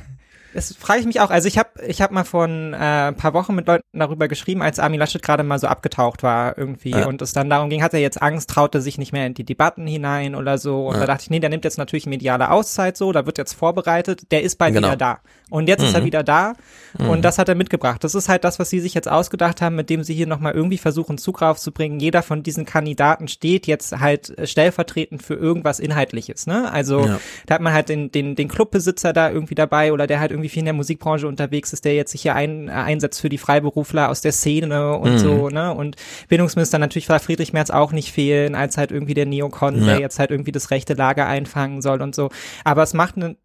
Das 0.54 0.74
frage 0.74 1.00
ich 1.00 1.06
mich 1.06 1.20
auch. 1.20 1.30
Also 1.30 1.46
ich 1.46 1.58
habe 1.58 1.70
ich 1.86 2.00
hab 2.00 2.10
mal 2.10 2.24
vor 2.24 2.44
ein 2.44 2.72
äh, 2.72 3.12
paar 3.12 3.34
Wochen 3.34 3.54
mit 3.54 3.66
Leuten 3.66 3.84
darüber 3.92 4.28
geschrieben, 4.28 4.62
als 4.62 4.78
Armin 4.78 4.98
Laschet 4.98 5.22
gerade 5.22 5.42
mal 5.42 5.58
so 5.58 5.66
abgetaucht 5.66 6.22
war 6.22 6.56
irgendwie 6.56 6.90
ja. 6.90 7.06
und 7.06 7.20
es 7.20 7.32
dann 7.32 7.50
darum 7.50 7.68
ging, 7.68 7.82
hat 7.82 7.92
er 7.92 8.00
jetzt 8.00 8.22
Angst, 8.22 8.48
traut 8.50 8.74
er 8.74 8.80
sich 8.80 8.96
nicht 8.96 9.12
mehr 9.12 9.26
in 9.26 9.34
die 9.34 9.44
Debatten 9.44 9.86
hinein 9.86 10.34
oder 10.34 10.56
so. 10.56 10.86
Und 10.88 10.94
ja. 10.94 11.00
da 11.00 11.06
dachte 11.06 11.24
ich, 11.24 11.30
nee, 11.30 11.40
der 11.40 11.50
nimmt 11.50 11.64
jetzt 11.64 11.76
natürlich 11.76 12.06
mediale 12.06 12.50
Auszeit 12.50 12.96
so, 12.96 13.12
da 13.12 13.26
wird 13.26 13.36
jetzt 13.36 13.52
vorbereitet, 13.52 14.30
der 14.30 14.42
ist 14.42 14.56
bald 14.56 14.74
genau. 14.74 14.88
wieder 14.88 14.96
da. 14.96 15.20
Und 15.50 15.68
jetzt 15.68 15.80
mhm. 15.80 15.86
ist 15.88 15.94
er 15.94 16.00
mhm. 16.00 16.06
wieder 16.06 16.22
da 16.22 16.54
mhm. 16.98 17.10
und 17.10 17.22
das 17.22 17.38
hat 17.38 17.48
er 17.48 17.54
mitgebracht. 17.54 18.02
Das 18.02 18.14
ist 18.14 18.28
halt 18.28 18.44
das, 18.44 18.58
was 18.58 18.70
sie 18.70 18.80
sich 18.80 18.94
jetzt 18.94 19.08
ausgedacht 19.08 19.60
haben, 19.60 19.76
mit 19.76 19.90
dem 19.90 20.02
sie 20.02 20.14
hier 20.14 20.26
nochmal 20.26 20.54
irgendwie 20.54 20.78
versuchen, 20.78 21.18
Zug 21.18 21.42
raufzubringen. 21.42 22.00
Jeder 22.00 22.22
von 22.22 22.42
diesen 22.42 22.64
Kandidaten 22.64 23.28
steht 23.28 23.66
jetzt 23.66 23.98
halt 23.98 24.34
stellvertretend 24.44 25.22
für 25.22 25.34
irgendwas 25.34 25.78
Inhaltliches. 25.78 26.46
Ne? 26.46 26.70
Also 26.70 27.04
ja. 27.04 27.20
da 27.46 27.54
hat 27.54 27.60
man 27.60 27.72
halt 27.72 27.88
den, 27.88 28.10
den, 28.10 28.34
den 28.34 28.48
Clubbesitzer 28.48 29.12
da 29.12 29.30
irgendwie 29.30 29.54
dabei 29.54 29.92
oder 29.92 30.06
der 30.06 30.20
halt 30.20 30.32
irgendwie 30.39 30.48
viel 30.48 30.60
in 30.60 30.66
der 30.66 30.74
Musikbranche 30.74 31.27
unterwegs 31.27 31.73
ist, 31.73 31.85
der 31.85 31.94
jetzt 31.94 32.12
sich 32.12 32.23
hier 32.23 32.35
ein, 32.35 32.69
äh, 32.69 32.73
einsetzt 32.73 33.20
für 33.20 33.28
die 33.28 33.39
Freiberufler 33.39 34.09
aus 34.09 34.20
der 34.20 34.32
Szene 34.32 34.97
und 34.97 35.15
mhm. 35.15 35.19
so. 35.19 35.48
Ne? 35.48 35.74
Und 35.74 35.97
Bildungsminister 36.28 36.78
natürlich 36.78 37.09
war 37.09 37.19
Friedrich 37.20 37.52
Merz 37.52 37.70
auch 37.70 37.93
nicht 37.93 38.12
fehlen, 38.12 38.55
als 38.55 38.77
halt 38.77 38.93
irgendwie 38.93 39.15
der 39.15 39.27
Neokon, 39.27 39.81
ja. 39.81 39.86
der 39.86 40.01
jetzt 40.01 40.19
halt 40.19 40.31
irgendwie 40.31 40.52
das 40.52 40.70
rechte 40.70 40.94
Lager 40.94 41.27
einfangen 41.27 41.82
soll 41.82 42.01
und 42.01 42.15
so. 42.15 42.31
Aber 42.65 42.82
es 42.82 42.94
macht 42.94 43.16
eine 43.16 43.36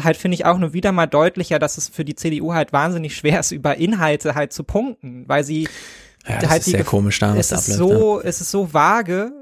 halt 0.00 0.16
finde 0.16 0.36
ich 0.36 0.46
auch 0.46 0.56
nur 0.56 0.72
wieder 0.72 0.90
mal 0.90 1.06
deutlicher, 1.06 1.58
dass 1.58 1.76
es 1.76 1.88
für 1.88 2.04
die 2.04 2.14
CDU 2.14 2.54
halt 2.54 2.72
wahnsinnig 2.72 3.14
schwer 3.14 3.40
ist, 3.40 3.52
über 3.52 3.76
Inhalte 3.76 4.34
halt 4.34 4.52
zu 4.52 4.64
punkten, 4.64 5.24
weil 5.28 5.44
sie 5.44 5.68
ja, 6.26 6.38
das 6.38 6.50
halt 6.50 6.60
ist 6.60 6.70
sehr 6.70 6.84
komisch 6.84 7.18
da, 7.18 7.36
es 7.36 7.52
ist 7.52 7.66
so, 7.66 8.20
ja. 8.20 8.26
es 8.26 8.40
ist 8.40 8.50
so 8.50 8.72
vage. 8.72 9.41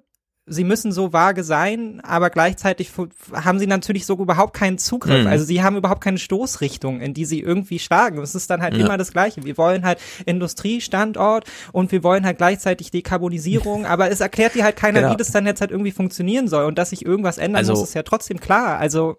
Sie 0.52 0.64
müssen 0.64 0.90
so 0.90 1.12
vage 1.12 1.44
sein, 1.44 2.01
aber 2.02 2.28
gleichzeitig 2.28 2.90
haben 3.32 3.59
sie 3.59 3.66
natürlich 3.66 4.05
so 4.05 4.16
überhaupt 4.16 4.55
keinen 4.55 4.78
Zugriff. 4.78 5.22
Mhm. 5.22 5.27
Also 5.28 5.44
sie 5.44 5.62
haben 5.62 5.77
überhaupt 5.77 6.02
keine 6.02 6.18
Stoßrichtung, 6.18 7.01
in 7.01 7.14
die 7.14 7.24
sie 7.24 7.40
irgendwie 7.40 7.78
schlagen. 7.78 8.18
Es 8.18 8.35
ist 8.35 8.51
dann 8.51 8.60
halt 8.60 8.74
ja. 8.74 8.85
immer 8.85 8.98
das 8.98 9.12
Gleiche. 9.12 9.44
Wir 9.44 9.56
wollen 9.56 9.85
halt 9.85 9.98
Industriestandort 10.27 11.44
und 11.72 11.93
wir 11.93 12.02
wollen 12.02 12.27
halt 12.27 12.39
gleichzeitig 12.39 12.90
Dekarbonisierung, 12.90 13.86
aber 13.86 14.10
es 14.10 14.20
erklärt 14.20 14.55
dir 14.55 14.64
halt 14.64 14.77
keiner, 14.77 15.01
genau. 15.01 15.12
wie 15.12 15.16
das 15.16 15.31
dann 15.31 15.47
jetzt 15.47 15.60
halt 15.60 15.70
irgendwie 15.70 15.93
funktionieren 15.93 16.48
soll. 16.48 16.64
Und 16.64 16.78
dass 16.78 16.90
sich 16.90 17.06
irgendwas 17.06 17.39
ändern 17.39 17.59
also, 17.59 17.72
muss, 17.72 17.85
ist 17.85 17.94
ja 17.94 18.02
trotzdem 18.02 18.40
klar. 18.40 18.78
Also 18.78 19.18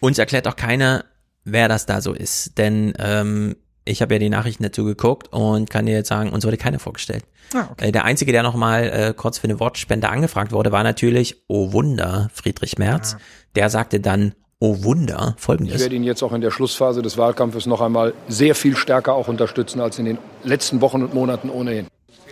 uns 0.00 0.18
erklärt 0.18 0.48
auch 0.48 0.56
keiner, 0.56 1.04
wer 1.44 1.68
das 1.68 1.86
da 1.86 2.00
so 2.00 2.12
ist. 2.12 2.58
Denn 2.58 2.94
ähm, 2.98 3.56
ich 3.84 4.02
habe 4.02 4.14
ja 4.14 4.18
die 4.18 4.30
Nachrichten 4.30 4.62
dazu 4.62 4.84
geguckt 4.84 5.28
und 5.32 5.70
kann 5.70 5.86
dir 5.86 5.92
jetzt 5.92 6.08
sagen, 6.08 6.30
uns 6.32 6.44
wurde 6.44 6.56
keiner 6.56 6.78
vorgestellt. 6.78 7.24
Ah, 7.54 7.68
okay. 7.70 7.88
äh, 7.88 7.92
der 7.92 8.04
Einzige, 8.04 8.32
der 8.32 8.42
nochmal 8.42 8.84
äh, 8.84 9.14
kurz 9.14 9.38
für 9.38 9.44
eine 9.44 9.60
Wortspende 9.60 10.08
angefragt 10.08 10.52
wurde, 10.52 10.72
war 10.72 10.82
natürlich, 10.82 11.42
oh 11.48 11.72
Wunder, 11.72 12.30
Friedrich 12.32 12.78
Merz. 12.78 13.14
Ah. 13.14 13.20
Der 13.56 13.70
sagte 13.70 14.00
dann, 14.00 14.34
oh 14.58 14.82
Wunder, 14.82 15.34
folgendes. 15.38 15.76
Ich 15.76 15.80
werde 15.82 15.96
ihn 15.96 16.04
jetzt 16.04 16.22
auch 16.22 16.32
in 16.32 16.40
der 16.40 16.50
Schlussphase 16.50 17.02
des 17.02 17.18
Wahlkampfes 17.18 17.66
noch 17.66 17.80
einmal 17.80 18.14
sehr 18.28 18.54
viel 18.54 18.76
stärker 18.76 19.14
auch 19.14 19.28
unterstützen 19.28 19.80
als 19.80 19.98
in 19.98 20.06
den 20.06 20.18
letzten 20.42 20.80
Wochen 20.80 21.02
und 21.02 21.12
Monaten 21.12 21.50
ohnehin. 21.50 21.86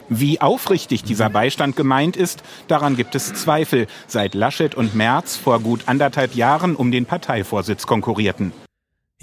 Wie 0.08 0.40
aufrichtig 0.40 1.04
dieser 1.04 1.30
Beistand 1.30 1.76
gemeint 1.76 2.16
ist, 2.16 2.42
daran 2.68 2.96
gibt 2.96 3.14
es 3.14 3.32
Zweifel, 3.34 3.86
seit 4.06 4.34
Laschet 4.34 4.74
und 4.74 4.94
Merz 4.94 5.36
vor 5.36 5.60
gut 5.60 5.82
anderthalb 5.86 6.34
Jahren 6.34 6.76
um 6.76 6.90
den 6.90 7.06
Parteivorsitz 7.06 7.86
konkurrierten. 7.86 8.52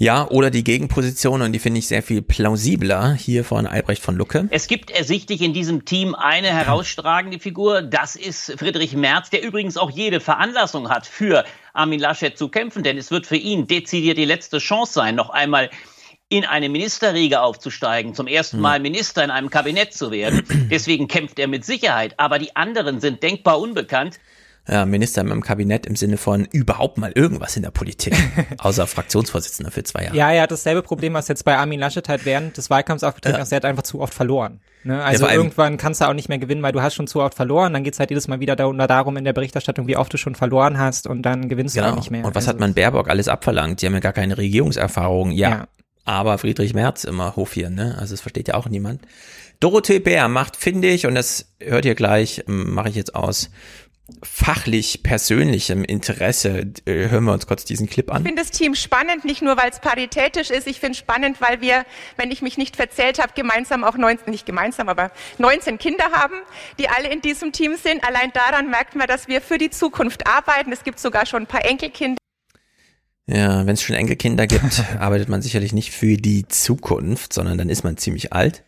Ja, 0.02 0.26
oder 0.30 0.48
die 0.48 0.64
Gegenposition, 0.64 1.42
und 1.42 1.52
die 1.52 1.58
finde 1.58 1.78
ich 1.78 1.86
sehr 1.86 2.02
viel 2.02 2.22
plausibler, 2.22 3.12
hier 3.12 3.44
von 3.44 3.66
Albrecht 3.66 4.02
von 4.02 4.16
Lucke. 4.16 4.48
Es 4.50 4.66
gibt 4.66 4.90
ersichtlich 4.90 5.42
in 5.42 5.52
diesem 5.52 5.84
Team 5.84 6.14
eine 6.14 6.48
herausstragende 6.48 7.38
Figur, 7.38 7.82
das 7.82 8.16
ist 8.16 8.58
Friedrich 8.58 8.94
Merz, 8.94 9.28
der 9.28 9.42
übrigens 9.42 9.76
auch 9.76 9.90
jede 9.90 10.20
Veranlassung 10.20 10.88
hat, 10.88 11.06
für 11.06 11.44
Armin 11.74 12.00
Laschet 12.00 12.38
zu 12.38 12.48
kämpfen, 12.48 12.82
denn 12.82 12.96
es 12.96 13.10
wird 13.10 13.26
für 13.26 13.36
ihn 13.36 13.66
dezidiert 13.66 14.16
die 14.16 14.24
letzte 14.24 14.56
Chance 14.56 14.94
sein, 14.94 15.16
noch 15.16 15.28
einmal 15.28 15.68
in 16.30 16.46
eine 16.46 16.70
Ministerriege 16.70 17.42
aufzusteigen, 17.42 18.14
zum 18.14 18.26
ersten 18.26 18.56
hm. 18.56 18.62
Mal 18.62 18.80
Minister 18.80 19.22
in 19.22 19.30
einem 19.30 19.50
Kabinett 19.50 19.92
zu 19.92 20.10
werden. 20.10 20.44
Deswegen 20.70 21.08
kämpft 21.08 21.38
er 21.38 21.46
mit 21.46 21.66
Sicherheit. 21.66 22.14
Aber 22.18 22.38
die 22.38 22.56
anderen 22.56 23.00
sind 23.00 23.22
denkbar 23.22 23.60
unbekannt. 23.60 24.18
Ja, 24.68 24.84
Minister 24.86 25.22
im 25.22 25.42
Kabinett 25.42 25.86
im 25.86 25.96
Sinne 25.96 26.16
von 26.16 26.44
überhaupt 26.44 26.98
mal 26.98 27.12
irgendwas 27.14 27.56
in 27.56 27.62
der 27.62 27.70
Politik, 27.70 28.14
außer 28.58 28.86
Fraktionsvorsitzender 28.86 29.70
für 29.70 29.82
zwei 29.82 30.04
Jahre. 30.04 30.16
Ja, 30.16 30.30
er 30.30 30.42
hat 30.42 30.52
dasselbe 30.52 30.82
Problem, 30.82 31.14
was 31.14 31.28
jetzt 31.28 31.44
bei 31.44 31.56
Armin 31.56 31.80
Laschet 31.80 32.08
halt 32.08 32.24
während 32.24 32.56
des 32.56 32.70
Wahlkampfs 32.70 33.02
aufgetreten 33.02 33.36
ja. 33.36 33.42
ist. 33.42 33.52
Er 33.52 33.56
hat 33.56 33.64
einfach 33.64 33.82
zu 33.82 34.00
oft 34.00 34.14
verloren. 34.14 34.60
Ne? 34.84 35.02
Also 35.02 35.26
ja, 35.26 35.32
irgendwann 35.32 35.76
kannst 35.76 36.00
du 36.00 36.04
auch 36.06 36.14
nicht 36.14 36.28
mehr 36.28 36.38
gewinnen, 36.38 36.62
weil 36.62 36.72
du 36.72 36.82
hast 36.82 36.94
schon 36.94 37.06
zu 37.06 37.20
oft 37.20 37.34
verloren. 37.34 37.72
Dann 37.72 37.84
geht's 37.84 37.98
halt 37.98 38.10
jedes 38.10 38.28
Mal 38.28 38.40
wieder 38.40 38.54
darum 38.54 39.16
in 39.16 39.24
der 39.24 39.32
Berichterstattung, 39.32 39.86
wie 39.86 39.96
oft 39.96 40.12
du 40.12 40.18
schon 40.18 40.34
verloren 40.34 40.78
hast 40.78 41.06
und 41.06 41.22
dann 41.22 41.48
gewinnst 41.48 41.74
genau. 41.74 41.88
du 41.88 41.92
auch 41.92 41.96
nicht 41.96 42.10
mehr. 42.10 42.24
Und 42.24 42.34
was 42.34 42.44
also 42.44 42.50
hat 42.50 42.60
man 42.60 42.74
Baerbock 42.74 43.08
alles 43.08 43.28
abverlangt? 43.28 43.82
Die 43.82 43.86
haben 43.86 43.94
ja 43.94 44.00
gar 44.00 44.12
keine 44.12 44.38
Regierungserfahrung. 44.38 45.32
Ja, 45.32 45.50
ja 45.50 45.68
aber 46.04 46.38
Friedrich 46.38 46.74
Merz 46.74 47.04
immer 47.04 47.36
hofieren, 47.36 47.74
ne? 47.74 47.96
Also 47.98 48.14
das 48.14 48.20
versteht 48.20 48.48
ja 48.48 48.54
auch 48.54 48.68
niemand. 48.68 49.02
Dorothee 49.60 49.98
Bär 49.98 50.28
macht, 50.28 50.56
finde 50.56 50.88
ich, 50.88 51.06
und 51.06 51.14
das 51.14 51.52
hört 51.60 51.84
ihr 51.84 51.94
gleich, 51.94 52.42
mache 52.46 52.88
ich 52.88 52.94
jetzt 52.94 53.14
aus 53.14 53.50
fachlich 54.22 55.02
persönlichem 55.02 55.84
Interesse. 55.84 56.72
Äh, 56.84 57.08
hören 57.08 57.24
wir 57.24 57.32
uns 57.32 57.46
kurz 57.46 57.64
diesen 57.64 57.88
Clip 57.88 58.10
an. 58.10 58.22
Ich 58.22 58.28
finde 58.28 58.42
das 58.42 58.50
Team 58.50 58.74
spannend, 58.74 59.24
nicht 59.24 59.42
nur 59.42 59.56
weil 59.56 59.70
es 59.70 59.80
paritätisch 59.80 60.50
ist. 60.50 60.66
Ich 60.66 60.80
finde 60.80 60.92
es 60.92 60.98
spannend, 60.98 61.40
weil 61.40 61.60
wir, 61.60 61.84
wenn 62.16 62.30
ich 62.30 62.42
mich 62.42 62.58
nicht 62.58 62.76
verzählt 62.76 63.20
habe, 63.20 63.32
gemeinsam 63.34 63.84
auch 63.84 63.96
19, 63.96 64.30
nicht 64.30 64.46
gemeinsam, 64.46 64.88
aber 64.88 65.10
19 65.38 65.78
Kinder 65.78 66.04
haben, 66.12 66.34
die 66.78 66.88
alle 66.88 67.08
in 67.08 67.20
diesem 67.20 67.52
Team 67.52 67.76
sind. 67.76 68.04
Allein 68.04 68.32
daran 68.32 68.70
merkt 68.70 68.96
man, 68.96 69.06
dass 69.06 69.28
wir 69.28 69.40
für 69.40 69.58
die 69.58 69.70
Zukunft 69.70 70.26
arbeiten. 70.26 70.72
Es 70.72 70.84
gibt 70.84 70.98
sogar 70.98 71.26
schon 71.26 71.44
ein 71.44 71.46
paar 71.46 71.64
Enkelkinder. 71.64 72.18
Ja, 73.26 73.64
wenn 73.64 73.74
es 73.74 73.82
schon 73.82 73.94
Enkelkinder 73.94 74.46
gibt, 74.46 74.82
arbeitet 74.98 75.28
man 75.28 75.40
sicherlich 75.40 75.72
nicht 75.72 75.92
für 75.92 76.16
die 76.16 76.48
Zukunft, 76.48 77.32
sondern 77.32 77.58
dann 77.58 77.68
ist 77.68 77.84
man 77.84 77.96
ziemlich 77.96 78.32
alt. 78.32 78.64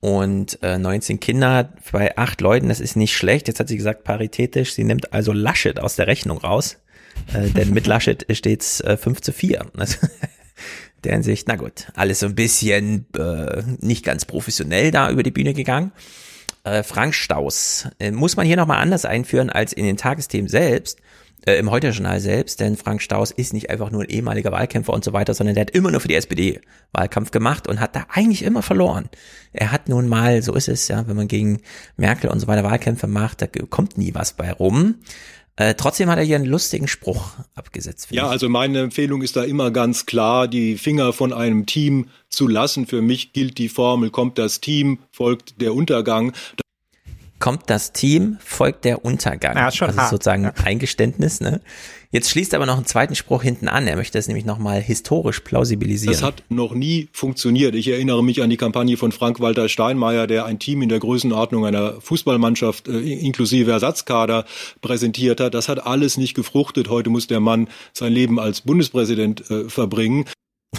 Und 0.00 0.62
äh, 0.62 0.78
19 0.78 1.20
Kinder 1.20 1.74
bei 1.92 2.16
acht 2.16 2.40
Leuten, 2.40 2.68
das 2.68 2.80
ist 2.80 2.96
nicht 2.96 3.14
schlecht. 3.14 3.48
Jetzt 3.48 3.60
hat 3.60 3.68
sie 3.68 3.76
gesagt, 3.76 4.02
paritätisch, 4.04 4.72
sie 4.72 4.84
nimmt 4.84 5.12
also 5.12 5.32
Laschet 5.32 5.78
aus 5.78 5.96
der 5.96 6.06
Rechnung 6.06 6.38
raus. 6.38 6.78
Äh, 7.34 7.50
denn 7.50 7.74
mit 7.74 7.86
Laschet 7.86 8.26
steht's 8.36 8.80
äh, 8.80 8.96
5 8.96 9.20
zu 9.20 9.32
4. 9.32 9.66
Also, 9.76 9.98
der 11.04 11.12
Hinsicht, 11.12 11.48
na 11.48 11.56
gut, 11.56 11.88
alles 11.94 12.20
so 12.20 12.26
ein 12.26 12.34
bisschen 12.34 13.06
äh, 13.16 13.62
nicht 13.80 14.04
ganz 14.04 14.24
professionell 14.24 14.90
da 14.90 15.10
über 15.10 15.22
die 15.22 15.30
Bühne 15.30 15.52
gegangen. 15.52 15.92
Äh, 16.64 16.82
Frank 16.82 17.14
Staus 17.14 17.88
äh, 17.98 18.10
muss 18.10 18.36
man 18.36 18.46
hier 18.46 18.56
nochmal 18.56 18.82
anders 18.82 19.04
einführen 19.04 19.50
als 19.50 19.72
in 19.72 19.84
den 19.84 19.96
Tagesthemen 19.96 20.48
selbst 20.48 20.98
äh, 21.46 21.54
im 21.54 21.70
Heute-Journal 21.70 22.20
selbst, 22.20 22.60
denn 22.60 22.76
Frank 22.76 23.02
Staus 23.02 23.30
ist 23.30 23.52
nicht 23.52 23.70
einfach 23.70 23.90
nur 23.90 24.02
ein 24.02 24.08
ehemaliger 24.08 24.52
Wahlkämpfer 24.52 24.92
und 24.92 25.04
so 25.04 25.12
weiter, 25.12 25.34
sondern 25.34 25.54
der 25.54 25.62
hat 25.62 25.70
immer 25.70 25.90
nur 25.90 26.00
für 26.00 26.08
die 26.08 26.14
SPD 26.14 26.60
Wahlkampf 26.92 27.30
gemacht 27.30 27.66
und 27.66 27.80
hat 27.80 27.96
da 27.96 28.06
eigentlich 28.12 28.42
immer 28.42 28.62
verloren. 28.62 29.08
Er 29.52 29.72
hat 29.72 29.88
nun 29.88 30.08
mal, 30.08 30.42
so 30.42 30.54
ist 30.54 30.68
es 30.68 30.88
ja, 30.88 31.06
wenn 31.08 31.16
man 31.16 31.28
gegen 31.28 31.60
Merkel 31.96 32.30
und 32.30 32.40
so 32.40 32.46
weiter 32.46 32.64
Wahlkämpfe 32.64 33.06
macht, 33.06 33.42
da 33.42 33.46
kommt 33.46 33.98
nie 33.98 34.14
was 34.14 34.34
bei 34.34 34.52
rum. 34.52 34.96
Äh, 35.56 35.74
trotzdem 35.74 36.08
hat 36.08 36.18
er 36.18 36.24
hier 36.24 36.36
einen 36.36 36.46
lustigen 36.46 36.88
Spruch 36.88 37.32
abgesetzt. 37.54 38.08
Ja, 38.10 38.24
ich. 38.24 38.30
also 38.30 38.48
meine 38.48 38.80
Empfehlung 38.80 39.20
ist 39.20 39.36
da 39.36 39.44
immer 39.44 39.70
ganz 39.70 40.06
klar, 40.06 40.48
die 40.48 40.78
Finger 40.78 41.12
von 41.12 41.32
einem 41.32 41.66
Team 41.66 42.08
zu 42.28 42.48
lassen. 42.48 42.86
Für 42.86 43.02
mich 43.02 43.32
gilt 43.32 43.58
die 43.58 43.68
Formel, 43.68 44.10
kommt 44.10 44.38
das 44.38 44.60
Team, 44.60 45.00
folgt 45.12 45.60
der 45.60 45.74
Untergang 45.74 46.32
kommt 47.40 47.68
das 47.68 47.92
Team, 47.92 48.38
folgt 48.44 48.84
der 48.84 49.04
Untergang. 49.04 49.56
Ja, 49.56 49.72
schon 49.72 49.88
also 49.88 50.00
hart. 50.00 50.10
sozusagen 50.10 50.44
ja. 50.44 50.52
Eingeständnis. 50.62 51.40
Ne? 51.40 51.60
Jetzt 52.12 52.30
schließt 52.30 52.52
er 52.52 52.58
aber 52.58 52.66
noch 52.66 52.76
einen 52.76 52.86
zweiten 52.86 53.14
Spruch 53.14 53.42
hinten 53.42 53.66
an. 53.66 53.86
Er 53.86 53.96
möchte 53.96 54.18
das 54.18 54.28
nämlich 54.28 54.44
nochmal 54.44 54.80
historisch 54.80 55.40
plausibilisieren. 55.40 56.12
Das 56.12 56.22
hat 56.22 56.44
noch 56.50 56.74
nie 56.74 57.08
funktioniert. 57.12 57.74
Ich 57.74 57.88
erinnere 57.88 58.22
mich 58.22 58.42
an 58.42 58.50
die 58.50 58.58
Kampagne 58.58 58.96
von 58.96 59.10
Frank-Walter 59.10 59.68
Steinmeier, 59.68 60.26
der 60.26 60.44
ein 60.44 60.58
Team 60.58 60.82
in 60.82 60.90
der 60.90 60.98
Größenordnung 60.98 61.64
einer 61.64 62.00
Fußballmannschaft 62.00 62.88
äh, 62.88 62.98
inklusive 62.98 63.70
Ersatzkader 63.70 64.44
präsentiert 64.82 65.40
hat. 65.40 65.54
Das 65.54 65.68
hat 65.68 65.86
alles 65.86 66.18
nicht 66.18 66.34
gefruchtet. 66.34 66.90
Heute 66.90 67.08
muss 67.08 67.26
der 67.26 67.40
Mann 67.40 67.68
sein 67.94 68.12
Leben 68.12 68.38
als 68.38 68.60
Bundespräsident 68.60 69.50
äh, 69.50 69.68
verbringen. 69.70 70.26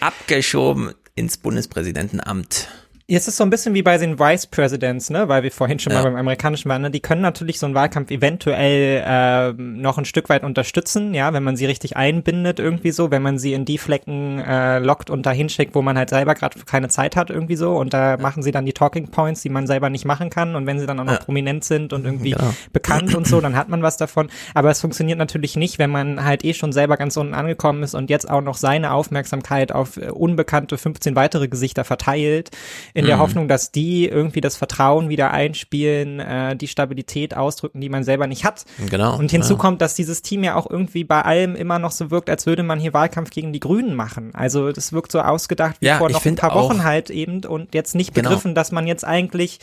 Abgeschoben 0.00 0.94
ins 1.14 1.36
Bundespräsidentenamt. 1.36 2.68
Jetzt 3.10 3.26
ist 3.26 3.38
so 3.38 3.42
ein 3.42 3.48
bisschen 3.48 3.72
wie 3.72 3.80
bei 3.80 3.96
den 3.96 4.18
Vice 4.18 4.48
Presidents, 4.48 5.08
ne, 5.08 5.30
weil 5.30 5.42
wir 5.42 5.50
vorhin 5.50 5.78
schon 5.78 5.94
ja. 5.94 6.00
mal 6.00 6.10
beim 6.10 6.16
amerikanischen 6.16 6.68
waren, 6.68 6.82
ne? 6.82 6.90
die 6.90 7.00
können 7.00 7.22
natürlich 7.22 7.58
so 7.58 7.64
einen 7.64 7.74
Wahlkampf 7.74 8.10
eventuell 8.10 9.02
äh, 9.02 9.52
noch 9.54 9.96
ein 9.96 10.04
Stück 10.04 10.28
weit 10.28 10.44
unterstützen, 10.44 11.14
ja, 11.14 11.32
wenn 11.32 11.42
man 11.42 11.56
sie 11.56 11.64
richtig 11.64 11.96
einbindet 11.96 12.58
irgendwie 12.58 12.90
so, 12.90 13.10
wenn 13.10 13.22
man 13.22 13.38
sie 13.38 13.54
in 13.54 13.64
die 13.64 13.78
Flecken 13.78 14.40
äh, 14.40 14.78
lockt 14.80 15.08
und 15.08 15.24
dahin 15.24 15.48
schickt, 15.48 15.74
wo 15.74 15.80
man 15.80 15.96
halt 15.96 16.10
selber 16.10 16.34
gerade 16.34 16.58
keine 16.66 16.88
Zeit 16.88 17.16
hat 17.16 17.30
irgendwie 17.30 17.56
so 17.56 17.78
und 17.78 17.94
da 17.94 18.10
ja. 18.10 18.16
machen 18.18 18.42
sie 18.42 18.50
dann 18.50 18.66
die 18.66 18.74
Talking 18.74 19.08
Points, 19.08 19.40
die 19.40 19.48
man 19.48 19.66
selber 19.66 19.88
nicht 19.88 20.04
machen 20.04 20.28
kann 20.28 20.54
und 20.54 20.66
wenn 20.66 20.78
sie 20.78 20.84
dann 20.84 21.00
auch 21.00 21.04
noch 21.04 21.12
ja. 21.12 21.18
prominent 21.20 21.64
sind 21.64 21.94
und 21.94 22.04
irgendwie 22.04 22.32
genau. 22.32 22.52
bekannt 22.74 23.14
und 23.14 23.26
so, 23.26 23.40
dann 23.40 23.56
hat 23.56 23.70
man 23.70 23.82
was 23.82 23.96
davon, 23.96 24.28
aber 24.52 24.68
es 24.68 24.82
funktioniert 24.82 25.18
natürlich 25.18 25.56
nicht, 25.56 25.78
wenn 25.78 25.88
man 25.88 26.22
halt 26.26 26.44
eh 26.44 26.52
schon 26.52 26.72
selber 26.72 26.98
ganz 26.98 27.16
unten 27.16 27.32
angekommen 27.32 27.82
ist 27.82 27.94
und 27.94 28.10
jetzt 28.10 28.28
auch 28.28 28.42
noch 28.42 28.58
seine 28.58 28.92
Aufmerksamkeit 28.92 29.72
auf 29.72 29.96
äh, 29.96 30.10
unbekannte 30.10 30.76
15 30.76 31.16
weitere 31.16 31.48
Gesichter 31.48 31.84
verteilt 31.84 32.50
in 32.98 33.06
der 33.06 33.16
mhm. 33.16 33.20
Hoffnung, 33.20 33.48
dass 33.48 33.70
die 33.70 34.08
irgendwie 34.08 34.40
das 34.40 34.56
Vertrauen 34.56 35.08
wieder 35.08 35.30
einspielen, 35.30 36.18
äh, 36.18 36.56
die 36.56 36.66
Stabilität 36.66 37.36
ausdrücken, 37.36 37.80
die 37.80 37.88
man 37.88 38.02
selber 38.02 38.26
nicht 38.26 38.44
hat. 38.44 38.64
Genau. 38.90 39.16
Und 39.16 39.30
hinzu 39.30 39.52
ja. 39.52 39.58
kommt, 39.58 39.80
dass 39.80 39.94
dieses 39.94 40.20
Team 40.20 40.42
ja 40.42 40.56
auch 40.56 40.68
irgendwie 40.68 41.04
bei 41.04 41.22
allem 41.22 41.54
immer 41.54 41.78
noch 41.78 41.92
so 41.92 42.10
wirkt, 42.10 42.28
als 42.28 42.46
würde 42.46 42.64
man 42.64 42.80
hier 42.80 42.92
Wahlkampf 42.92 43.30
gegen 43.30 43.52
die 43.52 43.60
Grünen 43.60 43.94
machen. 43.94 44.34
Also 44.34 44.72
das 44.72 44.92
wirkt 44.92 45.12
so 45.12 45.20
ausgedacht 45.20 45.76
wie 45.78 45.86
ja, 45.86 45.98
vor 45.98 46.10
noch 46.10 46.26
ein 46.26 46.34
paar 46.34 46.56
Wochen 46.56 46.82
halt 46.82 47.10
eben 47.10 47.44
und 47.44 47.72
jetzt 47.72 47.94
nicht 47.94 48.14
Genau. 48.14 48.30
begriffen, 48.30 48.56
dass 48.56 48.72
man 48.72 48.88
jetzt 48.88 49.04
eigentlich 49.04 49.60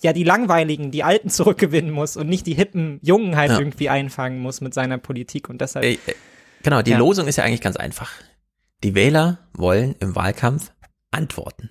ja 0.00 0.14
die 0.14 0.24
langweiligen, 0.24 0.90
die 0.90 1.04
Alten 1.04 1.28
zurückgewinnen 1.28 1.90
muss 1.90 2.16
und 2.16 2.26
nicht 2.26 2.46
die 2.46 2.54
hippen 2.54 3.00
Jungen 3.02 3.36
halt 3.36 3.50
Ja. 3.50 3.58
irgendwie 3.58 3.90
einfangen 3.90 4.38
muss 4.38 4.62
mit 4.62 4.72
seiner 4.72 4.96
Politik 4.96 5.50
und 5.50 5.60
deshalb 5.60 5.84
Ey, 5.84 5.98
ey, 6.06 6.14
genau, 6.62 6.80
die. 6.80 6.94
Losung 6.94 7.28
ist 7.28 7.36
ja 7.36 7.44
eigentlich 7.44 7.60
ganz 7.60 7.76
einfach. 7.76 8.10
Die 8.82 8.94
Wähler 8.94 9.40
wollen 9.52 9.94
im 10.00 10.16
Wahlkampf 10.16 10.72
Antworten. 11.10 11.68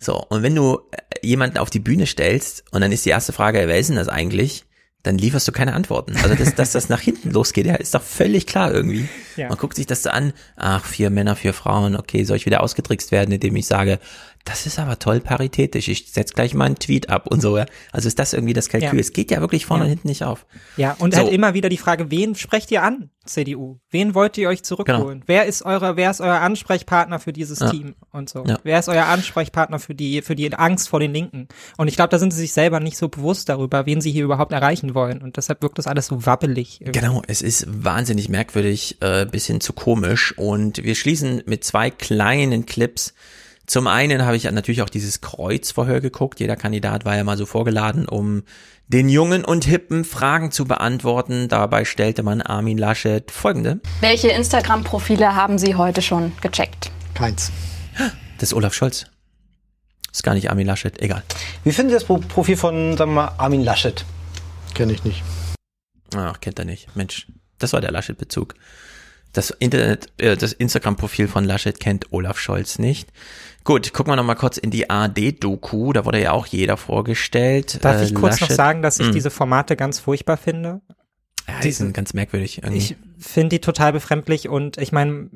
So, 0.00 0.24
und 0.28 0.42
wenn 0.42 0.54
du 0.54 0.80
äh, 0.90 1.26
jemanden 1.26 1.58
auf 1.58 1.70
die 1.70 1.78
Bühne 1.78 2.06
stellst 2.06 2.64
und 2.72 2.80
dann 2.80 2.90
ist 2.90 3.04
die 3.04 3.10
erste 3.10 3.32
Frage, 3.32 3.62
wer 3.66 3.78
ist 3.78 3.90
denn 3.90 3.96
das 3.96 4.08
eigentlich? 4.08 4.64
Dann 5.02 5.16
lieferst 5.16 5.48
du 5.48 5.52
keine 5.52 5.74
Antworten. 5.74 6.16
Also, 6.22 6.34
dass, 6.34 6.54
dass 6.54 6.72
das 6.72 6.88
nach 6.88 7.00
hinten 7.00 7.30
losgeht, 7.32 7.66
ja, 7.66 7.74
ist 7.74 7.94
doch 7.94 8.02
völlig 8.02 8.46
klar 8.46 8.72
irgendwie. 8.72 9.08
Ja. 9.36 9.48
Man 9.48 9.58
guckt 9.58 9.76
sich 9.76 9.86
das 9.86 10.02
so 10.02 10.10
an, 10.10 10.32
ach, 10.56 10.84
vier 10.84 11.10
Männer, 11.10 11.36
vier 11.36 11.54
Frauen, 11.54 11.96
okay, 11.96 12.24
soll 12.24 12.36
ich 12.36 12.46
wieder 12.46 12.62
ausgetrickst 12.62 13.12
werden, 13.12 13.32
indem 13.32 13.56
ich 13.56 13.66
sage, 13.66 13.98
das 14.44 14.66
ist 14.66 14.78
aber 14.78 14.98
toll 14.98 15.20
paritätisch, 15.20 15.88
ich 15.88 16.10
setz 16.10 16.32
gleich 16.32 16.54
mal 16.54 16.64
einen 16.64 16.76
Tweet 16.78 17.08
ab 17.10 17.26
und 17.26 17.40
so. 17.42 17.58
ja. 17.58 17.66
Also 17.92 18.08
ist 18.08 18.18
das 18.18 18.32
irgendwie 18.32 18.54
das 18.54 18.68
Kalkül. 18.68 18.94
Ja. 18.94 19.00
Es 19.00 19.12
geht 19.12 19.30
ja 19.30 19.40
wirklich 19.40 19.66
vorne 19.66 19.82
Ja. 19.82 19.84
und 19.86 19.90
hinten 19.90 20.08
nicht 20.08 20.24
auf. 20.24 20.46
Ja, 20.76 20.96
und 20.98 21.14
So. 21.14 21.20
halt 21.22 21.32
immer 21.32 21.54
wieder 21.54 21.68
die 21.68 21.76
Frage, 21.76 22.10
wen 22.10 22.34
sprecht 22.34 22.70
ihr 22.70 22.82
an, 22.82 23.10
CDU? 23.26 23.78
Wen 23.90 24.14
wollt 24.14 24.38
ihr 24.38 24.48
euch 24.48 24.62
zurückholen? 24.62 25.22
Wer 25.26 25.44
ist 25.44 25.62
euer, 25.62 25.94
wer 25.96 26.10
ist 26.10 26.20
euer 26.20 26.40
Ansprechpartner 26.40 27.18
für 27.20 27.32
dieses 27.32 27.58
Genau. 27.58 27.70
Ja. 27.72 27.78
Team 27.78 27.94
und 28.12 28.30
so? 28.30 28.44
Wer 28.64 28.78
ist 28.78 28.88
euer 28.88 29.04
Ansprechpartner 29.06 29.78
für 29.78 29.94
die, 29.94 30.22
für 30.22 30.34
die 30.34 30.52
Angst 30.54 30.88
vor 30.88 31.00
den 31.00 31.12
Linken? 31.12 31.46
Und 31.76 31.88
ich 31.88 31.96
glaube, 31.96 32.08
da 32.08 32.18
sind 32.18 32.32
sie 32.32 32.40
sich 32.40 32.52
selber 32.52 32.80
nicht 32.80 32.96
so 32.96 33.08
bewusst 33.08 33.48
darüber, 33.50 33.84
wen 33.86 34.00
sie 34.00 34.10
hier 34.10 34.24
überhaupt 34.24 34.52
erreichen 34.52 34.94
wollen. 34.94 35.20
Und 35.22 35.36
deshalb 35.36 35.62
wirkt 35.62 35.78
das 35.78 35.86
alles 35.86 36.06
so 36.06 36.24
wabbelig. 36.26 36.80
irgendwie. 36.80 36.98
Genau, 36.98 37.22
es 37.28 37.42
ist 37.42 37.66
wahnsinnig 37.68 38.28
merkwürdig, 38.30 38.96
äh, 39.00 39.26
bis 39.26 39.46
hin 39.46 39.60
zu 39.60 39.74
komisch. 39.74 40.36
Und 40.36 40.82
wir 40.82 40.94
schließen 40.94 41.42
mit 41.46 41.62
zwei 41.62 41.90
kleinen 41.90 42.64
Clips. 42.66 43.14
Zum 43.70 43.86
einen 43.86 44.24
habe 44.24 44.36
ich 44.36 44.50
natürlich 44.50 44.82
auch 44.82 44.90
dieses 44.90 45.20
Kreuzverhör 45.20 46.00
geguckt. 46.00 46.40
Jeder 46.40 46.56
Kandidat 46.56 47.04
war 47.04 47.16
ja 47.16 47.22
mal 47.22 47.36
so 47.36 47.46
vorgeladen, 47.46 48.08
um 48.08 48.42
den 48.88 49.08
jungen 49.08 49.44
und 49.44 49.64
hippen 49.64 50.04
Fragen 50.04 50.50
zu 50.50 50.64
beantworten. 50.64 51.46
Dabei 51.46 51.84
stellte 51.84 52.24
man 52.24 52.42
Armin 52.42 52.78
Laschet 52.78 53.30
folgende. 53.30 53.78
Welche 54.00 54.26
Instagram-Profile 54.30 55.36
haben 55.36 55.56
Sie 55.56 55.76
heute 55.76 56.02
schon 56.02 56.32
gecheckt? 56.40 56.90
Keins. 57.14 57.52
Das 58.38 58.48
ist 58.48 58.54
Olaf 58.54 58.74
Scholz. 58.74 59.06
Ist 60.12 60.24
gar 60.24 60.34
nicht 60.34 60.50
Armin 60.50 60.66
Laschet, 60.66 61.00
egal. 61.00 61.22
Wie 61.62 61.70
finden 61.70 61.90
Sie 61.90 61.94
das 61.94 62.02
Pro- 62.02 62.18
Profil 62.18 62.56
von, 62.56 62.96
sagen 62.96 63.12
wir 63.12 63.26
mal, 63.26 63.34
Armin 63.38 63.62
Laschet? 63.62 64.04
Kenne 64.74 64.94
ich 64.94 65.04
nicht. 65.04 65.22
Ach, 66.16 66.40
kennt 66.40 66.58
er 66.58 66.64
nicht. 66.64 66.88
Mensch, 66.96 67.28
das 67.60 67.72
war 67.72 67.80
der 67.80 67.92
Laschet-Bezug. 67.92 68.56
Das 69.32 69.50
Internet, 69.50 70.08
äh, 70.18 70.36
das 70.36 70.52
Instagram-Profil 70.52 71.28
von 71.28 71.44
Laschet 71.44 71.78
kennt 71.78 72.12
Olaf 72.12 72.38
Scholz 72.38 72.78
nicht. 72.78 73.08
Gut, 73.62 73.92
gucken 73.92 74.10
wir 74.12 74.16
noch 74.16 74.24
mal 74.24 74.34
kurz 74.34 74.56
in 74.56 74.70
die 74.70 74.88
ARD-Doku. 74.90 75.92
Da 75.92 76.04
wurde 76.04 76.20
ja 76.20 76.32
auch 76.32 76.46
jeder 76.46 76.76
vorgestellt. 76.76 77.84
Darf 77.84 78.00
Äh, 78.00 78.04
ich 78.06 78.14
kurz 78.14 78.40
noch 78.40 78.48
Laschet- 78.48 78.56
sagen, 78.56 78.82
dass 78.82 78.98
ich 78.98 79.06
Hm. 79.06 79.12
diese 79.12 79.30
Formate 79.30 79.76
ganz 79.76 79.98
furchtbar 80.00 80.36
finde? 80.36 80.80
Ja, 81.48 81.60
die 81.62 81.72
sind 81.72 81.94
ganz 81.94 82.12
merkwürdig. 82.14 82.58
Irgendwie. 82.62 82.78
Ich 82.78 82.96
finde 83.18 83.50
die 83.50 83.60
total 83.60 83.92
befremdlich 83.92 84.48
und 84.48 84.78
ich 84.78 84.92
meine, 84.92 85.30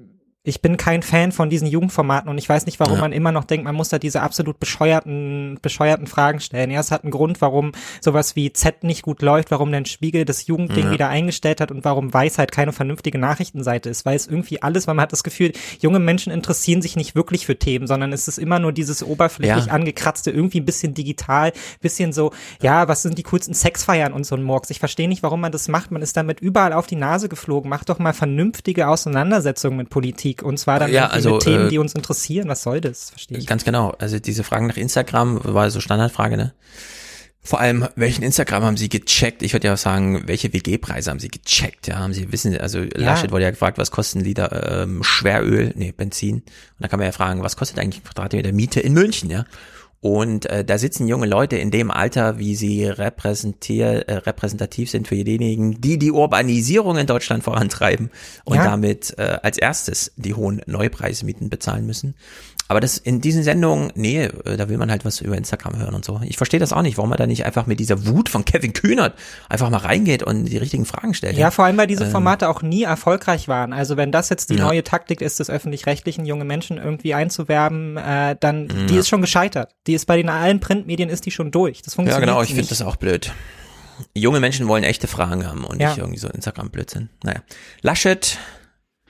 ich 0.47 0.61
bin 0.61 0.77
kein 0.77 1.03
Fan 1.03 1.33
von 1.33 1.49
diesen 1.49 1.67
Jugendformaten 1.67 2.29
und 2.29 2.37
ich 2.37 2.47
weiß 2.47 2.67
nicht, 2.67 2.79
warum 2.79 2.97
Ja. 2.97 3.01
man 3.01 3.13
immer 3.13 3.33
noch 3.33 3.45
denkt, 3.45 3.65
man 3.65 3.75
muss 3.75 3.89
da 3.89 3.99
diese 3.99 4.21
absolut 4.21 4.61
bescheuerten, 4.61 5.59
bescheuerten 5.63 6.07
Fragen 6.07 6.39
stellen. 6.39 6.71
Ja, 6.71 6.81
es 6.81 6.91
hat 6.91 7.03
einen 7.03 7.11
Grund, 7.13 7.41
warum 7.41 7.73
sowas 8.03 8.37
wie 8.37 8.53
Z 8.53 8.85
nicht 8.85 9.01
gut 9.03 9.23
läuft, 9.23 9.51
warum 9.51 9.73
der 9.73 9.83
Spiegel 9.87 10.27
das 10.27 10.47
Jugendding 10.47 10.85
Ja. 10.87 10.91
wieder 10.93 11.09
eingestellt 11.09 11.63
hat 11.63 11.71
und 11.71 11.83
warum 11.87 12.13
Weisheit 12.13 12.53
keine 12.53 12.73
vernünftige 12.75 13.17
Nachrichtenseite 13.19 13.89
ist, 13.89 14.05
weil 14.05 14.17
es 14.17 14.27
irgendwie 14.27 14.61
alles, 14.61 14.87
weil 14.87 14.95
man 14.95 15.05
hat 15.05 15.13
das 15.13 15.25
Gefühl, 15.25 15.53
junge 15.81 15.99
Menschen 15.99 16.31
interessieren 16.31 16.83
sich 16.83 16.95
nicht 16.95 17.15
wirklich 17.15 17.47
für 17.47 17.59
Themen, 17.59 17.87
sondern 17.87 18.13
es 18.13 18.29
ist 18.29 18.37
immer 18.39 18.59
nur 18.59 18.73
dieses 18.73 19.03
oberflächlich 19.03 19.67
Ja. 19.67 19.73
angekratzte, 19.73 20.31
irgendwie 20.31 20.61
ein 20.61 20.67
bisschen 20.67 20.93
digital, 20.93 21.53
bisschen 21.81 22.13
so, 22.13 22.33
ja, 22.61 22.87
was 22.87 23.01
sind 23.01 23.17
die 23.17 23.23
coolsten 23.23 23.55
Sexfeiern 23.55 24.13
und 24.13 24.25
so 24.27 24.35
ein 24.37 24.43
Murks. 24.43 24.69
Ich 24.69 24.79
verstehe 24.79 25.09
nicht, 25.09 25.23
warum 25.23 25.41
man 25.41 25.53
das 25.53 25.69
macht. 25.69 25.91
Man 25.91 26.03
ist 26.03 26.19
damit 26.19 26.41
überall 26.41 26.75
auf 26.75 26.87
die 26.87 26.97
Nase 26.97 27.31
geflogen. 27.31 27.71
Macht 27.71 27.89
doch 27.89 27.99
mal 27.99 28.13
vernünftige 28.13 28.89
Auseinandersetzungen 28.89 29.79
mit 29.79 29.89
Politik 29.89 30.34
und 30.43 30.59
zwar 30.59 30.79
dann 30.79 30.93
Ja, 30.93 31.09
also, 31.09 31.35
mit 31.35 31.43
Themen, 31.43 31.67
äh, 31.67 31.69
die 31.69 31.79
uns 31.79 31.95
interessieren. 31.95 32.49
Was 32.49 32.63
soll 32.63 32.81
das? 32.81 33.11
Verstehe 33.11 33.39
ich. 33.39 33.47
Ganz 33.47 33.65
genau. 33.65 33.95
Also 33.99 34.19
diese 34.19 34.45
Fragen 34.45 34.67
nach 34.67 34.77
Instagram 34.77 35.41
war 35.43 35.71
so 35.71 35.81
Standardfrage, 35.81 36.37
ne? 36.37 36.53
Vor 37.47 37.61
allem, 37.61 37.87
welchen 37.95 38.23
Instagram 38.23 38.63
haben 38.63 38.77
Sie 38.79 38.89
gecheckt? 38.89 39.43
Ich 39.43 39.53
würde 39.53 39.67
ja 39.67 39.75
auch 39.75 39.79
sagen, 39.79 40.23
welche 40.27 40.55
WG-Preise 40.55 41.11
haben 41.11 41.19
Sie 41.19 41.29
gecheckt? 41.29 41.87
Ja, 41.87 41.99
haben 41.99 42.15
Sie 42.15 42.33
wissen, 42.33 42.57
also 42.57 42.83
Laschet 42.95 43.31
wurde 43.33 43.45
ja 43.45 43.51
gefragt, 43.51 43.77
was 43.77 43.91
kostet 43.91 44.23
ein 44.23 44.25
Liter 44.25 44.83
ähm, 44.83 45.03
Schweröl, 45.05 45.75
nee, 45.77 45.93
Benzin. 45.93 46.37
Und 46.37 46.45
da 46.79 46.89
kann 46.89 46.99
man 46.99 47.05
ja 47.05 47.13
fragen, 47.13 47.43
was 47.43 47.57
kostet 47.57 47.79
eigentlich 47.79 48.01
ein 48.01 48.05
Quadratmeter 48.05 48.53
Miete 48.53 48.81
in 48.81 48.95
München, 48.95 49.29
ja? 49.29 49.45
Und 50.05 50.45
äh, 50.51 50.67
da 50.67 50.77
sitzen 50.77 51.09
junge 51.09 51.25
Leute 51.25 51.57
in 51.57 51.71
dem 51.71 51.91
Alter, 51.91 52.39
wie 52.39 52.57
sie 52.57 52.85
repräsentier, 52.85 54.07
äh, 54.07 54.17
repräsentativ 54.17 54.91
sind 54.91 55.09
für 55.09 55.15
diejenigen, 55.15 55.81
die 55.81 55.99
die 55.99 56.13
Urbanisierung 56.13 56.99
in 56.99 57.07
Deutschland 57.07 57.43
vorantreiben 57.43 58.11
und 58.45 58.57
Ja. 58.57 58.65
damit 58.65 59.15
äh, 59.17 59.39
als 59.43 59.57
erstes 59.57 60.13
die 60.17 60.35
hohen 60.35 60.61
Neupreismieten 60.67 61.49
bezahlen 61.49 61.87
müssen. 61.87 62.17
Aber 62.75 62.81
das 62.81 62.99
in 62.99 63.21
diesen 63.21 63.45
Sendungen, 63.45 63.93
nee, 63.95 64.25
äh, 64.25 64.57
da 64.57 64.69
will 64.69 64.79
man 64.79 64.91
halt 64.91 65.05
was 65.05 65.21
über 65.21 65.37
Instagram 65.37 65.79
hören 65.79 65.95
und 65.95 66.05
so. 66.05 66.21
Ich 66.25 66.37
verstehe 66.37 66.59
das 66.59 66.73
auch 66.73 66.83
nicht, 66.83 66.97
warum 66.97 67.09
man 67.09 67.19
da 67.19 67.29
nicht 67.29 67.47
einfach 67.47 67.67
mit 67.67 67.79
dieser 67.79 68.05
Wut 68.09 68.29
von 68.29 68.45
Kevin 68.45 68.73
Kühnert 68.73 69.15
einfach 69.49 69.71
mal 69.71 69.77
reingeht 69.77 70.25
und 70.25 70.47
die 70.47 70.57
richtigen 70.57 70.85
Fragen 70.85 71.15
stellt. 71.15 71.37
Ja, 71.37 71.53
vor 71.53 71.67
allem, 71.67 71.77
weil 71.77 71.87
diese 71.87 72.03
ähm, 72.03 72.11
Formate 72.11 72.47
ähm, 72.47 72.51
auch 72.51 72.63
nie 72.63 72.83
erfolgreich 72.83 73.47
waren. 73.47 73.73
Also 73.73 73.97
wenn 73.97 74.11
das 74.11 74.29
jetzt 74.29 74.51
die 74.51 74.57
ja. 74.57 74.67
neue 74.67 74.83
Taktik 74.83 75.21
ist, 75.21 75.39
des 75.39 75.51
öffentlich-rechtlichen 75.51 76.27
junge 76.27 76.45
Menschen 76.45 76.79
irgendwie 76.79 77.15
einzuwerben, 77.15 77.97
äh, 77.97 78.35
dann, 78.41 78.69
ja. 78.69 78.87
die 78.87 78.97
ist 78.97 79.09
schon 79.09 79.21
gescheitert. 79.21 79.71
Die 79.87 79.95
ist 79.95 80.07
bei 80.07 80.17
den 80.17 80.29
allen 80.29 80.59
Printmedien 80.59 81.11
ist 81.11 81.27
die 81.27 81.31
schon 81.31 81.53
durch. 81.53 81.83
Das 81.83 81.95
funktioniert 81.95 82.27
Ja, 82.27 82.35
genau, 82.35 82.43
ich 82.43 82.55
finde 82.55 82.71
das 82.71 82.83
auch 82.83 82.97
blöd. 82.97 83.33
Junge 84.17 84.41
Menschen 84.41 84.67
wollen 84.67 84.83
echte 84.83 85.07
Fragen 85.07 85.47
haben 85.47 85.63
und 85.63 85.81
ja. 85.81 85.91
nicht 85.91 85.99
irgendwie 85.99 86.19
so 86.19 86.27
Instagram-Blödsinn. 86.27 87.09
Naja. 87.23 87.41
Laschet 87.83 88.37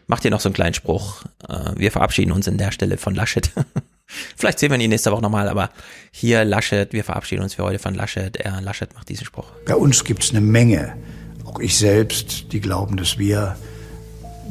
macht 0.07 0.25
ihr 0.25 0.31
noch 0.31 0.41
so 0.41 0.49
einen 0.49 0.55
kleinen 0.55 0.75
Spruch. 0.75 1.25
Äh, 1.49 1.73
wir 1.77 1.93
verabschieden 1.93 2.33
uns 2.33 2.47
in 2.47 2.59
der 2.59 2.73
Stelle 2.73 2.99
von 2.99 3.15
Laschet. 3.15 3.51
Vielleicht 4.37 4.59
sehen 4.59 4.71
wir 4.71 4.79
ihn 4.79 4.91
nächste 4.91 5.13
Woche 5.13 5.23
nochmal, 5.23 5.49
aber 5.49 5.71
hier 6.11 6.45
Laschet, 6.45 6.93
wir 6.93 7.05
verabschieden 7.05 7.43
uns 7.43 7.55
für 7.55 7.65
heute 7.65 7.79
von 7.79 7.95
Laschet. 7.95 8.37
Er, 8.37 8.61
Laschet 8.61 8.93
macht 8.95 9.09
diesen 9.09 9.25
Spruch. 9.25 9.51
Bei 9.67 9.75
uns 9.75 10.05
gibt 10.05 10.25
es 10.25 10.31
eine 10.31 10.41
Menge, 10.41 10.97
auch 11.45 11.59
ich 11.59 11.77
selbst, 11.77 12.53
die 12.53 12.61
glauben, 12.61 12.97
dass 12.97 13.19
wir 13.19 13.57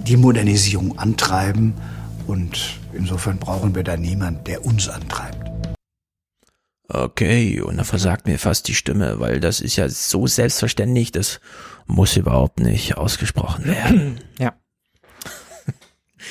die 0.07 0.17
Modernisierung 0.17 0.97
antreiben 0.97 1.75
und 2.27 2.79
insofern 2.93 3.37
brauchen 3.37 3.75
wir 3.75 3.83
da 3.83 3.95
niemand, 3.95 4.47
der 4.47 4.65
uns 4.65 4.89
antreibt. 4.89 5.51
Okay, 6.89 7.61
und 7.61 7.77
da 7.77 7.83
versagt 7.83 8.27
mir 8.27 8.37
fast 8.37 8.67
die 8.67 8.75
Stimme, 8.75 9.19
weil 9.19 9.39
das 9.39 9.61
ist 9.61 9.77
ja 9.77 9.87
so 9.89 10.27
selbstverständlich, 10.27 11.11
das 11.11 11.39
muss 11.87 12.17
überhaupt 12.17 12.59
nicht 12.59 12.97
ausgesprochen 12.97 13.65
werden. 13.65 14.19
Ja. 14.39 14.53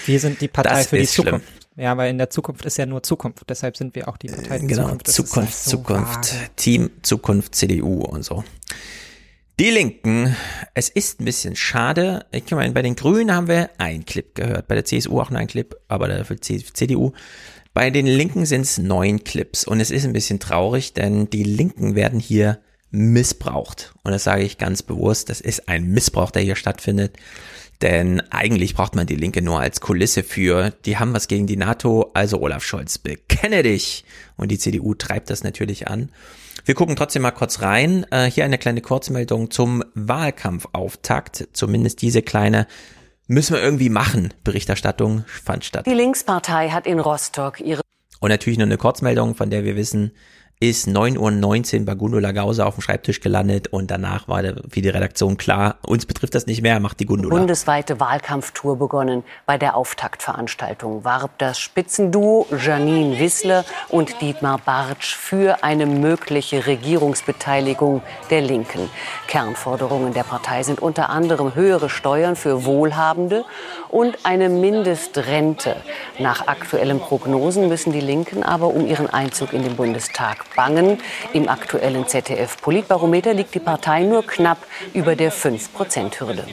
Wir 0.07 0.21
sind 0.21 0.41
die 0.41 0.49
Partei 0.49 0.71
das 0.77 0.87
für 0.89 0.99
die 0.99 1.07
Zukunft. 1.07 1.47
Schlimm. 1.47 1.63
Ja, 1.77 1.97
weil 1.97 2.11
in 2.11 2.19
der 2.19 2.29
Zukunft 2.29 2.65
ist 2.67 2.77
ja 2.77 2.87
nur 2.87 3.03
Zukunft. 3.03 3.45
Deshalb 3.49 3.77
sind 3.77 3.95
wir 3.95 4.09
auch 4.09 4.17
die 4.17 4.29
Partei 4.29 4.59
für 4.59 4.67
genau, 4.67 4.83
Zukunft. 4.85 5.09
Das 5.09 5.15
Zukunft, 5.15 5.55
so 5.55 5.71
Zukunft, 5.71 6.35
vage. 6.35 6.51
Team 6.57 6.91
Zukunft, 7.03 7.55
CDU 7.55 8.03
und 8.03 8.25
so. 8.25 8.45
Die 9.59 9.71
Linken, 9.71 10.35
es 10.75 10.89
ist 10.89 11.21
ein 11.21 11.25
bisschen 11.25 11.57
schade. 11.57 12.27
Ich 12.31 12.51
meine, 12.51 12.73
bei 12.73 12.83
den 12.83 12.97
Grünen 12.97 13.35
haben 13.35 13.49
wir 13.49 13.71
einen 13.79 14.05
Clip 14.05 14.35
gehört, 14.35 14.67
bei 14.67 14.75
der 14.75 14.85
CSU 14.85 15.21
auch 15.21 15.31
nur 15.31 15.39
einen 15.39 15.49
Clip, 15.49 15.75
aber 15.89 16.09
dafür 16.09 16.41
CDU. 16.41 17.13
Bei 17.75 17.91
den 17.91 18.07
Linken 18.07 18.45
sind 18.45 18.63
es 18.63 18.79
neun 18.79 19.25
Clips 19.25 19.65
und 19.65 19.81
es 19.81 19.91
ist 19.91 20.05
ein 20.05 20.13
bisschen 20.13 20.41
traurig, 20.41 20.93
denn 20.93 21.31
die 21.31 21.45
Linken 21.45 21.95
werden 21.95 22.21
hier 22.21 22.59
missbraucht. 22.91 23.95
Und 24.03 24.13
das 24.13 24.25
sage 24.25 24.43
ich 24.43 24.59
ganz 24.59 24.83
bewusst, 24.83 25.31
das 25.31 25.41
ist 25.41 25.69
ein 25.69 25.85
Missbrauch, 25.87 26.31
der 26.31 26.43
hier 26.43 26.57
stattfindet. 26.57 27.17
Denn 27.83 28.21
eigentlich 28.31 28.75
braucht 28.75 28.95
man 28.95 29.07
die 29.07 29.17
Linke 29.17 29.43
nur 29.43 29.59
als 29.61 29.81
Kulisse 29.81 30.23
für, 30.23 30.71
die 30.85 30.99
haben 30.99 31.13
was 31.13 31.27
gegen 31.27 31.49
die 31.49 31.57
NATO, 31.57 32.13
also 32.15 32.41
Olaf 32.41 32.63
Scholz, 32.63 32.99
bekenne 32.99 33.65
dich. 33.65 34.05
Und 34.37 34.53
die 34.53 34.59
CDU 34.59 34.95
treibt 34.95 35.31
das 35.31 35.43
natürlich 35.43 35.89
an. 35.89 36.11
Wir 36.65 36.77
gucken 36.77 36.95
trotzdem 36.95 37.23
mal 37.23 37.33
kurz 37.33 37.61
rein. 37.61 38.07
Äh, 38.13 38.31
hier 38.31 38.45
eine 38.45 38.59
kleine 38.59 38.83
Kurzmeldung 38.83 39.51
zum 39.51 39.83
Wahlkampfauftakt. 39.95 41.49
Zumindest 41.53 42.03
diese 42.03 42.23
kleine 42.23 42.69
müssen 43.27 43.55
wir 43.55 43.63
irgendwie 43.63 43.91
machen. 43.91 44.33
Berichterstattung 44.45 45.25
fand 45.27 45.65
statt. 45.65 45.87
Die 45.87 45.95
Linkspartei 45.95 46.71
hat 46.71 46.87
in 46.87 47.01
Rostock 47.01 47.61
ihre 47.61 47.83
und 48.21 48.29
natürlich 48.29 48.57
nur 48.57 48.67
eine 48.67 48.79
Kurzmeldung, 48.79 49.35
von 49.35 49.51
der 49.51 49.65
wir 49.65 49.75
wissen, 49.75 50.13
ist 50.63 50.87
9.19 50.87 51.81
Uhr 51.81 51.87
bei 51.87 51.95
Gundula 51.97 52.31
Gause 52.31 52.65
auf 52.65 52.77
dem 52.77 52.83
Schreibtisch 52.83 53.19
gelandet 53.19 53.67
und 53.67 53.91
danach 53.91 54.29
war 54.29 54.45
für 54.71 54.81
die 54.81 54.89
Redaktion 54.89 55.37
klar, 55.37 55.79
uns 55.85 56.07
betrifft 56.07 56.37
das 56.37 56.47
nicht 56.47 56.63
mehr, 56.63 56.79
macht 56.79 57.01
die 57.01 57.07
Gundula. 57.07 57.37
Bundesweite 57.37 57.99
Wahlkampftour 57.99 58.79
begonnen. 58.79 59.25
Bei 59.45 59.59
der 59.59 59.75
Auftaktveranstaltung 59.77 61.03
warb 61.03 61.37
das 61.39 61.59
Spitzenduo 61.59 62.47
Janine 62.57 63.19
Wissler 63.19 63.65
und 63.89 64.21
Dietmar 64.21 64.59
Bartsch 64.65 65.17
für 65.17 65.65
eine 65.65 65.85
mögliche 65.85 66.65
Regierungsbeteiligung 66.65 68.01
der 68.31 68.43
Linken. 68.43 68.89
Kernforderungen 69.27 70.15
der 70.15 70.23
Partei 70.23 70.63
sind 70.63 70.79
unter 70.79 71.11
anderem 71.11 71.57
höhere 71.57 71.91
Steuern 71.91 72.37
für 72.37 72.65
Wohlhabende 72.65 73.45
und 73.89 74.17
eine 74.23 74.49
Mindestrente. 74.49 75.75
Nach 76.21 76.47
aktuellen 76.47 77.01
Prognosen 77.01 77.67
müssen 77.67 77.93
die 77.93 77.99
Linken 77.99 78.45
aber 78.45 78.69
um 78.69 78.87
ihren 78.87 79.11
Einzug 79.11 79.53
in 79.53 79.65
den 79.65 79.75
Bundestag 79.75 80.52
bangen. 80.55 80.99
Im 81.33 81.49
aktuellen 81.49 82.07
ZDF-Politbarometer 82.07 83.35
liegt 83.35 83.55
die 83.55 83.61
Partei 83.61 84.03
nur 84.03 84.27
knapp 84.27 84.59
über 84.95 85.17
der 85.17 85.33
5-Prozent-Hürde. 85.33 86.45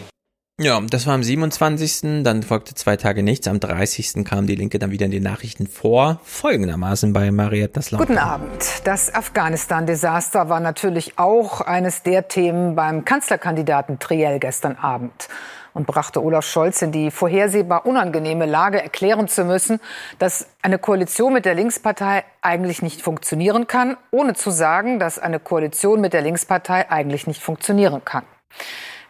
Ja, 0.61 0.81
das 0.81 1.07
war 1.07 1.13
am 1.13 1.23
27. 1.23 2.23
Dann 2.23 2.43
folgte 2.43 2.75
zwei 2.75 2.97
Tage 2.97 3.23
nichts. 3.23 3.47
Am 3.47 3.61
30. 3.61 4.25
kam 4.25 4.45
die 4.45 4.55
Linke 4.55 4.77
dann 4.77 4.91
wieder 4.91 5.05
in 5.05 5.11
den 5.11 5.23
Nachrichten 5.23 5.67
vor. 5.67 6.19
Folgendermaßen 6.25 7.13
bei 7.13 7.31
Marietta 7.31 7.81
Slaughter. 7.81 8.05
Guten 8.05 8.17
Abend. 8.17 8.81
Das 8.83 9.13
Afghanistan-Desaster 9.13 10.49
war 10.49 10.59
natürlich 10.59 11.17
auch 11.17 11.61
eines 11.61 12.03
der 12.03 12.27
Themen 12.27 12.75
beim 12.75 13.05
Kanzlerkandidaten 13.05 13.99
Triell 13.99 14.39
gestern 14.39 14.75
Abend 14.75 15.29
und 15.73 15.87
brachte 15.87 16.23
Olaf 16.23 16.45
Scholz 16.45 16.81
in 16.81 16.91
die 16.91 17.11
vorhersehbar 17.11 17.85
unangenehme 17.85 18.45
Lage, 18.45 18.81
erklären 18.81 19.27
zu 19.27 19.45
müssen, 19.45 19.79
dass 20.17 20.47
eine 20.61 20.79
Koalition 20.79 21.33
mit 21.33 21.45
der 21.45 21.55
Linkspartei 21.55 22.23
eigentlich 22.41 22.81
nicht 22.81 23.01
funktionieren 23.01 23.67
kann, 23.67 23.97
ohne 24.11 24.33
zu 24.33 24.51
sagen, 24.51 24.99
dass 24.99 25.19
eine 25.19 25.39
Koalition 25.39 26.01
mit 26.01 26.13
der 26.13 26.21
Linkspartei 26.21 26.89
eigentlich 26.89 27.27
nicht 27.27 27.41
funktionieren 27.41 28.03
kann. 28.05 28.23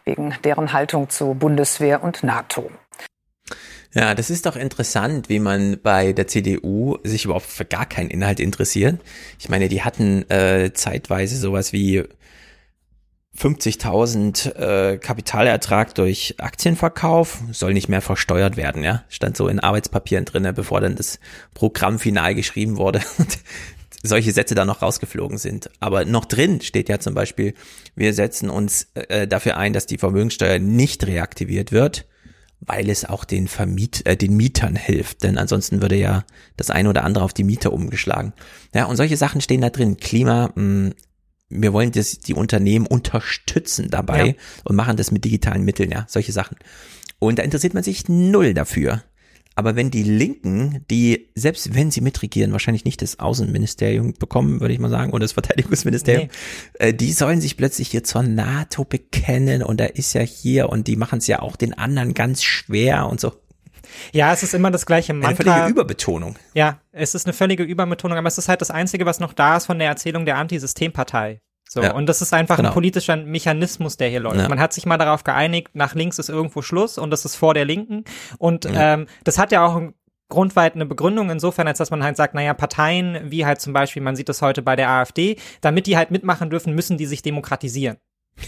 Wegen 0.05 0.35
deren 0.43 0.73
Haltung 0.73 1.09
zu 1.09 1.33
Bundeswehr 1.33 2.03
und 2.03 2.23
NATO. 2.23 2.71
Ja, 3.93 4.13
das 4.13 4.29
ist 4.29 4.45
doch 4.45 4.55
interessant, 4.55 5.29
wie 5.29 5.39
man 5.39 5.79
bei 5.81 6.13
der 6.13 6.27
CDU 6.27 6.97
sich 7.03 7.25
überhaupt 7.25 7.47
für 7.47 7.65
gar 7.65 7.87
keinen 7.87 8.11
Inhalt 8.11 8.39
interessiert. 8.39 8.99
Ich 9.39 9.49
meine, 9.49 9.67
die 9.67 9.81
hatten 9.81 10.29
äh, 10.29 10.73
zeitweise 10.73 11.35
sowas 11.37 11.73
wie 11.73 12.03
50.000 13.39 14.55
äh, 14.55 14.97
Kapitalertrag 14.97 15.95
durch 15.95 16.35
Aktienverkauf 16.39 17.39
soll 17.51 17.73
nicht 17.73 17.87
mehr 17.87 18.01
versteuert 18.01 18.57
werden, 18.57 18.83
ja. 18.83 19.03
Stand 19.07 19.37
so 19.37 19.47
in 19.47 19.59
Arbeitspapieren 19.59 20.25
drinne, 20.25 20.51
bevor 20.51 20.81
dann 20.81 20.95
das 20.95 21.19
Programm 21.53 21.99
final 21.99 22.35
geschrieben 22.35 22.75
wurde 22.75 23.01
und 23.17 23.39
solche 24.03 24.33
Sätze 24.33 24.55
da 24.55 24.65
noch 24.65 24.81
rausgeflogen 24.81 25.37
sind. 25.37 25.69
Aber 25.79 26.03
noch 26.03 26.25
drin 26.25 26.59
steht 26.59 26.89
ja 26.89 26.99
zum 26.99 27.13
Beispiel, 27.13 27.53
wir 27.95 28.13
setzen 28.13 28.49
uns 28.49 28.87
äh, 28.95 29.25
dafür 29.25 29.55
ein, 29.55 29.71
dass 29.71 29.85
die 29.85 29.97
Vermögenssteuer 29.97 30.59
nicht 30.59 31.07
reaktiviert 31.07 31.71
wird, 31.71 32.07
weil 32.59 32.89
es 32.89 33.05
auch 33.05 33.23
den 33.23 33.47
Vermiet, 33.47 34.05
äh, 34.05 34.17
den 34.17 34.35
Mietern 34.35 34.75
hilft. 34.75 35.23
Denn 35.23 35.37
ansonsten 35.37 35.81
würde 35.81 35.95
ja 35.95 36.25
das 36.57 36.71
eine 36.71 36.89
oder 36.89 37.05
andere 37.05 37.23
auf 37.23 37.33
die 37.33 37.45
Mieter 37.45 37.71
umgeschlagen. 37.71 38.33
Ja, 38.75 38.85
und 38.85 38.97
solche 38.97 39.15
Sachen 39.15 39.39
stehen 39.39 39.61
da 39.61 39.69
drin. 39.69 39.95
Klima, 39.95 40.51
mh, 40.55 40.91
wir 41.49 41.73
wollen 41.73 41.91
das, 41.91 42.19
die 42.19 42.33
Unternehmen 42.33 42.85
unterstützen 42.85 43.89
dabei 43.89 44.27
ja. 44.27 44.33
und 44.63 44.75
machen 44.75 44.97
das 44.97 45.11
mit 45.11 45.25
digitalen 45.25 45.63
Mitteln, 45.63 45.91
ja, 45.91 46.05
solche 46.07 46.31
Sachen. 46.31 46.57
Und 47.17 47.39
da 47.39 47.43
interessiert 47.43 47.73
man 47.73 47.83
sich 47.83 48.07
null 48.07 48.53
dafür. 48.53 49.03
Aber 49.55 49.75
wenn 49.75 49.91
die 49.91 50.03
Linken, 50.03 50.85
die, 50.89 51.31
selbst 51.35 51.75
wenn 51.75 51.91
sie 51.91 51.99
mitregieren, 51.99 52.53
wahrscheinlich 52.53 52.85
nicht 52.85 53.01
das 53.01 53.19
Außenministerium 53.19 54.13
bekommen, 54.13 54.61
würde 54.61 54.73
ich 54.73 54.79
mal 54.79 54.89
sagen, 54.89 55.11
oder 55.11 55.25
das 55.25 55.33
Verteidigungsministerium, 55.33 56.29
nee. 56.79 56.87
äh, 56.87 56.93
die 56.93 57.11
sollen 57.11 57.41
sich 57.41 57.57
plötzlich 57.57 57.89
hier 57.89 58.05
zur 58.05 58.23
NATO 58.23 58.85
bekennen 58.85 59.61
und 59.61 59.81
da 59.81 59.85
ist 59.85 60.13
ja 60.13 60.21
hier 60.21 60.69
und 60.69 60.87
die 60.87 60.95
machen 60.95 61.19
es 61.19 61.27
ja 61.27 61.41
auch 61.41 61.57
den 61.57 61.73
anderen 61.73 62.13
ganz 62.13 62.41
schwer 62.41 63.09
und 63.09 63.19
so. 63.19 63.33
Ja, 64.11 64.33
es 64.33 64.43
ist 64.43 64.53
immer 64.53 64.71
das 64.71 64.85
gleiche 64.85 65.13
Mantra. 65.13 65.43
Eine 65.43 65.53
völlige 65.53 65.71
Überbetonung. 65.71 66.35
Ja, 66.53 66.79
es 66.91 67.15
ist 67.15 67.25
eine 67.25 67.33
völlige 67.33 67.63
Überbetonung, 67.63 68.17
aber 68.17 68.27
es 68.27 68.37
ist 68.37 68.49
halt 68.49 68.61
das 68.61 68.71
Einzige, 68.71 69.05
was 69.05 69.19
noch 69.19 69.33
da 69.33 69.57
ist 69.57 69.65
von 69.65 69.79
der 69.79 69.87
Erzählung 69.87 70.25
der 70.25 70.37
Antisystempartei. 70.37 71.41
So, 71.71 71.83
ja, 71.83 71.93
und 71.93 72.07
das 72.07 72.23
ist 72.23 72.33
einfach 72.33 72.57
genau. 72.57 72.69
ein 72.69 72.73
politischer 72.73 73.15
Mechanismus, 73.15 73.95
der 73.95 74.09
hier 74.09 74.21
läuft. 74.21 74.41
Ja. 74.41 74.49
Man 74.49 74.59
hat 74.59 74.73
sich 74.73 74.87
mal 74.87 74.97
darauf 74.97 75.23
geeinigt, 75.23 75.69
nach 75.73 75.93
links 75.93 76.17
ist 76.17 76.29
irgendwo 76.29 76.63
Schluss 76.63 76.97
und 76.97 77.11
das 77.11 77.25
ist 77.25 77.35
vor 77.35 77.53
der 77.53 77.63
Linken. 77.63 78.05
Und 78.39 78.65
ja. 78.65 78.95
ähm, 78.95 79.05
das 79.23 79.37
hat 79.37 79.51
ja 79.51 79.63
auch 79.63 79.79
grundweit 80.29 80.73
eine 80.73 80.87
Begründung 80.87 81.29
insofern, 81.29 81.67
als 81.67 81.77
dass 81.77 81.91
man 81.91 82.03
halt 82.03 82.17
sagt, 82.17 82.33
naja, 82.33 82.55
Parteien, 82.55 83.19
wie 83.25 83.45
halt 83.45 83.61
zum 83.61 83.73
Beispiel, 83.73 84.01
man 84.01 84.15
sieht 84.15 84.29
das 84.29 84.41
heute 84.41 84.63
bei 84.63 84.75
der 84.75 84.89
AfD, 84.89 85.37
damit 85.61 85.85
die 85.85 85.95
halt 85.95 86.09
mitmachen 86.09 86.49
dürfen, 86.49 86.73
müssen 86.73 86.97
die 86.97 87.05
sich 87.05 87.21
demokratisieren. 87.21 87.97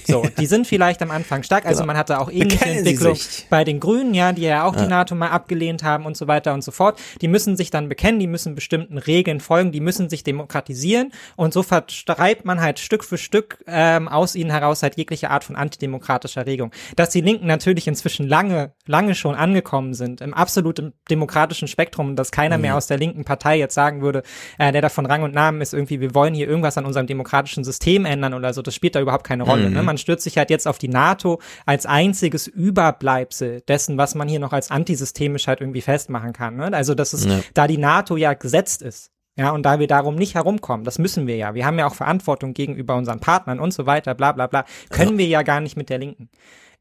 So, 0.05 0.23
die 0.39 0.45
sind 0.45 0.68
vielleicht 0.68 1.01
am 1.01 1.11
Anfang 1.11 1.43
stark. 1.43 1.65
Also 1.65 1.80
genau. 1.80 1.88
man 1.88 1.97
hatte 1.97 2.19
auch 2.19 2.31
ähnliche 2.31 2.65
Entwicklung 2.65 3.18
bei 3.49 3.63
den 3.63 3.80
Grünen, 3.80 4.13
ja, 4.13 4.31
die 4.31 4.43
ja 4.43 4.63
auch 4.65 4.76
ja. 4.76 4.84
die 4.84 4.88
NATO 4.88 5.15
mal 5.15 5.30
abgelehnt 5.30 5.84
haben 5.84 6.05
und 6.05 6.18
so 6.18 6.27
weiter 6.27 6.53
und 6.53 6.63
so 6.63 6.72
fort. 6.72 6.99
Die 7.22 7.27
müssen 7.27 7.57
sich 7.57 7.72
dann 7.72 7.89
bekennen, 7.89 8.19
die 8.19 8.27
müssen 8.27 8.55
bestimmten 8.55 8.97
Regeln 8.97 9.39
folgen, 9.39 9.72
die 9.72 9.80
müssen 9.80 10.09
sich 10.09 10.23
demokratisieren 10.23 11.11
und 11.35 11.53
so 11.53 11.63
verstreibt 11.63 12.45
man 12.45 12.61
halt 12.61 12.80
Stück 12.80 13.03
für 13.03 13.18
Stück 13.18 13.63
ähm, 13.68 14.07
aus 14.07 14.35
ihnen 14.35 14.51
heraus 14.51 14.84
halt 14.84 14.97
jegliche 14.97 15.30
Art 15.30 15.43
von 15.43 15.55
antidemokratischer 15.55 16.45
Regung. 16.45 16.72
Dass 16.95 17.09
die 17.09 17.22
Linken 17.22 17.47
natürlich 17.47 17.88
inzwischen 17.88 18.27
lange, 18.27 18.73
lange 18.85 19.15
schon 19.15 19.35
angekommen 19.35 19.93
sind 19.93 20.22
im 20.22 20.34
absoluten 20.34 20.93
demokratischen 21.09 21.68
Spektrum, 21.68 22.15
dass 22.15 22.31
keiner 22.31 22.57
mhm. 22.57 22.61
mehr 22.61 22.77
aus 22.77 22.88
der 22.88 22.97
linken 22.97 23.26
Partei 23.26 23.57
jetzt 23.57 23.73
sagen 23.73 24.01
würde, 24.01 24.23
äh, 24.57 24.72
der 24.72 24.81
davon 24.81 25.05
Rang 25.05 25.23
und 25.23 25.34
Namen 25.34 25.61
ist 25.61 25.73
irgendwie, 25.73 25.99
wir 25.99 26.13
wollen 26.13 26.34
hier 26.34 26.47
irgendwas 26.47 26.77
an 26.77 26.85
unserem 26.85 27.07
demokratischen 27.07 27.63
System 27.63 28.05
ändern 28.05 28.34
oder 28.34 28.53
so, 28.53 28.61
das 28.61 28.76
spielt 28.76 28.95
da 28.95 29.01
überhaupt 29.01 29.26
keine 29.26 29.43
Rolle. 29.43 29.69
Mhm. 29.69 29.76
Ne? 29.76 29.80
Ne? 29.81 29.85
Man 29.85 29.97
stürzt 29.97 30.23
sich 30.23 30.37
halt 30.37 30.49
jetzt 30.49 30.67
auf 30.67 30.77
die 30.77 30.87
NATO 30.87 31.39
als 31.65 31.85
einziges 31.85 32.47
Überbleibsel 32.47 33.61
dessen, 33.61 33.97
was 33.97 34.15
man 34.15 34.27
hier 34.27 34.39
noch 34.39 34.53
als 34.53 34.71
antisystemisch 34.71 35.47
halt 35.47 35.61
irgendwie 35.61 35.81
festmachen 35.81 36.33
kann. 36.33 36.57
Ne? 36.57 36.71
Also, 36.73 36.95
dass 36.95 37.13
es, 37.13 37.25
ja. 37.25 37.39
da 37.53 37.67
die 37.67 37.77
NATO 37.77 38.17
ja 38.17 38.33
gesetzt 38.33 38.81
ist, 38.81 39.11
ja, 39.37 39.51
und 39.51 39.63
da 39.63 39.79
wir 39.79 39.87
darum 39.87 40.15
nicht 40.15 40.35
herumkommen, 40.35 40.83
das 40.83 40.99
müssen 40.99 41.25
wir 41.25 41.37
ja. 41.37 41.55
Wir 41.55 41.65
haben 41.65 41.79
ja 41.79 41.87
auch 41.87 41.95
Verantwortung 41.95 42.53
gegenüber 42.53 42.95
unseren 42.95 43.19
Partnern 43.19 43.59
und 43.59 43.73
so 43.73 43.85
weiter, 43.85 44.13
bla 44.13 44.33
bla 44.33 44.47
bla, 44.47 44.65
können 44.89 45.13
ja. 45.13 45.17
wir 45.19 45.27
ja 45.27 45.41
gar 45.43 45.61
nicht 45.61 45.77
mit 45.77 45.89
der 45.89 45.99
Linken. 45.99 46.29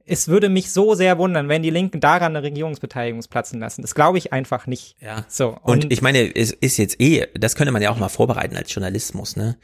Es 0.05 0.27
würde 0.27 0.49
mich 0.49 0.73
so 0.73 0.95
sehr 0.95 1.19
wundern, 1.19 1.49
wenn 1.49 1.63
die 1.63 1.71
Linken 1.71 2.01
daran 2.01 2.35
eine 2.35 2.43
Regierungsbeteiligung 2.43 3.23
platzen 3.31 3.61
lassen. 3.61 3.83
Das 3.83 3.95
glaube 3.95 4.19
ich 4.19 4.33
einfach 4.33 4.67
nicht. 4.67 4.97
Ja. 5.01 5.25
So. 5.29 5.57
Und, 5.63 5.85
und 5.85 5.93
ich 5.93 6.03
meine, 6.03 6.35
es 6.35 6.51
ist 6.51 6.79
jetzt 6.79 7.01
eh, 7.01 7.29
das 7.35 7.55
könnte 7.55 7.71
man 7.71 7.83
ja 7.83 7.91
auch 7.91 7.99
mal 7.99 8.09
vorbereiten 8.09 8.57
als 8.57 8.75
Journalismus, 8.75 9.37
ne? 9.37 9.57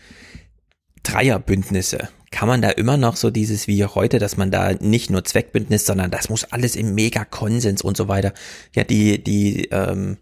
Dreierbündnisse. 1.02 2.08
Kann 2.36 2.48
man 2.48 2.60
da 2.60 2.68
immer 2.68 2.98
noch 2.98 3.16
so 3.16 3.30
dieses 3.30 3.66
wie 3.66 3.82
heute, 3.86 4.18
dass 4.18 4.36
man 4.36 4.50
da 4.50 4.74
nicht 4.74 5.08
nur 5.08 5.24
Zweckbündnis, 5.24 5.86
sondern 5.86 6.10
das 6.10 6.28
muss 6.28 6.44
alles 6.44 6.76
im 6.76 6.94
Mega-Konsens 6.94 7.80
und 7.80 7.96
so 7.96 8.08
weiter. 8.08 8.34
Ja, 8.74 8.84
die, 8.84 9.24
die, 9.24 9.70
ähm, 9.70 10.18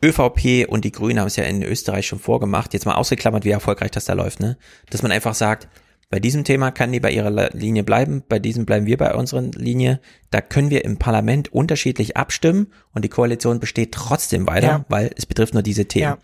ÖVP 0.00 0.68
und 0.68 0.84
die 0.84 0.92
Grünen 0.92 1.18
haben 1.18 1.26
es 1.26 1.34
ja 1.34 1.42
in 1.42 1.64
Österreich 1.64 2.06
schon 2.06 2.20
vorgemacht, 2.20 2.72
jetzt 2.72 2.86
mal 2.86 2.94
ausgeklammert, 2.94 3.44
wie 3.44 3.50
erfolgreich 3.50 3.90
das 3.90 4.04
da 4.04 4.12
läuft, 4.12 4.38
ne? 4.38 4.56
Dass 4.90 5.02
man 5.02 5.10
einfach 5.10 5.34
sagt, 5.34 5.66
bei 6.08 6.20
diesem 6.20 6.44
Thema 6.44 6.70
kann 6.70 6.92
die 6.92 7.00
bei 7.00 7.10
ihrer 7.10 7.50
Linie 7.52 7.82
bleiben, 7.82 8.22
bei 8.28 8.38
diesem 8.38 8.64
bleiben 8.64 8.86
wir 8.86 8.96
bei 8.96 9.12
unserer 9.14 9.42
Linie. 9.42 10.00
Da 10.30 10.40
können 10.40 10.70
wir 10.70 10.84
im 10.84 10.98
Parlament 10.98 11.52
unterschiedlich 11.52 12.16
abstimmen 12.16 12.68
und 12.92 13.04
die 13.04 13.08
Koalition 13.08 13.58
besteht 13.58 13.92
trotzdem 13.92 14.46
weiter, 14.46 14.66
ja. 14.66 14.84
weil 14.88 15.10
es 15.16 15.26
betrifft 15.26 15.54
nur 15.54 15.62
diese 15.62 15.86
Themen. 15.86 16.02
Ja. 16.04 16.18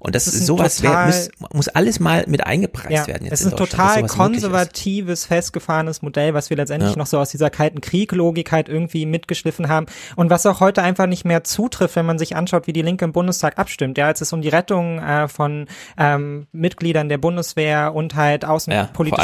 Und 0.00 0.14
das, 0.14 0.24
das 0.24 0.34
ist 0.34 0.46
sowas 0.46 0.82
wär, 0.82 1.06
muss, 1.06 1.30
muss 1.52 1.68
alles 1.68 2.00
mal 2.00 2.24
mit 2.26 2.46
eingepreist 2.46 2.90
ja, 2.90 3.06
werden. 3.06 3.24
Jetzt 3.24 3.34
es 3.34 3.40
ist 3.42 3.52
ein 3.52 3.56
total 3.56 4.06
konservatives, 4.06 5.26
festgefahrenes 5.26 6.02
Modell, 6.02 6.34
was 6.34 6.50
wir 6.50 6.56
letztendlich 6.56 6.96
noch 6.96 7.06
so 7.06 7.18
aus 7.18 7.30
dieser 7.30 7.50
kalten 7.50 7.80
Krieg-Logik 7.80 8.50
halt 8.50 8.68
irgendwie 8.68 9.06
mitgeschliffen 9.06 9.68
haben 9.68 9.86
und 10.16 10.30
was 10.30 10.46
auch 10.46 10.60
heute 10.60 10.82
einfach 10.82 11.06
nicht 11.06 11.24
mehr 11.24 11.44
zutrifft, 11.44 11.96
wenn 11.96 12.06
man 12.06 12.18
sich 12.18 12.36
anschaut, 12.36 12.66
wie 12.66 12.72
die 12.72 12.82
Linke 12.82 13.04
im 13.04 13.12
Bundestag 13.12 13.58
abstimmt. 13.58 13.98
Ja, 13.98 14.06
als 14.06 14.20
es 14.20 14.32
um 14.32 14.42
die 14.42 14.48
Rettung 14.48 14.98
äh, 15.00 15.28
von 15.28 15.66
ähm, 15.96 16.46
Mitgliedern 16.52 17.08
der 17.08 17.18
Bundeswehr 17.18 17.94
und 17.94 18.14
halt 18.14 18.44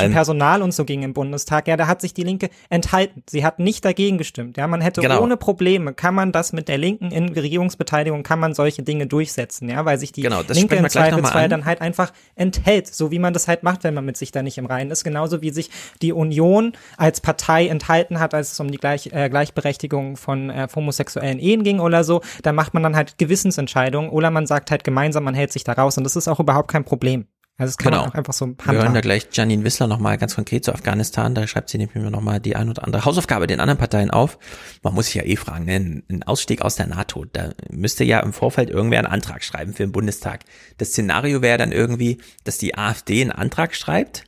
außenpolitischen 0.04 0.12
Personal 0.12 0.62
und 0.62 0.72
so 0.72 0.84
ging 0.84 1.02
im 1.02 1.12
Bundestag, 1.12 1.68
ja, 1.68 1.76
da 1.76 1.86
hat 1.86 2.00
sich 2.00 2.14
die 2.14 2.22
Linke 2.22 2.50
enthalten. 2.68 3.22
Sie 3.28 3.44
hat 3.44 3.58
nicht 3.58 3.84
dagegen 3.84 4.18
gestimmt. 4.18 4.56
Ja, 4.56 4.66
man 4.66 4.80
hätte 4.80 5.00
genau. 5.00 5.22
ohne 5.22 5.36
Probleme, 5.36 5.94
kann 5.94 6.14
man 6.14 6.32
das 6.32 6.52
mit 6.52 6.68
der 6.68 6.78
Linken 6.78 7.10
in 7.10 7.28
Regierungsbeteiligung, 7.28 8.22
kann 8.22 8.38
man 8.38 8.54
solche 8.54 8.82
Dinge 8.82 9.06
durchsetzen, 9.06 9.68
ja, 9.68 9.84
weil 9.84 9.98
sich 9.98 10.12
die 10.12 10.22
genau, 10.22 10.42
Linke 10.48 10.76
im 10.76 10.88
Zweifelsfall 10.88 11.48
dann 11.48 11.64
halt 11.64 11.80
einfach 11.80 12.12
enthält, 12.34 12.88
so 12.88 13.10
wie 13.10 13.18
man 13.18 13.32
das 13.32 13.48
halt 13.48 13.62
macht, 13.62 13.84
wenn 13.84 13.94
man 13.94 14.04
mit 14.04 14.16
sich 14.16 14.32
da 14.32 14.42
nicht 14.42 14.58
im 14.58 14.66
Reinen 14.66 14.90
ist. 14.90 15.04
Genauso 15.04 15.42
wie 15.42 15.50
sich 15.50 15.70
die 16.02 16.12
Union 16.12 16.72
als 16.96 17.20
Partei 17.20 17.68
enthalten 17.68 18.20
hat, 18.20 18.34
als 18.34 18.52
es 18.52 18.60
um 18.60 18.70
die 18.70 18.78
Gleich, 18.78 19.10
äh, 19.12 19.28
Gleichberechtigung 19.28 20.16
von 20.16 20.50
äh, 20.50 20.68
homosexuellen 20.74 21.38
Ehen 21.38 21.64
ging 21.64 21.80
oder 21.80 22.04
so. 22.04 22.22
Da 22.42 22.52
macht 22.52 22.74
man 22.74 22.82
dann 22.82 22.96
halt 22.96 23.18
Gewissensentscheidungen 23.18 24.10
oder 24.10 24.30
man 24.30 24.46
sagt 24.46 24.70
halt 24.70 24.84
gemeinsam, 24.84 25.24
man 25.24 25.34
hält 25.34 25.52
sich 25.52 25.64
da 25.64 25.72
raus 25.72 25.98
und 25.98 26.04
das 26.04 26.16
ist 26.16 26.28
auch 26.28 26.40
überhaupt 26.40 26.70
kein 26.70 26.84
Problem. 26.84 27.26
Also 27.56 27.70
es 27.70 27.78
kann 27.78 27.92
genau. 27.92 28.02
man 28.02 28.10
auch 28.10 28.14
einfach 28.14 28.32
so 28.32 28.46
handhaben. 28.46 28.72
Wir 28.72 28.82
hören 28.82 28.94
da 28.94 29.00
gleich 29.00 29.28
Janine 29.32 29.62
Wissler 29.62 29.86
nochmal 29.86 30.18
ganz 30.18 30.34
konkret 30.34 30.64
zu 30.64 30.72
Afghanistan. 30.72 31.36
Da 31.36 31.46
schreibt 31.46 31.70
sie 31.70 31.78
nämlich 31.78 31.94
nochmal 31.94 32.40
die 32.40 32.56
ein 32.56 32.68
oder 32.68 32.82
andere 32.82 33.04
Hausaufgabe 33.04 33.46
den 33.46 33.60
anderen 33.60 33.78
Parteien 33.78 34.10
auf. 34.10 34.38
Man 34.82 34.92
muss 34.94 35.06
sich 35.06 35.14
ja 35.14 35.22
eh 35.22 35.36
fragen, 35.36 35.64
ne? 35.64 36.02
ein 36.08 36.22
Ausstieg 36.24 36.62
aus 36.62 36.74
der 36.74 36.88
NATO, 36.88 37.24
da 37.24 37.50
müsste 37.70 38.02
ja 38.02 38.20
im 38.20 38.32
Vorfeld 38.32 38.70
irgendwer 38.70 38.98
einen 38.98 39.06
Antrag 39.06 39.44
schreiben 39.44 39.72
für 39.72 39.84
den 39.84 39.92
Bundestag. 39.92 40.40
Das 40.78 40.88
Szenario 40.88 41.42
wäre 41.42 41.58
dann 41.58 41.70
irgendwie, 41.70 42.18
dass 42.42 42.58
die 42.58 42.76
AfD 42.76 43.20
einen 43.22 43.30
Antrag 43.30 43.76
schreibt, 43.76 44.24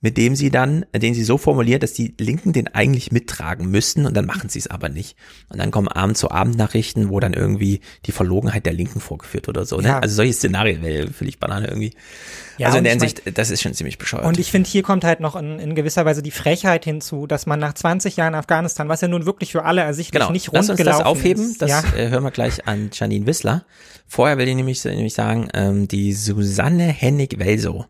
mit 0.00 0.16
dem 0.16 0.36
sie 0.36 0.50
dann, 0.50 0.86
den 0.94 1.14
sie 1.14 1.24
so 1.24 1.38
formuliert, 1.38 1.82
dass 1.82 1.92
die 1.92 2.14
Linken 2.18 2.52
den 2.52 2.68
eigentlich 2.68 3.10
mittragen 3.10 3.68
müssten 3.68 4.06
und 4.06 4.16
dann 4.16 4.26
machen 4.26 4.48
sie 4.48 4.58
es 4.58 4.68
aber 4.68 4.88
nicht. 4.88 5.16
Und 5.48 5.58
dann 5.58 5.70
kommen 5.70 5.88
Abend 5.88 6.16
zu 6.16 6.30
Abendnachrichten, 6.30 7.08
wo 7.08 7.18
dann 7.18 7.34
irgendwie 7.34 7.80
die 8.06 8.12
Verlogenheit 8.12 8.64
der 8.64 8.72
Linken 8.72 9.00
vorgeführt 9.00 9.48
oder 9.48 9.64
so. 9.64 9.78
Ne? 9.78 9.88
Ja. 9.88 9.98
Also 9.98 10.16
solche 10.16 10.32
Szenarien 10.34 10.82
wäre 10.82 11.08
völlig 11.08 11.38
Banane 11.40 11.66
irgendwie. 11.66 11.94
Ja, 12.58 12.68
also 12.68 12.78
in 12.78 12.84
der 12.84 12.92
Hinsicht, 12.92 13.22
mein, 13.24 13.34
das 13.34 13.50
ist 13.50 13.62
schon 13.62 13.74
ziemlich 13.74 13.98
bescheuert. 13.98 14.24
Und 14.24 14.38
ich 14.38 14.50
finde, 14.50 14.68
hier 14.68 14.82
kommt 14.82 15.04
halt 15.04 15.20
noch 15.20 15.36
in, 15.36 15.58
in, 15.58 15.74
gewisser 15.74 16.04
Weise 16.04 16.22
die 16.22 16.30
Frechheit 16.30 16.84
hinzu, 16.84 17.26
dass 17.26 17.46
man 17.46 17.58
nach 17.58 17.74
20 17.74 18.16
Jahren 18.16 18.34
Afghanistan, 18.34 18.88
was 18.88 19.00
ja 19.00 19.08
nun 19.08 19.26
wirklich 19.26 19.52
für 19.52 19.64
alle 19.64 19.82
ersichtlich 19.82 20.20
genau. 20.20 20.32
nicht 20.32 20.48
rund 20.48 20.56
Lass 20.56 20.70
uns 20.70 20.82
das 20.82 21.00
aufheben, 21.00 21.44
ist. 21.44 21.62
das 21.62 21.70
ja. 21.70 21.82
äh, 21.96 22.08
hören 22.08 22.24
wir 22.24 22.30
gleich 22.30 22.66
an 22.66 22.90
Janine 22.92 23.26
Wissler. 23.26 23.64
Vorher 24.06 24.38
will 24.38 24.48
ich 24.48 24.54
nämlich, 24.54 24.84
nämlich 24.84 25.14
sagen, 25.14 25.48
ähm, 25.54 25.86
die 25.86 26.12
Susanne 26.12 26.84
Hennig-Welso 26.84 27.86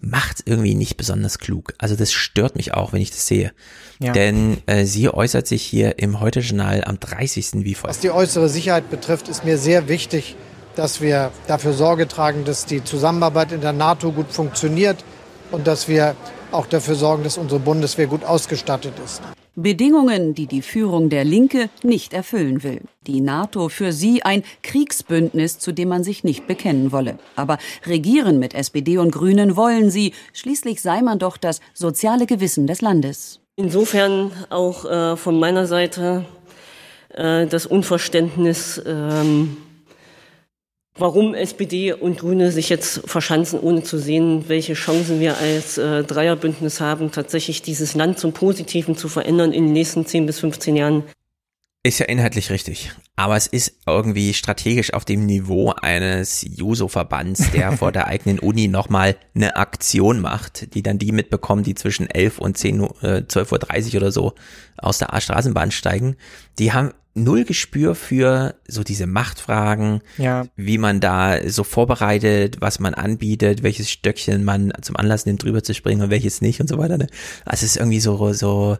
macht 0.00 0.42
irgendwie 0.46 0.74
nicht 0.74 0.96
besonders 0.96 1.38
klug. 1.38 1.74
Also 1.78 1.96
das 1.96 2.12
stört 2.12 2.56
mich 2.56 2.74
auch, 2.74 2.92
wenn 2.92 3.02
ich 3.02 3.10
das 3.10 3.26
sehe. 3.26 3.52
Ja. 3.98 4.12
Denn 4.12 4.58
äh, 4.66 4.84
sie 4.84 5.08
äußert 5.08 5.46
sich 5.46 5.62
hier 5.62 5.98
im 5.98 6.20
Heute-Journal 6.20 6.84
am 6.84 7.00
30. 7.00 7.64
wie 7.64 7.74
folgt. 7.74 7.90
Was 7.90 8.00
die 8.00 8.10
äußere 8.10 8.48
Sicherheit 8.48 8.90
betrifft, 8.90 9.28
ist 9.28 9.44
mir 9.44 9.58
sehr 9.58 9.88
wichtig, 9.88 10.36
dass 10.76 11.00
wir 11.00 11.32
dafür 11.48 11.72
Sorge 11.72 12.06
tragen, 12.06 12.44
dass 12.44 12.64
die 12.64 12.84
Zusammenarbeit 12.84 13.50
in 13.50 13.60
der 13.60 13.72
NATO 13.72 14.12
gut 14.12 14.30
funktioniert 14.30 15.04
und 15.50 15.66
dass 15.66 15.88
wir 15.88 16.14
auch 16.52 16.66
dafür 16.66 16.94
sorgen, 16.94 17.24
dass 17.24 17.36
unsere 17.36 17.60
Bundeswehr 17.60 18.06
gut 18.06 18.24
ausgestattet 18.24 18.94
ist. 19.04 19.20
Bedingungen, 19.62 20.34
die 20.34 20.46
die 20.46 20.62
Führung 20.62 21.10
der 21.10 21.24
Linke 21.24 21.68
nicht 21.82 22.12
erfüllen 22.12 22.62
will. 22.62 22.82
Die 23.08 23.20
NATO 23.20 23.68
für 23.68 23.92
sie 23.92 24.22
ein 24.22 24.44
Kriegsbündnis, 24.62 25.58
zu 25.58 25.72
dem 25.72 25.88
man 25.88 26.04
sich 26.04 26.22
nicht 26.22 26.46
bekennen 26.46 26.92
wolle. 26.92 27.18
Aber 27.34 27.58
regieren 27.84 28.38
mit 28.38 28.54
SPD 28.54 28.98
und 28.98 29.10
Grünen 29.10 29.56
wollen 29.56 29.90
sie. 29.90 30.12
Schließlich 30.32 30.80
sei 30.80 31.02
man 31.02 31.18
doch 31.18 31.36
das 31.36 31.60
soziale 31.74 32.26
Gewissen 32.26 32.68
des 32.68 32.82
Landes. 32.82 33.40
Insofern 33.56 34.30
auch 34.50 34.84
äh, 34.84 35.16
von 35.16 35.40
meiner 35.40 35.66
Seite 35.66 36.24
äh, 37.14 37.46
das 37.46 37.66
Unverständnis. 37.66 38.80
Ähm 38.86 39.56
warum 40.98 41.34
SPD 41.34 41.92
und 41.92 42.18
Grüne 42.18 42.52
sich 42.52 42.68
jetzt 42.68 43.02
verschanzen, 43.06 43.60
ohne 43.60 43.82
zu 43.82 43.98
sehen, 43.98 44.44
welche 44.48 44.74
Chancen 44.74 45.20
wir 45.20 45.38
als 45.38 45.78
äh, 45.78 46.04
Dreierbündnis 46.04 46.80
haben, 46.80 47.10
tatsächlich 47.12 47.62
dieses 47.62 47.94
Land 47.94 48.18
zum 48.18 48.32
Positiven 48.32 48.96
zu 48.96 49.08
verändern 49.08 49.52
in 49.52 49.64
den 49.64 49.72
nächsten 49.72 50.06
10 50.06 50.26
bis 50.26 50.40
15 50.40 50.76
Jahren. 50.76 51.04
Ist 51.84 52.00
ja 52.00 52.06
inhaltlich 52.06 52.50
richtig. 52.50 52.90
Aber 53.14 53.36
es 53.36 53.46
ist 53.46 53.80
irgendwie 53.86 54.34
strategisch 54.34 54.92
auf 54.92 55.04
dem 55.04 55.26
Niveau 55.26 55.72
eines 55.80 56.42
Juso-Verbands, 56.42 57.52
der 57.52 57.72
vor 57.72 57.92
der 57.92 58.08
eigenen 58.08 58.40
Uni 58.40 58.66
nochmal 58.66 59.16
eine 59.34 59.56
Aktion 59.56 60.20
macht, 60.20 60.74
die 60.74 60.82
dann 60.82 60.98
die 60.98 61.12
mitbekommen, 61.12 61.62
die 61.62 61.74
zwischen 61.74 62.10
11 62.10 62.40
und 62.40 62.58
10, 62.58 62.82
äh, 63.02 63.22
12.30 63.26 63.94
Uhr 63.94 64.00
oder 64.02 64.12
so 64.12 64.34
aus 64.76 64.98
der 64.98 65.18
Straßenbahn 65.20 65.70
steigen. 65.70 66.16
Die 66.58 66.72
haben 66.72 66.92
null 67.24 67.44
Gespür 67.44 67.94
für 67.94 68.54
so 68.66 68.82
diese 68.82 69.06
Machtfragen, 69.06 70.00
ja. 70.16 70.46
wie 70.56 70.78
man 70.78 71.00
da 71.00 71.48
so 71.48 71.64
vorbereitet, 71.64 72.60
was 72.60 72.78
man 72.78 72.94
anbietet, 72.94 73.62
welches 73.62 73.90
Stöckchen 73.90 74.44
man 74.44 74.72
zum 74.82 74.96
Anlass 74.96 75.26
nimmt, 75.26 75.42
drüber 75.42 75.62
zu 75.62 75.74
springen 75.74 76.02
und 76.02 76.10
welches 76.10 76.40
nicht 76.40 76.60
und 76.60 76.68
so 76.68 76.78
weiter. 76.78 76.98
Ne? 76.98 77.06
Also 77.44 77.64
es 77.64 77.72
ist 77.72 77.76
irgendwie 77.76 78.00
so, 78.00 78.32
so, 78.32 78.78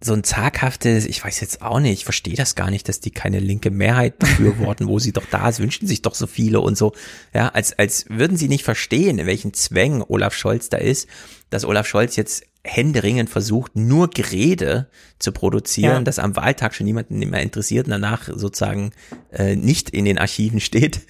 so 0.00 0.12
ein 0.12 0.22
zaghaftes, 0.22 1.06
ich 1.06 1.24
weiß 1.24 1.40
jetzt 1.40 1.60
auch 1.62 1.80
nicht, 1.80 1.92
ich 1.92 2.04
verstehe 2.04 2.36
das 2.36 2.54
gar 2.54 2.70
nicht, 2.70 2.88
dass 2.88 3.00
die 3.00 3.10
keine 3.10 3.40
linke 3.40 3.70
Mehrheit 3.70 4.18
befürworten, 4.18 4.86
wo 4.86 4.98
sie 4.98 5.12
doch 5.12 5.26
da 5.30 5.48
ist, 5.48 5.58
wünschen 5.58 5.88
sich 5.88 6.02
doch 6.02 6.14
so 6.14 6.26
viele 6.26 6.60
und 6.60 6.78
so. 6.78 6.92
Ja, 7.34 7.48
als, 7.48 7.76
als 7.78 8.06
würden 8.08 8.36
sie 8.36 8.48
nicht 8.48 8.64
verstehen, 8.64 9.18
in 9.18 9.26
welchen 9.26 9.54
Zwängen 9.54 10.04
Olaf 10.06 10.34
Scholz 10.34 10.68
da 10.68 10.76
ist, 10.76 11.08
dass 11.50 11.64
Olaf 11.64 11.86
Scholz 11.86 12.14
jetzt 12.16 12.44
händeringend 12.68 13.30
versucht, 13.30 13.76
nur 13.76 14.10
Gerede 14.10 14.88
zu 15.18 15.32
produzieren, 15.32 15.92
ja. 15.92 16.00
das 16.02 16.18
am 16.18 16.36
Wahltag 16.36 16.74
schon 16.74 16.86
niemanden 16.86 17.18
mehr 17.18 17.42
interessiert 17.42 17.86
und 17.86 17.92
danach 17.92 18.28
sozusagen 18.32 18.92
äh, 19.32 19.56
nicht 19.56 19.90
in 19.90 20.04
den 20.04 20.18
Archiven 20.18 20.60
steht. 20.60 21.00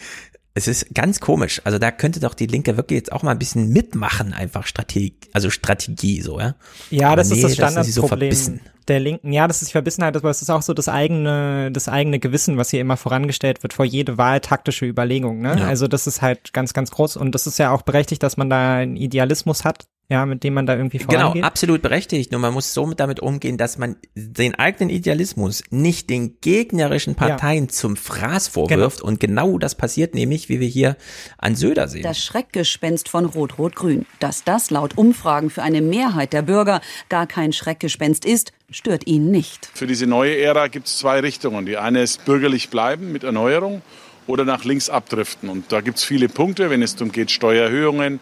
Es 0.54 0.66
ist 0.66 0.92
ganz 0.92 1.20
komisch. 1.20 1.60
Also 1.64 1.78
da 1.78 1.92
könnte 1.92 2.18
doch 2.18 2.34
die 2.34 2.46
Linke 2.46 2.76
wirklich 2.76 2.98
jetzt 2.98 3.12
auch 3.12 3.22
mal 3.22 3.30
ein 3.30 3.38
bisschen 3.38 3.68
mitmachen, 3.68 4.32
einfach 4.32 4.66
Strategie, 4.66 5.14
also 5.32 5.50
Strategie 5.50 6.20
so, 6.20 6.40
ja. 6.40 6.56
Ja, 6.90 7.14
das 7.14 7.28
nee, 7.28 7.36
ist 7.36 7.44
das 7.44 7.54
Standardproblem 7.54 8.32
so 8.32 8.52
der 8.88 9.00
Linken. 9.00 9.32
Ja, 9.32 9.46
das 9.46 9.62
ist 9.62 9.70
Verbissenheit, 9.70 10.16
aber 10.16 10.30
es 10.30 10.42
ist 10.42 10.50
auch 10.50 10.62
so 10.62 10.74
das 10.74 10.88
eigene, 10.88 11.70
das 11.70 11.88
eigene 11.88 12.18
Gewissen, 12.18 12.56
was 12.56 12.70
hier 12.70 12.80
immer 12.80 12.96
vorangestellt 12.96 13.62
wird 13.62 13.72
vor 13.72 13.84
jede 13.84 14.18
Wahl 14.18 14.40
taktische 14.40 14.86
Überlegung. 14.86 15.40
Ne? 15.40 15.56
Ja. 15.60 15.66
Also 15.66 15.86
das 15.86 16.06
ist 16.06 16.22
halt 16.22 16.52
ganz, 16.52 16.72
ganz 16.72 16.90
groß 16.90 17.16
und 17.16 17.34
das 17.34 17.46
ist 17.46 17.58
ja 17.58 17.70
auch 17.70 17.82
berechtigt, 17.82 18.22
dass 18.22 18.36
man 18.36 18.50
da 18.50 18.76
einen 18.76 18.96
Idealismus 18.96 19.64
hat, 19.64 19.86
ja, 20.10 20.24
mit 20.24 20.42
dem 20.42 20.54
man 20.54 20.64
da 20.64 20.74
irgendwie 20.74 20.98
genau, 20.98 21.10
vorangeht. 21.10 21.34
Genau, 21.34 21.46
absolut 21.46 21.82
berechtigt. 21.82 22.32
Nur 22.32 22.40
man 22.40 22.54
muss 22.54 22.72
so 22.72 22.94
damit 22.94 23.20
umgehen, 23.20 23.58
dass 23.58 23.76
man 23.76 23.96
den 24.14 24.54
eigenen 24.54 24.88
Idealismus 24.88 25.62
nicht 25.68 26.08
den 26.08 26.40
gegnerischen 26.40 27.14
Parteien 27.14 27.64
ja. 27.64 27.68
zum 27.68 27.94
Fraß 27.94 28.48
vorwirft. 28.48 29.00
Genau. 29.00 29.08
Und 29.08 29.20
genau 29.20 29.58
das 29.58 29.74
passiert 29.74 30.14
nämlich, 30.14 30.48
wie 30.48 30.60
wir 30.60 30.68
hier 30.68 30.96
an 31.36 31.54
Söder 31.54 31.88
sehen. 31.88 32.04
Das 32.04 32.24
Schreckgespenst 32.24 33.10
von 33.10 33.26
Rot-Rot-Grün. 33.26 34.06
Dass 34.18 34.44
das 34.44 34.70
laut 34.70 34.96
Umfragen 34.96 35.50
für 35.50 35.62
eine 35.62 35.82
Mehrheit 35.82 36.32
der 36.32 36.42
Bürger 36.42 36.80
gar 37.10 37.26
kein 37.26 37.52
Schreckgespenst 37.52 38.24
ist, 38.24 38.52
stört 38.70 39.06
ihn 39.06 39.30
nicht. 39.30 39.68
Für 39.74 39.86
diese 39.86 40.06
neue 40.06 40.38
Ära 40.38 40.68
gibt 40.68 40.86
es 40.86 40.96
zwei 40.96 41.20
Richtungen. 41.20 41.66
Die 41.66 41.76
eine 41.76 42.02
ist 42.02 42.24
bürgerlich 42.24 42.70
bleiben 42.70 43.12
mit 43.12 43.24
Erneuerung 43.24 43.82
oder 44.26 44.46
nach 44.46 44.64
links 44.64 44.88
abdriften. 44.88 45.50
Und 45.50 45.70
da 45.70 45.82
gibt 45.82 45.98
es 45.98 46.04
viele 46.04 46.30
Punkte, 46.30 46.70
wenn 46.70 46.82
es 46.82 46.96
darum 46.96 47.12
geht, 47.12 47.30
Steuererhöhungen, 47.30 48.20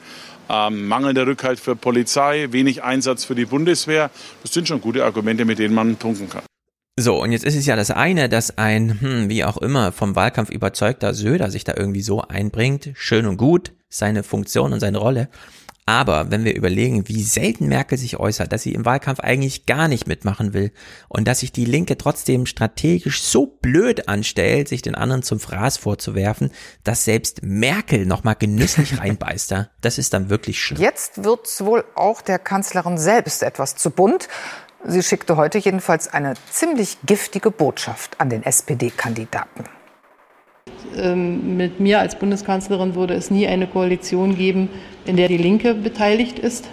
ähm, 0.49 0.87
mangelnder 0.87 1.27
Rückhalt 1.27 1.61
für 1.61 1.77
Polizei, 1.77 2.49
wenig 2.51 2.83
Einsatz 2.83 3.25
für 3.25 3.35
die 3.35 3.47
Bundeswehr. 3.47 4.11
Das 4.43 4.53
sind 4.53 4.69
schon 4.69 4.81
gute 4.81 5.05
Argumente, 5.05 5.45
mit 5.45 5.59
denen 5.59 5.75
man 5.75 5.97
punkten 5.97 6.29
kann. 6.29 6.43
So, 6.99 7.23
und 7.23 7.31
jetzt 7.31 7.45
ist 7.45 7.57
es 7.57 7.67
ja 7.67 7.77
das 7.77 7.91
eine, 7.91 8.31
dass 8.31 8.57
ein, 8.57 9.01
hm, 9.01 9.29
wie 9.29 9.45
auch 9.45 9.59
immer, 9.59 9.93
vom 9.93 10.17
Wahlkampf 10.17 10.49
überzeugter 10.49 11.13
Söder 11.13 11.51
sich 11.51 11.65
da 11.65 11.75
irgendwie 11.77 12.01
so 12.01 12.23
einbringt. 12.23 12.91
Schön 12.95 13.27
und 13.27 13.37
gut, 13.37 13.73
seine 13.91 14.23
Funktion 14.23 14.73
und 14.73 14.81
seine 14.81 14.97
Rolle. 14.97 15.29
Aber 15.89 16.33
wenn 16.33 16.45
wir 16.45 16.57
überlegen, 16.57 17.07
wie 17.07 17.23
selten 17.23 17.69
Merkel 17.69 17.97
sich 17.97 18.19
äußert, 18.19 18.53
dass 18.53 18.63
sie 18.63 18.73
im 18.73 18.85
Wahlkampf 18.85 19.21
eigentlich 19.21 19.67
gar 19.67 19.87
nicht 19.87 20.09
mitmachen 20.09 20.53
will 20.53 20.73
und 21.09 21.29
dass 21.29 21.41
sich 21.41 21.53
die 21.53 21.65
Linke 21.65 21.97
trotzdem 21.97 22.47
strategisch 22.47 23.23
so 23.23 23.47
blöd 23.47 24.09
anstellt, 24.09 24.67
sich 24.67 24.83
den 24.83 24.97
anderen 24.97 25.23
zum 25.23 25.39
Fraß 25.39 25.77
vorzuwerfen, 25.77 26.51
dass 26.83 27.05
selbst 27.05 27.45
Merkel 27.45 28.05
nochmal 28.05 28.35
genüsslich 28.35 28.99
reinbeißt, 29.01 29.55
das 29.81 29.99
ist 29.99 30.13
dann 30.13 30.29
wirklich 30.29 30.61
schlimm. 30.61 30.81
Jetzt 30.81 31.23
wird's 31.23 31.65
wohl 31.65 31.85
auch 31.95 32.21
der 32.21 32.41
Kanzlerin 32.41 32.99
selbst 32.99 33.45
etwas 33.45 33.77
zu 33.77 33.91
bunt. 33.91 34.29
Sie 34.85 35.05
schickte 35.05 35.37
heute 35.37 35.59
jedenfalls 35.59 36.09
eine 36.09 36.35
ziemlich 36.51 36.99
giftige 37.07 37.53
Botschaft 37.53 38.21
an 38.21 38.29
den 38.29 38.43
SPD-Kandidaten. 38.43 39.76
Ähm, 40.97 41.57
mit 41.57 41.79
mir 41.79 42.01
als 42.01 42.19
Bundeskanzlerin 42.19 42.95
würde 42.95 43.15
es 43.15 43.31
nie 43.31 43.47
eine 43.47 43.67
Koalition 43.67 44.37
geben, 44.37 44.71
in 45.05 45.17
der 45.17 45.29
die 45.29 45.37
Linke 45.37 45.75
beteiligt 45.75 46.39
ist. 46.39 46.69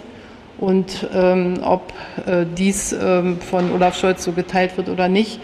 Und 0.58 1.08
ähm, 1.14 1.60
ob 1.62 1.92
äh, 2.26 2.46
dies 2.56 2.92
ähm, 2.92 3.38
von 3.40 3.70
Olaf 3.72 3.98
Scholz 3.98 4.24
so 4.24 4.32
geteilt 4.32 4.76
wird 4.76 4.88
oder 4.88 5.08
nicht, 5.08 5.40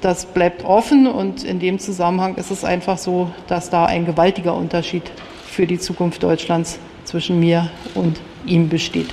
das 0.00 0.26
bleibt 0.26 0.64
offen. 0.64 1.06
Und 1.06 1.44
in 1.44 1.60
dem 1.60 1.78
Zusammenhang 1.78 2.34
ist 2.36 2.50
es 2.50 2.64
einfach 2.64 2.98
so, 2.98 3.30
dass 3.46 3.70
da 3.70 3.86
ein 3.86 4.04
gewaltiger 4.04 4.54
Unterschied 4.54 5.04
für 5.46 5.66
die 5.66 5.78
Zukunft 5.78 6.22
Deutschlands 6.22 6.78
zwischen 7.04 7.38
mir 7.38 7.70
und 7.94 8.20
ihm 8.46 8.68
besteht. 8.68 9.10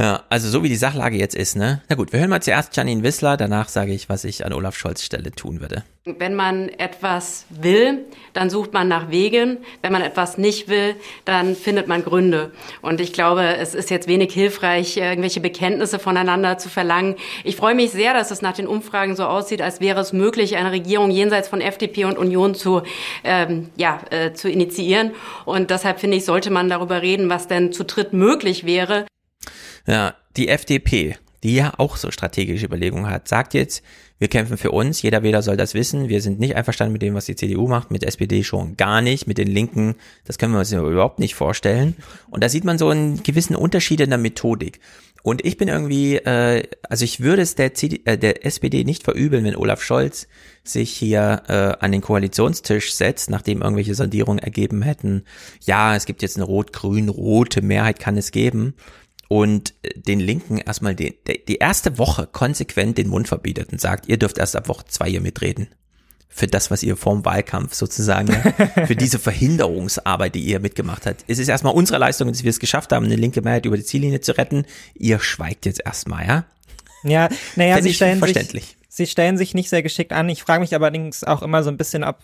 Ja, 0.00 0.22
also 0.30 0.48
so 0.48 0.62
wie 0.62 0.70
die 0.70 0.76
Sachlage 0.76 1.18
jetzt 1.18 1.34
ist, 1.34 1.56
ne? 1.56 1.82
Na 1.90 1.94
gut, 1.94 2.10
wir 2.14 2.20
hören 2.20 2.30
mal 2.30 2.40
zuerst 2.40 2.74
Janine 2.74 3.02
Wissler, 3.02 3.36
danach 3.36 3.68
sage 3.68 3.92
ich, 3.92 4.08
was 4.08 4.24
ich 4.24 4.46
an 4.46 4.54
Olaf 4.54 4.74
Scholz 4.74 5.02
Stelle 5.02 5.30
tun 5.30 5.60
würde. 5.60 5.84
Wenn 6.06 6.34
man 6.34 6.70
etwas 6.70 7.44
will, 7.50 8.06
dann 8.32 8.48
sucht 8.48 8.72
man 8.72 8.88
nach 8.88 9.10
Wegen. 9.10 9.58
Wenn 9.82 9.92
man 9.92 10.00
etwas 10.00 10.38
nicht 10.38 10.68
will, 10.68 10.96
dann 11.26 11.54
findet 11.54 11.86
man 11.86 12.02
Gründe. 12.02 12.50
Und 12.80 13.02
ich 13.02 13.12
glaube, 13.12 13.42
es 13.58 13.74
ist 13.74 13.90
jetzt 13.90 14.08
wenig 14.08 14.32
hilfreich, 14.32 14.96
irgendwelche 14.96 15.40
Bekenntnisse 15.40 15.98
voneinander 15.98 16.56
zu 16.56 16.70
verlangen. 16.70 17.16
Ich 17.44 17.56
freue 17.56 17.74
mich 17.74 17.90
sehr, 17.90 18.14
dass 18.14 18.30
es 18.30 18.40
nach 18.40 18.54
den 18.54 18.66
Umfragen 18.66 19.16
so 19.16 19.26
aussieht, 19.26 19.60
als 19.60 19.82
wäre 19.82 20.00
es 20.00 20.14
möglich, 20.14 20.56
eine 20.56 20.72
Regierung 20.72 21.10
jenseits 21.10 21.48
von 21.48 21.60
FDP 21.60 22.06
und 22.06 22.16
Union 22.16 22.54
zu, 22.54 22.80
ähm, 23.22 23.68
ja, 23.76 24.00
äh, 24.08 24.32
zu 24.32 24.48
initiieren. 24.48 25.10
Und 25.44 25.68
deshalb 25.68 26.00
finde 26.00 26.16
ich, 26.16 26.24
sollte 26.24 26.50
man 26.50 26.70
darüber 26.70 27.02
reden, 27.02 27.28
was 27.28 27.48
denn 27.48 27.70
zu 27.74 27.84
dritt 27.84 28.14
möglich 28.14 28.64
wäre. 28.64 29.04
Ja, 29.86 30.14
die 30.36 30.48
FDP, 30.48 31.16
die 31.42 31.54
ja 31.54 31.72
auch 31.78 31.96
so 31.96 32.10
strategische 32.10 32.66
Überlegungen 32.66 33.10
hat, 33.10 33.28
sagt 33.28 33.54
jetzt, 33.54 33.82
wir 34.18 34.28
kämpfen 34.28 34.58
für 34.58 34.70
uns, 34.70 35.00
jeder 35.00 35.22
Wähler 35.22 35.40
soll 35.40 35.56
das 35.56 35.72
wissen, 35.72 36.10
wir 36.10 36.20
sind 36.20 36.38
nicht 36.38 36.54
einverstanden 36.54 36.92
mit 36.92 37.00
dem, 37.00 37.14
was 37.14 37.24
die 37.24 37.36
CDU 37.36 37.66
macht, 37.66 37.90
mit 37.90 38.04
SPD 38.04 38.44
schon 38.44 38.76
gar 38.76 39.00
nicht, 39.00 39.26
mit 39.26 39.38
den 39.38 39.48
Linken, 39.48 39.94
das 40.26 40.36
können 40.36 40.52
wir 40.52 40.58
uns 40.58 40.70
überhaupt 40.70 41.18
nicht 41.18 41.34
vorstellen. 41.34 41.96
Und 42.28 42.44
da 42.44 42.50
sieht 42.50 42.64
man 42.64 42.76
so 42.76 42.90
einen 42.90 43.22
gewissen 43.22 43.56
Unterschied 43.56 44.00
in 44.00 44.10
der 44.10 44.18
Methodik. 44.18 44.80
Und 45.22 45.44
ich 45.44 45.56
bin 45.56 45.68
irgendwie, 45.68 46.16
äh, 46.16 46.64
also 46.88 47.04
ich 47.04 47.20
würde 47.20 47.42
es 47.42 47.54
der, 47.54 47.72
CD, 47.72 48.02
äh, 48.04 48.18
der 48.18 48.44
SPD 48.44 48.84
nicht 48.84 49.04
verübeln, 49.04 49.44
wenn 49.44 49.56
Olaf 49.56 49.82
Scholz 49.82 50.28
sich 50.64 50.90
hier 50.90 51.42
äh, 51.48 51.82
an 51.82 51.92
den 51.92 52.02
Koalitionstisch 52.02 52.92
setzt, 52.92 53.30
nachdem 53.30 53.62
irgendwelche 53.62 53.94
Sondierungen 53.94 54.38
ergeben 54.38 54.82
hätten, 54.82 55.24
ja, 55.62 55.96
es 55.96 56.04
gibt 56.04 56.20
jetzt 56.20 56.36
eine 56.36 56.44
rot-grün-rote 56.44 57.62
Mehrheit, 57.62 58.00
kann 58.00 58.18
es 58.18 58.32
geben 58.32 58.74
und 59.30 59.74
äh, 59.82 59.90
den 59.94 60.18
Linken 60.18 60.58
erstmal 60.58 60.96
die, 60.96 61.16
die 61.46 61.54
erste 61.54 61.98
Woche 61.98 62.26
konsequent 62.26 62.98
den 62.98 63.08
Mund 63.08 63.28
verbietet 63.28 63.70
und 63.70 63.80
sagt, 63.80 64.08
ihr 64.08 64.16
dürft 64.16 64.38
erst 64.38 64.56
ab 64.56 64.68
Woche 64.68 64.84
zwei 64.88 65.08
hier 65.08 65.20
mitreden. 65.20 65.68
Für 66.28 66.48
das, 66.48 66.72
was 66.72 66.82
ihr 66.82 66.96
vorm 66.96 67.24
Wahlkampf 67.24 67.74
sozusagen, 67.74 68.32
ja, 68.32 68.86
für 68.86 68.96
diese 68.96 69.20
Verhinderungsarbeit, 69.20 70.34
die 70.34 70.42
ihr 70.42 70.58
mitgemacht 70.58 71.06
habt. 71.06 71.24
Es 71.28 71.38
ist 71.38 71.46
erstmal 71.46 71.74
unsere 71.74 71.98
Leistung, 71.98 72.26
dass 72.26 72.42
wir 72.42 72.50
es 72.50 72.58
geschafft 72.58 72.90
haben, 72.90 73.06
eine 73.06 73.14
linke 73.14 73.40
Mehrheit 73.40 73.66
über 73.66 73.76
die 73.76 73.84
Ziellinie 73.84 74.20
zu 74.20 74.36
retten. 74.36 74.64
Ihr 74.94 75.20
schweigt 75.20 75.64
jetzt 75.64 75.80
erstmal, 75.84 76.26
ja? 76.26 76.44
Ja, 77.04 77.28
naja, 77.54 77.80
sie 77.80 77.94
stellen, 77.94 78.18
verständlich. 78.18 78.64
sich, 78.64 78.76
sie 78.88 79.06
stellen 79.06 79.38
sich 79.38 79.54
nicht 79.54 79.70
sehr 79.70 79.84
geschickt 79.84 80.12
an. 80.12 80.28
Ich 80.28 80.42
frage 80.42 80.60
mich 80.60 80.74
allerdings 80.74 81.22
auch 81.22 81.42
immer 81.42 81.62
so 81.62 81.70
ein 81.70 81.76
bisschen, 81.76 82.02
ob 82.02 82.18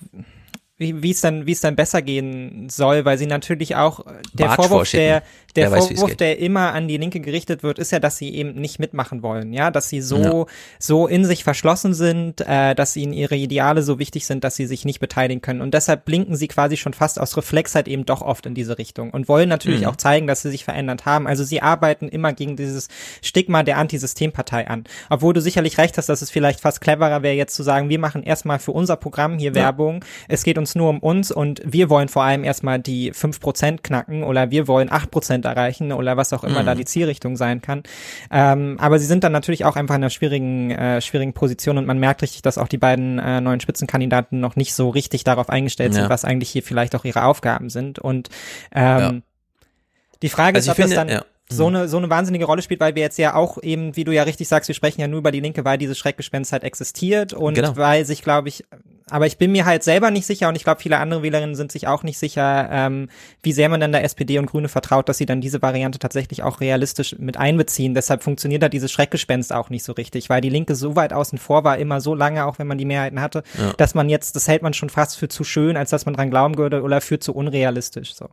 wie 0.79 1.03
wie 1.03 1.11
es 1.11 1.21
dann 1.21 1.47
wie 1.47 1.53
es 1.53 1.61
dann 1.61 1.77
besser 1.77 2.03
gehen 2.03 2.69
soll, 2.69 3.05
weil 3.05 3.17
sie 3.17 3.27
natürlich 3.27 3.77
auch 3.77 4.05
der 4.35 4.47
Bartsch 4.47 4.57
Vorwurf 4.57 4.91
der 4.91 5.23
der, 5.57 5.71
weiß, 5.71 5.87
Vorwurf, 5.89 6.17
der 6.17 6.39
immer 6.39 6.73
an 6.73 6.89
die 6.89 6.97
Linke 6.97 7.21
gerichtet 7.21 7.63
wird, 7.63 7.79
ist 7.79 7.93
ja, 7.93 7.99
dass 7.99 8.17
sie 8.17 8.35
eben 8.35 8.55
nicht 8.55 8.79
mitmachen 8.79 9.23
wollen, 9.23 9.53
ja, 9.53 9.71
dass 9.71 9.89
sie 9.89 10.01
so 10.01 10.19
Ja. 10.19 10.45
so 10.79 11.07
in 11.07 11.25
sich 11.25 11.45
verschlossen 11.45 11.95
sind, 11.95 12.41
äh, 12.47 12.75
dass 12.75 12.97
ihnen 12.97 13.13
ihre 13.13 13.37
Ideale 13.37 13.83
so 13.83 13.99
wichtig 13.99 14.27
sind, 14.27 14.45
dass 14.45 14.57
sie 14.57 14.67
sich 14.67 14.85
nicht 14.85 15.01
beteiligen 15.01 15.41
können 15.41 15.61
und 15.61 15.75
deshalb 15.75 16.05
blinken 16.05 16.37
sie 16.37 16.49
quasi 16.49 16.77
schon 16.77 16.93
fast 16.93 17.21
aus 17.21 17.37
Reflex 17.37 17.75
halt 17.75 17.89
eben 17.89 18.05
doch 18.07 18.23
oft 18.23 18.47
in 18.47 18.55
diese 18.55 18.79
Richtung 18.79 19.11
und 19.11 19.29
wollen 19.29 19.49
natürlich 19.49 19.81
Mhm. 19.83 19.87
auch 19.89 19.97
zeigen, 19.97 20.27
dass 20.27 20.43
sie 20.43 20.51
sich 20.51 20.65
verändert 20.65 21.07
haben. 21.07 21.27
Also 21.27 21.45
sie 21.45 21.63
arbeiten 21.63 22.09
immer 22.09 22.33
gegen 22.33 22.57
dieses 22.57 22.89
Stigma 23.23 23.63
der 23.63 23.79
Antisystempartei 23.79 24.69
an, 24.69 24.85
obwohl 25.11 25.35
du 25.35 25.41
sicherlich 25.41 25.79
recht 25.79 25.97
hast, 25.99 26.09
dass 26.09 26.23
es 26.23 26.31
vielleicht 26.31 26.61
fast 26.61 26.81
cleverer 26.81 27.23
wäre, 27.23 27.35
jetzt 27.35 27.55
zu 27.55 27.63
sagen, 27.63 27.89
wir 27.89 27.99
machen 27.99 28.23
erstmal 28.23 28.59
für 28.59 28.73
unser 28.73 28.97
Programm 28.97 29.39
hier 29.39 29.51
Ja. 29.51 29.55
Werbung, 29.57 30.05
es 30.29 30.43
geht 30.45 30.59
uns 30.59 30.75
nur 30.75 30.91
um 30.91 30.99
uns 31.01 31.31
und 31.33 31.63
wir 31.65 31.89
wollen 31.91 32.09
vor 32.09 32.23
allem 32.25 32.45
erstmal 32.45 32.79
die 32.79 33.13
5% 33.13 33.83
knacken 33.83 34.23
oder 34.23 34.51
wir 34.51 34.69
wollen 34.69 34.91
8% 34.91 35.46
erreichen 35.47 35.93
oder 35.93 36.17
was 36.17 36.33
auch 36.33 36.45
immer 36.45 36.63
Mhm. 36.63 36.67
da 36.67 36.75
die 36.75 36.85
Zielrichtung 36.85 37.37
sein 37.37 37.63
kann. 37.63 37.83
Ähm, 38.31 38.77
aber 38.81 38.99
sie 38.99 39.07
sind 39.07 39.25
dann 39.25 39.33
natürlich 39.33 39.65
auch 39.65 39.77
einfach 39.77 39.95
in 39.95 40.03
einer 40.03 40.11
schwierigen, 40.11 40.71
äh, 40.73 41.01
schwierigen 41.01 41.33
Position 41.33 41.79
und 41.79 41.87
man 41.87 41.99
merkt 41.99 42.23
richtig, 42.23 42.43
dass 42.43 42.59
auch 42.59 42.69
die 42.69 42.79
beiden 42.79 43.19
äh, 43.19 43.41
neuen 43.41 43.61
Spitzenkandidaten 43.61 44.41
noch 44.41 44.57
nicht 44.57 44.75
so 44.75 44.91
richtig 44.91 45.25
darauf 45.25 45.49
eingestellt 45.49 45.95
Ja. 45.95 46.01
sind, 46.03 46.11
was 46.11 46.25
eigentlich 46.25 46.51
hier 46.51 46.63
vielleicht 46.63 46.95
auch 46.95 47.05
ihre 47.05 47.25
Aufgaben 47.25 47.71
sind. 47.71 47.99
Und 47.99 48.29
ähm, 48.75 48.99
Ja. 49.01 49.13
die 50.23 50.29
Frage 50.29 50.57
Also 50.57 50.71
ist, 50.73 50.79
ob 50.79 50.83
das 50.83 50.91
finde, 50.93 50.97
dann 50.97 51.09
ja. 51.09 51.25
So 51.49 51.67
eine 51.69 51.89
so 51.89 51.97
eine 51.99 52.11
wahnsinnige 52.11 52.45
Rolle 52.45 52.63
spielt, 52.63 52.81
weil 52.81 52.95
wir 52.95 53.03
jetzt 53.03 53.19
ja 53.19 53.35
auch 53.35 53.63
eben, 53.63 53.95
wie 53.97 54.05
du 54.05 54.13
ja 54.13 54.25
richtig 54.25 54.49
sagst, 54.49 54.69
wir 54.69 54.75
sprechen 54.75 55.01
ja 55.01 55.09
nur 55.09 55.19
über 55.21 55.31
die 55.31 55.41
Linke, 55.41 55.65
weil 55.65 55.79
dieses 55.79 55.97
Schreckgespenst 55.99 56.53
halt 56.53 56.65
existiert 56.65 57.33
und 57.33 57.55
Genau. 57.55 57.77
weil 57.77 58.05
sich, 58.05 58.23
glaube 58.23 58.49
ich, 58.49 58.65
aber 59.09 59.27
ich 59.29 59.39
bin 59.39 59.53
mir 59.53 59.65
halt 59.65 59.85
selber 59.85 60.11
nicht 60.11 60.27
sicher 60.27 60.49
und 60.49 60.57
ich 60.57 60.65
glaube, 60.65 60.81
viele 60.81 60.99
andere 60.99 61.23
Wählerinnen 61.23 61.55
sind 61.55 61.71
sich 61.71 61.87
auch 61.87 62.03
nicht 62.03 62.19
sicher, 62.19 62.69
ähm, 62.73 63.09
wie 63.41 63.53
sehr 63.53 63.69
man 63.69 63.79
dann 63.79 63.93
der 63.93 64.03
SPD 64.03 64.37
und 64.41 64.47
Grüne 64.47 64.69
vertraut, 64.69 65.09
dass 65.09 65.19
sie 65.19 65.27
dann 65.27 65.41
diese 65.41 65.63
Variante 65.63 66.01
tatsächlich 66.01 66.43
auch 66.43 66.61
realistisch 66.61 67.15
mit 67.17 67.37
einbeziehen. 67.37 67.95
Deshalb 67.95 68.25
funktioniert 68.25 68.65
da 68.65 68.69
dieses 68.69 68.91
Schreckgespenst 68.91 69.53
auch 69.53 69.71
nicht 69.71 69.85
so 69.85 69.93
richtig, 69.93 70.29
weil 70.29 70.41
die 70.41 70.49
Linke 70.49 70.75
so 70.75 70.97
weit 70.97 71.13
außen 71.13 71.39
vor 71.39 71.63
war, 71.63 71.79
immer 71.79 72.01
so 72.01 72.17
lange, 72.17 72.45
auch 72.47 72.59
wenn 72.59 72.67
man 72.67 72.79
die 72.79 72.85
Mehrheiten 72.85 73.21
hatte, 73.21 73.45
Ja. 73.57 73.73
dass 73.75 73.95
man 73.95 74.09
jetzt, 74.09 74.35
das 74.35 74.49
hält 74.49 74.63
man 74.63 74.75
schon 74.75 74.91
fast 74.91 75.17
für 75.17 75.29
zu 75.29 75.45
schön, 75.45 75.77
als 75.77 75.91
dass 75.91 76.05
man 76.05 76.15
dran 76.15 76.29
glauben 76.31 76.59
würde 76.59 76.83
oder 76.83 77.01
für 77.01 77.21
zu 77.21 77.33
unrealistisch. 77.33 78.13
So. 78.13 78.31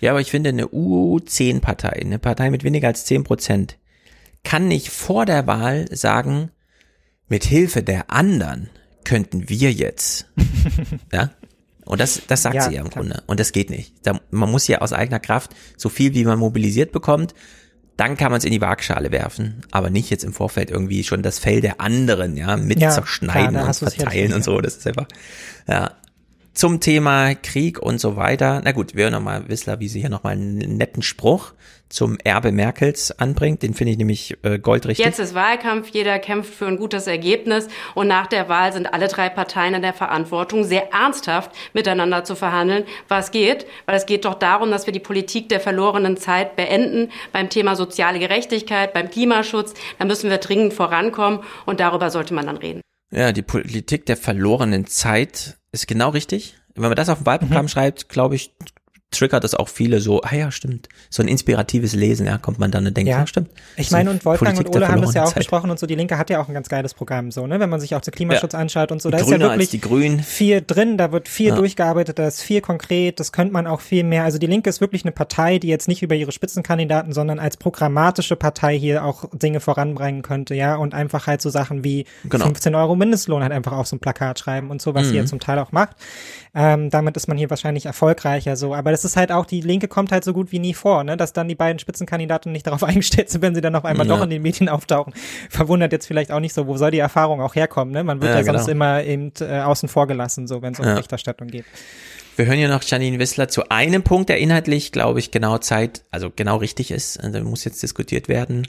Ja, 0.00 0.12
aber 0.12 0.22
ich 0.22 0.30
finde, 0.30 0.48
eine 0.48 0.64
U10-Partei, 0.68 2.00
eine 2.00 2.18
Partei 2.18 2.48
mit 2.54 2.62
weniger 2.62 2.86
als 2.86 3.04
10 3.04 3.24
Prozent, 3.24 3.78
kann 4.44 4.68
nicht 4.68 4.90
vor 4.90 5.26
der 5.26 5.48
Wahl 5.48 5.86
sagen, 5.90 6.50
mit 7.26 7.44
Hilfe 7.44 7.82
der 7.82 8.12
anderen 8.12 8.70
könnten 9.02 9.48
wir 9.48 9.72
jetzt. 9.72 10.30
ja? 11.12 11.30
Und 11.84 12.00
das, 12.00 12.22
das 12.28 12.42
sagt 12.42 12.54
Ja, 12.54 12.62
sie 12.62 12.74
ja 12.76 12.80
im 12.80 12.90
klar. 12.90 13.02
Grunde. 13.02 13.22
Und 13.26 13.40
das 13.40 13.50
geht 13.50 13.70
nicht. 13.70 13.92
Da, 14.04 14.20
man 14.30 14.50
muss 14.52 14.68
ja 14.68 14.82
aus 14.82 14.92
eigener 14.92 15.18
Kraft 15.18 15.50
so 15.76 15.88
viel, 15.88 16.14
wie 16.14 16.24
man 16.24 16.38
mobilisiert 16.38 16.92
bekommt, 16.92 17.34
dann 17.96 18.16
kann 18.16 18.30
man 18.30 18.38
es 18.38 18.44
in 18.44 18.52
die 18.52 18.60
Waagschale 18.60 19.10
werfen, 19.10 19.62
aber 19.72 19.90
nicht 19.90 20.10
jetzt 20.10 20.22
im 20.22 20.32
Vorfeld 20.32 20.70
irgendwie 20.70 21.02
schon 21.02 21.22
das 21.22 21.40
Fell 21.40 21.60
der 21.60 21.80
anderen, 21.80 22.36
ja, 22.36 22.56
mit 22.56 22.80
Ja, 22.80 22.90
zerschneiden 22.90 23.50
klar, 23.56 23.66
und 23.66 23.74
verteilen 23.74 24.32
und 24.32 24.44
so. 24.44 24.60
Das 24.60 24.76
ist 24.76 24.86
einfach, 24.86 25.08
ja. 25.66 25.90
Zum 26.54 26.78
Thema 26.78 27.34
Krieg 27.34 27.80
und 27.80 28.00
so 28.00 28.14
weiter. 28.14 28.62
Na 28.64 28.70
gut, 28.70 28.94
wir 28.94 29.04
hören 29.04 29.14
nochmal 29.14 29.48
Wissler, 29.48 29.80
wie 29.80 29.88
sie 29.88 30.00
hier 30.00 30.08
nochmal 30.08 30.34
einen 30.34 30.76
netten 30.76 31.02
Spruch 31.02 31.52
zum 31.88 32.16
Erbe 32.22 32.52
Merkels 32.52 33.10
anbringt. 33.18 33.64
Den 33.64 33.74
finde 33.74 33.90
ich 33.90 33.98
nämlich 33.98 34.36
äh, 34.42 34.60
goldrichtig. 34.60 35.04
Jetzt 35.04 35.18
ist 35.18 35.34
Wahlkampf, 35.34 35.88
jeder 35.88 36.18
kämpft 36.20 36.54
für 36.54 36.66
ein 36.66 36.76
gutes 36.76 37.08
Ergebnis 37.08 37.66
und 37.96 38.06
nach 38.06 38.28
der 38.28 38.48
Wahl 38.48 38.72
sind 38.72 38.94
alle 38.94 39.08
drei 39.08 39.28
Parteien 39.30 39.74
in 39.74 39.82
der 39.82 39.92
Verantwortung, 39.92 40.62
sehr 40.62 40.92
ernsthaft 40.92 41.50
miteinander 41.72 42.22
zu 42.22 42.36
verhandeln, 42.36 42.84
was 43.08 43.32
geht, 43.32 43.66
weil 43.86 43.96
es 43.96 44.06
geht 44.06 44.24
doch 44.24 44.34
darum, 44.34 44.70
dass 44.70 44.86
wir 44.86 44.92
die 44.92 45.00
Politik 45.00 45.48
der 45.48 45.58
verlorenen 45.58 46.16
Zeit 46.16 46.54
beenden 46.54 47.10
beim 47.32 47.48
Thema 47.48 47.74
soziale 47.74 48.20
Gerechtigkeit, 48.20 48.92
beim 48.92 49.10
Klimaschutz. 49.10 49.74
Da 49.98 50.04
müssen 50.04 50.30
wir 50.30 50.38
dringend 50.38 50.72
vorankommen 50.72 51.40
und 51.66 51.80
darüber 51.80 52.10
sollte 52.10 52.32
man 52.32 52.46
dann 52.46 52.58
reden. 52.58 52.83
Ja, 53.14 53.30
die 53.30 53.42
Politik 53.42 54.06
der 54.06 54.16
verlorenen 54.16 54.86
Zeit 54.86 55.56
ist 55.70 55.86
genau 55.86 56.10
richtig. 56.10 56.56
Wenn 56.74 56.88
man 56.88 56.96
das 56.96 57.08
auf 57.08 57.18
dem 57.18 57.26
Wahlprogramm 57.26 57.68
schreibt, 57.68 58.08
glaube 58.08 58.34
ich, 58.34 58.52
triggert 59.14 59.44
das 59.44 59.54
auch 59.54 59.68
viele 59.68 60.00
so, 60.00 60.22
ah 60.22 60.34
ja, 60.34 60.50
stimmt. 60.50 60.88
So 61.10 61.22
ein 61.22 61.28
inspiratives 61.28 61.94
Lesen, 61.94 62.26
ja, 62.26 62.38
kommt 62.38 62.58
man 62.58 62.70
dann 62.70 62.86
und 62.86 62.96
denkt, 62.96 63.10
ja, 63.10 63.18
ja 63.18 63.26
stimmt. 63.26 63.50
Ich 63.76 63.90
meine, 63.90 64.10
und 64.10 64.24
Wolfgang 64.24 64.56
Politik 64.56 64.74
und 64.74 64.82
Ole 64.82 64.88
haben 64.88 65.02
das 65.02 65.14
ja 65.14 65.24
auch 65.24 65.28
Zeit. 65.28 65.38
besprochen 65.38 65.70
und 65.70 65.78
so, 65.78 65.86
die 65.86 65.94
Linke 65.94 66.18
hat 66.18 66.30
ja 66.30 66.40
auch 66.40 66.48
ein 66.48 66.54
ganz 66.54 66.68
geiles 66.68 66.94
Programm, 66.94 67.30
so, 67.30 67.46
ne, 67.46 67.60
wenn 67.60 67.70
man 67.70 67.80
sich 67.80 67.94
auch 67.94 68.00
den 68.00 68.12
Klimaschutz 68.12 68.52
ja. 68.52 68.58
anschaut 68.58 68.92
und 68.92 69.00
so, 69.00 69.10
da 69.10 69.18
Grüner 69.18 69.36
ist 69.36 69.42
ja 69.42 69.48
wirklich 69.48 69.70
die 69.70 69.80
Grünen. 69.80 70.20
viel 70.20 70.62
drin, 70.66 70.98
da 70.98 71.12
wird 71.12 71.28
viel 71.28 71.48
ja. 71.48 71.56
durchgearbeitet, 71.56 72.18
da 72.18 72.26
ist 72.26 72.42
viel 72.42 72.60
konkret, 72.60 73.20
das 73.20 73.32
könnte 73.32 73.52
man 73.52 73.66
auch 73.66 73.80
viel 73.80 74.04
mehr, 74.04 74.24
also 74.24 74.38
die 74.38 74.46
Linke 74.46 74.70
ist 74.70 74.80
wirklich 74.80 75.04
eine 75.04 75.12
Partei, 75.12 75.58
die 75.58 75.68
jetzt 75.68 75.88
nicht 75.88 76.02
über 76.02 76.14
ihre 76.14 76.32
Spitzenkandidaten, 76.32 77.12
sondern 77.12 77.38
als 77.38 77.56
programmatische 77.56 78.36
Partei 78.36 78.78
hier 78.78 79.04
auch 79.04 79.24
Dinge 79.32 79.60
voranbringen 79.60 80.22
könnte, 80.22 80.54
ja, 80.54 80.76
und 80.76 80.94
einfach 80.94 81.26
halt 81.26 81.42
so 81.42 81.50
Sachen 81.50 81.84
wie 81.84 82.04
genau. 82.24 82.46
15 82.46 82.74
Euro 82.74 82.96
Mindestlohn 82.96 83.42
halt 83.42 83.52
einfach 83.52 83.72
auf 83.72 83.86
so 83.86 83.96
ein 83.96 84.00
Plakat 84.00 84.38
schreiben 84.38 84.70
und 84.70 84.82
so, 84.82 84.94
was 84.94 85.06
mhm. 85.06 85.10
sie 85.10 85.16
ja 85.16 85.24
zum 85.26 85.40
Teil 85.40 85.58
auch 85.58 85.72
macht. 85.72 85.96
Ähm, 86.54 86.90
damit 86.90 87.16
ist 87.16 87.26
man 87.26 87.36
hier 87.36 87.50
wahrscheinlich 87.50 87.86
erfolgreicher 87.86 88.56
so. 88.56 88.74
Aber 88.74 88.90
das 88.92 89.03
ist 89.04 89.16
halt 89.16 89.32
auch, 89.32 89.46
die 89.46 89.60
Linke 89.60 89.88
kommt 89.88 90.12
halt 90.12 90.24
so 90.24 90.32
gut 90.32 90.52
wie 90.52 90.58
nie 90.58 90.74
vor, 90.74 91.04
ne? 91.04 91.16
dass 91.16 91.32
dann 91.32 91.48
die 91.48 91.54
beiden 91.54 91.78
Spitzenkandidaten 91.78 92.52
nicht 92.52 92.66
darauf 92.66 92.82
eingestellt 92.82 93.30
sind, 93.30 93.42
wenn 93.42 93.54
sie 93.54 93.60
dann 93.60 93.76
auf 93.76 93.84
einmal 93.84 94.06
ja. 94.06 94.16
doch 94.16 94.24
in 94.24 94.30
den 94.30 94.42
Medien 94.42 94.68
auftauchen. 94.68 95.12
Verwundert 95.50 95.92
jetzt 95.92 96.06
vielleicht 96.06 96.32
auch 96.32 96.40
nicht 96.40 96.54
so, 96.54 96.66
wo 96.66 96.76
soll 96.76 96.90
die 96.90 96.98
Erfahrung 96.98 97.40
auch 97.40 97.54
herkommen? 97.54 97.92
Ne? 97.92 98.04
Man 98.04 98.20
wird 98.20 98.30
ja, 98.30 98.38
ja 98.38 98.42
genau. 98.42 98.58
sonst 98.58 98.68
immer 98.68 99.02
eben 99.04 99.32
äh, 99.40 99.60
außen 99.60 99.88
vor 99.88 100.06
gelassen, 100.06 100.46
so 100.46 100.62
wenn 100.62 100.72
es 100.72 100.80
um 100.80 100.86
ja. 100.86 100.94
Berichterstattung 100.94 101.48
geht. 101.48 101.64
Wir 102.36 102.46
hören 102.46 102.58
hier 102.58 102.68
noch 102.68 102.82
Janine 102.82 103.20
Wissler 103.20 103.48
zu 103.48 103.68
einem 103.68 104.02
Punkt, 104.02 104.28
der 104.28 104.38
inhaltlich, 104.38 104.90
glaube 104.90 105.20
ich, 105.20 105.30
genau 105.30 105.58
Zeit, 105.58 106.02
also 106.10 106.32
genau 106.34 106.56
richtig 106.56 106.90
ist. 106.90 107.22
Also 107.22 107.40
muss 107.44 107.64
jetzt 107.64 107.82
diskutiert 107.82 108.28
werden. 108.28 108.66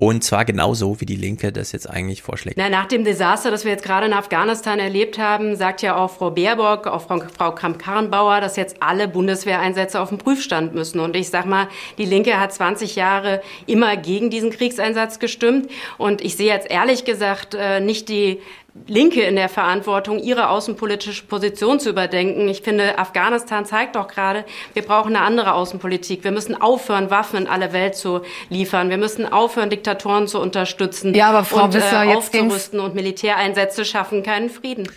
Und 0.00 0.22
zwar 0.22 0.44
genauso, 0.44 1.00
wie 1.00 1.06
die 1.06 1.16
Linke 1.16 1.50
das 1.50 1.72
jetzt 1.72 1.90
eigentlich 1.90 2.22
vorschlägt. 2.22 2.56
Na, 2.56 2.68
nach 2.68 2.86
dem 2.86 3.02
Desaster, 3.02 3.50
das 3.50 3.64
wir 3.64 3.72
jetzt 3.72 3.84
gerade 3.84 4.06
in 4.06 4.12
Afghanistan 4.12 4.78
erlebt 4.78 5.18
haben, 5.18 5.56
sagt 5.56 5.82
ja 5.82 5.96
auch 5.96 6.12
Frau 6.12 6.30
Baerbock, 6.30 6.86
auch 6.86 7.02
Frau, 7.02 7.20
Frau 7.36 7.52
Kramp-Karrenbauer, 7.52 8.40
dass 8.40 8.54
jetzt 8.54 8.80
alle 8.80 9.08
Bundeswehreinsätze 9.08 10.00
auf 10.00 10.10
den 10.10 10.18
Prüfstand 10.18 10.72
müssen. 10.72 11.00
Und 11.00 11.16
ich 11.16 11.30
sag 11.30 11.46
mal, 11.46 11.66
die 11.98 12.04
Linke 12.04 12.38
hat 12.38 12.52
20 12.52 12.94
Jahre 12.94 13.42
immer 13.66 13.96
gegen 13.96 14.30
diesen 14.30 14.50
Kriegseinsatz 14.50 15.18
gestimmt. 15.18 15.68
Und 15.98 16.20
ich 16.20 16.36
sehe 16.36 16.46
jetzt 16.46 16.70
ehrlich 16.70 17.04
gesagt 17.04 17.56
äh, 17.58 17.80
nicht 17.80 18.08
die 18.08 18.40
Linke 18.86 19.22
in 19.22 19.36
der 19.36 19.48
Verantwortung, 19.48 20.18
ihre 20.18 20.48
außenpolitische 20.48 21.24
Position 21.24 21.80
zu 21.80 21.90
überdenken. 21.90 22.48
Ich 22.48 22.62
finde, 22.62 22.98
Afghanistan 22.98 23.66
zeigt 23.66 23.96
doch 23.96 24.08
gerade, 24.08 24.44
wir 24.74 24.82
brauchen 24.82 25.16
eine 25.16 25.24
andere 25.24 25.54
Außenpolitik. 25.54 26.24
Wir 26.24 26.30
müssen 26.30 26.60
aufhören, 26.60 27.10
Waffen 27.10 27.38
in 27.40 27.46
alle 27.46 27.72
Welt 27.72 27.96
zu 27.96 28.22
liefern. 28.48 28.90
Wir 28.90 28.98
müssen 28.98 29.26
aufhören, 29.26 29.70
Diktatoren 29.70 30.26
zu 30.26 30.40
unterstützen 30.40 31.14
ja, 31.14 31.28
aber 31.30 31.44
Frau 31.44 31.64
und 31.64 31.74
Wisser, 31.74 32.04
äh, 32.04 32.14
aufzurüsten 32.14 32.80
und 32.80 32.94
Militäreinsätze 32.94 33.84
schaffen 33.84 34.22
keinen 34.22 34.50
Frieden. 34.50 34.88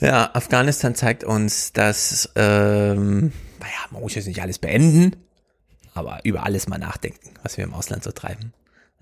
Ja, 0.00 0.30
Afghanistan 0.32 0.94
zeigt 0.94 1.22
uns, 1.22 1.72
dass, 1.72 2.30
ähm, 2.34 3.32
naja, 3.60 3.72
man 3.90 4.02
muss 4.02 4.14
jetzt 4.14 4.26
nicht 4.26 4.42
alles 4.42 4.58
beenden, 4.58 5.16
aber 5.94 6.20
über 6.24 6.44
alles 6.44 6.68
mal 6.68 6.78
nachdenken, 6.78 7.34
was 7.42 7.56
wir 7.56 7.64
im 7.64 7.74
Ausland 7.74 8.02
so 8.02 8.10
treiben. 8.10 8.52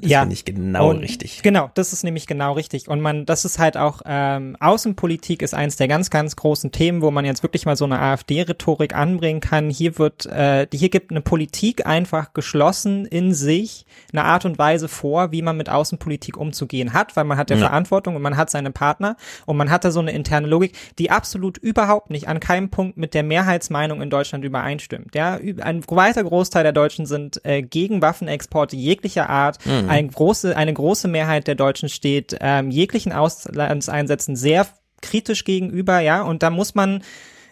Das 0.01 0.11
ja, 0.11 0.21
finde 0.21 0.35
ich 0.35 0.45
genau 0.45 0.91
und, 0.91 0.99
richtig. 0.99 1.43
Genau, 1.43 1.71
das 1.75 1.93
ist 1.93 2.05
nämlich 2.05 2.27
genau 2.27 2.55
richtig. 2.55 2.89
Und 2.89 3.01
man, 3.01 3.27
das 3.27 3.45
ist 3.45 3.59
halt 3.59 3.77
auch, 3.77 4.01
ähm, 4.07 4.57
Außenpolitik 4.59 5.43
ist 5.43 5.55
eins 5.55 5.77
der 5.77 5.89
ganz, 5.89 6.11
ganz 6.11 6.37
großen 6.37 6.73
Themen, 6.73 7.03
wo 7.03 7.11
man 7.11 7.25
jetzt 7.25 7.43
wirklich 7.43 7.67
mal 7.67 7.77
so 7.77 7.85
eine 7.85 7.99
AfD-Rhetorik 8.01 8.95
anbringen 8.95 9.41
kann. 9.41 9.69
Hier 9.69 9.99
wird, 9.99 10.27
äh, 10.27 10.67
hier 10.73 10.89
gibt 10.89 11.11
eine 11.11 11.21
Politik 11.21 11.87
einfach 11.87 12.33
geschlossen 12.33 13.05
in 13.05 13.35
sich 13.35 13.85
eine 14.13 14.25
Art 14.25 14.45
und 14.45 14.59
Weise 14.59 14.89
vor, 14.89 15.33
wie 15.33 15.43
man 15.43 15.57
mit 15.57 15.69
Außenpolitik 15.69 16.37
umzugehen 16.39 16.93
hat, 16.95 17.15
weil 17.17 17.25
man 17.25 17.37
hat 17.37 17.51
ja, 17.51 17.57
ja. 17.57 17.67
Verantwortung 17.67 18.17
und 18.17 18.23
man 18.23 18.37
hat 18.37 18.51
seine 18.51 18.71
Partner 18.71 19.17
und 19.45 19.57
man 19.57 19.71
hat 19.71 19.85
da 19.85 19.91
so 19.91 20.01
eine 20.01 20.13
interne 20.13 20.47
Logik, 20.47 20.73
die 20.99 21.11
absolut 21.11 21.59
überhaupt 21.59 22.11
nicht 22.11 22.27
an 22.29 22.41
keinem 22.41 22.71
Punkt 22.71 22.97
mit 22.97 23.13
der 23.13 23.23
Mehrheitsmeinung 23.23 24.01
in 24.01 24.09
Deutschland 24.09 24.45
übereinstimmt. 24.45 25.15
Ja, 25.15 25.39
ein 25.61 25.85
weiter 25.89 26.25
Großteil 26.25 26.63
der 26.63 26.73
Deutschen 26.73 27.05
sind 27.05 27.45
äh, 27.45 27.61
gegen 27.63 28.01
Waffenexporte 28.01 28.77
jeglicher 28.77 29.29
Art. 29.29 29.59
Mhm 29.67 29.90
eine 29.91 30.09
große, 30.09 30.57
eine 30.57 30.73
große 30.73 31.09
Mehrheit 31.09 31.47
der 31.47 31.55
Deutschen 31.55 31.89
steht 31.89 32.37
ähm, 32.41 32.71
jeglichen 32.71 33.13
Auslandseinsätzen 33.13 34.37
sehr 34.37 34.67
kritisch 35.03 35.45
gegenüber, 35.45 36.01
ja, 36.01 36.23
und 36.23 36.43
da 36.43 36.51
muss 36.51 36.75
man 36.75 37.03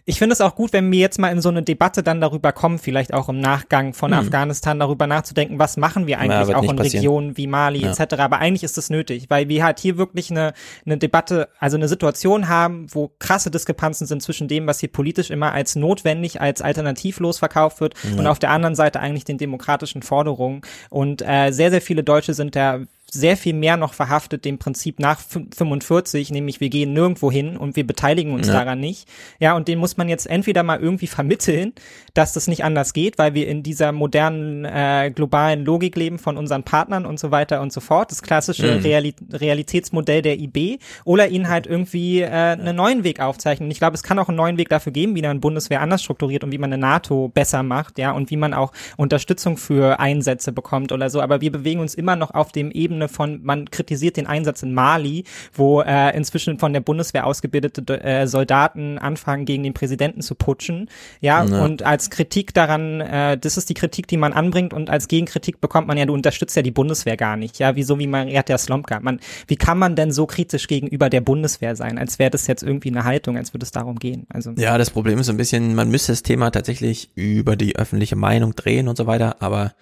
ich 0.08 0.18
finde 0.18 0.32
es 0.32 0.40
auch 0.40 0.54
gut, 0.54 0.72
wenn 0.72 0.90
wir 0.90 0.98
jetzt 1.00 1.18
mal 1.18 1.30
in 1.30 1.42
so 1.42 1.50
eine 1.50 1.62
Debatte 1.62 2.02
dann 2.02 2.22
darüber 2.22 2.52
kommen, 2.52 2.78
vielleicht 2.78 3.12
auch 3.12 3.28
im 3.28 3.40
Nachgang 3.40 3.92
von 3.92 4.10
hm. 4.10 4.20
Afghanistan 4.20 4.78
darüber 4.78 5.06
nachzudenken, 5.06 5.58
was 5.58 5.76
machen 5.76 6.06
wir 6.06 6.18
eigentlich 6.18 6.48
ja, 6.48 6.56
auch 6.56 6.62
in 6.62 6.76
passieren. 6.76 7.02
Regionen 7.02 7.36
wie 7.36 7.46
Mali 7.46 7.80
ja. 7.80 7.90
etc. 7.90 8.14
Aber 8.14 8.38
eigentlich 8.38 8.64
ist 8.64 8.78
es 8.78 8.88
nötig, 8.88 9.26
weil 9.28 9.50
wir 9.50 9.62
halt 9.62 9.78
hier 9.78 9.98
wirklich 9.98 10.30
eine, 10.30 10.54
eine 10.86 10.96
Debatte, 10.96 11.50
also 11.60 11.76
eine 11.76 11.88
Situation 11.88 12.48
haben, 12.48 12.86
wo 12.90 13.10
krasse 13.18 13.50
Diskrepanzen 13.50 14.06
sind 14.06 14.22
zwischen 14.22 14.48
dem, 14.48 14.66
was 14.66 14.80
hier 14.80 14.90
politisch 14.90 15.30
immer 15.30 15.52
als 15.52 15.76
notwendig, 15.76 16.40
als 16.40 16.62
alternativlos 16.62 17.38
verkauft 17.38 17.82
wird 17.82 17.92
ja. 18.02 18.18
und 18.18 18.26
auf 18.26 18.38
der 18.38 18.50
anderen 18.50 18.76
Seite 18.76 19.00
eigentlich 19.00 19.26
den 19.26 19.36
demokratischen 19.36 20.00
Forderungen. 20.00 20.62
Und 20.88 21.20
äh, 21.20 21.50
sehr, 21.50 21.68
sehr 21.70 21.82
viele 21.82 22.02
Deutsche 22.02 22.32
sind 22.32 22.56
da 22.56 22.80
sehr 23.10 23.36
viel 23.36 23.54
mehr 23.54 23.76
noch 23.76 23.94
verhaftet 23.94 24.44
dem 24.44 24.58
Prinzip 24.58 24.98
nach 24.98 25.20
45, 25.20 26.30
nämlich 26.30 26.60
wir 26.60 26.68
gehen 26.68 26.92
nirgendwo 26.92 27.30
hin 27.30 27.56
und 27.56 27.74
wir 27.74 27.86
beteiligen 27.86 28.32
uns 28.32 28.48
ja. 28.48 28.52
daran 28.52 28.80
nicht. 28.80 29.08
Ja, 29.38 29.56
und 29.56 29.68
den 29.68 29.78
muss 29.78 29.96
man 29.96 30.08
jetzt 30.08 30.26
entweder 30.26 30.62
mal 30.62 30.78
irgendwie 30.78 31.06
vermitteln, 31.06 31.72
dass 32.18 32.32
das 32.32 32.48
nicht 32.48 32.64
anders 32.64 32.92
geht, 32.92 33.16
weil 33.16 33.34
wir 33.34 33.46
in 33.46 33.62
dieser 33.62 33.92
modernen 33.92 34.64
äh, 34.64 35.10
globalen 35.14 35.64
Logik 35.64 35.96
leben 35.96 36.18
von 36.18 36.36
unseren 36.36 36.64
Partnern 36.64 37.06
und 37.06 37.20
so 37.20 37.30
weiter 37.30 37.60
und 37.60 37.72
so 37.72 37.80
fort, 37.80 38.10
das 38.10 38.22
klassische 38.22 38.74
mhm. 38.76 38.82
Reali 38.82 39.14
Realitätsmodell 39.32 40.22
der 40.22 40.38
IB, 40.38 40.78
oder 41.04 41.28
ihnen 41.28 41.48
halt 41.48 41.66
irgendwie 41.66 42.20
äh, 42.20 42.28
einen 42.28 42.76
neuen 42.76 43.04
Weg 43.04 43.20
aufzeichnen. 43.20 43.68
Und 43.68 43.70
ich 43.70 43.78
glaube, 43.78 43.94
es 43.94 44.02
kann 44.02 44.18
auch 44.18 44.28
einen 44.28 44.36
neuen 44.36 44.58
Weg 44.58 44.68
dafür 44.68 44.92
geben, 44.92 45.14
wie 45.14 45.22
man 45.22 45.40
Bundeswehr 45.40 45.80
anders 45.80 46.02
strukturiert 46.02 46.42
und 46.42 46.50
wie 46.50 46.58
man 46.58 46.72
eine 46.72 46.80
NATO 46.80 47.28
besser 47.28 47.62
macht, 47.62 47.98
ja, 47.98 48.10
und 48.10 48.30
wie 48.30 48.36
man 48.36 48.52
auch 48.52 48.72
Unterstützung 48.96 49.56
für 49.56 50.00
Einsätze 50.00 50.52
bekommt 50.52 50.92
oder 50.92 51.10
so. 51.10 51.20
Aber 51.20 51.40
wir 51.40 51.52
bewegen 51.52 51.80
uns 51.80 51.94
immer 51.94 52.16
noch 52.16 52.32
auf 52.32 52.50
dem 52.50 52.70
Ebene 52.72 52.88
Ebene 52.88 53.08
von, 53.08 53.40
man 53.42 53.70
kritisiert 53.70 54.16
den 54.16 54.26
Einsatz 54.26 54.62
in 54.62 54.74
Mali, 54.74 55.24
wo 55.52 55.82
äh, 55.82 56.16
inzwischen 56.16 56.58
von 56.58 56.72
der 56.72 56.80
Bundeswehr 56.80 57.26
ausgebildete 57.26 58.02
äh, 58.02 58.26
Soldaten 58.26 58.98
anfangen, 58.98 59.44
gegen 59.44 59.62
den 59.62 59.74
Präsidenten 59.74 60.22
zu 60.22 60.34
putschen. 60.34 60.88
Ja, 61.20 61.44
ja. 61.44 61.64
und 61.64 61.82
als 61.82 62.07
Kritik 62.08 62.54
daran, 62.54 63.00
äh, 63.00 63.38
das 63.38 63.56
ist 63.56 63.68
die 63.68 63.74
Kritik, 63.74 64.06
die 64.06 64.16
man 64.16 64.32
anbringt 64.32 64.72
und 64.72 64.90
als 64.90 65.08
Gegenkritik 65.08 65.60
bekommt 65.60 65.86
man 65.86 65.96
ja, 65.96 66.06
du 66.06 66.14
unterstützt 66.14 66.56
ja 66.56 66.62
die 66.62 66.70
Bundeswehr 66.70 67.16
gar 67.16 67.36
nicht. 67.36 67.58
Ja, 67.58 67.76
wieso 67.76 67.98
wie 67.98 68.06
Marietta 68.06 68.58
Slomka? 68.58 69.00
Man, 69.00 69.20
wie 69.46 69.56
kann 69.56 69.78
man 69.78 69.96
denn 69.96 70.12
so 70.12 70.26
kritisch 70.26 70.66
gegenüber 70.66 71.10
der 71.10 71.20
Bundeswehr 71.20 71.76
sein, 71.76 71.98
als 71.98 72.18
wäre 72.18 72.30
das 72.30 72.46
jetzt 72.46 72.62
irgendwie 72.62 72.88
eine 72.90 73.04
Haltung, 73.04 73.36
als 73.36 73.54
würde 73.54 73.64
es 73.64 73.70
darum 73.70 73.98
gehen? 73.98 74.26
Also 74.28 74.52
ja, 74.56 74.78
das 74.78 74.90
Problem 74.90 75.18
ist 75.18 75.26
so 75.26 75.32
ein 75.32 75.36
bisschen, 75.38 75.74
man 75.74 75.90
müsste 75.90 76.12
das 76.12 76.22
Thema 76.22 76.50
tatsächlich 76.50 77.10
über 77.14 77.56
die 77.56 77.76
öffentliche 77.76 78.16
Meinung 78.16 78.54
drehen 78.54 78.88
und 78.88 78.96
so 78.96 79.06
weiter, 79.06 79.36
aber 79.40 79.74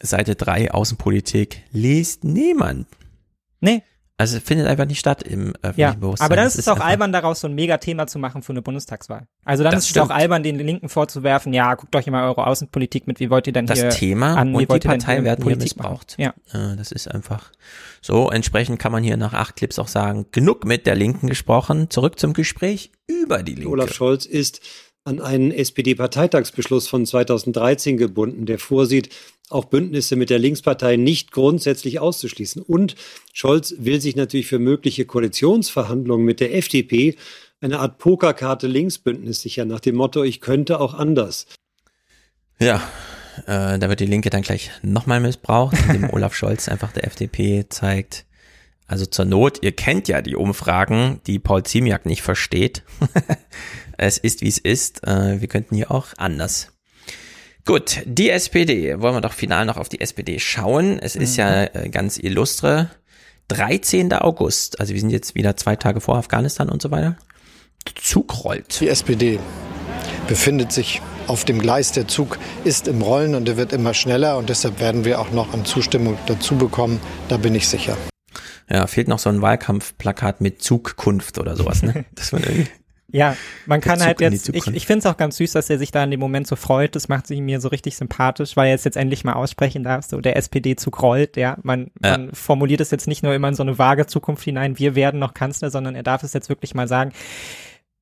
Seite 0.00 0.34
3 0.34 0.72
Außenpolitik 0.72 1.62
liest 1.72 2.24
niemand. 2.24 2.86
Nee. 3.60 3.82
Also 4.16 4.38
findet 4.38 4.68
einfach 4.68 4.86
nicht 4.86 5.00
statt 5.00 5.24
im 5.24 5.54
öffentlichen 5.56 5.80
ja, 5.80 5.92
Bewusstsein. 5.94 6.26
Aber 6.26 6.36
dann 6.36 6.46
ist 6.46 6.56
es 6.56 6.68
auch 6.68 6.78
albern, 6.78 7.10
daraus 7.10 7.40
so 7.40 7.48
ein 7.48 7.54
Megathema 7.54 8.06
zu 8.06 8.20
machen 8.20 8.42
für 8.42 8.52
eine 8.52 8.62
Bundestagswahl. 8.62 9.26
Also 9.44 9.64
dann 9.64 9.72
das 9.72 9.84
ist 9.84 9.90
stimmt. 9.90 10.04
es 10.04 10.10
auch 10.10 10.14
albern, 10.14 10.44
den 10.44 10.56
Linken 10.56 10.88
vorzuwerfen, 10.88 11.52
ja, 11.52 11.74
guckt 11.74 11.96
euch 11.96 12.06
immer 12.06 12.22
eure 12.22 12.46
Außenpolitik 12.46 13.08
mit, 13.08 13.18
wie 13.18 13.28
wollt 13.28 13.48
ihr 13.48 13.52
denn 13.52 13.66
das 13.66 13.78
hier 13.78 13.88
Das 13.88 13.98
Thema 13.98 14.36
an, 14.36 14.54
und 14.54 14.60
die 14.60 14.66
Partei 14.78 15.24
werden 15.24 15.42
Politik 15.42 15.72
hier 15.72 15.82
missbraucht. 15.82 16.14
Ja. 16.16 16.32
Das 16.52 16.92
ist 16.92 17.10
einfach 17.10 17.50
so. 18.00 18.30
Entsprechend 18.30 18.78
kann 18.78 18.92
man 18.92 19.02
hier 19.02 19.16
nach 19.16 19.32
acht 19.32 19.56
Clips 19.56 19.80
auch 19.80 19.88
sagen, 19.88 20.26
genug 20.30 20.64
mit 20.64 20.86
der 20.86 20.94
Linken 20.94 21.26
gesprochen, 21.26 21.90
zurück 21.90 22.20
zum 22.20 22.34
Gespräch 22.34 22.92
über 23.08 23.42
die 23.42 23.54
Linke. 23.54 23.70
Olaf 23.70 23.92
Scholz 23.92 24.26
ist 24.26 24.60
an 25.06 25.20
einen 25.20 25.50
SPD-Parteitagsbeschluss 25.50 26.88
von 26.88 27.04
2013 27.04 27.96
gebunden, 27.96 28.46
der 28.46 28.58
vorsieht, 28.58 29.10
auch 29.50 29.66
Bündnisse 29.66 30.16
mit 30.16 30.30
der 30.30 30.38
Linkspartei 30.38 30.96
nicht 30.96 31.30
grundsätzlich 31.30 32.00
auszuschließen. 32.00 32.62
Und 32.62 32.94
Scholz 33.32 33.74
will 33.78 34.00
sich 34.00 34.16
natürlich 34.16 34.46
für 34.46 34.58
mögliche 34.58 35.04
Koalitionsverhandlungen 35.04 36.24
mit 36.24 36.40
der 36.40 36.54
FDP 36.54 37.16
eine 37.60 37.78
Art 37.78 37.98
Pokerkarte 37.98 38.66
Linksbündnis 38.66 39.40
sichern, 39.40 39.68
nach 39.68 39.80
dem 39.80 39.96
Motto, 39.96 40.22
ich 40.22 40.40
könnte 40.40 40.80
auch 40.80 40.94
anders. 40.94 41.46
Ja, 42.58 42.76
äh, 43.46 43.78
da 43.78 43.88
wird 43.88 44.00
die 44.00 44.06
Linke 44.06 44.30
dann 44.30 44.42
gleich 44.42 44.70
nochmal 44.82 45.20
missbraucht, 45.20 45.76
indem 45.88 46.10
Olaf 46.12 46.34
Scholz 46.34 46.68
einfach 46.68 46.92
der 46.92 47.04
FDP 47.04 47.66
zeigt, 47.68 48.26
also 48.86 49.06
zur 49.06 49.24
Not, 49.24 49.62
ihr 49.62 49.72
kennt 49.72 50.08
ja 50.08 50.20
die 50.20 50.36
Umfragen, 50.36 51.20
die 51.26 51.38
Paul 51.38 51.62
Ziemiak 51.62 52.04
nicht 52.04 52.22
versteht. 52.22 52.82
es 53.96 54.18
ist, 54.18 54.42
wie 54.42 54.48
es 54.48 54.58
ist. 54.58 55.06
Äh, 55.06 55.40
wir 55.40 55.48
könnten 55.48 55.74
hier 55.74 55.90
auch 55.90 56.08
anders. 56.18 56.73
Gut, 57.66 58.02
die 58.04 58.28
SPD. 58.28 59.00
Wollen 59.00 59.14
wir 59.14 59.20
doch 59.22 59.32
final 59.32 59.64
noch 59.64 59.78
auf 59.78 59.88
die 59.88 60.00
SPD 60.00 60.38
schauen. 60.38 60.98
Es 60.98 61.16
ist 61.16 61.32
mhm. 61.32 61.40
ja 61.40 61.64
äh, 61.64 61.88
ganz 61.88 62.18
illustre. 62.18 62.90
13. 63.48 64.12
August, 64.12 64.80
also 64.80 64.94
wir 64.94 65.00
sind 65.00 65.10
jetzt 65.10 65.34
wieder 65.34 65.56
zwei 65.56 65.76
Tage 65.76 66.00
vor 66.00 66.16
Afghanistan 66.16 66.70
und 66.70 66.80
so 66.80 66.90
weiter. 66.90 67.16
Zug 67.94 68.44
rollt. 68.44 68.80
Die 68.80 68.88
SPD 68.88 69.38
befindet 70.26 70.72
sich 70.72 71.02
auf 71.26 71.44
dem 71.44 71.58
Gleis. 71.58 71.92
Der 71.92 72.08
Zug 72.08 72.38
ist 72.64 72.88
im 72.88 73.02
Rollen 73.02 73.34
und 73.34 73.48
er 73.48 73.58
wird 73.58 73.72
immer 73.74 73.92
schneller 73.92 74.38
und 74.38 74.48
deshalb 74.48 74.80
werden 74.80 75.04
wir 75.04 75.20
auch 75.20 75.30
noch 75.30 75.52
an 75.52 75.66
Zustimmung 75.66 76.16
dazu 76.26 76.56
bekommen. 76.56 77.00
Da 77.28 77.36
bin 77.36 77.54
ich 77.54 77.68
sicher. 77.68 77.96
Ja, 78.70 78.86
fehlt 78.86 79.08
noch 79.08 79.18
so 79.18 79.28
ein 79.28 79.42
Wahlkampfplakat 79.42 80.40
mit 80.40 80.62
Zugkunft 80.62 81.38
oder 81.38 81.54
sowas, 81.56 81.82
ne? 81.82 82.06
Das 82.14 82.32
man 82.32 82.42
irgendwie 82.42 82.68
Ja, 83.14 83.36
man 83.66 83.80
kann 83.80 84.02
halt 84.02 84.20
jetzt, 84.20 84.48
ich, 84.48 84.66
ich 84.66 84.86
finde 84.86 84.98
es 84.98 85.06
auch 85.06 85.16
ganz 85.16 85.36
süß, 85.36 85.52
dass 85.52 85.70
er 85.70 85.78
sich 85.78 85.92
da 85.92 86.02
in 86.02 86.10
dem 86.10 86.18
Moment 86.18 86.48
so 86.48 86.56
freut. 86.56 86.96
Das 86.96 87.06
macht 87.08 87.28
sich 87.28 87.40
mir 87.40 87.60
so 87.60 87.68
richtig 87.68 87.96
sympathisch, 87.96 88.56
weil 88.56 88.70
er 88.70 88.74
es 88.74 88.82
jetzt 88.82 88.96
endlich 88.96 89.22
mal 89.22 89.34
aussprechen 89.34 89.84
darf. 89.84 90.04
So 90.04 90.20
der 90.20 90.34
SPD-Zug 90.36 91.00
rollt, 91.00 91.36
ja. 91.36 91.56
Man, 91.62 91.92
Ja. 92.02 92.18
man 92.18 92.34
formuliert 92.34 92.80
es 92.80 92.90
jetzt 92.90 93.06
nicht 93.06 93.22
nur 93.22 93.32
immer 93.32 93.46
in 93.46 93.54
so 93.54 93.62
eine 93.62 93.78
vage 93.78 94.06
Zukunft 94.06 94.42
hinein, 94.42 94.80
wir 94.80 94.96
werden 94.96 95.20
noch 95.20 95.32
Kanzler, 95.32 95.70
sondern 95.70 95.94
er 95.94 96.02
darf 96.02 96.24
es 96.24 96.32
jetzt 96.32 96.48
wirklich 96.48 96.74
mal 96.74 96.88
sagen. 96.88 97.12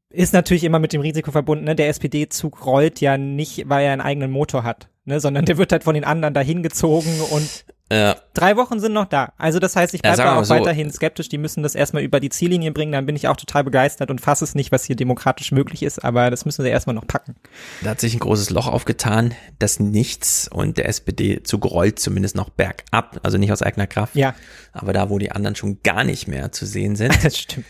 Ist 0.08 0.32
natürlich 0.32 0.64
immer 0.64 0.78
mit 0.78 0.94
dem 0.94 1.02
Risiko 1.02 1.30
verbunden, 1.30 1.64
ne? 1.64 1.76
Der 1.76 1.88
SPD-Zug 1.88 2.64
rollt 2.64 3.02
ja 3.02 3.18
nicht, 3.18 3.68
weil 3.68 3.84
er 3.84 3.92
einen 3.92 4.00
eigenen 4.00 4.30
Motor 4.30 4.64
hat, 4.64 4.88
ne? 5.04 5.20
Sondern 5.20 5.44
der 5.44 5.58
wird 5.58 5.72
halt 5.72 5.84
von 5.84 5.94
den 5.94 6.04
anderen 6.04 6.32
dahin 6.32 6.62
gezogen 6.62 7.20
und 7.30 7.66
Ja. 7.92 8.16
Drei 8.32 8.56
Wochen 8.56 8.80
sind 8.80 8.92
noch 8.94 9.04
da. 9.04 9.32
Also 9.36 9.58
das 9.58 9.76
heißt, 9.76 9.92
ich 9.92 10.00
Ja, 10.04 10.14
bleibe 10.14 10.30
mal 10.30 10.38
auch 10.40 10.44
so. 10.44 10.54
weiterhin 10.54 10.90
skeptisch. 10.90 11.28
Die 11.28 11.36
müssen 11.36 11.62
das 11.62 11.74
erstmal 11.74 12.02
über 12.02 12.20
die 12.20 12.30
Ziellinie 12.30 12.72
bringen. 12.72 12.92
Dann 12.92 13.04
bin 13.04 13.16
ich 13.16 13.28
auch 13.28 13.36
total 13.36 13.64
begeistert 13.64 14.10
und 14.10 14.20
fasse 14.20 14.44
es 14.44 14.54
nicht, 14.54 14.72
was 14.72 14.84
hier 14.84 14.96
demokratisch 14.96 15.52
möglich 15.52 15.82
ist. 15.82 16.02
Aber 16.02 16.30
das 16.30 16.44
müssen 16.46 16.62
sie 16.62 16.70
erstmal 16.70 16.94
noch 16.94 17.06
packen. 17.06 17.36
Da 17.82 17.90
hat 17.90 18.00
sich 18.00 18.14
ein 18.14 18.20
großes 18.20 18.50
Loch 18.50 18.66
aufgetan, 18.66 19.34
das 19.58 19.78
nichts 19.78 20.48
und 20.48 20.78
der 20.78 20.88
SPD-Zug 20.88 21.64
rollt 21.66 21.98
zumindest 21.98 22.34
noch 22.34 22.48
bergab, 22.48 23.20
also 23.22 23.36
nicht 23.36 23.52
aus 23.52 23.60
eigener 23.62 23.86
Kraft. 23.86 24.16
Ja. 24.16 24.34
Aber 24.72 24.92
da, 24.94 25.10
wo 25.10 25.18
die 25.18 25.30
anderen 25.30 25.54
schon 25.54 25.80
gar 25.82 26.04
nicht 26.04 26.28
mehr 26.28 26.50
zu 26.52 26.64
sehen 26.66 26.96
sind. 26.96 27.12
Das 27.22 27.36
stimmt. 27.38 27.66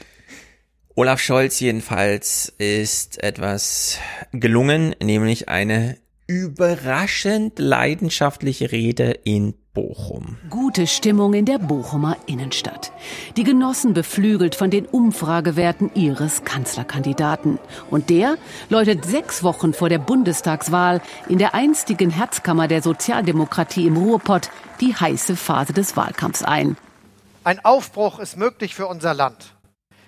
Olaf 0.95 1.21
Scholz 1.21 1.59
jedenfalls 1.59 2.53
ist 2.59 3.23
etwas 3.23 3.99
gelungen, 4.33 4.95
nämlich 5.03 5.49
eine 5.49 5.97
überraschend 6.27 7.59
leidenschaftliche 7.59 8.73
Rede 8.73 9.11
in 9.25 9.55
Bochum. 9.75 10.37
Gute 10.51 10.87
Stimmung 10.87 11.33
in 11.33 11.47
der 11.47 11.59
Bochumer 11.59 12.19
Innenstadt. 12.27 12.93
Die 13.39 13.43
Genossen 13.43 13.95
beflügelt 13.95 14.55
von 14.55 14.69
den 14.69 14.85
Umfragewerten 14.85 15.91
ihres 15.95 16.45
Kanzlerkandidaten. 16.45 17.59
Und 17.91 18.11
der 18.11 18.37
läutet 18.69 19.07
sechs 19.07 19.43
Wochen 19.43 19.73
vor 19.73 19.89
der 19.89 19.99
Bundestagswahl 19.99 21.01
in 21.27 21.39
der 21.39 21.55
einstigen 21.55 22.11
Herzkammer 22.11 22.69
der 22.69 22.83
Sozialdemokratie 22.83 23.87
im 23.87 23.97
Ruhrpott 23.97 24.51
die 24.83 24.95
heiße 24.95 25.37
Phase 25.37 25.73
des 25.73 25.97
Wahlkampfs 25.97 26.43
ein. 26.43 26.77
Ein 27.43 27.65
Aufbruch 27.65 28.19
ist 28.19 28.37
möglich 28.37 28.75
für 28.75 28.87
unser 28.89 29.15
Land. 29.15 29.55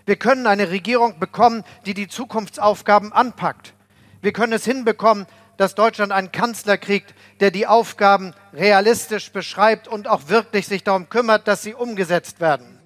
Wir 0.04 0.16
können 0.16 0.46
eine 0.46 0.68
Regierung 0.68 1.18
bekommen, 1.18 1.64
die 1.86 1.94
die 1.94 2.08
Zukunftsaufgaben 2.08 3.14
anpackt. 3.14 3.72
Wir 4.20 4.34
können 4.34 4.52
es 4.52 4.66
hinbekommen, 4.66 5.26
dass 5.56 5.74
Deutschland 5.74 6.12
einen 6.12 6.32
Kanzler 6.32 6.78
kriegt, 6.78 7.14
der 7.40 7.50
die 7.50 7.66
Aufgaben 7.66 8.34
realistisch 8.52 9.32
beschreibt 9.32 9.88
und 9.88 10.08
auch 10.08 10.28
wirklich 10.28 10.66
sich 10.66 10.84
darum 10.84 11.08
kümmert, 11.08 11.48
dass 11.48 11.62
sie 11.62 11.74
umgesetzt 11.74 12.40
werden. 12.40 12.78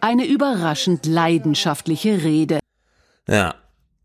Eine 0.00 0.26
überraschend 0.26 1.06
leidenschaftliche 1.06 2.22
Rede. 2.22 2.60
Ja, 3.28 3.54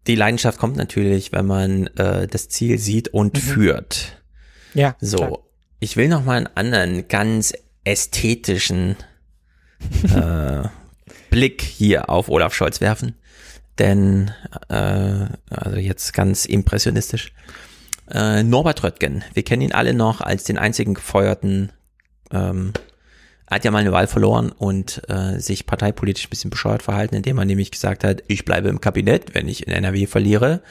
die 0.07 0.15
Leidenschaft 0.15 0.59
kommt 0.59 0.75
natürlich, 0.75 1.31
wenn 1.31 1.45
man 1.45 1.87
äh, 1.97 2.27
das 2.27 2.49
Ziel 2.49 2.77
sieht 2.77 3.07
und 3.09 3.37
führt. 3.37 4.21
Ja. 4.73 4.95
So, 4.99 5.17
klar. 5.17 5.39
ich 5.79 5.97
will 5.97 6.09
noch 6.09 6.23
mal 6.23 6.37
einen 6.37 6.49
anderen 6.55 7.07
ganz 7.07 7.53
ästhetischen 7.83 8.97
äh, 10.13 10.63
Blick 11.29 11.61
hier 11.61 12.09
auf 12.09 12.29
Olaf 12.29 12.53
Scholz 12.53 12.81
werfen, 12.81 13.15
denn 13.79 14.31
äh, 14.69 15.25
also 15.49 15.77
jetzt 15.77 16.13
ganz 16.13 16.45
impressionistisch. 16.45 17.33
Äh, 18.09 18.43
Norbert 18.43 18.83
Röttgen, 18.83 19.23
wir 19.33 19.43
kennen 19.43 19.63
ihn 19.63 19.73
alle 19.73 19.93
noch 19.93 20.21
als 20.21 20.43
den 20.43 20.57
einzigen 20.57 20.93
gefeuerten. 20.93 21.71
Ähm, 22.31 22.73
hat 23.49 23.63
ja 23.63 23.69
mal 23.69 23.79
eine 23.79 23.91
Wahl 23.91 24.07
verloren 24.07 24.51
und 24.51 25.03
äh, 25.07 25.39
sich 25.39 25.67
parteipolitisch 25.67 26.25
ein 26.25 26.29
bisschen 26.31 26.49
bescheuert 26.49 26.81
verhalten, 26.81 27.15
indem 27.15 27.37
er 27.37 27.45
nämlich 27.45 27.69
gesagt 27.69 28.03
hat, 28.03 28.23
ich 28.27 28.43
bleibe 28.43 28.69
im 28.69 28.81
Kabinett, 28.81 29.35
wenn 29.35 29.47
ich 29.47 29.67
in 29.67 29.71
NRW 29.71 30.07
verliere, 30.07 30.61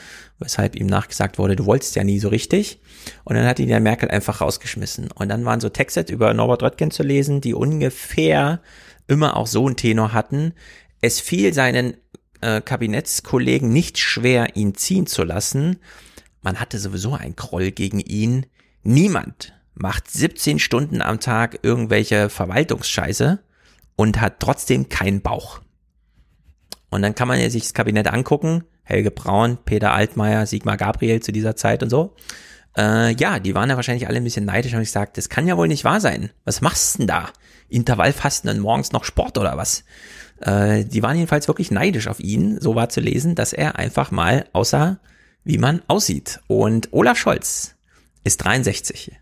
weshalb 0.40 0.74
ihm 0.74 0.88
nachgesagt 0.88 1.38
wurde, 1.38 1.54
du 1.54 1.66
wolltest 1.66 1.94
ja 1.94 2.02
nie 2.02 2.18
so 2.18 2.28
richtig. 2.28 2.80
Und 3.22 3.36
dann 3.36 3.46
hat 3.46 3.60
ihn 3.60 3.68
ja 3.68 3.78
Merkel 3.78 4.10
einfach 4.10 4.40
rausgeschmissen. 4.40 5.10
Und 5.12 5.28
dann 5.28 5.44
waren 5.44 5.60
so 5.60 5.68
Texte 5.68 6.12
über 6.12 6.34
Norbert 6.34 6.64
Röttgen 6.64 6.90
zu 6.90 7.04
lesen, 7.04 7.40
die 7.40 7.54
ungefähr 7.54 8.60
immer 9.06 9.36
auch 9.36 9.46
so 9.46 9.66
einen 9.66 9.76
Tenor 9.76 10.12
hatten. 10.12 10.52
Es 11.00 11.20
fiel 11.20 11.54
seinen 11.54 11.94
äh, 12.40 12.60
Kabinettskollegen 12.60 13.72
nicht 13.72 13.98
schwer, 13.98 14.56
ihn 14.56 14.74
ziehen 14.74 15.06
zu 15.06 15.22
lassen. 15.22 15.78
Man 16.44 16.60
hatte 16.60 16.78
sowieso 16.78 17.14
einen 17.14 17.36
Groll 17.36 17.70
gegen 17.70 18.00
ihn. 18.00 18.44
Niemand 18.82 19.54
macht 19.72 20.10
17 20.10 20.58
Stunden 20.58 21.00
am 21.00 21.18
Tag 21.18 21.60
irgendwelche 21.62 22.28
Verwaltungsscheiße 22.28 23.40
und 23.96 24.20
hat 24.20 24.40
trotzdem 24.40 24.90
keinen 24.90 25.22
Bauch. 25.22 25.62
Und 26.90 27.00
dann 27.00 27.14
kann 27.14 27.28
man 27.28 27.40
ja 27.40 27.48
sich 27.48 27.62
das 27.62 27.72
Kabinett 27.72 28.08
angucken. 28.08 28.64
Helge 28.82 29.10
Braun, 29.10 29.56
Peter 29.64 29.92
Altmaier, 29.94 30.44
Sigmar 30.44 30.76
Gabriel 30.76 31.20
zu 31.20 31.32
dieser 31.32 31.56
Zeit 31.56 31.82
und 31.82 31.88
so. 31.88 32.14
Äh, 32.76 33.14
ja, 33.14 33.38
die 33.38 33.54
waren 33.54 33.70
ja 33.70 33.76
wahrscheinlich 33.76 34.06
alle 34.06 34.18
ein 34.18 34.24
bisschen 34.24 34.44
neidisch 34.44 34.74
und 34.74 34.82
ich 34.82 34.88
gesagt, 34.88 35.16
das 35.16 35.30
kann 35.30 35.48
ja 35.48 35.56
wohl 35.56 35.68
nicht 35.68 35.84
wahr 35.84 36.00
sein. 36.00 36.28
Was 36.44 36.60
machst 36.60 36.98
denn 36.98 37.06
da? 37.06 37.30
Intervallfasten 37.70 38.50
und 38.50 38.60
morgens 38.60 38.92
noch 38.92 39.04
Sport 39.04 39.38
oder 39.38 39.56
was? 39.56 39.84
Äh, 40.40 40.84
die 40.84 41.02
waren 41.02 41.16
jedenfalls 41.16 41.48
wirklich 41.48 41.70
neidisch 41.70 42.06
auf 42.06 42.20
ihn. 42.20 42.60
So 42.60 42.74
war 42.74 42.90
zu 42.90 43.00
lesen, 43.00 43.34
dass 43.34 43.54
er 43.54 43.78
einfach 43.78 44.10
mal 44.10 44.44
aussah, 44.52 44.98
wie 45.44 45.58
man 45.58 45.82
aussieht. 45.86 46.40
Und 46.46 46.92
Olaf 46.92 47.18
Scholz 47.18 47.74
ist 48.24 48.38
63 48.38 49.12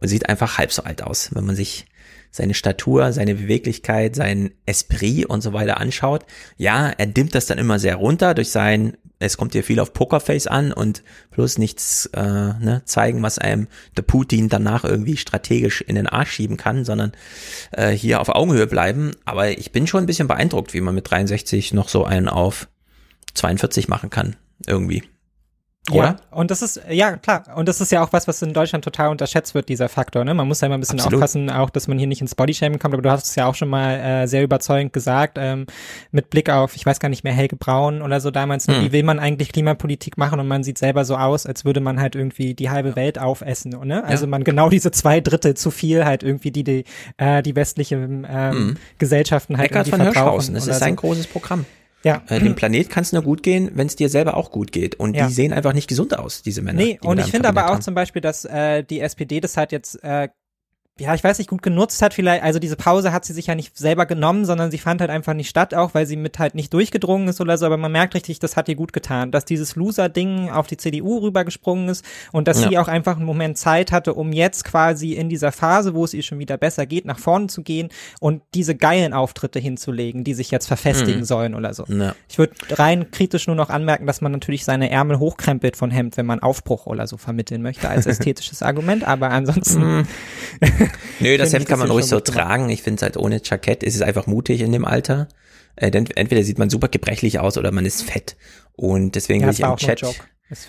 und 0.00 0.08
sieht 0.08 0.28
einfach 0.28 0.58
halb 0.58 0.72
so 0.72 0.82
alt 0.84 1.02
aus, 1.02 1.34
wenn 1.34 1.44
man 1.44 1.56
sich 1.56 1.86
seine 2.30 2.54
Statur, 2.54 3.12
seine 3.12 3.36
Beweglichkeit, 3.36 4.16
sein 4.16 4.50
Esprit 4.66 5.26
und 5.26 5.40
so 5.40 5.52
weiter 5.52 5.78
anschaut. 5.78 6.26
Ja, 6.56 6.88
er 6.90 7.06
dimmt 7.06 7.34
das 7.34 7.46
dann 7.46 7.58
immer 7.58 7.78
sehr 7.78 7.96
runter 7.96 8.34
durch 8.34 8.50
sein, 8.50 8.96
es 9.20 9.36
kommt 9.36 9.52
hier 9.52 9.64
viel 9.64 9.80
auf 9.80 9.92
Pokerface 9.92 10.48
an 10.48 10.72
und 10.72 11.02
bloß 11.30 11.58
nichts 11.58 12.06
äh, 12.12 12.20
ne, 12.20 12.82
zeigen, 12.84 13.22
was 13.22 13.38
einem 13.38 13.68
der 13.96 14.02
Putin 14.02 14.48
danach 14.48 14.84
irgendwie 14.84 15.16
strategisch 15.16 15.80
in 15.80 15.94
den 15.94 16.08
Arsch 16.08 16.32
schieben 16.32 16.56
kann, 16.56 16.84
sondern 16.84 17.12
äh, 17.70 17.90
hier 17.90 18.20
auf 18.20 18.28
Augenhöhe 18.28 18.66
bleiben. 18.66 19.12
Aber 19.24 19.50
ich 19.50 19.72
bin 19.72 19.86
schon 19.86 20.02
ein 20.02 20.06
bisschen 20.06 20.28
beeindruckt, 20.28 20.74
wie 20.74 20.80
man 20.80 20.94
mit 20.94 21.10
63 21.10 21.72
noch 21.72 21.88
so 21.88 22.04
einen 22.04 22.28
auf 22.28 22.68
42 23.34 23.88
machen 23.88 24.10
kann, 24.10 24.36
irgendwie. 24.66 25.04
Oder? 25.90 26.02
Ja, 26.02 26.16
und 26.30 26.50
das 26.50 26.62
ist, 26.62 26.80
ja, 26.88 27.18
klar. 27.18 27.44
Und 27.56 27.68
das 27.68 27.78
ist 27.82 27.92
ja 27.92 28.02
auch 28.02 28.10
was, 28.14 28.26
was 28.26 28.40
in 28.40 28.54
Deutschland 28.54 28.82
total 28.84 29.10
unterschätzt 29.10 29.54
wird, 29.54 29.68
dieser 29.68 29.90
Faktor, 29.90 30.24
ne? 30.24 30.32
Man 30.32 30.48
muss 30.48 30.62
ja 30.62 30.66
immer 30.66 30.78
ein 30.78 30.80
bisschen 30.80 30.98
Absolut. 30.98 31.16
aufpassen, 31.18 31.50
auch, 31.50 31.68
dass 31.68 31.88
man 31.88 31.98
hier 31.98 32.06
nicht 32.06 32.22
ins 32.22 32.34
Bodyshaming 32.34 32.78
kommt, 32.78 32.94
aber 32.94 33.02
du 33.02 33.10
hast 33.10 33.26
es 33.26 33.34
ja 33.34 33.46
auch 33.46 33.54
schon 33.54 33.68
mal 33.68 33.96
äh, 34.00 34.26
sehr 34.26 34.42
überzeugend 34.42 34.94
gesagt, 34.94 35.36
ähm, 35.38 35.66
mit 36.10 36.30
Blick 36.30 36.48
auf, 36.48 36.74
ich 36.74 36.86
weiß 36.86 37.00
gar 37.00 37.10
nicht 37.10 37.22
mehr, 37.22 37.34
Helge 37.34 37.56
Braun 37.56 38.00
oder 38.00 38.20
so 38.22 38.30
damals, 38.30 38.66
ne? 38.66 38.76
Hm. 38.76 38.84
wie 38.84 38.92
will 38.92 39.02
man 39.02 39.18
eigentlich 39.18 39.52
Klimapolitik 39.52 40.16
machen 40.16 40.40
und 40.40 40.48
man 40.48 40.64
sieht 40.64 40.78
selber 40.78 41.04
so 41.04 41.16
aus, 41.16 41.44
als 41.44 41.66
würde 41.66 41.80
man 41.80 42.00
halt 42.00 42.14
irgendwie 42.14 42.54
die 42.54 42.70
halbe 42.70 42.96
Welt 42.96 43.18
aufessen, 43.18 43.72
ne? 43.84 44.02
Also 44.04 44.24
Ja. 44.24 44.30
man 44.30 44.42
genau 44.42 44.70
diese 44.70 44.90
zwei 44.90 45.20
Drittel 45.20 45.54
zu 45.54 45.70
viel 45.70 46.06
halt 46.06 46.22
irgendwie, 46.22 46.50
die 46.50 46.64
die, 46.64 46.84
äh, 47.18 47.42
die 47.42 47.54
westliche 47.56 47.96
ähm, 47.96 48.24
Hm. 48.26 48.76
Gesellschaften 48.98 49.58
halt 49.58 49.70
Eckart 49.70 49.88
irgendwie 49.88 50.04
von 50.06 50.12
verbrauchen. 50.14 50.54
Das 50.54 50.66
ist 50.66 50.78
so. 50.82 50.94
großes 50.94 51.26
Programm. 51.26 51.66
Ja. 52.04 52.22
Äh, 52.28 52.38
dem 52.40 52.54
Planet 52.54 52.90
kann 52.90 53.02
es 53.02 53.12
nur 53.12 53.22
gut 53.22 53.42
gehen, 53.42 53.70
wenn 53.74 53.86
es 53.86 53.96
dir 53.96 54.08
selber 54.08 54.36
auch 54.36 54.50
gut 54.50 54.70
geht. 54.72 54.94
Und 54.96 55.16
Ja. 55.16 55.26
die 55.26 55.32
sehen 55.32 55.52
einfach 55.52 55.72
nicht 55.72 55.88
gesund 55.88 56.16
aus, 56.18 56.42
diese 56.42 56.62
Männer. 56.62 56.82
Nee, 56.82 56.98
und 57.02 57.18
ich 57.18 57.26
finde 57.30 57.48
aber 57.48 57.66
auch 57.66 57.74
haben. 57.74 57.82
zum 57.82 57.94
Beispiel, 57.94 58.20
dass 58.22 58.44
äh, 58.44 58.84
die 58.84 59.00
SPD 59.00 59.40
das 59.40 59.56
halt 59.56 59.72
jetzt, 59.72 60.02
äh, 60.04 60.28
ja, 61.00 61.12
ich 61.12 61.24
weiß 61.24 61.38
nicht, 61.38 61.50
gut 61.50 61.62
genutzt 61.62 62.00
hat 62.02 62.14
vielleicht, 62.14 62.44
also 62.44 62.60
diese 62.60 62.76
Pause 62.76 63.12
hat 63.12 63.24
sie 63.24 63.32
sich 63.32 63.48
ja 63.48 63.56
nicht 63.56 63.76
selber 63.76 64.06
genommen, 64.06 64.44
sondern 64.44 64.70
sie 64.70 64.78
fand 64.78 65.00
halt 65.00 65.10
einfach 65.10 65.34
nicht 65.34 65.48
statt, 65.48 65.74
auch 65.74 65.92
weil 65.92 66.06
sie 66.06 66.14
mit 66.14 66.38
halt 66.38 66.54
nicht 66.54 66.72
durchgedrungen 66.72 67.26
ist 67.26 67.40
oder 67.40 67.58
so, 67.58 67.66
aber 67.66 67.76
man 67.76 67.90
merkt 67.90 68.14
richtig, 68.14 68.38
das 68.38 68.56
hat 68.56 68.68
ihr 68.68 68.76
gut 68.76 68.92
getan, 68.92 69.32
dass 69.32 69.44
dieses 69.44 69.74
Loser-Ding 69.74 70.50
auf 70.50 70.68
die 70.68 70.76
CDU 70.76 71.18
rübergesprungen 71.18 71.88
ist 71.88 72.04
und 72.30 72.46
dass 72.46 72.62
Ja. 72.62 72.68
sie 72.68 72.78
auch 72.78 72.86
einfach 72.86 73.16
einen 73.16 73.24
Moment 73.24 73.58
Zeit 73.58 73.90
hatte, 73.90 74.14
um 74.14 74.32
jetzt 74.32 74.62
quasi 74.64 75.14
in 75.14 75.28
dieser 75.28 75.50
Phase, 75.50 75.94
wo 75.94 76.04
es 76.04 76.14
ihr 76.14 76.22
schon 76.22 76.38
wieder 76.38 76.56
besser 76.58 76.86
geht, 76.86 77.06
nach 77.06 77.18
vorne 77.18 77.48
zu 77.48 77.62
gehen 77.62 77.88
und 78.20 78.42
diese 78.54 78.76
geilen 78.76 79.12
Auftritte 79.14 79.58
hinzulegen, 79.58 80.22
die 80.22 80.34
sich 80.34 80.52
jetzt 80.52 80.68
verfestigen 80.68 81.20
Mhm. 81.22 81.24
sollen 81.24 81.54
oder 81.56 81.74
so. 81.74 81.84
Ja. 81.88 82.14
Ich 82.28 82.38
würde 82.38 82.52
rein 82.70 83.10
kritisch 83.10 83.48
nur 83.48 83.56
noch 83.56 83.68
anmerken, 83.70 84.06
dass 84.06 84.20
man 84.20 84.30
natürlich 84.30 84.64
seine 84.64 84.90
Ärmel 84.90 85.18
hochkrempelt 85.18 85.76
von 85.76 85.90
Hemd, 85.90 86.16
wenn 86.18 86.26
man 86.26 86.38
Aufbruch 86.38 86.86
oder 86.86 87.08
so 87.08 87.16
vermitteln 87.16 87.62
möchte 87.62 87.88
als 87.88 88.06
ästhetisches 88.06 88.62
Argument, 88.62 89.02
aber 89.02 89.30
ansonsten. 89.30 90.06
Nö, 91.20 91.36
das 91.36 91.52
Hemd 91.52 91.62
ich, 91.64 91.68
kann 91.68 91.78
man 91.78 91.90
ruhig 91.90 92.06
so 92.06 92.20
tragen. 92.20 92.68
Ich 92.70 92.82
finde 92.82 92.96
es 92.96 93.02
halt 93.02 93.16
ohne 93.16 93.40
Jackett 93.42 93.82
ist 93.82 93.94
es 93.94 94.02
einfach 94.02 94.26
mutig 94.26 94.60
in 94.60 94.72
dem 94.72 94.84
Alter. 94.84 95.28
Äh, 95.76 95.90
denn 95.90 96.06
entweder 96.14 96.42
sieht 96.44 96.58
man 96.58 96.70
super 96.70 96.88
gebrechlich 96.88 97.38
aus 97.40 97.58
oder 97.58 97.72
man 97.72 97.84
ist 97.86 98.02
fett. 98.02 98.36
Und 98.76 99.14
deswegen 99.14 99.40
Ja, 99.40 99.46
will 99.48 99.54
ich 99.54 99.60
im 99.60 99.76
Chat, 99.76 100.02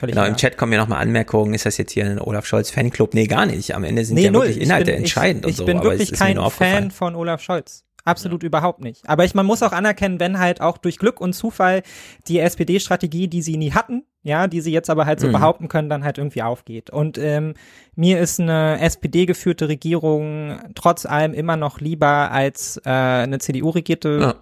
genau, 0.01 0.25
im. 0.25 0.35
Chat 0.35 0.57
kommen 0.57 0.73
ja 0.73 0.79
nochmal 0.79 1.01
Anmerkungen. 1.01 1.53
Ist 1.53 1.65
das 1.65 1.77
jetzt 1.77 1.91
hier 1.91 2.05
ein 2.05 2.19
Olaf 2.19 2.45
Scholz 2.45 2.69
Fanclub? 2.71 3.13
Nee, 3.13 3.27
gar 3.27 3.45
nicht. 3.45 3.75
Am 3.75 3.83
Ende 3.83 4.03
sind 4.05 4.15
Nee, 4.15 4.25
ja 4.25 4.31
null. 4.31 4.45
wirklich 4.47 4.61
Inhalte 4.63 4.91
ich 4.91 4.95
bin, 4.95 5.03
entscheidend 5.03 5.41
ich, 5.41 5.45
und 5.45 5.51
ich 5.51 5.57
so. 5.57 5.65
bin 5.65 5.77
aber 5.77 5.91
wirklich 5.91 6.11
kein. 6.13 6.37
Fan 6.49 6.91
von 6.91 7.15
Olaf 7.15 7.41
Scholz. 7.41 7.83
Absolut 8.03 8.43
überhaupt 8.43 8.81
nicht. 8.81 9.01
Aber 9.09 9.25
ich, 9.25 9.33
man 9.33 9.45
muss 9.47 9.63
auch 9.63 9.71
anerkennen, 9.71 10.19
wenn 10.19 10.37
halt 10.39 10.61
auch 10.61 10.77
durch 10.77 10.99
Glück 10.99 11.19
und 11.19 11.33
Zufall 11.33 11.81
die 12.27 12.39
SPD-Strategie, 12.39 13.27
die 13.27 13.41
sie 13.41 13.57
nie 13.57 13.71
hatten, 13.71 14.03
ja, 14.25 14.47
die 14.47 14.59
sie 14.59 14.71
jetzt 14.71 14.89
aber 14.89 15.05
halt 15.05 15.19
so 15.19 15.27
Mhm. 15.27 15.33
behaupten 15.33 15.67
können, 15.69 15.87
dann 15.87 16.03
halt 16.03 16.17
irgendwie 16.17 16.41
aufgeht. 16.41 16.89
Und 16.89 17.17
ähm, 17.19 17.53
mir 17.95 18.19
ist 18.19 18.39
eine 18.39 18.81
SPD-geführte 18.81 19.69
Regierung 19.69 20.59
trotz 20.73 21.05
allem 21.05 21.33
immer 21.33 21.55
noch 21.55 21.79
lieber 21.79 22.31
als 22.31 22.81
äh, 22.85 22.89
eine 22.89 23.37
CDU-regierte 23.37 24.17
Ja. 24.19 24.35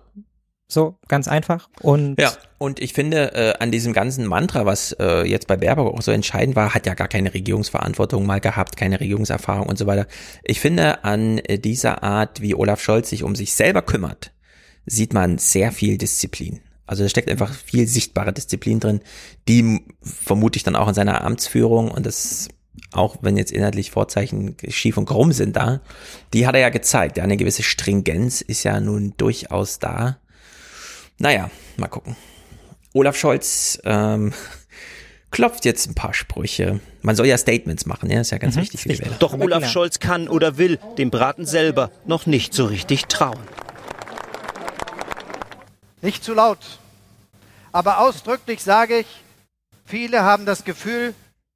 So, 0.69 0.97
ganz 1.07 1.27
einfach. 1.27 1.69
Und 1.81 2.19
ja, 2.19 2.31
und 2.57 2.79
ich 2.79 2.93
finde, 2.93 3.33
äh, 3.35 3.53
an 3.59 3.69
diesem 3.69 3.93
ganzen 3.93 4.25
Mantra, 4.25 4.65
was 4.65 4.93
äh, 4.93 5.21
jetzt 5.27 5.47
bei 5.47 5.57
Baerbock 5.57 5.93
auch 5.93 6.01
so 6.01 6.11
entscheidend 6.11 6.55
war, 6.55 6.73
hat 6.73 6.87
ja 6.87 6.95
gar 6.95 7.09
keine 7.09 7.31
Regierungsverantwortung 7.33 8.25
mal 8.25 8.39
gehabt, 8.39 8.77
keine 8.77 8.99
Regierungserfahrung 8.99 9.67
und 9.67 9.77
so 9.77 9.85
weiter. 9.85 10.07
Ich 10.43 10.59
finde, 10.61 11.03
an 11.03 11.37
äh, 11.39 11.59
dieser 11.59 12.01
Art, 12.01 12.41
wie 12.41 12.55
Olaf 12.55 12.81
Scholz 12.81 13.09
sich 13.09 13.23
um 13.23 13.35
sich 13.35 13.53
selber 13.53 13.83
kümmert, 13.83 14.31
sieht 14.87 15.13
man 15.13 15.37
sehr 15.37 15.71
viel 15.71 15.97
Disziplin. 15.99 16.61
Also 16.93 17.01
da 17.01 17.09
steckt 17.09 17.27
einfach 17.27 17.51
viel 17.51 17.87
sichtbare 17.87 18.33
Disziplin 18.33 18.79
drin, 18.79 19.01
die 19.47 19.81
vermute 20.03 20.57
ich 20.57 20.63
dann 20.63 20.75
auch 20.75 20.87
in 20.87 20.93
seiner 20.93 21.23
Amtsführung 21.23 21.89
und 21.89 22.05
das 22.05 22.49
auch 22.91 23.17
wenn 23.21 23.35
jetzt 23.35 23.51
inhaltlich 23.51 23.89
Vorzeichen 23.89 24.55
schief 24.67 24.95
und 24.97 25.07
krumm 25.07 25.31
sind 25.31 25.55
da, 25.55 25.81
die 26.33 26.45
hat 26.45 26.53
er 26.53 26.61
ja 26.61 26.69
gezeigt. 26.69 27.17
Ja, 27.17 27.23
eine 27.23 27.35
gewisse 27.35 27.63
Stringenz 27.63 28.41
ist 28.41 28.61
ja 28.61 28.79
nun 28.79 29.15
durchaus 29.17 29.79
da. 29.79 30.19
Naja, 31.17 31.49
mal 31.77 31.87
gucken. 31.87 32.15
Olaf 32.93 33.17
Scholz 33.17 33.81
ähm, 33.85 34.31
klopft 35.31 35.65
jetzt 35.65 35.89
ein 35.89 35.95
paar 35.95 36.13
Sprüche. 36.13 36.79
Man 37.01 37.15
soll 37.15 37.25
ja 37.25 37.39
Statements 37.39 37.87
machen, 37.87 38.11
ja, 38.11 38.21
ist 38.21 38.29
ja 38.29 38.37
ganz 38.37 38.55
mhm, 38.55 38.61
wichtig 38.61 38.81
für 38.81 38.89
die 38.89 38.99
Wähler. 38.99 39.15
Doch 39.17 39.33
Olaf 39.33 39.67
Scholz 39.67 39.97
kann 39.97 40.27
oder 40.27 40.59
will 40.59 40.77
dem 40.99 41.09
Braten 41.09 41.47
selber 41.47 41.89
noch 42.05 42.27
nicht 42.27 42.53
so 42.53 42.65
richtig 42.65 43.05
trauen. 43.05 43.39
Nicht 46.03 46.23
zu 46.23 46.35
laut. 46.35 46.59
Aber 47.73 47.97
ausdrücklich 47.97 48.63
sage 48.63 48.99
ich, 48.99 49.23
viele 49.83 50.23
haben 50.23 50.45
das 50.45 50.63
Gefühl, 50.63 51.15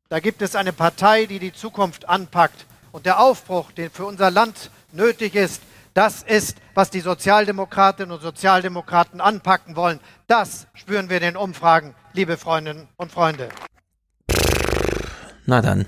da 0.10 0.20
gibt 0.20 0.42
es 0.42 0.56
eine 0.56 0.74
Partei, 0.74 1.28
die 1.28 1.38
die 1.38 1.54
Zukunft 1.54 2.10
anpackt. 2.10 2.66
Und 2.92 3.06
der 3.06 3.20
Aufbruch, 3.20 3.72
den 3.72 3.92
für 3.92 4.06
unser 4.06 4.32
Land 4.32 4.72
nötig 4.92 5.36
ist, 5.36 5.62
das 5.94 6.24
ist, 6.24 6.58
was 6.74 6.90
die 6.90 7.02
Sozialdemokratinnen 7.02 8.12
und 8.12 8.22
Sozialdemokraten 8.22 9.22
anpacken 9.22 9.76
wollen. 9.76 10.00
Das 10.26 10.68
spüren 10.74 11.10
wir 11.10 11.18
in 11.18 11.24
den 11.24 11.38
Umfragen, 11.38 11.94
liebe 12.14 12.38
Freundinnen 12.38 12.88
und 12.98 13.12
Freunde. 13.12 13.50
Na 15.46 15.62
dann. 15.62 15.88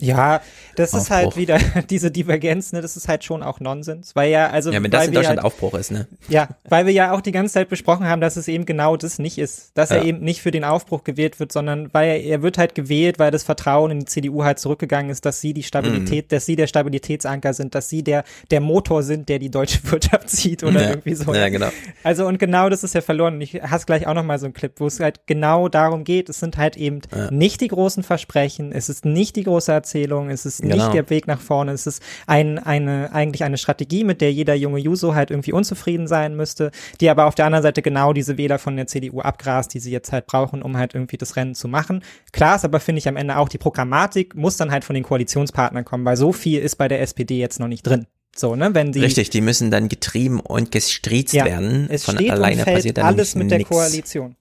Ja, 0.00 0.40
das 0.76 0.94
Aufbruch. 0.94 1.02
ist 1.02 1.10
halt 1.10 1.36
wieder 1.36 1.58
diese 1.90 2.10
Divergenz, 2.10 2.72
ne, 2.72 2.80
das 2.80 2.96
ist 2.96 3.08
halt 3.08 3.24
schon 3.24 3.42
auch 3.42 3.60
Nonsens, 3.60 4.14
weil 4.14 4.30
ja, 4.30 4.50
also. 4.50 4.70
Ja, 4.70 4.82
wenn 4.82 4.90
das 4.90 5.06
in 5.06 5.12
Deutschland 5.12 5.38
halt, 5.38 5.46
Aufbruch 5.46 5.74
ist, 5.74 5.90
ne? 5.90 6.06
Ja, 6.28 6.48
weil 6.68 6.86
wir 6.86 6.92
ja 6.92 7.12
auch 7.12 7.20
die 7.20 7.32
ganze 7.32 7.54
Zeit 7.54 7.68
besprochen 7.68 8.06
haben, 8.06 8.20
dass 8.20 8.36
es 8.36 8.48
eben 8.48 8.64
genau 8.64 8.96
das 8.96 9.18
nicht 9.18 9.38
ist, 9.38 9.72
dass 9.74 9.90
ja. 9.90 9.96
er 9.96 10.04
eben 10.04 10.20
nicht 10.20 10.40
für 10.40 10.50
den 10.50 10.64
Aufbruch 10.64 11.04
gewählt 11.04 11.40
wird, 11.40 11.52
sondern 11.52 11.92
weil 11.92 12.08
er, 12.08 12.24
er 12.24 12.42
wird 12.42 12.58
halt 12.58 12.74
gewählt, 12.74 13.18
weil 13.18 13.30
das 13.30 13.42
Vertrauen 13.42 13.90
in 13.90 14.00
die 14.00 14.06
CDU 14.06 14.44
halt 14.44 14.58
zurückgegangen 14.58 15.10
ist, 15.10 15.24
dass 15.24 15.40
sie 15.40 15.52
die 15.52 15.62
Stabilität, 15.62 16.26
mhm. 16.26 16.28
dass 16.28 16.46
sie 16.46 16.56
der 16.56 16.66
Stabilitätsanker 16.66 17.52
sind, 17.54 17.74
dass 17.74 17.88
sie 17.88 18.02
der, 18.02 18.24
der 18.50 18.60
Motor 18.60 19.02
sind, 19.02 19.28
der 19.28 19.38
die 19.38 19.50
deutsche 19.50 19.80
Wirtschaft 19.90 20.30
zieht 20.30 20.62
oder 20.62 20.82
ja. 20.82 20.90
irgendwie 20.90 21.14
so. 21.14 21.34
Ja, 21.34 21.48
genau. 21.48 21.68
Also, 22.04 22.26
und 22.26 22.38
genau 22.38 22.68
das 22.68 22.84
ist 22.84 22.94
ja 22.94 23.00
verloren. 23.00 23.34
Und 23.34 23.40
ich 23.40 23.60
hast 23.62 23.86
gleich 23.86 24.06
auch 24.06 24.14
nochmal 24.14 24.38
so 24.38 24.46
einen 24.46 24.54
Clip, 24.54 24.72
wo 24.76 24.86
es 24.86 25.00
halt 25.00 25.26
genau 25.26 25.68
darum 25.68 26.04
geht, 26.04 26.28
es 26.28 26.38
sind 26.38 26.56
halt 26.56 26.76
eben 26.76 27.00
ja. 27.14 27.30
nicht 27.30 27.60
die 27.60 27.68
großen 27.68 28.02
Versprechen, 28.02 28.72
es 28.72 28.88
ist 28.88 29.04
nicht 29.04 29.36
die 29.36 29.44
große 29.44 29.72
Erzählung, 29.88 30.28
es 30.28 30.44
ist 30.44 30.60
genau. 30.60 30.76
nicht 30.76 30.92
der 30.92 31.08
Weg 31.08 31.26
nach 31.26 31.40
vorne. 31.40 31.72
Es 31.72 31.86
ist 31.86 32.02
ein, 32.26 32.58
eine, 32.58 33.10
eigentlich 33.14 33.42
eine 33.42 33.56
Strategie, 33.56 34.04
mit 34.04 34.20
der 34.20 34.30
jeder 34.30 34.54
junge 34.54 34.78
Juso 34.78 35.14
halt 35.14 35.30
irgendwie 35.30 35.52
unzufrieden 35.52 36.06
sein 36.06 36.36
müsste, 36.36 36.72
die 37.00 37.08
aber 37.08 37.24
auf 37.24 37.34
der 37.34 37.46
anderen 37.46 37.62
Seite 37.62 37.80
genau 37.80 38.12
diese 38.12 38.36
Wähler 38.36 38.58
von 38.58 38.76
der 38.76 38.86
CDU 38.86 39.20
abgrast, 39.20 39.72
die 39.72 39.80
sie 39.80 39.90
jetzt 39.90 40.12
halt 40.12 40.26
brauchen, 40.26 40.60
um 40.60 40.76
halt 40.76 40.92
irgendwie 40.94 41.16
das 41.16 41.36
Rennen 41.36 41.54
zu 41.54 41.68
machen. 41.68 42.02
Klar 42.32 42.56
ist 42.56 42.66
aber, 42.66 42.80
finde 42.80 42.98
ich, 42.98 43.08
am 43.08 43.16
Ende 43.16 43.38
auch 43.38 43.48
die 43.48 43.56
Programmatik 43.56 44.34
muss 44.34 44.58
dann 44.58 44.70
halt 44.70 44.84
von 44.84 44.92
den 44.92 45.04
Koalitionspartnern 45.04 45.86
kommen, 45.86 46.04
weil 46.04 46.18
so 46.18 46.32
viel 46.32 46.60
ist 46.60 46.76
bei 46.76 46.88
der 46.88 47.00
SPD 47.00 47.38
jetzt 47.38 47.60
noch 47.60 47.68
nicht 47.68 47.86
drin. 47.86 48.06
So, 48.36 48.56
ne, 48.56 48.74
wenn 48.74 48.92
die 48.92 49.00
Richtig, 49.00 49.30
die 49.30 49.40
müssen 49.40 49.70
dann 49.70 49.88
getrieben 49.88 50.38
und 50.40 50.70
gestriezt 50.70 51.32
ja, 51.32 51.46
werden. 51.46 51.88
Es 51.90 52.04
von 52.04 52.16
steht 52.16 52.30
alleine 52.30 52.58
und 52.58 52.64
fällt 52.64 52.76
passiert 52.76 52.98
dann 52.98 53.06
alles 53.06 53.34
mit 53.34 53.50
der 53.50 53.58
nix. 53.58 53.70
Koalition. 53.70 54.36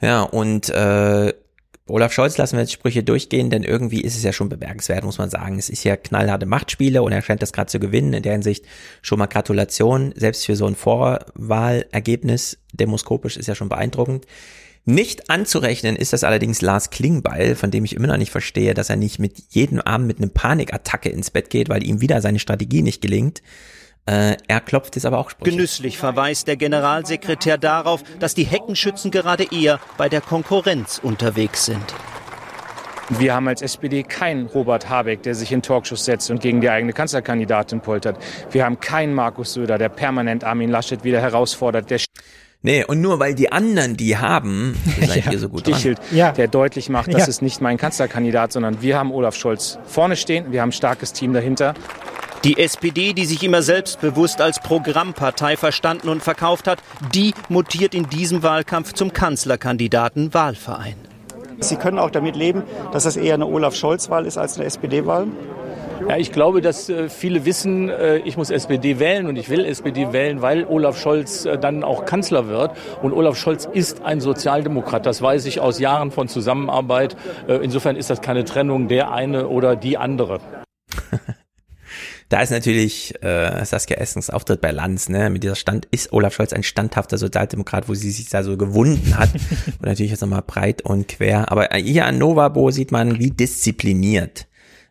Ja, 0.00 0.22
und 0.22 0.68
äh, 0.68 1.32
Olaf 1.88 2.12
Scholz 2.12 2.36
lassen 2.36 2.56
wir 2.56 2.60
jetzt 2.60 2.72
Sprüche 2.72 3.02
durchgehen, 3.02 3.50
denn 3.50 3.62
irgendwie 3.64 4.00
ist 4.00 4.16
es 4.16 4.22
ja 4.22 4.32
schon 4.32 4.48
bemerkenswert, 4.48 5.04
muss 5.04 5.18
man 5.18 5.30
sagen. 5.30 5.58
Es 5.58 5.68
ist 5.68 5.84
ja 5.84 5.96
knallharte 5.96 6.46
Machtspiele 6.46 7.02
und 7.02 7.12
er 7.12 7.22
scheint 7.22 7.42
das 7.42 7.52
gerade 7.52 7.70
zu 7.70 7.80
gewinnen. 7.80 8.12
In 8.12 8.22
der 8.22 8.32
Hinsicht 8.32 8.64
schon 9.02 9.18
mal 9.18 9.26
Gratulation, 9.26 10.12
selbst 10.16 10.46
für 10.46 10.56
so 10.56 10.66
ein 10.66 10.76
Vorwahlergebnis, 10.76 12.58
demoskopisch 12.72 13.36
ist 13.36 13.46
ja 13.46 13.54
schon 13.54 13.68
beeindruckend. 13.68 14.26
Nicht 14.84 15.28
anzurechnen 15.28 15.96
ist 15.96 16.14
das 16.14 16.24
allerdings 16.24 16.62
Lars 16.62 16.90
Klingbeil, 16.90 17.56
von 17.56 17.70
dem 17.70 17.84
ich 17.84 17.94
immer 17.94 18.06
noch 18.06 18.16
nicht 18.16 18.30
verstehe, 18.30 18.72
dass 18.72 18.88
er 18.88 18.96
nicht 18.96 19.18
mit 19.18 19.38
jedem 19.50 19.80
Abend 19.80 20.06
mit 20.06 20.18
einem 20.18 20.30
Panikattacke 20.30 21.10
ins 21.10 21.30
Bett 21.30 21.50
geht, 21.50 21.68
weil 21.68 21.86
ihm 21.86 22.00
wieder 22.00 22.22
seine 22.22 22.38
Strategie 22.38 22.80
nicht 22.82 23.02
gelingt. 23.02 23.42
Äh, 24.08 24.38
er 24.48 24.60
klopft 24.60 24.96
jetzt 24.96 25.04
aber 25.04 25.18
auch 25.18 25.28
Sprüche. 25.28 25.54
Genüsslich 25.54 25.98
verweist 25.98 26.48
der 26.48 26.56
Generalsekretär 26.56 27.58
darauf, 27.58 28.02
dass 28.18 28.34
die 28.34 28.44
Heckenschützen 28.44 29.10
gerade 29.10 29.44
eher 29.52 29.80
bei 29.98 30.08
der 30.08 30.22
Konkurrenz 30.22 30.98
unterwegs 31.02 31.66
sind. 31.66 31.94
Wir 33.10 33.34
haben 33.34 33.48
als 33.48 33.60
SPD 33.60 34.04
keinen 34.04 34.46
Robert 34.46 34.88
Habeck, 34.88 35.22
der 35.24 35.34
sich 35.34 35.52
in 35.52 35.60
Talkshows 35.60 36.06
setzt 36.06 36.30
und 36.30 36.40
gegen 36.40 36.62
die 36.62 36.70
eigene 36.70 36.94
Kanzlerkandidatin 36.94 37.80
poltert. 37.80 38.18
Wir 38.50 38.64
haben 38.64 38.80
keinen 38.80 39.12
Markus 39.14 39.52
Söder, 39.52 39.76
der 39.76 39.90
permanent 39.90 40.42
Armin 40.42 40.70
Laschet 40.70 41.04
wieder 41.04 41.20
herausfordert, 41.20 41.90
der 41.90 42.00
Nee, 42.60 42.84
und 42.84 43.00
nur 43.00 43.20
weil 43.20 43.34
die 43.34 43.52
anderen 43.52 43.96
die 43.96 44.16
haben, 44.16 44.74
seid 45.06 45.26
ja. 45.26 45.32
ihr 45.32 45.38
so 45.38 45.48
gut 45.48 45.60
Stichelt, 45.60 46.00
ja. 46.10 46.32
der 46.32 46.48
deutlich 46.48 46.88
macht, 46.88 47.12
das 47.12 47.22
ja. 47.22 47.28
ist 47.28 47.42
nicht 47.42 47.60
mein 47.60 47.76
Kanzlerkandidat, 47.76 48.52
sondern 48.52 48.82
wir 48.82 48.98
haben 48.98 49.12
Olaf 49.12 49.36
Scholz 49.36 49.78
vorne 49.86 50.16
stehen, 50.16 50.50
wir 50.50 50.62
haben 50.62 50.70
ein 50.70 50.72
starkes 50.72 51.12
Team 51.12 51.34
dahinter. 51.34 51.74
Die 52.44 52.56
SPD, 52.56 53.14
die 53.14 53.24
sich 53.24 53.42
immer 53.42 53.62
selbstbewusst 53.62 54.40
als 54.40 54.60
Programmpartei 54.60 55.56
verstanden 55.56 56.08
und 56.08 56.22
verkauft 56.22 56.68
hat, 56.68 56.78
die 57.12 57.34
mutiert 57.48 57.94
in 57.96 58.08
diesem 58.08 58.44
Wahlkampf 58.44 58.92
zum 58.92 59.12
Kanzlerkandidaten 59.12 60.32
Wahlverein. 60.32 60.94
Sie 61.58 61.74
können 61.74 61.98
auch 61.98 62.10
damit 62.10 62.36
leben, 62.36 62.62
dass 62.92 63.02
das 63.02 63.16
eher 63.16 63.34
eine 63.34 63.46
Olaf 63.46 63.74
Scholz-Wahl 63.74 64.24
ist 64.24 64.38
als 64.38 64.56
eine 64.56 64.66
SPD-Wahl? 64.66 65.26
Ja, 66.08 66.16
ich 66.16 66.30
glaube, 66.30 66.60
dass 66.60 66.88
äh, 66.88 67.08
viele 67.08 67.44
wissen, 67.44 67.88
äh, 67.88 68.18
ich 68.18 68.36
muss 68.36 68.50
SPD 68.50 69.00
wählen 69.00 69.26
und 69.26 69.34
ich 69.34 69.50
will 69.50 69.64
SPD 69.64 70.12
wählen, 70.12 70.40
weil 70.40 70.64
Olaf 70.64 70.96
Scholz 70.96 71.44
äh, 71.44 71.58
dann 71.58 71.82
auch 71.82 72.04
Kanzler 72.04 72.46
wird. 72.46 72.70
Und 73.02 73.12
Olaf 73.12 73.36
Scholz 73.36 73.68
ist 73.70 74.04
ein 74.04 74.20
Sozialdemokrat. 74.20 75.06
Das 75.06 75.20
weiß 75.20 75.44
ich 75.46 75.58
aus 75.58 75.80
Jahren 75.80 76.12
von 76.12 76.28
Zusammenarbeit. 76.28 77.16
Insofern 77.48 77.96
ist 77.96 78.10
das 78.10 78.20
keine 78.20 78.44
Trennung 78.44 78.86
der 78.86 79.10
eine 79.10 79.48
oder 79.48 79.74
die 79.74 79.98
andere. 79.98 80.40
Da 82.28 82.42
ist 82.42 82.50
natürlich 82.50 83.14
äh, 83.22 83.64
Saskia 83.64 83.96
Essens 83.96 84.28
Auftritt 84.28 84.60
bei 84.60 84.70
Lanz, 84.70 85.08
ne? 85.08 85.30
Mit 85.30 85.44
dieser 85.44 85.54
Stand 85.54 85.86
ist 85.90 86.12
Olaf 86.12 86.34
Scholz 86.34 86.52
ein 86.52 86.62
standhafter 86.62 87.16
Sozialdemokrat, 87.16 87.88
wo 87.88 87.94
sie 87.94 88.10
sich 88.10 88.28
da 88.28 88.42
so 88.42 88.56
gewunden 88.56 89.16
hat. 89.16 89.30
und 89.66 89.82
natürlich 89.82 90.10
jetzt 90.10 90.20
nochmal 90.20 90.42
breit 90.46 90.82
und 90.82 91.08
quer. 91.08 91.50
Aber 91.50 91.68
hier 91.74 92.04
an 92.04 92.18
Novabo 92.18 92.70
sieht 92.70 92.92
man, 92.92 93.18
wie 93.18 93.30
diszipliniert 93.30 94.47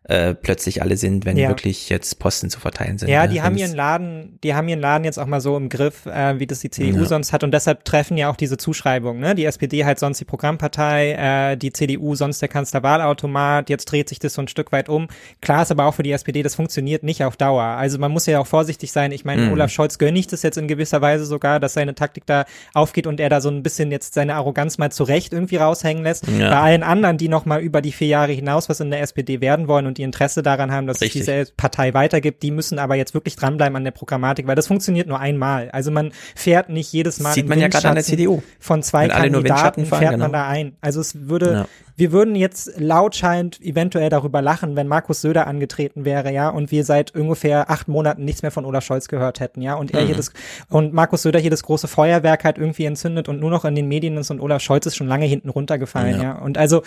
äh, 0.08 0.34
plötzlich 0.34 0.82
alle 0.82 0.95
sind, 0.95 1.26
wenn 1.26 1.36
ja. 1.36 1.50
wirklich 1.50 1.90
jetzt 1.90 2.18
Posten 2.19 2.50
zu 2.50 2.61
verteilen 2.61 2.98
sind. 2.98 3.10
Ja, 3.10 3.24
ne? 3.24 3.30
die 3.30 3.42
haben 3.42 3.58
ihren 3.58 3.76
Laden, 3.76 4.40
die 4.42 4.53
haben 4.53 4.69
ihren 4.69 4.80
Laden 4.80 5.03
jetzt 5.03 5.18
auch 5.19 5.26
mal 5.26 5.42
so 5.42 5.58
im 5.58 5.68
Griff, 5.68 6.06
äh, 6.06 6.40
wie 6.40 6.48
das 6.48 6.61
die 6.61 6.69
CDU 6.69 7.00
ja. 7.00 7.06
sonst 7.06 7.34
hat 7.34 7.44
und 7.44 7.52
deshalb 7.52 7.84
treffen 7.84 8.16
ja 8.16 8.30
auch 8.30 8.38
diese 8.38 8.58
Zuschreibungen. 8.58 9.22
Ne? 9.22 9.36
Die 9.36 9.44
SPD 9.44 9.84
halt 9.84 10.00
sonst 10.00 10.19
die 10.19 10.26
Programmpartei, 10.26 11.52
äh, 11.52 11.58
die 11.58 11.74
CDU 11.74 12.16
sonst 12.16 12.42
der 12.42 12.48
Kanzlerwahlautomat. 12.48 13.69
Jetzt 13.69 13.92
dreht 13.92 14.08
sich 14.08 14.19
das 14.19 14.34
so 14.34 14.42
ein 14.42 14.48
Stück 14.48 14.72
weit 14.72 14.88
um. 14.88 15.10
Klar 15.42 15.64
ist 15.64 15.72
aber 15.72 15.86
auch 15.86 15.94
für 15.94 16.03
die 16.03 16.14
SPD, 16.14 16.42
das 16.42 16.56
funktioniert 16.56 17.03
nicht 17.03 17.26
auf 17.26 17.36
Dauer. 17.36 17.64
Also 17.64 18.00
man 18.00 18.11
muss 18.11 18.26
ja 18.27 18.40
auch 18.40 18.48
vorsichtig 18.48 18.94
sein. 18.94 19.11
Ich 19.11 19.26
meine, 19.26 19.44
mhm. 19.44 19.52
Olaf 19.52 19.72
Scholz 19.72 19.98
gönne 19.98 20.18
ich 20.18 20.27
das 20.27 20.42
jetzt 20.42 20.58
in 20.58 20.69
gewisser 20.69 21.02
Weise 21.02 21.26
sogar, 21.26 21.60
dass 21.60 21.74
seine 21.74 21.95
Taktik 21.95 22.26
da 22.26 22.45
aufgeht 22.74 23.08
und 23.08 23.19
er 23.19 23.27
da 23.27 23.42
so 23.42 23.50
ein 23.50 23.61
bisschen 23.61 23.92
jetzt 23.92 24.14
seine 24.14 24.36
Arroganz 24.36 24.77
mal 24.77 24.90
zurecht 24.90 25.34
irgendwie 25.34 25.58
raushängen 25.58 26.03
lässt. 26.03 26.27
Ja. 26.27 26.50
Bei 26.50 26.60
allen 26.60 26.84
anderen, 26.84 27.18
die 27.18 27.27
noch 27.27 27.45
mal 27.45 27.60
über 27.60 27.82
die 27.82 27.92
vier 27.92 28.08
Jahre 28.08 28.32
hinaus 28.32 28.69
was 28.69 28.80
in 28.80 28.90
der 28.90 29.02
SPD 29.02 29.42
werden 29.42 29.68
wollen 29.68 29.86
und 29.86 29.97
die 29.98 30.03
Interesse 30.03 30.43
daran 30.43 30.72
haben, 30.72 30.88
dass 30.88 31.01
Richtig. 31.01 31.22
es 31.22 31.26
diese 31.26 31.51
Partei 31.56 31.93
weitergibt, 31.93 32.43
die 32.43 32.51
müssen 32.51 32.80
aber 32.80 32.95
jetzt 32.95 33.14
wirklich 33.14 33.35
dranbleiben 33.35 33.76
an 33.76 33.84
der 33.84 33.92
Programmatik, 33.92 34.48
weil 34.48 34.56
das 34.56 34.67
funktioniert 34.67 35.08
nur 35.08 35.19
einmal. 35.19 35.69
Also 35.72 35.92
man 35.92 36.11
fährt 36.35 36.69
nicht 36.69 36.92
jedes 36.93 37.19
Mal 37.19 37.34
Sieht 37.34 37.48
man 37.48 37.59
ja 37.59 37.67
gerade 37.67 37.90
an 37.90 37.95
der 37.95 38.03
CDU. 38.03 38.42
Von 38.59 38.84
zwei 38.84 39.09
Wenn 39.09 39.32
Kandidaten 39.32 39.85
fahren, 39.85 40.00
fährt 40.00 40.11
genau. 40.14 40.26
man 40.26 40.34
da 40.34 40.48
ein. 40.48 40.76
Also 40.82 41.01
es 41.01 41.27
würde, 41.27 41.51
ja. 41.51 41.67
wir 41.95 42.11
würden 42.11 42.35
jetzt 42.35 42.80
lautschallend 42.80 43.61
eventuell 43.61 44.09
darüber 44.09 44.42
lachen, 44.42 44.76
wenn 44.76 44.88
Markus 44.88 45.22
Söder 45.22 45.48
angetreten 45.48 46.06
wäre, 46.06 46.32
ja, 46.32 46.50
und 46.50 46.72
wir 46.72 46.84
seit 46.84 47.16
ungefähr 47.16 47.69
acht 47.69 47.88
Monaten 47.88 48.24
nichts 48.26 48.42
mehr 48.42 48.51
von 48.51 48.66
Olaf 48.66 48.84
Scholz 48.84 49.08
gehört 49.08 49.40
hätten, 49.40 49.61
ja, 49.61 49.76
und 49.76 49.92
er 49.92 50.01
mhm. 50.01 50.06
hier 50.08 50.16
das, 50.16 50.32
und 50.69 50.93
Markus 50.93 51.24
Söder 51.24 51.40
hier 51.40 51.51
das 51.51 51.64
große 51.64 51.88
Feuerwerk 51.88 52.43
halt 52.43 52.58
irgendwie 52.58 52.85
entzündet 52.85 53.30
und 53.30 53.40
nur 53.40 53.50
noch 53.50 53.66
in 53.66 53.76
den 53.76 53.88
Medien 53.88 54.17
ist 54.17 54.32
und 54.32 54.40
Olaf 54.40 54.61
Scholz 54.61 54.85
ist 54.85 54.95
schon 54.95 55.08
lange 55.08 55.26
hinten 55.26 55.50
runtergefallen, 55.50 56.17
ja. 56.17 56.24
ja. 56.24 56.32
Und 56.38 56.58
also, 56.58 56.84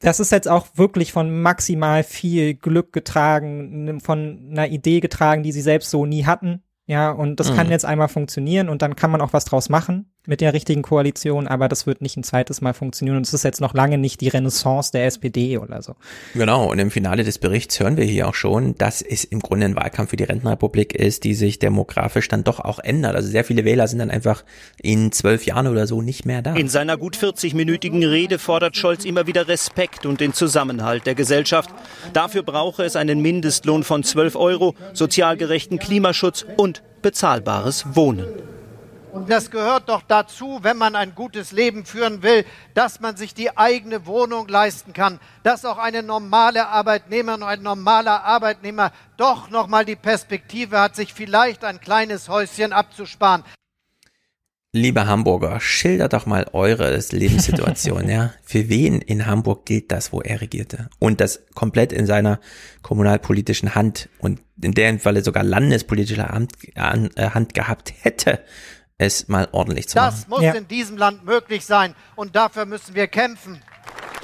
das 0.00 0.20
ist 0.20 0.30
jetzt 0.30 0.48
auch 0.48 0.66
wirklich 0.74 1.12
von 1.12 1.42
maximal 1.42 2.04
viel 2.04 2.37
Glück 2.54 2.92
getragen, 2.92 4.00
von 4.00 4.48
einer 4.50 4.68
Idee 4.68 5.00
getragen, 5.00 5.42
die 5.42 5.52
sie 5.52 5.62
selbst 5.62 5.90
so 5.90 6.06
nie 6.06 6.24
hatten. 6.24 6.62
Ja, 6.88 7.10
und 7.10 7.38
das 7.38 7.50
mhm. 7.50 7.56
kann 7.56 7.70
jetzt 7.70 7.84
einmal 7.84 8.08
funktionieren 8.08 8.70
und 8.70 8.80
dann 8.80 8.96
kann 8.96 9.10
man 9.10 9.20
auch 9.20 9.34
was 9.34 9.44
draus 9.44 9.68
machen. 9.68 10.06
mit 10.28 10.42
der 10.42 10.52
richtigen 10.52 10.82
Koalition, 10.82 11.48
aber 11.48 11.68
das 11.68 11.86
wird 11.86 12.02
nicht 12.02 12.18
ein 12.18 12.22
zweites 12.22 12.60
Mal 12.60 12.74
funktionieren 12.74 13.16
und 13.16 13.26
es 13.26 13.32
ist 13.32 13.44
jetzt 13.44 13.62
noch 13.62 13.72
lange 13.72 13.96
nicht 13.96 14.20
die 14.20 14.28
Renaissance 14.28 14.92
der 14.92 15.06
SPD 15.06 15.56
oder 15.56 15.80
so. 15.80 15.96
Genau, 16.34 16.70
und 16.70 16.78
im 16.78 16.90
Finale 16.90 17.24
des 17.24 17.38
Berichts 17.38 17.80
hören 17.80 17.96
wir 17.96 18.04
hier 18.04 18.28
auch 18.28 18.34
schon, 18.34 18.74
dass 18.74 19.00
es 19.00 19.24
im 19.24 19.40
Grunde 19.40 19.64
ein 19.64 19.74
Wahlkampf 19.74 20.10
für 20.10 20.16
die 20.16 20.24
Rentenrepublik 20.24 20.94
ist, 20.94 21.24
die 21.24 21.34
sich 21.34 21.58
demografisch 21.58 22.28
dann 22.28 22.44
doch 22.44 22.60
auch 22.60 22.78
ändert. 22.78 23.16
Also 23.16 23.30
sehr 23.30 23.42
viele 23.42 23.64
Wähler 23.64 23.88
sind 23.88 24.00
dann 24.00 24.10
einfach 24.10 24.44
in 24.82 25.12
zwölf 25.12 25.46
Jahren 25.46 25.66
oder 25.66 25.86
so 25.86 26.02
nicht 26.02 26.26
mehr 26.26 26.42
da. 26.42 26.54
In 26.54 26.68
seiner 26.68 26.98
gut 26.98 27.16
40-minütigen 27.16 28.06
Rede 28.06 28.38
fordert 28.38 28.76
Scholz 28.76 29.06
immer 29.06 29.26
wieder 29.26 29.48
Respekt 29.48 30.04
und 30.04 30.20
den 30.20 30.34
Zusammenhalt 30.34 31.06
der 31.06 31.14
Gesellschaft. 31.14 31.70
Dafür 32.12 32.42
brauche 32.42 32.82
es 32.82 32.96
einen 32.96 33.22
Mindestlohn 33.22 33.82
von 33.82 34.02
12 34.02 34.36
Euro, 34.36 34.74
sozial 34.92 35.38
gerechten 35.38 35.78
Klimaschutz 35.78 36.44
und 36.58 36.77
bezahlbares 37.02 37.96
Wohnen. 37.96 38.26
Und 39.12 39.30
das 39.30 39.50
gehört 39.50 39.88
doch 39.88 40.02
dazu, 40.06 40.58
wenn 40.62 40.76
man 40.76 40.94
ein 40.94 41.14
gutes 41.14 41.50
Leben 41.50 41.86
führen 41.86 42.22
will, 42.22 42.44
dass 42.74 43.00
man 43.00 43.16
sich 43.16 43.34
die 43.34 43.56
eigene 43.56 44.06
Wohnung 44.06 44.48
leisten 44.48 44.92
kann, 44.92 45.18
dass 45.42 45.64
auch 45.64 45.78
eine 45.78 46.02
normale 46.02 46.68
Arbeitnehmerin 46.68 47.42
und 47.42 47.48
ein 47.48 47.62
normaler 47.62 48.24
Arbeitnehmer 48.24 48.92
doch 49.16 49.48
noch 49.48 49.66
mal 49.66 49.84
die 49.84 49.96
Perspektive 49.96 50.78
hat, 50.78 50.94
sich 50.94 51.14
vielleicht 51.14 51.64
ein 51.64 51.80
kleines 51.80 52.28
Häuschen 52.28 52.72
abzusparen. 52.72 53.44
Liebe 54.78 55.06
Hamburger, 55.06 55.60
schildert 55.60 56.12
doch 56.12 56.24
mal 56.24 56.46
eure 56.52 56.96
Lebenssituation, 57.10 58.08
ja. 58.10 58.32
Für 58.44 58.68
wen 58.68 59.00
in 59.00 59.26
Hamburg 59.26 59.66
gilt 59.66 59.90
das, 59.90 60.12
wo 60.12 60.20
er 60.20 60.40
regierte? 60.40 60.88
Und 60.98 61.20
das 61.20 61.40
komplett 61.54 61.92
in 61.92 62.06
seiner 62.06 62.38
kommunalpolitischen 62.82 63.74
Hand 63.74 64.08
und 64.20 64.40
in 64.62 64.72
deren 64.72 65.00
Falle 65.00 65.24
sogar 65.24 65.42
landespolitischer 65.42 66.28
Hand, 66.28 66.52
äh, 66.74 67.30
Hand 67.30 67.54
gehabt 67.54 67.92
hätte 68.02 68.40
es 68.98 69.28
mal 69.28 69.48
ordentlich 69.52 69.88
zu 69.88 69.96
das 69.96 70.04
machen. 70.04 70.20
Das 70.20 70.28
muss 70.28 70.42
ja. 70.42 70.52
in 70.52 70.68
diesem 70.68 70.96
Land 70.96 71.24
möglich 71.24 71.66
sein 71.66 71.94
und 72.14 72.36
dafür 72.36 72.64
müssen 72.64 72.94
wir 72.94 73.08
kämpfen. 73.08 73.60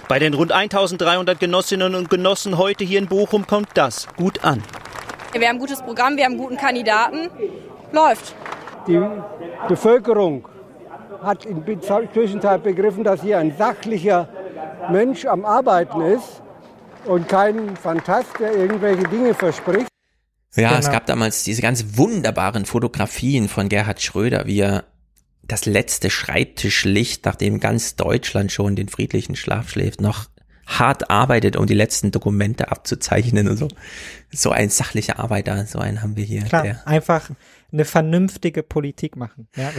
Bei 0.09 0.19
den 0.19 0.35
rund 0.35 0.53
1300 0.53 1.41
Genossinnen 1.41 1.95
und 1.95 2.11
Genossen 2.11 2.59
heute 2.59 2.85
hier 2.85 2.99
in 2.99 3.07
Bochum 3.07 3.47
kommt 3.47 3.71
das 3.75 4.07
gut 4.17 4.45
an. 4.45 4.63
Wir 5.33 5.49
haben 5.49 5.57
ein 5.57 5.59
gutes 5.59 5.83
Programm, 5.83 6.17
wir 6.17 6.25
haben 6.25 6.33
einen 6.33 6.41
guten 6.41 6.57
Kandidaten. 6.57 7.29
Läuft. 7.91 8.35
Die 8.87 9.01
Bevölkerung 9.69 10.47
hat 11.23 11.47
in 11.47 11.65
der 11.65 11.81
Zwischenzeit 11.81 12.63
begriffen, 12.63 13.05
dass 13.05 13.23
hier 13.23 13.39
ein 13.39 13.57
sachlicher 13.57 14.29
Mensch 14.91 15.25
am 15.25 15.45
Arbeiten 15.45 16.01
ist 16.03 16.43
und 17.07 17.29
kein 17.29 17.77
Fantast, 17.77 18.39
der 18.39 18.55
irgendwelche 18.55 19.05
Dinge 19.05 19.35
verspricht. 19.35 19.89
Ja, 20.55 20.69
genau. 20.69 20.81
es 20.81 20.91
gab 20.91 21.07
damals 21.07 21.45
diese 21.45 21.63
ganz 21.63 21.97
wunderbaren 21.97 22.65
Fotografien 22.65 23.49
von 23.49 23.69
Gerhard 23.69 24.01
Schröder, 24.01 24.47
wie 24.47 24.61
er 24.61 24.85
das 25.43 25.67
letzte 25.67 26.11
Schreibtischlicht, 26.11 27.25
nachdem 27.25 27.61
ganz 27.61 27.97
Deutschland 27.97 28.53
schon 28.53 28.77
den 28.77 28.89
friedlichen 28.89 29.37
Schlaf 29.37 29.69
schläft, 29.69 30.01
noch 30.01 30.27
hart 30.67 31.11
arbeitet, 31.11 31.57
um 31.57 31.67
die 31.67 31.75
letzten 31.75 32.11
Dokumente 32.11 32.71
abzuzeichnen 32.71 33.49
und 33.49 33.57
so. 33.57 33.69
So 34.31 34.51
ein 34.51 34.71
sachlicher 34.71 35.19
Arbeiter, 35.19 35.67
so 35.67 35.79
einen 35.79 36.03
haben 36.03 36.17
wir 36.17 36.25
hier. 36.25 36.45
Klar, 36.45 36.83
einfach 36.87 37.31
eine 37.75 37.85
vernünftige 37.85 38.63
Politik 38.63 39.17
machen. 39.17 39.49
Ja, 39.57 39.71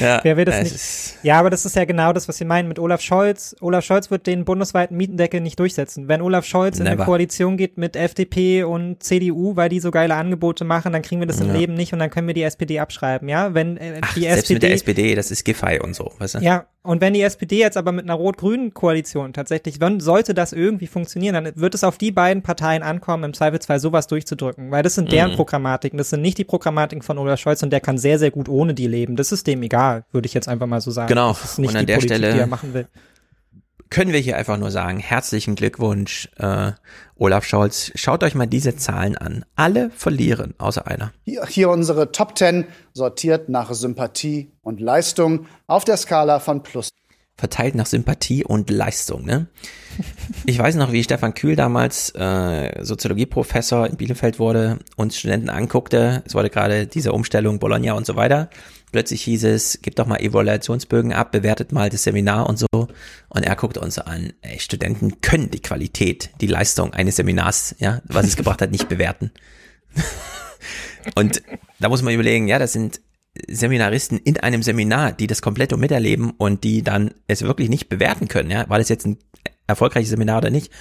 ja 0.00 0.20
wer 0.22 0.36
will 0.36 0.44
das 0.44 0.62
nicht? 0.62 1.24
Ja, 1.24 1.38
aber 1.38 1.50
das 1.50 1.66
ist 1.66 1.76
ja 1.76 1.84
genau 1.84 2.12
das, 2.12 2.28
was 2.28 2.38
Sie 2.38 2.44
meinen 2.44 2.68
mit 2.68 2.78
Olaf 2.78 3.00
Scholz. 3.00 3.56
Olaf 3.60 3.84
Scholz 3.84 4.10
wird 4.10 4.26
den 4.26 4.44
bundesweiten 4.44 4.96
Mietendeckel 4.96 5.40
nicht 5.40 5.58
durchsetzen. 5.58 6.08
Wenn 6.08 6.22
Olaf 6.22 6.46
Scholz 6.46 6.78
Never. 6.78 6.92
in 6.92 6.96
eine 6.96 7.04
Koalition 7.04 7.56
geht 7.56 7.76
mit 7.76 7.96
FDP 7.96 8.62
und 8.62 9.02
CDU, 9.02 9.56
weil 9.56 9.68
die 9.68 9.80
so 9.80 9.90
geile 9.90 10.14
Angebote 10.14 10.64
machen, 10.64 10.92
dann 10.92 11.02
kriegen 11.02 11.20
wir 11.20 11.26
das 11.26 11.40
im 11.40 11.52
Leben 11.52 11.74
nicht 11.74 11.92
und 11.92 11.98
dann 11.98 12.10
können 12.10 12.28
wir 12.28 12.34
die 12.34 12.44
SPD 12.44 12.78
abschreiben. 12.78 13.28
Ja, 13.28 13.52
wenn 13.52 13.76
äh, 13.76 13.98
Ach, 14.00 14.14
die 14.14 14.20
selbst 14.20 14.44
SPD 14.44 14.54
mit 14.54 14.62
der 14.62 14.72
SPD, 14.72 15.14
das 15.16 15.30
ist 15.30 15.44
Giffey 15.44 15.80
und 15.80 15.94
so, 15.94 16.12
weißt 16.18 16.36
du? 16.36 16.38
Ja, 16.38 16.66
und 16.82 17.02
wenn 17.02 17.12
die 17.12 17.20
SPD 17.20 17.58
jetzt 17.58 17.76
aber 17.76 17.92
mit 17.92 18.04
einer 18.04 18.14
rot-grünen 18.14 18.72
Koalition 18.72 19.34
tatsächlich, 19.34 19.80
wenn 19.80 20.00
sollte 20.00 20.32
das 20.32 20.54
irgendwie 20.54 20.86
funktionieren, 20.86 21.34
dann 21.34 21.52
wird 21.56 21.74
es 21.74 21.84
auf 21.84 21.98
die 21.98 22.10
beiden 22.10 22.42
Parteien 22.42 22.82
ankommen, 22.82 23.24
im 23.24 23.34
Zweifelsfall 23.34 23.80
sowas 23.80 24.06
durchzudrücken, 24.06 24.70
weil 24.70 24.82
das 24.82 24.94
sind 24.94 25.12
deren 25.12 25.32
mhm. 25.32 25.36
Programmatiken, 25.36 25.98
das 25.98 26.08
sind 26.08 26.22
nicht 26.22 26.38
die 26.38 26.44
Programmatiken 26.44 27.02
von 27.02 27.18
Olaf 27.18 27.39
Scholz 27.40 27.62
und 27.62 27.70
der 27.70 27.80
kann 27.80 27.98
sehr, 27.98 28.18
sehr 28.18 28.30
gut 28.30 28.48
ohne 28.48 28.74
die 28.74 28.86
leben. 28.86 29.16
Das 29.16 29.32
ist 29.32 29.46
dem 29.46 29.62
egal, 29.62 30.04
würde 30.12 30.26
ich 30.26 30.34
jetzt 30.34 30.48
einfach 30.48 30.66
mal 30.66 30.80
so 30.80 30.90
sagen. 30.90 31.08
Genau. 31.08 31.30
Das 31.30 31.52
ist 31.52 31.58
nicht 31.58 31.70
und 31.70 31.76
an 31.76 31.80
die 31.82 31.86
der 31.86 31.94
Politik, 31.96 32.16
Stelle 32.16 32.32
die 32.34 32.40
er 32.40 32.46
machen 32.46 32.74
will. 32.74 32.86
können 33.90 34.12
wir 34.12 34.20
hier 34.20 34.36
einfach 34.36 34.56
nur 34.56 34.70
sagen, 34.70 35.00
herzlichen 35.00 35.56
Glückwunsch, 35.56 36.28
äh, 36.36 36.72
Olaf 37.16 37.44
Scholz. 37.44 37.90
Schaut 37.96 38.22
euch 38.22 38.34
mal 38.34 38.46
diese 38.46 38.76
Zahlen 38.76 39.16
an. 39.16 39.44
Alle 39.56 39.90
verlieren, 39.90 40.54
außer 40.58 40.86
einer. 40.86 41.12
Hier, 41.24 41.44
hier 41.46 41.70
unsere 41.70 42.12
Top 42.12 42.38
10, 42.38 42.66
sortiert 42.92 43.48
nach 43.48 43.72
Sympathie 43.72 44.52
und 44.62 44.80
Leistung 44.80 45.46
auf 45.66 45.84
der 45.84 45.96
Skala 45.96 46.38
von 46.38 46.62
plus 46.62 46.90
verteilt 47.40 47.74
nach 47.74 47.86
Sympathie 47.86 48.44
und 48.44 48.70
Leistung. 48.70 49.24
Ne? 49.24 49.46
Ich 50.46 50.58
weiß 50.58 50.76
noch, 50.76 50.92
wie 50.92 51.02
Stefan 51.02 51.34
Kühl 51.34 51.56
damals 51.56 52.10
äh, 52.14 52.84
Soziologieprofessor 52.84 53.86
in 53.86 53.96
Bielefeld 53.96 54.38
wurde, 54.38 54.78
uns 54.96 55.18
Studenten 55.18 55.48
anguckte. 55.48 56.22
Es 56.26 56.34
wurde 56.34 56.50
gerade 56.50 56.86
diese 56.86 57.12
Umstellung 57.12 57.58
Bologna 57.58 57.94
und 57.94 58.06
so 58.06 58.14
weiter. 58.14 58.50
Plötzlich 58.92 59.22
hieß 59.22 59.44
es, 59.44 59.80
gebt 59.82 59.98
doch 59.98 60.06
mal 60.06 60.20
Evaluationsbögen 60.20 61.12
ab, 61.12 61.32
bewertet 61.32 61.72
mal 61.72 61.90
das 61.90 62.02
Seminar 62.02 62.48
und 62.48 62.58
so. 62.58 62.66
Und 62.72 63.42
er 63.44 63.56
guckt 63.56 63.78
uns 63.78 63.98
an, 63.98 64.32
ey, 64.42 64.58
Studenten 64.58 65.20
können 65.20 65.50
die 65.50 65.62
Qualität, 65.62 66.30
die 66.40 66.46
Leistung 66.46 66.92
eines 66.92 67.16
Seminars, 67.16 67.74
ja, 67.78 68.02
was 68.04 68.26
es 68.26 68.36
gebracht 68.36 68.62
hat, 68.62 68.70
nicht 68.70 68.88
bewerten. 68.88 69.30
und 71.14 71.42
da 71.78 71.88
muss 71.88 72.02
man 72.02 72.14
überlegen, 72.14 72.48
ja, 72.48 72.58
das 72.58 72.72
sind 72.72 73.00
Seminaristen 73.48 74.18
in 74.18 74.38
einem 74.38 74.62
Seminar, 74.62 75.12
die 75.12 75.26
das 75.26 75.40
komplett 75.40 75.76
miterleben 75.76 76.32
und 76.36 76.64
die 76.64 76.82
dann 76.82 77.14
es 77.28 77.42
wirklich 77.42 77.68
nicht 77.68 77.88
bewerten 77.88 78.28
können, 78.28 78.50
ja, 78.50 78.68
war 78.68 78.78
das 78.78 78.88
jetzt 78.88 79.06
ein 79.06 79.18
erfolgreiches 79.66 80.10
Seminar 80.10 80.38
oder 80.38 80.50
nicht. 80.50 80.72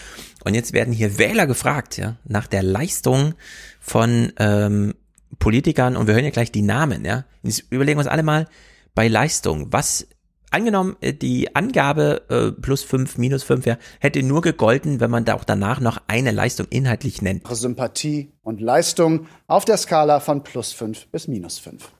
Und 0.43 0.55
jetzt 0.55 0.73
werden 0.73 0.93
hier 0.93 1.17
Wähler 1.17 1.45
gefragt, 1.47 1.97
ja, 1.97 2.17
nach 2.25 2.47
der 2.47 2.63
Leistung 2.63 3.35
von 3.79 4.33
ähm, 4.39 4.95
Politikern 5.37 5.95
und 5.95 6.07
wir 6.07 6.15
hören 6.15 6.25
ja 6.25 6.31
gleich 6.31 6.51
die 6.51 6.63
Namen, 6.63 7.05
ja. 7.05 7.25
Jetzt 7.43 7.65
überlegen 7.69 7.97
wir 7.97 8.01
uns 8.03 8.11
alle 8.11 8.23
mal 8.23 8.47
bei 8.95 9.07
Leistung, 9.07 9.71
was 9.71 10.07
angenommen, 10.49 10.95
äh, 11.01 11.13
die 11.13 11.55
Angabe 11.55 12.23
äh, 12.29 12.59
plus 12.59 12.81
fünf, 12.81 13.19
minus 13.19 13.43
fünf, 13.43 13.67
ja, 13.67 13.77
hätte 13.99 14.23
nur 14.23 14.41
gegolten, 14.41 14.99
wenn 14.99 15.11
man 15.11 15.23
da 15.23 15.35
auch 15.35 15.43
danach 15.43 15.79
noch 15.79 16.01
eine 16.07 16.31
Leistung 16.31 16.65
inhaltlich 16.71 17.21
nennt. 17.21 17.47
Sympathie 17.47 18.31
und 18.41 18.59
Leistung 18.59 19.27
auf 19.45 19.65
der 19.65 19.77
Skala 19.77 20.19
von 20.19 20.43
plus 20.43 20.71
fünf 20.71 21.05
bis 21.07 21.27
minus 21.27 21.59
fünf. 21.59 21.91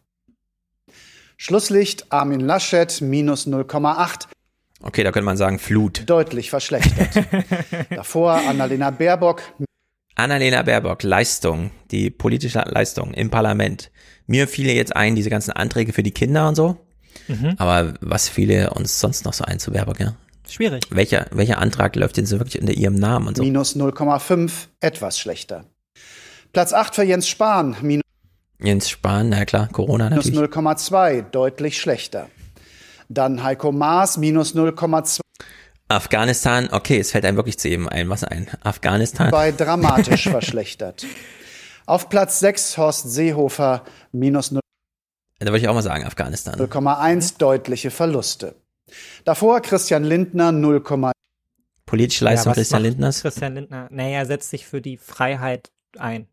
Schlusslicht 1.42 2.12
Armin 2.12 2.42
Laschet 2.42 3.00
minus 3.00 3.48
0,8. 3.48 4.28
Okay, 4.82 5.06
da 5.06 5.14
könnte 5.14 5.24
man 5.24 5.38
sagen 5.38 5.58
Flut. 5.58 6.04
Deutlich 6.06 6.50
verschlechtert. 6.50 7.26
Davor 7.90 8.34
Annalena 8.34 8.92
Baerbock. 8.92 9.42
Annalena 10.16 10.64
Baerbock, 10.64 11.02
Leistung, 11.04 11.72
die 11.92 12.10
politische 12.10 12.60
Leistung 12.60 13.14
im 13.14 13.30
Parlament. 13.30 13.90
Mir 14.28 14.50
fiele 14.50 14.74
jetzt 14.74 14.94
ein, 14.94 15.16
diese 15.16 15.30
ganzen 15.30 15.52
Anträge 15.52 15.94
für 15.94 16.04
die 16.04 16.12
Kinder 16.12 16.50
und 16.50 16.56
so. 16.56 16.76
Mhm. 17.30 17.56
Aber 17.58 17.94
was 18.02 18.28
fiele 18.28 18.72
uns 18.72 19.00
sonst 19.00 19.24
noch 19.24 19.34
so 19.34 19.46
ein 19.46 19.60
zu 19.60 19.72
Baerbock, 19.72 20.02
ja? 20.02 20.16
Schwierig. 20.50 20.84
Welcher, 20.90 21.28
welcher 21.32 21.60
Antrag 21.60 21.96
läuft 21.96 22.18
denn 22.18 22.26
so 22.26 22.38
wirklich 22.40 22.60
unter 22.60 22.74
ihrem 22.74 22.96
Namen 22.96 23.30
und 23.30 23.38
so? 23.38 23.44
Minus 23.44 23.78
0,5, 23.78 24.52
etwas 24.82 25.18
schlechter. 25.18 25.64
Platz 26.52 26.74
8 26.74 26.96
für 26.96 27.04
Jens 27.04 27.30
Spahn, 27.30 27.78
minus 27.82 28.04
Jens 28.62 28.90
Spahn, 28.90 29.30
na 29.30 29.46
klar, 29.46 29.70
Corona 29.70 30.10
natürlich. 30.10 30.36
Minus 30.36 30.50
0,2, 30.50 31.22
deutlich 31.22 31.80
schlechter. 31.80 32.30
Dann 33.08 33.44
Heiko 33.44 33.72
Maas, 33.72 34.18
minus 34.18 34.54
0,2. 34.54 35.22
Afghanistan, 35.88 36.70
okay, 36.72 37.00
es 37.00 37.12
fällt 37.12 37.26
einem 37.26 37.38
wirklich 37.38 37.58
zu 37.58 37.68
jedem 37.70 37.88
ein, 37.88 38.10
was 38.10 38.24
ein. 38.24 38.48
Afghanistan. 38.62 39.32
Bei 39.32 39.52
dramatisch 39.52 40.24
verschlechtert. 40.30 41.06
Auf 41.86 42.10
Platz 42.10 42.40
6 42.42 42.78
Horst 42.78 43.12
Seehofer, 43.12 43.84
minus 44.12 44.52
0. 44.52 44.62
Da 45.40 45.48
würde 45.48 45.60
ich 45.60 45.68
auch 45.68 45.74
mal 45.74 45.82
sagen, 45.82 46.04
Afghanistan. 46.04 46.60
0,1 46.60 47.38
deutliche 47.40 47.90
Verluste. 47.90 48.56
Davor 49.24 49.62
Christian 49.62 50.04
Lindner 50.04 50.52
0, 50.52 50.84
Politische 51.86 52.26
Leistung 52.26 52.52
ja, 52.52 52.56
Christian 52.56 52.84
Lindners. 52.84 53.22
Christian 53.22 53.56
Lindner, 53.56 53.88
naja, 53.90 54.20
er 54.20 54.26
setzt 54.26 54.50
sich 54.52 54.68
für 54.68 54.82
die 54.82 54.98
Freiheit 54.98 55.72
ein. 55.98 56.28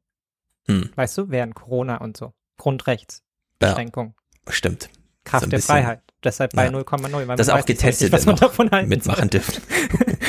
Hm. 0.69 0.91
Weißt 0.95 1.17
du, 1.19 1.31
während 1.31 1.55
Corona 1.55 1.99
und 1.99 2.17
so. 2.17 2.33
Grundrechtsbeschränkung. 2.59 4.15
Ja, 4.47 4.53
stimmt. 4.53 4.91
Kraft 5.25 5.45
so 5.45 5.51
der 5.51 5.59
bisschen, 5.59 5.75
Freiheit. 5.75 6.03
Deshalb 6.25 6.55
bei 6.55 6.67
ja. 6.67 6.70
0,0. 6.70 7.36
Das 7.36 7.49
ist 7.49 7.53
auch 7.53 7.65
getestet, 7.65 7.89
richtig, 7.89 8.12
was 8.12 8.27
man 8.27 8.36
davon 8.36 8.70
halten 8.70 8.89
mitmachen 8.89 9.31
dürfen. 9.31 9.62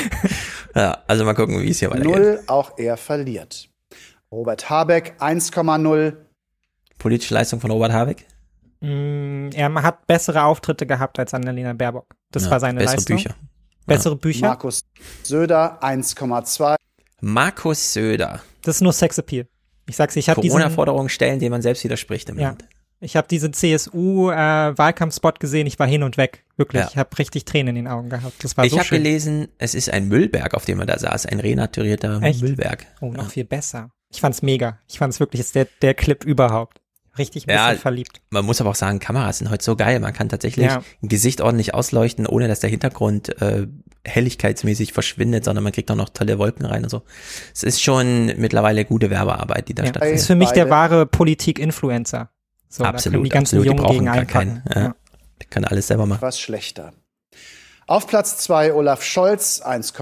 ja, 0.75 1.03
also 1.07 1.25
mal 1.25 1.33
gucken, 1.33 1.61
wie 1.61 1.69
es 1.69 1.79
hier 1.79 1.89
weitergeht. 1.89 2.15
Null, 2.15 2.43
auch 2.47 2.77
er 2.77 2.97
verliert. 2.97 3.69
Robert 4.31 4.69
Habeck 4.69 5.15
1,0. 5.19 6.17
Politische 6.97 7.33
Leistung 7.33 7.59
von 7.59 7.71
Robert 7.71 7.93
Habeck? 7.93 8.27
Mm, 8.81 9.49
er 9.53 9.73
hat 9.81 10.05
bessere 10.05 10.43
Auftritte 10.43 10.85
gehabt 10.85 11.17
als 11.17 11.33
Annalena 11.33 11.73
Baerbock. 11.73 12.15
Das 12.31 12.45
ja, 12.45 12.51
war 12.51 12.59
seine 12.59 12.79
bessere 12.79 12.97
Leistung. 12.97 13.17
Bücher. 13.17 13.35
Bessere 13.85 14.13
ja. 14.13 14.19
Bücher. 14.19 14.47
Markus 14.47 14.81
Söder 15.23 15.81
1,2. 15.81 16.75
Markus 17.21 17.93
Söder. 17.93 18.41
Das 18.61 18.75
ist 18.75 18.81
nur 18.81 18.93
Sexappeal. 18.93 19.47
Ich 19.89 19.95
sag's, 19.95 20.15
ich 20.15 20.29
habe 20.29 20.41
Corona-Forderungen 20.41 21.09
stellen, 21.09 21.39
denen 21.39 21.51
man 21.51 21.61
selbst 21.61 21.83
widerspricht 21.83 22.29
im 22.29 22.37
ja. 22.39 22.49
Land. 22.49 22.65
Ich 22.99 23.15
habe 23.15 23.27
diesen 23.27 23.53
CSU-Wahlkampfspot 23.53 25.35
äh, 25.35 25.39
gesehen, 25.39 25.67
ich 25.67 25.77
war 25.79 25.87
hin 25.87 26.03
und 26.03 26.17
weg. 26.17 26.43
Wirklich, 26.57 26.81
Ja. 26.83 26.87
ich 26.89 26.97
habe 26.97 27.17
richtig 27.19 27.45
Tränen 27.45 27.75
in 27.75 27.85
den 27.85 27.87
Augen 27.91 28.09
gehabt. 28.09 28.43
Das 28.43 28.57
war 28.57 28.65
ich 28.65 28.71
so 28.71 28.79
habe 28.79 28.89
gelesen, 28.89 29.49
es 29.59 29.75
ist 29.75 29.91
ein 29.91 30.07
Müllberg, 30.07 30.53
auf 30.55 30.65
dem 30.65 30.79
er 30.79 30.85
da 30.87 30.97
saß, 30.97 31.25
ein 31.27 31.39
renaturierter 31.39 32.21
Echt? 32.23 32.41
Müllberg. 32.41 32.85
Oh, 33.01 33.11
noch 33.11 33.29
viel 33.29 33.45
besser. 33.45 33.91
Ich 34.09 34.19
fand's 34.21 34.41
mega. 34.41 34.79
Ich 34.87 34.97
fand's 34.97 35.19
wirklich, 35.19 35.41
ist 35.41 35.53
der, 35.55 35.67
der 35.81 35.93
Clip 35.93 36.23
überhaupt. 36.23 36.81
Richtig 37.17 37.43
ein 37.43 37.47
bisschen 37.47 37.73
Ja, 37.73 37.75
verliebt. 37.75 38.21
man 38.29 38.45
muss 38.45 38.61
aber 38.61 38.69
auch 38.71 38.75
sagen, 38.75 38.99
Kameras 38.99 39.39
sind 39.39 39.49
heute 39.49 39.63
so 39.63 39.75
geil. 39.75 39.99
Man 39.99 40.13
kann 40.13 40.29
tatsächlich 40.29 40.67
Ja. 40.67 40.83
ein 41.01 41.07
Gesicht 41.09 41.41
ordentlich 41.41 41.73
ausleuchten, 41.73 42.27
ohne 42.27 42.47
dass 42.47 42.59
der 42.59 42.69
Hintergrund 42.69 43.41
äh, 43.41 43.67
helligkeitsmäßig 44.07 44.93
verschwindet, 44.93 45.45
sondern 45.45 45.63
man 45.63 45.73
kriegt 45.73 45.91
auch 45.91 45.95
noch 45.95 46.09
tolle 46.09 46.39
Wolken 46.39 46.65
rein 46.65 46.83
und 46.83 46.89
so. 46.89 47.03
Es 47.53 47.63
ist 47.63 47.81
schon 47.81 48.27
mittlerweile 48.37 48.85
gute 48.85 49.09
Werbearbeit, 49.09 49.67
die 49.67 49.73
da 49.75 49.83
Ja. 49.83 49.89
stattfindet. 49.89 50.15
Das 50.15 50.21
ist 50.21 50.27
für 50.27 50.35
mich 50.35 50.49
der 50.51 50.69
wahre 50.69 51.05
Politik-Influencer. 51.05 52.29
So, 52.69 52.83
absolut, 52.83 53.25
die 53.25 53.29
ganzen 53.29 53.57
absolut. 53.57 53.65
Jungen 53.65 53.77
die 53.77 53.83
brauchen 53.83 54.05
gar 54.05 54.13
einpacken. 54.15 54.63
keinen. 54.65 54.83
Ja. 54.83 54.95
Die 55.41 55.45
können 55.47 55.65
alles 55.65 55.87
selber 55.87 56.05
machen. 56.05 56.21
Was 56.21 56.39
schlechter. 56.39 56.93
Auf 57.85 58.07
Platz 58.07 58.37
2 58.39 58.73
Olaf 58.73 59.03
Scholz, 59.03 59.61
1, 59.61 59.93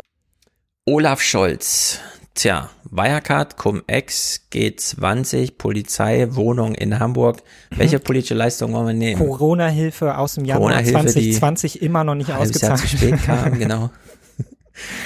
Olaf 0.87 1.21
Scholz. 1.21 1.99
Tja, 2.35 2.69
Wirecard, 2.91 3.55
Cum-Ex, 3.55 4.47
G20, 4.51 5.57
Polizei, 5.57 6.27
Wohnung 6.31 6.75
in 6.75 6.99
Hamburg. 6.99 7.41
Welche 7.69 7.97
politische 7.97 8.33
Leistung 8.33 8.73
wollen 8.73 8.87
wir 8.87 8.93
nehmen? 8.93 9.25
Corona-Hilfe 9.25 10.17
aus 10.17 10.35
dem 10.35 10.43
Januar 10.43 10.73
Corona-Hilfe, 10.83 11.17
die 11.17 11.31
2020 11.31 11.81
immer 11.81 12.03
noch 12.03 12.15
nicht 12.15 12.33
halbes 12.33 12.59
Jahr 12.61 12.73
ausgezahlt. 12.73 12.79
zu 12.91 12.97
spät 12.97 13.23
kam, 13.23 13.57
genau. 13.57 13.89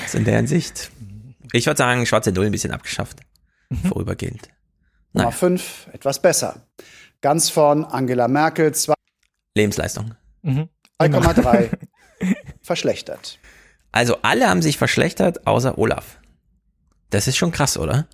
So 0.08 0.18
in 0.18 0.26
der 0.26 0.38
Hinsicht. 0.38 0.92
Ich 1.52 1.68
würde 1.68 1.78
sagen, 1.78 2.04
schwarze 2.08 2.32
Null 2.32 2.48
ein 2.48 2.52
bisschen 2.52 2.72
abgeschafft. 2.72 3.20
Mhm. 3.70 3.88
Vorübergehend. 3.88 4.50
Nummer 5.14 5.32
5, 5.32 5.90
etwas 5.94 6.20
besser. 6.20 6.68
Ganz 7.22 7.50
vorn 7.52 7.84
Angela 7.84 8.28
Merkel, 8.28 8.74
Lebensleistung. 9.56 10.16
Mhm. 10.42 10.70
2,3 11.00 11.70
verschlechtert. 12.62 13.38
Also 13.92 14.18
alle 14.24 14.50
haben 14.50 14.62
sich 14.64 14.78
verschlechtert, 14.78 15.46
außer 15.46 15.78
Olaf. 15.78 16.19
Das 17.10 17.28
ist 17.28 17.38
schon 17.38 17.52
krass, 17.52 17.78
oder? 17.78 18.08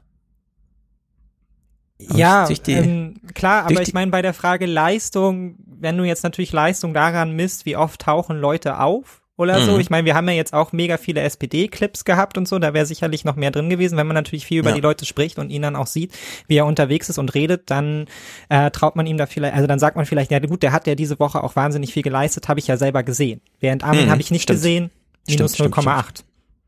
Ja, 1.98 2.46
Durch 2.48 2.62
die- 2.62 2.74
ähm, 2.74 3.16
klar, 3.34 3.66
aber 3.66 3.82
ich 3.82 3.94
meine 3.94 4.12
bei 4.12 4.22
der 4.22 4.34
Frage 4.34 4.66
Leistung, 4.66 5.56
wenn 5.66 5.98
du 5.98 6.04
jetzt 6.04 6.24
natürlich 6.24 6.52
Leistung 6.52 6.94
daran 6.94 7.32
misst, 7.32 7.66
wie 7.66 7.78
oft 7.78 8.02
tauchen 8.02 8.38
Leute 8.38 8.80
auf 8.80 9.22
oder 9.38 9.62
so. 9.62 9.74
Mhm. 9.74 9.80
Ich 9.80 9.90
meine, 9.90 10.06
wir 10.06 10.14
haben 10.14 10.28
ja 10.28 10.34
jetzt 10.34 10.54
auch 10.54 10.74
mega 10.74 10.98
viele 10.98 11.22
SPD-Clips 11.22 12.04
gehabt 12.04 12.38
und 12.38 12.48
so, 12.50 12.60
da 12.60 12.74
wäre 12.74 12.86
sicherlich 12.86 13.24
noch 13.24 13.38
mehr 13.38 13.52
drin 13.52 13.70
gewesen. 13.70 13.98
Wenn 13.98 14.08
man 14.08 14.16
natürlich 14.16 14.46
viel 14.46 14.60
über 14.60 14.70
Ja. 14.70 14.76
die 14.76 14.82
Leute 14.82 15.06
spricht 15.06 15.40
und 15.40 15.50
ihn 15.52 15.62
dann 15.62 15.76
auch 15.78 15.88
sieht, 15.88 16.14
wie 16.48 16.58
er 16.58 16.66
unterwegs 16.66 17.08
ist 17.10 17.18
und 17.18 17.34
redet, 17.34 17.70
dann 17.72 18.08
äh, 18.50 18.72
traut 18.72 18.98
man 18.98 19.08
ihm 19.08 19.18
da 19.18 19.26
vielleicht, 19.26 19.56
also 19.56 19.68
dann 19.68 19.80
sagt 19.80 19.96
man 19.96 20.06
vielleicht, 20.06 20.32
ja 20.32 20.40
gut, 20.40 20.64
der 20.64 20.74
hat 20.74 20.88
ja 20.88 20.96
diese 20.96 21.18
Woche 21.20 21.44
auch 21.44 21.56
wahnsinnig 21.56 21.94
viel 21.94 22.04
geleistet, 22.04 22.50
habe 22.50 22.60
ich 22.60 22.68
ja 22.68 22.76
selber 22.76 23.04
gesehen. 23.04 23.40
Während 23.62 23.84
Armin 23.86 24.06
Mhm, 24.08 24.10
habe 24.12 24.22
ich 24.22 24.32
nicht 24.32 24.44
stimmt. 24.44 24.58
gesehen, 24.60 24.92
minus 25.28 25.54
Stimmt, 25.56 25.74
stimmt, 25.76 25.88
0,8. 25.88 26.24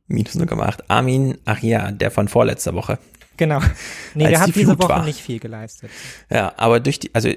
Minus 0.08 0.36
0,8. 0.36 0.84
Armin, 0.88 1.38
ach 1.46 1.62
ja, 1.62 1.92
der 1.92 2.12
von 2.12 2.28
vorletzter 2.28 2.74
Woche. 2.74 3.00
Genau. 3.38 3.60
Nee, 4.16 4.26
Als 4.26 4.32
der 4.32 4.40
hat 4.40 4.48
die 4.48 4.54
diese 4.54 4.80
Woche 4.80 4.90
war. 4.90 5.06
nicht 5.06 5.20
viel 5.22 5.40
geleistet. 5.40 5.90
Ja, 6.30 6.54
aber 6.58 6.80
durch 6.80 7.00
die, 7.00 7.14
also 7.14 7.30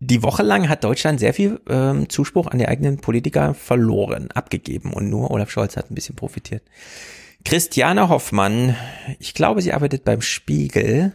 die 0.00 0.22
Woche 0.22 0.42
lang 0.42 0.68
hat 0.68 0.84
Deutschland 0.84 1.20
sehr 1.20 1.34
viel 1.34 1.60
ähm, 1.68 2.08
Zuspruch 2.08 2.46
an 2.48 2.58
die 2.58 2.68
eigenen 2.68 2.98
Politiker 2.98 3.54
verloren, 3.54 4.30
abgegeben 4.32 4.92
und 4.92 5.08
nur 5.08 5.30
Olaf 5.30 5.50
Scholz 5.50 5.76
hat 5.76 5.90
ein 5.90 5.94
bisschen 5.94 6.16
profitiert. 6.16 6.62
Christiane 7.44 8.08
Hoffmann, 8.08 8.76
ich 9.18 9.32
glaube, 9.32 9.62
sie 9.62 9.72
arbeitet 9.72 10.04
beim 10.04 10.20
Spiegel, 10.20 11.12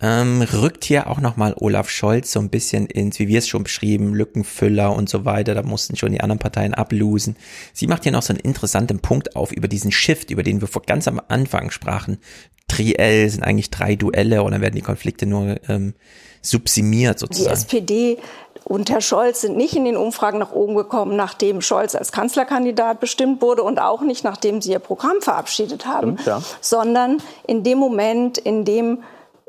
ähm, 0.00 0.42
rückt 0.42 0.84
hier 0.84 1.08
auch 1.08 1.20
nochmal 1.20 1.54
Olaf 1.56 1.88
Scholz 1.88 2.32
so 2.32 2.40
ein 2.40 2.50
bisschen 2.50 2.86
ins, 2.86 3.18
wie 3.18 3.28
wir 3.28 3.38
es 3.38 3.48
schon 3.48 3.62
beschrieben, 3.62 4.14
Lückenfüller 4.14 4.94
und 4.94 5.08
so 5.08 5.24
weiter. 5.24 5.54
Da 5.54 5.62
mussten 5.62 5.96
schon 5.96 6.12
die 6.12 6.20
anderen 6.20 6.40
Parteien 6.40 6.74
ablosen. 6.74 7.36
Sie 7.72 7.86
macht 7.86 8.02
hier 8.02 8.12
noch 8.12 8.22
so 8.22 8.32
einen 8.32 8.40
interessanten 8.40 8.98
Punkt 8.98 9.36
auf 9.36 9.52
über 9.52 9.68
diesen 9.68 9.92
Shift, 9.92 10.30
über 10.30 10.42
den 10.42 10.60
wir 10.60 10.68
vor 10.68 10.82
ganz 10.82 11.06
am 11.06 11.20
Anfang 11.28 11.70
sprachen. 11.70 12.18
Triell 12.66 13.28
sind 13.30 13.44
eigentlich 13.44 13.70
drei 13.70 13.94
Duelle 13.94 14.42
und 14.42 14.52
dann 14.52 14.60
werden 14.60 14.74
die 14.74 14.82
Konflikte 14.82 15.26
nur 15.26 15.56
ähm, 15.68 15.94
subsimiert 16.42 17.16
Die 17.16 17.20
sozusagen. 17.20 17.54
SPD 17.54 18.18
und 18.64 18.90
Herr 18.90 19.00
Scholz 19.00 19.42
sind 19.42 19.56
nicht 19.56 19.76
in 19.76 19.84
den 19.84 19.96
Umfragen 19.96 20.38
nach 20.38 20.52
oben 20.52 20.74
gekommen, 20.74 21.16
nachdem 21.16 21.60
Scholz 21.60 21.94
als 21.94 22.12
Kanzlerkandidat 22.12 23.00
bestimmt 23.00 23.42
wurde 23.42 23.62
und 23.62 23.78
auch 23.78 24.00
nicht 24.00 24.24
nachdem 24.24 24.60
sie 24.60 24.72
ihr 24.72 24.78
Programm 24.78 25.20
verabschiedet 25.20 25.86
haben, 25.86 26.18
Stimmt, 26.18 26.26
ja. 26.26 26.42
sondern 26.60 27.18
in 27.46 27.62
dem 27.62 27.78
Moment, 27.78 28.38
in 28.38 28.64
dem 28.64 29.02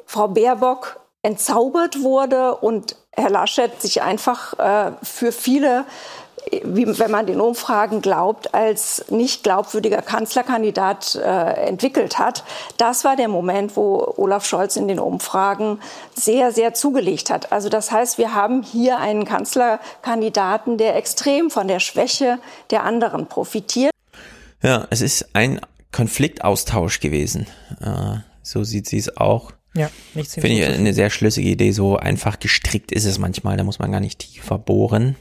Frau 0.06 0.27
Baerbock 0.27 1.00
entzaubert 1.22 2.01
wurde 2.01 2.56
und 2.56 2.95
Herr 3.11 3.30
Laschet 3.30 3.82
sich 3.82 4.01
einfach 4.01 4.59
äh, 4.59 4.92
für 5.03 5.32
viele 5.32 5.85
wie, 6.64 7.00
wenn 7.00 7.11
man 7.11 7.25
den 7.25 7.42
Umfragen 7.42 8.01
glaubt, 8.01 8.53
als 8.53 9.06
nicht 9.09 9.43
glaubwürdiger 9.43 10.01
Kanzlerkandidat 10.01 11.16
äh, 11.16 11.67
entwickelt 11.67 12.19
hat. 12.19 12.43
Das 12.77 13.03
war 13.03 13.16
der 13.16 13.27
Moment, 13.27 13.75
wo 13.75 14.14
Olaf 14.17 14.45
Scholz 14.45 14.75
in 14.75 14.88
den 14.88 15.00
Umfragen 15.00 15.80
sehr, 16.16 16.51
sehr 16.51 16.74
zugelegt 16.74 17.30
hat. 17.30 17.51
Also 17.51 17.69
das 17.69 17.92
heißt, 17.92 18.17
wir 18.17 18.34
haben 18.34 18.64
hier 18.64 19.00
einen 19.00 19.25
Kanzlerkandidaten, 19.25 20.77
der 20.77 20.95
extrem 20.95 21.50
von 21.50 21.67
der 21.67 21.80
Schwäche 21.80 22.40
der 22.69 22.84
anderen 22.84 23.27
profitiert. 23.27 23.92
Ja, 24.61 24.88
es 24.90 25.01
ist 25.01 25.30
ein 25.34 25.61
Konfliktaustausch 25.92 27.00
gewesen. 27.00 27.48
Äh, 27.82 28.19
so 28.42 28.64
sieht 28.64 28.88
sie 28.88 28.98
es 28.98 29.17
auch. 29.17 29.51
Ja, 29.75 29.91
nichts 30.13 30.33
Finde 30.33 30.53
ich 30.53 30.65
eine 30.65 30.93
sehr 30.93 31.09
schlüssige 31.09 31.49
Idee. 31.49 31.71
So 31.71 31.97
einfach 31.97 32.39
gestrickt 32.39 32.91
ist 32.91 33.05
es 33.05 33.19
manchmal. 33.19 33.57
Da 33.57 33.63
muss 33.63 33.79
man 33.79 33.91
gar 33.91 33.99
nicht 33.99 34.19
tiefer 34.19 34.57
bohren. 34.57 35.15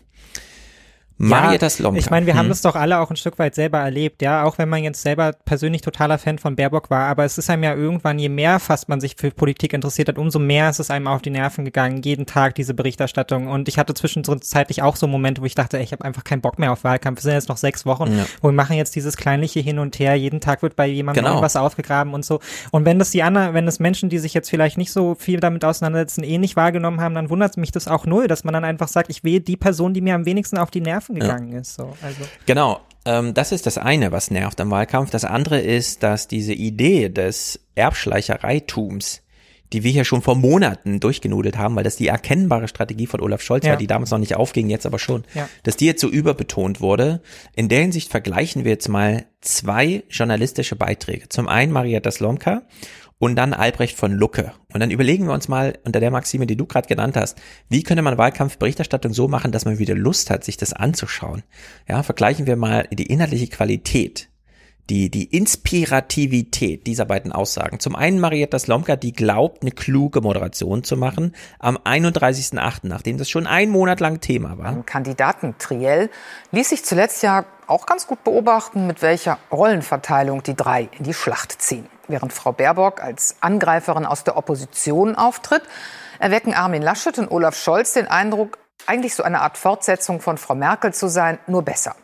Marietta 1.17 1.71
Slomka. 1.71 1.99
Ich 2.01 2.11
meine, 2.11 2.27
wir 2.27 2.35
haben 2.35 2.47
Hm. 2.47 2.49
das 2.49 2.61
doch 2.63 2.75
alle 2.75 2.99
auch 2.99 3.09
ein 3.09 3.17
Stück 3.17 3.39
weit 3.39 3.55
selber 3.55 3.79
erlebt, 3.79 4.21
ja, 4.21 4.43
auch 4.43 4.59
wenn 4.59 4.69
man 4.69 4.83
jetzt 4.83 5.01
selber 5.01 5.33
persönlich 5.45 5.81
totaler 5.81 6.19
Fan 6.19 6.39
von 6.39 6.57
Baerbock 6.57 6.91
war, 6.91 7.07
aber 7.07 7.25
es 7.25 7.39
ist 7.39 7.49
einem 7.51 7.63
ja 7.63 7.73
irgendwann, 7.75 8.19
je 8.19 8.29
mehr 8.29 8.59
fast 8.59 8.89
man 8.89 9.01
sich 9.01 9.15
für 9.17 9.31
Politik 9.31 9.73
interessiert 9.73 10.09
hat, 10.09 10.19
umso 10.19 10.41
mehr 10.41 10.69
ist 10.71 10.81
es 10.81 10.91
einem 10.91 11.07
auf 11.07 11.23
die 11.23 11.31
Nerven 11.31 11.65
gegangen, 11.65 12.03
jeden 12.03 12.27
Tag 12.27 12.57
diese 12.57 12.75
Berichterstattung 12.75 13.47
und 13.47 13.69
ich 13.69 13.79
hatte 13.79 13.95
zwischenzeitlich 13.95 14.83
auch 14.83 14.97
so 14.97 15.07
Momente, 15.07 15.41
wo 15.41 15.47
ich 15.47 15.55
dachte, 15.55 15.79
ey, 15.79 15.85
ich 15.85 15.93
habe 15.93 16.05
einfach 16.05 16.25
keinen 16.25 16.41
Bock 16.41 16.59
mehr 16.59 16.73
auf 16.73 16.83
Wahlkampf, 16.83 17.19
es 17.19 17.25
sind 17.25 17.35
jetzt 17.35 17.49
noch 17.49 17.59
sechs 17.59 17.87
Wochen, 17.87 18.17
Ja. 18.19 18.27
wo 18.43 18.49
wir 18.49 18.53
machen 18.53 18.77
jetzt 18.77 18.97
dieses 18.97 19.17
kleinliche 19.17 19.61
Hin 19.61 19.79
und 19.79 19.99
Her, 20.01 20.17
jeden 20.17 20.41
Tag 20.41 20.63
wird 20.63 20.75
bei 20.75 20.87
jemandem 20.87 21.23
Genau. 21.23 21.37
irgendwas 21.37 21.55
aufgegraben 21.55 22.13
und 22.13 22.25
so 22.25 22.41
und 22.73 22.85
wenn 22.85 22.99
das 22.99 23.13
die 23.13 23.23
anderen, 23.23 23.55
wenn 23.55 23.67
das 23.67 23.79
Menschen, 23.79 24.09
die 24.09 24.19
sich 24.19 24.35
jetzt 24.35 24.51
vielleicht 24.51 24.79
nicht 24.79 24.91
so 24.93 25.15
viel 25.15 25.39
damit 25.39 25.65
auseinandersetzen, 25.65 26.25
ähnlich 26.25 26.57
wahrgenommen 26.57 27.01
haben, 27.01 27.15
dann 27.15 27.31
wundert 27.31 27.57
mich 27.57 27.71
das 27.71 27.87
auch 27.87 28.05
null, 28.05 28.27
dass 28.27 28.43
man 28.43 28.53
dann 28.53 28.65
einfach 28.65 28.89
sagt, 28.89 29.11
ich 29.11 29.23
wähle 29.23 29.41
die 29.43 29.57
Person, 29.57 29.95
die 29.95 30.01
mir 30.01 30.17
am 30.17 30.27
wenigsten 30.27 30.59
auf 30.59 30.73
die 30.73 30.81
Nerven 30.81 31.04
Ja. 31.09 31.15
gegangen 31.21 31.53
ist, 31.53 31.75
so, 31.75 31.95
also. 32.03 32.21
Genau, 32.47 32.81
ähm, 33.05 33.35
das 33.35 33.53
ist 33.53 33.67
das 33.67 33.79
eine, 33.79 34.13
was 34.13 34.31
nervt 34.31 34.61
am 34.61 34.71
Wahlkampf. 34.71 35.11
Das 35.11 35.25
andere 35.25 35.61
ist, 35.61 36.03
dass 36.03 36.29
diese 36.29 36.53
Idee 36.55 37.09
des 37.09 37.61
Erbschleichereitums, 37.75 39.21
die 39.73 39.83
wir 39.83 39.91
hier 39.91 40.05
schon 40.05 40.23
vor 40.23 40.37
Monaten 40.37 41.01
durchgenudelt 41.01 41.59
haben, 41.59 41.75
weil 41.75 41.85
das 41.85 41.97
die 41.97 42.07
erkennbare 42.07 42.69
Strategie 42.69 43.07
von 43.07 43.21
Olaf 43.21 43.41
Scholz 43.43 43.65
Ja. 43.65 43.73
war, 43.73 43.77
die 43.77 43.87
damals 43.89 44.11
noch 44.11 44.19
nicht 44.19 44.37
aufging, 44.37 44.71
jetzt 44.71 44.87
aber 44.87 44.99
schon, 44.99 45.25
Ja. 45.35 45.49
dass 45.65 45.77
die 45.77 45.87
jetzt 45.87 46.01
so 46.01 46.09
überbetont 46.09 46.81
wurde. 46.81 47.21
In 47.57 47.69
der 47.69 47.81
Hinsicht 47.81 48.11
vergleichen 48.11 48.65
wir 48.65 48.71
jetzt 48.73 48.89
mal 48.89 49.25
zwei 49.41 50.05
journalistische 50.11 50.77
Beiträge. 50.77 51.29
Zum 51.29 51.49
einen 51.49 51.73
Marietta 51.73 52.11
Slomka 52.11 52.63
und 53.19 53.37
dann 53.37 53.55
Albrecht 53.55 53.97
von 53.97 54.13
Lucke. 54.13 54.53
Und 54.73 54.81
dann 54.81 54.91
überlegen 54.91 55.27
wir 55.27 55.33
uns 55.33 55.49
mal 55.49 55.79
unter 55.85 56.01
der 56.01 56.11
Maxime, 56.11 56.47
die 56.47 56.57
du 56.57 56.67
gerade 56.67 56.89
genannt 56.89 57.17
hast, 57.17 57.41
wie 57.69 57.83
könnte 57.83 58.03
man 58.03 58.19
Wahlkampfberichterstattung 58.19 59.13
so 59.13 59.29
machen, 59.29 59.53
dass 59.53 59.65
man 59.65 59.79
wieder 59.79 59.95
Lust 59.95 60.31
hat, 60.31 60.45
sich 60.45 60.57
das 60.57 60.73
anzuschauen. 60.73 61.43
Ja, 61.89 62.03
vergleichen 62.03 62.47
wir 62.47 62.57
mal 62.57 62.89
die 62.91 63.07
inhaltliche 63.07 63.47
Qualität, 63.47 64.29
die, 64.91 65.11
die 65.11 65.25
Inspirativität 65.25 66.87
dieser 66.87 67.07
beiden 67.07 67.33
Aussagen. 67.33 67.81
Zum 67.81 67.97
einen 67.97 68.21
Marietta 68.21 68.59
Slomka, 68.59 68.97
die 68.97 69.13
glaubt, 69.13 69.63
eine 69.63 69.71
kluge 69.71 70.21
Moderation 70.21 70.85
zu 70.85 70.97
machen, 70.97 71.35
am 71.59 71.79
31.8., 71.79 72.81
nachdem 72.83 73.17
das 73.17 73.31
schon 73.31 73.47
ein 73.47 73.71
Monat 73.71 74.01
lang 74.01 74.21
Thema 74.21 74.59
war. 74.59 74.83
Kandidaten 74.83 75.55
Triell 75.59 76.11
ließ 76.53 76.69
sich 76.69 76.85
zuletzt 76.85 77.23
ja 77.23 77.47
auch 77.67 77.87
ganz 77.87 78.07
gut 78.07 78.25
beobachten, 78.25 78.87
mit 78.87 79.01
welcher 79.01 79.39
Rollenverteilung 79.51 80.43
die 80.43 80.55
drei 80.55 80.91
in 80.99 81.05
die 81.05 81.15
Schlacht 81.15 81.63
ziehen. 81.63 81.87
Während 82.09 82.33
Frau 82.33 82.53
Baerbock 82.53 83.03
als 83.03 83.37
Angreiferin 83.41 84.05
aus 84.05 84.25
der 84.25 84.37
Opposition 84.37 85.15
auftritt, 85.15 85.63
erwecken 86.19 86.55
Armin 86.55 86.83
Laschet 86.83 87.19
und 87.19 87.31
Olaf 87.31 87.57
Scholz 87.57 87.93
den 87.95 88.07
Eindruck, 88.07 88.59
eigentlich 88.87 89.15
so 89.15 89.23
eine 89.23 89.41
Art 89.41 89.57
Fortsetzung 89.57 90.21
von 90.21 90.37
Frau 90.37 90.55
Merkel 90.55 90.93
zu 90.93 91.09
sein, 91.09 91.39
nur 91.47 91.63
besser. 91.63 91.97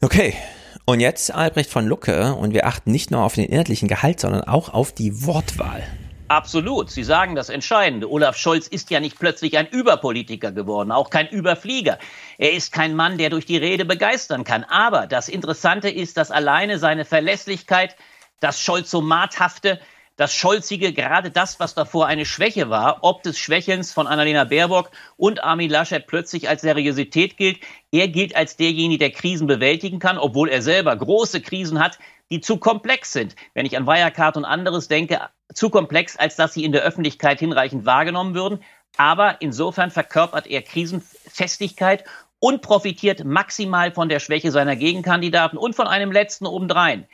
Okay. 0.00 0.34
Und 0.88 1.00
jetzt 1.00 1.34
Albrecht 1.34 1.68
von 1.68 1.84
Lucke 1.84 2.34
und 2.34 2.54
wir 2.54 2.64
achten 2.64 2.92
nicht 2.92 3.10
nur 3.10 3.22
auf 3.22 3.34
den 3.34 3.46
inhaltlichen 3.46 3.88
Gehalt, 3.88 4.20
sondern 4.20 4.44
auch 4.44 4.72
auf 4.72 4.92
die 4.92 5.26
Wortwahl. 5.26 5.82
Absolut. 6.28 6.90
Sie 6.90 7.02
sagen 7.02 7.34
das 7.34 7.48
Entscheidende. 7.48 8.10
Olaf 8.10 8.36
Scholz 8.36 8.68
ist 8.68 8.90
ja 8.90 9.00
nicht 9.00 9.18
plötzlich 9.18 9.58
ein 9.58 9.66
Überpolitiker 9.66 10.52
geworden, 10.52 10.92
auch 10.92 11.10
kein 11.10 11.28
Überflieger. 11.28 11.98
Er 12.38 12.52
ist 12.52 12.72
kein 12.72 12.94
Mann, 12.94 13.18
der 13.18 13.30
durch 13.30 13.46
die 13.46 13.56
Rede 13.56 13.84
begeistern 13.84 14.44
kann. 14.44 14.64
Aber 14.64 15.06
das 15.06 15.28
Interessante 15.28 15.88
ist, 15.88 16.16
dass 16.16 16.30
alleine 16.30 16.78
seine 16.78 17.04
Verlässlichkeit, 17.04 17.96
das 18.40 18.60
Scholzomathafte, 18.60 19.80
das 20.16 20.32
Scholzige 20.32 20.94
gerade 20.94 21.30
das, 21.30 21.60
was 21.60 21.74
davor 21.74 22.06
eine 22.06 22.24
Schwäche 22.24 22.70
war, 22.70 22.98
ob 23.02 23.22
des 23.22 23.38
Schwächens 23.38 23.92
von 23.92 24.06
Annalena 24.06 24.44
Baerbock 24.44 24.90
und 25.18 25.44
Armin 25.44 25.70
Laschet 25.70 26.06
plötzlich 26.06 26.48
als 26.48 26.62
Seriosität 26.62 27.36
gilt. 27.36 27.60
Er 27.92 28.08
gilt 28.08 28.34
als 28.34 28.56
derjenige, 28.56 28.98
der 28.98 29.10
Krisen 29.10 29.46
bewältigen 29.46 29.98
kann, 29.98 30.16
obwohl 30.16 30.48
er 30.48 30.62
selber 30.62 30.96
große 30.96 31.42
Krisen 31.42 31.78
hat, 31.78 31.98
die 32.30 32.40
zu 32.40 32.56
komplex 32.56 33.12
sind. 33.12 33.36
Wenn 33.52 33.66
ich 33.66 33.76
an 33.76 33.86
Wirecard 33.86 34.38
und 34.38 34.46
anderes 34.46 34.88
denke, 34.88 35.20
zu 35.52 35.68
komplex, 35.68 36.16
als 36.16 36.36
dass 36.36 36.54
sie 36.54 36.64
in 36.64 36.72
der 36.72 36.82
Öffentlichkeit 36.82 37.38
hinreichend 37.38 37.84
wahrgenommen 37.84 38.34
würden. 38.34 38.60
Aber 38.96 39.40
insofern 39.40 39.90
verkörpert 39.90 40.46
er 40.46 40.62
Krisenfestigkeit 40.62 42.04
und 42.38 42.62
profitiert 42.62 43.24
maximal 43.24 43.92
von 43.92 44.08
der 44.08 44.20
Schwäche 44.20 44.50
seiner 44.50 44.76
Gegenkandidaten 44.76 45.58
und 45.58 45.76
von 45.76 45.86
einem 45.86 46.10
letzten 46.10 46.46
obendrein. 46.46 47.06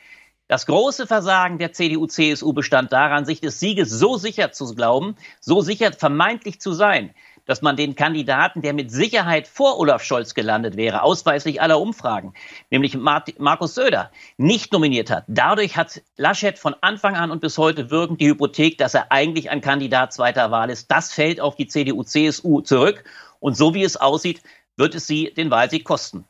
Das 0.47 0.65
große 0.65 1.07
Versagen 1.07 1.57
der 1.57 1.71
CDU-CSU 1.71 2.51
bestand 2.51 2.91
daran, 2.91 3.25
sich 3.25 3.39
des 3.39 3.59
Sieges 3.61 3.89
so 3.89 4.17
sicher 4.17 4.51
zu 4.51 4.75
glauben, 4.75 5.15
so 5.39 5.61
sicher 5.61 5.93
vermeintlich 5.93 6.59
zu 6.59 6.73
sein, 6.73 7.13
dass 7.45 7.61
man 7.61 7.77
den 7.77 7.95
Kandidaten, 7.95 8.61
der 8.61 8.73
mit 8.73 8.91
Sicherheit 8.91 9.47
vor 9.47 9.79
Olaf 9.79 10.03
Scholz 10.03 10.33
gelandet 10.33 10.75
wäre, 10.75 11.01
ausweislich 11.01 11.61
aller 11.61 11.79
Umfragen, 11.79 12.33
nämlich 12.69 12.97
Markus 12.97 13.75
Söder, 13.75 14.11
nicht 14.37 14.73
nominiert 14.73 15.09
hat. 15.09 15.23
Dadurch 15.27 15.77
hat 15.77 16.01
Laschet 16.17 16.59
von 16.59 16.75
Anfang 16.81 17.15
an 17.15 17.31
und 17.31 17.41
bis 17.41 17.57
heute 17.57 17.89
wirkend 17.89 18.19
die 18.19 18.27
Hypothek, 18.27 18.77
dass 18.77 18.93
er 18.93 19.11
eigentlich 19.11 19.49
ein 19.49 19.61
Kandidat 19.61 20.13
zweiter 20.13 20.51
Wahl 20.51 20.69
ist. 20.69 20.91
Das 20.91 21.13
fällt 21.13 21.39
auf 21.39 21.55
die 21.55 21.67
CDU-CSU 21.67 22.61
zurück. 22.61 23.05
Und 23.39 23.57
so 23.57 23.73
wie 23.73 23.83
es 23.83 23.97
aussieht, 23.97 24.41
wird 24.75 24.95
es 24.95 25.07
sie 25.07 25.33
den 25.33 25.51
Wahlsieg 25.51 25.83
kosten. 25.83 26.25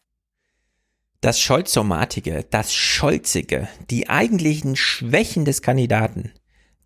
Das 1.23 1.39
Scholzomatige, 1.39 2.43
das 2.49 2.73
Scholzige, 2.73 3.69
die 3.89 4.09
eigentlichen 4.09 4.75
Schwächen 4.75 5.45
des 5.45 5.61
Kandidaten 5.61 6.33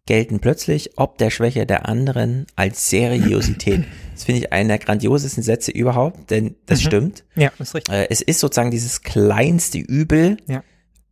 gelten 0.06 0.40
plötzlich 0.40 0.92
ob 1.00 1.18
der 1.18 1.32
Schwäche 1.32 1.66
der 1.66 1.90
anderen 1.90 2.46
als 2.56 2.92
Seriosität. 2.92 3.86
Das 4.14 4.24
finde 4.24 4.42
ich 4.42 4.52
einer 4.52 4.70
der 4.70 4.80
grandiosesten 4.80 5.44
Sätze 5.44 5.70
überhaupt, 5.72 6.32
denn 6.32 6.56
das 6.66 6.80
mhm. 6.82 6.88
stimmt. 6.88 7.24
Ja, 7.36 7.52
ist 7.60 7.76
richtig. 7.76 7.94
Äh, 7.94 8.08
es 8.10 8.22
ist 8.22 8.40
sozusagen 8.40 8.72
dieses 8.72 9.04
kleinste 9.04 9.78
Übel. 9.78 10.38
Ja. 10.48 10.64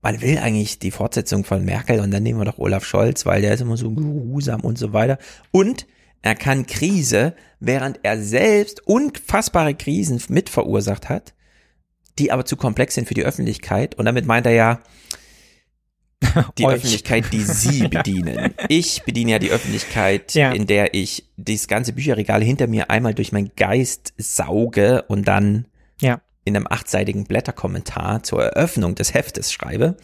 Man 0.01 0.21
will 0.21 0.39
eigentlich 0.39 0.79
die 0.79 0.89
Fortsetzung 0.89 1.45
von 1.45 1.63
Merkel 1.63 1.99
und 1.99 2.09
dann 2.11 2.23
nehmen 2.23 2.39
wir 2.39 2.45
doch 2.45 2.57
Olaf 2.57 2.83
Scholz, 2.83 3.25
weil 3.27 3.41
der 3.43 3.53
ist 3.53 3.61
immer 3.61 3.77
so 3.77 3.91
geruhsam 3.91 4.61
und 4.61 4.79
so 4.79 4.91
weiter. 4.91 5.19
Und 5.51 5.85
er 6.23 6.33
kann 6.33 6.65
Krise, 6.65 7.35
während 7.59 7.99
er 8.01 8.19
selbst 8.19 8.87
unfassbare 8.87 9.75
Krisen 9.75 10.19
mit 10.29 10.49
verursacht 10.49 11.09
hat, 11.09 11.34
die 12.19 12.31
aber 12.31 12.45
zu 12.45 12.55
komplex 12.55 12.95
sind 12.95 13.07
für 13.07 13.13
die 13.13 13.23
Öffentlichkeit. 13.23 13.95
Und 13.95 14.05
damit 14.05 14.25
meint 14.25 14.45
er 14.45 14.53
ja, 14.53 14.79
die 16.57 16.65
Öffentlichkeit, 16.65 17.25
die 17.31 17.41
Sie 17.41 17.87
bedienen. 17.89 18.53
Ich 18.69 19.03
bediene 19.03 19.31
ja 19.31 19.39
die 19.39 19.51
Öffentlichkeit, 19.51 20.33
ja. 20.33 20.51
in 20.51 20.67
der 20.67 20.93
ich 20.93 21.29
das 21.37 21.67
ganze 21.67 21.93
Bücherregal 21.93 22.43
hinter 22.43 22.67
mir 22.67 22.89
einmal 22.89 23.13
durch 23.13 23.31
meinen 23.31 23.51
Geist 23.55 24.13
sauge 24.17 25.03
und 25.07 25.27
dann 25.27 25.67
ja. 26.01 26.21
in 26.43 26.55
einem 26.55 26.67
achtseitigen 26.69 27.25
Blätterkommentar 27.25 28.23
zur 28.23 28.43
Eröffnung 28.43 28.95
des 28.95 29.13
Heftes 29.13 29.51
schreibe. 29.51 29.97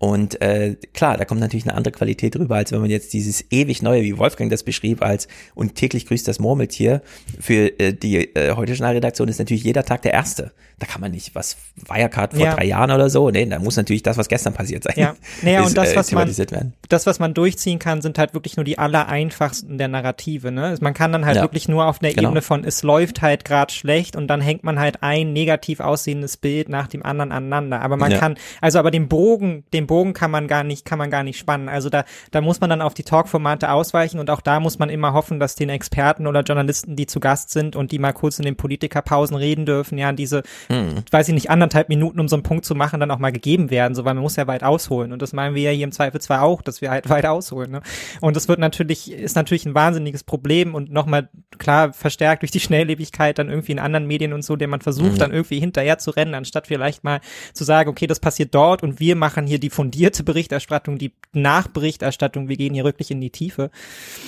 Und 0.00 0.40
äh, 0.40 0.76
klar, 0.94 1.18
da 1.18 1.26
kommt 1.26 1.42
natürlich 1.42 1.66
eine 1.66 1.74
andere 1.74 1.92
Qualität 1.92 2.34
rüber, 2.34 2.56
als 2.56 2.72
wenn 2.72 2.80
man 2.80 2.88
jetzt 2.88 3.12
dieses 3.12 3.44
ewig 3.50 3.82
neue, 3.82 4.02
wie 4.02 4.16
Wolfgang 4.16 4.50
das 4.50 4.62
beschrieb, 4.62 5.02
als 5.02 5.28
und 5.54 5.74
täglich 5.74 6.06
grüßt 6.06 6.26
das 6.26 6.38
Murmeltier. 6.38 7.02
Für 7.38 7.78
äh, 7.78 7.92
die 7.92 8.34
äh, 8.34 8.54
heute 8.56 8.72
Redaktion 8.72 9.28
ist 9.28 9.38
natürlich 9.38 9.62
jeder 9.62 9.84
Tag 9.84 10.00
der 10.00 10.14
erste. 10.14 10.52
Da 10.80 10.86
kann 10.86 11.00
man 11.02 11.10
nicht, 11.12 11.34
was 11.34 11.56
Wirecard 11.76 12.32
vor 12.34 12.42
Ja. 12.42 12.54
drei 12.56 12.64
Jahren 12.64 12.90
oder 12.90 13.08
so. 13.10 13.30
Nee, 13.30 13.46
da 13.46 13.58
muss 13.58 13.76
natürlich 13.76 14.02
das, 14.02 14.16
was 14.16 14.28
gestern 14.28 14.54
passiert 14.54 14.82
sein. 14.82 14.94
Ja, 14.96 15.14
naja, 15.42 15.60
ist, 15.60 15.66
und 15.68 15.76
das, 15.76 15.92
äh, 15.92 15.96
was 15.96 16.10
man, 16.12 16.26
werden. 16.36 16.72
das, 16.88 17.06
was 17.06 17.18
man 17.18 17.34
durchziehen 17.34 17.78
kann, 17.78 18.00
sind 18.02 18.18
halt 18.18 18.34
wirklich 18.34 18.56
nur 18.56 18.64
die 18.64 18.78
allereinfachsten 18.78 19.78
der 19.78 19.88
Narrative, 19.88 20.50
ne? 20.50 20.74
Man 20.80 20.94
kann 20.94 21.12
dann 21.12 21.26
halt 21.26 21.36
Ja. 21.36 21.42
wirklich 21.42 21.68
nur 21.68 21.84
auf 21.86 21.98
der 21.98 22.14
Genau. 22.14 22.28
Ebene 22.30 22.42
von, 22.42 22.64
es 22.64 22.82
läuft 22.82 23.22
halt 23.22 23.44
gerade 23.44 23.72
schlecht 23.72 24.16
und 24.16 24.26
dann 24.28 24.40
hängt 24.40 24.64
man 24.64 24.78
halt 24.78 25.02
ein 25.02 25.32
negativ 25.32 25.80
aussehendes 25.80 26.36
Bild 26.36 26.68
nach 26.68 26.86
dem 26.88 27.04
anderen 27.04 27.30
aneinander. 27.32 27.80
Aber 27.82 27.96
man 27.96 28.10
Ja. 28.12 28.18
kann, 28.18 28.36
also 28.60 28.78
aber 28.78 28.90
den 28.90 29.08
Bogen, 29.08 29.64
den 29.72 29.86
Bogen 29.86 30.14
kann 30.14 30.30
man 30.30 30.48
gar 30.48 30.64
nicht, 30.64 30.84
kann 30.84 30.98
man 30.98 31.10
gar 31.10 31.22
nicht 31.24 31.38
spannen. 31.38 31.68
Also 31.68 31.90
da, 31.90 32.04
da 32.30 32.40
muss 32.40 32.60
man 32.60 32.70
dann 32.70 32.80
auf 32.80 32.94
die 32.94 33.02
Talkformate 33.04 33.70
ausweichen 33.70 34.18
und 34.18 34.30
auch 34.30 34.40
da 34.40 34.60
muss 34.60 34.78
man 34.78 34.88
immer 34.88 35.12
hoffen, 35.12 35.40
dass 35.40 35.54
den 35.56 35.68
Experten 35.68 36.26
oder 36.26 36.40
Journalisten, 36.40 36.96
die 36.96 37.06
zu 37.06 37.20
Gast 37.20 37.50
sind 37.50 37.76
und 37.76 37.92
die 37.92 37.98
mal 37.98 38.12
kurz 38.12 38.38
in 38.38 38.44
den 38.46 38.56
Politikerpausen 38.56 39.36
reden 39.36 39.66
dürfen, 39.66 39.98
ja, 39.98 40.12
diese, 40.12 40.42
Hm. 40.70 41.02
weiß 41.10 41.28
ich 41.28 41.34
nicht, 41.34 41.50
anderthalb 41.50 41.88
Minuten, 41.88 42.20
um 42.20 42.28
so 42.28 42.36
einen 42.36 42.44
Punkt 42.44 42.64
zu 42.64 42.76
machen, 42.76 43.00
dann 43.00 43.10
auch 43.10 43.18
mal 43.18 43.32
gegeben 43.32 43.70
werden, 43.70 43.94
so, 43.96 44.04
weil 44.04 44.14
man 44.14 44.22
muss 44.22 44.36
ja 44.36 44.46
weit 44.46 44.62
ausholen. 44.62 45.12
Und 45.12 45.20
das 45.20 45.32
meinen 45.32 45.56
wir 45.56 45.62
ja 45.64 45.70
hier 45.72 45.82
im 45.84 45.90
Zweifel 45.90 46.20
zwar 46.20 46.42
auch, 46.42 46.62
dass 46.62 46.80
wir 46.80 46.90
halt 46.90 47.08
weit 47.10 47.26
ausholen. 47.26 47.70
Ne? 47.72 47.82
Und 48.20 48.36
das 48.36 48.46
wird 48.46 48.60
natürlich, 48.60 49.10
ist 49.10 49.34
natürlich 49.34 49.66
ein 49.66 49.74
wahnsinniges 49.74 50.22
Problem 50.22 50.74
und 50.74 50.92
nochmal 50.92 51.28
klar 51.58 51.92
verstärkt 51.92 52.42
durch 52.42 52.52
die 52.52 52.60
Schnelllebigkeit 52.60 53.38
dann 53.38 53.48
irgendwie 53.48 53.72
in 53.72 53.80
anderen 53.80 54.06
Medien 54.06 54.32
und 54.32 54.42
so, 54.42 54.54
der 54.56 54.68
man 54.68 54.80
versucht 54.80 55.14
Mhm. 55.14 55.18
dann 55.18 55.32
irgendwie 55.32 55.58
hinterher 55.58 55.98
zu 55.98 56.12
rennen, 56.12 56.34
anstatt 56.34 56.68
vielleicht 56.68 57.02
mal 57.02 57.20
zu 57.52 57.64
sagen, 57.64 57.90
okay, 57.90 58.06
das 58.06 58.20
passiert 58.20 58.54
dort 58.54 58.82
und 58.84 59.00
wir 59.00 59.16
machen 59.16 59.46
hier 59.46 59.58
die 59.58 59.70
fundierte 59.70 60.22
Berichterstattung, 60.22 60.98
die 60.98 61.12
Nachberichterstattung, 61.32 62.48
wir 62.48 62.56
gehen 62.56 62.74
hier 62.74 62.84
wirklich 62.84 63.10
in 63.10 63.20
die 63.20 63.30
Tiefe 63.30 63.70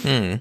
Hm. 0.03 0.41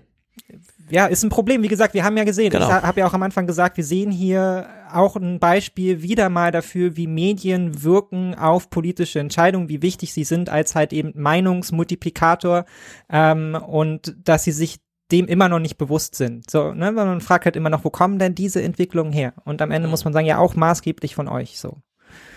Ja, 0.91 1.05
ist 1.07 1.23
ein 1.23 1.29
Problem. 1.29 1.63
Wie 1.63 1.67
gesagt, 1.67 1.93
wir 1.93 2.03
haben 2.03 2.17
ja 2.17 2.23
gesehen, 2.23 2.51
Genau. 2.51 2.67
ich 2.67 2.73
habe 2.73 2.99
ja 2.99 3.07
auch 3.07 3.13
am 3.13 3.23
Anfang 3.23 3.47
gesagt, 3.47 3.77
wir 3.77 3.83
sehen 3.83 4.11
hier 4.11 4.67
auch 4.91 5.15
ein 5.15 5.39
Beispiel 5.39 6.01
wieder 6.01 6.29
mal 6.29 6.51
dafür, 6.51 6.97
wie 6.97 7.07
Medien 7.07 7.81
wirken 7.83 8.35
auf 8.35 8.69
politische 8.69 9.19
Entscheidungen, 9.19 9.69
wie 9.69 9.81
wichtig 9.81 10.13
sie 10.13 10.23
sind 10.23 10.49
als 10.49 10.75
halt 10.75 10.93
eben 10.93 11.13
Meinungsmultiplikator 11.15 12.65
ähm, 13.09 13.55
und 13.55 14.15
dass 14.23 14.43
sie 14.43 14.51
sich 14.51 14.79
dem 15.11 15.27
immer 15.27 15.49
noch 15.49 15.59
nicht 15.59 15.77
bewusst 15.77 16.15
sind. 16.15 16.49
So, 16.49 16.73
ne, 16.73 16.95
weil 16.95 17.05
man 17.05 17.21
fragt 17.21 17.45
halt 17.45 17.55
immer 17.55 17.69
noch, 17.69 17.83
wo 17.83 17.89
kommen 17.89 18.17
denn 18.19 18.35
diese 18.35 18.61
Entwicklungen 18.61 19.11
her? 19.11 19.33
Und 19.43 19.61
am 19.61 19.71
Ende 19.71 19.87
muss 19.89 20.05
man 20.05 20.13
sagen, 20.13 20.25
ja 20.25 20.37
auch 20.37 20.55
maßgeblich 20.55 21.15
von 21.15 21.27
euch 21.27 21.59
so. 21.59 21.77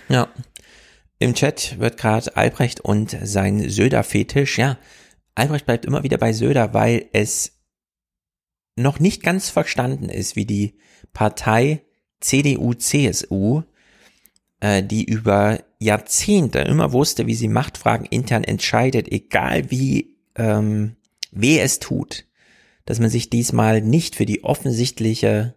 Ja. 0.08 0.28
Im 1.20 1.34
Chat 1.34 1.78
wird 1.78 1.96
gerade 1.96 2.36
Albrecht 2.36 2.80
und 2.80 3.16
sein 3.22 3.68
Söder-Fetisch, 3.68 4.58
ja. 4.58 4.76
Albrecht 5.36 5.66
bleibt 5.66 5.84
immer 5.84 6.02
wieder 6.02 6.18
bei 6.18 6.32
Söder, 6.32 6.74
weil 6.74 7.06
es 7.12 7.53
noch 8.76 8.98
nicht 8.98 9.22
ganz 9.22 9.50
verstanden 9.50 10.08
ist, 10.08 10.36
wie 10.36 10.46
die 10.46 10.74
Partei 11.12 11.82
CDU-CSU, 12.20 13.62
äh, 14.60 14.82
die 14.82 15.04
über 15.04 15.60
Jahrzehnte 15.78 16.60
immer 16.60 16.92
wusste, 16.92 17.26
wie 17.26 17.34
sie 17.34 17.48
Machtfragen 17.48 18.06
intern 18.06 18.44
entscheidet, 18.44 19.10
egal 19.10 19.70
wie 19.70 20.16
ähm, 20.36 20.96
weh 21.30 21.60
es 21.60 21.78
tut, 21.78 22.26
dass 22.86 23.00
man 23.00 23.10
sich 23.10 23.30
diesmal 23.30 23.80
nicht 23.80 24.16
für 24.16 24.26
die 24.26 24.44
offensichtliche 24.44 25.54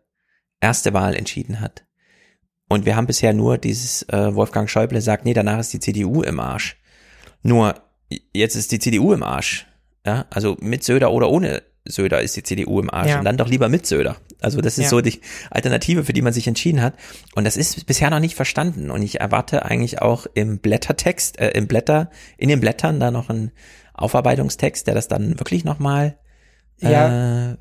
erste 0.59 0.93
Wahl 0.93 1.15
entschieden 1.15 1.59
hat. 1.59 1.85
Und 2.69 2.85
wir 2.85 2.95
haben 2.95 3.07
bisher 3.07 3.33
nur 3.33 3.57
dieses 3.57 4.03
äh, 4.09 4.35
Wolfgang 4.35 4.69
Schäuble 4.69 5.01
sagt, 5.01 5.25
nee, 5.25 5.33
danach 5.33 5.59
ist 5.59 5.73
die 5.73 5.79
CDU 5.79 6.21
im 6.21 6.39
Arsch. 6.39 6.77
Nur 7.41 7.81
jetzt 8.33 8.55
ist 8.55 8.71
die 8.71 8.79
CDU 8.79 9.13
im 9.13 9.23
Arsch. 9.23 9.67
Ja, 10.05 10.25
also 10.29 10.57
mit 10.59 10.83
Söder 10.83 11.11
oder 11.11 11.29
ohne 11.29 11.63
Söder 11.89 12.21
ist 12.21 12.35
die 12.35 12.43
CDU 12.43 12.79
im 12.79 12.89
Arsch 12.89 13.09
Ja. 13.09 13.19
und 13.19 13.25
dann 13.25 13.37
doch 13.37 13.49
lieber 13.49 13.69
mit 13.69 13.85
Söder. 13.85 14.17
Also 14.41 14.61
das 14.61 14.77
ist 14.77 14.85
Ja. 14.85 14.89
so 14.89 15.01
die 15.01 15.19
Alternative, 15.49 16.03
für 16.03 16.13
die 16.13 16.21
man 16.21 16.33
sich 16.33 16.47
entschieden 16.47 16.81
hat. 16.81 16.93
Und 17.35 17.43
das 17.45 17.57
ist 17.57 17.85
bisher 17.87 18.09
noch 18.09 18.19
nicht 18.19 18.35
verstanden. 18.35 18.91
Und 18.91 19.01
ich 19.01 19.19
erwarte 19.19 19.65
eigentlich 19.65 20.01
auch 20.01 20.27
im 20.33 20.59
Blättertext, 20.59 21.39
äh, 21.39 21.49
im 21.51 21.67
Blätter, 21.67 22.09
in 22.37 22.49
den 22.49 22.59
Blättern 22.59 22.99
da 22.99 23.09
noch 23.11 23.29
einen 23.29 23.51
Aufarbeitungstext, 23.93 24.87
der 24.87 24.93
das 24.95 25.07
dann 25.07 25.39
wirklich 25.39 25.63
nochmal 25.65 26.17
Ja. 26.79 27.51
äh, 27.51 27.57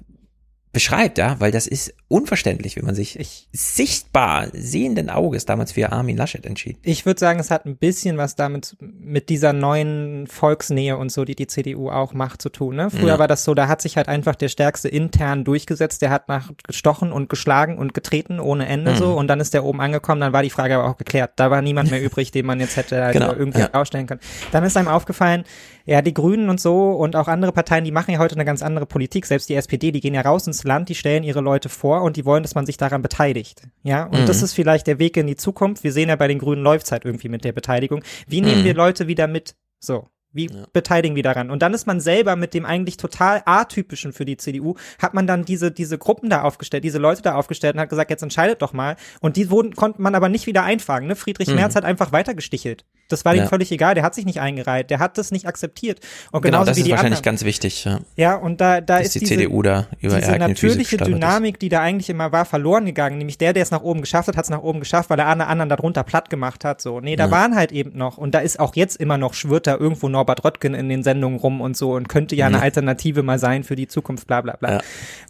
beschreibt, 0.76 1.16
ja, 1.16 1.40
weil 1.40 1.50
das 1.52 1.66
ist 1.66 1.94
unverständlich, 2.08 2.76
wie 2.76 2.82
man 2.82 2.94
sich 2.94 3.18
sichtbar 3.50 4.48
sehenden 4.52 5.08
Auges 5.08 5.46
damals 5.46 5.72
für 5.72 5.90
Armin 5.90 6.18
Laschet 6.18 6.44
entschied. 6.44 6.76
Ich 6.82 7.06
würde 7.06 7.18
sagen, 7.18 7.40
es 7.40 7.50
hat 7.50 7.64
ein 7.64 7.78
bisschen 7.78 8.18
was 8.18 8.36
damit 8.36 8.76
mit 8.80 9.30
dieser 9.30 9.54
neuen 9.54 10.26
Volksnähe 10.26 10.98
und 10.98 11.10
so, 11.10 11.24
die 11.24 11.34
die 11.34 11.46
CDU 11.46 11.88
auch 11.90 12.12
macht, 12.12 12.42
zu 12.42 12.50
tun. 12.50 12.76
Ne? 12.76 12.90
Früher 12.90 13.14
Ja. 13.14 13.18
war 13.18 13.26
das 13.26 13.42
so, 13.44 13.54
da 13.54 13.68
hat 13.68 13.80
sich 13.80 13.96
halt 13.96 14.08
einfach 14.08 14.34
der 14.34 14.48
Stärkste 14.48 14.88
intern 14.90 15.44
durchgesetzt, 15.44 16.02
der 16.02 16.10
hat 16.10 16.28
nach 16.28 16.50
gestochen 16.66 17.10
und 17.10 17.30
geschlagen 17.30 17.78
und 17.78 17.94
getreten 17.94 18.38
ohne 18.38 18.66
Ende 18.66 18.92
Mhm. 18.92 18.96
so 18.96 19.14
und 19.16 19.28
dann 19.28 19.40
ist 19.40 19.54
der 19.54 19.64
oben 19.64 19.80
angekommen, 19.80 20.20
dann 20.20 20.34
war 20.34 20.42
die 20.42 20.50
Frage 20.50 20.76
aber 20.76 20.90
auch 20.90 20.98
geklärt. 20.98 21.32
Da 21.36 21.50
war 21.50 21.62
niemand 21.62 21.90
mehr 21.90 22.02
übrig, 22.04 22.32
den 22.32 22.44
man 22.44 22.60
jetzt 22.60 22.76
hätte 22.76 23.02
halt 23.02 23.14
Genau, 23.14 23.32
irgendwie 23.32 23.60
ja. 23.60 23.72
ausstellen 23.72 24.06
können. 24.06 24.20
Dann 24.52 24.62
ist 24.64 24.76
einem 24.76 24.88
aufgefallen, 24.88 25.44
ja, 25.86 26.02
die 26.02 26.12
Grünen 26.12 26.50
und 26.50 26.60
so 26.60 26.90
und 26.90 27.16
auch 27.16 27.28
andere 27.28 27.52
Parteien, 27.52 27.84
die 27.84 27.92
machen 27.92 28.10
ja 28.10 28.18
heute 28.18 28.34
eine 28.34 28.44
ganz 28.44 28.60
andere 28.62 28.86
Politik. 28.86 29.24
Selbst 29.24 29.48
die 29.48 29.54
SPD, 29.54 29.92
die 29.92 30.00
gehen 30.00 30.14
ja 30.14 30.20
raus 30.22 30.46
ins 30.46 30.64
Land, 30.64 30.88
die 30.88 30.94
stellen 30.96 31.22
ihre 31.22 31.40
Leute 31.40 31.68
vor 31.68 32.02
und 32.02 32.16
die 32.16 32.24
wollen, 32.24 32.42
dass 32.42 32.54
man 32.56 32.66
sich 32.66 32.76
daran 32.76 33.02
beteiligt. 33.02 33.62
Ja, 33.84 34.04
und 34.04 34.22
Mhm. 34.22 34.26
das 34.26 34.42
ist 34.42 34.52
vielleicht 34.52 34.86
der 34.88 34.98
Weg 34.98 35.16
in 35.16 35.26
die 35.28 35.36
Zukunft. 35.36 35.84
Wir 35.84 35.92
sehen 35.92 36.08
ja 36.08 36.16
bei 36.16 36.28
den 36.28 36.38
Grünen 36.40 36.62
läuft's 36.62 36.90
halt 36.92 37.04
irgendwie 37.04 37.28
mit 37.28 37.44
der 37.44 37.52
Beteiligung. 37.52 38.02
Wie 38.26 38.40
nehmen 38.40 38.62
Mhm. 38.62 38.64
wir 38.64 38.74
Leute 38.74 39.06
wieder 39.06 39.28
mit? 39.28 39.54
So. 39.78 40.08
Wie 40.32 40.48
ja. 40.50 40.66
beteiligen 40.74 41.16
wir 41.16 41.22
daran? 41.22 41.50
Und 41.50 41.62
dann 41.62 41.72
ist 41.72 41.86
man 41.86 41.98
selber 41.98 42.36
mit 42.36 42.52
dem 42.52 42.66
eigentlich 42.66 42.98
total 42.98 43.40
atypischen 43.46 44.12
für 44.12 44.26
die 44.26 44.36
CDU, 44.36 44.74
hat 45.00 45.14
man 45.14 45.26
dann 45.26 45.46
diese, 45.46 45.70
diese 45.70 45.96
Gruppen 45.96 46.28
da 46.28 46.42
aufgestellt, 46.42 46.84
diese 46.84 46.98
Leute 46.98 47.22
da 47.22 47.36
aufgestellt 47.36 47.74
und 47.76 47.80
hat 47.80 47.88
gesagt, 47.88 48.10
jetzt 48.10 48.22
entscheidet 48.22 48.60
doch 48.60 48.74
mal. 48.74 48.96
Und 49.20 49.36
die 49.36 49.48
wurden, 49.50 49.74
konnte 49.74 50.02
man 50.02 50.14
aber 50.14 50.28
nicht 50.28 50.46
wieder 50.46 50.62
einfangen. 50.62 51.08
Ne? 51.08 51.16
Friedrich 51.16 51.48
mhm. 51.48 51.54
Merz 51.54 51.74
hat 51.74 51.86
einfach 51.86 52.12
weitergestichelt. 52.12 52.84
Das 53.08 53.24
war 53.24 53.34
ja. 53.34 53.44
ihm 53.44 53.48
völlig 53.48 53.70
egal. 53.72 53.94
Der 53.94 54.02
hat 54.02 54.14
sich 54.14 54.24
nicht 54.24 54.40
eingereiht. 54.40 54.90
Der 54.90 54.98
hat 54.98 55.18
das 55.18 55.30
nicht 55.30 55.46
akzeptiert. 55.46 56.00
Und 56.32 56.42
genau, 56.42 56.64
das 56.64 56.76
wie 56.76 56.80
ist 56.80 56.86
die 56.86 56.90
wahrscheinlich 56.90 57.18
anderen. 57.18 57.36
ganz 57.36 57.44
wichtig. 57.44 57.84
Ja, 57.84 58.00
ja 58.16 58.34
und 58.36 58.60
da, 58.60 58.80
da 58.80 58.98
ist 58.98 59.06
ist 59.06 59.14
die 59.16 59.18
diese, 59.20 59.34
CDU 59.36 59.62
da 59.62 59.86
über 60.00 60.16
diese 60.16 60.36
natürliche 60.38 60.96
Dynamik, 60.96 61.58
die 61.58 61.68
da 61.68 61.80
eigentlich 61.80 62.10
immer 62.10 62.32
war, 62.32 62.44
verloren 62.44 62.86
gegangen. 62.86 63.18
Nämlich 63.18 63.38
der, 63.38 63.52
der 63.52 63.62
es 63.62 63.70
nach 63.70 63.82
oben 63.82 64.00
geschafft 64.00 64.28
hat, 64.28 64.36
hat 64.36 64.44
es 64.44 64.50
nach 64.50 64.62
oben 64.62 64.80
geschafft, 64.80 65.10
weil 65.10 65.18
er 65.18 65.26
alle 65.26 65.46
anderen 65.46 65.68
darunter 65.68 66.02
platt 66.04 66.30
gemacht 66.30 66.64
hat. 66.64 66.80
So, 66.80 67.00
nee, 67.00 67.16
da 67.16 67.26
ja. 67.26 67.30
waren 67.30 67.54
halt 67.54 67.72
eben 67.72 67.96
noch 67.96 68.18
und 68.18 68.34
da 68.34 68.40
ist 68.40 68.58
auch 68.60 68.74
jetzt 68.74 68.96
immer 68.96 69.18
noch 69.18 69.34
schwirrt 69.34 69.66
da 69.66 69.76
irgendwo 69.76 70.08
Norbert 70.08 70.44
Röttgen 70.44 70.74
in 70.74 70.88
den 70.88 71.02
Sendungen 71.02 71.38
rum 71.38 71.60
und 71.60 71.76
so 71.76 71.94
und 71.94 72.08
könnte 72.08 72.34
ja 72.36 72.46
eine 72.46 72.60
Alternative 72.60 73.22
mal 73.22 73.38
sein 73.38 73.64
für 73.64 73.76
die 73.76 73.88
Zukunft. 73.88 74.26
Bla 74.26 74.40
bla 74.40 74.56
bla. 74.56 74.72
Ja. 74.72 74.80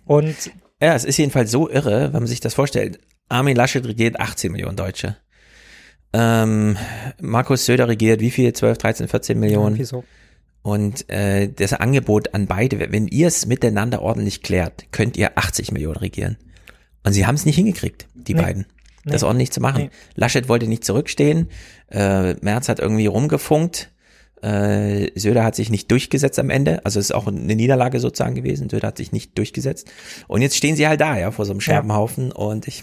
Und 0.05 0.51
ja, 0.81 0.95
es 0.95 1.05
ist 1.05 1.17
jedenfalls 1.17 1.51
so 1.51 1.71
irre, 1.71 2.13
wenn 2.13 2.21
man 2.21 2.27
sich 2.27 2.41
das 2.41 2.55
vorstellt. 2.55 2.99
Armin 3.29 3.57
Laschet 3.57 3.85
regiert 3.85 4.21
18 4.21 4.53
Millionen 4.53 4.77
Deutsche. 4.77 5.17
Ähm, 6.13 6.77
Markus 7.21 7.67
Söder 7.67 7.89
regiert 7.89 8.21
wie 8.21 8.31
viel? 8.31 8.53
12, 8.53 8.79
13, 8.79 9.09
14 9.09 9.39
Millionen. 9.39 9.77
Ja, 9.77 9.85
so. 9.85 10.05
Und 10.63 11.09
äh, 11.11 11.49
das 11.49 11.73
Angebot 11.75 12.35
an 12.35 12.47
beide, 12.47 12.91
wenn 12.91 13.07
ihr 13.07 13.29
es 13.29 13.47
miteinander 13.47 14.03
ordentlich 14.03 14.43
klärt, 14.43 14.87
könnt 14.91 15.17
ihr 15.17 15.39
80 15.39 15.71
Millionen 15.71 15.99
regieren. 15.99 16.37
Und 17.05 17.13
sie 17.13 17.25
haben 17.25 17.37
es 17.37 17.47
nicht 17.47 17.55
hingekriegt, 17.55 18.09
die 18.15 18.35
nee. 18.35 18.43
beiden, 18.43 18.67
nee. 19.05 19.13
das 19.13 19.23
ordentlich 19.23 19.53
zu 19.53 19.61
machen. 19.61 19.85
Nee. 19.85 19.91
Laschet 20.17 20.49
wollte 20.49 20.67
nicht 20.67 20.85
zurückstehen, 20.85 21.51
äh, 21.93 22.35
Merz 22.41 22.69
hat 22.69 22.81
irgendwie 22.81 23.07
rumgefunkt, 23.07 23.93
äh, 24.43 25.11
Söder 25.19 25.45
hat 25.45 25.55
sich 25.55 25.71
nicht 25.71 25.91
durchgesetzt 25.91 26.39
am 26.39 26.51
Ende, 26.51 26.85
also 26.85 27.01
es 27.01 27.07
ist 27.07 27.13
auch 27.13 27.27
eine 27.27 27.57
Niederlage 27.57 28.01
sozusagen 28.01 28.35
gewesen. 28.35 28.69
Söder 28.69 28.89
hat 28.89 28.99
sich 28.99 29.13
nicht 29.13 29.37
durchgesetzt. 29.39 29.91
Und 30.29 30.43
jetzt 30.43 30.57
stehen 30.57 30.77
sie 30.77 30.87
halt 30.87 31.01
da, 31.01 31.17
ja, 31.19 31.31
vor 31.31 31.47
so 31.47 31.53
einem 31.53 31.61
Scherbenhaufen. 31.61 32.29
Ja. 32.29 32.35
Und 32.35 32.69
ich 32.69 32.83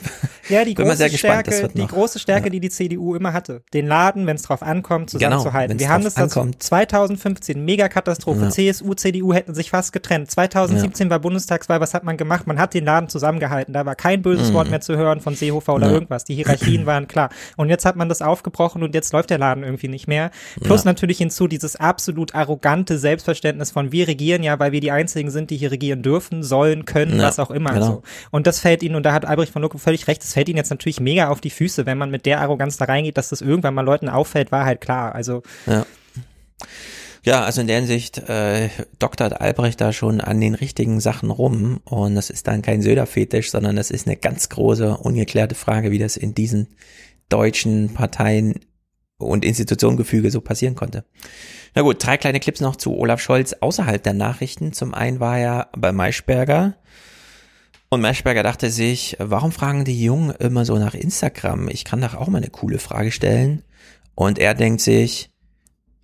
ja, 0.50 0.66
die 0.66 0.74
bin 0.76 0.86
große 0.86 0.88
mal 0.88 0.98
sehr 0.98 1.18
Stärke, 1.18 1.44
gespannt. 1.44 1.48
Das 1.48 1.62
wird 1.62 1.78
die 1.78 1.94
große 1.96 2.20
Stärke, 2.20 2.46
ja. 2.46 2.50
die 2.50 2.60
die 2.60 2.70
CDU 2.70 3.16
immer 3.16 3.34
hatte, 3.34 3.62
den 3.74 3.88
Laden, 3.88 4.26
wenn 4.26 4.36
es 4.36 4.42
drauf 4.44 4.64
ankommt, 4.64 5.10
zusammenzuhalten. 5.12 5.78
Genau, 5.78 5.88
Wir 5.88 5.94
haben 5.94 6.04
das 6.04 6.16
ankommt. 6.18 6.62
2015 6.64 7.64
Megakatastrophe. 7.64 8.42
Ja. 8.42 8.50
CSU, 8.50 8.94
CDU 8.96 9.34
hätten 9.34 9.54
sich 9.54 9.70
fast 9.70 9.94
getrennt. 9.94 10.32
2017 10.32 11.10
war 11.10 11.20
Bundestagswahl. 11.20 11.80
Was 11.80 11.94
hat 11.94 12.04
man 12.04 12.18
gemacht? 12.18 12.48
Man 12.48 12.60
hat 12.60 12.74
den 12.74 12.86
Laden 12.86 13.10
zusammengehalten. 13.10 13.74
Da 13.74 13.86
war 13.86 13.96
kein 13.96 14.22
böses 14.22 14.50
Mhm. 14.50 14.54
Wort 14.56 14.70
mehr 14.70 14.82
zu 14.82 14.98
hören 14.98 15.22
von 15.22 15.36
Seehofer 15.36 15.74
oder 15.76 15.92
irgendwas. 15.92 16.26
Die 16.26 16.36
Hierarchien 16.36 16.86
waren 16.86 17.08
klar. 17.08 17.30
Und 17.58 17.70
jetzt 17.70 17.86
hat 17.86 17.96
man 17.96 18.10
das 18.10 18.22
aufgebrochen 18.22 18.84
und 18.84 18.94
jetzt 18.96 19.14
läuft 19.14 19.30
der 19.30 19.38
Laden 19.38 19.64
irgendwie 19.64 19.88
nicht 19.88 20.08
mehr. 20.08 20.32
Plus 20.62 20.84
natürlich 20.86 21.20
hinzu 21.20 21.43
dieses 21.48 21.76
absolut 21.76 22.36
arrogante 22.36 22.98
Selbstverständnis 22.98 23.72
von 23.72 23.92
wir 23.92 24.08
regieren 24.08 24.44
ja, 24.44 24.60
weil 24.60 24.72
wir 24.72 24.82
die 24.82 24.92
einzigen 24.92 25.32
sind, 25.32 25.50
die 25.50 25.58
hier 25.58 25.72
regieren 25.72 26.02
dürfen, 26.02 26.44
sollen, 26.44 26.86
können, 26.86 27.18
Ja, 27.20 27.24
was 27.28 27.40
auch 27.40 27.52
immer. 27.52 27.74
genau. 27.74 27.86
So. 27.86 28.04
Und 28.32 28.48
das 28.48 28.60
fällt 28.60 28.84
ihnen, 28.84 28.96
und 28.96 29.04
da 29.04 29.14
hat 29.14 29.26
Albrecht 29.26 29.52
von 29.52 29.62
Lucke 29.62 29.80
völlig 29.80 30.08
recht, 30.08 30.22
das 30.24 30.34
fällt 30.34 30.50
ihnen 30.50 30.58
jetzt 30.58 30.70
natürlich 30.70 31.00
mega 31.00 31.30
auf 31.30 31.42
die 31.42 31.50
Füße, 31.50 31.86
wenn 31.86 31.98
man 31.98 32.12
mit 32.12 32.26
der 32.26 32.42
Arroganz 32.42 32.78
da 32.78 32.86
reingeht, 32.86 33.18
dass 33.18 33.30
das 33.30 33.42
irgendwann 33.42 33.74
mal 33.74 33.82
Leuten 33.86 34.10
auffällt, 34.10 34.52
war 34.52 34.66
halt 34.66 34.82
klar. 34.82 35.16
Also 35.16 35.44
Ja. 35.66 35.86
Ja, 37.26 37.44
also 37.44 37.62
in 37.62 37.68
der 37.68 37.78
Hinsicht 37.78 38.18
äh, 38.28 38.68
doktert 39.00 39.40
Albrecht 39.40 39.80
da 39.80 39.94
schon 39.94 40.20
an 40.20 40.42
den 40.42 40.56
richtigen 40.56 41.00
Sachen 41.00 41.30
rum 41.32 41.80
und 41.86 42.16
das 42.16 42.30
ist 42.30 42.48
dann 42.48 42.62
kein 42.62 42.82
Söder-Fetisch, 42.82 43.50
sondern 43.50 43.78
das 43.78 43.92
ist 43.92 44.08
eine 44.08 44.18
ganz 44.18 44.50
große, 44.50 44.98
ungeklärte 44.98 45.56
Frage, 45.56 45.92
wie 45.92 46.00
das 46.00 46.18
in 46.18 46.36
diesen 46.36 46.68
deutschen 47.30 47.94
Parteien 47.94 48.60
und 49.18 49.46
Institutionengefüge 49.46 50.32
so 50.32 50.42
passieren 50.42 50.76
konnte. 50.76 51.06
Na 51.76 51.82
gut, 51.82 52.06
drei 52.06 52.18
kleine 52.18 52.40
Clips 52.40 52.62
noch 52.62 52.76
zu 52.76 52.98
Olaf 52.98 53.22
Scholz 53.22 53.54
außerhalb 53.54 54.02
der 54.02 54.14
Nachrichten. 54.14 54.74
Zum 54.74 54.94
einen 54.94 55.20
war 55.20 55.40
er 55.40 55.70
bei 55.76 55.92
Maischberger 55.92 56.76
und 57.90 58.02
Maischberger 58.02 58.42
dachte 58.42 58.72
sich, 58.72 59.16
warum 59.20 59.52
fragen 59.52 59.86
die 59.86 60.04
Jungen 60.04 60.32
immer 60.32 60.66
so 60.66 60.78
nach 60.78 60.96
Instagram? 60.96 61.70
Ich 61.70 61.86
kann 61.86 62.02
doch 62.02 62.16
auch 62.16 62.28
mal 62.28 62.40
eine 62.40 62.50
coole 62.50 62.80
Frage 62.80 63.12
stellen. 63.12 63.64
Und 64.16 64.40
er 64.40 64.56
denkt 64.56 64.82
sich, 64.82 65.30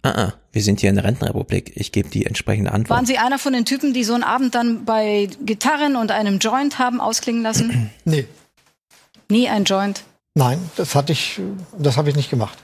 ah, 0.04 0.10
ah, 0.10 0.34
wir 0.52 0.62
sind 0.62 0.82
hier 0.82 0.90
in 0.90 0.96
der 0.96 1.06
Rentenrepublik, 1.06 1.72
ich 1.76 1.92
gebe 1.92 2.10
die 2.10 2.26
entsprechende 2.28 2.72
Antwort. 2.72 2.96
Waren 2.96 3.06
Sie 3.08 3.18
einer 3.18 3.40
von 3.40 3.54
den 3.54 3.66
Typen, 3.66 3.94
die 3.94 4.04
so 4.04 4.14
einen 4.14 4.24
Abend 4.24 4.54
dann 4.56 4.86
bei 4.86 5.30
Gitarren 5.44 5.96
und 5.96 6.12
einem 6.12 6.38
Joint 6.38 6.80
haben 6.80 7.02
ausklingen 7.02 7.42
lassen? 7.42 7.90
Nee, 8.06 8.26
Nie 9.32 9.48
ein 9.48 9.64
Joint, 9.64 10.04
nein, 10.34 10.60
das 10.76 10.96
hatte 10.96 11.14
ich, 11.14 11.40
das 11.78 11.98
habe 11.98 12.10
ich 12.10 12.16
nicht 12.16 12.32
gemacht. 12.32 12.58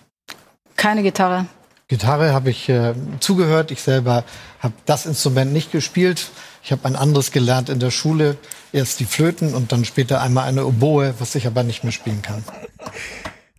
Keine 0.76 1.04
Gitarre. 1.04 1.48
Gitarre 1.88 2.34
habe 2.34 2.50
ich 2.50 2.68
äh, 2.68 2.94
zugehört. 3.20 3.70
Ich 3.72 3.82
selber 3.82 4.24
habe 4.60 4.74
das 4.86 5.06
Instrument 5.06 5.54
nicht 5.54 5.72
gespielt. 5.72 6.32
Ich 6.64 6.72
habe 6.72 6.86
ein 6.86 6.96
anderes 6.96 7.32
gelernt 7.32 7.70
in 7.70 7.80
der 7.80 7.92
Schule. 7.92 8.38
Erst 8.74 9.00
die 9.00 9.06
Flöten 9.06 9.54
und 9.54 9.72
dann 9.72 9.86
später 9.86 10.22
einmal 10.22 10.48
eine 10.48 10.66
Oboe, 10.66 11.14
was 11.20 11.36
ich 11.36 11.46
aber 11.46 11.64
nicht 11.64 11.84
mehr 11.84 11.94
spielen 11.94 12.22
kann. 12.24 12.44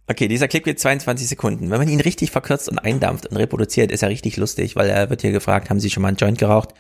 Okay, 0.09 0.28
dieser 0.28 0.49
Clip 0.49 0.65
geht 0.65 0.81
22 0.81 1.28
Sekunden. 1.28 1.70
Wenn 1.70 1.78
man 1.78 1.89
ihn 1.89 2.01
richtig 2.01 2.31
verkürzt 2.31 2.69
und 2.69 2.78
eindampft 2.78 3.27
und 3.27 3.36
reproduziert, 3.36 3.93
ist 3.93 4.03
er 4.03 4.09
richtig 4.09 4.36
lustig, 4.36 4.77
weil 4.77 4.89
er 4.89 5.11
wird 5.11 5.23
hier 5.23 5.33
gefragt, 5.33 5.70
haben 5.70 5.81
Sie 5.81 5.91
schon 5.91 6.03
mal 6.03 6.09
einen 6.09 6.17
Joint 6.17 6.39
geraucht? 6.39 6.70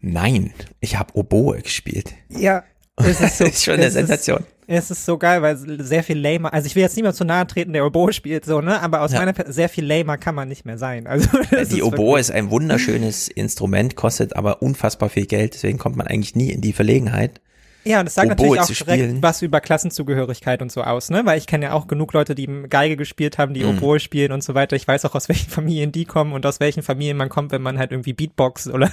Nein, 0.00 0.52
ich 0.80 0.98
habe 0.98 1.16
Oboe 1.16 1.62
gespielt. 1.62 2.12
Ja, 2.28 2.62
es 2.96 3.20
ist, 3.20 3.38
so, 3.38 3.44
ist 3.46 3.64
schon 3.64 3.74
eine 3.74 3.86
es 3.86 3.94
Sensation. 3.94 4.38
Ist, 4.38 4.46
es 4.66 4.90
ist 4.92 5.04
so 5.06 5.18
geil, 5.18 5.42
weil 5.42 5.56
sehr 5.82 6.02
viel 6.02 6.18
lamer, 6.18 6.52
also 6.52 6.66
ich 6.66 6.74
will 6.74 6.82
jetzt 6.82 6.96
niemand 6.96 7.16
zu 7.16 7.24
nahe 7.24 7.46
treten, 7.46 7.72
der 7.74 7.84
Oboe 7.84 8.12
spielt, 8.12 8.44
so, 8.46 8.60
ne, 8.60 8.80
aber 8.80 9.02
aus 9.02 9.12
Ja. 9.12 9.18
meiner, 9.18 9.32
Per- 9.34 9.52
sehr 9.52 9.68
viel 9.68 9.84
lamer 9.84 10.16
kann 10.16 10.34
man 10.34 10.48
nicht 10.48 10.64
mehr 10.64 10.78
sein. 10.78 11.06
Also, 11.08 11.28
Die 11.52 11.78
ist 11.78 11.82
Oboe 11.82 12.18
ist 12.18 12.30
ein 12.30 12.50
wunderschönes 12.50 13.28
Instrument, 13.28 13.94
kostet 13.96 14.36
aber 14.36 14.62
unfassbar 14.62 15.10
viel 15.10 15.26
Geld, 15.26 15.54
deswegen 15.54 15.78
kommt 15.78 15.96
man 15.96 16.06
eigentlich 16.06 16.34
nie 16.34 16.50
in 16.50 16.60
die 16.62 16.72
Verlegenheit. 16.72 17.40
Ja, 17.84 18.00
und 18.00 18.06
das 18.06 18.14
sagt 18.14 18.30
Oboe 18.40 18.56
natürlich 18.56 18.60
auch 18.60 18.66
direkt 18.86 19.00
spielen. 19.02 19.22
was 19.22 19.42
über 19.42 19.60
Klassenzugehörigkeit 19.60 20.62
und 20.62 20.72
so 20.72 20.82
aus, 20.82 21.10
ne? 21.10 21.22
Weil 21.24 21.38
ich 21.38 21.46
kenne 21.46 21.66
ja 21.66 21.72
auch 21.72 21.86
genug 21.86 22.12
Leute, 22.14 22.34
die 22.34 22.46
Geige 22.70 22.96
gespielt 22.96 23.36
haben, 23.38 23.52
die 23.54 23.62
Mhm. 23.62 23.78
Oboe 23.78 24.00
spielen 24.00 24.32
und 24.32 24.42
so 24.42 24.54
weiter. 24.54 24.74
Ich 24.76 24.88
weiß 24.88 25.04
auch, 25.04 25.14
aus 25.14 25.28
welchen 25.28 25.50
Familien 25.50 25.92
die 25.92 26.04
kommen 26.04 26.32
und 26.32 26.46
aus 26.46 26.60
welchen 26.60 26.82
Familien 26.82 27.16
man 27.16 27.28
kommt, 27.28 27.52
wenn 27.52 27.62
man 27.62 27.78
halt 27.78 27.90
irgendwie 27.92 28.12
Beatbox 28.14 28.68
oder 28.68 28.90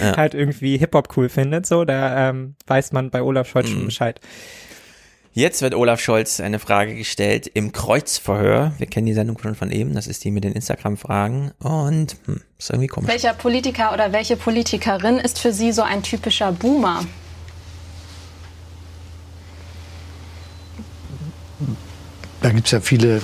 Ja. 0.00 0.16
halt 0.16 0.34
irgendwie 0.34 0.76
Hip-Hop 0.76 1.16
cool 1.16 1.28
findet. 1.28 1.66
So, 1.66 1.84
da 1.84 2.30
ähm, 2.30 2.54
weiß 2.66 2.92
man 2.92 3.10
bei 3.10 3.22
Olaf 3.22 3.48
Scholz 3.48 3.68
Mhm. 3.68 3.72
schon 3.74 3.84
Bescheid. 3.86 4.20
Jetzt 5.34 5.62
wird 5.62 5.74
Olaf 5.74 5.98
Scholz 5.98 6.40
eine 6.40 6.58
Frage 6.58 6.94
gestellt 6.94 7.46
im 7.54 7.72
Kreuzverhör. 7.72 8.74
Wir 8.76 8.86
kennen 8.86 9.06
die 9.06 9.14
Sendung 9.14 9.38
schon 9.38 9.54
von 9.54 9.70
eben, 9.70 9.94
das 9.94 10.06
ist 10.06 10.24
die 10.24 10.30
mit 10.30 10.44
den 10.44 10.52
Instagram-Fragen 10.52 11.52
und 11.58 12.16
hm, 12.26 12.42
ist 12.58 12.68
irgendwie 12.68 12.88
komisch. 12.88 13.08
Welcher 13.10 13.32
Politiker 13.32 13.94
oder 13.94 14.12
welche 14.12 14.36
Politikerin 14.36 15.16
ist 15.16 15.38
für 15.38 15.52
Sie 15.54 15.72
so 15.72 15.80
ein 15.82 16.02
typischer 16.02 16.52
Boomer? 16.52 17.00
Da 22.42 22.50
gibt 22.50 22.66
es 22.66 22.72
ja 22.72 22.80
viele, 22.80 23.22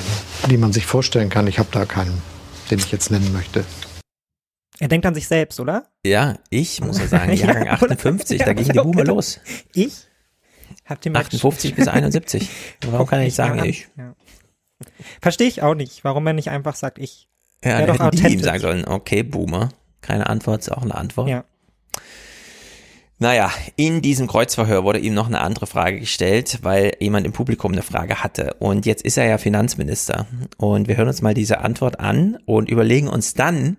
die 0.48 0.56
man 0.56 0.72
sich 0.72 0.86
vorstellen 0.86 1.28
kann. 1.28 1.46
Ich 1.46 1.58
habe 1.58 1.68
da 1.72 1.84
keinen, 1.84 2.22
den 2.70 2.78
ich 2.78 2.92
jetzt 2.92 3.10
nennen 3.10 3.32
möchte. 3.32 3.64
Er 4.78 4.86
denkt 4.88 5.06
an 5.06 5.14
sich 5.14 5.26
selbst, 5.26 5.58
oder? 5.58 5.86
Ja, 6.04 6.38
ich 6.50 6.80
muss 6.80 6.98
ja 6.98 7.08
sagen, 7.08 7.32
Ja, 7.34 7.46
Jahrgang 7.46 7.62
oder? 7.62 7.92
58, 7.92 8.38
da 8.38 8.46
Ja, 8.46 8.52
ging 8.52 8.68
die 8.68 8.76
ja, 8.76 8.82
Boomer 8.82 9.02
genau. 9.02 9.14
los. 9.16 9.40
Ich? 9.74 10.06
Habt 10.84 11.04
ihr 11.04 11.12
mal 11.12 11.20
58 11.20 11.74
bis 11.74 11.88
71. 11.88 12.48
Warum 12.86 13.06
kann 13.06 13.18
er 13.18 13.24
nicht 13.24 13.34
sagen, 13.34 13.58
Ja, 13.58 13.64
ich? 13.64 13.88
Ja. 13.96 14.14
Verstehe 15.20 15.48
ich 15.48 15.62
auch 15.62 15.74
nicht, 15.74 16.04
warum 16.04 16.24
er 16.26 16.32
nicht 16.32 16.50
einfach 16.50 16.76
sagt, 16.76 16.98
ich. 16.98 17.28
Ja, 17.64 17.78
Wär 17.78 17.86
dann 17.88 17.98
hätten 18.00 18.16
die 18.28 18.34
ihm 18.34 18.42
sagen 18.42 18.60
sollen, 18.60 18.84
okay, 18.86 19.24
Boomer. 19.24 19.70
Keine 20.00 20.28
Antwort, 20.28 20.60
ist 20.60 20.70
auch 20.70 20.82
eine 20.82 20.94
Antwort. 20.94 21.28
Ja. 21.28 21.44
Naja, 23.20 23.50
in 23.74 24.00
diesem 24.00 24.28
Kreuzverhör 24.28 24.84
wurde 24.84 25.00
ihm 25.00 25.12
noch 25.12 25.26
eine 25.26 25.40
andere 25.40 25.66
Frage 25.66 25.98
gestellt, 25.98 26.60
weil 26.62 26.92
jemand 27.00 27.26
im 27.26 27.32
Publikum 27.32 27.72
eine 27.72 27.82
Frage 27.82 28.22
hatte. 28.22 28.54
Und 28.60 28.86
jetzt 28.86 29.02
ist 29.02 29.18
er 29.18 29.26
ja 29.26 29.38
Finanzminister. 29.38 30.26
Und 30.56 30.86
wir 30.86 30.96
hören 30.96 31.08
uns 31.08 31.20
mal 31.20 31.34
diese 31.34 31.58
Antwort 31.58 31.98
an 31.98 32.38
und 32.46 32.70
überlegen 32.70 33.08
uns 33.08 33.34
dann, 33.34 33.76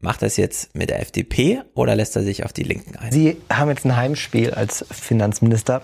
macht 0.00 0.22
er 0.22 0.26
es 0.26 0.36
jetzt 0.36 0.76
mit 0.76 0.90
der 0.90 1.00
FDP 1.00 1.62
oder 1.74 1.96
lässt 1.96 2.16
er 2.16 2.22
sich 2.22 2.44
auf 2.44 2.52
die 2.52 2.64
Linken 2.64 2.96
ein? 2.96 3.10
Sie 3.10 3.38
haben 3.50 3.70
jetzt 3.70 3.86
ein 3.86 3.96
Heimspiel 3.96 4.52
als 4.52 4.84
Finanzminister. 4.90 5.80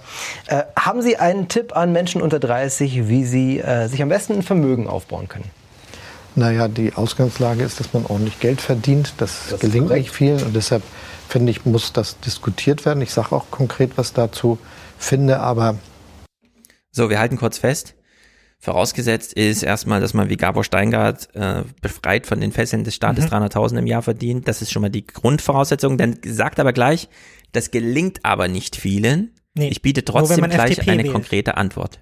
Äh, 0.47 0.65
haben 0.79 1.01
Sie 1.01 1.17
einen 1.17 1.49
Tipp 1.49 1.75
an 1.75 1.93
Menschen 1.93 2.21
unter 2.21 2.39
30, 2.39 3.09
wie 3.09 3.25
sie 3.25 3.61
äh, 3.61 3.89
sich 3.89 4.03
am 4.03 4.11
besten 4.11 4.35
ein 4.35 4.43
Vermögen 4.43 4.87
aufbauen 4.87 5.29
können? 5.29 5.51
Naja, 6.37 6.69
die 6.69 6.93
Ausgangslage 6.95 7.63
ist, 7.63 7.81
dass 7.81 7.93
man 7.95 8.05
ordentlich 8.07 8.39
Geld 8.41 8.61
verdient. 8.61 9.15
Das, 9.19 9.55
gelingt 9.61 9.91
nicht 9.91 10.11
vielen 10.11 10.43
und 10.43 10.55
deshalb 10.55 10.83
finde 11.29 11.51
ich, 11.51 11.65
muss 11.65 11.93
das 11.93 12.19
diskutiert 12.21 12.85
werden. 12.85 13.03
Ich 13.03 13.13
sage 13.13 13.33
auch 13.33 13.51
konkret, 13.51 13.97
was 13.97 14.13
dazu 14.13 14.59
finde, 14.99 15.41
aber 15.41 15.77
So, 16.91 17.11
wir 17.11 17.19
halten 17.19 17.37
kurz 17.37 17.59
fest. 17.59 17.95
Vorausgesetzt 18.61 19.35
ist 19.35 19.63
erstmal, 19.63 20.01
dass 20.01 20.15
man 20.15 20.31
wie 20.31 20.37
Gabor 20.39 20.65
Steingart 20.65 21.29
äh, 21.35 21.65
befreit 21.83 22.27
von 22.27 22.41
den 22.41 22.51
Fesseln 22.51 22.85
des 22.85 22.95
Staates 22.95 23.27
Mhm. 23.27 23.31
300.000 23.37 23.79
im 23.81 23.87
Jahr 23.87 24.01
verdient. 24.03 24.49
Das 24.49 24.63
ist 24.63 24.73
schon 24.73 24.81
mal 24.83 24.89
die 24.89 25.07
Grundvoraussetzung. 25.07 25.99
Dann 25.99 26.17
sagt 26.25 26.59
aber 26.59 26.73
gleich, 26.73 27.09
das 27.53 27.71
gelingt 27.71 28.21
aber 28.25 28.49
nicht 28.49 28.77
vielen. 28.77 29.33
Nee, 29.55 29.69
ich 29.69 29.83
biete 29.83 30.05
trotzdem 30.05 30.49
gleich 30.49 30.73
FDP 30.73 30.91
eine 30.93 31.03
wählt. 31.05 31.13
konkrete 31.13 31.57
Antwort. 31.59 32.01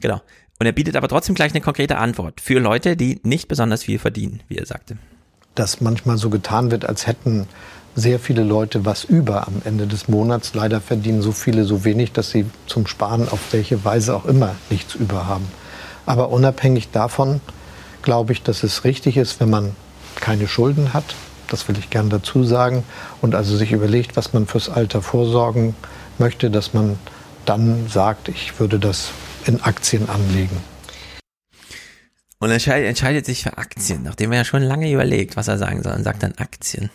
Genau. 0.00 0.20
Und 0.60 0.66
er 0.66 0.72
bietet 0.72 0.94
aber 0.96 1.08
trotzdem 1.08 1.34
gleich 1.34 1.52
eine 1.52 1.60
konkrete 1.60 1.98
Antwort 1.98 2.40
für 2.40 2.60
Leute, 2.60 2.96
die 2.96 3.20
nicht 3.24 3.48
besonders 3.48 3.82
viel 3.82 3.98
verdienen, 3.98 4.42
wie 4.48 4.56
er 4.58 4.66
sagte. 4.66 4.96
dass 5.56 5.80
manchmal 5.80 6.18
so 6.18 6.28
getan 6.30 6.70
wird, 6.70 6.84
als 6.84 7.06
hätten 7.06 7.46
sehr 7.96 8.20
viele 8.20 8.44
Leute 8.44 8.84
was 8.84 9.04
über 9.04 9.48
am 9.48 9.62
Ende 9.64 9.86
des 9.86 10.06
Monats. 10.06 10.54
Leider 10.54 10.80
verdienen 10.82 11.22
so 11.22 11.32
viele 11.32 11.64
so 11.64 11.84
wenig, 11.84 12.12
dass 12.12 12.30
sie 12.30 12.44
zum 12.66 12.86
Sparen 12.86 13.28
auf 13.28 13.40
welche 13.52 13.84
Weise 13.84 14.14
auch 14.14 14.26
immer 14.26 14.54
nichts 14.70 14.94
über 14.94 15.26
haben. 15.26 15.48
Aber 16.04 16.28
unabhängig 16.28 16.90
davon 16.90 17.40
glaube 18.02 18.32
ich, 18.32 18.42
dass 18.42 18.62
es 18.62 18.84
richtig 18.84 19.16
ist, 19.16 19.40
wenn 19.40 19.50
man 19.50 19.74
keine 20.14 20.46
Schulden 20.46 20.92
hat. 20.92 21.16
Das 21.48 21.66
will 21.68 21.78
ich 21.78 21.90
gern 21.90 22.10
dazu 22.10 22.44
sagen. 22.44 22.84
Und 23.22 23.34
also 23.34 23.56
sich 23.56 23.72
überlegt, 23.72 24.16
was 24.16 24.34
man 24.34 24.46
fürs 24.46 24.68
Alter 24.68 25.00
vorsorgen 25.00 25.74
möchte, 26.18 26.50
dass 26.50 26.74
man 26.74 26.98
dann 27.46 27.88
sagt, 27.88 28.28
ich 28.28 28.60
würde 28.60 28.78
das 28.78 29.10
in 29.46 29.62
Aktien 29.62 30.08
anlegen. 30.08 30.56
Und 32.38 32.50
entscheidet, 32.50 32.88
entscheidet 32.88 33.24
sich 33.24 33.42
für 33.44 33.56
Aktien, 33.56 34.02
nachdem 34.02 34.32
er 34.32 34.38
ja 34.38 34.44
schon 34.44 34.62
lange 34.62 34.92
überlegt, 34.92 35.36
was 35.36 35.48
er 35.48 35.56
sagen 35.56 35.82
soll, 35.82 35.94
und 35.94 36.04
sagt 36.04 36.22
dann 36.22 36.34
Aktien. 36.36 36.90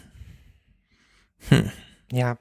Hm. 1.50 1.70
Ja. 2.12 2.38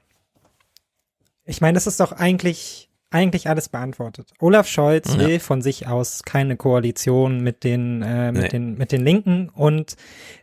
Ich 1.45 1.61
meine, 1.61 1.75
das 1.75 1.87
ist 1.87 1.99
doch 1.99 2.11
eigentlich, 2.11 2.89
eigentlich 3.09 3.49
alles 3.49 3.67
beantwortet. 3.67 4.31
Olaf 4.39 4.67
Scholz 4.67 5.13
ja. 5.13 5.19
will 5.19 5.39
von 5.39 5.61
sich 5.61 5.87
aus 5.87 6.23
keine 6.23 6.55
Koalition 6.55 7.41
mit 7.41 7.63
den, 7.63 8.01
äh, 8.01 8.31
mit 8.31 8.43
nee. 8.43 8.47
den, 8.49 8.77
mit 8.77 8.91
den 8.91 9.03
Linken 9.03 9.49
und 9.49 9.95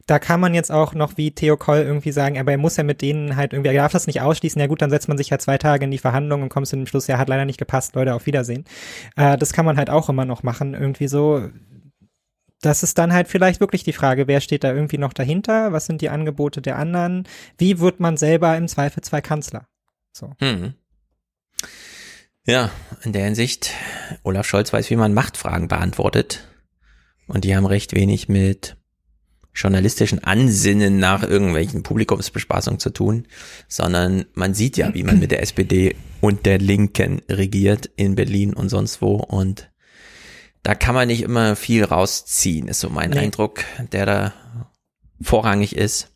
da 0.06 0.18
kann 0.18 0.40
man 0.40 0.54
jetzt 0.54 0.72
auch 0.72 0.94
noch 0.94 1.16
wie 1.16 1.30
Theo 1.30 1.56
Koll 1.56 1.78
irgendwie 1.78 2.12
sagen, 2.12 2.38
aber 2.38 2.52
er 2.52 2.58
muss 2.58 2.76
ja 2.76 2.82
mit 2.82 3.02
denen 3.02 3.36
halt 3.36 3.52
irgendwie, 3.52 3.68
er 3.68 3.82
darf 3.82 3.92
das 3.92 4.06
nicht 4.06 4.20
ausschließen. 4.20 4.60
Ja 4.60 4.66
gut, 4.66 4.82
dann 4.82 4.90
setzt 4.90 5.08
man 5.08 5.18
sich 5.18 5.30
ja 5.30 5.38
zwei 5.38 5.58
Tage 5.58 5.84
in 5.84 5.90
die 5.90 5.98
Verhandlungen 5.98 6.44
und 6.44 6.48
kommt 6.48 6.66
zu 6.66 6.76
dem 6.76 6.86
Schluss, 6.86 7.06
ja, 7.06 7.18
hat 7.18 7.28
leider 7.28 7.44
nicht 7.44 7.58
gepasst, 7.58 7.94
Leute, 7.94 8.14
auf 8.14 8.26
Wiedersehen. 8.26 8.64
Äh, 9.16 9.36
das 9.38 9.52
kann 9.52 9.64
man 9.64 9.76
halt 9.76 9.90
auch 9.90 10.08
immer 10.08 10.24
noch 10.24 10.42
machen, 10.42 10.74
irgendwie 10.74 11.08
so 11.08 11.48
das 12.60 12.82
ist 12.82 12.98
dann 12.98 13.12
halt 13.12 13.28
vielleicht 13.28 13.60
wirklich 13.60 13.84
die 13.84 13.92
Frage, 13.92 14.26
wer 14.26 14.40
steht 14.40 14.64
da 14.64 14.72
irgendwie 14.72 14.98
noch 14.98 15.12
dahinter? 15.12 15.72
Was 15.72 15.86
sind 15.86 16.00
die 16.00 16.08
Angebote 16.08 16.60
der 16.60 16.76
anderen? 16.76 17.26
Wie 17.56 17.78
wird 17.78 18.00
man 18.00 18.16
selber 18.16 18.56
im 18.56 18.68
Zweifelsfall 18.68 19.22
Kanzler? 19.22 19.68
So. 20.12 20.32
Hm. 20.40 20.74
Ja, 22.44 22.70
in 23.02 23.12
der 23.12 23.24
Hinsicht, 23.24 23.72
Olaf 24.22 24.46
Scholz 24.46 24.72
weiß, 24.72 24.90
wie 24.90 24.96
man 24.96 25.14
Machtfragen 25.14 25.68
beantwortet. 25.68 26.48
Und 27.26 27.44
die 27.44 27.54
haben 27.54 27.66
recht 27.66 27.94
wenig 27.94 28.28
mit 28.28 28.76
journalistischen 29.54 30.22
Ansinnen 30.24 30.98
nach 30.98 31.22
irgendwelchen 31.22 31.82
Publikumsbespaßungen 31.82 32.80
zu 32.80 32.90
tun, 32.90 33.26
sondern 33.68 34.24
man 34.34 34.54
sieht 34.54 34.76
ja, 34.76 34.94
wie 34.94 35.02
man 35.02 35.18
mit 35.18 35.30
der 35.30 35.42
SPD 35.42 35.96
und 36.20 36.46
der 36.46 36.58
Linken 36.58 37.20
regiert 37.28 37.90
in 37.96 38.14
Berlin 38.14 38.54
und 38.54 38.68
sonst 38.68 39.02
wo 39.02 39.16
und 39.16 39.70
da 40.68 40.74
kann 40.74 40.94
man 40.94 41.08
nicht 41.08 41.22
immer 41.22 41.56
viel 41.56 41.82
rausziehen, 41.82 42.68
ist 42.68 42.80
so 42.80 42.90
mein 42.90 43.08
nee. 43.08 43.20
Eindruck, 43.20 43.64
der 43.90 44.04
da 44.04 44.34
vorrangig 45.18 45.74
ist. 45.74 46.10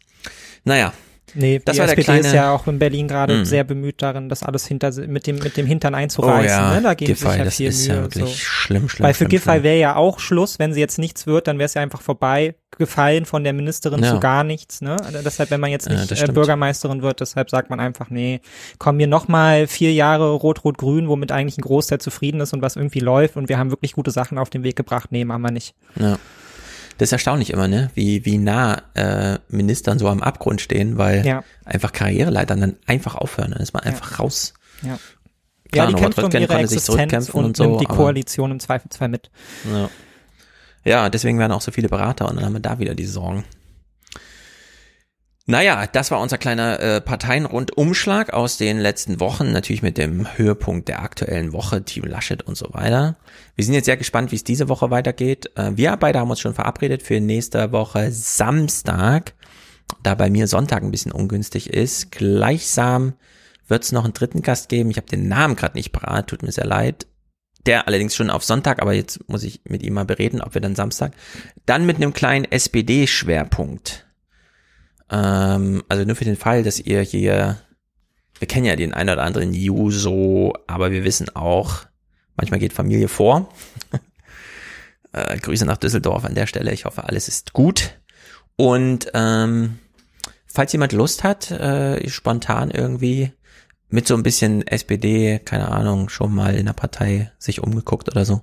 Naja. 0.63 0.93
Nee, 1.35 1.61
das 1.65 1.75
die 1.75 1.81
war 1.81 1.89
SPD 1.89 1.97
der 1.97 2.05
kleine, 2.05 2.27
ist 2.27 2.35
ja 2.35 2.53
auch 2.53 2.67
in 2.67 2.79
Berlin 2.79 3.09
gerade 3.09 3.39
mm. 3.39 3.45
sehr 3.45 3.65
bemüht 3.65 4.03
darin, 4.03 4.29
das 4.29 4.43
alles 4.43 4.67
hinter 4.67 4.93
mit 5.07 5.27
dem 5.27 5.37
mit 5.37 5.57
dem 5.57 5.67
Hintern 5.67 5.95
einzureißen. 5.95 6.59
Oh 6.59 6.63
ja, 6.63 6.75
ne? 6.75 6.83
Da 6.83 6.95
geben 6.95 7.13
Giffey, 7.13 7.29
sich 7.29 7.39
ja 7.39 7.51
viel 7.51 7.67
das 7.67 7.77
ist 7.77 7.89
Mühe. 7.89 7.97
Ja 7.97 8.03
wirklich 8.03 8.25
so. 8.25 8.37
schlimm, 8.37 8.89
schlimm. 8.89 9.07
Weil 9.07 9.15
für 9.15 9.25
Giffey 9.27 9.63
wäre 9.63 9.79
ja 9.79 9.97
auch 9.97 10.19
Schluss, 10.19 10.59
wenn 10.59 10.73
sie 10.75 10.81
jetzt 10.81 10.99
nichts 10.99 11.27
wird, 11.27 11.47
dann 11.47 11.59
wäre 11.59 11.67
es 11.67 11.75
ja 11.75 11.83
einfach 11.83 12.03
vorbei, 12.03 12.55
gefallen 12.79 13.27
von 13.27 13.45
der 13.45 13.53
Ministerin 13.53 14.03
ja. 14.03 14.11
zu 14.11 14.21
gar 14.21 14.45
nichts. 14.45 14.81
Ne? 14.81 14.97
Also 15.05 15.19
deshalb, 15.23 15.51
wenn 15.51 15.61
man 15.61 15.71
jetzt 15.71 15.89
nicht 15.89 16.11
ja, 16.11 16.29
äh, 16.29 16.33
Bürgermeisterin 16.33 17.03
wird, 17.03 17.21
deshalb 17.21 17.51
sagt 17.51 17.71
man 17.71 17.81
einfach, 17.81 18.11
nee, 18.11 18.41
kommen 18.79 18.99
wir 18.99 19.07
noch 19.07 19.29
mal 19.29 19.67
vier 19.67 19.93
Jahre 19.93 20.33
Rot-Rot-Grün, 20.33 21.09
womit 21.09 21.33
eigentlich 21.33 21.59
ein 21.59 21.63
Großteil 21.63 21.99
zufrieden 21.99 22.41
ist 22.41 22.53
und 22.53 22.63
was 22.63 22.77
irgendwie 22.77 23.01
läuft 23.01 23.37
und 23.37 23.49
wir 23.49 23.59
haben 23.59 23.71
wirklich 23.71 23.93
gute 23.93 24.11
Sachen 24.11 24.39
auf 24.39 24.51
den 24.51 24.63
Weg 24.63 24.77
gebracht. 24.77 25.09
Nee, 25.11 25.25
machen 25.25 25.43
wir 25.43 25.53
nicht. 25.53 25.75
Ja. 25.97 26.19
Das 26.99 27.09
ist 27.09 27.13
erstaunlich 27.13 27.51
immer, 27.51 27.69
ne? 27.69 27.91
Wie, 27.95 28.25
wie 28.25 28.39
nah 28.39 28.83
äh, 28.95 29.39
Ministern 29.49 29.99
so 29.99 30.09
am 30.09 30.23
Abgrund 30.23 30.61
stehen, 30.61 30.99
weil 30.99 31.27
ja. 31.27 31.45
einfach 31.65 31.93
Karriereleitern 31.93 32.61
dann 32.61 32.77
einfach 32.87 33.15
aufhören, 33.15 33.53
dann 33.53 33.61
ist 33.61 33.73
man 33.73 33.83
einfach 33.83 34.13
ja. 34.13 34.17
raus. 34.19 34.55
Ja. 34.83 34.99
Klar, 35.71 35.89
ja, 35.89 35.97
die 35.97 36.03
kämpfen 36.03 36.25
um 36.25 36.31
ihre 36.31 36.59
Existenz 36.59 37.31
und, 37.31 37.45
und 37.45 37.57
so, 37.57 37.65
nimmt 37.65 37.81
die 37.81 37.87
Koalition 37.87 38.51
im 38.51 38.61
Zweifelsfall 38.61 39.09
mit. 39.09 39.31
Ja. 39.73 39.91
ja, 40.85 41.09
deswegen 41.09 41.39
werden 41.39 41.53
auch 41.53 41.63
so 41.63 41.73
viele 41.73 41.89
Berater 41.89 42.29
und 42.29 42.37
dann 42.37 42.45
haben 42.45 42.53
wir 42.53 42.61
da 42.61 42.79
wieder 42.79 42.95
die 42.95 43.07
Sorgen. 43.07 43.45
Naja, 45.47 45.89
das 45.89 46.13
war 46.13 46.21
unser 46.21 46.39
kleiner 46.39 46.79
äh, 46.79 47.01
Parteienrundumschlag 47.01 48.33
aus 48.33 48.59
den 48.59 48.79
letzten 48.79 49.19
Wochen, 49.19 49.51
natürlich 49.51 49.83
mit 49.83 49.99
dem 49.99 50.39
Höhepunkt 50.39 50.87
der 50.87 51.03
aktuellen 51.03 51.53
Woche, 51.53 51.83
Team 51.83 52.05
Laschet 52.05 52.43
und 52.43 52.57
so 52.57 52.73
weiter. 52.73 53.17
Wir 53.57 53.65
sind 53.65 53.75
jetzt 53.75 53.87
sehr 53.87 53.97
gespannt, 53.97 54.31
wie 54.31 54.37
es 54.37 54.45
diese 54.45 54.69
Woche 54.69 54.91
weitergeht. 54.91 55.51
Äh, 55.57 55.73
wir 55.75 55.97
beide 55.97 56.21
haben 56.21 56.31
uns 56.31 56.39
schon 56.39 56.55
verabredet 56.55 57.03
für 57.03 57.21
nächste 57.21 57.73
Woche 57.73 58.13
Samstag, 58.13 59.35
da 60.05 60.15
bei 60.15 60.31
mir 60.31 60.47
Sonntag 60.47 60.85
ein 60.85 60.93
bisschen 60.93 61.11
ungünstig 61.11 61.71
ist. 61.71 62.13
Gleichsam 62.13 63.15
wird 63.67 63.83
es 63.83 63.91
noch 63.91 64.05
einen 64.05 64.15
dritten 64.15 64.43
Gast 64.43 64.69
geben. 64.69 64.93
Ich 64.93 64.97
habe 64.97 65.09
den 65.09 65.27
Namen 65.27 65.57
gerade 65.57 65.77
nicht 65.77 65.91
parat, 65.91 66.29
tut 66.29 66.45
mir 66.45 66.53
sehr 66.53 66.67
leid. 66.67 67.09
Der 67.67 67.89
allerdings 67.89 68.15
schon 68.15 68.31
auf 68.31 68.45
Sonntag, 68.45 68.81
aber 68.81 68.93
jetzt 68.93 69.29
muss 69.29 69.43
ich 69.43 69.63
mit 69.65 69.83
ihm 69.83 69.95
mal 69.95 70.05
bereden, 70.05 70.41
ob 70.41 70.55
wir 70.55 70.61
dann 70.61 70.77
Samstag. 70.77 71.15
Dann 71.67 71.85
mit 71.85 71.97
einem 71.97 72.13
kleinen 72.13 72.45
SPD-Schwerpunkt. 72.45 74.07
Ähm, 75.13 75.85
also 75.89 76.05
nur 76.05 76.17
für 76.17 76.25
den 76.25 76.37
Fall, 76.37 76.63
dass 76.63 76.81
ihr 76.81 77.03
hier, 77.03 77.59
wir 78.39 78.49
kennen 78.49 78.65
ja 78.65 78.75
den 78.75 78.95
einen 78.95 79.11
oder 79.11 79.23
anderen 79.23 79.53
Juso, 79.53 80.55
aber 80.67 80.91
wir 80.91 81.05
wissen 81.05 81.29
auch, 81.37 81.85
manchmal 82.37 82.59
geht 82.59 82.73
Familie 82.73 83.09
vor. 83.09 83.53
äh, 85.13 85.37
Grüße 85.37 85.67
nach 85.67 85.77
Düsseldorf 85.77 86.25
an 86.25 86.35
der 86.35 86.47
Stelle. 86.47 86.73
Ich 86.73 86.87
hoffe, 86.87 87.05
alles 87.05 87.29
ist 87.29 87.53
gut. 87.53 88.01
Und 88.57 89.11
ähm, 89.13 89.79
falls 90.47 90.73
jemand 90.73 90.93
Lust 90.93 91.25
hat, 91.25 91.51
äh, 91.51 92.09
spontan 92.09 92.71
irgendwie 92.71 93.33
mit 93.93 94.09
so 94.09 94.15
ein 94.15 94.23
bisschen 94.23 94.67
SPD, 94.67 95.39
keine 95.39 95.69
Ahnung, 95.69 96.09
schon 96.09 96.35
mal 96.35 96.57
in 96.57 96.65
der 96.65 96.73
Partei 96.73 97.31
sich 97.39 97.63
umgeguckt 97.63 98.09
oder 98.09 98.25
so, 98.25 98.41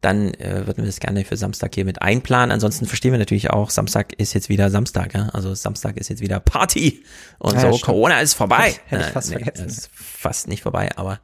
dann 0.00 0.32
äh, 0.34 0.64
würden 0.66 0.78
wir 0.78 0.86
das 0.86 1.00
gerne 1.00 1.24
für 1.24 1.36
Samstag 1.36 1.74
hier 1.74 1.84
mit 1.84 2.02
einplanen. 2.02 2.52
Ansonsten 2.52 2.86
verstehen 2.86 3.10
wir 3.10 3.18
natürlich 3.18 3.50
auch, 3.50 3.70
Samstag 3.70 4.12
ist 4.12 4.32
jetzt 4.32 4.48
wieder 4.48 4.70
Samstag, 4.70 5.12
ja? 5.14 5.28
also 5.32 5.52
Samstag 5.54 5.96
ist 5.96 6.08
jetzt 6.08 6.20
wieder 6.20 6.38
Party 6.38 7.02
und 7.38 7.54
ja, 7.54 7.62
so. 7.62 7.68
Stimmt. 7.68 7.82
Corona 7.82 8.20
ist 8.20 8.34
vorbei. 8.34 8.76
Hätte 8.86 9.06
ich 9.06 9.12
fast 9.12 9.32
äh, 9.32 9.34
nee, 9.34 9.44
vergessen. 9.44 9.66
Ist 9.66 9.90
fast 9.92 10.46
nicht 10.46 10.62
vorbei, 10.62 10.90
aber 10.94 11.18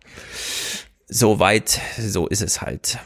so 1.06 1.38
weit, 1.38 1.80
so 1.96 2.26
ist 2.26 2.42
es 2.42 2.62
halt. 2.62 2.98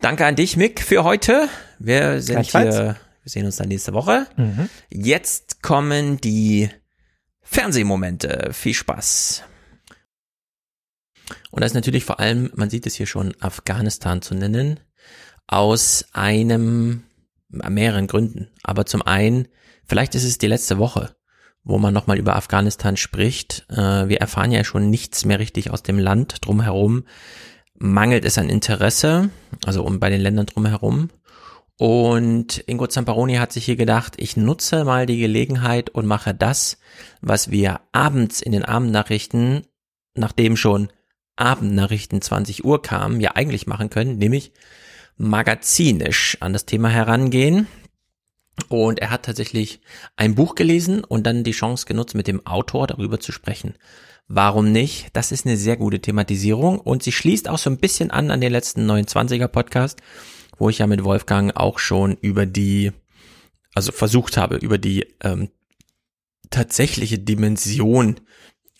Danke 0.00 0.26
an 0.26 0.34
dich, 0.34 0.56
Mick, 0.56 0.80
für 0.80 1.04
heute. 1.04 1.48
Wir 1.78 2.20
sind 2.20 2.46
hier, 2.46 2.96
wir 3.22 3.30
sehen 3.30 3.46
uns 3.46 3.56
dann 3.56 3.68
nächste 3.68 3.92
Woche. 3.92 4.26
Mhm. 4.36 4.68
Jetzt 4.90 5.62
kommen 5.62 6.20
die 6.20 6.68
Fernsehmomente. 7.52 8.50
Viel 8.52 8.74
Spaß. 8.74 9.42
Und 11.50 11.62
das 11.62 11.72
ist 11.72 11.74
natürlich 11.74 12.04
vor 12.04 12.20
allem, 12.20 12.52
man 12.54 12.70
sieht 12.70 12.86
es 12.86 12.94
hier 12.94 13.06
schon, 13.06 13.34
Afghanistan 13.40 14.22
zu 14.22 14.36
nennen, 14.36 14.78
aus 15.48 16.04
einem, 16.12 17.02
mehreren 17.48 18.06
Gründen. 18.06 18.52
Aber 18.62 18.86
zum 18.86 19.02
einen, 19.02 19.48
vielleicht 19.84 20.14
ist 20.14 20.22
es 20.22 20.38
die 20.38 20.46
letzte 20.46 20.78
Woche, 20.78 21.16
wo 21.64 21.78
man 21.78 21.92
nochmal 21.92 22.20
über 22.20 22.36
Afghanistan 22.36 22.96
spricht. 22.96 23.66
Äh, 23.68 24.08
wir 24.08 24.20
erfahren 24.20 24.52
ja 24.52 24.62
schon 24.62 24.88
nichts 24.88 25.24
mehr 25.24 25.40
richtig 25.40 25.72
aus 25.72 25.82
dem 25.82 25.98
Land 25.98 26.46
drumherum. 26.46 27.04
Mangelt 27.74 28.24
es 28.24 28.38
an 28.38 28.48
Interesse, 28.48 29.30
also 29.64 29.82
um 29.82 29.98
bei 29.98 30.08
den 30.08 30.20
Ländern 30.20 30.46
drumherum. 30.46 31.10
Und 31.80 32.62
Ingo 32.66 32.88
Zamparoni 32.88 33.36
hat 33.36 33.54
sich 33.54 33.64
hier 33.64 33.76
gedacht, 33.76 34.12
ich 34.18 34.36
nutze 34.36 34.84
mal 34.84 35.06
die 35.06 35.16
Gelegenheit 35.16 35.88
und 35.88 36.04
mache 36.04 36.34
das, 36.34 36.76
was 37.22 37.50
wir 37.50 37.80
abends 37.92 38.42
in 38.42 38.52
den 38.52 38.66
Abendnachrichten, 38.66 39.62
nachdem 40.12 40.58
schon 40.58 40.92
Abendnachrichten 41.36 42.20
20 42.20 42.66
Uhr 42.66 42.82
kamen, 42.82 43.22
ja 43.22 43.30
eigentlich 43.34 43.66
machen 43.66 43.88
können, 43.88 44.18
nämlich 44.18 44.52
magazinisch 45.16 46.36
an 46.40 46.52
das 46.52 46.66
Thema 46.66 46.90
herangehen. 46.90 47.66
Und 48.68 48.98
er 48.98 49.08
hat 49.08 49.22
tatsächlich 49.22 49.80
ein 50.16 50.34
Buch 50.34 50.56
gelesen 50.56 51.02
und 51.02 51.26
dann 51.26 51.44
die 51.44 51.52
Chance 51.52 51.86
genutzt, 51.86 52.14
mit 52.14 52.26
dem 52.26 52.46
Autor 52.46 52.88
darüber 52.88 53.20
zu 53.20 53.32
sprechen. 53.32 53.72
Warum 54.28 54.70
nicht? 54.70 55.08
Das 55.14 55.32
ist 55.32 55.46
eine 55.46 55.56
sehr 55.56 55.78
gute 55.78 56.00
Thematisierung 56.00 56.78
und 56.78 57.02
sie 57.02 57.12
schließt 57.12 57.48
auch 57.48 57.56
so 57.56 57.70
ein 57.70 57.78
bisschen 57.78 58.10
an 58.10 58.30
an 58.30 58.42
den 58.42 58.52
letzten 58.52 58.88
29er 58.88 59.48
Podcast 59.48 60.02
wo 60.60 60.68
ich 60.68 60.78
ja 60.78 60.86
mit 60.86 61.02
Wolfgang 61.02 61.56
auch 61.56 61.78
schon 61.78 62.16
über 62.20 62.46
die, 62.46 62.92
also 63.74 63.90
versucht 63.90 64.36
habe, 64.36 64.56
über 64.56 64.78
die 64.78 65.06
ähm, 65.22 65.48
tatsächliche 66.50 67.18
Dimension 67.18 68.20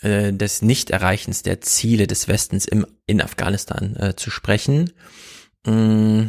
äh, 0.02 0.33
des 0.33 0.62
Nichterreichens 0.62 1.42
der 1.42 1.62
Ziele 1.62 2.07
des 2.07 2.28
Westens 2.28 2.67
im, 2.67 2.86
in 3.07 3.23
Afghanistan 3.23 3.97
äh, 3.97 4.15
zu 4.15 4.31
sprechen. 4.31 4.92
Mm, 5.67 6.26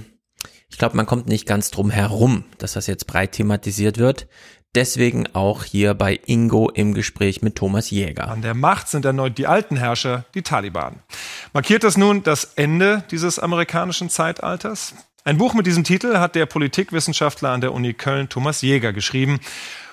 ich 0.70 0.78
glaube, 0.78 0.96
man 0.96 1.06
kommt 1.06 1.28
nicht 1.28 1.46
ganz 1.46 1.70
drum 1.70 1.92
herum, 1.92 2.46
dass 2.58 2.74
das 2.74 2.88
jetzt 2.88 3.06
breit 3.06 3.34
thematisiert 3.34 3.98
wird. 3.98 4.28
Deswegen 4.74 5.28
auch 5.36 5.66
hier 5.66 5.94
bei 5.96 6.18
Ingo 6.26 6.70
im 6.70 6.94
Gespräch 6.94 7.42
mit 7.42 7.58
Thomas 7.58 7.90
Jäger. 7.90 8.30
An 8.30 8.42
der 8.42 8.54
Macht 8.54 8.88
sind 8.88 9.04
erneut 9.04 9.38
die 9.38 9.48
alten 9.48 9.76
Herrscher, 9.76 10.24
die 10.34 10.44
Taliban. 10.44 11.04
Markiert 11.52 11.84
das 11.84 11.98
nun 11.98 12.24
das 12.24 12.54
Ende 12.56 13.04
dieses 13.12 13.38
amerikanischen 13.38 14.10
Zeitalters? 14.10 14.94
Ein 15.24 15.38
Buch 15.38 15.54
mit 15.54 15.68
diesem 15.68 15.84
Titel 15.84 16.18
hat 16.18 16.34
der 16.34 16.48
Politikwissenschaftler 16.48 17.50
an 17.50 17.62
der 17.62 17.74
Uni 17.74 17.94
Köln 17.94 18.28
Thomas 18.28 18.62
Jäger 18.62 18.92
geschrieben. 18.92 19.40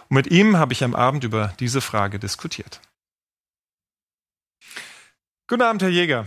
Und 0.09 0.15
mit 0.15 0.27
ihm 0.29 0.57
habe 0.57 0.73
ich 0.73 0.83
am 0.83 0.95
Abend 0.95 1.23
über 1.23 1.53
diese 1.61 1.83
Frage 1.83 2.19
diskutiert. 2.19 2.81
Guten 5.47 5.63
Abend, 5.63 5.83
Herr 5.83 5.91
Jäger. 5.91 6.27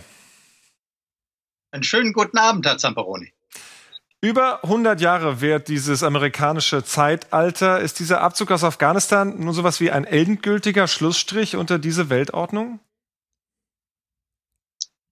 Einen 1.72 1.84
schönen 1.84 2.14
guten 2.14 2.38
Abend, 2.38 2.66
Herr 2.66 2.78
Zamperoni. 2.78 3.34
Über 4.20 4.64
100 4.64 5.02
Jahre 5.02 5.42
währt 5.42 5.68
dieses 5.68 6.04
amerikanische 6.04 6.84
Zeitalter. 6.84 7.80
Ist 7.80 7.98
dieser 7.98 8.22
Abzug 8.22 8.52
aus 8.52 8.64
Afghanistan 8.64 9.40
nur 9.40 9.56
sowas 9.56 9.80
wie 9.80 9.90
ein 9.90 10.06
endgültiger 10.06 10.88
Schlussstrich 10.88 11.56
unter 11.56 11.80
diese 11.80 12.12
Weltordnung? 12.12 12.80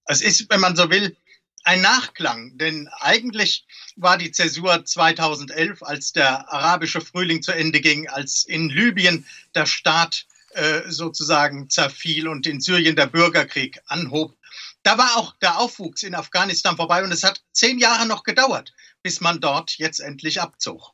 Es 0.06 0.22
ist, 0.22 0.48
wenn 0.52 0.60
man 0.60 0.76
so 0.76 0.92
will, 0.92 1.16
ein 1.64 1.82
Nachklang, 1.82 2.58
denn 2.58 2.90
eigentlich 3.00 3.66
war 3.96 4.18
die 4.18 4.32
Zäsur 4.32 4.86
2011, 4.86 5.84
als 5.84 6.14
der 6.14 6.52
arabische 6.52 7.02
Frühling 7.02 7.42
zu 7.42 7.52
Ende 7.52 7.82
ging, 7.82 8.08
als 8.08 8.46
in 8.46 8.70
Libyen 8.70 9.26
der 9.56 9.66
Staat 9.66 10.26
äh, 10.52 10.90
sozusagen 10.90 11.70
zerfiel 11.70 12.28
und 12.28 12.48
in 12.48 12.62
Syrien 12.62 12.96
der 12.96 13.08
Bürgerkrieg 13.08 13.80
anhob. 13.88 14.36
Da 14.84 14.98
war 14.98 15.18
auch 15.18 15.36
der 15.42 15.60
Aufwuchs 15.60 16.04
in 16.04 16.16
Afghanistan 16.16 16.76
vorbei 16.76 17.04
und 17.04 17.12
es 17.12 17.24
hat 17.24 17.44
zehn 17.52 17.78
Jahre 17.78 18.08
noch 18.08 18.24
gedauert, 18.24 18.74
bis 19.04 19.22
man 19.22 19.42
dort 19.42 19.78
jetzt 19.78 20.00
endlich 20.00 20.42
abzog. 20.42 20.94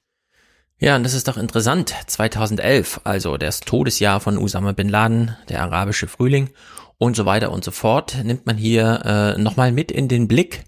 Ja, 0.77 0.98
und 0.98 1.03
das 1.03 1.14
ist 1.14 1.30
doch 1.30 1.38
interessant. 1.38 1.95
2011, 2.08 3.02
also 3.06 3.38
das 3.38 3.61
Todesjahr 3.61 4.19
von 4.19 4.38
Usama 4.38 4.74
bin 4.74 4.90
Laden, 4.90 5.38
der 5.48 5.61
arabische 5.61 6.08
Frühling 6.08 6.50
und 6.98 7.16
so 7.16 7.26
weiter 7.26 7.52
und 7.52 7.64
so 7.64 7.72
fort, 7.72 8.18
nimmt 8.24 8.46
man 8.46 8.58
hier 8.58 9.02
äh, 9.06 9.42
nochmal 9.42 9.72
mit 9.72 9.92
in 9.92 10.08
den 10.08 10.28
Blick. 10.28 10.64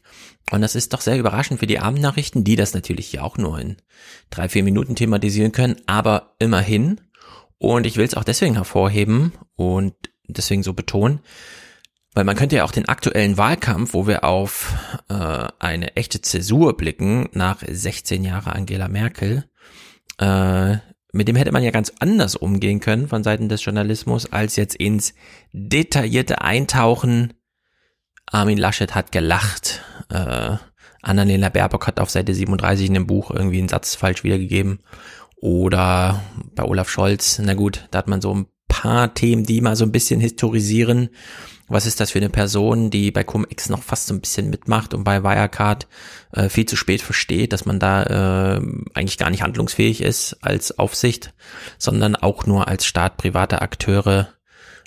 Und 0.52 0.62
das 0.62 0.76
ist 0.76 0.94
doch 0.94 1.02
sehr 1.02 1.18
überraschend 1.18 1.60
für 1.60 1.68
die 1.68 1.80
Abendnachrichten, 1.80 2.44
die 2.44 2.56
das 2.56 2.74
natürlich 2.74 3.08
hier 3.08 3.24
auch 3.24 3.38
nur 3.38 3.60
in 3.60 3.78
drei, 4.30 4.48
vier 4.48 4.64
Minuten 4.64 4.96
thematisieren 4.96 5.52
können, 5.52 5.78
aber 5.88 6.36
immerhin. 6.40 7.02
Und 7.58 7.86
ich 7.86 7.98
will 7.98 8.06
es 8.06 8.16
auch 8.16 8.24
deswegen 8.24 8.56
hervorheben 8.56 9.34
und 9.56 9.94
deswegen 10.28 10.64
so 10.64 10.74
betonen, 10.74 11.20
weil 12.14 12.24
man 12.24 12.36
könnte 12.36 12.58
ja 12.58 12.64
auch 12.64 12.72
den 12.72 12.88
aktuellen 12.88 13.38
Wahlkampf, 13.38 13.94
wo 13.94 14.08
wir 14.08 14.24
auf 14.24 14.74
äh, 15.10 15.48
eine 15.60 15.96
echte 15.96 16.22
Zäsur 16.22 16.78
blicken, 16.78 17.30
nach 17.34 17.64
16 17.68 18.24
Jahre 18.24 18.54
Angela 18.54 18.88
Merkel, 18.88 19.50
äh, 20.18 20.78
mit 21.14 21.28
dem 21.28 21.36
hätte 21.36 21.52
man 21.52 21.64
ja 21.64 21.72
ganz 21.72 21.94
anders 22.00 22.36
umgehen 22.36 22.80
können 22.80 23.08
von 23.08 23.24
Seiten 23.24 23.50
des 23.50 23.64
Journalismus, 23.64 24.32
als 24.32 24.56
jetzt 24.56 24.76
ins 24.76 25.14
detaillierte 25.54 26.42
Eintauchen. 26.42 27.34
Armin 28.26 28.58
Laschet 28.58 28.94
hat 28.94 29.12
gelacht. 29.12 29.84
Äh, 30.10 30.58
Annalena 31.02 31.50
Baerbock 31.50 31.88
hat 31.88 32.00
auf 32.00 32.10
Seite 32.10 32.34
37 32.34 32.88
in 32.88 32.94
dem 32.94 33.08
Buch 33.08 33.32
irgendwie 33.32 33.60
einen 33.60 33.70
Satz 33.70 33.96
falsch 33.96 34.24
wiedergegeben. 34.24 34.80
Oder 35.38 36.24
bei 36.56 36.64
Olaf 36.64 36.90
Scholz, 36.90 37.40
na 37.40 37.54
gut, 37.54 37.88
da 37.92 38.00
hat 38.00 38.08
man 38.08 38.22
so 38.22 38.34
ein 38.34 38.48
paar 38.68 39.14
Themen, 39.14 39.44
die 39.44 39.62
mal 39.62 39.76
so 39.76 39.86
ein 39.86 39.92
bisschen 39.92 40.20
historisieren 40.20 41.10
was 41.68 41.86
ist 41.86 42.00
das 42.00 42.12
für 42.12 42.20
eine 42.20 42.30
Person, 42.30 42.90
die 42.90 43.12
bei 43.12 43.24
Cum-Ex 43.24 43.70
noch 43.70 43.84
fast 43.84 44.08
so 44.08 44.14
ein 44.14 44.22
bisschen 44.22 44.50
mitmacht 44.50 44.94
und 44.94 45.04
bei 45.04 45.24
Wirecard 45.24 45.88
äh, 46.32 46.50
viel 46.50 46.66
zu 46.66 46.76
spät 46.76 47.02
versteht, 47.02 47.52
dass 47.52 47.66
man 47.66 47.80
da 47.80 48.58
äh, 48.58 48.62
eigentlich 48.94 49.18
gar 49.18 49.30
nicht 49.30 49.44
handlungsfähig 49.44 50.02
ist 50.02 50.38
als 50.42 50.80
Aufsicht, 50.80 51.34
sondern 51.78 52.16
auch 52.16 52.46
nur 52.46 52.68
als 52.68 52.86
Staat 52.86 53.18
private 53.18 53.62
Akteure 53.62 54.30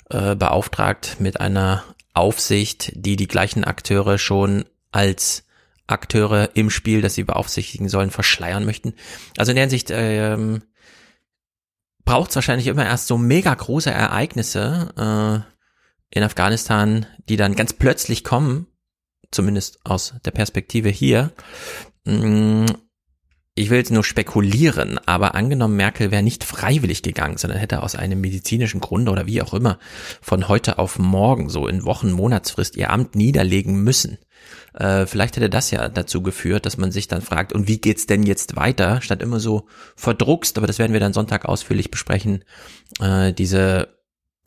äh, 0.09 0.35
beauftragt 0.35 1.17
mit 1.19 1.39
einer 1.39 1.83
Aufsicht, 2.13 2.91
die 2.95 3.15
die 3.15 3.27
gleichen 3.27 3.63
Akteure 3.63 4.17
schon 4.17 4.65
als 4.91 5.45
Akteure 5.87 6.49
im 6.55 6.69
Spiel, 6.69 7.01
das 7.01 7.15
sie 7.15 7.23
beaufsichtigen 7.23 7.89
sollen, 7.89 8.11
verschleiern 8.11 8.65
möchten. 8.65 8.93
Also 9.37 9.51
in 9.51 9.55
der 9.55 9.63
Hinsicht 9.63 9.89
ähm, 9.91 10.63
braucht 12.05 12.31
es 12.31 12.35
wahrscheinlich 12.35 12.67
immer 12.67 12.85
erst 12.85 13.07
so 13.07 13.17
mega 13.17 13.53
große 13.53 13.91
Ereignisse, 13.91 15.45
äh, 15.47 15.50
in 16.11 16.23
Afghanistan, 16.23 17.05
die 17.29 17.37
dann 17.37 17.55
ganz 17.55 17.73
plötzlich 17.73 18.23
kommen, 18.23 18.67
zumindest 19.31 19.79
aus 19.85 20.13
der 20.25 20.31
Perspektive 20.31 20.89
hier. 20.89 21.31
Mm, 22.05 22.65
ich 23.53 23.69
will 23.69 23.77
jetzt 23.77 23.91
nur 23.91 24.03
spekulieren, 24.03 24.97
aber 25.05 25.35
angenommen, 25.35 25.75
Merkel 25.75 26.09
wäre 26.09 26.23
nicht 26.23 26.43
freiwillig 26.45 27.03
gegangen, 27.03 27.37
sondern 27.37 27.59
hätte 27.59 27.83
aus 27.83 27.95
einem 27.95 28.21
medizinischen 28.21 28.79
Grund 28.79 29.09
oder 29.09 29.25
wie 29.25 29.41
auch 29.41 29.53
immer 29.53 29.77
von 30.21 30.47
heute 30.47 30.79
auf 30.79 30.99
morgen, 30.99 31.49
so 31.49 31.67
in 31.67 31.83
Wochen, 31.83 32.11
Monatsfrist, 32.11 32.77
ihr 32.77 32.91
Amt 32.91 33.15
niederlegen 33.15 33.83
müssen. 33.83 34.19
Äh, 34.73 35.05
vielleicht 35.05 35.35
hätte 35.35 35.49
das 35.49 35.69
ja 35.69 35.89
dazu 35.89 36.21
geführt, 36.21 36.65
dass 36.65 36.77
man 36.77 36.93
sich 36.93 37.09
dann 37.09 37.21
fragt, 37.21 37.51
und 37.51 37.67
wie 37.67 37.79
geht's 37.79 38.05
denn 38.05 38.23
jetzt 38.23 38.55
weiter, 38.55 39.01
statt 39.01 39.21
immer 39.21 39.41
so 39.41 39.67
verdruckst, 39.97 40.57
aber 40.57 40.67
das 40.67 40.79
werden 40.79 40.93
wir 40.93 41.01
dann 41.01 41.13
Sonntag 41.13 41.43
ausführlich 41.45 41.91
besprechen, 41.91 42.45
äh, 43.01 43.33
diese 43.33 43.99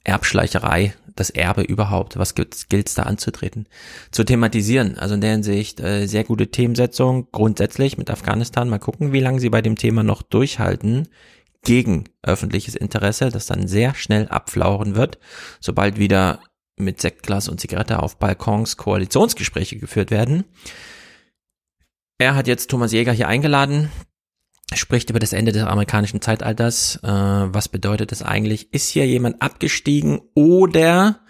Erbschleicherei, 0.02 0.94
das 1.16 1.30
Erbe 1.30 1.62
überhaupt, 1.62 2.16
was 2.16 2.34
gilt 2.34 2.88
es 2.88 2.94
da 2.94 3.04
anzutreten, 3.04 3.66
zu 4.10 4.24
thematisieren. 4.24 4.98
Also 4.98 5.14
in 5.14 5.20
der 5.20 5.32
Hinsicht 5.32 5.80
äh, 5.80 6.06
sehr 6.06 6.24
gute 6.24 6.48
Themensetzung, 6.48 7.28
grundsätzlich 7.30 7.98
mit 7.98 8.10
Afghanistan. 8.10 8.68
Mal 8.68 8.78
gucken, 8.78 9.12
wie 9.12 9.20
lange 9.20 9.40
sie 9.40 9.50
bei 9.50 9.62
dem 9.62 9.76
Thema 9.76 10.02
noch 10.02 10.22
durchhalten 10.22 11.08
gegen 11.62 12.04
öffentliches 12.22 12.74
Interesse, 12.74 13.30
das 13.30 13.46
dann 13.46 13.68
sehr 13.68 13.94
schnell 13.94 14.28
abflauchen 14.28 14.96
wird, 14.96 15.18
sobald 15.60 15.98
wieder 15.98 16.40
mit 16.76 17.00
Sektglas 17.00 17.48
und 17.48 17.60
Zigarette 17.60 18.02
auf 18.02 18.18
Balkons 18.18 18.76
Koalitionsgespräche 18.76 19.78
geführt 19.78 20.10
werden. 20.10 20.44
Er 22.18 22.34
hat 22.34 22.46
jetzt 22.46 22.70
Thomas 22.70 22.92
Jäger 22.92 23.12
hier 23.12 23.28
eingeladen 23.28 23.90
spricht 24.76 25.10
über 25.10 25.18
das 25.18 25.32
Ende 25.32 25.52
des 25.52 25.62
amerikanischen 25.62 26.20
Zeitalters. 26.20 27.00
Äh, 27.02 27.08
was 27.08 27.68
bedeutet 27.68 28.12
das 28.12 28.22
eigentlich? 28.22 28.72
Ist 28.72 28.88
hier 28.88 29.06
jemand 29.06 29.42
abgestiegen 29.42 30.20
oder 30.34 31.20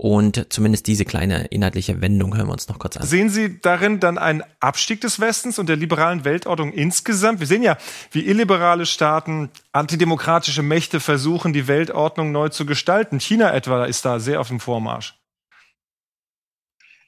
und 0.00 0.46
zumindest 0.48 0.86
diese 0.86 1.04
kleine 1.04 1.44
inhaltliche 1.48 2.00
Wendung 2.00 2.34
hören 2.34 2.46
wir 2.46 2.54
uns 2.54 2.68
noch 2.68 2.78
kurz 2.78 2.96
an. 2.96 3.06
Sehen 3.06 3.28
Sie 3.28 3.60
darin 3.60 4.00
dann 4.00 4.16
einen 4.16 4.42
Abstieg 4.58 5.02
des 5.02 5.20
Westens 5.20 5.58
und 5.58 5.68
der 5.68 5.76
liberalen 5.76 6.24
Weltordnung 6.24 6.72
insgesamt? 6.72 7.38
Wir 7.38 7.46
sehen 7.46 7.62
ja, 7.62 7.76
wie 8.10 8.26
illiberale 8.26 8.86
Staaten, 8.86 9.50
antidemokratische 9.72 10.62
Mächte 10.62 11.00
versuchen, 11.00 11.52
die 11.52 11.68
Weltordnung 11.68 12.32
neu 12.32 12.48
zu 12.48 12.64
gestalten. 12.64 13.20
China 13.20 13.52
etwa 13.52 13.84
ist 13.84 14.06
da 14.06 14.20
sehr 14.20 14.40
auf 14.40 14.48
dem 14.48 14.58
Vormarsch. 14.58 15.20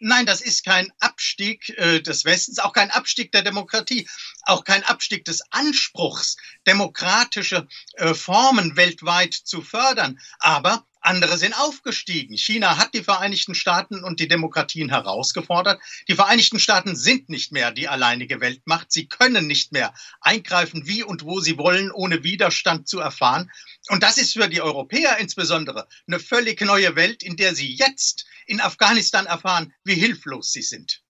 Nein, 0.04 0.26
das 0.26 0.42
ist 0.42 0.64
kein 0.64 0.92
Abstieg 0.98 1.70
äh, 1.78 2.00
des 2.00 2.26
Westens, 2.26 2.58
auch 2.58 2.74
kein 2.74 2.90
Abstieg 2.90 3.32
der 3.32 3.42
Demokratie, 3.42 4.06
auch 4.44 4.64
kein 4.64 4.84
Abstieg 4.84 5.24
des 5.24 5.42
Anspruchs, 5.50 6.36
demokratische 6.66 7.66
äh, 7.94 8.14
Formen 8.14 8.76
weltweit 8.76 9.34
zu 9.34 9.62
fördern. 9.62 10.18
Aber 10.38 10.86
andere 11.02 11.36
sind 11.36 11.58
aufgestiegen. 11.58 12.36
China 12.36 12.78
hat 12.78 12.94
die 12.94 13.02
Vereinigten 13.02 13.56
Staaten 13.56 14.04
und 14.04 14.20
die 14.20 14.28
Demokratien 14.28 14.88
herausgefordert. 14.88 15.80
Die 16.06 16.14
Vereinigten 16.14 16.60
Staaten 16.60 16.94
sind 16.94 17.28
nicht 17.28 17.50
mehr 17.50 17.72
die 17.72 17.88
alleinige 17.88 18.40
Weltmacht. 18.40 18.92
Sie 18.92 19.08
können 19.08 19.48
nicht 19.48 19.72
mehr 19.72 19.92
eingreifen, 20.20 20.86
wie 20.86 21.02
und 21.02 21.24
wo 21.24 21.40
sie 21.40 21.58
wollen, 21.58 21.90
ohne 21.90 22.22
Widerstand 22.22 22.88
zu 22.88 23.00
erfahren. 23.00 23.50
Und 23.88 24.04
das 24.04 24.16
ist 24.16 24.34
für 24.34 24.48
die 24.48 24.62
Europäer 24.62 25.18
insbesondere 25.18 25.88
eine 26.06 26.20
völlig 26.20 26.60
neue 26.60 26.94
Welt, 26.94 27.24
in 27.24 27.36
der 27.36 27.56
sie 27.56 27.74
jetzt 27.74 28.24
in 28.46 28.60
Afghanistan 28.60 29.26
erfahren, 29.26 29.74
wie 29.82 29.94
hilflos 29.94 30.52
sie 30.52 30.62
sind. 30.62 31.01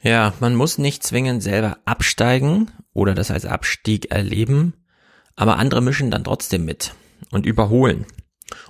Ja, 0.00 0.34
man 0.40 0.54
muss 0.54 0.78
nicht 0.78 1.02
zwingend 1.02 1.42
selber 1.42 1.78
absteigen 1.84 2.70
oder 2.92 3.14
das 3.14 3.30
als 3.30 3.44
Abstieg 3.44 4.10
erleben, 4.10 4.74
aber 5.34 5.58
andere 5.58 5.80
mischen 5.80 6.10
dann 6.10 6.24
trotzdem 6.24 6.64
mit 6.64 6.94
und 7.30 7.46
überholen 7.46 8.06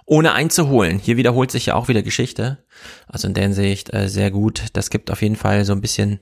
ohne 0.05 0.32
einzuholen. 0.32 0.98
Hier 0.98 1.16
wiederholt 1.16 1.50
sich 1.50 1.66
ja 1.66 1.74
auch 1.74 1.89
wieder 1.89 2.02
Geschichte. 2.02 2.65
Also 3.07 3.28
in 3.28 3.34
der 3.34 3.44
Hinsicht 3.44 3.92
äh, 3.92 4.08
sehr 4.08 4.31
gut. 4.31 4.65
Das 4.73 4.90
gibt 4.90 5.10
auf 5.10 5.23
jeden 5.23 5.36
Fall 5.36 5.65
so 5.65 5.73
ein 5.73 5.81
bisschen 5.81 6.18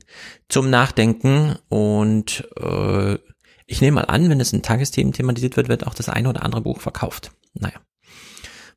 zum 0.48 0.70
Nachdenken 0.70 1.56
und 1.68 2.48
äh, 2.60 3.18
ich 3.66 3.80
nehme 3.80 3.96
mal 3.96 4.04
an, 4.04 4.28
wenn 4.28 4.40
es 4.40 4.52
ein 4.52 4.62
Tagesthemen 4.62 5.12
thematisiert 5.12 5.56
wird, 5.56 5.68
wird 5.68 5.86
auch 5.86 5.94
das 5.94 6.08
eine 6.08 6.28
oder 6.28 6.44
andere 6.44 6.62
Buch 6.62 6.80
verkauft. 6.80 7.32
Naja. 7.54 7.80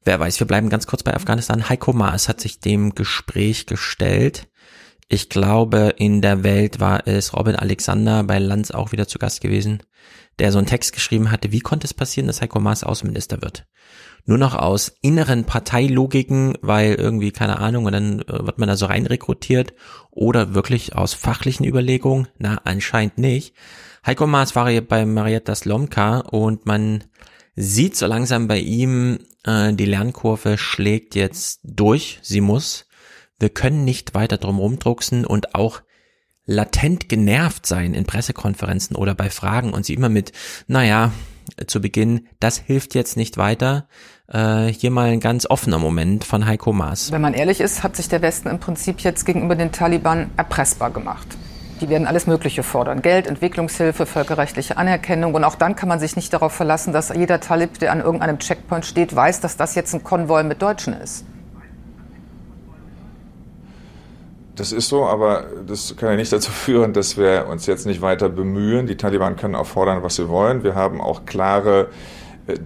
Wer 0.04 0.20
weiß, 0.20 0.40
wir 0.40 0.48
bleiben 0.48 0.70
ganz 0.70 0.88
kurz 0.88 1.04
bei 1.04 1.14
Afghanistan. 1.14 1.70
Heiko 1.70 1.92
Maas 1.92 2.30
hat 2.30 2.40
sich 2.40 2.60
dem 2.60 2.96
Gespräch 2.96 3.66
gestellt. 3.66 4.48
Ich 5.10 5.28
glaube, 5.28 5.96
in 5.98 6.22
der 6.22 6.44
Welt 6.44 6.80
war 6.80 7.06
es 7.08 7.34
Robin 7.34 7.56
Alexander 7.56 8.24
bei 8.24 8.40
Lanz 8.40 8.72
auch 8.72 8.92
wieder 8.92 9.08
zu 9.08 9.20
Gast 9.20 9.42
gewesen, 9.42 9.84
der 10.38 10.52
so 10.52 10.60
einen 10.60 10.68
Text 10.68 10.94
geschrieben 10.94 11.32
hatte, 11.32 11.52
wie 11.52 11.60
konnte 11.60 11.86
es 11.88 11.94
passieren, 11.94 12.28
dass 12.28 12.42
Heiko 12.42 12.60
Maas 12.60 12.84
Außenminister 12.84 13.42
wird? 13.42 13.66
nur 14.26 14.38
noch 14.38 14.56
aus 14.56 14.94
inneren 15.02 15.46
Parteilogiken, 15.46 16.58
weil 16.62 16.94
irgendwie, 16.94 17.32
keine 17.32 17.60
Ahnung, 17.60 17.86
und 17.86 17.94
dann 17.94 18.22
äh, 18.22 18.46
wird 18.46 18.60
man 18.60 18.70
da 18.70 18.78
so 18.78 18.86
rein 18.86 19.06
rekrutiert 19.06 19.74
oder 20.12 20.54
wirklich 20.54 20.96
aus 20.96 21.14
fachlichen 21.14 21.66
Überlegungen? 21.66 22.28
Na, 22.38 22.62
anscheinend 22.64 23.18
nicht. 23.18 23.56
Heiko 24.06 24.28
Maas 24.28 24.56
war 24.56 24.70
hier 24.70 24.88
bei 24.88 25.06
Marietta 25.06 25.56
Slomka 25.56 26.20
und 26.20 26.66
man 26.66 27.06
sieht 27.56 27.98
so 27.98 28.06
langsam 28.06 28.48
bei 28.48 28.60
ihm, 28.60 29.20
äh, 29.46 29.74
die 29.74 29.86
Lernkurve 29.86 30.58
schlägt 30.58 31.16
jetzt 31.16 31.62
durch, 31.64 32.20
sie 32.22 32.42
muss. 32.42 32.86
Wir 33.40 33.50
können 33.50 33.86
nicht 33.86 34.14
weiter 34.14 34.38
drum 34.38 34.60
rumdrucksen 34.60 35.26
und 35.26 35.56
auch 35.56 35.82
latent 36.46 37.10
genervt 37.10 37.66
sein 37.66 37.94
in 37.94 38.06
Pressekonferenzen 38.06 38.96
oder 38.96 39.16
bei 39.16 39.30
Fragen 39.30 39.72
und 39.72 39.86
sie 39.86 39.94
immer 39.94 40.10
mit, 40.10 40.32
naja, 40.68 41.12
zu 41.68 41.82
Beginn, 41.82 42.28
das 42.40 42.58
hilft 42.58 42.96
jetzt 42.96 43.18
nicht 43.18 43.38
weiter. 43.38 43.88
Äh, 44.28 44.68
hier 44.68 44.92
mal 44.92 45.10
ein 45.10 45.20
ganz 45.20 45.46
offener 45.50 45.80
Moment 45.80 46.24
von 46.24 46.46
Heiko 46.46 46.74
Maas. 46.74 47.12
Wenn 47.12 47.22
man 47.22 47.34
ehrlich 47.34 47.60
ist, 47.62 47.84
hat 47.84 47.96
sich 47.96 48.10
der 48.10 48.22
Westen 48.22 48.50
im 48.50 48.60
Prinzip 48.60 49.02
jetzt 49.02 49.26
gegenüber 49.26 49.56
den 49.56 49.72
Taliban 49.72 50.32
erpressbar 50.38 50.92
gemacht. 50.92 51.28
Die 51.82 51.90
werden 51.90 52.08
alles 52.08 52.28
Mögliche 52.28 52.62
fordern. 52.62 53.02
Geld, 53.02 53.26
Entwicklungshilfe, 53.26 54.06
völkerrechtliche 54.06 54.76
Anerkennung. 54.76 55.34
Und 55.34 55.46
auch 55.46 55.56
dann 55.56 55.76
kann 55.76 55.88
man 55.88 56.00
sich 56.00 56.16
nicht 56.16 56.34
darauf 56.34 56.52
verlassen, 56.52 56.92
dass 56.92 57.10
jeder 57.10 57.40
Talib, 57.40 57.80
der 57.80 57.94
an 57.94 58.02
irgendeinem 58.02 58.40
Checkpoint 58.40 58.86
steht, 58.86 59.16
weiß, 59.16 59.40
dass 59.40 59.56
das 59.56 59.76
jetzt 59.76 59.94
ein 59.94 60.04
Konvoi 60.04 60.44
mit 60.44 60.62
Deutschen 60.62 60.94
ist. 60.94 61.26
Das 64.60 64.74
ist 64.74 64.90
so, 64.90 65.06
aber 65.06 65.46
das 65.66 65.96
kann 65.96 66.10
ja 66.10 66.16
nicht 66.18 66.34
dazu 66.34 66.52
führen, 66.52 66.92
dass 66.92 67.16
wir 67.16 67.48
uns 67.48 67.66
jetzt 67.66 67.86
nicht 67.86 68.02
weiter 68.02 68.28
bemühen. 68.28 68.88
Die 68.88 68.98
Taliban 68.98 69.38
können 69.38 69.56
auch 69.56 69.66
fordern, 69.66 70.04
was 70.04 70.18
sie 70.18 70.28
wollen. 70.28 70.66
Wir 70.66 70.76
haben 70.76 71.00
auch 71.00 71.24
klare 71.26 71.88
äh, 72.46 72.58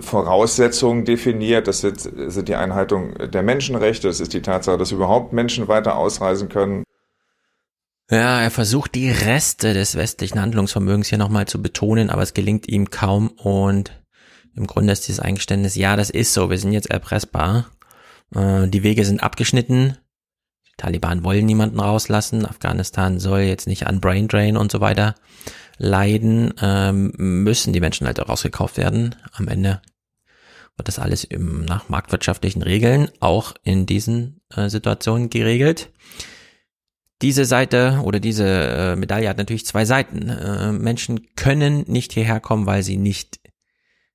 Voraussetzungen 0.00 1.04
definiert. 1.04 1.68
Das 1.68 1.82
sind, 1.82 2.48
die 2.48 2.54
Einhaltung 2.54 3.12
der 3.30 3.42
Menschenrechte. 3.42 4.08
Das 4.08 4.18
ist 4.18 4.32
die 4.32 4.40
Tatsache, 4.40 4.78
dass 4.78 4.92
überhaupt 4.92 5.34
Menschen 5.34 5.68
weiter 5.68 5.98
ausreisen 5.98 6.48
können. 6.48 6.84
Ja, 8.10 8.40
er 8.40 8.50
versucht 8.50 8.94
die 8.94 9.10
Reste 9.10 9.74
des 9.74 9.94
westlichen 9.94 10.40
Handlungsvermögens 10.40 11.08
hier 11.08 11.18
nochmal 11.18 11.46
zu 11.46 11.60
betonen, 11.60 12.08
aber 12.08 12.22
es 12.22 12.32
gelingt 12.32 12.66
ihm 12.66 12.88
kaum 12.88 13.28
und 13.28 13.92
im 14.54 14.66
Grunde 14.66 14.94
ist 14.94 15.06
dieses 15.06 15.20
Eingeständnis, 15.20 15.74
ja, 15.74 15.96
das 15.96 16.08
ist 16.08 16.32
so, 16.32 16.48
wir 16.48 16.58
sind 16.58 16.72
jetzt 16.72 16.90
erpressbar. 16.90 17.66
Äh, 18.34 18.68
die 18.68 18.82
Wege 18.82 19.04
sind 19.04 19.22
abgeschnitten. 19.22 19.98
Taliban 20.76 21.24
wollen 21.24 21.46
niemanden 21.46 21.80
rauslassen. 21.80 22.46
Afghanistan 22.46 23.20
soll 23.20 23.40
jetzt 23.40 23.66
nicht 23.66 23.86
an 23.86 24.00
Brain 24.00 24.28
Drain 24.28 24.56
und 24.56 24.72
so 24.72 24.80
weiter 24.80 25.14
leiden. 25.78 26.54
Ähm, 26.60 27.12
müssen 27.16 27.72
die 27.72 27.80
Menschen 27.80 28.06
halt 28.06 28.18
rausgekauft 28.18 28.76
werden. 28.76 29.14
Am 29.32 29.48
Ende 29.48 29.80
wird 30.76 30.88
das 30.88 30.98
alles 30.98 31.24
im, 31.24 31.64
nach 31.64 31.88
marktwirtschaftlichen 31.88 32.62
Regeln 32.62 33.08
auch 33.20 33.54
in 33.62 33.86
diesen 33.86 34.40
äh, 34.54 34.68
Situationen 34.68 35.30
geregelt. 35.30 35.90
Diese 37.20 37.44
Seite 37.44 38.00
oder 38.02 38.18
diese 38.18 38.46
äh, 38.46 38.96
Medaille 38.96 39.28
hat 39.28 39.38
natürlich 39.38 39.66
zwei 39.66 39.84
Seiten. 39.84 40.28
Äh, 40.28 40.72
Menschen 40.72 41.34
können 41.36 41.84
nicht 41.86 42.12
hierher 42.12 42.40
kommen, 42.40 42.66
weil 42.66 42.82
sie 42.82 42.96
nicht 42.96 43.38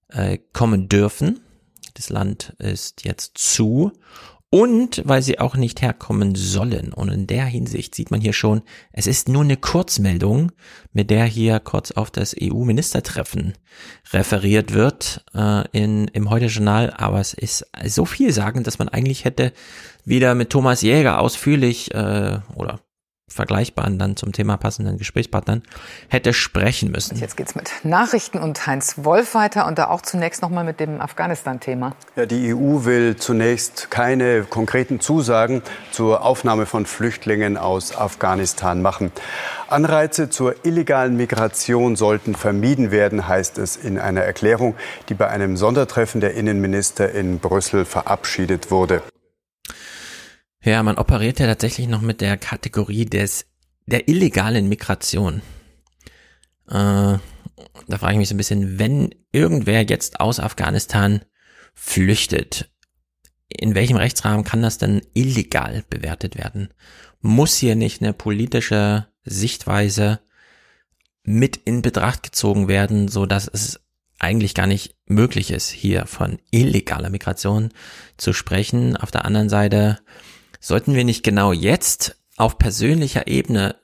äh, 0.10 0.40
kommen 0.52 0.90
dürfen. 0.90 1.40
Das 1.94 2.10
Land 2.10 2.54
ist 2.60 3.06
jetzt 3.06 3.38
zu 3.38 3.94
und 4.50 5.02
weil 5.06 5.22
sie 5.22 5.40
auch 5.40 5.58
nicht 5.58 5.82
herkommen 5.82 6.36
sollen. 6.36 6.94
Und 6.94 7.10
in 7.10 7.28
der 7.28 7.46
Hinsicht 7.46 7.94
sieht 7.96 8.12
man 8.12 8.22
hier 8.22 8.34
schon, 8.34 8.62
es 8.94 9.06
ist 9.06 9.28
nur 9.28 9.44
eine 9.44 9.58
Kurzmeldung, 9.58 10.54
mit 10.94 11.10
der 11.10 11.26
hier 11.26 11.60
kurz 11.60 11.92
auf 11.92 12.12
das 12.12 12.36
EU-Ministertreffen 12.42 13.54
referiert 14.14 14.74
wird 14.74 15.26
äh, 15.34 15.68
in, 15.72 16.08
im 16.10 16.30
Heute-Journal. 16.30 16.94
Aber 16.96 17.20
es 17.20 17.34
ist 17.34 17.66
so 17.86 18.06
viel 18.06 18.32
sagen, 18.32 18.64
dass 18.64 18.80
man 18.80 18.88
eigentlich 18.88 19.26
hätte 19.26 19.52
wieder 20.06 20.34
mit 20.34 20.50
Thomas 20.50 20.82
Jäger 20.82 21.20
ausführlich 21.20 21.94
äh, 21.94 22.40
oder 22.56 22.80
vergleichbaren 23.38 24.00
dann 24.00 24.16
zum 24.16 24.32
Thema 24.34 24.58
passenden 24.58 24.98
Gesprächspartnern 24.98 25.62
hätte 26.10 26.34
sprechen 26.34 26.92
müssen. 26.92 27.18
Jetzt 27.18 27.38
geht's 27.38 27.56
mit 27.56 27.72
Nachrichten 27.84 28.40
und 28.40 28.66
Heinz 28.68 28.96
Wolf 28.98 29.36
weiter 29.36 29.68
und 29.68 29.78
da 29.78 29.88
auch 29.88 30.02
zunächst 30.02 30.42
nochmal 30.42 30.64
mit 30.64 30.80
dem 30.80 31.00
Afghanistan-Thema. 31.00 31.96
Ja, 32.16 32.26
die 32.26 32.54
EU 32.54 32.86
will 32.86 33.16
zunächst 33.16 33.92
keine 33.92 34.44
konkreten 34.44 35.00
Zusagen 35.00 35.62
zur 35.92 36.24
Aufnahme 36.24 36.66
von 36.66 36.86
Flüchtlingen 36.86 37.58
aus 37.58 37.96
Afghanistan 37.96 38.82
machen. 38.82 39.12
Anreize 39.70 40.30
zur 40.30 40.66
illegalen 40.66 41.16
Migration 41.16 41.96
sollten 41.96 42.34
vermieden 42.34 42.92
werden, 42.92 43.28
heißt 43.28 43.58
es 43.58 43.76
in 43.76 44.00
einer 44.00 44.22
Erklärung, 44.22 44.76
die 45.10 45.14
bei 45.14 45.28
einem 45.28 45.58
Sondertreffen 45.58 46.22
der 46.22 46.34
Innenminister 46.34 47.12
in 47.12 47.40
Brüssel 47.40 47.86
verabschiedet 47.86 48.72
wurde. 48.72 49.04
Ja, 50.68 50.84
man 50.84 50.98
operiert 50.98 51.40
ja 51.40 51.48
tatsächlich 51.48 51.88
noch 51.88 52.02
mit 52.02 52.20
der 52.20 52.36
Kategorie 52.36 53.06
des 53.06 53.46
der 53.86 54.10
illegalen 54.10 54.68
Migration. 54.68 55.42
Äh, 56.68 56.74
da 56.74 57.98
frage 57.98 58.12
ich 58.12 58.18
mich 58.18 58.28
so 58.28 58.36
ein 58.36 58.38
bisschen, 58.38 58.78
wenn 58.78 59.16
irgendwer 59.32 59.84
jetzt 59.84 60.20
aus 60.20 60.42
Afghanistan 60.42 61.22
flüchtet, 61.74 62.70
in 63.48 63.76
welchem 63.76 63.96
Rechtsrahmen 63.96 64.44
kann 64.44 64.62
das 64.62 64.78
denn 64.78 65.02
illegal 65.14 65.86
bewertet 65.90 66.38
werden? 66.38 66.74
Muss 67.22 67.56
hier 67.56 67.78
nicht 67.78 68.02
eine 68.02 68.12
politische 68.12 69.08
Sichtweise 69.24 70.20
mit 71.24 71.56
in 71.56 71.82
Betracht 71.82 72.24
gezogen 72.24 72.68
werden, 72.68 73.08
so 73.08 73.26
dass 73.26 73.48
es 73.48 73.80
eigentlich 74.20 74.54
gar 74.54 74.68
nicht 74.68 74.98
möglich 75.06 75.50
ist, 75.50 75.70
hier 75.70 76.08
von 76.08 76.40
illegaler 76.52 77.10
Migration 77.10 77.70
zu 78.18 78.34
sprechen. 78.34 78.98
Auf 78.98 79.12
der 79.12 79.24
anderen 79.24 79.48
Seite 79.48 80.00
Sollten 80.60 80.96
wir 80.96 81.04
nicht 81.04 81.24
genau 81.24 81.52
jetzt 81.52 82.16
auf 82.38 82.58
persönlicher 82.58 83.28
Ebene 83.28 83.76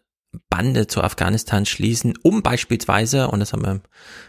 Bande 0.50 0.88
zu 0.88 1.03
Afghanistan 1.03 1.66
schließen, 1.66 2.16
um 2.24 2.42
beispielsweise, 2.42 3.27
und 3.27 3.40
das 3.40 3.53
haben 3.53 3.64
wir 3.64 3.82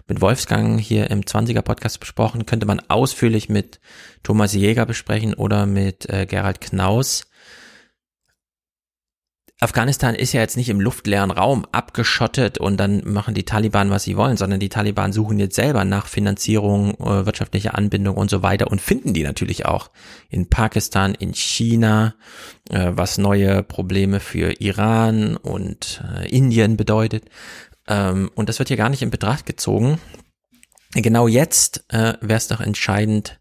mit 0.07 0.21
Wolfgang 0.21 0.79
hier 0.79 1.11
im 1.11 1.23
20er 1.23 1.63
Podcast 1.63 1.99
besprochen, 2.01 2.47
könnte 2.47 2.67
man 2.67 2.81
ausführlich 2.89 3.49
mit 3.49 3.81
Thomas 4.23 4.53
Jäger 4.53 4.85
besprechen 4.85 5.35
oder 5.35 5.65
mit 5.67 6.09
äh, 6.11 6.27
Gerald 6.27 6.61
Knaus, 6.61 7.27
Afghanistan 9.65 10.15
ist 10.15 10.35
ja 10.35 10.43
jetzt 10.43 10.59
nicht 10.59 10.69
im 10.69 10.79
luftleeren 10.79 11.31
Raum 11.31 11.67
abgeschottet 11.73 12.59
und 12.59 12.77
dann 12.77 13.01
machen 13.03 13.33
die 13.33 13.47
Taliban, 13.47 13.89
was 13.89 14.03
sie 14.03 14.15
wollen, 14.15 14.37
sondern 14.37 14.61
die 14.61 14.69
Taliban 14.69 15.11
suchen 15.11 15.39
jetzt 15.39 15.57
selber 15.57 15.87
nach 15.87 16.07
Finanzierung, 16.07 16.91
äh, 17.01 17.25
wirtschaftlicher 17.25 17.75
Anbindung 17.75 18.19
und 18.19 18.29
so 18.29 18.43
weiter 18.43 18.71
und 18.71 18.83
finden 18.83 19.15
die 19.15 19.23
natürlich 19.23 19.65
auch 19.65 19.91
in 20.29 20.51
Pakistan, 20.51 21.15
in 21.15 21.33
China, 21.33 22.15
äh, 22.69 22.93
was 22.95 23.17
neue 23.17 23.63
Probleme 23.63 24.21
für 24.21 24.61
Iran 24.61 25.39
und 25.39 26.05
äh, 26.15 26.29
Indien 26.29 26.77
bedeutet. 26.77 27.25
Ähm, 27.89 28.31
und 28.35 28.51
das 28.51 28.59
wird 28.59 28.69
hier 28.69 28.77
gar 28.77 28.91
nicht 28.91 29.01
in 29.01 29.11
Betracht 29.11 29.47
gezogen. 29.47 29.99
Genau 30.93 31.27
jetzt 31.27 31.87
wäre 31.91 32.19
es 32.21 32.47
doch 32.47 32.61
entscheidend, 32.61 33.41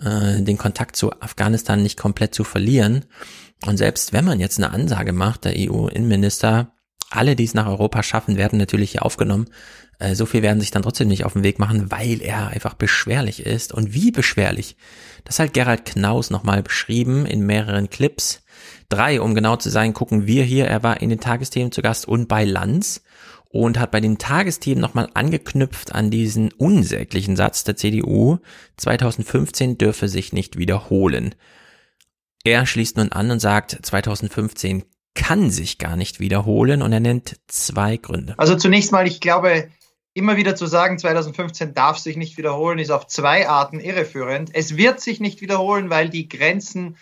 den 0.00 0.58
Kontakt 0.58 0.96
zu 0.96 1.12
Afghanistan 1.20 1.80
nicht 1.80 1.96
komplett 1.96 2.34
zu 2.34 2.42
verlieren 2.42 3.04
und 3.66 3.76
selbst 3.76 4.12
wenn 4.12 4.24
man 4.24 4.40
jetzt 4.40 4.58
eine 4.58 4.70
Ansage 4.70 5.12
macht, 5.12 5.44
der 5.44 5.54
EU-Innenminister, 5.56 6.72
alle, 7.10 7.36
die 7.36 7.44
es 7.44 7.54
nach 7.54 7.66
Europa 7.66 8.02
schaffen, 8.02 8.36
werden 8.36 8.58
natürlich 8.58 8.92
hier 8.92 9.04
aufgenommen. 9.04 9.46
Äh, 9.98 10.14
so 10.14 10.26
viel 10.26 10.42
werden 10.42 10.60
sich 10.60 10.70
dann 10.70 10.82
trotzdem 10.82 11.08
nicht 11.08 11.24
auf 11.24 11.32
den 11.32 11.42
Weg 11.42 11.58
machen, 11.58 11.90
weil 11.90 12.22
er 12.22 12.48
einfach 12.48 12.74
beschwerlich 12.74 13.44
ist. 13.44 13.72
Und 13.72 13.94
wie 13.94 14.10
beschwerlich? 14.10 14.76
Das 15.24 15.38
hat 15.38 15.54
Gerald 15.54 15.84
Knaus 15.86 16.30
nochmal 16.30 16.62
beschrieben 16.62 17.26
in 17.26 17.46
mehreren 17.46 17.90
Clips. 17.90 18.42
Drei, 18.88 19.20
um 19.20 19.34
genau 19.34 19.56
zu 19.56 19.70
sein, 19.70 19.94
gucken 19.94 20.26
wir 20.26 20.44
hier. 20.44 20.66
Er 20.66 20.82
war 20.82 21.00
in 21.00 21.10
den 21.10 21.20
Tagesthemen 21.20 21.72
zu 21.72 21.82
Gast 21.82 22.06
und 22.06 22.28
bei 22.28 22.44
Lanz 22.44 23.02
und 23.50 23.78
hat 23.78 23.90
bei 23.90 24.00
den 24.00 24.18
Tagesthemen 24.18 24.80
nochmal 24.80 25.08
angeknüpft 25.14 25.94
an 25.94 26.10
diesen 26.10 26.52
unsäglichen 26.52 27.36
Satz 27.36 27.64
der 27.64 27.76
CDU, 27.76 28.38
2015 28.76 29.78
dürfe 29.78 30.08
sich 30.08 30.32
nicht 30.32 30.58
wiederholen. 30.58 31.34
Er 32.44 32.66
schließt 32.66 32.96
nun 32.96 33.12
an 33.12 33.30
und 33.30 33.40
sagt, 33.40 33.78
2015 33.82 34.84
kann 35.14 35.50
sich 35.50 35.78
gar 35.78 35.96
nicht 35.96 36.20
wiederholen 36.20 36.82
und 36.82 36.92
er 36.92 37.00
nennt 37.00 37.36
zwei 37.48 37.96
Gründe. 37.96 38.34
Also 38.38 38.56
zunächst 38.56 38.92
mal, 38.92 39.06
ich 39.06 39.20
glaube, 39.20 39.68
immer 40.14 40.36
wieder 40.36 40.54
zu 40.54 40.66
sagen, 40.66 40.98
2015 40.98 41.74
darf 41.74 41.98
sich 41.98 42.16
nicht 42.16 42.38
wiederholen, 42.38 42.78
ist 42.78 42.90
auf 42.90 43.06
zwei 43.06 43.48
Arten 43.48 43.80
irreführend. 43.80 44.50
Es 44.54 44.76
wird 44.76 45.00
sich 45.00 45.20
nicht 45.20 45.40
wiederholen, 45.40 45.90
weil 45.90 46.08
die 46.08 46.28
Grenzen, 46.28 46.96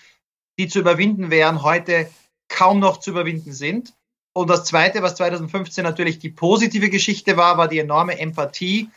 die 0.58 0.68
zu 0.68 0.78
überwinden 0.78 1.30
wären, 1.30 1.62
heute 1.62 2.08
kaum 2.48 2.78
noch 2.78 2.98
zu 2.98 3.10
überwinden 3.10 3.52
sind. 3.52 3.94
Und 4.34 4.50
das 4.50 4.64
Zweite, 4.64 5.02
was 5.02 5.14
2015 5.16 5.82
natürlich 5.82 6.18
die 6.18 6.30
positive 6.30 6.90
Geschichte 6.90 7.36
war, 7.36 7.56
war 7.56 7.68
die 7.68 7.78
enorme 7.78 8.18
Empathie 8.18 8.90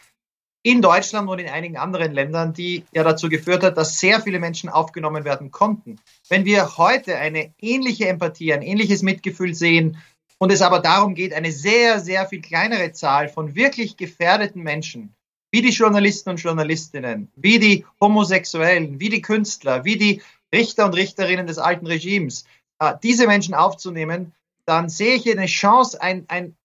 in 0.64 0.82
Deutschland 0.82 1.30
und 1.30 1.40
in 1.40 1.48
einigen 1.48 1.78
anderen 1.78 2.12
Ländern, 2.12 2.54
die 2.54 2.84
ja 2.92 3.04
dazu 3.04 3.30
geführt 3.30 3.64
hat, 3.64 3.78
dass 3.78 4.00
sehr 4.00 4.20
viele 4.20 4.40
Menschen 4.40 4.70
aufgenommen 4.70 5.24
werden 5.24 5.52
konnten. 5.52 6.00
Wenn 6.30 6.46
wir 6.46 6.78
heute 6.78 7.18
eine 7.18 7.54
ähnliche 7.60 8.08
Empathie, 8.08 8.54
ein 8.54 8.62
ähnliches 8.62 9.02
Mitgefühl 9.02 9.56
sehen 9.56 9.98
und 10.38 10.52
es 10.52 10.62
aber 10.62 10.80
darum 10.80 11.16
geht, 11.16 11.34
eine 11.34 11.52
sehr, 11.52 12.00
sehr 12.00 12.28
viel 12.28 12.42
kleinere 12.42 12.92
Zahl 12.92 13.30
von 13.30 13.56
wirklich 13.56 13.98
gefährdeten 13.98 14.62
Menschen, 14.62 15.16
wie 15.52 15.62
die 15.62 15.72
Journalisten 15.72 16.30
und 16.30 16.42
Journalistinnen, 16.42 17.32
wie 17.36 17.58
die 17.58 17.86
Homosexuellen, 18.00 19.00
wie 19.00 19.10
die 19.10 19.22
Künstler, 19.22 19.84
wie 19.86 19.98
die 19.98 20.22
Richter 20.54 20.86
und 20.86 20.94
Richterinnen 20.94 21.48
des 21.48 21.58
alten 21.58 21.88
Regimes, 21.88 22.46
äh, 22.80 22.94
diese 23.02 23.26
Menschen 23.26 23.56
aufzunehmen, 23.56 24.34
dann 24.66 24.88
sehe 24.88 25.16
ich 25.16 25.24
hier 25.24 25.34
eine 25.34 25.48
Chance, 25.48 26.00
ein, 26.00 26.26
ein 26.28 26.56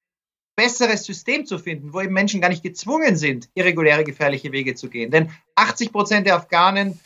besseres 0.57 1.05
System 1.05 1.47
zu 1.47 1.59
finden, 1.59 1.93
wo 1.93 2.01
eben 2.02 2.12
Menschen 2.12 2.41
gar 2.41 2.51
nicht 2.51 2.62
gezwungen 2.62 3.17
sind, 3.17 3.49
irreguläre, 3.55 4.05
gefährliche 4.05 4.52
Wege 4.52 4.75
zu 4.75 4.89
gehen. 4.89 5.10
Denn 5.10 5.31
80 5.57 5.91
Prozent 5.91 6.26
der 6.26 6.36
Afghanen 6.36 7.01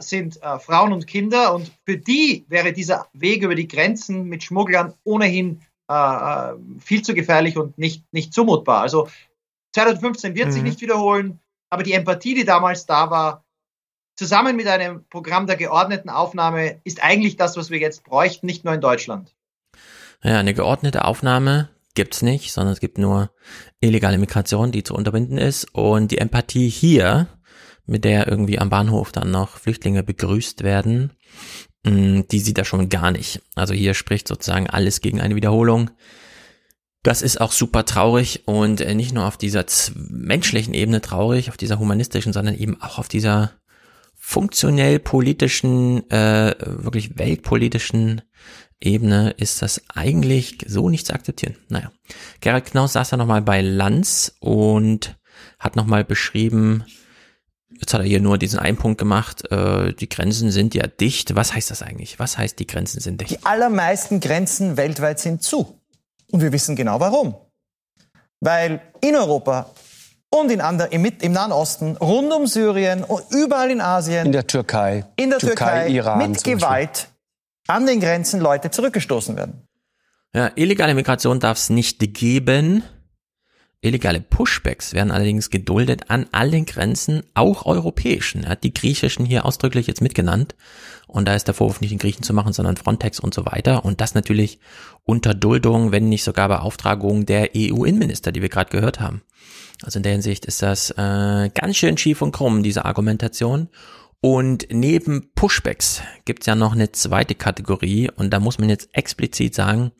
sind 0.00 0.42
äh, 0.42 0.58
Frauen 0.58 0.92
und 0.92 1.06
Kinder 1.06 1.54
und 1.54 1.72
für 1.86 1.96
die 1.96 2.44
wäre 2.48 2.72
dieser 2.72 3.06
Weg 3.12 3.42
über 3.42 3.54
die 3.54 3.68
Grenzen 3.68 4.24
mit 4.24 4.44
Schmugglern 4.44 4.94
ohnehin 5.04 5.62
äh, 5.90 5.94
äh 5.94 6.54
viel 6.78 7.02
zu 7.02 7.14
gefährlich 7.14 7.56
und 7.56 7.78
nicht, 7.78 8.04
nicht 8.12 8.34
zumutbar. 8.34 8.82
Also 8.82 9.08
2015 9.74 10.34
wird 10.34 10.48
mhm. 10.48 10.52
sich 10.52 10.62
nicht 10.62 10.80
wiederholen, 10.80 11.40
aber 11.70 11.82
die 11.82 11.92
Empathie, 11.92 12.34
die 12.34 12.44
damals 12.44 12.84
da 12.86 13.10
war, 13.10 13.44
zusammen 14.14 14.56
mit 14.56 14.66
einem 14.66 15.04
Programm 15.08 15.46
der 15.46 15.56
geordneten 15.56 16.10
Aufnahme, 16.10 16.80
ist 16.84 17.02
eigentlich 17.02 17.36
das, 17.36 17.56
was 17.56 17.70
wir 17.70 17.78
jetzt 17.78 18.04
bräuchten, 18.04 18.46
nicht 18.46 18.64
nur 18.64 18.74
in 18.74 18.80
Deutschland. 18.80 19.34
Ja, 20.22 20.38
eine 20.38 20.54
geordnete 20.54 21.04
Aufnahme 21.04 21.70
gibt's 21.94 22.22
nicht, 22.22 22.52
sondern 22.52 22.72
es 22.72 22.80
gibt 22.80 22.98
nur 22.98 23.30
illegale 23.80 24.18
Migration, 24.18 24.70
die 24.70 24.82
zu 24.82 24.94
unterbinden 24.94 25.38
ist. 25.38 25.74
Und 25.74 26.10
die 26.10 26.18
Empathie 26.18 26.68
hier, 26.68 27.28
mit 27.86 28.04
der 28.04 28.28
irgendwie 28.28 28.58
am 28.58 28.70
Bahnhof 28.70 29.12
dann 29.12 29.30
noch 29.30 29.58
Flüchtlinge 29.58 30.02
begrüßt 30.02 30.62
werden, 30.62 31.12
mm, 31.84 32.22
die 32.30 32.38
sieht 32.38 32.58
er 32.58 32.64
schon 32.64 32.88
gar 32.88 33.10
nicht. 33.10 33.42
Also 33.54 33.74
hier 33.74 33.94
spricht 33.94 34.28
sozusagen 34.28 34.68
alles 34.68 35.00
gegen 35.00 35.20
eine 35.20 35.34
Wiederholung. 35.34 35.90
Das 37.02 37.22
ist 37.22 37.40
auch 37.40 37.52
super 37.52 37.84
traurig 37.84 38.42
und 38.46 38.80
äh, 38.80 38.94
nicht 38.94 39.12
nur 39.12 39.26
auf 39.26 39.36
dieser 39.36 39.64
menschlichen 39.96 40.74
Ebene 40.74 41.00
traurig, 41.00 41.48
auf 41.48 41.56
dieser 41.56 41.78
humanistischen, 41.78 42.32
sondern 42.32 42.54
eben 42.54 42.80
auch 42.80 42.98
auf 42.98 43.08
dieser 43.08 43.52
funktionell 44.14 45.00
politischen, 45.00 46.08
äh, 46.10 46.54
wirklich 46.60 47.18
weltpolitischen 47.18 48.22
Ebene 48.80 49.30
ist 49.36 49.62
das 49.62 49.82
eigentlich 49.94 50.58
so 50.66 50.88
nicht 50.90 51.06
zu 51.06 51.14
akzeptieren. 51.14 51.56
Naja, 51.68 51.92
Gerald 52.40 52.66
Knaus 52.66 52.92
saß 52.92 53.12
ja 53.12 53.16
nochmal 53.16 53.42
bei 53.42 53.62
Lanz 53.62 54.36
und 54.40 55.16
hat 55.58 55.76
nochmal 55.76 56.04
beschrieben, 56.04 56.84
jetzt 57.80 57.92
hat 57.94 58.00
er 58.00 58.06
hier 58.06 58.20
nur 58.20 58.38
diesen 58.38 58.58
einen 58.58 58.76
Punkt 58.76 58.98
gemacht, 58.98 59.50
äh, 59.50 59.92
die 59.92 60.08
Grenzen 60.08 60.50
sind 60.50 60.74
ja 60.74 60.86
dicht. 60.86 61.34
Was 61.34 61.54
heißt 61.54 61.70
das 61.70 61.82
eigentlich? 61.82 62.18
Was 62.18 62.38
heißt, 62.38 62.58
die 62.58 62.66
Grenzen 62.66 63.00
sind 63.00 63.20
dicht? 63.20 63.30
Die 63.30 63.44
allermeisten 63.44 64.20
Grenzen 64.20 64.76
weltweit 64.76 65.18
sind 65.18 65.42
zu. 65.42 65.78
Und 66.30 66.40
wir 66.40 66.52
wissen 66.52 66.76
genau 66.76 67.00
warum. 67.00 67.34
Weil 68.40 68.80
in 69.00 69.14
Europa 69.14 69.70
und 70.30 70.50
in 70.50 70.60
anderen, 70.60 70.90
im, 70.92 71.04
im 71.04 71.32
Nahen 71.32 71.52
Osten, 71.52 71.96
rund 71.96 72.32
um 72.32 72.46
Syrien 72.46 73.04
und 73.04 73.22
überall 73.30 73.70
in 73.70 73.80
Asien. 73.80 74.26
In 74.26 74.32
der 74.32 74.46
Türkei. 74.46 75.04
In 75.16 75.30
der 75.30 75.38
Türkei, 75.38 75.86
Türkei 75.86 75.88
Iran, 75.88 76.30
mit 76.30 76.42
Gewalt 76.42 77.08
an 77.68 77.86
den 77.86 78.00
Grenzen 78.00 78.40
Leute 78.40 78.70
zurückgestoßen 78.70 79.36
werden. 79.36 79.68
Ja, 80.34 80.50
illegale 80.54 80.94
Migration 80.94 81.40
darf 81.40 81.58
es 81.58 81.70
nicht 81.70 81.98
geben. 82.14 82.82
Illegale 83.84 84.20
Pushbacks 84.20 84.94
werden 84.94 85.10
allerdings 85.10 85.50
geduldet 85.50 86.08
an 86.08 86.26
allen 86.30 86.66
Grenzen, 86.66 87.24
auch 87.34 87.66
europäischen. 87.66 88.44
Er 88.44 88.50
hat 88.50 88.62
die 88.62 88.72
griechischen 88.72 89.26
hier 89.26 89.44
ausdrücklich 89.44 89.88
jetzt 89.88 90.00
mitgenannt. 90.00 90.54
Und 91.08 91.26
da 91.26 91.34
ist 91.34 91.48
der 91.48 91.54
Vorwurf 91.54 91.80
nicht 91.80 91.90
den 91.90 91.98
Griechen 91.98 92.22
zu 92.22 92.32
machen, 92.32 92.52
sondern 92.52 92.76
Frontex 92.76 93.18
und 93.18 93.34
so 93.34 93.44
weiter. 93.44 93.84
Und 93.84 94.00
das 94.00 94.14
natürlich 94.14 94.60
unter 95.02 95.34
Duldung, 95.34 95.90
wenn 95.90 96.08
nicht 96.08 96.22
sogar 96.22 96.46
Beauftragung 96.48 97.26
der 97.26 97.50
EU-Innenminister, 97.56 98.30
die 98.30 98.40
wir 98.40 98.48
gerade 98.48 98.70
gehört 98.70 99.00
haben. 99.00 99.22
Also 99.82 99.98
in 99.98 100.04
der 100.04 100.12
Hinsicht 100.12 100.44
ist 100.44 100.62
das 100.62 100.90
äh, 100.92 101.50
ganz 101.52 101.76
schön 101.76 101.98
schief 101.98 102.22
und 102.22 102.30
krumm, 102.30 102.62
diese 102.62 102.84
Argumentation. 102.84 103.68
Und 104.20 104.68
neben 104.70 105.32
Pushbacks 105.34 106.02
gibt's 106.24 106.46
ja 106.46 106.54
noch 106.54 106.72
eine 106.72 106.92
zweite 106.92 107.34
Kategorie 107.34 108.08
und 108.14 108.30
da 108.30 108.38
muss 108.38 108.60
man 108.60 108.68
jetzt 108.68 108.90
explizit 108.92 109.52
sagen, 109.52 109.90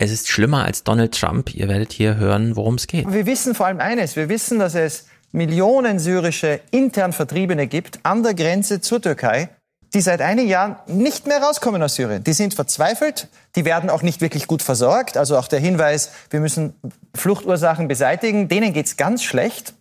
es 0.00 0.10
ist 0.10 0.28
schlimmer 0.28 0.64
als 0.64 0.82
Donald 0.82 1.14
Trump. 1.14 1.54
Ihr 1.54 1.68
werdet 1.68 1.92
hier 1.92 2.16
hören, 2.16 2.56
worum 2.56 2.76
es 2.76 2.86
geht. 2.86 3.12
Wir 3.12 3.26
wissen 3.26 3.54
vor 3.54 3.66
allem 3.66 3.80
eines. 3.80 4.16
Wir 4.16 4.30
wissen, 4.30 4.58
dass 4.58 4.74
es 4.74 5.06
Millionen 5.30 5.98
syrische 5.98 6.60
intern 6.70 7.12
Vertriebene 7.12 7.66
gibt 7.66 8.00
an 8.02 8.22
der 8.22 8.32
Grenze 8.32 8.80
zur 8.80 9.02
Türkei, 9.02 9.50
die 9.92 10.00
seit 10.00 10.22
einigen 10.22 10.48
Jahren 10.48 10.76
nicht 10.86 11.26
mehr 11.26 11.42
rauskommen 11.42 11.82
aus 11.82 11.96
Syrien. 11.96 12.24
Die 12.24 12.32
sind 12.32 12.54
verzweifelt, 12.54 13.28
die 13.56 13.66
werden 13.66 13.90
auch 13.90 14.00
nicht 14.00 14.22
wirklich 14.22 14.46
gut 14.46 14.62
versorgt. 14.62 15.18
Also 15.18 15.36
auch 15.36 15.48
der 15.48 15.60
Hinweis, 15.60 16.12
wir 16.30 16.40
müssen 16.40 16.72
Fluchtursachen 17.14 17.86
beseitigen, 17.86 18.48
denen 18.48 18.72
geht's 18.72 18.96
ganz 18.96 19.22
schlecht. 19.22 19.74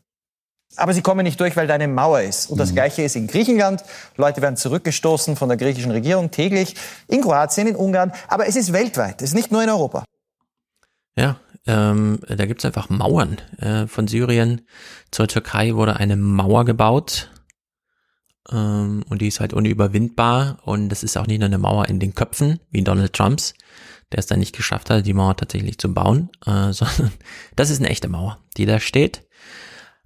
Aber 0.79 0.93
sie 0.93 1.01
kommen 1.01 1.23
nicht 1.23 1.39
durch, 1.39 1.55
weil 1.55 1.67
da 1.67 1.75
eine 1.75 1.87
Mauer 1.87 2.21
ist. 2.21 2.49
Und 2.49 2.57
das 2.57 2.71
mhm. 2.71 2.75
Gleiche 2.75 3.01
ist 3.03 3.15
in 3.15 3.27
Griechenland. 3.27 3.83
Leute 4.17 4.41
werden 4.41 4.55
zurückgestoßen 4.55 5.35
von 5.35 5.49
der 5.49 5.57
griechischen 5.57 5.91
Regierung 5.91 6.31
täglich. 6.31 6.75
In 7.07 7.21
Kroatien, 7.21 7.67
in 7.67 7.75
Ungarn. 7.75 8.11
Aber 8.27 8.47
es 8.47 8.55
ist 8.55 8.73
weltweit. 8.73 9.21
Es 9.21 9.29
ist 9.29 9.35
nicht 9.35 9.51
nur 9.51 9.63
in 9.63 9.69
Europa. 9.69 10.03
Ja, 11.15 11.39
ähm, 11.67 12.19
da 12.27 12.45
gibt's 12.45 12.65
einfach 12.65 12.89
Mauern. 12.89 13.37
Äh, 13.57 13.87
von 13.87 14.07
Syrien 14.07 14.61
zur 15.11 15.27
Türkei 15.27 15.75
wurde 15.75 15.97
eine 15.97 16.15
Mauer 16.15 16.65
gebaut. 16.65 17.29
Ähm, 18.51 19.03
und 19.09 19.21
die 19.21 19.27
ist 19.27 19.39
halt 19.39 19.53
unüberwindbar. 19.53 20.59
Und 20.63 20.89
das 20.89 21.03
ist 21.03 21.17
auch 21.17 21.27
nicht 21.27 21.39
nur 21.39 21.47
eine 21.47 21.57
Mauer 21.57 21.89
in 21.89 21.99
den 21.99 22.15
Köpfen, 22.15 22.59
wie 22.71 22.83
Donald 22.83 23.13
Trumps, 23.13 23.53
der 24.11 24.19
es 24.19 24.27
dann 24.27 24.39
nicht 24.39 24.55
geschafft 24.55 24.89
hat, 24.89 25.05
die 25.05 25.13
Mauer 25.13 25.35
tatsächlich 25.35 25.77
zu 25.77 25.93
bauen, 25.93 26.29
äh, 26.45 26.71
sondern 26.73 27.11
das 27.55 27.69
ist 27.69 27.79
eine 27.79 27.89
echte 27.89 28.07
Mauer, 28.07 28.39
die 28.57 28.65
da 28.65 28.79
steht 28.79 29.28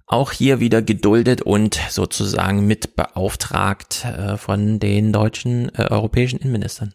auch 0.06 0.32
hier 0.32 0.60
wieder 0.60 0.82
geduldet 0.82 1.42
und 1.42 1.78
sozusagen 1.88 2.66
mit 2.66 2.96
beauftragt 2.96 4.04
äh, 4.04 4.36
von 4.36 4.78
den 4.78 5.12
deutschen 5.12 5.74
äh, 5.74 5.86
europäischen 5.90 6.38
Innenministern. 6.38 6.94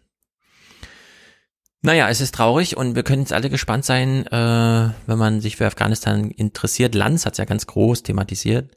Naja, 1.81 2.09
es 2.09 2.19
ist 2.19 2.35
traurig 2.35 2.75
und 2.75 2.95
wir 2.95 3.03
können 3.03 3.21
jetzt 3.21 3.31
alle 3.31 3.49
gespannt 3.49 3.85
sein, 3.85 4.27
äh, 4.27 4.89
wenn 5.07 5.17
man 5.17 5.39
sich 5.39 5.55
für 5.55 5.65
Afghanistan 5.65 6.29
interessiert. 6.29 6.93
Lanz 6.93 7.25
hat 7.25 7.33
es 7.33 7.37
ja 7.37 7.45
ganz 7.45 7.67
groß 7.67 8.03
thematisiert, 8.03 8.75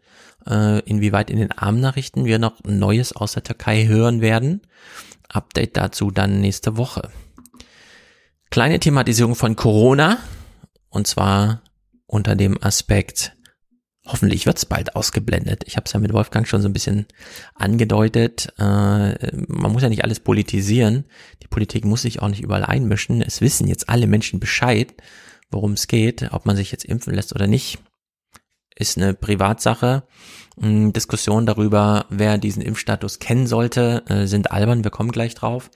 äh, 0.49 0.79
inwieweit 0.81 1.29
in 1.29 1.39
den 1.39 1.51
Armnachrichten 1.51 2.25
wir 2.25 2.39
noch 2.39 2.63
Neues 2.65 3.15
aus 3.15 3.33
der 3.33 3.43
Türkei 3.43 3.87
hören 3.87 4.21
werden. 4.21 4.63
Update 5.29 5.77
dazu 5.77 6.11
dann 6.13 6.41
nächste 6.41 6.77
Woche. 6.77 7.11
Kleine 8.51 8.79
Thematisierung 8.79 9.35
von 9.35 9.57
Corona 9.57 10.19
und 10.89 11.07
zwar 11.09 11.63
unter 12.07 12.37
dem 12.37 12.63
Aspekt 12.63 13.35
Hoffentlich 14.05 14.47
wird's 14.47 14.67
bald 14.67 14.97
ausgeblendet. 14.97 15.63
Ich 15.67 15.77
habe 15.77 15.85
es 15.87 15.93
ja 15.93 16.01
mit 16.01 16.13
Wolfgang 16.13 16.47
schon 16.49 16.61
so 16.61 16.69
ein 16.69 16.73
bisschen 16.73 17.07
angedeutet. 17.55 18.53
Äh, 18.59 19.43
man 19.47 19.73
muss 19.73 19.83
ja 19.83 19.89
nicht 19.89 20.03
alles 20.03 20.19
politisieren. 20.19 21.05
Die 21.43 21.47
Politik 21.47 21.85
muss 21.85 22.03
sich 22.03 22.21
auch 22.21 22.29
nicht 22.29 22.43
überall 22.43 22.65
einmischen. 22.65 23.23
Es 23.23 23.41
wissen 23.41 23.69
jetzt 23.69 23.89
alle 23.89 24.09
Menschen 24.09 24.41
Bescheid, 24.41 24.93
worum 25.53 25.75
es 25.75 25.87
geht. 25.87 26.33
Ob 26.33 26.47
man 26.47 26.57
sich 26.57 26.73
jetzt 26.73 26.85
impfen 26.85 27.15
lässt 27.15 27.33
oder 27.33 27.47
nicht, 27.47 27.79
ist 28.75 28.99
eine 28.99 29.15
Privatsache. 29.15 30.03
Hm, 30.61 30.93
Diskussionen 30.93 31.47
darüber, 31.47 32.07
wer 32.11 32.39
diesen 32.39 32.63
Impfstatus 32.63 33.21
kennen 33.21 33.47
sollte, 33.47 34.03
äh, 34.09 34.27
sind 34.27 34.51
albern. 34.51 34.83
Wir 34.83 34.91
kommen 34.91 35.13
gleich 35.13 35.37
drauf. 35.37 35.71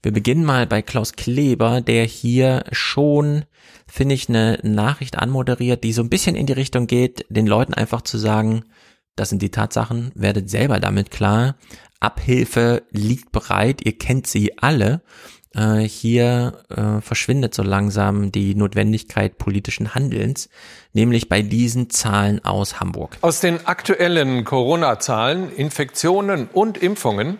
Wir 0.00 0.12
beginnen 0.12 0.44
mal 0.44 0.66
bei 0.66 0.80
Klaus 0.80 1.14
Kleber, 1.14 1.80
der 1.80 2.04
hier 2.04 2.64
schon, 2.70 3.44
finde 3.88 4.14
ich, 4.14 4.28
eine 4.28 4.60
Nachricht 4.62 5.18
anmoderiert, 5.18 5.82
die 5.82 5.92
so 5.92 6.02
ein 6.02 6.10
bisschen 6.10 6.36
in 6.36 6.46
die 6.46 6.52
Richtung 6.52 6.86
geht, 6.86 7.26
den 7.30 7.48
Leuten 7.48 7.74
einfach 7.74 8.02
zu 8.02 8.16
sagen, 8.16 8.64
das 9.16 9.30
sind 9.30 9.42
die 9.42 9.50
Tatsachen, 9.50 10.12
werdet 10.14 10.48
selber 10.48 10.78
damit 10.78 11.10
klar. 11.10 11.56
Abhilfe 11.98 12.84
liegt 12.92 13.32
bereit, 13.32 13.80
ihr 13.84 13.98
kennt 13.98 14.28
sie 14.28 14.56
alle. 14.58 15.02
Äh, 15.52 15.80
hier 15.80 16.62
äh, 16.68 17.00
verschwindet 17.00 17.52
so 17.52 17.64
langsam 17.64 18.30
die 18.30 18.54
Notwendigkeit 18.54 19.36
politischen 19.38 19.96
Handelns, 19.96 20.48
nämlich 20.92 21.28
bei 21.28 21.42
diesen 21.42 21.90
Zahlen 21.90 22.44
aus 22.44 22.78
Hamburg. 22.78 23.16
Aus 23.22 23.40
den 23.40 23.66
aktuellen 23.66 24.44
Corona-Zahlen, 24.44 25.50
Infektionen 25.50 26.48
und 26.52 26.78
Impfungen 26.78 27.38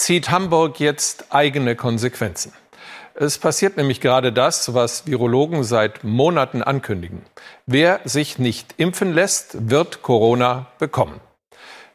zieht 0.00 0.30
Hamburg 0.30 0.80
jetzt 0.80 1.26
eigene 1.28 1.76
Konsequenzen. 1.76 2.52
Es 3.14 3.36
passiert 3.36 3.76
nämlich 3.76 4.00
gerade 4.00 4.32
das, 4.32 4.72
was 4.72 5.06
Virologen 5.06 5.62
seit 5.62 6.04
Monaten 6.04 6.62
ankündigen. 6.62 7.22
Wer 7.66 8.00
sich 8.04 8.38
nicht 8.38 8.74
impfen 8.78 9.12
lässt, 9.12 9.68
wird 9.70 10.00
Corona 10.00 10.68
bekommen. 10.78 11.20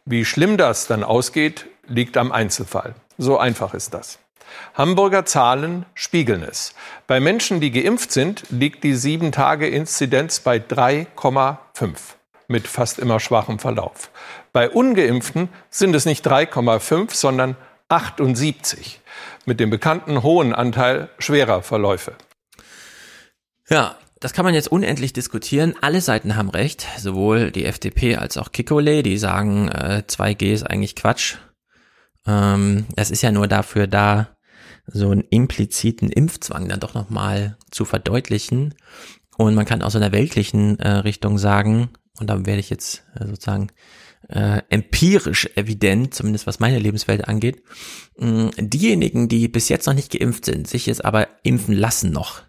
Wie 0.06 0.24
schlimm 0.24 0.58
das 0.58 0.86
dann 0.86 1.04
ausgeht, 1.04 1.66
liegt 1.88 2.16
am 2.18 2.32
Einzelfall. 2.32 2.94
So 3.18 3.40
einfach 3.40 3.74
ist 3.74 3.96
das. 3.96 4.20
Hamburger 4.76 5.26
Zahlen 5.26 5.86
spiegeln 5.96 6.44
es. 6.44 6.76
Bei 7.08 7.20
Menschen, 7.20 7.60
die 7.60 7.72
geimpft 7.72 8.12
sind, 8.12 8.44
liegt 8.52 8.84
die 8.84 8.94
7-Tage-Inzidenz 8.94 10.42
bei 10.42 10.58
3,5 10.58 11.58
mit 12.48 12.68
fast 12.68 13.00
immer 13.00 13.20
schwachem 13.20 13.58
Verlauf. 13.58 14.12
Bei 14.54 14.70
ungeimpften 14.70 15.50
sind 15.72 15.96
es 15.96 16.06
nicht 16.06 16.28
3,5, 16.28 17.16
sondern 17.16 17.58
78 17.90 19.02
mit 19.46 19.60
dem 19.60 19.70
bekannten 19.70 20.24
hohen 20.24 20.54
Anteil 20.54 21.10
schwerer 21.20 21.62
Verläufe. 21.62 22.16
Ja, 23.70 23.98
das 24.20 24.34
kann 24.34 24.46
man 24.46 24.54
jetzt 24.54 24.72
unendlich 24.72 25.14
diskutieren. 25.14 25.76
Alle 25.82 26.02
Seiten 26.02 26.36
haben 26.36 26.50
recht, 26.50 26.88
sowohl 26.98 27.52
die 27.52 27.66
FDP 27.66 28.16
als 28.16 28.38
auch 28.38 28.52
Kikole, 28.52 29.04
die 29.04 29.18
sagen, 29.18 29.68
äh, 29.70 30.04
2G 30.08 30.54
ist 30.54 30.64
eigentlich 30.64 30.96
Quatsch. 30.96 31.36
Ähm, 32.26 32.86
es 32.96 33.12
ist 33.12 33.22
ja 33.22 33.32
nur 33.32 33.48
dafür 33.48 33.88
da, 33.88 34.36
so 34.88 35.10
einen 35.10 35.22
impliziten 35.22 36.10
Impfzwang 36.10 36.70
dann 36.70 36.80
doch 36.80 36.94
nochmal 36.94 37.58
zu 37.72 37.86
verdeutlichen. 37.86 38.76
Und 39.38 39.56
man 39.56 39.66
kann 39.66 39.82
aus 39.82 39.96
einer 39.96 40.12
weltlichen 40.12 40.80
äh, 40.80 40.90
Richtung 40.90 41.38
sagen, 41.38 41.90
und 42.20 42.30
da 42.30 42.46
werde 42.46 42.60
ich 42.60 42.70
jetzt 42.70 43.04
äh, 43.20 43.26
sozusagen 43.26 43.72
äh, 44.30 44.62
empirisch 44.70 45.50
evident, 45.56 46.14
zumindest 46.14 46.48
was 46.48 46.60
meine 46.60 46.80
Lebenswelt 46.80 47.28
angeht. 47.28 47.62
Mm, 48.18 48.48
diejenigen, 48.58 49.28
die 49.28 49.48
bis 49.48 49.70
jetzt 49.70 49.86
noch 49.86 49.94
nicht 49.94 50.12
geimpft 50.12 50.46
sind, 50.46 50.68
sich 50.68 50.86
jetzt 50.86 51.06
aber 51.06 51.28
impfen 51.44 51.76
lassen 51.76 52.12
noch, 52.12 52.42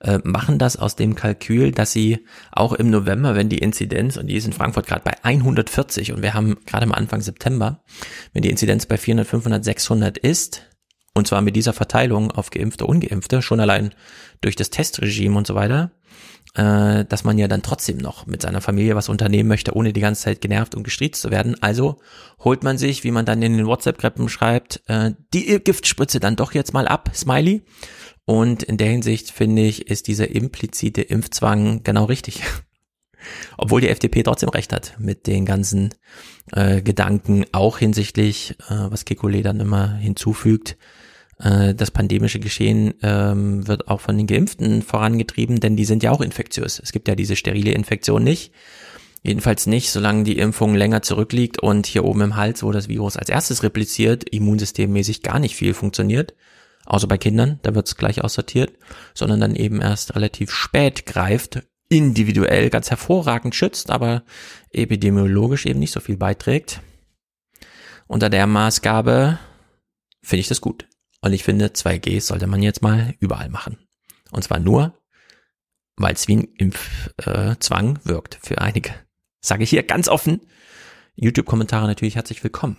äh, 0.00 0.18
machen 0.24 0.58
das 0.58 0.76
aus 0.76 0.96
dem 0.96 1.14
Kalkül, 1.14 1.72
dass 1.72 1.92
sie 1.92 2.26
auch 2.50 2.72
im 2.72 2.90
November, 2.90 3.34
wenn 3.34 3.48
die 3.48 3.58
Inzidenz, 3.58 4.16
und 4.16 4.26
die 4.26 4.36
ist 4.36 4.46
in 4.46 4.52
Frankfurt 4.52 4.86
gerade 4.86 5.02
bei 5.04 5.22
140 5.22 6.12
und 6.12 6.22
wir 6.22 6.34
haben 6.34 6.56
gerade 6.66 6.86
mal 6.86 6.96
Anfang 6.96 7.20
September, 7.20 7.82
wenn 8.32 8.42
die 8.42 8.50
Inzidenz 8.50 8.86
bei 8.86 8.96
400, 8.96 9.26
500, 9.26 9.64
600 9.64 10.18
ist, 10.18 10.62
und 11.14 11.26
zwar 11.26 11.42
mit 11.42 11.56
dieser 11.56 11.74
Verteilung 11.74 12.30
auf 12.30 12.50
Geimpfte, 12.50 12.86
Ungeimpfte, 12.86 13.42
schon 13.42 13.60
allein 13.60 13.94
durch 14.40 14.56
das 14.56 14.70
Testregime 14.70 15.36
und 15.36 15.46
so 15.46 15.54
weiter, 15.54 15.92
äh, 16.54 17.04
dass 17.04 17.24
man 17.24 17.38
ja 17.38 17.48
dann 17.48 17.62
trotzdem 17.62 17.98
noch 17.98 18.26
mit 18.26 18.42
seiner 18.42 18.60
Familie 18.60 18.94
was 18.94 19.08
unternehmen 19.08 19.48
möchte, 19.48 19.74
ohne 19.74 19.92
die 19.92 20.00
ganze 20.00 20.22
Zeit 20.22 20.40
genervt 20.40 20.74
und 20.74 20.82
gestriezt 20.82 21.22
zu 21.22 21.30
werden. 21.30 21.56
Also 21.62 21.96
holt 22.40 22.62
man 22.62 22.78
sich, 22.78 23.04
wie 23.04 23.10
man 23.10 23.24
dann 23.24 23.42
in 23.42 23.56
den 23.56 23.66
WhatsApp-Gruppen 23.66 24.28
schreibt, 24.28 24.82
äh, 24.86 25.12
die 25.32 25.58
Giftspritze 25.60 26.20
dann 26.20 26.36
doch 26.36 26.52
jetzt 26.52 26.74
mal 26.74 26.86
ab, 26.86 27.10
Smiley. 27.14 27.62
Und 28.24 28.62
in 28.62 28.76
der 28.76 28.88
Hinsicht 28.88 29.30
finde 29.30 29.62
ich, 29.62 29.88
ist 29.88 30.06
dieser 30.06 30.30
implizite 30.30 31.02
Impfzwang 31.02 31.82
genau 31.82 32.04
richtig. 32.04 32.42
Obwohl 33.56 33.80
die 33.80 33.88
FDP 33.88 34.22
trotzdem 34.22 34.48
recht 34.48 34.72
hat 34.72 34.96
mit 34.98 35.26
den 35.26 35.46
ganzen 35.46 35.94
äh, 36.52 36.82
Gedanken, 36.82 37.44
auch 37.52 37.78
hinsichtlich, 37.78 38.56
äh, 38.68 38.90
was 38.90 39.06
Kekulé 39.06 39.42
dann 39.42 39.60
immer 39.60 39.94
hinzufügt, 39.94 40.76
äh, 41.42 41.74
das 41.74 41.90
pandemische 41.90 42.40
Geschehen 42.40 42.94
ähm, 43.02 43.66
wird 43.66 43.88
auch 43.88 44.00
von 44.00 44.16
den 44.16 44.26
Geimpften 44.26 44.82
vorangetrieben, 44.82 45.60
denn 45.60 45.76
die 45.76 45.84
sind 45.84 46.02
ja 46.02 46.10
auch 46.10 46.20
infektiös. 46.20 46.80
Es 46.82 46.92
gibt 46.92 47.08
ja 47.08 47.14
diese 47.14 47.36
sterile 47.36 47.72
Infektion 47.72 48.22
nicht. 48.22 48.52
Jedenfalls 49.24 49.66
nicht, 49.66 49.90
solange 49.90 50.24
die 50.24 50.38
Impfung 50.38 50.74
länger 50.74 51.02
zurückliegt 51.02 51.60
und 51.60 51.86
hier 51.86 52.04
oben 52.04 52.22
im 52.22 52.36
Hals, 52.36 52.62
wo 52.62 52.72
das 52.72 52.88
Virus 52.88 53.16
als 53.16 53.28
erstes 53.28 53.62
repliziert, 53.62 54.28
immunsystemmäßig 54.28 55.22
gar 55.22 55.38
nicht 55.38 55.54
viel 55.54 55.74
funktioniert. 55.74 56.34
Außer 56.86 57.06
bei 57.06 57.18
Kindern, 57.18 57.60
da 57.62 57.76
wird 57.76 57.86
es 57.86 57.96
gleich 57.96 58.24
aussortiert, 58.24 58.72
sondern 59.14 59.40
dann 59.40 59.54
eben 59.54 59.80
erst 59.80 60.16
relativ 60.16 60.50
spät 60.50 61.06
greift, 61.06 61.62
individuell 61.88 62.70
ganz 62.70 62.90
hervorragend 62.90 63.54
schützt, 63.54 63.90
aber 63.90 64.24
epidemiologisch 64.70 65.66
eben 65.66 65.78
nicht 65.78 65.92
so 65.92 66.00
viel 66.00 66.16
beiträgt. 66.16 66.80
Unter 68.08 68.28
der 68.28 68.48
Maßgabe 68.48 69.38
finde 70.22 70.40
ich 70.40 70.48
das 70.48 70.60
gut. 70.60 70.88
Und 71.22 71.32
ich 71.32 71.44
finde, 71.44 71.68
2G 71.68 72.20
sollte 72.20 72.46
man 72.46 72.62
jetzt 72.62 72.82
mal 72.82 73.14
überall 73.20 73.48
machen. 73.48 73.78
Und 74.32 74.42
zwar 74.42 74.58
nur, 74.58 74.98
weil 75.96 76.14
es 76.14 76.26
wie 76.26 76.36
ein 76.36 76.48
Impfzwang 76.58 77.96
äh, 77.96 78.08
wirkt 78.08 78.38
für 78.42 78.58
einige. 78.60 78.92
Sage 79.40 79.62
ich 79.62 79.70
hier 79.70 79.84
ganz 79.84 80.08
offen. 80.08 80.40
YouTube-Kommentare 81.14 81.86
natürlich 81.86 82.16
herzlich 82.16 82.42
willkommen. 82.42 82.76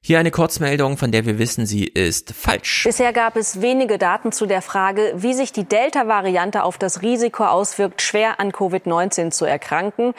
Hier 0.00 0.18
eine 0.18 0.30
Kurzmeldung, 0.30 0.98
von 0.98 1.12
der 1.12 1.24
wir 1.24 1.38
wissen, 1.38 1.64
sie 1.64 1.84
ist 1.84 2.34
falsch. 2.34 2.84
Bisher 2.84 3.12
gab 3.12 3.36
es 3.36 3.62
wenige 3.62 3.96
Daten 3.96 4.32
zu 4.32 4.44
der 4.44 4.60
Frage, 4.60 5.14
wie 5.16 5.32
sich 5.32 5.50
die 5.52 5.64
Delta-Variante 5.64 6.62
auf 6.62 6.76
das 6.76 7.00
Risiko 7.00 7.44
auswirkt, 7.44 8.02
schwer 8.02 8.38
an 8.38 8.50
Covid-19 8.50 9.30
zu 9.30 9.46
erkranken. 9.46 10.12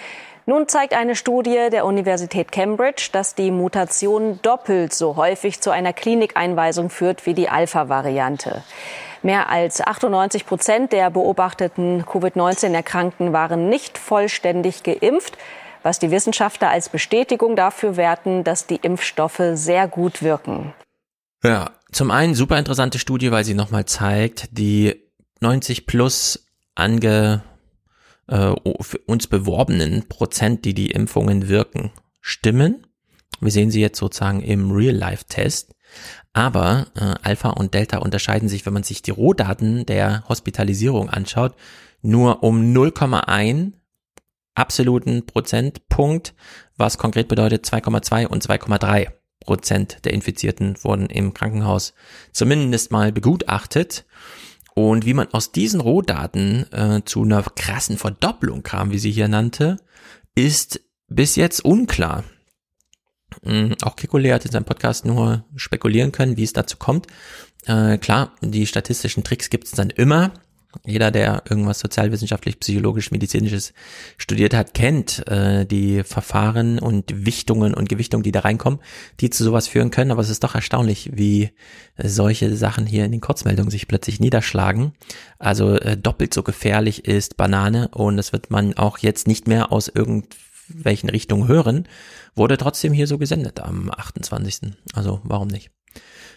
Nun 0.47 0.67
zeigt 0.67 0.93
eine 0.93 1.15
Studie 1.15 1.69
der 1.71 1.85
Universität 1.85 2.51
Cambridge, 2.51 3.09
dass 3.11 3.33
die 3.33 3.49
Mutation 3.49 4.39
doppelt 4.43 4.93
so 4.93 5.15
häufig 5.15 5.59
zu 5.59 5.71
einer 5.71 5.91
Klinikeinweisung 5.91 6.91
führt 6.91 7.25
wie 7.25 7.33
die 7.33 7.49
Alpha-Variante. 7.49 8.63
Mehr 9.23 9.49
als 9.49 9.81
98 9.81 10.45
Prozent 10.45 10.93
der 10.93 11.09
beobachteten 11.09 12.05
Covid-19-Erkrankten 12.05 13.33
waren 13.33 13.69
nicht 13.69 13.97
vollständig 13.97 14.83
geimpft, 14.83 15.35
was 15.81 15.97
die 15.97 16.11
Wissenschaftler 16.11 16.69
als 16.69 16.89
Bestätigung 16.89 17.55
dafür 17.55 17.97
werten, 17.97 18.43
dass 18.43 18.67
die 18.67 18.75
Impfstoffe 18.75 19.41
sehr 19.53 19.87
gut 19.87 20.21
wirken. 20.21 20.75
Ja, 21.43 21.71
zum 21.91 22.11
einen 22.11 22.35
super 22.35 22.59
interessante 22.59 22.99
Studie, 22.99 23.31
weil 23.31 23.43
sie 23.43 23.55
nochmal 23.55 23.85
zeigt, 23.85 24.49
die 24.51 25.09
90 25.39 25.87
plus 25.87 26.45
ange 26.75 27.41
äh, 28.27 28.53
uns 29.05 29.27
beworbenen 29.27 30.07
Prozent, 30.07 30.65
die 30.65 30.73
die 30.73 30.91
Impfungen 30.91 31.47
wirken, 31.47 31.91
stimmen. 32.21 32.87
Wir 33.39 33.51
sehen 33.51 33.71
sie 33.71 33.81
jetzt 33.81 33.99
sozusagen 33.99 34.41
im 34.41 34.71
Real-Life-Test. 34.71 35.75
Aber 36.33 36.87
äh, 36.95 37.15
Alpha 37.23 37.49
und 37.51 37.73
Delta 37.73 37.99
unterscheiden 37.99 38.49
sich, 38.49 38.65
wenn 38.65 38.73
man 38.73 38.83
sich 38.83 39.01
die 39.01 39.11
Rohdaten 39.11 39.85
der 39.85 40.27
Hospitalisierung 40.27 41.09
anschaut, 41.09 41.55
nur 42.01 42.43
um 42.43 42.73
0,1 42.73 43.73
absoluten 44.55 45.25
Prozentpunkt, 45.25 46.33
was 46.77 46.97
konkret 46.97 47.27
bedeutet 47.27 47.65
2,2 47.65 48.27
und 48.27 48.43
2,3 48.45 49.09
Prozent 49.39 50.03
der 50.05 50.13
Infizierten 50.13 50.75
wurden 50.83 51.07
im 51.07 51.33
Krankenhaus 51.33 51.93
zumindest 52.31 52.91
mal 52.91 53.11
begutachtet. 53.11 54.05
Und 54.75 55.05
wie 55.05 55.13
man 55.13 55.29
aus 55.29 55.53
diesen 55.53 55.79
Rohdaten 55.79 56.71
äh, 56.73 57.01
zu 57.05 57.23
einer 57.23 57.41
krassen 57.43 57.97
Verdopplung 57.97 58.61
kam, 58.61 58.91
wie 58.91 58.99
sie 58.99 59.11
hier 59.11 59.29
nannte, 59.29 59.77
ist 60.35 60.81
bis 61.07 61.37
jetzt 61.37 61.63
unklar. 61.63 62.25
Mhm, 63.43 63.75
auch 63.81 63.95
Kekulé 63.95 64.33
hat 64.33 64.45
in 64.45 64.51
seinem 64.51 64.65
Podcast 64.65 65.05
nur 65.05 65.45
spekulieren 65.55 66.11
können, 66.11 66.35
wie 66.35 66.43
es 66.43 66.53
dazu 66.53 66.75
kommt. 66.77 67.07
Äh, 67.65 67.97
klar, 67.97 68.33
die 68.41 68.67
statistischen 68.67 69.23
Tricks 69.23 69.49
gibt 69.49 69.65
es 69.65 69.71
dann 69.71 69.89
immer. 69.89 70.33
Jeder, 70.85 71.11
der 71.11 71.43
irgendwas 71.49 71.79
sozialwissenschaftlich, 71.79 72.59
psychologisch, 72.59 73.11
medizinisches 73.11 73.73
studiert 74.17 74.53
hat, 74.53 74.73
kennt 74.73 75.27
äh, 75.27 75.65
die 75.65 76.03
Verfahren 76.03 76.79
und 76.79 77.25
Wichtungen 77.25 77.73
und 77.73 77.89
Gewichtungen, 77.89 78.23
die 78.23 78.31
da 78.31 78.41
reinkommen, 78.41 78.79
die 79.19 79.29
zu 79.29 79.43
sowas 79.43 79.67
führen 79.67 79.91
können. 79.91 80.11
Aber 80.11 80.21
es 80.21 80.29
ist 80.29 80.43
doch 80.43 80.55
erstaunlich, 80.55 81.11
wie 81.13 81.51
solche 81.97 82.55
Sachen 82.55 82.85
hier 82.85 83.05
in 83.05 83.11
den 83.11 83.21
Kurzmeldungen 83.21 83.71
sich 83.71 83.87
plötzlich 83.87 84.19
niederschlagen. 84.19 84.93
Also 85.39 85.75
äh, 85.75 85.97
doppelt 85.97 86.33
so 86.33 86.43
gefährlich 86.43 87.05
ist 87.05 87.37
Banane 87.37 87.89
und 87.89 88.17
das 88.17 88.33
wird 88.33 88.51
man 88.51 88.73
auch 88.75 88.97
jetzt 88.97 89.27
nicht 89.27 89.47
mehr 89.47 89.71
aus 89.71 89.87
irgendwelchen 89.87 91.09
Richtungen 91.09 91.47
hören. 91.47 91.87
Wurde 92.35 92.57
trotzdem 92.57 92.93
hier 92.93 93.07
so 93.07 93.17
gesendet 93.17 93.59
am 93.59 93.89
28. 93.89 94.73
Also 94.93 95.21
warum 95.23 95.47
nicht? 95.47 95.71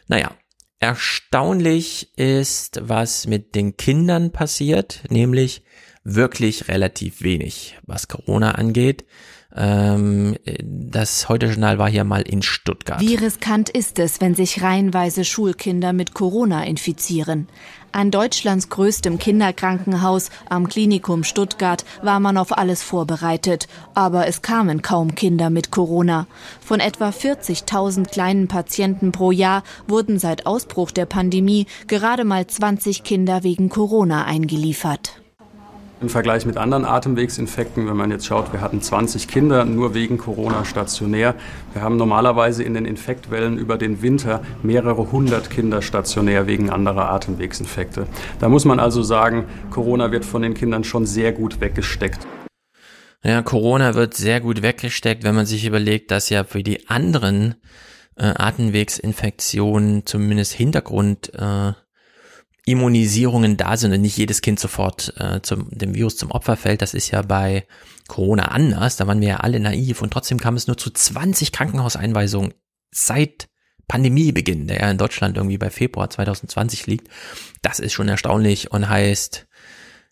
Naja, 0.06 0.32
Erstaunlich 0.80 2.16
ist, 2.16 2.78
was 2.82 3.26
mit 3.26 3.56
den 3.56 3.76
Kindern 3.76 4.30
passiert, 4.30 5.02
nämlich 5.10 5.62
wirklich 6.04 6.68
relativ 6.68 7.22
wenig, 7.22 7.76
was 7.82 8.06
Corona 8.06 8.52
angeht. 8.52 9.04
Ähm, 9.56 10.36
das 10.62 11.28
Heute-Journal 11.28 11.78
war 11.78 11.88
hier 11.88 12.04
mal 12.04 12.20
in 12.20 12.42
Stuttgart. 12.42 13.00
Wie 13.00 13.14
riskant 13.14 13.70
ist 13.70 13.98
es, 13.98 14.20
wenn 14.20 14.34
sich 14.34 14.62
reihenweise 14.62 15.24
Schulkinder 15.24 15.94
mit 15.94 16.12
Corona 16.12 16.64
infizieren? 16.64 17.48
An 17.90 18.10
Deutschlands 18.10 18.68
größtem 18.68 19.18
Kinderkrankenhaus 19.18 20.28
am 20.50 20.68
Klinikum 20.68 21.24
Stuttgart 21.24 21.86
war 22.02 22.20
man 22.20 22.36
auf 22.36 22.56
alles 22.56 22.82
vorbereitet, 22.82 23.66
aber 23.94 24.26
es 24.26 24.42
kamen 24.42 24.82
kaum 24.82 25.14
Kinder 25.14 25.48
mit 25.48 25.70
Corona. 25.70 26.26
Von 26.60 26.80
etwa 26.80 27.08
40.000 27.08 28.10
kleinen 28.10 28.48
Patienten 28.48 29.12
pro 29.12 29.30
Jahr 29.30 29.62
wurden 29.86 30.18
seit 30.18 30.44
Ausbruch 30.44 30.90
der 30.90 31.06
Pandemie 31.06 31.66
gerade 31.86 32.24
mal 32.24 32.46
20 32.46 33.02
Kinder 33.02 33.42
wegen 33.42 33.70
Corona 33.70 34.26
eingeliefert. 34.26 35.22
Im 36.00 36.08
Vergleich 36.08 36.46
mit 36.46 36.56
anderen 36.56 36.84
Atemwegsinfekten, 36.84 37.88
wenn 37.88 37.96
man 37.96 38.12
jetzt 38.12 38.24
schaut, 38.24 38.52
wir 38.52 38.60
hatten 38.60 38.80
20 38.80 39.26
Kinder 39.26 39.64
nur 39.64 39.94
wegen 39.94 40.16
Corona 40.16 40.64
stationär. 40.64 41.34
Wir 41.72 41.82
haben 41.82 41.96
normalerweise 41.96 42.62
in 42.62 42.74
den 42.74 42.84
Infektwellen 42.84 43.58
über 43.58 43.76
den 43.76 44.00
Winter 44.00 44.40
mehrere 44.62 45.10
hundert 45.10 45.50
Kinder 45.50 45.82
stationär 45.82 46.46
wegen 46.46 46.70
anderer 46.70 47.10
Atemwegsinfekte. 47.10 48.06
Da 48.38 48.48
muss 48.48 48.64
man 48.64 48.78
also 48.78 49.02
sagen, 49.02 49.46
Corona 49.70 50.12
wird 50.12 50.24
von 50.24 50.42
den 50.42 50.54
Kindern 50.54 50.84
schon 50.84 51.04
sehr 51.04 51.32
gut 51.32 51.60
weggesteckt. 51.60 52.28
Ja, 53.24 53.42
Corona 53.42 53.96
wird 53.96 54.14
sehr 54.14 54.40
gut 54.40 54.62
weggesteckt, 54.62 55.24
wenn 55.24 55.34
man 55.34 55.46
sich 55.46 55.66
überlegt, 55.66 56.12
dass 56.12 56.30
ja 56.30 56.44
für 56.44 56.62
die 56.62 56.88
anderen 56.88 57.56
äh, 58.14 58.34
Atemwegsinfektionen 58.36 60.06
zumindest 60.06 60.52
Hintergrund 60.52 61.32
äh, 61.34 61.72
Immunisierungen 62.70 63.56
da 63.56 63.76
sind 63.76 63.92
und 63.92 64.02
nicht 64.02 64.16
jedes 64.16 64.42
Kind 64.42 64.60
sofort 64.60 65.14
äh, 65.18 65.40
zum, 65.42 65.68
dem 65.70 65.94
Virus 65.94 66.16
zum 66.16 66.30
Opfer 66.30 66.56
fällt. 66.56 66.82
Das 66.82 66.94
ist 66.94 67.10
ja 67.10 67.22
bei 67.22 67.66
Corona 68.08 68.46
anders. 68.46 68.96
Da 68.96 69.06
waren 69.06 69.20
wir 69.20 69.28
ja 69.28 69.36
alle 69.38 69.58
naiv 69.58 70.02
und 70.02 70.12
trotzdem 70.12 70.38
kam 70.38 70.54
es 70.54 70.66
nur 70.66 70.76
zu 70.76 70.90
20 70.90 71.52
Krankenhauseinweisungen 71.52 72.52
seit 72.90 73.48
Pandemiebeginn, 73.88 74.66
der 74.66 74.80
ja 74.80 74.90
in 74.90 74.98
Deutschland 74.98 75.36
irgendwie 75.38 75.56
bei 75.56 75.70
Februar 75.70 76.10
2020 76.10 76.86
liegt. 76.86 77.08
Das 77.62 77.80
ist 77.80 77.94
schon 77.94 78.08
erstaunlich 78.08 78.70
und 78.70 78.88
heißt, 78.88 79.46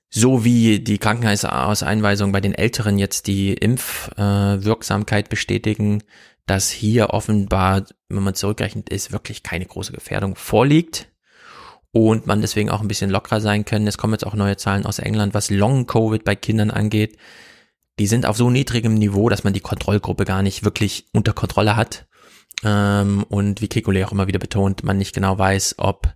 so 0.09 0.45
wie 0.45 0.81
die 0.81 0.99
Krankenhauseinweisungen 0.99 2.33
bei 2.33 2.41
den 2.41 2.55
Älteren 2.55 2.99
jetzt 2.99 3.27
die 3.27 3.53
Impfwirksamkeit 3.53 5.27
äh, 5.27 5.29
bestätigen, 5.29 6.03
dass 6.47 6.71
hier 6.71 7.11
offenbar, 7.11 7.85
wenn 8.09 8.23
man 8.23 8.35
zurückrechnet 8.35 8.89
ist, 8.89 9.13
wirklich 9.13 9.43
keine 9.43 9.67
große 9.67 9.93
Gefährdung 9.93 10.37
vorliegt 10.37 11.11
und 11.97 12.27
man 12.27 12.43
deswegen 12.43 12.69
auch 12.69 12.83
ein 12.83 12.89
bisschen 12.89 13.09
lockerer 13.09 13.41
sein 13.41 13.65
können. 13.65 13.87
Es 13.87 13.97
kommen 13.97 14.13
jetzt 14.13 14.27
auch 14.27 14.35
neue 14.35 14.59
Zahlen 14.59 14.85
aus 14.85 14.99
England, 14.99 15.33
was 15.33 15.49
Long-Covid 15.49 16.25
bei 16.25 16.37
Kindern 16.37 16.71
angeht. 16.71 17.17
Die 17.99 18.07
sind 18.07 18.27
auf 18.27 18.37
so 18.37 18.51
niedrigem 18.51 18.93
Niveau, 18.93 19.31
dass 19.31 19.45
man 19.45 19.55
die 19.55 19.61
Kontrollgruppe 19.61 20.27
gar 20.27 20.43
nicht 20.43 20.63
wirklich 20.63 21.07
unter 21.15 21.33
Kontrolle 21.33 21.75
hat. 21.75 22.07
Ähm, 22.63 23.25
und 23.31 23.63
wie 23.63 23.69
Kekulé 23.69 24.05
auch 24.05 24.13
immer 24.13 24.27
wieder 24.27 24.39
betont, 24.39 24.85
man 24.85 24.99
nicht 24.99 25.15
genau 25.15 25.39
weiß, 25.39 25.77
ob 25.79 26.15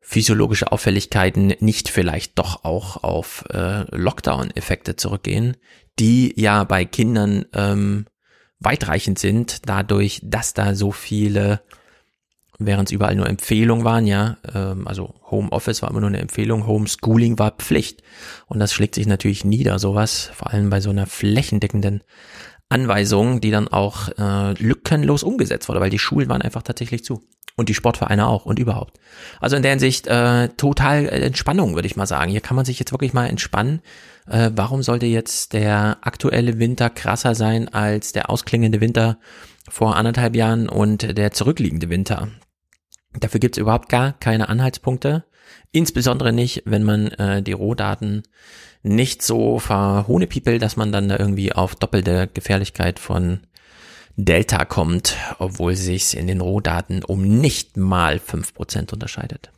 physiologische 0.00 0.70
Auffälligkeiten 0.70 1.54
nicht 1.58 1.88
vielleicht 1.88 2.38
doch 2.38 2.62
auch 2.64 3.02
auf 3.02 3.44
äh, 3.50 3.84
Lockdown-Effekte 3.96 4.94
zurückgehen, 4.94 5.56
die 5.98 6.32
ja 6.40 6.62
bei 6.62 6.84
Kindern 6.84 7.46
ähm, 7.54 8.06
weitreichend 8.60 9.18
sind, 9.18 9.68
dadurch, 9.68 10.20
dass 10.22 10.54
da 10.54 10.76
so 10.76 10.92
viele, 10.92 11.60
während 12.58 12.88
es 12.88 12.92
überall 12.92 13.14
nur 13.14 13.28
Empfehlungen 13.28 13.84
waren, 13.84 14.06
ja, 14.06 14.36
ähm, 14.54 14.86
also 14.86 15.14
Homeoffice 15.30 15.82
war 15.82 15.90
immer 15.90 16.00
nur 16.00 16.08
eine 16.08 16.20
Empfehlung, 16.20 16.66
Homeschooling 16.66 17.38
war 17.38 17.52
Pflicht. 17.52 18.02
Und 18.46 18.60
das 18.60 18.72
schlägt 18.72 18.94
sich 18.94 19.06
natürlich 19.06 19.44
nieder, 19.44 19.78
sowas, 19.78 20.30
vor 20.34 20.50
allem 20.50 20.70
bei 20.70 20.80
so 20.80 20.90
einer 20.90 21.06
flächendeckenden 21.06 22.02
Anweisung, 22.68 23.40
die 23.40 23.50
dann 23.50 23.68
auch 23.68 24.08
äh, 24.18 24.52
lückenlos 24.54 25.22
umgesetzt 25.22 25.68
wurde, 25.68 25.80
weil 25.80 25.90
die 25.90 25.98
Schulen 25.98 26.28
waren 26.28 26.42
einfach 26.42 26.62
tatsächlich 26.62 27.04
zu. 27.04 27.22
Und 27.54 27.68
die 27.68 27.74
Sportvereine 27.74 28.26
auch 28.28 28.46
und 28.46 28.58
überhaupt. 28.58 28.98
Also 29.38 29.56
in 29.56 29.62
der 29.62 29.72
Hinsicht 29.72 30.06
äh, 30.06 30.48
total 30.56 31.06
Entspannung, 31.06 31.74
würde 31.74 31.86
ich 31.86 31.96
mal 31.96 32.06
sagen. 32.06 32.30
Hier 32.30 32.40
kann 32.40 32.56
man 32.56 32.64
sich 32.64 32.78
jetzt 32.78 32.92
wirklich 32.92 33.12
mal 33.12 33.26
entspannen. 33.26 33.82
Äh, 34.26 34.52
warum 34.54 34.82
sollte 34.82 35.04
jetzt 35.04 35.52
der 35.52 35.98
aktuelle 36.00 36.58
Winter 36.58 36.88
krasser 36.88 37.34
sein 37.34 37.68
als 37.68 38.12
der 38.12 38.30
ausklingende 38.30 38.80
Winter 38.80 39.18
vor 39.68 39.96
anderthalb 39.96 40.34
Jahren 40.34 40.66
und 40.70 41.18
der 41.18 41.32
zurückliegende 41.32 41.90
Winter? 41.90 42.28
Dafür 43.18 43.40
gibt's 43.40 43.58
überhaupt 43.58 43.88
gar 43.88 44.12
keine 44.12 44.48
Anhaltspunkte. 44.48 45.24
Insbesondere 45.70 46.32
nicht, 46.32 46.62
wenn 46.64 46.82
man 46.82 47.08
äh, 47.12 47.42
die 47.42 47.52
Rohdaten 47.52 48.22
nicht 48.82 49.22
so 49.22 49.58
verhohnepiepelt, 49.58 50.60
dass 50.62 50.76
man 50.76 50.92
dann 50.92 51.08
da 51.08 51.18
irgendwie 51.18 51.52
auf 51.52 51.74
doppelte 51.74 52.28
Gefährlichkeit 52.32 52.98
von 52.98 53.40
Delta 54.16 54.64
kommt, 54.64 55.16
obwohl 55.38 55.76
sich 55.76 56.16
in 56.16 56.26
den 56.26 56.40
Rohdaten 56.40 57.04
um 57.04 57.22
nicht 57.22 57.76
mal 57.76 58.18
fünf 58.18 58.54
Prozent 58.54 58.92
unterscheidet. 58.92 59.50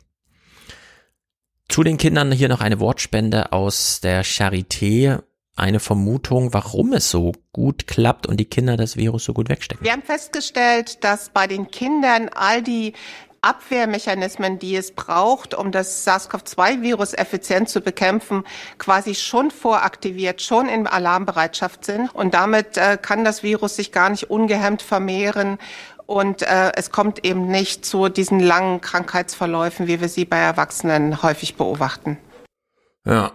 Zu 1.67 1.83
den 1.83 1.97
Kindern 1.97 2.31
hier 2.31 2.47
noch 2.47 2.61
eine 2.61 2.79
Wortspende 2.79 3.51
aus 3.51 3.99
der 4.01 4.23
Charité. 4.23 5.23
Eine 5.57 5.79
Vermutung, 5.79 6.53
warum 6.53 6.91
es 6.91 7.09
so 7.09 7.31
gut 7.53 7.87
klappt 7.87 8.27
und 8.27 8.41
die 8.41 8.45
Kinder 8.45 8.75
das 8.75 8.97
Virus 8.97 9.23
so 9.23 9.33
gut 9.33 9.47
wegstecken. 9.47 9.85
Wir 9.85 9.93
haben 9.93 10.01
festgestellt, 10.01 11.01
dass 11.05 11.29
bei 11.29 11.47
den 11.47 11.71
Kindern 11.71 12.29
all 12.35 12.61
die 12.61 12.91
Abwehrmechanismen, 13.45 14.59
die 14.59 14.75
es 14.75 14.91
braucht, 14.91 15.53
um 15.53 15.71
das 15.71 16.03
SARS-CoV-2-Virus 16.05 17.13
effizient 17.13 17.69
zu 17.69 17.81
bekämpfen, 17.81 18.43
quasi 18.77 19.13
schon 19.15 19.51
voraktiviert, 19.51 20.41
schon 20.41 20.67
in 20.67 20.87
Alarmbereitschaft 20.87 21.85
sind. 21.85 22.13
Und 22.13 22.33
damit 22.33 22.77
äh, 22.77 22.97
kann 23.01 23.23
das 23.23 23.43
Virus 23.43 23.75
sich 23.75 23.91
gar 23.91 24.09
nicht 24.09 24.29
ungehemmt 24.29 24.81
vermehren. 24.81 25.59
Und 26.07 26.41
äh, 26.41 26.71
es 26.75 26.91
kommt 26.91 27.25
eben 27.25 27.47
nicht 27.47 27.85
zu 27.85 28.09
diesen 28.09 28.39
langen 28.39 28.81
Krankheitsverläufen, 28.81 29.87
wie 29.87 30.01
wir 30.01 30.09
sie 30.09 30.25
bei 30.25 30.37
Erwachsenen 30.37 31.21
häufig 31.21 31.55
beobachten. 31.55 32.17
Ja, 33.05 33.31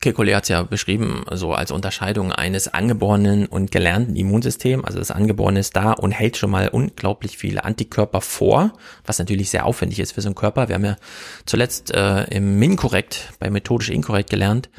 Kekulé 0.00 0.34
hat 0.34 0.44
es 0.44 0.48
ja 0.48 0.62
beschrieben, 0.62 1.24
so 1.32 1.52
als 1.52 1.70
Unterscheidung 1.70 2.32
eines 2.32 2.66
angeborenen 2.66 3.46
und 3.46 3.70
gelernten 3.70 4.16
Immunsystems. 4.16 4.84
Also 4.84 4.98
das 4.98 5.10
Angeborene 5.10 5.60
ist 5.60 5.76
da 5.76 5.92
und 5.92 6.12
hält 6.12 6.38
schon 6.38 6.50
mal 6.50 6.68
unglaublich 6.68 7.36
viele 7.36 7.64
Antikörper 7.64 8.22
vor, 8.22 8.72
was 9.04 9.18
natürlich 9.18 9.50
sehr 9.50 9.66
aufwendig 9.66 9.98
ist 9.98 10.12
für 10.12 10.22
so 10.22 10.28
einen 10.28 10.34
Körper. 10.34 10.68
Wir 10.68 10.76
haben 10.76 10.84
ja 10.84 10.96
zuletzt 11.44 11.92
äh, 11.94 12.24
im 12.24 12.58
MinKorrekt, 12.58 13.34
bei 13.38 13.50
methodisch 13.50 13.90
inkorrekt 13.90 14.30
gelernt, 14.30 14.70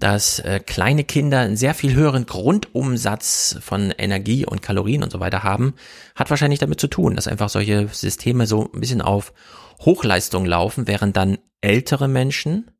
dass 0.00 0.40
äh, 0.40 0.58
kleine 0.58 1.04
Kinder 1.04 1.40
einen 1.40 1.56
sehr 1.56 1.72
viel 1.72 1.94
höheren 1.94 2.26
Grundumsatz 2.26 3.58
von 3.60 3.92
Energie 3.96 4.44
und 4.44 4.62
Kalorien 4.62 5.04
und 5.04 5.12
so 5.12 5.20
weiter 5.20 5.44
haben, 5.44 5.74
hat 6.16 6.28
wahrscheinlich 6.28 6.58
damit 6.58 6.80
zu 6.80 6.88
tun, 6.88 7.14
dass 7.14 7.28
einfach 7.28 7.48
solche 7.48 7.88
Systeme 7.92 8.46
so 8.46 8.68
ein 8.74 8.80
bisschen 8.80 9.00
auf 9.00 9.32
Hochleistung 9.80 10.44
laufen, 10.44 10.88
während 10.88 11.16
dann 11.16 11.38
ältere 11.60 12.08
Menschen 12.08 12.70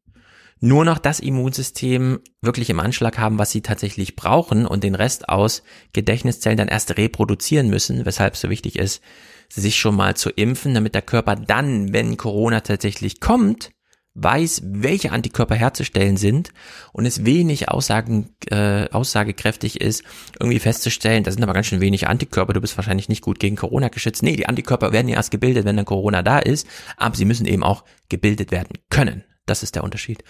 nur 0.60 0.84
noch 0.84 0.98
das 0.98 1.20
Immunsystem 1.20 2.20
wirklich 2.40 2.70
im 2.70 2.80
Anschlag 2.80 3.18
haben, 3.18 3.38
was 3.38 3.50
sie 3.50 3.60
tatsächlich 3.60 4.16
brauchen 4.16 4.66
und 4.66 4.84
den 4.84 4.94
Rest 4.94 5.28
aus 5.28 5.62
Gedächtniszellen 5.92 6.58
dann 6.58 6.68
erst 6.68 6.96
reproduzieren 6.96 7.68
müssen, 7.68 8.06
weshalb 8.06 8.34
es 8.34 8.40
so 8.40 8.50
wichtig 8.50 8.78
ist, 8.78 9.02
sich 9.48 9.76
schon 9.76 9.94
mal 9.94 10.16
zu 10.16 10.30
impfen, 10.30 10.74
damit 10.74 10.94
der 10.94 11.02
Körper 11.02 11.36
dann, 11.36 11.92
wenn 11.92 12.16
Corona 12.16 12.60
tatsächlich 12.60 13.20
kommt, 13.20 13.70
weiß, 14.16 14.62
welche 14.64 15.12
Antikörper 15.12 15.54
herzustellen 15.54 16.16
sind 16.16 16.52
und 16.92 17.04
es 17.04 17.26
wenig 17.26 17.68
Aussagen, 17.68 18.34
äh, 18.50 18.88
aussagekräftig 18.90 19.80
ist, 19.80 20.04
irgendwie 20.40 20.58
festzustellen, 20.58 21.22
da 21.22 21.30
sind 21.30 21.42
aber 21.42 21.52
ganz 21.52 21.66
schön 21.66 21.82
wenig 21.82 22.08
Antikörper, 22.08 22.54
du 22.54 22.62
bist 22.62 22.78
wahrscheinlich 22.78 23.10
nicht 23.10 23.20
gut 23.20 23.38
gegen 23.38 23.56
Corona 23.56 23.88
geschützt. 23.88 24.22
Nee, 24.22 24.36
die 24.36 24.48
Antikörper 24.48 24.92
werden 24.92 25.08
ja 25.08 25.16
erst 25.16 25.30
gebildet, 25.30 25.66
wenn 25.66 25.76
dann 25.76 25.84
Corona 25.84 26.22
da 26.22 26.38
ist, 26.38 26.66
aber 26.96 27.14
sie 27.14 27.26
müssen 27.26 27.46
eben 27.46 27.62
auch 27.62 27.84
gebildet 28.08 28.52
werden 28.52 28.78
können. 28.88 29.22
Das 29.46 29.62
ist 29.62 29.74
der 29.74 29.84
Unterschied. 29.84 30.22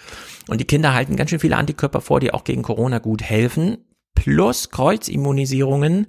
Und 0.47 0.61
die 0.61 0.65
Kinder 0.65 0.93
halten 0.93 1.15
ganz 1.15 1.29
schön 1.29 1.39
viele 1.39 1.57
Antikörper 1.57 2.01
vor, 2.01 2.19
die 2.19 2.33
auch 2.33 2.43
gegen 2.43 2.61
Corona 2.61 2.99
gut 2.99 3.23
helfen, 3.23 3.77
plus 4.15 4.69
Kreuzimmunisierungen 4.69 6.07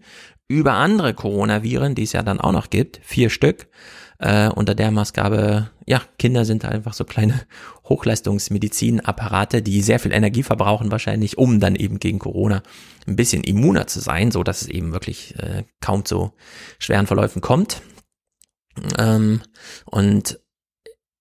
über 0.49 0.75
andere 0.75 1.13
Coronaviren, 1.13 1.95
die 1.95 2.05
es 2.05 2.13
ja 2.13 2.23
dann 2.23 2.41
auch 2.41 2.53
noch 2.53 2.71
gibt, 2.71 3.01
vier 3.03 3.29
Stück, 3.29 3.69
äh, 4.19 4.49
unter 4.49 4.75
der 4.75 4.91
Maßgabe, 4.91 5.71
ja, 5.87 6.03
Kinder 6.19 6.45
sind 6.45 6.65
einfach 6.65 6.95
so 6.95 7.05
kleine 7.05 7.41
Hochleistungsmedizinapparate, 7.89 9.63
die 9.63 9.83
sehr 9.83 10.01
viel 10.01 10.13
Energie 10.13 10.43
verbrauchen 10.43 10.91
wahrscheinlich, 10.91 11.39
um 11.39 11.61
dann 11.61 11.77
eben 11.77 12.01
gegen 12.01 12.19
Corona 12.19 12.63
ein 13.07 13.17
bisschen 13.17 13.45
immuner 13.45 13.87
zu 13.87 14.01
sein, 14.01 14.31
so 14.31 14.43
dass 14.43 14.63
es 14.63 14.69
eben 14.69 14.93
wirklich 14.93 15.35
äh, 15.39 15.65
kaum 15.81 16.05
zu 16.05 16.33
schweren 16.79 17.07
Verläufen 17.07 17.43
kommt. 17.43 17.83
Ähm, 18.99 19.43
und 19.85 20.41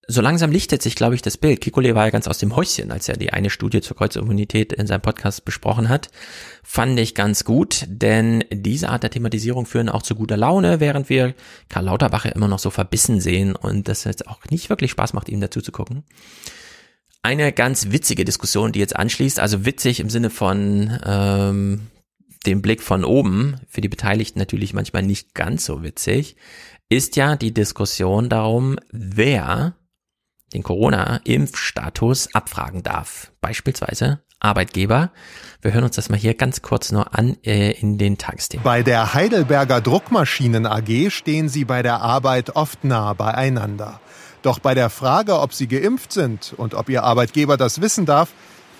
so 0.09 0.21
langsam 0.21 0.51
lichtet 0.51 0.81
sich, 0.81 0.95
glaube 0.95 1.15
ich, 1.15 1.21
das 1.21 1.37
Bild. 1.37 1.59
Kikole 1.59 1.93
war 1.93 2.05
ja 2.05 2.11
ganz 2.11 2.27
aus 2.29 2.37
dem 2.37 2.55
Häuschen, 2.55 2.91
als 2.91 3.09
er 3.09 3.17
die 3.17 3.33
eine 3.33 3.49
Studie 3.49 3.81
zur 3.81 3.97
Kreuzimmunität 3.97 4.71
in 4.71 4.87
seinem 4.87 5.01
Podcast 5.01 5.43
besprochen 5.43 5.89
hat. 5.89 6.09
Fand 6.63 6.97
ich 6.97 7.13
ganz 7.13 7.43
gut, 7.43 7.85
denn 7.89 8.45
diese 8.49 8.87
Art 8.87 9.03
der 9.03 9.09
Thematisierung 9.09 9.65
führen 9.65 9.89
auch 9.89 10.01
zu 10.01 10.15
guter 10.15 10.37
Laune, 10.37 10.79
während 10.79 11.09
wir 11.09 11.35
Karl 11.67 11.85
Lauterbach 11.85 12.23
ja 12.23 12.31
immer 12.31 12.47
noch 12.47 12.59
so 12.59 12.69
verbissen 12.69 13.19
sehen 13.19 13.53
und 13.53 13.89
das 13.89 14.05
jetzt 14.05 14.27
auch 14.27 14.39
nicht 14.49 14.69
wirklich 14.69 14.91
Spaß 14.91 15.11
macht, 15.11 15.27
ihm 15.27 15.41
dazu 15.41 15.61
zu 15.61 15.73
gucken. 15.73 16.05
Eine 17.21 17.51
ganz 17.51 17.91
witzige 17.91 18.23
Diskussion, 18.23 18.71
die 18.71 18.79
jetzt 18.79 18.95
anschließt, 18.95 19.41
also 19.41 19.65
witzig 19.65 19.99
im 19.99 20.09
Sinne 20.09 20.29
von 20.29 20.97
ähm, 21.05 21.87
dem 22.45 22.61
Blick 22.61 22.81
von 22.81 23.03
oben, 23.03 23.59
für 23.67 23.81
die 23.81 23.89
Beteiligten 23.89 24.39
natürlich 24.39 24.73
manchmal 24.73 25.03
nicht 25.03 25.33
ganz 25.35 25.65
so 25.65 25.83
witzig, 25.83 26.37
ist 26.87 27.17
ja 27.17 27.35
die 27.35 27.53
Diskussion 27.53 28.29
darum, 28.29 28.77
wer 28.93 29.75
den 30.53 30.63
Corona-Impfstatus 30.63 32.33
abfragen 32.33 32.83
darf. 32.83 33.31
Beispielsweise 33.41 34.19
Arbeitgeber. 34.39 35.11
Wir 35.61 35.73
hören 35.73 35.83
uns 35.83 35.95
das 35.95 36.09
mal 36.09 36.17
hier 36.17 36.35
ganz 36.35 36.61
kurz 36.61 36.91
nur 36.91 37.17
an 37.17 37.37
äh, 37.43 37.71
in 37.71 37.97
den 37.97 38.17
Tagesthemen. 38.17 38.63
Bei 38.63 38.83
der 38.83 39.13
Heidelberger 39.13 39.81
Druckmaschinen 39.81 40.65
AG 40.65 41.09
stehen 41.09 41.49
sie 41.49 41.65
bei 41.65 41.81
der 41.81 42.01
Arbeit 42.01 42.55
oft 42.55 42.83
nah 42.83 43.13
beieinander. 43.13 43.99
Doch 44.43 44.59
bei 44.59 44.75
der 44.75 44.89
Frage, 44.89 45.39
ob 45.39 45.53
sie 45.53 45.67
geimpft 45.67 46.13
sind 46.13 46.53
und 46.55 46.75
ob 46.75 46.89
ihr 46.89 47.03
Arbeitgeber 47.03 47.57
das 47.57 47.81
wissen 47.81 48.05
darf, 48.05 48.29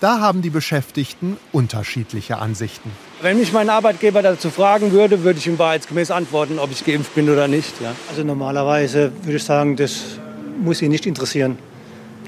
da 0.00 0.20
haben 0.20 0.42
die 0.42 0.50
Beschäftigten 0.50 1.36
unterschiedliche 1.50 2.38
Ansichten. 2.38 2.92
Wenn 3.20 3.40
mich 3.40 3.52
mein 3.52 3.68
Arbeitgeber 3.68 4.22
dazu 4.22 4.50
fragen 4.50 4.92
würde, 4.92 5.24
würde 5.24 5.40
ich 5.40 5.48
ihm 5.48 5.58
wahrheitsgemäß 5.58 6.12
antworten, 6.12 6.60
ob 6.60 6.70
ich 6.70 6.84
geimpft 6.84 7.16
bin 7.16 7.28
oder 7.28 7.48
nicht. 7.48 7.80
Ja. 7.80 7.96
Also 8.08 8.22
normalerweise 8.22 9.10
würde 9.24 9.38
ich 9.38 9.44
sagen, 9.44 9.74
das 9.74 10.20
muss 10.58 10.82
ihn 10.82 10.90
nicht 10.90 11.06
interessieren. 11.06 11.58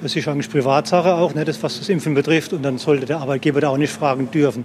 Das 0.03 0.17
ist 0.17 0.29
eigentlich 0.29 0.51
Privatsache 0.51 1.15
auch, 1.15 1.35
ne, 1.35 1.45
das 1.45 1.63
was 1.63 1.79
das 1.79 1.89
Impfen 1.89 2.15
betrifft. 2.15 2.53
Und 2.53 2.63
dann 2.63 2.79
sollte 2.79 3.07
der 3.07 3.19
Arbeitgeber 3.19 3.61
da 3.61 3.69
auch 3.69 3.77
nicht 3.77 3.93
fragen 3.93 4.31
dürfen. 4.31 4.65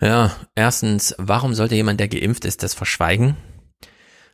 Ja, 0.00 0.32
erstens, 0.54 1.14
warum 1.18 1.54
sollte 1.54 1.74
jemand, 1.74 2.00
der 2.00 2.08
geimpft 2.08 2.44
ist, 2.44 2.62
das 2.62 2.74
verschweigen? 2.74 3.36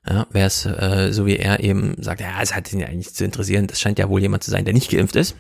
Ja, 0.08 0.26
wäre 0.30 0.46
es 0.46 0.64
äh, 0.64 1.12
so 1.12 1.26
wie 1.26 1.36
er 1.36 1.60
eben 1.60 1.94
sagt, 2.02 2.20
ja, 2.20 2.40
es 2.42 2.54
hat 2.54 2.72
ihn 2.72 2.80
ja 2.80 2.86
eigentlich 2.86 3.14
zu 3.14 3.24
interessieren, 3.24 3.66
das 3.66 3.80
scheint 3.80 3.98
ja 3.98 4.08
wohl 4.08 4.20
jemand 4.20 4.42
zu 4.42 4.50
sein, 4.50 4.64
der 4.64 4.72
nicht 4.72 4.90
geimpft 4.90 5.16
ist. 5.16 5.36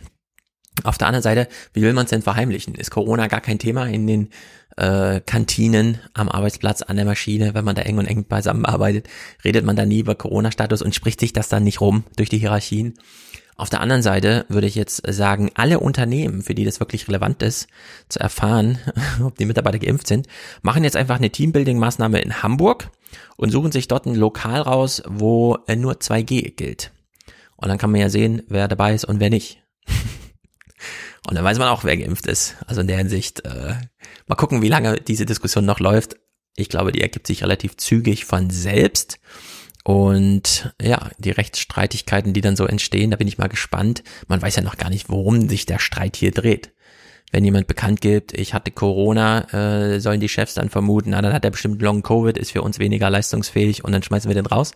Auf 0.84 0.98
der 0.98 1.08
anderen 1.08 1.22
Seite, 1.22 1.48
wie 1.72 1.82
will 1.82 1.92
man 1.92 2.04
es 2.04 2.10
denn 2.10 2.22
verheimlichen? 2.22 2.74
Ist 2.74 2.90
Corona 2.90 3.26
gar 3.26 3.40
kein 3.40 3.58
Thema 3.58 3.86
in 3.86 4.06
den 4.06 4.30
äh, 4.76 5.20
Kantinen, 5.20 5.98
am 6.14 6.28
Arbeitsplatz, 6.28 6.82
an 6.82 6.96
der 6.96 7.04
Maschine, 7.04 7.54
wenn 7.54 7.64
man 7.64 7.74
da 7.74 7.82
eng 7.82 7.98
und 7.98 8.06
eng 8.06 8.24
beisammenarbeitet, 8.24 9.08
redet 9.44 9.64
man 9.64 9.76
da 9.76 9.84
nie 9.84 10.00
über 10.00 10.14
Corona-Status 10.14 10.82
und 10.82 10.94
spricht 10.94 11.20
sich 11.20 11.32
das 11.32 11.48
dann 11.48 11.64
nicht 11.64 11.80
rum 11.80 12.04
durch 12.16 12.28
die 12.28 12.38
Hierarchien. 12.38 12.94
Auf 13.56 13.68
der 13.68 13.82
anderen 13.82 14.02
Seite 14.02 14.46
würde 14.48 14.66
ich 14.66 14.74
jetzt 14.74 15.02
sagen, 15.06 15.50
alle 15.54 15.80
Unternehmen, 15.80 16.40
für 16.40 16.54
die 16.54 16.64
das 16.64 16.80
wirklich 16.80 17.08
relevant 17.08 17.42
ist, 17.42 17.68
zu 18.08 18.18
erfahren, 18.18 18.78
ob 19.22 19.36
die 19.36 19.44
Mitarbeiter 19.44 19.78
geimpft 19.78 20.06
sind, 20.06 20.28
machen 20.62 20.82
jetzt 20.82 20.96
einfach 20.96 21.16
eine 21.16 21.28
Teambuilding-Maßnahme 21.28 22.20
in 22.20 22.42
Hamburg 22.42 22.90
und 23.36 23.50
suchen 23.50 23.70
sich 23.70 23.86
dort 23.86 24.06
ein 24.06 24.14
Lokal 24.14 24.62
raus, 24.62 25.02
wo 25.06 25.58
nur 25.76 25.92
2G 25.94 26.54
gilt. 26.54 26.92
Und 27.56 27.68
dann 27.68 27.76
kann 27.76 27.90
man 27.90 28.00
ja 28.00 28.08
sehen, 28.08 28.42
wer 28.48 28.66
dabei 28.66 28.94
ist 28.94 29.04
und 29.04 29.20
wer 29.20 29.28
nicht. 29.28 29.62
und 31.30 31.36
dann 31.36 31.44
weiß 31.44 31.60
man 31.60 31.68
auch, 31.68 31.84
wer 31.84 31.96
geimpft 31.96 32.26
ist. 32.26 32.56
Also 32.66 32.80
in 32.80 32.88
der 32.88 32.98
Hinsicht, 32.98 33.44
äh, 33.44 33.74
mal 34.26 34.34
gucken, 34.34 34.62
wie 34.62 34.68
lange 34.68 34.96
diese 34.96 35.26
Diskussion 35.26 35.64
noch 35.64 35.78
läuft. 35.78 36.16
Ich 36.56 36.68
glaube, 36.68 36.90
die 36.90 37.00
ergibt 37.00 37.28
sich 37.28 37.44
relativ 37.44 37.76
zügig 37.76 38.24
von 38.24 38.50
selbst. 38.50 39.20
Und 39.84 40.74
ja, 40.82 41.08
die 41.18 41.30
Rechtsstreitigkeiten, 41.30 42.32
die 42.32 42.40
dann 42.40 42.56
so 42.56 42.66
entstehen, 42.66 43.12
da 43.12 43.16
bin 43.16 43.28
ich 43.28 43.38
mal 43.38 43.48
gespannt. 43.48 44.02
Man 44.26 44.42
weiß 44.42 44.56
ja 44.56 44.62
noch 44.62 44.76
gar 44.76 44.90
nicht, 44.90 45.08
worum 45.08 45.48
sich 45.48 45.66
der 45.66 45.78
Streit 45.78 46.16
hier 46.16 46.32
dreht. 46.32 46.72
Wenn 47.30 47.44
jemand 47.44 47.68
bekannt 47.68 48.00
gibt, 48.00 48.32
ich 48.36 48.52
hatte 48.52 48.72
Corona, 48.72 49.46
äh, 49.54 50.00
sollen 50.00 50.18
die 50.18 50.28
Chefs 50.28 50.54
dann 50.54 50.68
vermuten, 50.68 51.10
na, 51.10 51.22
dann 51.22 51.32
hat 51.32 51.44
er 51.44 51.52
bestimmt 51.52 51.80
Long 51.80 52.02
Covid, 52.02 52.36
ist 52.36 52.50
für 52.50 52.62
uns 52.62 52.80
weniger 52.80 53.08
leistungsfähig 53.08 53.84
und 53.84 53.92
dann 53.92 54.02
schmeißen 54.02 54.28
wir 54.28 54.34
den 54.34 54.46
raus. 54.46 54.72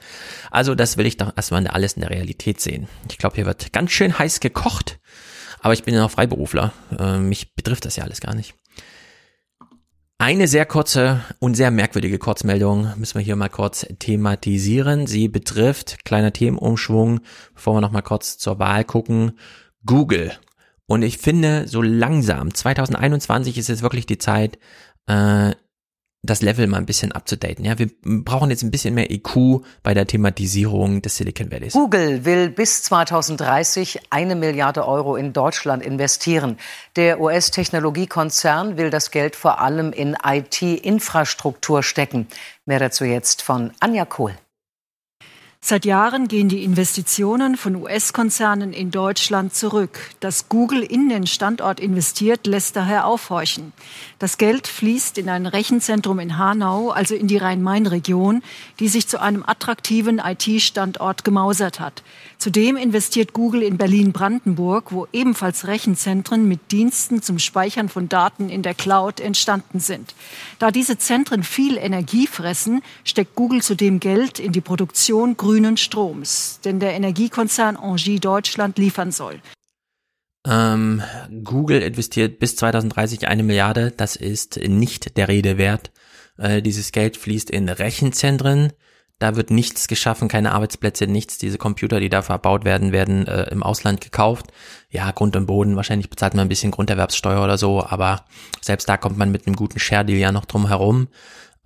Also 0.53 0.77
das 0.77 0.97
will 0.97 1.07
ich 1.07 1.17
doch 1.17 1.33
erstmal 1.35 1.67
alles 1.67 1.95
in 1.95 2.03
der 2.03 2.11
Realität 2.11 2.61
sehen. 2.61 2.87
Ich 3.11 3.19
glaube, 3.19 3.35
hier 3.35 3.47
wird 3.47 3.73
ganz 3.73 3.91
schön 3.91 4.17
heiß 4.17 4.39
gekocht, 4.39 5.01
aber 5.65 5.73
ich 5.73 5.83
bin 5.83 5.95
ja 5.95 6.03
noch 6.03 6.11
Freiberufler. 6.11 6.75
Äh, 6.99 7.17
mich 7.17 7.55
betrifft 7.55 7.87
das 7.87 7.97
ja 7.97 8.05
alles 8.05 8.21
gar 8.21 8.35
nicht. 8.35 8.55
Eine 10.19 10.47
sehr 10.47 10.67
kurze 10.67 11.25
und 11.39 11.55
sehr 11.55 11.71
merkwürdige 11.71 12.19
Kurzmeldung 12.19 12.93
müssen 12.99 13.15
wir 13.15 13.25
hier 13.25 13.35
mal 13.35 13.49
kurz 13.49 13.87
thematisieren. 13.99 15.07
Sie 15.07 15.29
betrifft, 15.29 16.05
kleiner 16.05 16.35
Themenumschwung, 16.35 17.21
bevor 17.55 17.77
wir 17.77 17.81
noch 17.81 17.93
mal 17.93 18.03
kurz 18.03 18.37
zur 18.37 18.59
Wahl 18.59 18.85
gucken, 18.85 19.39
Google. 19.87 20.33
Und 20.85 21.01
ich 21.01 21.17
finde, 21.17 21.67
so 21.67 21.81
langsam, 21.81 22.53
2021 22.53 23.57
ist 23.57 23.69
jetzt 23.69 23.83
wirklich 23.83 24.05
die 24.05 24.19
Zeit, 24.19 24.59
äh, 25.07 25.53
das 26.25 26.43
Level 26.43 26.67
mal 26.67 26.79
ein 26.79 26.87
bisschen 26.87 27.13
abzudaten. 27.13 27.65
Ja, 27.65 27.79
wir 27.79 27.91
brauchen 28.03 28.51
jetzt 28.51 28.63
ein 28.63 28.71
bisschen 28.71 28.95
mehr 28.95 29.11
IQ 29.11 29.63
bei 29.83 29.95
der 29.95 30.07
Thematisierung 30.07 31.03
des 31.03 31.17
Silicon 31.17 31.53
Valleys. 31.53 31.75
Google 31.75 32.25
will 32.25 32.49
bis 32.49 32.83
2030 32.83 34.01
eine 34.11 34.35
Milliarde 34.35 34.87
Euro 34.89 35.17
in 35.17 35.33
Deutschland 35.33 35.85
investieren. 35.85 36.57
Der 36.97 37.21
US-Technologiekonzern 37.21 38.77
will 38.77 38.91
das 38.91 39.11
Geld 39.11 39.37
vor 39.37 39.61
allem 39.61 39.93
in 39.93 40.17
IT-Infrastruktur 40.25 41.83
stecken. 41.83 42.27
Mehr 42.65 42.79
dazu 42.79 43.05
jetzt 43.05 43.43
von 43.43 43.73
Anja 43.81 44.05
Kohl. 44.05 44.35
Seit 45.67 45.87
Jahren 45.87 46.29
gehen 46.29 46.51
die 46.51 46.63
Investitionen 46.63 47.57
von 47.57 47.75
US-Konzernen 47.77 48.75
in 48.75 48.91
Deutschland 48.91 49.55
zurück. 49.55 49.99
Dass 50.21 50.51
Google 50.51 50.83
in 50.83 51.09
den 51.09 51.27
Standort 51.27 51.81
investiert, 51.81 52.47
lässt 52.47 52.77
daher 52.77 53.07
aufhorchen. 53.07 53.73
Das 54.19 54.37
Geld 54.37 54.67
fließt 54.67 55.17
in 55.17 55.31
ein 55.31 55.47
Rechenzentrum 55.47 56.19
in 56.19 56.37
Hanau, 56.37 56.91
also 56.91 57.15
in 57.15 57.29
die 57.29 57.39
Rhein-Main-Region, 57.39 58.43
die 58.79 58.89
sich 58.89 59.09
zu 59.09 59.23
einem 59.23 59.43
attraktiven 59.43 60.19
IT-Standort 60.19 61.25
gemausert 61.25 61.81
hat. 61.81 62.03
Zudem 62.39 62.77
investiert 62.77 63.33
Google 63.33 63.63
in 63.63 63.79
Berlin-Brandenburg, 63.79 64.93
wo 64.93 65.07
ebenfalls 65.13 65.67
Rechenzentren 65.67 66.47
mit 66.47 66.73
Diensten 66.73 67.23
zum 67.23 67.39
Speichern 67.39 67.89
von 67.89 68.09
Daten 68.09 68.49
in 68.49 68.63
der 68.63 68.75
Cloud 68.75 69.21
entstanden 69.21 69.81
sind. 69.81 70.15
Da 70.59 70.71
diese 70.71 70.99
Zentren 70.99 71.43
viel 71.43 71.77
Energie 71.77 72.27
fressen, 72.27 72.83
steckt 73.05 73.35
Google 73.35 73.63
zudem 73.63 74.01
Geld 74.01 74.39
in 74.39 74.53
die 74.53 74.61
Produktion 74.61 75.37
grünen 75.37 75.77
Stroms, 75.77 76.61
den 76.65 76.81
der 76.81 76.93
Energiekonzern 76.95 77.77
Engie 77.77 78.21
Deutschland 78.21 78.79
liefern 78.79 79.13
soll. 79.13 79.41
Ähm, 80.47 81.03
Google 81.43 81.81
investiert 81.81 82.39
bis 82.39 82.57
2030 82.57 83.29
eine 83.29 83.43
Milliarde. 83.43 83.93
Das 83.97 84.17
ist 84.17 84.59
nicht 84.59 85.17
der 85.17 85.29
Rede 85.29 85.57
wert. 85.57 85.91
Äh, 86.37 86.63
dieses 86.63 86.93
Geld 86.93 87.17
fließt 87.17 87.51
in 87.51 87.69
Rechenzentren. 87.69 88.73
Da 89.19 89.37
wird 89.37 89.51
nichts 89.51 89.87
geschaffen, 89.87 90.29
keine 90.29 90.53
Arbeitsplätze, 90.53 91.07
nichts. 91.07 91.39
Diese 91.39 91.57
Computer, 91.57 92.01
die 92.01 92.09
da 92.09 92.23
verbaut 92.23 92.65
werden, 92.65 92.93
werden 92.93 93.27
äh, 93.27 93.45
im 93.51 93.63
Ausland 93.63 94.01
gekauft. 94.01 94.47
Ja, 94.91 95.11
Grund 95.13 95.37
und 95.37 95.47
Boden, 95.47 95.77
wahrscheinlich 95.77 96.11
bezahlt 96.11 96.35
man 96.35 96.47
ein 96.47 96.49
bisschen 96.49 96.73
Grunderwerbssteuer 96.73 97.43
oder 97.43 97.57
so, 97.57 97.85
aber 97.85 98.25
selbst 98.61 98.89
da 98.89 98.97
kommt 98.97 99.17
man 99.17 99.31
mit 99.31 99.47
einem 99.47 99.57
guten 99.57 99.79
Share-Deal 99.79 100.19
ja 100.19 100.33
noch 100.33 100.45
drum 100.45 100.67
herum. 100.67 101.09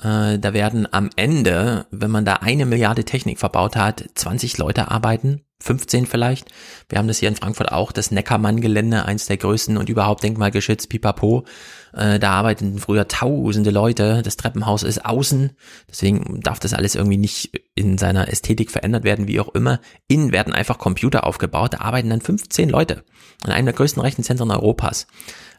Äh, 0.03 0.39
da 0.39 0.53
werden 0.53 0.87
am 0.93 1.11
Ende, 1.17 1.87
wenn 1.91 2.11
man 2.11 2.25
da 2.25 2.35
eine 2.35 2.67
Milliarde 2.67 3.05
Technik 3.05 3.39
verbaut 3.39 3.77
hat, 3.77 4.05
20 4.15 4.59
Leute 4.59 4.91
arbeiten 4.91 5.43
15 5.61 6.07
vielleicht. 6.07 6.49
Wir 6.89 6.99
haben 6.99 7.09
das 7.09 7.19
hier 7.19 7.29
in 7.29 7.37
Frankfurt 7.37 7.73
auch, 7.73 7.93
das 7.93 8.11
Neckermann-Gelände, 8.11 9.05
eins 9.05 9.27
der 9.27 9.39
größten 9.39 9.77
und 9.77 9.89
überhaupt 9.89 10.23
denkmalgeschützt, 10.23 10.89
pipapo. 10.89 11.45
Äh, 11.93 12.19
da 12.19 12.33
arbeiteten 12.33 12.79
früher 12.79 13.09
tausende 13.09 13.71
Leute. 13.71 14.23
Das 14.23 14.37
Treppenhaus 14.37 14.83
ist 14.83 15.05
außen, 15.05 15.51
deswegen 15.89 16.41
darf 16.41 16.59
das 16.59 16.75
alles 16.75 16.95
irgendwie 16.95 17.17
nicht 17.17 17.51
in 17.75 17.99
seiner 17.99 18.29
Ästhetik 18.29 18.71
verändert 18.71 19.05
werden, 19.05 19.29
wie 19.29 19.41
auch 19.41 19.55
immer. 19.55 19.81
Innen 20.07 20.33
werden 20.33 20.53
einfach 20.53 20.79
Computer 20.79 21.25
aufgebaut, 21.25 21.75
da 21.75 21.81
arbeiten 21.81 22.11
dann 22.11 22.21
15 22.21 22.69
Leute 22.69 23.05
in 23.45 23.53
einem 23.53 23.67
der 23.67 23.75
größten 23.75 24.03
Rechenzentren 24.03 24.51
Europas. 24.51 25.07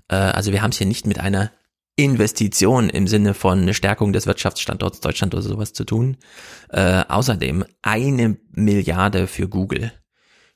Äh, 0.10 0.16
also 0.16 0.52
wir 0.52 0.62
haben 0.62 0.72
es 0.72 0.78
hier 0.78 0.88
nicht 0.88 1.08
mit 1.08 1.20
einer 1.20 1.52
Investition 1.96 2.90
im 2.90 3.08
Sinne 3.08 3.34
von 3.34 3.62
eine 3.62 3.74
Stärkung 3.74 4.14
des 4.14 4.26
Wirtschaftsstandorts 4.26 5.02
Deutschland 5.02 5.34
oder 5.34 5.44
sowas 5.44 5.74
zu 5.74 5.84
tun. 5.84 6.16
Äh, 6.70 7.04
außerdem 7.08 7.66
eine 7.82 8.38
Milliarde 8.52 9.28
für 9.28 9.50
Google. 9.50 9.92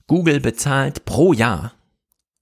Google 0.08 0.40
bezahlt 0.40 1.04
pro 1.04 1.34
Jahr 1.34 1.74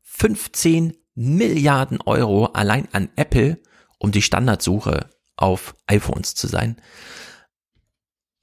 15 0.04 0.94
Milliarden 1.22 2.00
Euro 2.02 2.46
allein 2.46 2.88
an 2.92 3.10
Apple, 3.16 3.60
um 4.00 4.12
die 4.12 4.22
Standardsuche 4.22 5.10
auf 5.38 5.76
iPhones 5.88 6.36
zu 6.36 6.48
sein. 6.48 6.78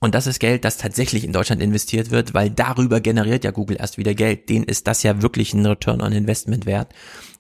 Und 0.01 0.15
das 0.15 0.29
ist 0.29 0.39
Geld, 0.39 0.65
das 0.65 0.77
tatsächlich 0.77 1.25
in 1.25 1.33
Deutschland 1.33 1.61
investiert 1.61 2.11
wird, 2.11 2.33
weil 2.33 2.51
darüber 2.51 3.01
generiert 3.01 3.43
ja 3.45 3.51
Google 3.51 3.79
erst 3.81 3.99
wieder 3.99 4.15
Geld. 4.15 4.49
Den 4.49 4.63
ist 4.63 4.87
das 4.87 5.03
ja 5.03 5.23
wirklich 5.23 5.55
ein 5.55 5.67
Return 5.67 6.01
on 6.01 6.13
Investment 6.13 6.67
wert. 6.67 6.95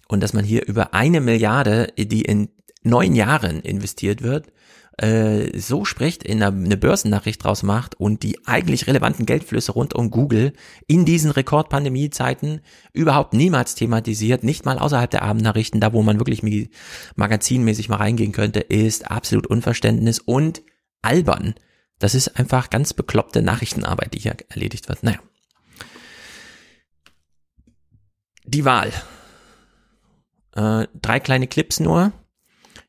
Und 0.08 0.22
dass 0.22 0.32
man 0.32 0.44
hier 0.44 0.66
über 0.66 0.92
eine 0.94 1.20
Milliarde, 1.20 1.92
die 1.96 2.22
in 2.22 2.48
neun 2.82 3.14
Jahren 3.14 3.60
investiert 3.60 4.22
wird, 4.22 4.52
äh, 4.98 5.58
so 5.58 5.84
spricht, 5.84 6.22
in 6.22 6.42
einer, 6.42 6.56
eine 6.56 6.76
Börsennachricht 6.76 7.42
draus 7.42 7.62
macht 7.62 7.94
und 7.94 8.22
die 8.22 8.46
eigentlich 8.46 8.86
relevanten 8.86 9.26
Geldflüsse 9.26 9.72
rund 9.72 9.94
um 9.94 10.10
Google 10.10 10.52
in 10.86 11.04
diesen 11.04 11.30
Rekordpandemiezeiten 11.30 12.60
überhaupt 12.92 13.32
niemals 13.32 13.74
thematisiert, 13.74 14.44
nicht 14.44 14.64
mal 14.64 14.78
außerhalb 14.78 15.10
der 15.10 15.22
Abendnachrichten, 15.22 15.80
da 15.80 15.92
wo 15.92 16.02
man 16.02 16.18
wirklich 16.18 16.42
magazinmäßig 17.16 17.88
mal 17.88 17.96
reingehen 17.96 18.32
könnte, 18.32 18.60
ist 18.60 19.10
absolut 19.10 19.46
Unverständnis 19.46 20.18
und 20.18 20.62
albern. 21.02 21.54
Das 21.98 22.14
ist 22.14 22.38
einfach 22.38 22.70
ganz 22.70 22.92
bekloppte 22.92 23.42
Nachrichtenarbeit, 23.42 24.14
die 24.14 24.20
hier 24.20 24.36
erledigt 24.48 24.88
wird. 24.88 25.02
Naja. 25.02 25.18
Die 28.44 28.64
Wahl. 28.64 28.92
Äh, 30.54 30.86
drei 31.00 31.20
kleine 31.20 31.46
Clips 31.46 31.80
nur 31.80 32.12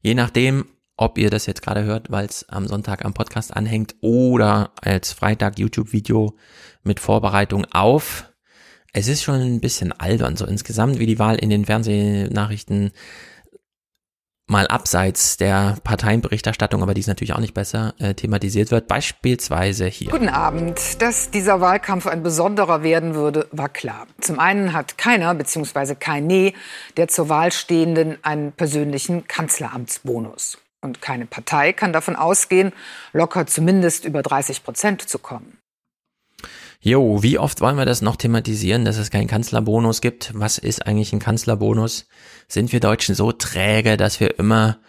Je 0.01 0.13
nachdem, 0.13 0.65
ob 0.99 1.17
ihr 1.17 1.29
das 1.29 1.45
jetzt 1.45 1.61
gerade 1.61 1.85
hört, 1.85 2.11
weil 2.11 2.25
es 2.25 2.47
am 2.49 2.67
Sonntag 2.67 3.05
am 3.05 3.13
Podcast 3.13 3.55
anhängt 3.55 3.95
oder 4.01 4.71
als 4.81 5.13
Freitag 5.13 5.57
YouTube-Video 5.57 6.35
mit 6.83 6.99
Vorbereitung 6.99 7.65
auf. 7.71 8.25
Es 8.91 9.07
ist 9.07 9.23
schon 9.23 9.35
ein 9.35 9.61
bisschen 9.61 9.93
albern, 9.93 10.35
so 10.35 10.45
insgesamt, 10.45 10.99
wie 10.99 11.05
die 11.05 11.17
Wahl 11.17 11.37
in 11.37 11.49
den 11.49 11.65
Fernsehnachrichten 11.65 12.91
mal 14.47 14.67
abseits 14.67 15.37
der 15.37 15.77
Parteienberichterstattung, 15.83 16.81
aber 16.83 16.95
die 16.95 17.01
ist 17.01 17.07
natürlich 17.07 17.33
auch 17.33 17.39
nicht 17.39 17.53
besser, 17.53 17.93
äh, 17.99 18.15
thematisiert 18.15 18.71
wird. 18.71 18.87
Beispielsweise 18.87 19.85
hier. 19.85 20.09
Guten 20.09 20.27
Abend. 20.27 21.01
Dass 21.01 21.29
dieser 21.29 21.61
Wahlkampf 21.61 22.07
ein 22.07 22.23
besonderer 22.23 22.83
werden 22.83 23.13
würde, 23.13 23.47
war 23.51 23.69
klar. 23.69 24.07
Zum 24.19 24.39
einen 24.39 24.73
hat 24.73 24.97
keiner 24.97 25.33
bzw. 25.33 25.95
keine 25.95 26.51
der 26.97 27.07
zur 27.07 27.29
Wahl 27.29 27.53
stehenden 27.53 28.17
einen 28.23 28.51
persönlichen 28.51 29.27
Kanzleramtsbonus. 29.27 30.57
Und 30.81 31.01
keine 31.01 31.25
Partei 31.25 31.73
kann 31.73 31.91
davon 31.91 32.15
ausgehen, 32.15 32.71
locker 33.11 33.45
zumindest 33.45 34.05
über 34.05 34.21
30 34.21 34.63
Prozent 34.63 35.01
zu 35.01 35.19
kommen. 35.19 35.57
Jo, 36.81 37.21
wie 37.21 37.37
oft 37.37 37.59
wollen 37.59 37.75
wir 37.75 37.85
das 37.85 38.01
noch 38.01 38.15
thematisieren, 38.15 38.85
dass 38.85 38.97
es 38.97 39.09
keinen 39.09 39.27
Kanzlerbonus 39.27 39.99
gibt? 39.99 40.31
Was 40.33 40.57
ist 40.57 40.87
eigentlich 40.87 41.11
ein 41.11 41.19
Kanzlerbonus? 41.19 42.07
Sind 42.47 42.71
wir 42.71 42.79
Deutschen 42.79 43.15
so 43.15 43.33
träge, 43.33 43.97
dass 43.97 44.21
wir 44.21 44.39
immer, 44.39 44.79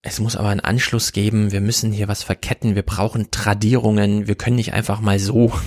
es 0.00 0.18
muss 0.18 0.36
aber 0.36 0.48
einen 0.48 0.60
Anschluss 0.60 1.12
geben, 1.12 1.52
wir 1.52 1.60
müssen 1.60 1.92
hier 1.92 2.08
was 2.08 2.22
verketten, 2.22 2.74
wir 2.74 2.84
brauchen 2.84 3.30
Tradierungen, 3.30 4.26
wir 4.26 4.34
können 4.36 4.56
nicht 4.56 4.72
einfach 4.72 5.00
mal 5.00 5.18
so. 5.18 5.52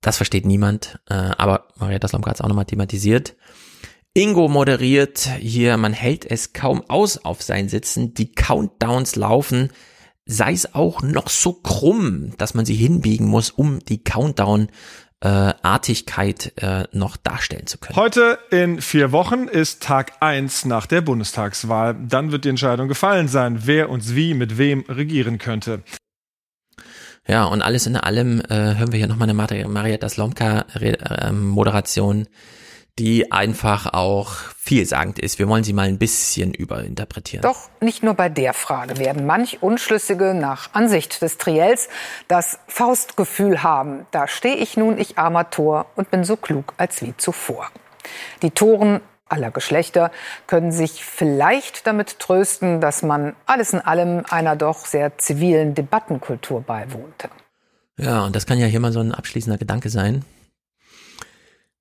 Das 0.00 0.16
versteht 0.16 0.46
niemand, 0.46 1.00
äh, 1.10 1.14
aber 1.14 1.66
Maria 1.74 1.98
Slomka 2.06 2.30
hat 2.30 2.36
es 2.36 2.40
auch 2.40 2.46
nochmal 2.46 2.66
thematisiert. 2.66 3.34
Ingo 4.18 4.48
moderiert 4.48 5.30
hier, 5.38 5.76
man 5.76 5.92
hält 5.92 6.28
es 6.28 6.52
kaum 6.52 6.82
aus 6.88 7.24
auf 7.24 7.40
seinen 7.40 7.68
Sitzen, 7.68 8.14
die 8.14 8.32
Countdowns 8.32 9.14
laufen, 9.14 9.70
sei 10.26 10.52
es 10.52 10.74
auch 10.74 11.02
noch 11.02 11.28
so 11.28 11.52
krumm, 11.52 12.32
dass 12.36 12.52
man 12.52 12.66
sie 12.66 12.74
hinbiegen 12.74 13.28
muss, 13.28 13.50
um 13.50 13.78
die 13.78 14.02
Countdown 14.02 14.70
äh, 15.20 15.28
Artigkeit 15.28 16.52
äh, 16.56 16.88
noch 16.90 17.16
darstellen 17.16 17.68
zu 17.68 17.78
können. 17.78 17.94
Heute 17.94 18.40
in 18.50 18.80
vier 18.80 19.12
Wochen 19.12 19.46
ist 19.46 19.84
Tag 19.84 20.14
eins 20.18 20.64
nach 20.64 20.86
der 20.86 21.00
Bundestagswahl. 21.00 21.94
Dann 21.94 22.32
wird 22.32 22.44
die 22.44 22.48
Entscheidung 22.48 22.88
gefallen 22.88 23.28
sein, 23.28 23.60
wer 23.66 23.88
uns 23.88 24.16
wie 24.16 24.34
mit 24.34 24.58
wem 24.58 24.84
regieren 24.88 25.38
könnte. 25.38 25.84
Ja, 27.28 27.44
und 27.44 27.62
alles 27.62 27.86
in 27.86 27.96
allem 27.96 28.40
äh, 28.40 28.74
hören 28.74 28.90
wir 28.90 28.98
hier 28.98 29.06
nochmal 29.06 29.30
eine 29.30 29.68
Marietta 29.68 30.08
Slomka 30.08 30.62
äh, 30.80 31.30
Moderation, 31.30 32.26
die 32.98 33.30
einfach 33.30 33.92
auch 33.92 34.32
vielsagend 34.56 35.18
ist. 35.18 35.38
Wir 35.38 35.48
wollen 35.48 35.64
sie 35.64 35.72
mal 35.72 35.86
ein 35.86 35.98
bisschen 35.98 36.52
überinterpretieren. 36.52 37.42
Doch 37.42 37.70
nicht 37.80 38.02
nur 38.02 38.14
bei 38.14 38.28
der 38.28 38.54
Frage 38.54 38.98
werden 38.98 39.24
manch 39.24 39.62
Unschlüssige 39.62 40.34
nach 40.34 40.74
Ansicht 40.74 41.22
des 41.22 41.38
Triels 41.38 41.88
das 42.26 42.58
Faustgefühl 42.66 43.62
haben. 43.62 44.06
Da 44.10 44.26
stehe 44.26 44.56
ich 44.56 44.76
nun, 44.76 44.98
ich 44.98 45.16
armer 45.16 45.50
Tor, 45.50 45.86
und 45.96 46.10
bin 46.10 46.24
so 46.24 46.36
klug 46.36 46.74
als 46.76 47.00
wie 47.02 47.16
zuvor. 47.16 47.70
Die 48.42 48.50
Toren 48.50 49.00
aller 49.28 49.50
Geschlechter 49.50 50.10
können 50.46 50.72
sich 50.72 51.04
vielleicht 51.04 51.86
damit 51.86 52.18
trösten, 52.18 52.80
dass 52.80 53.02
man 53.02 53.34
alles 53.46 53.72
in 53.72 53.80
allem 53.80 54.24
einer 54.28 54.56
doch 54.56 54.86
sehr 54.86 55.18
zivilen 55.18 55.74
Debattenkultur 55.74 56.62
beiwohnte. 56.62 57.28
Ja, 57.98 58.24
und 58.24 58.34
das 58.34 58.46
kann 58.46 58.58
ja 58.58 58.66
hier 58.66 58.80
mal 58.80 58.92
so 58.92 59.00
ein 59.00 59.12
abschließender 59.12 59.58
Gedanke 59.58 59.90
sein. 59.90 60.24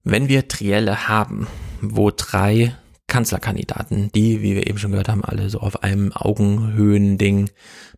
Wenn 0.03 0.29
wir 0.29 0.47
Trielle 0.47 1.07
haben, 1.07 1.47
wo 1.81 2.11
drei 2.11 2.75
Kanzlerkandidaten, 3.07 4.11
die, 4.13 4.41
wie 4.41 4.55
wir 4.55 4.67
eben 4.67 4.77
schon 4.77 4.91
gehört 4.91 5.09
haben, 5.09 5.23
alle 5.23 5.49
so 5.49 5.59
auf 5.59 5.83
einem 5.83 6.11
Augenhöhending 6.13 7.49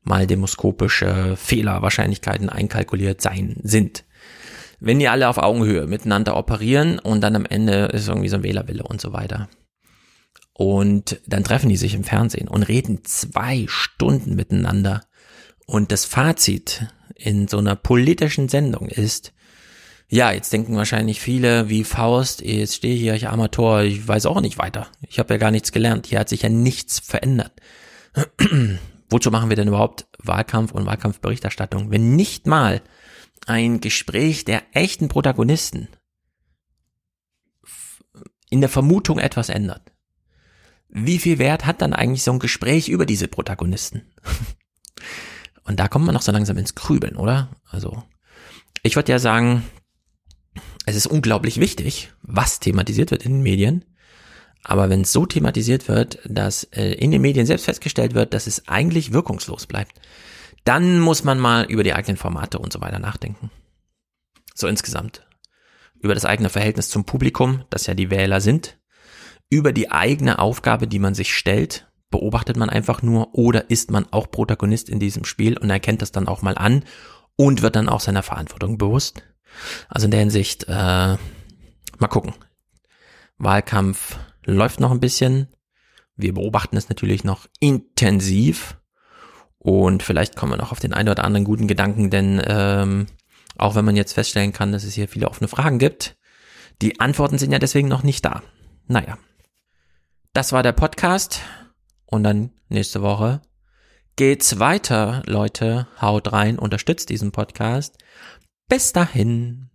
mal 0.04 0.28
demoskopische 0.28 1.36
Fehlerwahrscheinlichkeiten 1.36 2.50
einkalkuliert 2.50 3.22
sein 3.22 3.58
sind. 3.64 4.06
Wenn 4.80 5.00
die 5.00 5.10
alle 5.10 5.28
auf 5.28 5.38
Augenhöhe 5.38 5.88
miteinander 5.88 6.38
operieren 6.38 7.00
und 7.00 7.22
dann 7.22 7.36
am 7.36 7.46
Ende 7.46 7.86
ist 7.88 8.08
irgendwie 8.08 8.30
so 8.30 8.38
ein 8.38 8.44
Wählerwille 8.44 8.84
und 8.84 9.02
so 9.02 9.12
weiter. 9.12 9.50
Und 10.54 11.20
dann 11.26 11.44
treffen 11.44 11.70
die 11.70 11.78
sich 11.78 11.96
im 11.96 12.04
Fernsehen 12.04 12.48
und 12.48 12.64
reden 12.64 13.04
zwei 13.04 13.66
Stunden 13.68 14.36
miteinander. 14.36 15.02
Und 15.66 15.92
das 15.92 16.06
Fazit 16.06 16.88
in 17.16 17.48
so 17.48 17.58
einer 17.58 17.76
politischen 17.76 18.48
Sendung 18.48 18.88
ist, 18.88 19.34
ja, 20.12 20.32
jetzt 20.32 20.52
denken 20.52 20.76
wahrscheinlich 20.76 21.22
viele 21.22 21.70
wie 21.70 21.84
Faust, 21.84 22.42
jetzt 22.42 22.76
stehe 22.76 22.96
ich 22.96 23.02
hier, 23.02 23.14
ich 23.14 23.30
armer 23.30 23.52
Tor, 23.52 23.82
ich 23.82 24.08
weiß 24.08 24.26
auch 24.26 24.42
nicht 24.42 24.58
weiter. 24.58 24.88
Ich 25.08 25.20
habe 25.20 25.36
ja 25.36 25.38
gar 25.38 25.52
nichts 25.52 25.72
gelernt. 25.72 26.08
Hier 26.08 26.20
hat 26.20 26.30
sich 26.30 26.42
ja 26.42 26.50
nichts 26.50 27.00
verändert. 27.00 27.54
Wozu 29.10 29.30
machen 29.30 29.50
wir 29.50 29.56
denn 29.56 29.68
überhaupt 29.68 30.08
Wahlkampf 30.18 30.72
und 30.72 30.88
Wahlkampfberichterstattung, 30.88 31.92
wenn 31.92 32.16
nicht 32.16 32.48
mal 32.48 32.82
ein 33.46 33.82
Gespräch 33.82 34.46
der 34.46 34.64
echten 34.74 35.10
Protagonisten 35.10 35.90
in 38.50 38.62
der 38.62 38.70
Vermutung 38.70 39.20
etwas 39.20 39.50
ändert? 39.50 39.92
Wie 40.88 41.20
viel 41.20 41.38
Wert 41.38 41.68
hat 41.68 41.84
dann 41.84 41.94
eigentlich 41.94 42.24
so 42.24 42.32
ein 42.32 42.40
Gespräch 42.40 42.90
über 42.90 43.06
diese 43.06 43.28
Protagonisten? 43.28 44.12
Und 45.64 45.80
da 45.80 45.88
kommt 45.88 46.06
man 46.06 46.16
noch 46.16 46.24
so 46.24 46.32
langsam 46.32 46.58
ins 46.58 46.74
Krübeln, 46.74 47.16
oder? 47.16 47.50
Also, 47.70 48.02
ich 48.82 48.96
würde 48.96 49.12
ja 49.12 49.20
sagen, 49.20 49.64
es 50.90 50.96
ist 50.96 51.08
unglaublich 51.08 51.60
wichtig, 51.60 52.12
was 52.22 52.60
thematisiert 52.60 53.12
wird 53.12 53.24
in 53.24 53.34
den 53.34 53.44
Medien. 53.44 53.86
Aber 54.64 54.90
wenn 54.90 55.02
es 55.02 55.12
so 55.12 55.26
thematisiert 55.26 55.88
wird, 55.88 56.20
dass 56.26 56.64
äh, 56.66 56.94
in 56.94 57.12
den 57.12 57.22
Medien 57.22 57.46
selbst 57.46 57.66
festgestellt 57.66 58.14
wird, 58.14 58.34
dass 58.34 58.48
es 58.48 58.68
eigentlich 58.68 59.14
wirkungslos 59.14 59.68
bleibt, 59.68 59.94
dann 60.66 61.00
muss 61.00 61.24
man 61.24 61.40
mal 61.40 61.66
über 61.66 61.84
die 61.84 61.94
eigenen 61.94 62.18
Formate 62.18 62.60
und 62.60 62.74
so 62.74 62.82
weiter 62.82 63.00
nachdenken. 63.00 63.50
So 64.54 64.68
insgesamt. 64.68 65.26
Über 66.02 66.14
das 66.14 66.26
eigene 66.26 66.50
Verhältnis 66.50 66.90
zum 66.90 67.06
Publikum, 67.06 67.64
das 67.70 67.88
ja 67.88 67.94
die 67.94 68.10
Wähler 68.10 68.42
sind. 68.42 68.78
Über 69.50 69.74
die 69.74 69.92
eigene 69.92 70.40
Aufgabe, 70.40 70.88
die 70.88 71.00
man 71.00 71.16
sich 71.16 71.34
stellt. 71.34 71.88
Beobachtet 72.12 72.58
man 72.58 72.70
einfach 72.70 73.02
nur 73.02 73.36
oder 73.36 73.70
ist 73.70 73.92
man 73.92 74.08
auch 74.12 74.32
Protagonist 74.32 74.90
in 74.90 75.00
diesem 75.00 75.26
Spiel 75.26 75.58
und 75.58 75.70
erkennt 75.70 76.02
das 76.02 76.12
dann 76.12 76.28
auch 76.28 76.42
mal 76.42 76.58
an 76.58 76.84
und 77.36 77.62
wird 77.62 77.76
dann 77.76 77.90
auch 77.90 78.00
seiner 78.00 78.24
Verantwortung 78.24 78.78
bewusst. 78.78 79.24
Also 79.88 80.06
in 80.06 80.12
der 80.12 80.20
Hinsicht, 80.22 80.66
äh, 80.68 80.72
mal 81.98 82.08
gucken. 82.10 82.34
Wahlkampf 83.38 84.18
läuft 84.46 84.80
noch 84.80 84.92
ein 84.92 85.00
bisschen. 85.00 85.48
Wir 86.16 86.34
beobachten 86.34 86.78
es 86.78 86.90
natürlich 86.90 87.24
noch 87.24 87.48
intensiv. 87.60 88.78
Und 89.58 90.04
vielleicht 90.04 90.36
kommen 90.36 90.54
wir 90.54 90.58
noch 90.58 90.72
auf 90.72 90.80
den 90.80 90.94
einen 90.94 91.10
oder 91.10 91.26
anderen 91.26 91.46
guten 91.46 91.68
Gedanken, 91.68 92.10
denn 92.10 92.42
ähm, 92.46 93.08
auch 93.58 93.76
wenn 93.76 93.86
man 93.86 93.98
jetzt 93.98 94.14
feststellen 94.14 94.54
kann, 94.54 94.72
dass 94.72 94.86
es 94.86 94.94
hier 94.94 95.10
viele 95.10 95.30
offene 95.30 95.50
Fragen 95.50 95.80
gibt, 95.80 96.18
die 96.82 97.00
Antworten 97.02 97.38
sind 97.38 97.52
ja 97.52 97.60
deswegen 97.60 97.90
noch 97.90 98.04
nicht 98.04 98.24
da. 98.24 98.42
Naja. 98.88 99.18
Das 100.34 100.54
war 100.54 100.64
der 100.64 100.72
Podcast. 100.72 101.42
Und 102.06 102.24
dann 102.24 102.52
nächste 102.70 103.02
Woche 103.02 103.42
geht's 104.16 104.60
weiter, 104.60 105.22
Leute. 105.26 105.88
Haut 106.02 106.32
rein, 106.32 106.58
unterstützt 106.58 107.10
diesen 107.10 107.32
Podcast. 107.32 107.98
Bis 108.70 108.94
dahin. 108.94 109.68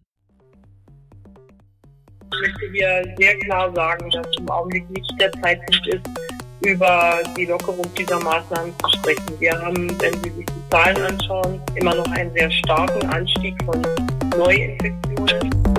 Ich 2.32 2.40
möchte 2.40 2.72
hier 2.72 3.14
sehr 3.18 3.36
klar 3.40 3.74
sagen, 3.74 4.08
dass 4.10 4.26
im 4.38 4.48
Augenblick 4.48 4.88
nicht 4.90 5.20
der 5.20 5.32
Zeitpunkt 5.42 5.88
ist, 5.88 6.08
über 6.64 7.18
die 7.36 7.46
Lockerung 7.46 7.84
dieser 7.98 8.22
Maßnahmen 8.22 8.72
zu 8.78 8.90
sprechen. 8.98 9.40
Wir 9.40 9.52
haben, 9.60 9.88
wenn 10.00 10.14
Sie 10.22 10.30
sich 10.30 10.46
die 10.46 10.70
Zahlen 10.70 11.02
anschauen, 11.02 11.60
immer 11.74 11.96
noch 11.96 12.06
einen 12.12 12.32
sehr 12.34 12.48
starken 12.52 13.04
Anstieg 13.08 13.56
von 13.64 13.82
Neuinfektionen. 14.38 15.73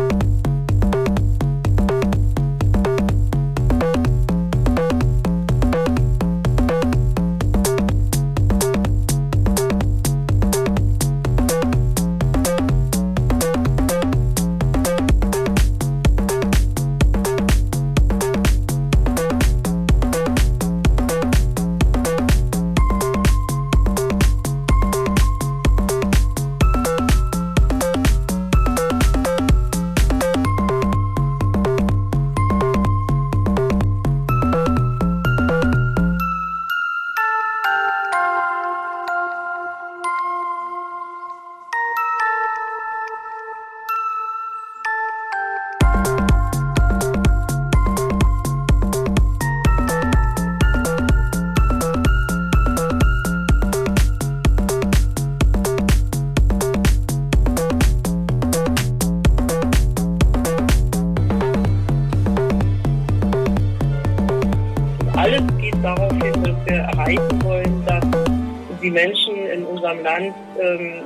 Land 70.06 70.35
ähm, 70.61 71.01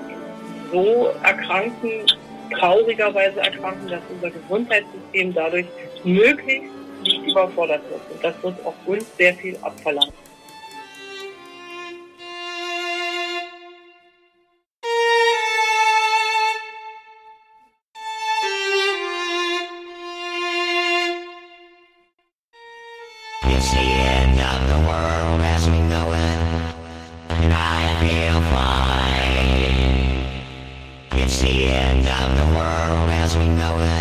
so 0.71 1.09
erkranken, 1.23 2.05
traurigerweise 2.51 3.39
erkranken, 3.39 3.87
dass 3.87 4.01
unser 4.13 4.29
Gesundheitssystem 4.29 5.33
dadurch 5.33 5.65
möglichst 6.03 6.69
nicht 7.03 7.25
überfordert 7.25 7.81
wird. 7.89 8.01
Und 8.11 8.23
das 8.23 8.43
wird 8.43 8.65
auch 8.65 8.75
uns 8.85 9.05
sehr 9.17 9.33
viel 9.35 9.57
abverlangt. 9.61 10.13
Of 32.09 32.35
the 32.35 32.45
world 32.55 33.09
as 33.09 33.37
we 33.37 33.47
know 33.47 33.77
it, 33.79 33.98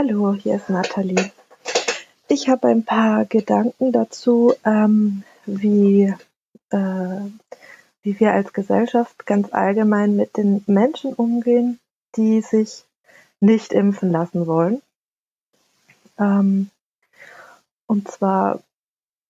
Hallo, 0.00 0.32
hier 0.32 0.54
ist 0.54 0.70
Nathalie. 0.70 1.32
Ich 2.28 2.48
habe 2.48 2.68
ein 2.68 2.84
paar 2.84 3.24
Gedanken 3.24 3.90
dazu, 3.90 4.54
ähm, 4.64 5.24
wie, 5.44 6.14
äh, 6.70 7.20
wie 8.02 8.20
wir 8.20 8.32
als 8.32 8.52
Gesellschaft 8.52 9.26
ganz 9.26 9.52
allgemein 9.52 10.14
mit 10.14 10.36
den 10.36 10.62
Menschen 10.68 11.14
umgehen, 11.14 11.80
die 12.14 12.42
sich 12.42 12.84
nicht 13.40 13.72
impfen 13.72 14.12
lassen 14.12 14.46
wollen. 14.46 14.82
Ähm, 16.16 16.70
und 17.88 18.08
zwar, 18.08 18.60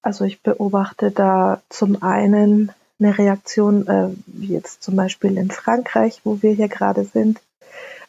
also 0.03 0.27
ich 0.27 0.43
beobachte 0.43 1.11
da 1.11 1.63
zum 1.71 2.03
einen 2.03 2.73
eine 3.01 3.17
Reaktion, 3.17 3.87
äh, 3.87 4.11
wie 4.27 4.53
jetzt 4.53 4.83
zum 4.83 4.97
Beispiel 4.97 5.39
in 5.39 5.51
Frankreich, 5.51 6.21
wo 6.25 6.43
wir 6.43 6.53
hier 6.53 6.69
gerade 6.69 7.05
sind, 7.05 7.41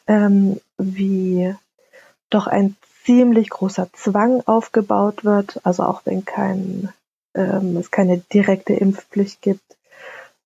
ähm, 0.06 0.60
wie 0.76 1.54
doch 2.30 2.46
ein 2.46 2.76
ziemlich 3.04 3.50
großer 3.50 3.92
Zwang 3.92 4.42
aufgebaut 4.46 5.24
wird, 5.24 5.60
also 5.64 5.82
auch 5.82 6.02
wenn 6.04 6.24
kein, 6.24 6.92
ähm, 7.34 7.76
es 7.76 7.90
keine 7.90 8.18
direkte 8.18 8.72
Impfpflicht 8.74 9.42
gibt, 9.42 9.76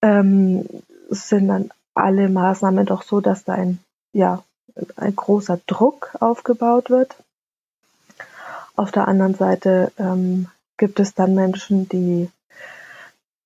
ähm, 0.03 0.67
sind 1.11 1.49
dann 1.49 1.71
alle 1.95 2.29
Maßnahmen 2.29 2.87
doch 2.87 3.03
so, 3.03 3.21
dass 3.21 3.45
da 3.45 3.55
ein, 3.55 3.79
ja, 4.13 4.43
ein 4.97 5.15
großer 5.15 5.61
Druck 5.67 6.17
aufgebaut 6.21 6.91
wird. 6.91 7.17
Auf 8.77 8.91
der 8.91 9.07
anderen 9.07 9.35
Seite 9.35 9.93
ähm, 9.99 10.49
gibt 10.77 10.99
es 10.99 11.15
dann 11.15 11.35
Menschen, 11.35 11.89
die 11.89 12.29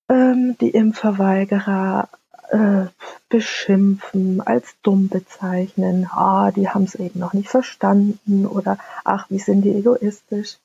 ähm, 0.08 0.57
die 0.60 0.70
Impfverweigerer 0.70 2.08
äh, 2.51 2.86
beschimpfen, 3.28 4.41
als 4.41 4.75
dumm 4.83 5.09
bezeichnen, 5.09 6.09
ah, 6.10 6.51
die 6.51 6.68
haben 6.68 6.85
es 6.85 6.94
eben 6.94 7.20
noch 7.20 7.35
nicht 7.35 7.49
verstanden 7.49 8.47
oder 8.47 8.78
ach, 9.05 9.27
wie 9.28 9.39
sind 9.39 9.62
die 9.62 9.75
egoistisch. 9.75 10.59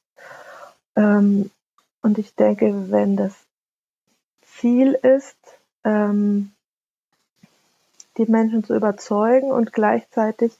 Ähm, 0.95 1.51
und 2.01 2.17
ich 2.17 2.35
denke, 2.35 2.91
wenn 2.91 3.15
das 3.17 3.33
Ziel 4.45 4.93
ist, 4.93 5.37
ähm, 5.83 6.51
die 8.17 8.29
Menschen 8.29 8.63
zu 8.63 8.75
überzeugen 8.75 9.51
und 9.51 9.73
gleichzeitig 9.73 10.53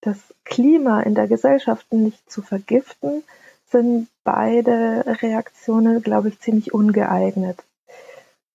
das 0.00 0.18
Klima 0.44 1.00
in 1.02 1.14
der 1.14 1.28
Gesellschaft 1.28 1.92
nicht 1.92 2.30
zu 2.30 2.42
vergiften, 2.42 3.22
sind 3.70 4.08
beide 4.24 5.04
Reaktionen, 5.22 6.02
glaube 6.02 6.28
ich, 6.28 6.40
ziemlich 6.40 6.74
ungeeignet. 6.74 7.62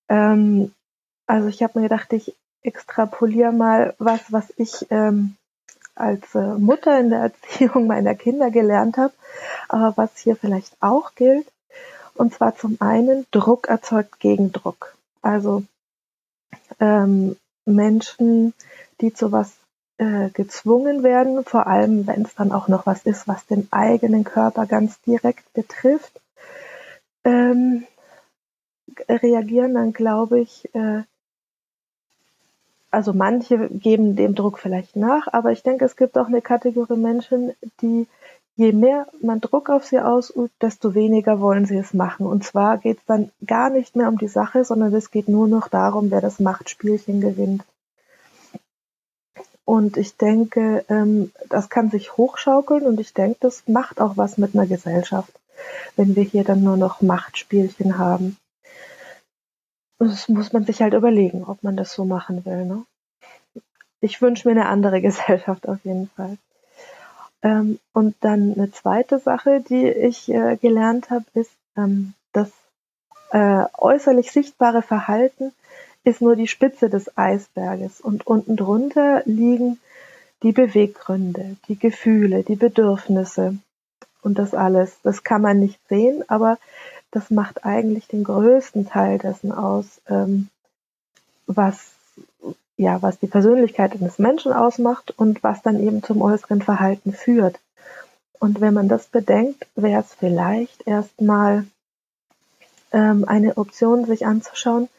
Ähm, 0.10 0.74
also 1.28 1.48
ich 1.48 1.64
habe 1.64 1.80
mir 1.80 1.90
gedacht, 1.90 2.12
ich 2.14 2.36
extrapoliere 2.62 3.52
mal 3.52 3.96
was, 4.00 4.32
was 4.32 4.52
ich 4.58 4.88
ähm, 4.90 5.36
als 5.96 6.36
äh, 6.36 6.56
Mutter 6.56 7.00
in 7.00 7.10
der 7.10 7.20
Erziehung 7.44 7.88
meiner 7.88 8.16
Kinder 8.16 8.52
gelernt 8.52 8.98
habe, 8.98 9.14
aber 9.70 9.96
was 9.98 10.18
hier 10.18 10.36
vielleicht 10.36 10.76
auch 10.82 11.16
gilt. 11.16 11.48
Und 12.14 12.34
zwar 12.34 12.56
zum 12.56 12.78
einen, 12.80 13.26
Druck 13.32 13.68
erzeugt 13.68 14.20
Gegendruck. 14.20 14.96
Also 15.22 15.64
ähm, 16.80 17.36
Menschen, 17.66 18.54
die 19.02 19.14
zu 19.14 19.32
was 19.32 19.54
äh, 19.98 20.30
gezwungen 20.30 21.04
werden, 21.04 21.44
vor 21.44 21.68
allem 21.68 22.08
wenn 22.08 22.24
es 22.24 22.36
dann 22.36 22.52
auch 22.52 22.68
noch 22.68 22.86
was 22.86 23.04
ist, 23.06 23.28
was 23.28 23.46
den 23.48 23.68
eigenen 23.72 24.24
Körper 24.24 24.66
ganz 24.66 25.02
direkt 25.02 25.52
betrifft, 25.54 26.22
ähm, 27.26 27.86
reagieren 29.10 29.74
dann, 29.74 29.94
glaube 29.94 30.40
ich, 30.40 30.74
äh, 30.74 31.04
also 32.96 33.14
manche 33.14 33.70
geben 33.70 34.16
dem 34.16 34.36
Druck 34.36 34.58
vielleicht 34.58 34.96
nach, 34.96 35.28
aber 35.32 35.52
ich 35.52 35.64
denke, 35.64 35.86
es 35.86 35.96
gibt 35.96 36.18
auch 36.18 36.28
eine 36.28 36.42
Kategorie 36.42 36.98
Menschen, 36.98 37.52
die 37.82 38.08
je 38.56 38.72
mehr 38.72 39.08
man 39.22 39.42
Druck 39.42 39.70
auf 39.70 39.84
sie 39.84 40.00
ausübt, 40.00 40.54
desto 40.62 40.96
weniger 40.96 41.42
wollen 41.42 41.66
sie 41.66 41.78
es 41.78 41.94
machen. 41.94 42.26
Und 42.26 42.46
zwar 42.46 42.78
geht 42.78 43.00
es 43.00 43.06
dann 43.06 43.32
gar 43.46 43.70
nicht 43.70 43.96
mehr 43.96 44.08
um 44.08 44.18
die 44.18 44.30
Sache, 44.30 44.64
sondern 44.64 44.94
es 44.94 45.12
geht 45.12 45.28
nur 45.28 45.48
noch 45.48 45.68
darum, 45.68 46.10
wer 46.10 46.22
das 46.22 46.40
Machtspielchen 46.40 47.20
gewinnt. 47.20 47.64
Und 49.66 49.98
ich 49.98 50.16
denke, 50.16 50.86
ähm, 50.90 51.32
das 51.50 51.70
kann 51.70 51.90
sich 51.90 52.16
hochschaukeln 52.18 52.86
und 52.86 53.00
ich 53.00 53.14
denke, 53.14 53.38
das 53.42 53.68
macht 53.68 54.00
auch 54.00 54.16
was 54.16 54.38
mit 54.38 54.56
einer 54.56 54.68
Gesellschaft, 54.68 55.34
wenn 55.98 56.16
wir 56.16 56.24
hier 56.24 56.44
dann 56.44 56.64
nur 56.64 56.78
noch 56.78 57.02
Machtspielchen 57.02 57.98
haben. 57.98 58.38
Das 60.10 60.30
muss 60.30 60.54
man 60.54 60.66
sich 60.66 60.82
halt 60.82 60.94
überlegen, 60.94 61.44
ob 61.44 61.64
man 61.64 61.76
das 61.78 61.94
so 61.94 62.06
machen 62.06 62.46
will. 62.46 62.66
Ne? 62.66 62.84
Ich 64.02 64.22
wünsche 64.22 64.48
mir 64.48 64.54
eine 64.54 64.68
andere 64.68 65.02
Gesellschaft 65.08 65.68
auf 65.68 65.80
jeden 65.84 66.10
Fall. 66.10 66.38
Ähm, 67.42 67.80
und 67.94 68.16
dann 68.22 68.54
eine 68.54 68.72
zweite 68.72 69.20
Sache, 69.20 69.62
die 69.62 69.88
ich 69.88 70.30
äh, 70.30 70.58
gelernt 70.58 71.10
habe, 71.10 71.26
ist, 71.34 71.52
ähm, 71.78 72.14
das 72.34 72.50
äh, 73.32 73.66
äußerlich 73.78 74.32
sichtbare 74.32 74.82
Verhalten 74.82 75.52
ist 76.04 76.22
nur 76.22 76.36
die 76.36 76.48
Spitze 76.48 76.90
des 76.90 77.18
Eisberges 77.18 78.00
und 78.00 78.28
unten 78.28 78.56
drunter 78.56 79.24
liegen 79.26 79.80
die 80.44 80.52
Beweggründe, 80.52 81.58
die 81.68 81.78
Gefühle, 81.78 82.44
die 82.44 82.56
Bedürfnisse 82.56 83.58
und 84.22 84.38
das 84.38 84.54
alles. 84.54 84.98
Das 85.04 85.24
kann 85.24 85.42
man 85.42 85.60
nicht 85.60 85.80
sehen, 85.88 86.24
aber 86.28 86.58
das 87.16 87.32
macht 87.32 87.64
eigentlich 87.64 88.08
den 88.08 88.24
größten 88.24 88.88
Teil 88.88 89.18
dessen 89.18 89.52
aus, 89.52 90.02
ähm, 90.10 90.50
was 91.48 91.92
ja, 92.78 93.02
was 93.02 93.20
die 93.20 93.28
Persönlichkeit 93.28 93.94
eines 93.94 94.20
Menschen 94.20 94.52
ausmacht 94.52 95.14
und 95.18 95.44
was 95.44 95.62
dann 95.62 95.80
eben 95.80 96.04
zum 96.04 96.22
äußeren 96.22 96.62
Verhalten 96.62 97.14
führt. 97.14 97.60
Und 98.40 98.60
wenn 98.60 98.74
man 98.74 98.90
das 98.90 99.08
bedenkt, 99.08 99.66
wäre 99.76 100.02
es 100.02 100.14
vielleicht 100.14 100.86
erstmal 100.86 101.66
ähm, 102.92 103.24
eine 103.26 103.58
Option, 103.58 104.06
sich 104.06 104.26
anzuschauen, 104.26 104.90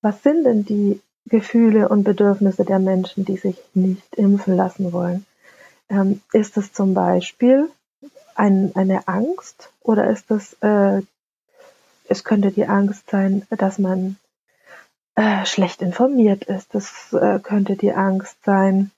was 0.00 0.22
sind 0.22 0.44
denn 0.44 0.64
die 0.64 1.00
Gefühle 1.26 1.90
und 1.90 2.04
Bedürfnisse 2.04 2.64
der 2.64 2.78
Menschen, 2.78 3.26
die 3.26 3.36
sich 3.36 3.56
nicht 3.74 4.14
impfen 4.16 4.56
lassen 4.56 4.92
wollen. 4.94 5.26
Ähm, 5.90 6.22
ist 6.32 6.56
es 6.56 6.72
zum 6.72 6.94
Beispiel 6.94 7.68
ein, 8.34 8.72
eine 8.74 9.06
Angst 9.08 9.70
oder 9.82 10.08
ist 10.08 10.30
es 10.30 10.54
äh, 10.62 11.02
es 12.10 12.24
könnte 12.24 12.50
die 12.50 12.66
Angst 12.66 13.08
sein, 13.08 13.46
dass 13.50 13.78
man 13.78 14.16
äh, 15.14 15.46
schlecht 15.46 15.80
informiert 15.80 16.44
ist. 16.44 16.74
Es 16.74 17.12
äh, 17.12 17.38
könnte 17.38 17.76
die 17.76 17.92
Angst 17.92 18.36
sein, 18.44 18.90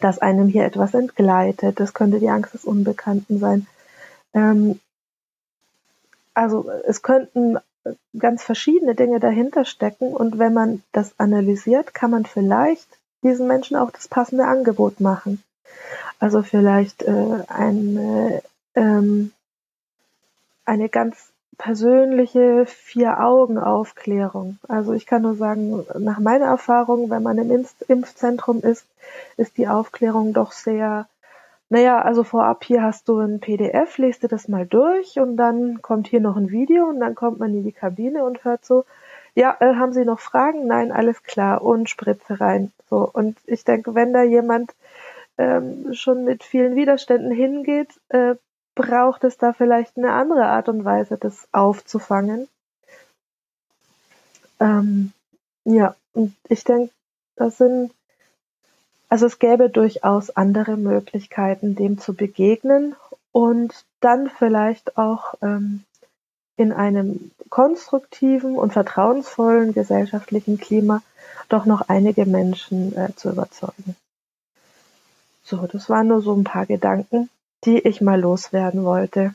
dass 0.00 0.20
einem 0.20 0.46
hier 0.46 0.64
etwas 0.64 0.94
entgleitet. 0.94 1.80
Das 1.80 1.92
könnte 1.92 2.20
die 2.20 2.28
Angst 2.30 2.54
des 2.54 2.64
Unbekannten 2.64 3.40
sein. 3.40 3.66
Ähm, 4.32 4.78
also 6.32 6.70
es 6.86 7.02
könnten 7.02 7.58
ganz 8.16 8.44
verschiedene 8.44 8.94
Dinge 8.94 9.18
dahinter 9.18 9.64
stecken 9.64 10.12
und 10.12 10.38
wenn 10.38 10.54
man 10.54 10.84
das 10.92 11.18
analysiert, 11.18 11.94
kann 11.94 12.12
man 12.12 12.26
vielleicht 12.26 12.86
diesen 13.24 13.48
Menschen 13.48 13.76
auch 13.76 13.90
das 13.90 14.06
passende 14.06 14.46
Angebot 14.46 15.00
machen. 15.00 15.42
Also 16.20 16.42
vielleicht 16.42 17.02
äh, 17.02 17.44
eine, 17.48 18.42
ähm, 18.76 19.32
eine 20.64 20.88
ganz 20.88 21.29
persönliche 21.60 22.64
Vier-Augen-Aufklärung. 22.64 24.58
Also 24.66 24.94
ich 24.94 25.04
kann 25.04 25.20
nur 25.20 25.34
sagen, 25.34 25.84
nach 25.98 26.18
meiner 26.18 26.46
Erfahrung, 26.46 27.10
wenn 27.10 27.22
man 27.22 27.36
im 27.36 27.50
Impf 27.50 27.74
Impfzentrum 27.86 28.62
ist, 28.62 28.86
ist 29.36 29.58
die 29.58 29.68
Aufklärung 29.68 30.32
doch 30.32 30.52
sehr, 30.52 31.06
naja, 31.68 32.00
also 32.00 32.24
vorab 32.24 32.64
hier 32.64 32.82
hast 32.82 33.10
du 33.10 33.18
ein 33.18 33.40
PDF, 33.40 33.98
lest 33.98 34.22
dir 34.22 34.28
das 34.28 34.48
mal 34.48 34.64
durch 34.64 35.20
und 35.20 35.36
dann 35.36 35.82
kommt 35.82 36.08
hier 36.08 36.20
noch 36.20 36.38
ein 36.38 36.50
Video 36.50 36.86
und 36.86 36.98
dann 36.98 37.14
kommt 37.14 37.38
man 37.38 37.50
in 37.54 37.62
die 37.62 37.72
Kabine 37.72 38.24
und 38.24 38.42
hört 38.42 38.64
so, 38.64 38.86
ja, 39.34 39.54
äh, 39.60 39.74
haben 39.74 39.92
Sie 39.92 40.06
noch 40.06 40.18
Fragen? 40.18 40.66
Nein, 40.66 40.90
alles 40.90 41.22
klar 41.24 41.60
und 41.60 41.90
Spritze 41.90 42.40
rein. 42.40 42.72
So 42.88 43.06
und 43.12 43.36
ich 43.44 43.64
denke, 43.64 43.94
wenn 43.94 44.14
da 44.14 44.22
jemand 44.22 44.72
ähm, 45.36 45.92
schon 45.92 46.24
mit 46.24 46.42
vielen 46.42 46.74
Widerständen 46.74 47.30
hingeht, 47.30 47.90
äh, 48.08 48.36
braucht 48.80 49.24
es 49.24 49.36
da 49.36 49.52
vielleicht 49.52 49.98
eine 49.98 50.12
andere 50.12 50.46
Art 50.46 50.68
und 50.68 50.84
Weise, 50.84 51.18
das 51.18 51.46
aufzufangen. 51.52 52.48
Ähm, 54.58 55.12
ja, 55.64 55.94
und 56.12 56.34
ich 56.48 56.64
denke, 56.64 56.92
das 57.36 57.58
sind, 57.58 57.92
also 59.08 59.26
es 59.26 59.38
gäbe 59.38 59.68
durchaus 59.68 60.30
andere 60.30 60.76
Möglichkeiten, 60.76 61.74
dem 61.74 61.98
zu 61.98 62.14
begegnen 62.14 62.96
und 63.32 63.84
dann 64.00 64.30
vielleicht 64.30 64.96
auch 64.96 65.34
ähm, 65.42 65.84
in 66.56 66.72
einem 66.72 67.30
konstruktiven 67.48 68.56
und 68.56 68.72
vertrauensvollen 68.72 69.74
gesellschaftlichen 69.74 70.58
Klima 70.58 71.02
doch 71.48 71.66
noch 71.66 71.88
einige 71.88 72.26
Menschen 72.26 72.96
äh, 72.96 73.14
zu 73.14 73.30
überzeugen. 73.30 73.96
So, 75.42 75.66
das 75.66 75.88
waren 75.90 76.08
nur 76.08 76.22
so 76.22 76.34
ein 76.34 76.44
paar 76.44 76.66
Gedanken, 76.66 77.28
die 77.64 77.78
ich 77.78 78.00
mal 78.00 78.20
loswerden 78.20 78.84
wollte. 78.84 79.34